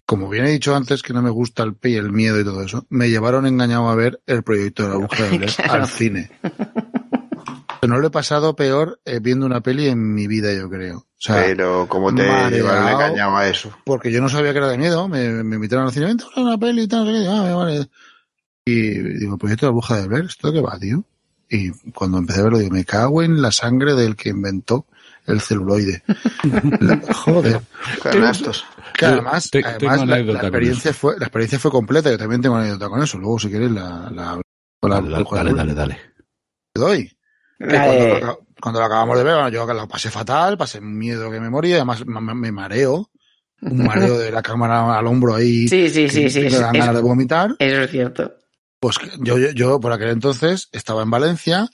como 0.05 0.29
bien 0.29 0.45
he 0.45 0.51
dicho 0.51 0.75
antes, 0.75 1.01
que 1.01 1.13
no 1.13 1.21
me 1.23 1.31
gusta 1.31 1.63
el 1.63 1.73
pe 1.73 1.91
y 1.91 1.95
el 1.95 2.11
miedo 2.11 2.39
y 2.39 2.43
todo 2.43 2.61
eso, 2.61 2.85
me 2.89 3.09
llevaron 3.09 3.47
engañado 3.47 3.89
a 3.89 3.95
ver 3.95 4.21
el 4.27 4.43
proyecto 4.43 4.83
de 4.83 4.89
la 4.89 4.95
bruja 4.97 5.23
de 5.23 5.39
Claro. 5.47 5.73
al 5.73 5.87
cine. 5.87 6.31
No 7.87 7.97
lo 7.99 8.07
he 8.07 8.11
pasado 8.11 8.55
peor 8.55 8.99
eh, 9.05 9.19
viendo 9.21 9.45
una 9.45 9.61
peli 9.61 9.87
en 9.87 10.13
mi 10.13 10.27
vida, 10.27 10.53
yo 10.53 10.69
creo. 10.69 11.05
O 11.17 11.21
sea, 11.27 11.35
Pero, 11.45 11.87
¿cómo 11.87 12.13
te 12.13 12.23
llevaron 12.51 12.89
engañado 12.89 13.37
a 13.37 13.47
eso? 13.47 13.75
porque 13.85 14.11
yo 14.11 14.21
no 14.21 14.29
sabía 14.29 14.51
que 14.51 14.57
era 14.59 14.67
de 14.67 14.77
miedo, 14.77 15.07
me, 15.07 15.29
me 15.43 15.55
invitaron 15.55 15.85
al 15.85 15.91
cine, 15.93 16.07
vente 16.07 16.23
a 16.25 16.27
ver 16.35 16.45
una 16.45 16.57
peli 16.57 16.83
y 16.83 16.87
tal, 16.87 17.05
no 17.05 17.11
sé 17.11 17.23
qué, 17.23 17.29
ah, 17.29 17.55
vale. 17.55 17.89
Y 18.65 18.89
digo, 19.19 19.37
proyecto 19.37 19.65
de 19.65 19.71
la 19.71 19.73
bruja 19.73 19.97
de 20.01 20.07
Blair, 20.07 20.25
¿esto 20.25 20.51
qué 20.51 20.59
va, 20.61 20.77
tío? 20.77 21.03
Y 21.49 21.69
cuando 21.91 22.17
empecé 22.17 22.39
a 22.41 22.43
verlo, 22.43 22.57
digo, 22.57 22.71
me 22.73 22.83
cago 22.83 23.21
en 23.23 23.41
la 23.41 23.51
sangre 23.51 23.93
del 23.93 24.15
que 24.15 24.29
inventó 24.29 24.87
el 25.25 25.39
celuloide. 25.41 26.03
La- 26.79 26.99
joder. 27.13 27.61
Canastos. 28.01 28.65
Que 28.97 29.05
además, 29.05 29.49
Te- 29.51 29.63
además 29.65 30.07
la, 30.07 30.17
la 30.19 30.39
experiencia 30.41 30.93
fue, 30.93 31.17
la 31.19 31.25
experiencia 31.27 31.59
fue 31.59 31.71
completa, 31.71 32.09
yo 32.11 32.17
también 32.17 32.41
tengo 32.41 32.55
anécdota 32.57 32.89
con 32.89 33.01
eso. 33.03 33.17
Luego, 33.19 33.39
si 33.39 33.49
quieres, 33.49 33.71
la, 33.71 34.09
la, 34.11 34.39
la 34.81 34.89
Dale, 34.89 35.09
dale, 35.09 35.25
dale, 35.31 35.53
Blair, 35.53 35.55
dale, 35.55 35.73
dale. 35.73 35.99
te 36.73 36.81
doy. 36.81 37.17
Que 37.57 37.65
La 37.67 37.85
cuando, 37.85 38.44
cuando 38.61 38.80
lo 38.80 38.86
acabamos 38.86 39.18
de 39.18 39.23
ver, 39.23 39.34
bueno, 39.34 39.49
yo 39.49 39.65
lo 39.65 39.88
pasé 39.88 40.10
fatal, 40.10 40.57
pasé 40.57 40.80
un 40.80 40.98
miedo 40.98 41.30
que 41.32 41.40
me 41.40 41.49
moría, 41.49 41.77
además 41.77 42.06
me, 42.06 42.22
me 42.34 42.52
mareo, 42.52 43.10
un 43.61 43.84
mareo 43.86 44.18
de 44.18 44.32
la 44.32 44.41
cámara 44.41 44.98
al 44.98 45.07
hombro 45.07 45.36
ahí, 45.36 45.68
Sí, 45.69 45.90
sí, 45.90 46.10
sí, 46.10 46.30
sí. 46.30 46.41
me 46.41 46.49
dan 46.49 46.73
ganas 46.73 46.95
de 46.95 47.02
vomitar. 47.02 47.56
eso 47.60 47.82
es 47.82 47.91
cierto. 47.91 48.34
Pues 48.80 48.98
yo, 49.19 49.38
yo, 49.38 49.80
por 49.80 49.91
aquel 49.91 50.10
entonces 50.10 50.69
estaba 50.72 51.02
en 51.03 51.10
Valencia 51.10 51.69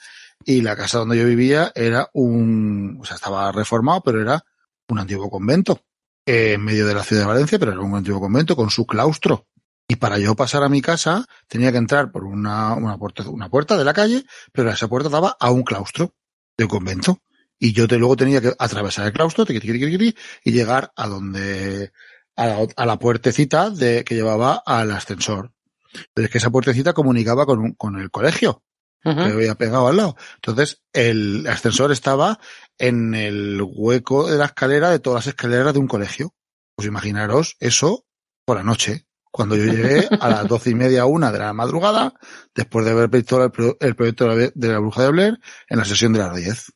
y 0.46 0.62
la 0.62 0.76
casa 0.76 1.00
donde 1.00 1.18
yo 1.18 1.26
vivía 1.26 1.72
era 1.76 2.10
un, 2.14 2.98
o 3.02 3.06
sea, 3.06 3.16
estaba 3.16 3.52
reformado, 3.52 4.02
pero 4.02 4.22
era 4.22 4.44
un 4.88 5.00
antiguo 5.00 5.30
convento 5.30 5.82
eh, 6.26 6.54
en 6.54 6.64
medio 6.64 6.86
de 6.88 6.94
la 6.94 7.04
ciudad 7.04 7.24
de 7.24 7.28
Valencia, 7.28 7.60
pero 7.60 7.72
era 7.72 7.82
un 7.82 7.96
antiguo 7.96 8.20
convento 8.20 8.56
con 8.56 8.70
su 8.70 8.86
claustro. 8.86 9.48
Y 9.88 9.98
para 9.98 10.20
yo 10.20 10.36
pasar 10.36 10.64
a 10.64 10.70
mi 10.70 10.82
casa 10.82 11.26
tenía 11.48 11.72
que 11.72 11.78
entrar 11.78 12.12
por 12.12 12.24
una, 12.24 12.76
una, 12.76 12.98
puerta, 12.98 13.28
una 13.30 13.50
puerta 13.50 13.76
de 13.78 13.84
la 13.84 13.94
calle, 13.94 14.24
pero 14.54 14.70
esa 14.70 14.88
puerta 14.88 15.10
daba 15.10 15.36
a 15.38 15.52
un 15.52 15.64
claustro 15.64 16.14
de 16.64 16.70
convento. 16.70 17.20
Y 17.60 17.74
yo 17.74 17.88
te, 17.88 17.98
luego 17.98 18.16
tenía 18.16 18.42
que 18.42 18.54
atravesar 18.58 19.06
el 19.06 19.14
claustro 19.14 19.46
y 19.48 20.52
llegar 20.52 20.92
a 20.96 21.08
donde, 21.08 21.92
a 22.36 22.48
la, 22.48 22.68
a 22.76 22.86
la 22.86 22.98
puertecita 22.98 23.70
de, 23.70 24.04
que 24.04 24.16
llevaba 24.16 24.64
al 24.66 24.92
ascensor. 24.92 25.54
Pero 26.14 26.26
es 26.26 26.32
que 26.32 26.38
esa 26.40 26.50
puertecita 26.50 26.94
comunicaba 26.94 27.46
con, 27.46 27.60
un, 27.60 27.74
con 27.74 28.00
el 28.00 28.10
colegio 28.10 28.64
que 29.04 29.10
había 29.10 29.56
pegado 29.56 29.88
al 29.88 29.98
lado. 29.98 30.16
Entonces, 30.36 30.84
el 30.94 31.48
ascensor 31.48 31.92
estaba 31.92 32.40
en 32.78 33.16
el 33.16 33.62
hueco 33.64 34.30
de 34.30 34.38
la 34.38 34.46
escalera 34.46 34.92
de 34.92 35.00
todas 35.00 35.26
las 35.26 35.34
escaleras 35.34 35.74
de 35.74 35.80
un 35.80 35.88
colegio. 35.88 36.36
Pues 36.76 36.88
imaginaros 36.88 37.58
eso 37.60 38.06
por 38.46 38.58
la 38.58 38.64
noche. 38.64 39.08
Cuando 39.32 39.56
yo 39.56 39.64
llegué 39.72 40.08
a 40.20 40.30
las 40.30 40.48
doce 40.48 40.72
y 40.72 40.76
media, 40.76 41.06
una 41.06 41.32
de 41.32 41.40
la 41.40 41.54
madrugada, 41.54 42.14
después 42.54 42.86
de 42.86 42.92
haber 42.92 43.08
visto 43.10 43.42
el, 43.44 43.50
pro- 43.52 43.78
el 43.80 43.96
proyecto 43.96 44.26
de 44.28 44.36
la, 44.46 44.52
de 44.54 44.68
la 44.74 44.80
bruja 44.80 45.04
de 45.04 45.12
Blair 45.12 45.40
en 45.70 45.78
la 45.78 45.86
sesión 45.86 46.12
de 46.14 46.20
las 46.20 46.36
10. 46.36 46.72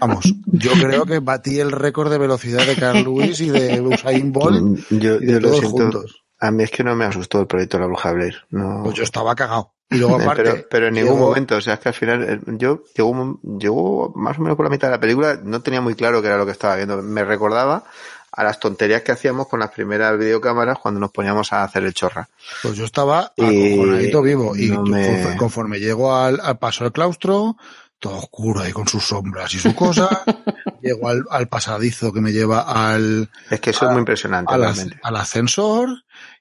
Vamos, 0.00 0.24
yo 0.46 0.72
creo 0.72 1.06
que 1.06 1.20
batí 1.20 1.60
el 1.60 1.70
récord 1.72 2.10
de 2.10 2.18
velocidad 2.18 2.66
de 2.66 2.74
Carl 2.76 3.04
Lewis 3.04 3.40
y 3.40 3.50
de 3.50 3.80
Usain 3.80 4.32
Bolt 4.32 4.80
Yo, 4.90 5.14
y 5.16 5.26
de 5.26 5.32
yo 5.34 5.40
todos 5.40 5.64
juntos. 5.64 6.24
A 6.40 6.50
mí 6.50 6.64
es 6.64 6.70
que 6.70 6.82
no 6.82 6.96
me 6.96 7.04
asustó 7.04 7.40
el 7.40 7.46
proyecto 7.46 7.76
de 7.76 7.82
la 7.82 7.86
bruja 7.86 8.08
de 8.10 8.14
Blair. 8.16 8.34
No. 8.50 8.80
Pues 8.82 8.96
yo 8.96 9.04
estaba 9.04 9.34
cagado. 9.34 9.74
Y 9.90 9.96
luego 9.98 10.18
Eh, 10.20 10.22
aparte... 10.24 10.42
pero, 10.42 10.66
pero 10.70 10.86
en 10.88 10.94
ningún 10.94 11.14
llegó- 11.14 11.26
momento, 11.28 11.56
o 11.56 11.60
sea, 11.60 11.74
es 11.74 11.80
que 11.80 11.88
al 11.88 11.94
final 11.94 12.22
eh, 12.28 12.40
yo 12.58 12.82
llegó, 12.96 13.40
llegó 13.58 14.12
más 14.16 14.38
o 14.38 14.42
menos 14.42 14.56
por 14.56 14.64
la 14.66 14.70
mitad 14.70 14.88
de 14.88 14.92
la 14.94 15.00
película, 15.00 15.38
no 15.42 15.60
tenía 15.62 15.80
muy 15.80 15.94
claro 15.94 16.20
qué 16.20 16.28
era 16.28 16.38
lo 16.38 16.46
que 16.46 16.52
estaba 16.52 16.76
viendo. 16.76 17.00
Me 17.02 17.24
recordaba 17.24 17.84
a 18.32 18.44
las 18.44 18.60
tonterías 18.60 19.02
que 19.02 19.12
hacíamos 19.12 19.48
con 19.48 19.60
las 19.60 19.70
primeras 19.70 20.18
videocámaras 20.18 20.78
cuando 20.78 21.00
nos 21.00 21.10
poníamos 21.10 21.52
a 21.52 21.64
hacer 21.64 21.84
el 21.84 21.94
chorra. 21.94 22.28
Pues 22.62 22.76
yo 22.76 22.84
estaba 22.84 23.32
acojonadito 23.36 24.22
vivo. 24.22 24.56
Y 24.56 24.68
no 24.70 24.84
tú, 24.84 24.90
me- 24.92 25.06
conforme, 25.06 25.36
conforme 25.36 25.80
llego 25.80 26.14
al, 26.14 26.40
al 26.40 26.58
paso 26.58 26.84
del 26.84 26.92
claustro, 26.92 27.56
todo 27.98 28.16
oscuro 28.18 28.60
ahí 28.60 28.72
con 28.72 28.88
sus 28.88 29.04
sombras 29.04 29.52
y 29.54 29.58
su 29.58 29.74
cosa, 29.74 30.22
llego 30.82 31.08
al, 31.08 31.24
al 31.30 31.48
pasadizo 31.48 32.12
que 32.12 32.20
me 32.20 32.32
lleva 32.32 32.60
al, 32.62 33.28
Es 33.50 33.60
que 33.60 33.70
eso 33.70 33.84
es 33.86 33.90
muy 33.90 33.98
impresionante, 34.00 34.54
al, 34.54 34.60
realmente. 34.62 34.98
al 35.02 35.16
ascensor. 35.16 35.88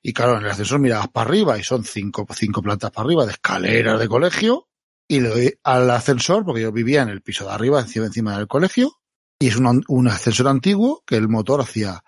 Y 0.01 0.13
claro, 0.13 0.37
en 0.37 0.45
el 0.45 0.51
ascensor 0.51 0.79
mirabas 0.79 1.09
para 1.09 1.27
arriba 1.29 1.57
y 1.57 1.63
son 1.63 1.83
cinco, 1.83 2.25
cinco 2.33 2.61
plantas 2.61 2.91
para 2.91 3.05
arriba 3.05 3.25
de 3.25 3.31
escaleras 3.33 3.99
de 3.99 4.07
colegio. 4.07 4.67
Y 5.11 5.21
le 5.21 5.29
doy 5.29 5.59
al 5.63 5.89
ascensor, 5.89 6.45
porque 6.45 6.61
yo 6.61 6.71
vivía 6.71 7.01
en 7.01 7.09
el 7.09 7.21
piso 7.23 7.43
de 7.45 7.51
arriba, 7.51 7.79
encima, 7.79 8.05
encima 8.05 8.37
del 8.37 8.47
colegio. 8.47 8.93
Y 9.39 9.47
es 9.47 9.55
un, 9.55 9.83
un 9.87 10.07
ascensor 10.09 10.49
antiguo 10.49 11.01
que 11.05 11.15
el 11.15 11.29
motor 11.29 11.61
hacía 11.61 12.03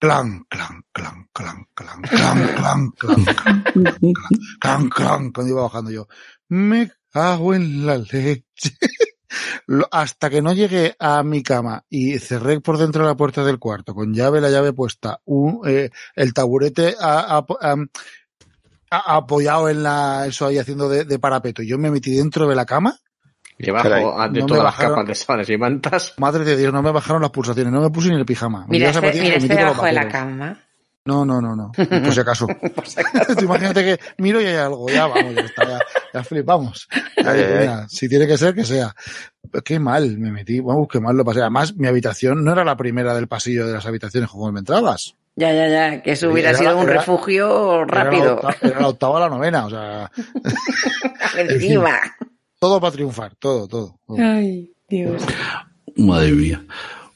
clan, 0.00 0.44
clan, 0.48 0.82
clan, 0.92 1.28
clan, 1.32 1.66
clan, 1.74 2.02
clan, 2.08 2.42
clan, 2.42 2.90
clan, 2.92 3.24
clan, 3.32 4.14
clan, 4.58 4.88
clan, 4.88 5.30
cuando 5.32 5.52
iba 5.52 5.62
bajando 5.62 5.90
yo. 5.90 6.08
Me 6.48 6.90
cago 7.12 7.52
en 7.54 7.84
la 7.84 7.98
leche. 7.98 8.46
Hasta 9.90 10.30
que 10.30 10.40
no 10.40 10.54
llegué 10.54 10.96
a 10.98 11.22
mi 11.22 11.42
cama 11.42 11.84
y 11.90 12.18
cerré 12.18 12.62
por 12.62 12.78
dentro 12.78 13.02
de 13.02 13.08
la 13.10 13.16
puerta 13.16 13.44
del 13.44 13.58
cuarto 13.58 13.94
con 13.94 14.14
llave, 14.14 14.40
la 14.40 14.48
llave 14.48 14.72
puesta, 14.72 15.20
un, 15.26 15.60
eh, 15.68 15.90
el 16.16 16.32
taburete 16.32 16.96
a- 16.98 17.36
a- 17.38 17.76
a- 18.90 19.16
apoyado 19.16 19.68
en 19.68 19.82
la, 19.82 20.24
eso 20.26 20.46
ahí 20.46 20.56
haciendo 20.56 20.88
de, 20.88 21.04
de 21.04 21.18
parapeto. 21.18 21.62
Yo 21.62 21.76
me 21.76 21.90
metí 21.90 22.16
dentro 22.16 22.48
de 22.48 22.54
la 22.56 22.64
cama. 22.64 22.98
Debajo 23.58 23.88
Caray, 23.88 24.30
de 24.32 24.40
no 24.40 24.46
todas 24.46 24.62
las 24.64 24.72
bajaron. 24.72 24.92
capas 24.92 25.08
de 25.08 25.14
sábanas 25.14 25.50
y 25.50 25.56
mantas. 25.58 26.14
Madre 26.18 26.44
de 26.44 26.56
Dios, 26.56 26.72
no 26.72 26.82
me 26.82 26.92
bajaron 26.92 27.22
las 27.22 27.30
pulsaciones, 27.32 27.72
no 27.72 27.80
me 27.80 27.90
puse 27.90 28.08
ni 28.10 28.16
el 28.16 28.24
pijama. 28.24 28.64
Mira 28.68 28.90
este, 28.90 29.12
mira 29.20 29.34
este 29.36 29.54
debajo 29.54 29.84
de 29.84 29.92
la 29.92 30.08
cama. 30.08 30.58
No, 31.04 31.24
no, 31.24 31.40
no, 31.40 31.56
no. 31.56 31.72
Por 31.72 32.12
si 32.12 32.20
acaso. 32.20 32.46
Imagínate 33.42 33.82
que 33.82 34.00
miro 34.18 34.40
y 34.42 34.44
hay 34.46 34.56
algo. 34.56 34.88
Ya 34.90 35.06
vamos, 35.06 35.34
ya 35.34 35.40
está, 35.40 35.64
ya, 35.66 35.78
ya 36.12 36.22
flipamos. 36.22 36.86
Ya 37.16 37.32
mira, 37.32 37.88
si 37.88 38.08
tiene 38.08 38.26
que 38.26 38.36
ser, 38.36 38.54
que 38.54 38.64
sea. 38.64 38.94
Qué 39.64 39.78
mal 39.78 40.18
me 40.18 40.30
metí. 40.30 40.60
Vamos, 40.60 40.86
qué 40.92 41.00
mal 41.00 41.16
lo 41.16 41.24
pasé. 41.24 41.40
Además, 41.40 41.74
mi 41.76 41.86
habitación 41.88 42.44
no 42.44 42.52
era 42.52 42.62
la 42.64 42.76
primera 42.76 43.14
del 43.14 43.26
pasillo 43.26 43.66
de 43.66 43.72
las 43.72 43.86
habitaciones 43.86 44.28
como 44.28 44.52
me 44.52 44.58
entrabas. 44.60 45.14
Ya, 45.34 45.52
ya, 45.54 45.68
ya, 45.68 46.02
que 46.02 46.12
eso 46.12 46.30
hubiera 46.30 46.50
Era- 46.50 46.58
sido 46.58 46.76
un 46.76 46.88
era- 46.88 46.98
refugio 46.98 47.82
Era 47.84 47.86
la, 47.86 48.04
rápido. 48.04 48.34
octava, 48.34 48.54
era 48.60 48.80
la 48.80 48.88
octava 48.88 49.16
a 49.16 49.20
la 49.20 49.28
novena. 49.30 49.66
O 49.66 49.70
sea, 49.70 50.10
Encima. 51.38 51.98
Todo 52.58 52.80
para 52.80 52.92
triunfar. 52.92 53.34
Todo, 53.36 53.68
todo. 53.68 53.98
todo. 54.06 54.16
Ay, 54.18 54.72
Dios. 54.88 55.22
Madre 55.96 56.32
mía. 56.32 56.64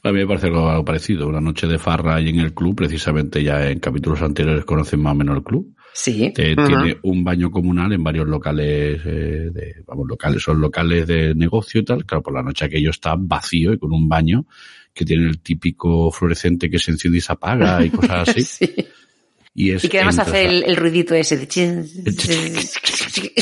A 0.05 0.11
mí 0.11 0.19
me 0.19 0.27
parece 0.27 0.47
algo, 0.47 0.83
parecido. 0.83 1.27
Una 1.27 1.39
noche 1.39 1.65
de 1.65 1.79
farra 1.79 2.15
ahí 2.15 2.29
en 2.29 2.39
el 2.39 2.53
club, 2.53 2.75
precisamente 2.75 3.41
ya 3.41 3.69
en 3.69 3.79
capítulos 3.79 4.21
anteriores 4.21 4.65
conocen 4.65 5.01
más 5.01 5.13
o 5.13 5.15
menos 5.15 5.37
el 5.37 5.43
club. 5.43 5.73
Sí. 5.93 6.25
Eh. 6.25 6.55
Tiene 6.55 6.97
un 7.03 7.23
baño 7.23 7.49
comunal 7.51 7.93
en 7.93 8.03
varios 8.03 8.27
locales, 8.27 8.99
eh, 9.05 9.49
de, 9.51 9.75
vamos, 9.85 10.07
locales, 10.09 10.41
son 10.41 10.59
locales 10.59 11.07
de 11.07 11.33
negocio 11.35 11.79
y 11.79 11.85
tal. 11.85 12.05
Claro, 12.05 12.23
por 12.23 12.33
la 12.33 12.43
noche 12.43 12.65
aquello 12.65 12.89
está 12.89 13.15
vacío 13.17 13.71
y 13.73 13.77
con 13.77 13.93
un 13.93 14.09
baño 14.09 14.45
que 14.93 15.05
tiene 15.05 15.27
el 15.27 15.39
típico 15.39 16.11
fluorescente 16.11 16.69
que 16.69 16.79
se 16.79 16.91
enciende 16.91 17.19
y 17.19 17.21
se 17.21 17.31
apaga 17.31 17.85
y 17.85 17.89
cosas 17.89 18.27
así. 18.29 18.41
Sí. 18.41 18.75
Y, 19.55 19.71
es 19.71 19.83
Y 19.83 19.89
que 19.89 19.97
además 19.99 20.19
hace 20.19 20.45
el, 20.45 20.63
el 20.63 20.75
ruidito 20.75 21.13
ese 21.13 21.37
de 21.37 21.47
chin. 21.47 21.85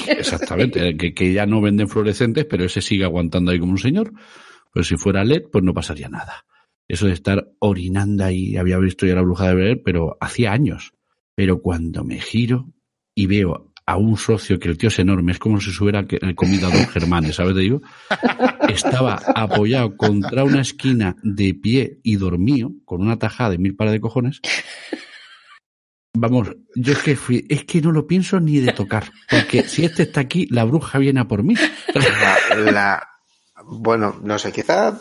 Exactamente, 0.08 0.98
que, 0.98 1.14
que 1.14 1.34
ya 1.34 1.46
no 1.46 1.62
venden 1.62 1.88
fluorescentes, 1.90 2.46
pero 2.46 2.66
ese 2.66 2.82
sigue 2.82 3.04
aguantando 3.06 3.52
ahí 3.52 3.60
como 3.60 3.72
un 3.74 3.78
señor. 3.78 4.12
Pero 4.74 4.84
si 4.84 4.96
fuera 4.98 5.24
LED, 5.24 5.44
pues 5.52 5.64
no 5.64 5.74
pasaría 5.74 6.10
nada. 6.10 6.46
Eso 6.88 7.08
de 7.08 7.14
estar 7.14 7.48
orinando 7.60 8.24
ahí, 8.26 8.58
había 8.58 8.78
visto 8.78 9.06
ya 9.06 9.16
la 9.16 9.22
bruja 9.22 9.48
de 9.48 9.56
Blair, 9.56 9.82
pero 9.84 10.18
hacía 10.20 10.52
años. 10.52 10.94
Pero 11.36 11.62
cuando 11.62 12.04
me 12.04 12.20
giro 12.20 12.74
y 13.16 13.28
veo 13.28 13.72
a 13.86 13.98
un 13.98 14.18
socio 14.18 14.60
que 14.60 14.68
el 14.70 14.78
tío 14.78 14.90
es 14.90 15.00
enorme, 15.00 15.32
es 15.32 15.40
como 15.40 15.60
si 15.60 15.72
se 15.72 15.84
hubiera 15.84 16.06
que- 16.06 16.20
comido 16.36 16.68
a 16.68 16.72
dos 16.78 16.88
germanes, 16.90 17.36
¿sabes? 17.38 17.56
Te 17.56 17.62
digo, 17.62 17.82
estaba 18.70 19.16
apoyado 19.36 19.96
contra 19.98 20.44
una 20.44 20.62
esquina 20.62 21.16
de 21.24 21.54
pie 21.54 22.00
y 22.04 22.16
dormido, 22.18 22.72
con 22.86 23.02
una 23.02 23.18
tajada 23.18 23.52
de 23.52 23.58
mil 23.58 23.76
pares 23.76 23.94
de 23.94 24.02
cojones. 24.02 24.40
Vamos, 26.14 26.50
yo 26.76 26.92
es 26.94 27.00
que 27.00 27.16
fui, 27.16 27.46
es 27.50 27.64
que 27.64 27.82
no 27.82 27.92
lo 27.92 28.06
pienso 28.06 28.40
ni 28.40 28.60
de 28.60 28.74
tocar, 28.74 29.12
porque 29.30 29.64
si 29.64 29.86
este 29.86 30.04
está 30.04 30.20
aquí, 30.22 30.46
la 30.52 30.66
bruja 30.66 30.98
viene 31.00 31.22
a 31.22 31.28
por 31.28 31.42
mí. 31.44 31.56
La, 31.94 32.72
la- 32.72 33.08
bueno, 33.64 34.20
no 34.22 34.38
sé, 34.38 34.52
quizá 34.52 34.92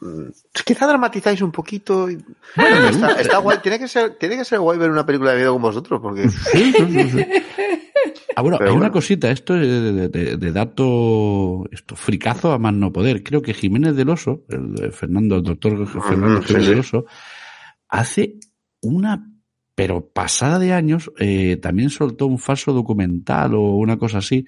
mm, 0.00 0.26
quizá 0.64 0.86
dramatizáis 0.86 1.40
un 1.40 1.52
poquito. 1.52 2.10
y- 2.10 2.22
Bueno, 2.54 2.88
está, 2.88 3.12
está 3.20 3.38
guay, 3.38 3.58
tiene 3.62 3.78
que 3.78 3.88
ser, 3.88 4.16
tiene 4.18 4.36
que 4.36 4.44
ser 4.44 4.58
guay 4.60 4.78
ver 4.78 4.90
una 4.90 5.06
película 5.06 5.30
de 5.30 5.38
miedo 5.38 5.52
con 5.54 5.62
vosotros, 5.62 6.00
porque 6.02 6.28
Sí, 6.28 6.72
sí. 6.74 7.26
Ah, 8.36 8.42
bueno, 8.42 8.58
Pero 8.58 8.70
hay 8.72 8.76
una 8.76 8.90
cosita, 8.92 9.30
esto 9.30 9.54
es 9.56 9.62
de, 9.66 10.08
de- 10.08 10.36
de- 10.36 10.52
dato, 10.52 11.64
esto, 11.70 11.96
fricazo 11.96 12.52
a 12.52 12.58
más 12.58 12.74
no 12.74 12.92
poder. 12.92 13.22
Creo 13.22 13.40
que 13.42 13.54
Jiménez 13.54 13.94
del 13.96 14.08
Oso, 14.10 14.42
el 14.48 14.92
Fernando, 14.92 15.36
el 15.36 15.42
doctor 15.42 15.86
Fernando 15.86 16.42
Jiménez 16.42 16.68
del 16.68 16.78
Oso, 16.80 17.04
hace 17.88 18.34
una, 18.80 19.30
pero 19.82 20.06
pasada 20.06 20.60
de 20.60 20.72
años, 20.72 21.10
eh, 21.18 21.56
también 21.60 21.90
soltó 21.90 22.26
un 22.28 22.38
falso 22.38 22.72
documental 22.72 23.52
o 23.56 23.74
una 23.74 23.96
cosa 23.96 24.18
así, 24.18 24.46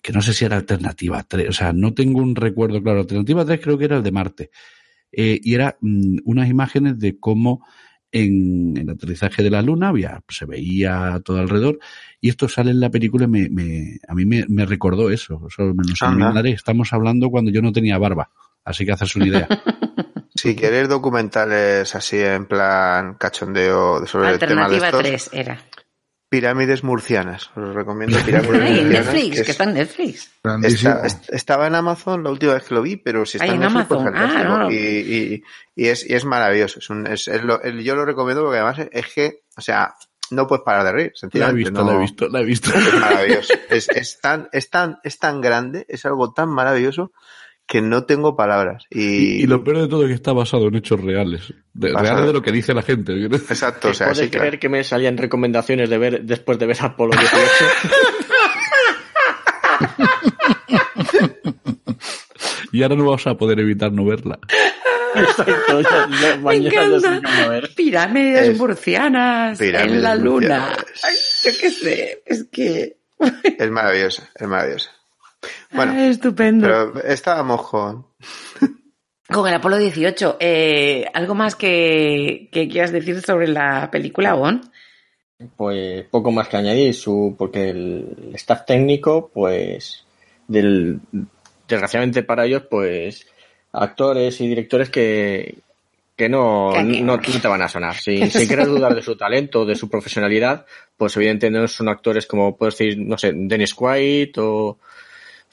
que 0.00 0.12
no 0.12 0.22
sé 0.22 0.32
si 0.32 0.44
era 0.44 0.56
Alternativa 0.56 1.20
3, 1.24 1.48
o 1.48 1.52
sea, 1.52 1.72
no 1.72 1.94
tengo 1.94 2.20
un 2.22 2.36
recuerdo 2.36 2.80
claro. 2.80 3.00
Alternativa 3.00 3.44
3 3.44 3.58
creo 3.60 3.76
que 3.76 3.86
era 3.86 3.96
el 3.96 4.04
de 4.04 4.12
Marte. 4.12 4.50
Eh, 5.10 5.40
y 5.42 5.54
era 5.54 5.76
mm, 5.80 6.18
unas 6.26 6.48
imágenes 6.48 6.96
de 7.00 7.18
cómo 7.18 7.66
en 8.12 8.76
el 8.76 8.88
aterrizaje 8.88 9.42
de 9.42 9.50
la 9.50 9.62
Luna 9.62 9.88
había, 9.88 10.22
se 10.28 10.46
veía 10.46 11.20
todo 11.24 11.38
alrededor 11.40 11.80
y 12.20 12.28
esto 12.28 12.48
sale 12.48 12.70
en 12.70 12.78
la 12.78 12.88
película 12.90 13.24
y 13.24 13.28
me, 13.28 13.48
me- 13.48 13.98
a 14.06 14.14
mí 14.14 14.24
me, 14.26 14.44
me 14.48 14.64
recordó 14.64 15.10
eso. 15.10 15.44
Eso 15.48 15.74
me 15.74 15.82
lo. 15.88 15.94
Estamos 16.54 16.92
hablando 16.92 17.30
cuando 17.30 17.50
yo 17.50 17.62
no 17.62 17.72
tenía 17.72 17.98
barba. 17.98 18.30
Así 18.64 18.84
que 18.86 18.92
hacerse 18.92 19.18
una 19.18 19.26
idea. 19.26 19.48
si 20.34 20.56
queréis 20.56 20.88
documentales 20.88 21.94
así 21.94 22.18
en 22.20 22.46
plan 22.46 23.14
cachondeo 23.14 24.06
sobre 24.06 24.30
el 24.30 24.38
tema 24.38 24.68
de 24.68 24.76
Alternativa 24.76 24.86
estos, 25.10 25.30
3 25.30 25.46
era. 25.46 25.58
pirámides 26.28 26.82
murcianas. 26.82 27.50
Os 27.56 27.74
recomiendo 27.74 28.18
pirámides 28.24 28.60
Ay, 28.62 28.78
en 28.78 28.84
murcianas. 28.86 29.06
Netflix, 29.14 29.28
que 29.30 29.34
que 29.36 29.40
es- 29.42 29.48
está 29.50 29.64
en 29.64 29.74
Netflix. 29.74 30.30
Grandísimo. 30.42 30.90
Está- 30.94 31.06
est- 31.06 31.32
estaba 31.32 31.66
en 31.66 31.74
Amazon 31.74 32.22
la 32.24 32.30
última 32.30 32.54
vez 32.54 32.64
que 32.64 32.74
lo 32.74 32.82
vi, 32.82 32.96
pero 32.96 33.26
si 33.26 33.36
está 33.36 33.44
Ay, 33.44 33.50
en 33.50 33.56
en 33.56 33.60
Netflix, 33.74 33.86
pues 33.88 34.00
Amazon. 34.00 34.16
Ah, 34.16 34.28
fantástico. 34.28 34.58
no. 34.58 34.70
y, 34.70 34.74
y- 34.76 35.42
y 35.76 35.88
es, 35.88 36.08
y 36.08 36.14
es 36.14 36.24
maravilloso. 36.24 36.78
Es 36.78 36.88
un, 36.90 37.06
es, 37.06 37.28
es 37.28 37.42
lo- 37.42 37.62
el- 37.62 37.82
yo 37.82 37.94
lo 37.94 38.04
recomiendo 38.06 38.42
porque 38.42 38.58
además 38.60 38.88
es 38.90 39.06
que, 39.14 39.42
o 39.56 39.60
sea, 39.60 39.94
no 40.30 40.46
puedes 40.46 40.64
parar 40.64 40.84
de 40.84 40.92
reír. 40.92 41.12
La 41.32 41.50
he 41.50 41.52
visto, 41.52 41.72
no- 41.72 41.84
la 41.84 41.96
he 41.96 42.00
visto, 42.00 42.28
la 42.28 42.40
he 42.40 42.44
visto. 42.44 42.70
Es 42.78 42.94
maravilloso. 42.94 43.52
Es, 43.68 43.88
es 43.90 44.18
tan, 44.20 44.48
es 44.52 44.70
tan, 44.70 44.98
es 45.04 45.18
tan 45.18 45.42
grande, 45.42 45.84
es 45.88 46.06
algo 46.06 46.32
tan 46.32 46.48
maravilloso 46.48 47.12
que 47.66 47.80
no 47.80 48.04
tengo 48.04 48.36
palabras. 48.36 48.84
Y, 48.90 49.00
Y, 49.00 49.42
y 49.42 49.46
lo 49.46 49.64
peor 49.64 49.78
de 49.82 49.88
todo 49.88 50.02
es 50.02 50.08
que 50.08 50.14
está 50.14 50.32
basado 50.32 50.68
en 50.68 50.74
hechos 50.76 51.00
reales. 51.00 51.52
De, 51.72 51.92
reales 51.92 52.26
de 52.26 52.32
lo 52.32 52.42
que 52.42 52.52
dice 52.52 52.74
la 52.74 52.82
gente. 52.82 53.12
exacto, 53.26 53.88
o 53.88 53.94
sea, 53.94 54.08
¿Puedes 54.08 54.24
sí, 54.24 54.30
creer 54.30 54.48
claro. 54.50 54.60
que 54.60 54.68
me 54.68 54.84
salían 54.84 55.16
recomendaciones 55.16 55.88
de 55.88 55.98
ver 55.98 56.22
después 56.24 56.58
de 56.58 56.66
ver 56.66 56.76
Apolo 56.80 57.12
18? 57.16 57.32
Y 62.72 62.82
ahora 62.82 62.96
no 62.96 63.10
vas 63.10 63.26
a 63.26 63.34
poder 63.36 63.60
evitar 63.60 63.92
no 63.92 64.04
verla. 64.06 64.38
Exacto, 65.14 65.80
ya- 65.82 66.38
Me 66.42 66.56
encanta. 66.56 67.20
a 67.44 67.48
ver. 67.48 67.70
Pirámides 67.76 68.48
Es- 68.48 68.58
murcianas 68.58 69.58
Pirámides 69.58 69.92
en 69.96 70.02
la 70.02 70.14
luna. 70.14 70.58
murcianas. 70.70 71.04
Ay, 71.04 71.14
yo 71.52 71.58
qué 71.60 71.70
sé, 71.70 72.22
es 72.24 72.46
que... 72.50 72.96
Es 73.58 73.70
maravilloso, 73.70 74.22
es 74.34 74.48
maravilloso. 74.48 74.90
Bueno, 75.72 75.94
estupendo. 76.02 76.66
pero 76.66 77.02
estábamos 77.04 77.68
con, 77.68 78.06
Con 79.32 79.48
el 79.48 79.54
Apolo 79.54 79.78
18, 79.78 80.36
eh, 80.40 81.06
¿algo 81.14 81.34
más 81.34 81.54
que, 81.54 82.48
que 82.52 82.68
quieras 82.68 82.92
decir 82.92 83.20
sobre 83.22 83.48
la 83.48 83.90
película, 83.90 84.34
Bon? 84.34 84.60
Pues 85.56 86.04
poco 86.10 86.30
más 86.30 86.48
que 86.48 86.56
añadir, 86.56 86.94
su, 86.94 87.34
porque 87.38 87.70
el 87.70 88.32
staff 88.34 88.64
técnico, 88.66 89.30
pues, 89.32 90.04
del, 90.46 91.00
desgraciadamente 91.66 92.22
para 92.22 92.44
ellos, 92.44 92.64
pues, 92.70 93.26
actores 93.72 94.40
y 94.40 94.48
directores 94.48 94.90
que, 94.90 95.58
que 96.16 96.28
no, 96.28 96.72
no, 96.82 97.16
no 97.16 97.20
te 97.20 97.48
van 97.48 97.62
a 97.62 97.68
sonar. 97.68 97.96
Si, 97.96 98.26
si 98.30 98.46
quieres 98.46 98.68
dudar 98.68 98.94
de 98.94 99.02
su 99.02 99.16
talento, 99.16 99.64
de 99.64 99.76
su 99.76 99.88
profesionalidad, 99.88 100.66
pues 100.96 101.16
evidentemente 101.16 101.60
no 101.60 101.68
son 101.68 101.88
actores 101.88 102.26
como, 102.26 102.56
puedo 102.56 102.70
decir, 102.70 102.98
no 102.98 103.16
sé, 103.18 103.32
Dennis 103.34 103.74
Quaid 103.74 104.32
o 104.38 104.78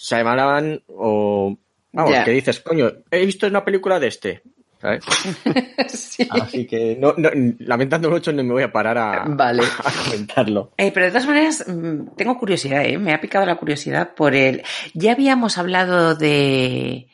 Simon 0.02 0.40
Alan 0.40 0.82
o, 0.88 1.58
vamos, 1.92 2.12
Ya. 2.14 2.24
que 2.24 2.32
dices, 2.32 2.62
coño, 2.62 2.90
he 3.12 3.26
visto 3.26 3.48
una 3.48 3.66
película 3.66 4.00
de 4.00 4.08
este. 4.08 4.42
¿sabes? 4.80 5.04
Sí. 5.90 6.26
Así 6.30 6.66
que, 6.66 6.96
no, 7.00 7.14
no, 7.18 7.30
lamentando 7.60 8.10
mucho, 8.10 8.32
no 8.32 8.44
me 8.44 8.54
voy 8.54 8.64
a 8.64 8.72
parar 8.72 8.98
a, 8.98 9.26
Vale. 9.28 9.64
a 9.84 9.92
comentarlo. 10.06 10.72
Eh, 10.78 10.92
pero 10.94 11.08
de 11.08 11.12
todas 11.12 11.28
maneras, 11.28 11.66
mm, 11.68 12.16
tengo 12.16 12.38
curiosidad, 12.38 12.86
¿eh? 12.86 12.98
me 12.98 13.14
ha 13.14 13.20
picado 13.20 13.46
la 13.46 13.58
curiosidad 13.58 14.14
por 14.16 14.36
el. 14.36 14.64
Ya 14.94 15.12
habíamos 15.14 15.58
hablado 15.58 16.16
de. 16.16 17.08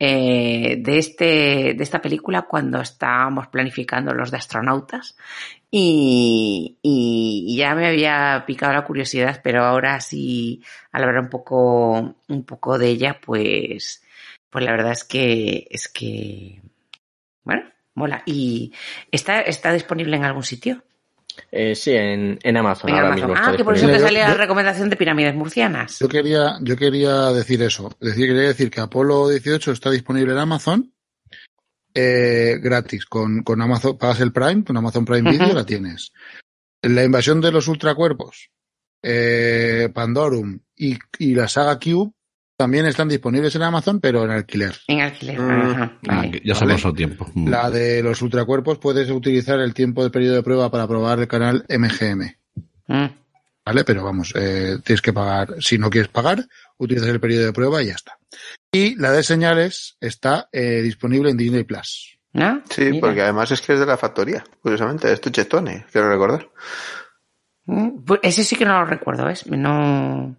eh, 0.00 0.76
de 0.80 0.98
este 0.98 1.74
de 1.74 1.82
esta 1.84 2.02
película 2.02 2.42
cuando 2.42 2.80
estábamos 2.80 3.46
planificando 3.46 4.12
los 4.12 4.30
de 4.32 4.38
astronautas 4.38 5.16
y, 5.76 6.78
y- 6.82 7.44
y 7.48 7.56
ya 7.56 7.74
me 7.74 7.88
había 7.88 8.44
picado 8.46 8.72
la 8.72 8.84
curiosidad 8.84 9.40
pero 9.42 9.64
ahora 9.64 10.00
sí 10.00 10.62
al 10.92 11.02
hablar 11.02 11.22
un 11.24 11.30
poco 11.30 12.14
un 12.28 12.44
poco 12.44 12.78
de 12.78 12.88
ella 12.90 13.18
pues 13.20 14.02
pues 14.50 14.64
la 14.64 14.70
verdad 14.70 14.92
es 14.92 15.02
que 15.02 15.66
es 15.68 15.88
que 15.88 16.62
bueno 17.42 17.64
mola 17.94 18.22
y 18.24 18.72
está 19.10 19.40
está 19.40 19.72
disponible 19.72 20.16
en 20.16 20.24
algún 20.24 20.44
sitio 20.44 20.84
Eh, 21.50 21.74
sí, 21.74 21.90
en, 21.90 22.38
en 22.44 22.56
Amazon 22.56 22.90
en 22.90 22.94
ahora 22.96 23.08
Amazon. 23.08 23.30
mismo. 23.30 23.44
ah 23.44 23.56
que 23.56 23.64
por 23.64 23.74
eso 23.74 23.86
te 23.88 23.94
Yo- 23.94 23.98
salía 23.98 24.28
la 24.28 24.34
recomendación 24.34 24.88
de 24.90 24.94
pirámides 24.96 25.34
murcianas 25.34 25.98
Yo 25.98 26.08
quería, 26.08 26.56
yo 26.62 26.76
quería 26.76 27.32
decir 27.32 27.60
eso. 27.62 27.90
Decir, 28.00 28.28
quería 28.28 28.42
decir 28.54 28.70
que 28.70 28.80
Apolo 28.80 29.28
18 29.28 29.72
está 29.72 29.90
disponible 29.90 30.30
en 30.32 30.38
Amazon 30.38 30.93
eh, 31.94 32.58
gratis. 32.60 33.06
Con, 33.06 33.42
con 33.42 33.62
Amazon, 33.62 33.96
pagas 33.96 34.20
el 34.20 34.32
Prime, 34.32 34.64
con 34.64 34.76
Amazon 34.76 35.04
Prime 35.04 35.30
Video 35.30 35.52
la 35.54 35.64
tienes. 35.64 36.12
La 36.82 37.04
invasión 37.04 37.40
de 37.40 37.52
los 37.52 37.66
ultracuerpos, 37.68 38.50
eh, 39.02 39.88
Pandorum 39.94 40.58
y, 40.76 40.98
y 41.18 41.34
la 41.34 41.48
saga 41.48 41.78
Cube 41.78 42.12
también 42.56 42.86
están 42.86 43.08
disponibles 43.08 43.54
en 43.56 43.62
Amazon, 43.62 44.00
pero 44.00 44.24
en 44.24 44.30
alquiler. 44.30 44.74
en 44.86 45.00
alquiler 45.00 45.40
Mm. 45.40 45.50
Ajá, 45.50 45.98
Ah, 46.08 46.16
vale. 46.18 46.42
ya 46.44 46.54
se 46.54 46.60
Vale. 46.64 46.74
pasó 46.74 46.92
tiempo. 46.92 47.26
Mm. 47.34 47.48
La 47.48 47.70
de 47.70 48.02
los 48.02 48.22
ultracuerpos 48.22 48.78
puedes 48.78 49.10
utilizar 49.10 49.58
el 49.60 49.74
tiempo 49.74 50.02
de 50.04 50.10
periodo 50.10 50.36
de 50.36 50.42
prueba 50.42 50.70
para 50.70 50.86
probar 50.86 51.18
el 51.18 51.28
canal 51.28 51.64
MGM. 51.68 52.36
Mm. 52.86 53.06
¿Vale? 53.66 53.84
Pero 53.84 54.04
vamos, 54.04 54.32
eh, 54.36 54.76
tienes 54.84 55.00
que 55.00 55.12
pagar. 55.14 55.54
Si 55.60 55.78
no 55.78 55.88
quieres 55.90 56.08
pagar, 56.10 56.46
utilizas 56.78 57.08
el 57.08 57.20
periodo 57.20 57.46
de 57.46 57.52
prueba 57.52 57.82
y 57.82 57.86
ya 57.86 57.94
está. 57.94 58.18
Y 58.72 58.96
la 58.96 59.12
de 59.12 59.22
señales 59.22 59.96
está 60.00 60.48
eh, 60.52 60.82
disponible 60.82 61.30
en 61.30 61.36
Disney 61.36 61.64
Plus. 61.64 62.18
¿No? 62.32 62.62
Sí, 62.68 62.86
Mira. 62.86 63.00
porque 63.06 63.22
además 63.22 63.50
es 63.52 63.60
que 63.60 63.74
es 63.74 63.78
de 63.80 63.86
la 63.86 63.96
factoría, 63.96 64.42
curiosamente, 64.60 65.12
es 65.12 65.20
Tuchetone, 65.20 65.86
quiero 65.92 66.08
recordar. 66.08 66.48
Mm, 67.66 68.04
pues 68.04 68.20
ese 68.22 68.42
sí 68.44 68.56
que 68.56 68.64
no 68.64 68.80
lo 68.80 68.84
recuerdo, 68.86 69.24
¿ves? 69.24 69.46
No, 69.46 70.36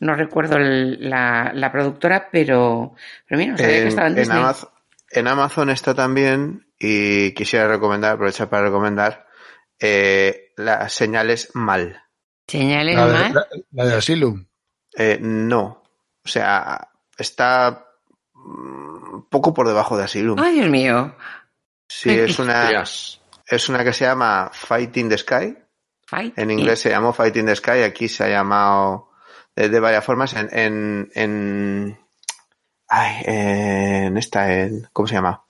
no 0.00 0.14
recuerdo 0.14 0.56
el- 0.56 1.08
la, 1.08 1.50
la 1.54 1.72
productora, 1.72 2.28
pero, 2.30 2.94
pero 3.26 3.38
mira, 3.38 3.52
no 3.52 3.58
sabía 3.58 3.72
que 3.76 3.82
En, 3.82 3.88
estaba 3.88 4.08
en 4.08 4.18
en. 4.18 4.30
Amazon, 4.32 4.68
en 5.10 5.28
Amazon 5.28 5.70
está 5.70 5.94
también, 5.94 6.66
y 6.78 7.32
quisiera 7.32 7.66
recomendar, 7.68 8.12
aprovechar 8.12 8.48
para 8.50 8.64
recomendar, 8.64 9.26
eh, 9.80 10.52
las 10.56 10.92
señales 10.92 11.50
mal. 11.54 12.02
Señales 12.46 12.96
La 12.96 13.06
de, 13.06 13.12
mal. 13.14 13.34
la- 13.34 13.46
la 13.72 13.84
de 13.86 13.94
Asylum. 13.94 14.44
Eh, 14.94 15.18
no. 15.20 15.82
O 16.24 16.28
sea, 16.28 16.88
está 17.16 17.86
un 18.34 19.26
poco 19.28 19.52
por 19.54 19.66
debajo 19.68 19.96
de 19.96 20.04
Asylum. 20.04 20.38
Ay, 20.40 20.54
Dios 20.54 20.68
mío. 20.70 21.14
Sí, 21.88 22.10
es 22.10 22.38
una, 22.38 22.68
es 23.46 23.68
una 23.68 23.84
que 23.84 23.92
se 23.92 24.04
llama 24.04 24.50
Fighting 24.52 25.08
the 25.08 25.18
Sky. 25.18 25.56
Fight. 26.06 26.38
En 26.38 26.50
inglés 26.50 26.80
se 26.80 26.90
llamó 26.90 27.12
Fighting 27.12 27.46
the 27.46 27.56
Sky, 27.56 27.82
aquí 27.82 28.08
se 28.08 28.24
ha 28.24 28.28
llamado 28.28 29.10
de, 29.54 29.68
de 29.68 29.80
varias 29.80 30.04
formas. 30.04 30.34
En, 30.34 30.48
en, 30.52 31.10
en, 31.14 31.98
ay, 32.88 33.22
en 33.24 34.16
esta, 34.16 34.52
en, 34.52 34.88
¿cómo 34.92 35.06
se 35.08 35.14
llama? 35.14 35.44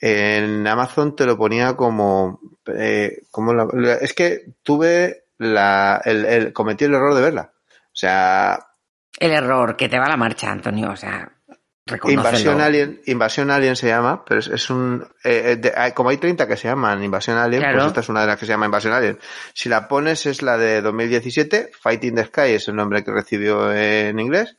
En 0.00 0.66
Amazon 0.66 1.14
te 1.14 1.24
lo 1.26 1.36
ponía 1.36 1.76
como, 1.76 2.40
eh, 2.66 3.22
como 3.30 3.52
la- 3.54 3.68
la- 3.72 3.94
es 3.94 4.12
que 4.14 4.54
tuve 4.62 5.26
la, 5.38 6.00
el, 6.04 6.24
el- 6.24 6.52
cometí 6.52 6.84
el 6.84 6.94
error 6.94 7.14
de 7.14 7.20
verla. 7.22 7.52
O 7.54 7.94
sea, 7.94 8.58
El 9.24 9.32
error, 9.32 9.76
que 9.76 9.88
te 9.88 9.98
va 9.98 10.08
la 10.08 10.16
marcha, 10.16 10.50
Antonio. 10.50 10.90
O 10.90 10.96
sea. 10.96 11.30
Invasión 12.04 12.60
Alien, 12.60 13.00
Invasión 13.06 13.50
Alien 13.50 13.74
se 13.74 13.88
llama, 13.88 14.24
pero 14.24 14.38
es, 14.38 14.46
es 14.46 14.70
un, 14.70 15.04
eh, 15.24 15.42
eh, 15.52 15.56
de- 15.56 15.72
hay- 15.76 15.90
como 15.92 16.10
hay 16.10 16.16
30 16.16 16.46
que 16.46 16.56
se 16.56 16.68
llaman 16.68 17.02
Invasión 17.02 17.36
Alien, 17.38 17.60
Claro. 17.60 17.78
pues 17.78 17.86
esta 17.88 18.00
es 18.02 18.08
una 18.08 18.20
de 18.20 18.26
las 18.28 18.38
que 18.38 18.46
se 18.46 18.52
llama 18.52 18.66
Invasión 18.66 18.92
Alien. 18.92 19.18
Si 19.52 19.68
la 19.68 19.88
pones 19.88 20.24
es 20.26 20.42
la 20.42 20.56
de 20.56 20.80
2017, 20.80 21.70
Fighting 21.80 22.14
the 22.14 22.24
Sky 22.26 22.52
es 22.54 22.68
el 22.68 22.76
nombre 22.76 23.02
que 23.02 23.10
recibió 23.10 23.72
en 23.72 24.18
inglés, 24.20 24.56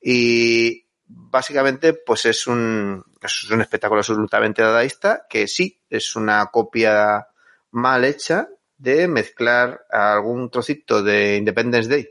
y 0.00 0.86
básicamente 1.06 1.92
pues 1.92 2.24
es 2.24 2.46
un, 2.46 3.04
es 3.20 3.50
un 3.50 3.60
espectáculo 3.60 4.00
absolutamente 4.00 4.62
dadaísta, 4.62 5.26
que 5.28 5.46
sí, 5.46 5.82
es 5.90 6.16
una 6.16 6.46
copia 6.46 7.26
mal 7.72 8.04
hecha 8.06 8.48
de 8.78 9.06
mezclar 9.06 9.84
algún 9.90 10.50
trocito 10.50 11.02
de 11.02 11.36
Independence 11.36 11.88
Day 11.90 12.08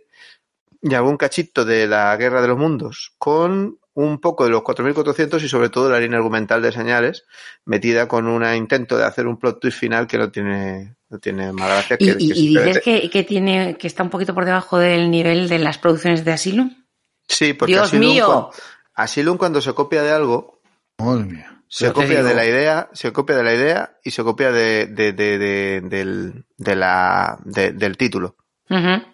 y 0.83 0.93
algún 0.93 1.17
cachito 1.17 1.63
de 1.65 1.87
la 1.87 2.15
Guerra 2.17 2.41
de 2.41 2.49
los 2.49 2.57
Mundos 2.57 3.13
con 3.17 3.79
un 3.95 4.19
poco 4.19 4.43
de 4.43 4.49
los 4.49 4.63
4400 4.63 5.43
y 5.43 5.47
sobre 5.49 5.69
todo 5.69 5.89
la 5.89 5.99
línea 5.99 6.17
argumental 6.17 6.61
de 6.61 6.71
señales 6.71 7.25
metida 7.65 8.07
con 8.07 8.27
un 8.27 8.43
intento 8.55 8.97
de 8.97 9.05
hacer 9.05 9.27
un 9.27 9.37
plot 9.37 9.59
twist 9.59 9.77
final 9.79 10.07
que 10.07 10.17
no 10.17 10.29
tiene 10.31 10.95
no 11.09 11.19
tiene 11.19 11.51
más 11.53 11.67
gracia 11.69 11.97
¿Y, 11.99 12.05
que, 12.07 12.15
y- 12.19 12.27
que 12.33 12.39
y 12.39 12.47
dices 12.57 12.79
que, 12.83 13.09
que 13.09 13.23
tiene, 13.23 13.77
que 13.77 13.85
está 13.87 14.01
un 14.03 14.09
poquito 14.09 14.33
por 14.33 14.45
debajo 14.45 14.79
del 14.79 15.09
nivel 15.11 15.47
de 15.47 15.59
las 15.59 15.77
producciones 15.77 16.25
de 16.25 16.31
Asylum? 16.33 16.71
sí 17.27 17.53
porque 17.53 17.73
Dios 17.73 17.87
Asylum, 17.87 18.09
mío. 18.13 18.49
cu- 18.51 18.57
Asylum 18.95 19.37
cuando 19.37 19.61
se 19.61 19.73
copia 19.73 20.01
de 20.01 20.11
algo 20.11 20.59
Madre 20.97 21.25
mía. 21.25 21.61
se 21.67 21.93
copia 21.93 22.23
de 22.23 22.33
la 22.33 22.45
idea 22.47 22.89
se 22.93 23.13
copia 23.13 23.35
de 23.37 23.43
la 23.43 23.53
idea 23.53 23.97
y 24.03 24.09
se 24.11 24.23
copia 24.23 24.51
de, 24.51 24.87
de, 24.87 25.13
de, 25.13 25.37
de- 25.37 25.81
del, 25.81 26.45
de 26.57 26.75
la 26.75 27.37
de- 27.45 27.71
del 27.73 27.95
título 27.95 28.35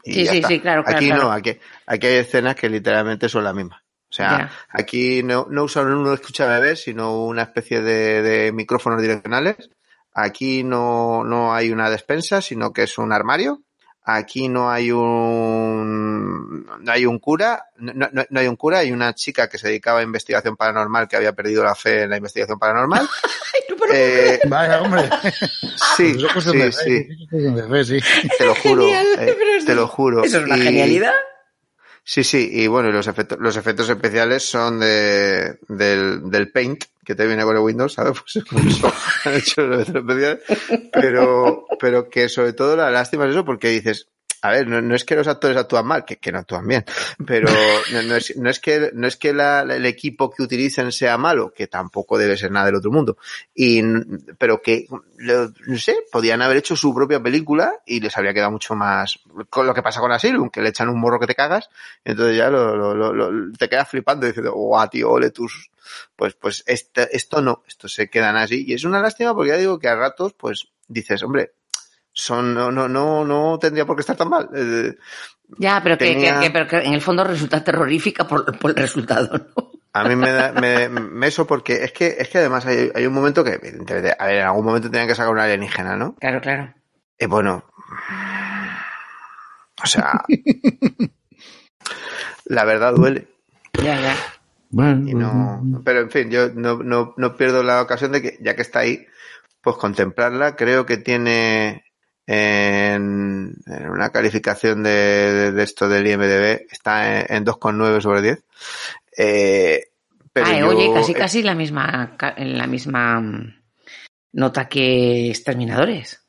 Sí, 0.03 0.27
sí, 0.27 0.37
está. 0.37 0.47
sí, 0.47 0.59
claro, 0.59 0.83
claro. 0.83 0.97
Aquí 0.97 1.07
claro. 1.07 1.23
no, 1.23 1.31
aquí, 1.31 1.57
aquí 1.85 2.07
hay 2.07 2.15
escenas 2.15 2.55
que 2.55 2.69
literalmente 2.69 3.29
son 3.29 3.43
las 3.43 3.53
mismas. 3.53 3.81
O 3.81 4.13
sea, 4.13 4.49
aquí 4.69 5.21
no, 5.21 5.45
no 5.49 5.65
usaron 5.65 5.93
un 5.97 6.13
escucha 6.13 6.47
bebés, 6.47 6.81
sino 6.81 7.25
una 7.25 7.43
especie 7.43 7.81
de, 7.81 8.23
de 8.23 8.51
micrófonos 8.51 9.01
direccionales. 9.01 9.69
Aquí 10.13 10.63
no, 10.63 11.23
no 11.23 11.53
hay 11.53 11.69
una 11.69 11.89
despensa, 11.91 12.41
sino 12.41 12.73
que 12.73 12.83
es 12.83 12.97
un 12.97 13.13
armario. 13.13 13.61
Aquí 14.11 14.47
no 14.49 14.71
hay 14.71 14.91
un, 14.91 16.65
no 16.81 16.91
hay 16.91 17.05
un 17.05 17.19
cura, 17.19 17.65
no, 17.77 18.09
no- 18.11 18.23
no 18.29 18.39
hay 18.39 18.47
un 18.47 18.55
cura, 18.55 18.79
hay 18.79 18.91
una 18.91 19.13
chica 19.13 19.47
que 19.47 19.57
se 19.57 19.67
dedicaba 19.67 19.99
a 19.99 20.03
investigación 20.03 20.55
paranormal 20.57 21.07
que 21.07 21.15
había 21.15 21.33
perdido 21.33 21.63
la 21.63 21.75
fe 21.75 22.03
en 22.03 22.09
la 22.09 22.17
investigación 22.17 22.57
paranormal. 22.59 23.07
Eh, 23.91 24.39
Vaya, 24.47 24.81
hombre. 24.83 25.09
sí, 25.97 26.13
Eso 26.15 26.27
es 26.27 26.33
cuestión 26.33 26.57
sí, 26.71 26.71
sí, 26.83 27.07
eso 27.09 27.23
es 27.23 27.29
cuestión 27.29 27.55
de 27.55 27.63
fe, 27.63 27.83
sí. 27.85 28.27
te 28.37 28.45
lo 28.45 28.53
juro, 28.53 28.83
Genial, 28.83 29.07
eh, 29.17 29.35
te 29.65 29.73
lo 29.75 29.87
juro. 29.87 30.23
Eso 30.23 30.37
es 30.37 30.43
una 30.43 30.57
Y- 30.57 30.61
genialidad. 30.61 31.13
Sí, 32.11 32.23
sí, 32.23 32.49
y 32.51 32.65
bueno, 32.65 32.91
los 32.91 33.05
efectos, 33.05 33.37
los 33.39 33.55
efectos 33.55 33.87
especiales 33.87 34.41
son 34.41 34.79
de, 34.79 35.59
del, 35.67 36.31
del 36.31 36.51
Paint, 36.51 36.85
que 37.05 37.13
te 37.13 37.27
viene 37.27 37.43
con 37.43 37.55
el 37.55 37.61
Windows, 37.61 37.93
¿sabes? 37.93 38.19
Pues 38.33 38.45
por 38.45 38.65
eso 38.65 38.91
han 39.25 39.35
hecho 39.35 39.61
los 39.61 39.81
efectos 39.81 40.01
especiales. 40.01 40.89
Pero, 40.91 41.67
pero 41.79 42.09
que 42.09 42.27
sobre 42.27 42.53
todo 42.53 42.75
la 42.75 42.89
lástima 42.89 43.25
es 43.25 43.31
eso, 43.33 43.45
porque 43.45 43.69
dices, 43.69 44.07
a 44.41 44.51
ver, 44.51 44.67
no, 44.67 44.81
no 44.81 44.95
es 44.95 45.03
que 45.03 45.15
los 45.15 45.27
actores 45.27 45.57
actúan 45.57 45.85
mal, 45.85 46.05
que, 46.05 46.17
que 46.17 46.31
no 46.31 46.39
actúan 46.39 46.67
bien, 46.67 46.85
pero 47.25 47.47
no, 47.93 48.01
no 48.03 48.15
es, 48.15 48.35
no 48.37 48.49
es 48.49 48.59
que, 48.59 48.91
no 48.93 49.07
es 49.07 49.17
que 49.17 49.33
la- 49.33 49.61
el 49.61 49.85
equipo 49.85 50.29
que 50.29 50.43
utilicen 50.43 50.91
sea 50.91 51.17
malo, 51.17 51.53
que 51.53 51.67
tampoco 51.67 52.17
debe 52.17 52.37
ser 52.37 52.51
nada 52.51 52.67
del 52.67 52.75
otro 52.75 52.91
mundo, 52.91 53.17
y, 53.53 53.81
pero 54.37 54.61
que, 54.61 54.87
no 55.19 55.77
sé, 55.77 55.97
podían 56.11 56.41
haber 56.41 56.57
hecho 56.57 56.75
su 56.75 56.93
propia 56.93 57.21
película 57.21 57.73
y 57.85 57.99
les 57.99 58.15
habría 58.17 58.33
quedado 58.33 58.51
mucho 58.51 58.75
más, 58.75 59.19
con 59.49 59.67
lo 59.67 59.73
que 59.73 59.81
pasa 59.83 59.99
con 59.99 60.11
Asylum, 60.11 60.49
que 60.49 60.61
le 60.61 60.69
echan 60.69 60.89
un 60.89 60.99
morro 60.99 61.19
que 61.19 61.27
te 61.27 61.35
cagas, 61.35 61.69
entonces 62.05 62.37
ya 62.37 62.49
lo, 62.49 62.75
lo- 62.75 62.95
lo- 62.95 63.13
lo- 63.13 63.51
te 63.57 63.67
quedas 63.69 63.89
flipando 63.89 64.25
diciendo, 64.25 64.53
guau, 64.53 64.87
tío, 64.89 65.09
ole 65.11 65.31
tus, 65.31 65.69
pues, 66.15 66.33
pues 66.35 66.63
este- 66.67 67.15
esto 67.15 67.41
no, 67.41 67.63
esto 67.67 67.87
se 67.87 68.09
quedan 68.09 68.37
así, 68.37 68.63
y 68.67 68.73
es 68.73 68.83
una 68.83 69.01
lástima 69.01 69.33
porque 69.35 69.49
ya 69.51 69.57
digo 69.57 69.79
que 69.79 69.87
a 69.89 69.95
ratos, 69.95 70.33
pues, 70.33 70.67
dices, 70.87 71.21
hombre, 71.23 71.53
son, 72.19 72.53
no, 72.53 72.71
no, 72.71 72.87
no, 72.87 73.25
no 73.25 73.57
tendría 73.59 73.85
por 73.85 73.95
qué 73.95 74.01
estar 74.01 74.15
tan 74.17 74.29
mal. 74.29 74.49
Eh, 74.55 74.95
Ya, 75.57 75.81
pero 75.81 75.97
que, 75.97 76.05
Tenía- 76.13 76.39
que- 76.39 76.45
que- 76.47 76.51
pero 76.51 76.67
que 76.67 76.77
en 76.77 76.93
el 76.93 77.01
fondo 77.01 77.23
resulta 77.23 77.63
terrorífica 77.63 78.27
por, 78.27 78.57
por 78.59 78.71
el 78.71 78.77
resultado, 78.77 79.37
¿no? 79.55 79.71
A 79.93 80.03
mí 80.03 80.15
me 80.15 80.31
da, 80.31 80.51
me, 80.51 80.87
me 80.87 81.27
eso 81.27 81.47
porque 81.47 81.83
es 81.83 81.91
que, 81.91 82.15
es 82.19 82.29
que 82.29 82.37
además 82.37 82.63
hay, 82.67 82.91
hay 82.93 83.07
un 83.07 83.13
momento 83.13 83.43
que, 83.43 83.53
evidentemente, 83.53 84.15
a 84.17 84.25
ver, 84.27 84.35
en 84.37 84.45
algún 84.45 84.65
momento 84.65 84.91
tenían 84.91 85.07
que 85.07 85.15
sacar 85.15 85.31
una 85.31 85.45
alienígena, 85.45 85.95
¿no? 85.95 86.13
Claro, 86.19 86.39
claro. 86.41 86.73
Y 87.17 87.25
bueno, 87.25 87.63
o 89.83 89.87
sea, 89.87 90.23
la 92.45 92.65
verdad 92.65 92.93
duele. 92.93 93.27
Ya, 93.81 93.99
ya. 93.99 94.15
Bueno, 94.71 95.07
Y 95.09 95.15
no, 95.15 95.81
pero 95.83 96.01
en 96.01 96.11
fin, 96.11 96.29
yo 96.29 96.49
no, 96.53 96.77
no, 96.83 97.13
no 97.17 97.35
pierdo 97.35 97.63
la 97.63 97.81
ocasión 97.81 98.11
de 98.11 98.21
que, 98.21 98.37
ya 98.41 98.55
que 98.55 98.61
está 98.61 98.79
ahí, 98.79 99.05
pues 99.61 99.77
contemplarla. 99.77 100.55
Creo 100.55 100.85
que 100.85 100.97
tiene 100.97 101.83
en, 102.33 103.55
en 103.65 103.89
una 103.89 104.09
calificación 104.11 104.83
de, 104.83 104.91
de, 104.91 105.51
de 105.51 105.63
esto 105.63 105.89
del 105.89 106.05
IMDB, 106.05 106.67
está 106.71 107.21
en, 107.21 107.37
en 107.37 107.45
2,9 107.45 108.01
sobre 108.01 108.21
10. 108.21 108.43
Eh, 109.17 109.85
pero 110.31 110.47
Ah, 110.47 110.59
yo- 110.59 110.67
oye, 110.69 110.93
casi 110.93 111.13
casi 111.15 111.41
la 111.41 111.55
misma, 111.55 112.15
la 112.37 112.67
misma, 112.67 113.19
mm, 113.19 113.55
nota 114.33 114.69
que 114.69 115.29
exterminadores. 115.29 116.23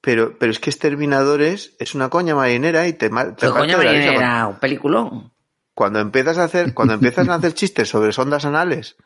Pero, 0.00 0.38
pero 0.38 0.52
es 0.52 0.60
que 0.60 0.70
Exterminadores 0.70 1.74
es 1.80 1.94
una 1.94 2.10
coña 2.10 2.34
marinera 2.36 2.86
y 2.86 2.92
te, 2.92 3.08
te 3.08 3.14
Pero 3.14 3.54
parte 3.54 3.58
coño, 3.72 3.78
de 3.78 3.84
la 3.84 3.92
risa 3.92 4.14
era 4.14 4.46
un 4.46 4.60
peliculón. 4.60 5.32
cuando 5.74 5.98
empiezas 5.98 6.38
a 6.38 6.44
hacer 6.44 6.74
cuando 6.74 6.94
empiezas 6.94 7.28
a 7.28 7.34
hacer 7.34 7.54
chistes 7.60 7.88
sobre 7.88 8.12
sondas 8.12 8.44
anales 8.44 8.96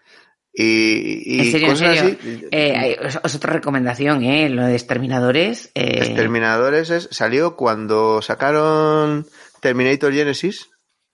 y, 0.60 1.36
y 1.36 1.38
En 1.40 1.50
serio, 1.52 1.66
en 1.68 1.72
cosas 1.72 1.98
serio. 1.98 2.16
así 2.20 2.46
Eh, 2.50 2.96
es, 3.00 3.18
es 3.22 3.34
otra 3.36 3.52
recomendación, 3.52 4.24
¿eh? 4.24 4.48
Lo 4.50 4.64
de 4.66 4.74
exterminadores. 4.74 5.70
eh, 5.76 5.98
Exterminadores 6.00 6.90
es- 6.90 7.08
salió 7.12 7.54
cuando 7.56 8.20
sacaron 8.22 9.26
Terminator 9.60 10.12
Genesis 10.12 10.68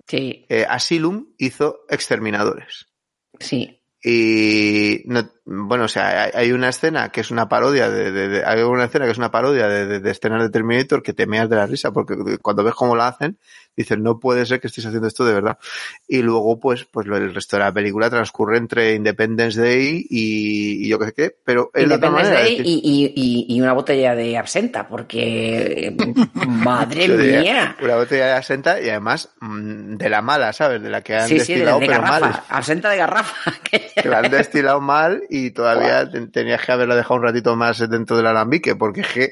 sí, 0.09 0.47
eh, 0.49 0.65
Asylum 0.69 1.27
hizo 1.39 1.81
Exterminadores 1.91 2.87
sí. 3.39 3.81
y 4.03 5.03
no- 5.07 5.31
bueno 5.47 5.85
o 5.85 5.89
sea 5.89 6.25
hay, 6.25 6.31
hay 6.35 6.53
una 6.53 6.71
escena 6.71 7.11
que 7.11 7.21
es 7.21 7.31
una 7.31 7.49
parodia 7.49 7.91
de, 7.91 8.11
de- 8.11 8.29
de- 8.29 8.45
hay 8.47 8.63
una 8.63 8.85
escena 8.85 9.05
que 9.05 9.11
es 9.13 9.19
una 9.19 9.31
parodia 9.31 9.69
de, 9.69 9.87
de- 9.87 10.01
de 10.01 10.11
escenas 10.11 10.43
de 10.43 10.49
Terminator 10.51 11.03
que 11.03 11.13
te 11.13 11.27
meas 11.27 11.51
de 11.51 11.57
la 11.57 11.67
risa 11.67 11.93
porque 11.93 12.17
cuando 12.41 12.65
ves 12.65 12.75
cómo 12.75 12.97
la 12.97 13.09
hacen 13.09 13.37
dices 13.77 13.99
no 13.99 14.21
puede 14.21 14.47
ser 14.47 14.61
que 14.61 14.69
estéis 14.69 14.87
haciendo 14.87 15.09
esto 15.09 15.25
de 15.25 15.35
verdad 15.35 15.59
y 16.09 16.23
luego 16.23 16.59
pues 16.61 16.85
pues 16.85 17.07
el 17.09 17.35
resto 17.35 17.57
de 17.57 17.65
la 17.65 17.73
película 17.73 18.09
transcurre 18.09 18.57
entre 18.57 18.95
Independence 18.95 19.61
Day 19.61 20.07
y, 20.09 20.87
y 20.87 20.89
yo 20.89 20.99
qué 20.99 21.07
sé 21.07 21.13
qué 21.13 21.37
pero 21.45 21.71
es 21.75 21.89
de 21.89 21.95
otra 21.95 22.09
Independence 22.09 22.23
manera 22.31 22.41
Day 22.41 22.51
decir, 22.59 22.67
y, 22.67 23.13
y- 23.17 23.55
y- 23.57 23.61
una 23.61 23.73
botella 23.73 24.15
de 24.15 24.37
absenta, 24.39 24.87
porque. 24.89 25.95
madre 26.47 27.09
mía. 27.09 27.77
una 27.83 27.97
botella 27.97 28.27
de 28.27 28.33
absenta 28.33 28.81
y 28.81 28.89
además 28.91 29.31
mm, 29.41 29.95
de 29.97 30.09
la 30.09 30.23
mala 30.23 30.53
sabes 30.53 30.83
de 30.83 30.91
la 30.91 31.03
que 31.03 31.17
han 31.17 31.29
Sí, 31.29 31.35
destilado 31.39 31.81
de 31.81 31.87
pero 31.87 32.03
mal. 32.03 32.43
Absenta 32.49 32.91
de 32.91 32.97
garrafa. 32.99 33.53
que 34.03 34.09
la 34.09 34.19
han 34.21 34.31
destilado 34.31 34.81
mal 34.81 35.23
y 35.37 35.51
todavía 35.51 36.09
ten- 36.11 36.31
tenías 36.31 36.65
que 36.65 36.73
haberla 36.73 36.97
dejado 36.97 37.17
un 37.17 37.23
ratito 37.27 37.57
más 37.57 37.79
dentro 37.89 38.17
del 38.17 38.27
alambique, 38.27 38.77
porque 38.77 39.01
es 39.03 39.09
que 39.09 39.29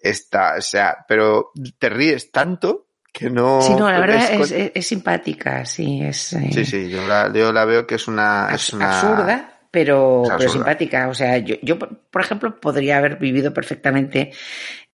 está, 0.00 0.54
o 0.58 0.60
sea, 0.62 1.04
pero 1.08 1.50
te 1.78 1.88
ríes 1.88 2.30
tanto 2.30 2.86
que 3.12 3.30
no. 3.30 3.60
sí, 3.62 3.74
no, 3.74 3.90
la 3.90 3.98
verdad 4.00 4.32
es- 4.40 4.52
es, 4.74 4.86
simpática, 4.86 5.64
sí, 5.64 6.00
es. 6.02 6.32
eh, 6.34 6.50
Sí, 6.52 6.64
sí, 6.64 6.88
yo 6.90 7.06
la, 7.06 7.32
yo 7.32 7.52
la 7.52 7.64
veo 7.64 7.86
que 7.86 7.96
es 7.96 8.06
una. 8.08 8.48
Es 8.54 8.72
una 8.72 8.86
absurda, 8.86 9.60
pero, 9.70 10.24
es 10.24 10.32
pero 10.38 10.50
simpática. 10.50 11.08
O 11.08 11.14
sea, 11.14 11.38
yo, 11.38 11.56
yo, 11.62 11.78
por 11.78 12.20
ejemplo, 12.22 12.60
podría 12.60 12.98
haber 12.98 13.16
vivido 13.16 13.52
perfectamente 13.52 14.32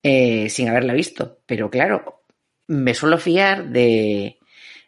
eh, 0.03 0.49
sin 0.49 0.69
haberla 0.69 0.93
visto, 0.93 1.39
pero 1.45 1.69
claro, 1.69 2.23
me 2.67 2.93
suelo 2.93 3.17
fiar 3.17 3.69
de, 3.69 4.37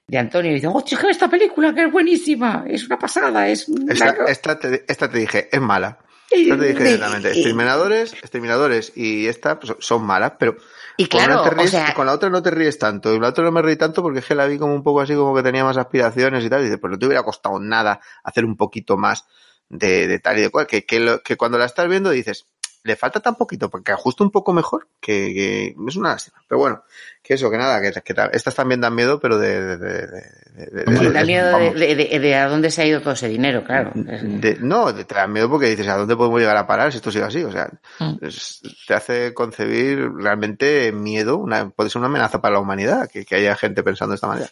de 0.07 0.17
Antonio 0.17 0.51
y 0.51 0.55
dicen, 0.55 0.71
oh, 0.73 0.81
chica, 0.81 1.09
esta 1.09 1.29
película 1.29 1.73
que 1.73 1.83
es 1.85 1.91
buenísima, 1.91 2.65
es 2.67 2.85
una 2.85 2.99
pasada, 2.99 3.47
es 3.47 3.67
una- 3.69 3.91
Esta, 3.93 4.05
esta, 4.27 4.59
te, 4.59 4.85
esta 4.87 5.09
te 5.09 5.17
dije, 5.19 5.49
es 5.51 5.61
mala. 5.61 5.99
Esta 6.29 6.57
te 6.57 6.65
dije 6.67 6.83
directamente. 6.83 7.27
Exterminadores, 7.29 8.13
exterminadores 8.13 8.91
y 8.95 9.27
esta 9.27 9.59
pues, 9.59 9.75
son 9.79 10.03
malas, 10.05 10.33
pero 10.39 10.55
Y 10.97 11.05
claro, 11.07 11.33
una 11.41 11.43
te 11.43 11.49
ríes, 11.55 11.67
o 11.69 11.71
sea, 11.71 11.93
con 11.93 12.05
la 12.07 12.13
otra 12.13 12.29
no 12.29 12.41
te 12.41 12.51
ríes 12.51 12.79
tanto. 12.79 13.13
Y 13.13 13.19
la 13.19 13.29
otra 13.29 13.43
no 13.43 13.51
me 13.51 13.61
reí 13.61 13.75
tanto 13.75 14.01
porque 14.01 14.19
es 14.19 14.25
que 14.25 14.35
la 14.35 14.45
vi 14.47 14.57
como 14.57 14.73
un 14.73 14.83
poco 14.83 15.01
así, 15.01 15.13
como 15.15 15.35
que 15.35 15.43
tenía 15.43 15.63
más 15.63 15.77
aspiraciones 15.77 16.43
y 16.43 16.49
tal. 16.49 16.61
Y 16.61 16.65
dices, 16.65 16.79
pues 16.81 16.91
no 16.91 16.97
te 16.99 17.05
hubiera 17.05 17.23
costado 17.23 17.59
nada 17.59 17.99
hacer 18.23 18.45
un 18.45 18.57
poquito 18.57 18.97
más 18.97 19.25
de, 19.69 20.07
de 20.07 20.19
tal 20.19 20.39
y 20.39 20.41
de 20.41 20.49
cual. 20.49 20.65
Que, 20.67 20.85
que, 20.85 20.99
lo- 20.99 21.21
que 21.21 21.35
cuando 21.37 21.57
la 21.59 21.65
estás 21.65 21.87
viendo 21.87 22.09
dices, 22.09 22.47
le 22.83 22.95
falta 22.97 23.19
tan 23.21 23.35
poquito 23.35 23.69
porque 23.69 23.91
ajusta 23.93 24.23
un 24.23 24.31
poco 24.31 24.51
mejor 24.53 24.87
que, 24.99 25.33
que 25.33 25.75
es 25.87 25.95
una 25.95 26.09
lástima. 26.09 26.43
Pero 26.47 26.59
bueno, 26.59 26.83
que 27.21 27.35
eso, 27.35 27.49
que 27.49 27.57
nada, 27.57 27.81
que, 27.81 27.91
que 28.01 28.13
ta- 28.13 28.29
estas 28.33 28.55
también 28.55 28.81
dan 28.81 28.93
miedo, 28.93 29.19
pero 29.21 29.37
de... 29.37 29.61
de, 29.61 29.77
de, 29.77 30.07
de- 30.07 30.69
de- 30.71 30.83
Hombre, 30.87 31.07
de- 31.07 31.13
da 31.13 31.23
miedo 31.23 31.47
de, 31.47 31.51
vamos. 31.53 31.79
de- 31.79 31.95
de- 31.95 32.19
de 32.19 32.35
a 32.35 32.47
dónde 32.49 32.69
se 32.69 32.81
ha 32.81 32.85
ido 32.85 32.99
todo 33.01 33.13
ese 33.13 33.29
dinero, 33.29 33.63
claro. 33.63 33.91
De- 33.95 34.57
no, 34.59 34.93
te 34.93 35.15
da 35.15 35.27
miedo 35.27 35.49
porque 35.49 35.67
dices, 35.69 35.87
¿a 35.87 35.95
dónde 35.97 36.15
podemos 36.17 36.39
llegar 36.41 36.57
a 36.57 36.67
parar 36.67 36.91
si 36.91 36.97
esto 36.97 37.11
sigue 37.11 37.23
así? 37.23 37.41
O 37.43 37.51
sea, 37.51 37.69
Mm. 37.99 38.15
es- 38.21 38.61
te 38.85 38.93
hace 38.93 39.33
concebir 39.33 40.09
realmente 40.17 40.91
miedo, 40.91 41.37
una, 41.37 41.69
puede 41.69 41.89
ser 41.89 41.99
una 41.99 42.07
amenaza 42.09 42.41
para 42.41 42.55
la 42.55 42.59
humanidad, 42.59 43.09
que, 43.09 43.23
que 43.25 43.35
haya 43.35 43.55
gente 43.55 43.81
pensando 43.83 44.11
de 44.11 44.15
esta 44.15 44.27
manera. 44.27 44.49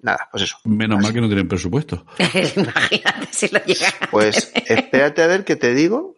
Nada, 0.00 0.28
pues 0.30 0.44
eso. 0.44 0.56
Menos 0.64 1.02
mal 1.02 1.12
que 1.12 1.20
no 1.20 1.26
tienen 1.26 1.46
presupuesto. 1.46 2.06
Imagínate 2.56 3.28
si 3.30 3.48
lo 3.48 3.62
llega. 3.64 3.86
Pues 4.10 4.50
espérate 4.54 5.22
a 5.22 5.26
ver 5.26 5.44
qué 5.44 5.56
te 5.56 5.74
digo. 5.74 6.15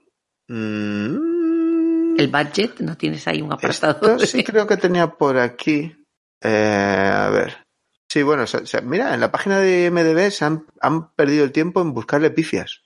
Mm, 0.49 2.19
El 2.19 2.29
budget, 2.29 2.81
¿no 2.81 2.97
tienes 2.97 3.27
ahí 3.29 3.43
un 3.43 3.53
apartado? 3.53 4.15
esto 4.15 4.27
sí 4.27 4.43
creo 4.45 4.67
que 4.67 4.77
tenía 4.77 5.09
por 5.09 5.37
aquí. 5.39 5.95
Eh, 6.43 7.11
a 7.15 7.29
ver. 7.31 7.59
Sí, 8.11 8.23
bueno, 8.23 8.47
se- 8.47 8.67
se- 8.67 8.81
mira, 8.83 9.13
en 9.15 9.21
la 9.21 9.31
página 9.31 9.59
de 9.59 9.91
MDB 9.91 10.31
se 10.31 10.45
han, 10.45 10.67
han 10.81 11.11
perdido 11.13 11.45
el 11.45 11.53
tiempo 11.53 11.81
en 11.83 11.93
buscarle 11.93 12.31
pifias. 12.31 12.83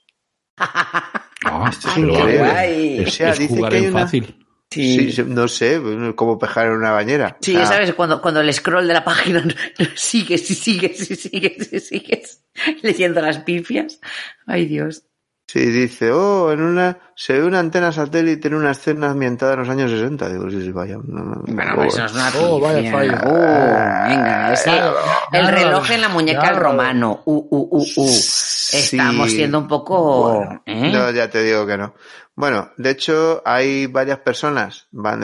Ah, 1.45 1.69
Esto 1.69 1.89
es 1.89 1.97
increíble. 1.99 3.03
Es, 3.03 3.09
O 3.09 3.11
sea, 3.11 3.31
es 3.31 3.39
dice 3.41 3.55
jugar 3.57 3.73
que 3.73 3.79
hay 3.79 3.85
en 3.87 3.91
una- 3.91 4.03
fácil. 4.05 4.47
Sí, 4.71 5.11
sí, 5.13 5.25
no 5.27 5.49
sé, 5.49 5.83
cómo 6.15 6.39
pejar 6.39 6.67
en 6.69 6.73
una 6.75 6.93
bañera. 6.93 7.37
Sí, 7.43 7.51
O 7.51 7.55
sea, 7.59 7.65
ya 7.65 7.67
sabes, 7.73 7.93
cuando, 7.95 8.23
cuando 8.23 8.41
el 8.41 8.55
scroll 8.55 8.87
de 8.87 8.95
la 8.95 9.03
página 9.05 9.45
sigues 9.97 10.49
y 10.51 10.55
sigues 10.55 11.11
y 11.11 11.17
sigues 11.17 11.73
y 11.73 11.81
sigues 11.81 12.45
leyendo 12.83 13.21
las 13.21 13.39
pifias. 13.41 13.99
Ay, 14.47 14.67
Dios. 14.67 15.03
Sí, 15.53 15.67
dice, 15.67 16.11
oh, 16.11 16.51
en 16.51 16.63
una, 16.63 16.97
se 17.15 17.35
ve 17.35 17.45
una 17.45 17.59
antena 17.59 17.93
satélite 17.93 18.49
en 18.49 18.55
una 18.55 18.71
escena 18.71 19.11
ambientada 19.11 19.53
en 19.53 19.59
los 19.59 19.69
años 19.69 19.91
60. 19.91 20.31
Digo, 20.31 20.49
sí, 20.51 20.63
sí, 20.63 20.73
vaya. 20.73 20.97
no, 21.05 21.25
no, 21.25 21.43
Bueno, 21.47 21.71
no, 21.73 21.77
pues 21.77 21.93
eso 21.93 22.01
no 22.01 22.07
es 22.07 22.15
una 22.15 22.31
Oh, 22.49 22.59
vaya 22.59 22.91
fallo. 22.91 23.13
Oh, 23.27 24.09
venga, 24.09 24.55
Claro, 24.65 24.95
el 25.33 25.49
reloj 25.49 25.91
en 25.91 26.01
la 26.01 26.09
muñeca 26.09 26.41
claro. 26.41 26.57
al 26.57 26.63
romano. 26.63 27.21
Uh, 27.27 27.35
uh, 27.51 27.69
uh, 27.71 27.83
uh. 27.97 28.09
Sí. 28.09 28.97
Estamos 28.97 29.31
siendo 29.31 29.59
un 29.59 29.69
poco... 29.69 30.33
Bueno, 30.39 30.63
¿eh? 30.65 30.91
No, 30.91 31.11
ya 31.11 31.29
te 31.29 31.43
digo 31.43 31.67
que 31.67 31.77
no. 31.77 31.93
Bueno, 32.35 32.71
de 32.79 32.89
hecho, 32.91 33.43
hay 33.45 33.87
varias 33.89 34.21
personas, 34.21 34.87
van- 34.91 35.21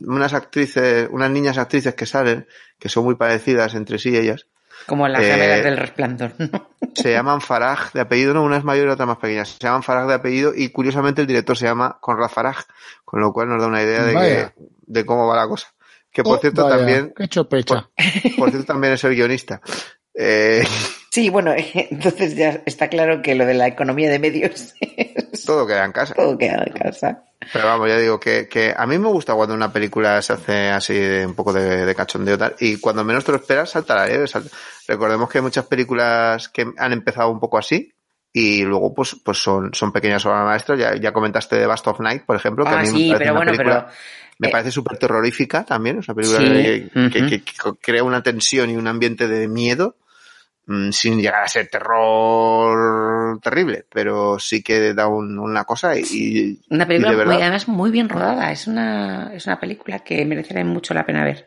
mm, 0.00 0.08
unas 0.10 0.32
actrices, 0.32 1.08
unas 1.10 1.30
niñas 1.30 1.58
actrices 1.58 1.94
que 1.94 2.06
salen, 2.06 2.46
que 2.78 2.88
son 2.88 3.04
muy 3.04 3.16
parecidas 3.16 3.74
entre 3.74 3.98
sí 3.98 4.16
ellas. 4.16 4.46
Como 4.86 5.06
las 5.08 5.22
eh, 5.22 5.30
gemelas 5.32 5.64
del 5.64 5.76
resplandor. 5.76 6.32
¿no? 6.38 6.70
Se 6.94 7.12
llaman 7.12 7.40
Faraj 7.40 7.92
de 7.92 8.00
apellido, 8.00 8.34
no, 8.34 8.42
una 8.42 8.56
es 8.58 8.64
mayor 8.64 8.86
y 8.88 8.90
otra 8.90 9.06
más 9.06 9.18
pequeña. 9.18 9.44
Se 9.44 9.58
llaman 9.58 9.82
Faraj 9.82 10.06
de 10.08 10.14
apellido 10.14 10.52
y 10.54 10.68
curiosamente 10.70 11.20
el 11.22 11.26
director 11.26 11.56
se 11.56 11.66
llama 11.66 11.98
Conrad 12.00 12.28
Faraj, 12.28 12.64
con 13.04 13.20
lo 13.20 13.32
cual 13.32 13.48
nos 13.48 13.60
da 13.60 13.68
una 13.68 13.82
idea 13.82 14.02
de, 14.02 14.12
que, 14.14 14.52
de 14.86 15.06
cómo 15.06 15.26
va 15.26 15.36
la 15.36 15.48
cosa. 15.48 15.68
Que 16.10 16.22
por 16.22 16.36
Oh, 16.36 16.40
cierto 16.40 16.64
vaya, 16.64 16.76
también, 16.76 17.14
Qué 17.16 17.26
chopecha. 17.28 17.88
por 18.36 18.50
cierto 18.50 18.66
también 18.66 18.92
es 18.92 19.04
el 19.04 19.14
guionista. 19.14 19.60
Eh, 20.14 20.62
Sí, 21.12 21.28
bueno, 21.28 21.52
entonces 21.74 22.34
ya 22.36 22.62
está 22.64 22.88
claro 22.88 23.20
que 23.20 23.34
lo 23.34 23.44
de 23.44 23.52
la 23.52 23.66
economía 23.66 24.10
de 24.10 24.18
medios 24.18 24.72
es 24.80 25.44
todo 25.44 25.66
queda 25.66 25.84
en 25.84 25.92
casa. 25.92 26.14
todo 26.14 26.38
queda 26.38 26.64
en 26.66 26.72
casa. 26.72 27.24
Pero 27.52 27.66
vamos, 27.66 27.86
ya 27.90 27.98
digo 27.98 28.18
que, 28.18 28.48
que 28.48 28.72
a 28.74 28.86
mí 28.86 28.96
me 28.98 29.08
gusta 29.08 29.34
cuando 29.34 29.54
una 29.54 29.70
película 29.70 30.22
se 30.22 30.32
hace 30.32 30.70
así 30.70 30.94
de 30.94 31.26
un 31.26 31.34
poco 31.34 31.52
de, 31.52 31.84
de 31.84 31.94
cachondeo 31.94 32.38
tal, 32.38 32.54
y 32.60 32.78
cuando 32.78 33.04
menos 33.04 33.24
te 33.26 33.32
lo 33.32 33.36
esperas 33.36 33.68
salta 33.68 33.94
la 33.94 34.08
nieve. 34.08 34.24
Recordemos 34.88 35.28
que 35.30 35.38
hay 35.38 35.42
muchas 35.42 35.66
películas 35.66 36.48
que 36.48 36.66
han 36.78 36.92
empezado 36.92 37.30
un 37.30 37.40
poco 37.40 37.58
así 37.58 37.92
y 38.32 38.62
luego 38.64 38.94
pues, 38.94 39.16
pues 39.24 39.38
son, 39.38 39.72
son 39.74 39.92
pequeñas 39.92 40.24
obras 40.26 40.44
maestras. 40.44 40.78
Ya, 40.78 40.96
ya 40.96 41.12
comentaste 41.12 41.56
de 41.56 41.66
Bast 41.66 41.86
of 41.88 42.00
Night, 42.00 42.22
por 42.24 42.36
ejemplo, 42.36 42.64
que 42.64 42.70
a 42.70 42.78
Ah, 42.78 42.82
mí 42.82 42.88
sí, 42.90 42.92
me 43.04 43.14
parece 43.14 43.18
pero 43.18 43.32
una 43.32 43.44
bueno, 43.44 43.52
película, 43.52 43.86
pero... 43.86 43.92
me 44.38 44.48
eh, 44.48 44.50
parece 44.50 44.70
súper 44.70 44.98
terrorífica 44.98 45.64
también, 45.64 45.98
es 45.98 46.08
una 46.08 46.14
película 46.14 46.38
Sí, 46.40 46.90
que, 47.10 47.42
crea 47.80 48.04
una 48.04 48.22
tensión 48.22 48.70
y 48.70 48.76
un 48.76 48.88
ambiente 48.88 49.28
de 49.28 49.48
miedo 49.48 49.96
mm, 50.66 50.90
sin 50.90 51.20
llegar 51.20 51.42
a 51.42 51.48
ser 51.48 51.68
terror 51.68 53.38
terrible, 53.40 53.84
pero 53.92 54.38
sí 54.38 54.62
que 54.62 54.94
da 54.94 55.06
un- 55.08 55.38
una 55.38 55.64
cosa 55.64 55.96
y, 55.98 56.02
y- 56.10 56.60
Una 56.70 56.84
y 56.84 56.86
película 56.86 57.10
de 57.10 57.16
muy, 57.16 57.18
verdad 57.26 57.42
además 57.42 57.68
muy 57.68 57.90
bien 57.90 58.08
rodada. 58.08 58.50
Es 58.52 58.66
una, 58.66 59.30
es 59.34 59.46
una 59.46 59.60
película 59.60 59.98
que 60.00 60.24
merecería 60.24 60.64
mucho 60.64 60.94
la 60.94 61.04
pena 61.04 61.24
ver. 61.24 61.46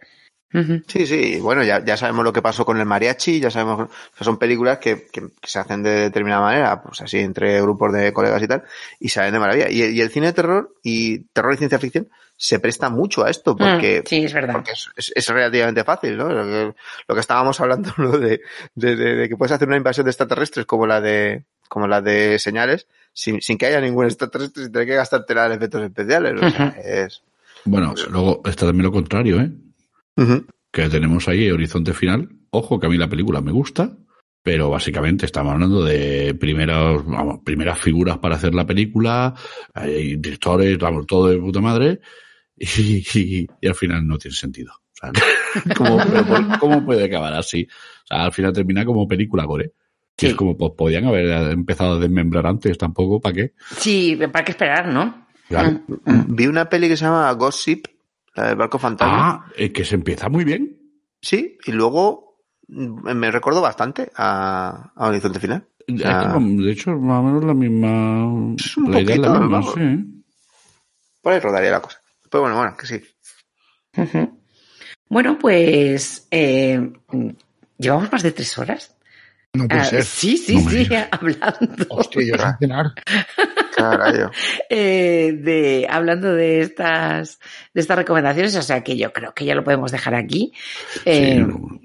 Sí, 0.87 1.05
sí, 1.05 1.39
bueno, 1.39 1.63
ya, 1.63 1.83
ya 1.83 1.97
sabemos 1.97 2.23
lo 2.23 2.31
que 2.33 2.41
pasó 2.41 2.65
con 2.65 2.79
el 2.79 2.85
mariachi, 2.85 3.39
ya 3.39 3.49
sabemos 3.51 3.89
que 4.17 4.23
son 4.23 4.37
películas 4.37 4.77
que, 4.79 5.07
que- 5.11 5.21
que 5.41 5.47
se 5.47 5.59
hacen 5.59 5.83
de 5.83 5.91
determinada 5.91 6.41
manera, 6.41 6.81
pues 6.81 7.01
así 7.01 7.19
entre 7.19 7.61
grupos 7.61 7.91
de 7.93 8.13
colegas 8.13 8.41
y 8.43 8.47
tal, 8.47 8.63
y 8.99 9.09
salen 9.09 9.33
de 9.33 9.39
maravilla. 9.39 9.69
Y, 9.69 9.83
y 9.83 10.01
el 10.01 10.09
cine 10.09 10.27
de 10.27 10.33
terror 10.33 10.73
y 10.83 11.19
terror 11.33 11.53
y 11.53 11.57
ciencia 11.57 11.79
ficción 11.79 12.07
se 12.37 12.59
presta 12.59 12.89
mucho 12.89 13.23
a 13.25 13.29
esto, 13.29 13.55
porque, 13.55 14.01
Mm, 14.01 14.07
sí, 14.07 14.23
es 14.25 14.33
verdad. 14.33 14.53
porque 14.53 14.71
es, 14.71 14.89
es- 14.95 15.11
es 15.15 15.27
relativamente 15.29 15.83
fácil, 15.83 16.17
¿no? 16.17 16.29
Lo 16.29 16.43
que, 16.43 16.75
lo 17.07 17.15
que 17.15 17.21
estábamos 17.21 17.59
hablando, 17.61 17.91
¿no? 17.97 18.17
De, 18.17 18.41
de, 18.75 18.95
de- 18.95 19.15
de 19.15 19.29
que 19.29 19.37
puedes 19.37 19.51
hacer 19.53 19.67
una 19.67 19.77
invasión 19.77 20.05
de 20.05 20.11
extraterrestres 20.11 20.65
como 20.65 20.85
la 20.85 21.01
de, 21.01 21.43
como 21.69 21.87
la 21.87 22.01
de 22.01 22.37
señales, 22.39 22.87
sin, 23.13 23.41
sin 23.41 23.57
que 23.57 23.65
haya 23.67 23.79
ningún 23.81 24.05
extraterrestre, 24.05 24.63
sin 24.63 24.71
tener 24.71 24.87
que 24.87 24.95
gastarte 24.95 25.33
nada 25.33 25.47
en 25.47 25.53
efectos 25.53 25.81
especiales. 25.83 26.33
O 26.33 26.49
sea, 26.49 26.67
Ujú. 26.67 26.81
es, 26.83 27.21
Bueno, 27.63 27.95
luego 28.11 28.41
está 28.45 28.65
también 28.65 28.83
lo 28.85 28.91
contrario, 28.91 29.39
¿eh? 29.39 29.49
Que 30.71 30.89
tenemos 30.89 31.27
ahí 31.27 31.49
Horizonte 31.49 31.93
Final. 31.93 32.29
Ojo 32.51 32.79
que 32.79 32.87
a 32.87 32.89
mí 32.89 32.97
la 32.97 33.09
película 33.09 33.41
me 33.41 33.51
gusta, 33.51 33.97
pero 34.41 34.69
básicamente 34.69 35.25
estamos 35.25 35.53
hablando 35.53 35.83
de 35.83 36.35
primeros, 36.35 37.05
vamos, 37.05 37.39
primeras 37.43 37.79
figuras 37.79 38.17
para 38.19 38.35
hacer 38.35 38.53
la 38.53 38.65
película, 38.65 39.33
hay 39.73 40.15
directores, 40.17 40.77
vamos, 40.77 41.05
todo 41.07 41.27
de 41.27 41.37
puta 41.37 41.59
madre, 41.61 41.99
y, 42.57 42.65
y- 43.19 43.47
y 43.61 43.67
al 43.67 43.75
final 43.75 44.07
no 44.07 44.17
tiene 44.17 44.35
sentido. 44.35 44.71
O 44.73 44.97
sea, 44.97 45.11
¿cómo, 45.77 45.97
pero 45.97 46.59
cómo 46.59 46.85
puede 46.85 47.03
acabar 47.05 47.33
así? 47.33 47.67
O 48.03 48.07
sea, 48.07 48.25
al 48.25 48.31
final 48.31 48.53
termina 48.53 48.85
como 48.85 49.07
película 49.07 49.43
gore. 49.45 49.73
Que 50.15 50.27
Sí. 50.27 50.31
es 50.31 50.35
como, 50.37 50.55
pues 50.55 50.71
podían 50.77 51.03
haber 51.05 51.51
empezado 51.51 51.95
a 51.95 51.99
desmembrar 51.99 52.47
antes, 52.47 52.77
tampoco, 52.77 53.19
¿para 53.19 53.33
qué? 53.35 53.53
Sí, 53.77 54.17
para 54.31 54.45
qué 54.45 54.51
esperar, 54.51 54.87
¿no? 54.87 55.27
Claro. 55.49 55.81
Vi 56.29 56.47
una 56.47 56.69
peli 56.69 56.87
que 56.87 56.95
se 56.95 57.03
llama 57.03 57.29
Gossip, 57.33 57.85
la 58.35 58.47
del 58.47 58.55
barco 58.55 58.77
fantasma. 58.79 59.45
Ah, 59.47 59.51
eh, 59.55 59.71
que 59.71 59.85
se 59.85 59.95
empieza 59.95 60.29
muy 60.29 60.43
bien. 60.43 60.77
Sí, 61.21 61.57
y 61.65 61.71
luego 61.71 62.41
mm, 62.67 63.11
me 63.13 63.31
recuerdo 63.31 63.61
bastante 63.61 64.11
a, 64.15 64.91
a 64.95 65.07
Horizonte 65.07 65.39
Final. 65.39 65.67
Ah. 66.03 66.37
de 66.39 66.71
hecho, 66.71 66.91
más 66.91 67.19
o 67.19 67.23
menos 67.23 67.43
la 67.43 67.53
misma. 67.53 68.55
Es 68.57 68.77
un 68.77 68.91
la 68.91 69.01
idea 69.01 69.15
es 69.15 69.21
la 69.21 69.27
poquito, 69.27 69.47
misma, 69.47 69.73
sí. 69.73 70.23
Por 71.21 71.33
ahí 71.33 71.39
rodaría 71.39 71.71
la 71.71 71.81
cosa. 71.81 71.99
Pero 72.29 72.41
bueno, 72.41 72.57
bueno, 72.57 72.75
que 72.77 72.85
sí. 72.87 73.01
Bueno, 75.07 75.37
pues 75.39 76.27
eh, 76.31 76.91
llevamos 77.77 78.11
más 78.11 78.23
de 78.23 78.31
tres 78.31 78.57
horas. 78.57 78.94
No 79.55 79.67
puede 79.67 79.81
Ah, 79.81 79.85
ser. 79.85 80.03
sí, 80.03 80.37
sí, 80.37 80.55
No 80.55 80.69
sí, 80.69 80.87
hablando. 81.11 81.85
Hostia, 81.89 82.21
yo 82.25 82.35
cenar. 82.59 82.93
Carayo. 83.75 84.31
eh, 84.69 85.37
de 85.41 85.87
hablando 85.89 86.33
de 86.33 86.61
estas 86.61 87.39
de 87.73 87.81
estas 87.81 87.97
recomendaciones, 87.97 88.55
o 88.55 88.61
sea 88.61 88.83
que 88.83 88.97
yo 88.97 89.11
creo 89.13 89.33
que 89.33 89.45
ya 89.45 89.55
lo 89.55 89.63
podemos 89.63 89.91
dejar 89.91 90.15
aquí. 90.15 90.53
Eh, 91.05 91.35
Sí, 91.35 91.39
no. 91.41 91.79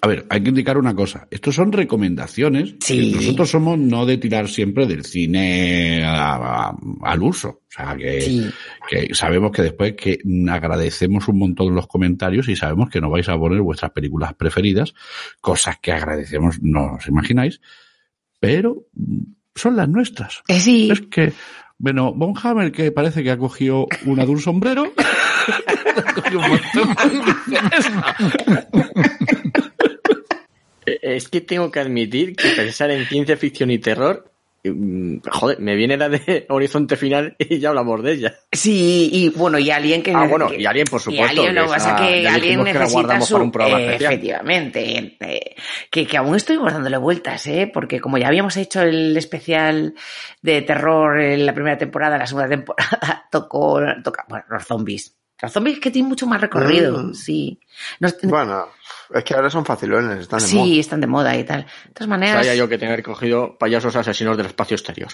A 0.00 0.06
ver, 0.06 0.26
hay 0.30 0.42
que 0.42 0.50
indicar 0.50 0.78
una 0.78 0.94
cosa. 0.94 1.26
Estos 1.30 1.54
son 1.56 1.72
recomendaciones. 1.72 2.76
Sí. 2.80 3.12
Nosotros 3.14 3.50
somos 3.50 3.78
no 3.78 4.06
de 4.06 4.16
tirar 4.18 4.48
siempre 4.48 4.86
del 4.86 5.04
cine 5.04 6.04
a- 6.04 6.68
a- 6.68 6.76
al 7.02 7.22
uso. 7.22 7.48
O 7.48 7.62
sea, 7.68 7.96
que, 7.96 8.20
sí, 8.20 8.48
que 8.88 9.12
sabemos 9.14 9.50
que 9.50 9.62
después 9.62 9.94
que 9.94 10.20
agradecemos 10.50 11.26
un 11.28 11.38
montón 11.38 11.74
los 11.74 11.88
comentarios 11.88 12.48
y 12.48 12.54
sabemos 12.56 12.90
que 12.90 13.00
nos 13.00 13.10
vais 13.10 13.28
a 13.28 13.36
poner 13.36 13.60
vuestras 13.60 13.90
películas 13.90 14.34
preferidas, 14.34 14.94
cosas 15.40 15.78
que 15.80 15.92
agradecemos, 15.92 16.62
no 16.62 16.94
os 16.94 17.06
imagináis, 17.08 17.60
pero 18.40 18.86
son 19.56 19.74
las 19.76 19.88
nuestras. 19.88 20.42
Eh, 20.46 20.60
sí, 20.60 20.88
Es 20.92 21.00
que, 21.02 21.32
bueno, 21.76 22.14
Von 22.14 22.34
Hammer, 22.42 22.70
que 22.72 22.92
parece 22.92 23.22
que 23.24 23.32
ha 23.32 23.36
cogido 23.38 23.86
una 24.06 24.24
de 24.24 24.30
un 24.30 24.40
sombrero, 24.40 24.92
ha 26.06 26.14
cogido 26.14 26.38
un 26.40 26.48
montón. 26.48 26.96
Eh, 27.52 27.58
Es 31.02 31.28
que 31.28 31.40
tengo 31.40 31.70
que 31.70 31.80
admitir 31.80 32.34
que 32.36 32.50
pensar 32.50 32.90
en 32.90 33.06
ciencia 33.06 33.36
ficción 33.36 33.70
y 33.70 33.78
terror, 33.78 34.30
mm, 34.64 35.18
joder, 35.30 35.60
me 35.60 35.76
viene 35.76 35.96
la 35.96 36.08
de 36.08 36.46
Horizonte 36.50 36.96
Final 36.96 37.36
y 37.38 37.58
ya 37.58 37.68
hablamos 37.70 38.02
de 38.02 38.12
ella. 38.12 38.34
sí, 38.52 39.08
y 39.12 39.28
bueno, 39.30 39.58
y 39.58 39.70
alguien 39.70 40.02
que 40.02 40.12
Ah, 40.14 40.26
bueno, 40.28 40.48
que- 40.48 40.60
y 40.60 40.66
Alien, 40.66 40.86
por 40.90 41.00
Y 41.00 41.04
supuesto. 41.04 41.40
Alien, 41.42 41.54
lo 41.54 41.62
que 41.62 41.66
que 41.68 41.72
pasa 41.74 41.96
que 41.96 42.22
que 42.40 42.56
necesita 42.56 42.86
guardamos 42.92 43.28
su... 43.28 43.34
para 43.34 43.44
un 43.44 43.52
programa 43.52 43.80
eh, 43.80 43.94
efectivamente. 43.96 45.16
eh, 45.20 45.54
que, 45.90 46.06
que 46.06 46.16
aún 46.16 46.34
estuvimos 46.36 46.72
dándole 46.72 46.96
vueltas, 46.96 47.46
¿eh? 47.46 47.70
Porque 47.72 48.00
como 48.00 48.18
ya 48.18 48.28
habíamos 48.28 48.56
hecho 48.56 48.82
el 48.82 49.16
especial 49.16 49.94
de 50.42 50.62
terror 50.62 51.20
en 51.20 51.46
la 51.46 51.54
primera 51.54 51.78
temporada, 51.78 52.18
la 52.18 52.26
segunda 52.26 52.48
temporada 52.48 53.26
tocó... 53.30 53.80
Toca, 54.02 54.24
bueno, 54.28 54.44
los 54.50 54.64
zombies. 54.64 55.14
Los 55.40 55.52
zombies 55.52 55.78
que 55.78 55.92
tienen 55.92 56.08
mucho 56.08 56.26
más 56.26 56.40
recorrido, 56.40 56.98
Mm. 57.00 57.14
sí. 57.14 57.60
Nos- 58.00 58.16
Bueno, 58.22 58.66
es 59.14 59.24
que 59.24 59.34
ahora 59.34 59.50
son 59.50 59.64
facilones, 59.64 60.20
están 60.20 60.40
de 60.40 60.46
sí, 60.46 60.56
moda. 60.56 60.80
están 60.80 61.00
de 61.00 61.06
moda 61.06 61.36
y 61.36 61.44
tal. 61.44 61.62
De 61.86 61.92
todas 61.94 62.08
maneras... 62.08 62.36
Sabía 62.44 62.54
yo 62.54 62.68
que 62.68 62.74
haber 62.84 63.02
cogido 63.02 63.56
payasos 63.58 63.94
asesinos 63.96 64.36
del 64.36 64.46
espacio 64.46 64.74
exterior. 64.74 65.08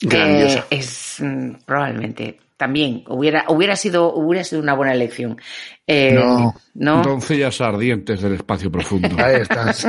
Grandiosa. 0.00 0.60
Eh, 0.70 0.78
es 0.78 1.16
mm, 1.20 1.50
probablemente 1.64 2.38
también 2.56 3.02
hubiera 3.08 3.46
hubiera 3.48 3.74
sido 3.76 4.14
hubiera 4.14 4.44
sido 4.44 4.62
una 4.62 4.74
buena 4.74 4.92
elección. 4.92 5.40
Eh, 5.86 6.12
No. 6.14 6.54
no. 6.74 7.02
Doncellas 7.02 7.60
ardientes 7.60 8.20
del 8.22 8.34
espacio 8.34 8.70
profundo. 8.70 9.08
Ahí 9.18 9.36
estás. 9.40 9.86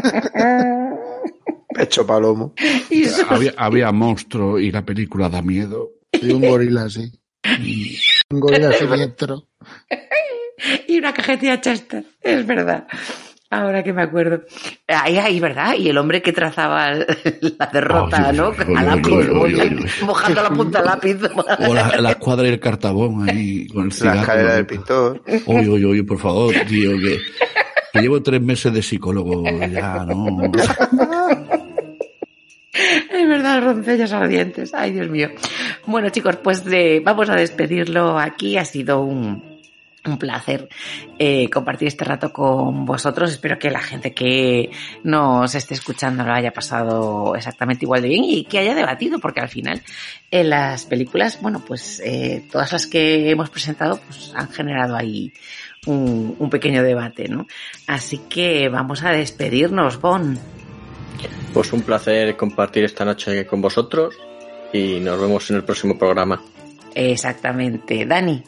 Pecho 1.73 2.05
palomo. 2.07 2.53
Y 2.89 3.03
eso- 3.03 3.25
había, 3.29 3.53
había 3.57 3.91
monstruo 3.91 4.57
y 4.59 4.71
la 4.71 4.83
película 4.83 5.29
da 5.29 5.41
miedo. 5.41 5.89
Y 6.11 6.31
un 6.31 6.41
gorila, 6.47 6.89
sí. 6.89 7.11
Un 8.29 8.39
gorila 8.39 8.71
siniestro. 8.71 9.47
y 10.87 10.97
una 10.97 11.13
cajetilla 11.13 11.59
Chester, 11.59 12.05
es 12.21 12.47
verdad. 12.47 12.87
Ahora 13.51 13.83
que 13.83 13.93
me 13.93 14.01
acuerdo. 14.01 14.41
Ahí, 14.87 15.17
ahí, 15.17 15.39
¿verdad? 15.39 15.75
Y 15.77 15.87
el 15.89 15.97
hombre 15.97 16.21
que 16.21 16.33
trazaba 16.33 16.91
la 17.41 17.69
derrota, 17.71 18.31
¿no? 18.33 18.51
A 18.75 18.83
lápiz, 18.83 19.11
mojando 20.03 20.41
la 20.43 20.49
punta 20.49 20.79
del 20.79 20.87
lápiz. 20.87 21.17
O 21.67 21.73
la, 21.73 21.95
la 22.01 22.09
escuadra 22.11 22.47
y 22.47 22.51
el 22.51 22.59
cartabón 22.59 23.29
ahí 23.29 23.67
con 23.67 23.83
el 23.83 23.89
La 23.89 23.93
cigarro. 23.93 24.19
escalera 24.21 24.53
del 24.55 24.65
pintor. 24.65 25.21
Oye, 25.45 25.69
oye, 25.69 25.85
oye, 25.85 26.03
por 26.03 26.17
favor, 26.19 26.53
tío, 26.67 26.91
que, 26.97 27.19
que 27.93 28.01
llevo 28.01 28.21
tres 28.21 28.41
meses 28.41 28.73
de 28.73 28.81
psicólogo 28.81 29.43
ya, 29.69 30.05
¿no? 30.05 30.25
Es 32.73 33.29
verdad, 33.29 33.63
roncellas 33.63 34.11
ardientes. 34.11 34.73
Ay, 34.73 34.91
Dios 34.91 35.09
mío. 35.09 35.29
Bueno, 35.85 36.09
chicos, 36.09 36.35
pues 36.37 36.65
de- 36.65 37.01
vamos 37.03 37.29
a 37.29 37.35
despedirlo 37.35 38.19
aquí. 38.19 38.57
Ha 38.57 38.65
sido 38.65 39.01
un, 39.01 39.54
un 40.05 40.17
placer 40.17 40.69
eh, 41.19 41.49
compartir 41.49 41.87
este 41.87 42.05
rato 42.05 42.31
con 42.31 42.85
vosotros. 42.85 43.31
Espero 43.31 43.57
que 43.57 43.69
la 43.69 43.79
gente 43.79 44.13
que 44.13 44.69
nos 45.03 45.53
esté 45.55 45.73
escuchando 45.73 46.23
lo 46.23 46.33
haya 46.33 46.51
pasado 46.51 47.35
exactamente 47.35 47.85
igual 47.85 48.01
de 48.01 48.09
bien 48.09 48.23
y 48.23 48.45
que 48.45 48.59
haya 48.59 48.75
debatido, 48.75 49.19
porque 49.19 49.41
al 49.41 49.49
final 49.49 49.81
en 50.31 50.49
las 50.49 50.85
películas, 50.85 51.41
bueno, 51.41 51.63
pues 51.65 52.01
eh, 52.03 52.43
todas 52.51 52.71
las 52.71 52.87
que 52.87 53.29
hemos 53.29 53.49
presentado 53.49 53.99
pues 54.07 54.31
han 54.35 54.49
generado 54.49 54.95
ahí 54.95 55.31
un, 55.85 56.35
un 56.39 56.49
pequeño 56.49 56.83
debate, 56.83 57.27
¿no? 57.27 57.47
Así 57.87 58.19
que 58.29 58.69
vamos 58.69 59.03
a 59.03 59.11
despedirnos, 59.11 59.99
Bon. 60.01 60.37
Pues 61.53 61.71
un 61.71 61.81
placer 61.81 62.35
compartir 62.35 62.83
esta 62.83 63.05
noche 63.05 63.45
con 63.45 63.61
vosotros 63.61 64.15
y 64.73 64.99
nos 64.99 65.19
vemos 65.19 65.49
en 65.49 65.57
el 65.57 65.63
próximo 65.63 65.97
programa. 65.97 66.41
Exactamente. 66.93 68.05
Dani. 68.05 68.43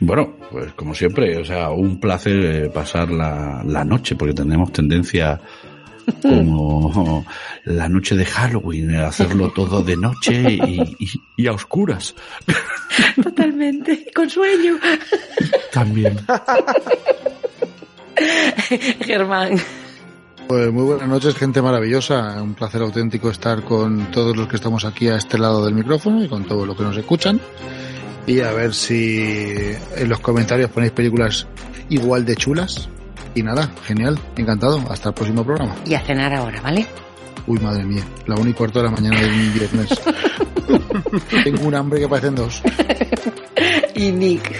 Bueno, 0.00 0.34
pues 0.50 0.72
como 0.74 0.94
siempre, 0.94 1.38
o 1.38 1.44
sea, 1.44 1.70
un 1.70 1.98
placer 1.98 2.36
eh, 2.44 2.68
pasar 2.70 3.10
la, 3.10 3.62
la 3.66 3.84
noche, 3.84 4.14
porque 4.14 4.34
tenemos 4.34 4.70
tendencia 4.72 5.40
como 6.22 7.24
la 7.64 7.88
noche 7.88 8.14
de 8.14 8.24
Halloween, 8.26 8.90
eh, 8.94 8.98
hacerlo 8.98 9.50
todo 9.52 9.82
de 9.82 9.96
noche 9.96 10.42
y, 10.52 10.80
y- 10.98 11.22
y 11.36 11.46
a 11.46 11.52
oscuras 11.52 12.14
Totalmente. 13.22 14.06
Con 14.14 14.28
sueño. 14.30 14.74
también. 15.72 16.16
Germán. 19.04 19.56
Pues 20.48 20.72
muy 20.72 20.84
buenas 20.84 21.08
noches, 21.08 21.34
gente 21.34 21.60
maravillosa. 21.60 22.40
Un 22.42 22.54
placer 22.54 22.80
auténtico 22.82 23.30
estar 23.30 23.62
con 23.64 24.10
todos 24.12 24.36
los 24.36 24.46
que 24.46 24.56
estamos 24.56 24.84
aquí 24.84 25.08
a 25.08 25.16
este 25.16 25.38
lado 25.38 25.64
del 25.64 25.74
micrófono 25.74 26.22
y 26.22 26.28
con 26.28 26.44
todos 26.44 26.66
los 26.66 26.76
que 26.76 26.84
nos 26.84 26.96
escuchan. 26.96 27.40
Y 28.26 28.40
a 28.40 28.52
ver 28.52 28.74
si 28.74 29.74
en 29.96 30.08
los 30.08 30.20
comentarios 30.20 30.70
ponéis 30.70 30.92
películas 30.92 31.46
igual 31.88 32.24
de 32.24 32.36
chulas. 32.36 32.88
Y 33.34 33.42
nada, 33.42 33.70
genial, 33.84 34.18
encantado. 34.36 34.82
Hasta 34.90 35.10
el 35.10 35.14
próximo 35.14 35.44
programa. 35.44 35.76
Y 35.84 35.94
a 35.94 36.00
cenar 36.00 36.32
ahora, 36.34 36.60
¿vale? 36.60 36.86
Uy, 37.46 37.58
madre 37.60 37.84
mía, 37.84 38.02
la 38.26 38.34
una 38.34 38.50
y 38.50 38.54
cuarto 38.54 38.80
de 38.80 38.86
la 38.86 38.90
mañana 38.90 39.20
de 39.20 39.26
un 39.28 39.54
viernes. 39.54 39.88
Tengo 41.44 41.66
un 41.66 41.74
hambre 41.74 42.00
que 42.00 42.08
parecen 42.08 42.34
dos. 42.34 42.62
Y 43.94 44.12
Nick. 44.12 44.54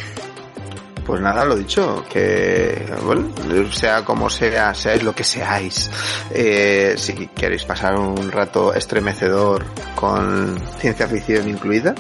Pues 1.05 1.21
nada, 1.21 1.45
lo 1.45 1.57
dicho, 1.57 2.05
que 2.11 2.87
bueno, 3.05 3.31
sea 3.71 4.03
como 4.03 4.31
sea, 4.31 4.75
seáis 4.75 5.03
lo 5.03 5.15
que 5.15 5.23
seáis, 5.23 5.91
eh, 6.31 6.95
si 6.97 7.29
queréis 7.29 7.63
pasar 7.65 7.97
un 7.97 8.33
rato 8.33 8.75
estremecedor 8.75 9.65
con 9.95 10.59
ciencia 10.81 11.07
ficción 11.07 11.49
incluida, 11.49 11.95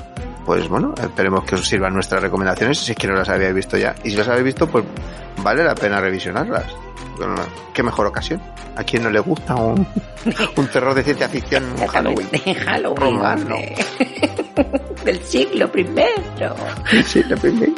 pues 0.46 0.68
bueno, 0.68 0.94
esperemos 0.96 1.44
que 1.44 1.56
os 1.56 1.66
sirvan 1.66 1.92
nuestras 1.92 2.22
recomendaciones 2.22 2.78
si 2.78 2.92
es 2.92 2.98
que 2.98 3.08
no 3.08 3.14
las 3.14 3.28
habéis 3.28 3.52
visto 3.52 3.76
ya. 3.76 3.96
Y 4.04 4.10
si 4.10 4.16
las 4.16 4.28
habéis 4.28 4.44
visto, 4.44 4.68
pues 4.68 4.84
vale 5.42 5.64
la 5.64 5.74
pena 5.74 6.00
revisionarlas. 6.00 6.64
Bueno, 7.16 7.34
qué 7.74 7.82
mejor 7.82 8.06
ocasión. 8.06 8.40
¿A 8.76 8.84
quién 8.84 9.02
no 9.02 9.10
le 9.10 9.18
gusta 9.18 9.56
un, 9.56 9.84
un 10.56 10.66
terror 10.68 10.94
de 10.94 11.02
ciencia 11.02 11.28
ficción 11.28 11.64
en 11.80 11.86
Halloween? 11.88 12.28
En 12.32 12.54
Halloween. 12.54 12.96
Romano. 12.96 13.56
Del 15.04 15.20
siglo 15.22 15.70
primero. 15.70 16.54
Sí, 17.04 17.22
la 17.24 17.36
primera. 17.36 17.72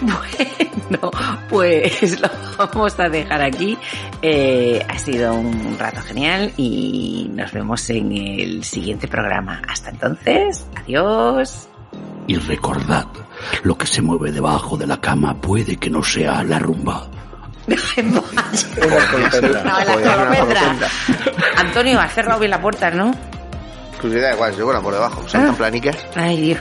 Bueno, 0.00 1.10
pues 1.48 2.20
lo 2.20 2.28
vamos 2.56 2.98
a 3.00 3.08
dejar 3.08 3.42
aquí. 3.42 3.76
Eh, 4.20 4.84
ha 4.88 4.98
sido 4.98 5.34
un 5.34 5.76
rato 5.78 6.00
genial 6.02 6.52
y 6.56 7.30
nos 7.34 7.52
vemos 7.52 7.88
en 7.90 8.12
el 8.12 8.64
siguiente 8.64 9.08
programa. 9.08 9.62
Hasta 9.68 9.90
entonces, 9.90 10.66
adiós. 10.76 11.68
Y 12.26 12.36
recordad, 12.36 13.06
lo 13.64 13.76
que 13.76 13.86
se 13.86 14.02
mueve 14.02 14.32
debajo 14.32 14.76
de 14.76 14.86
la 14.86 15.00
cama 15.00 15.34
puede 15.34 15.76
que 15.76 15.90
no 15.90 16.02
sea 16.02 16.42
la 16.44 16.58
rumba. 16.58 17.06
Antonio, 21.56 22.00
has 22.00 22.12
cerrado 22.12 22.40
bien 22.40 22.50
la 22.50 22.60
puerta, 22.60 22.90
¿no? 22.90 23.14
Pues 24.00 24.20
da 24.20 24.34
igual, 24.34 24.56
yo 24.56 24.82
por 24.82 24.92
debajo. 24.92 25.22
Saltan 25.28 25.54
planicas. 25.54 25.96
Ay, 26.16 26.40
Dios. 26.40 26.60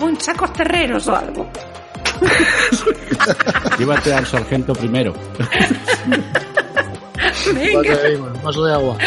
Un 0.00 0.20
sacos 0.20 0.52
terreros 0.52 1.08
o 1.08 1.16
algo. 1.16 1.48
Llévate 3.78 4.12
al 4.12 4.26
sargento 4.26 4.74
primero. 4.74 5.14
Vaso 7.26 7.52
de, 7.54 8.20
vaso 8.42 8.64
de 8.64 8.74
agua. 8.74 8.98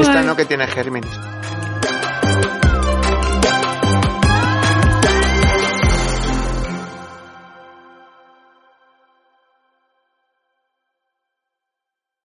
Esta 0.00 0.22
no 0.22 0.34
que 0.34 0.46
tiene 0.46 0.66
gérmenes. 0.66 1.10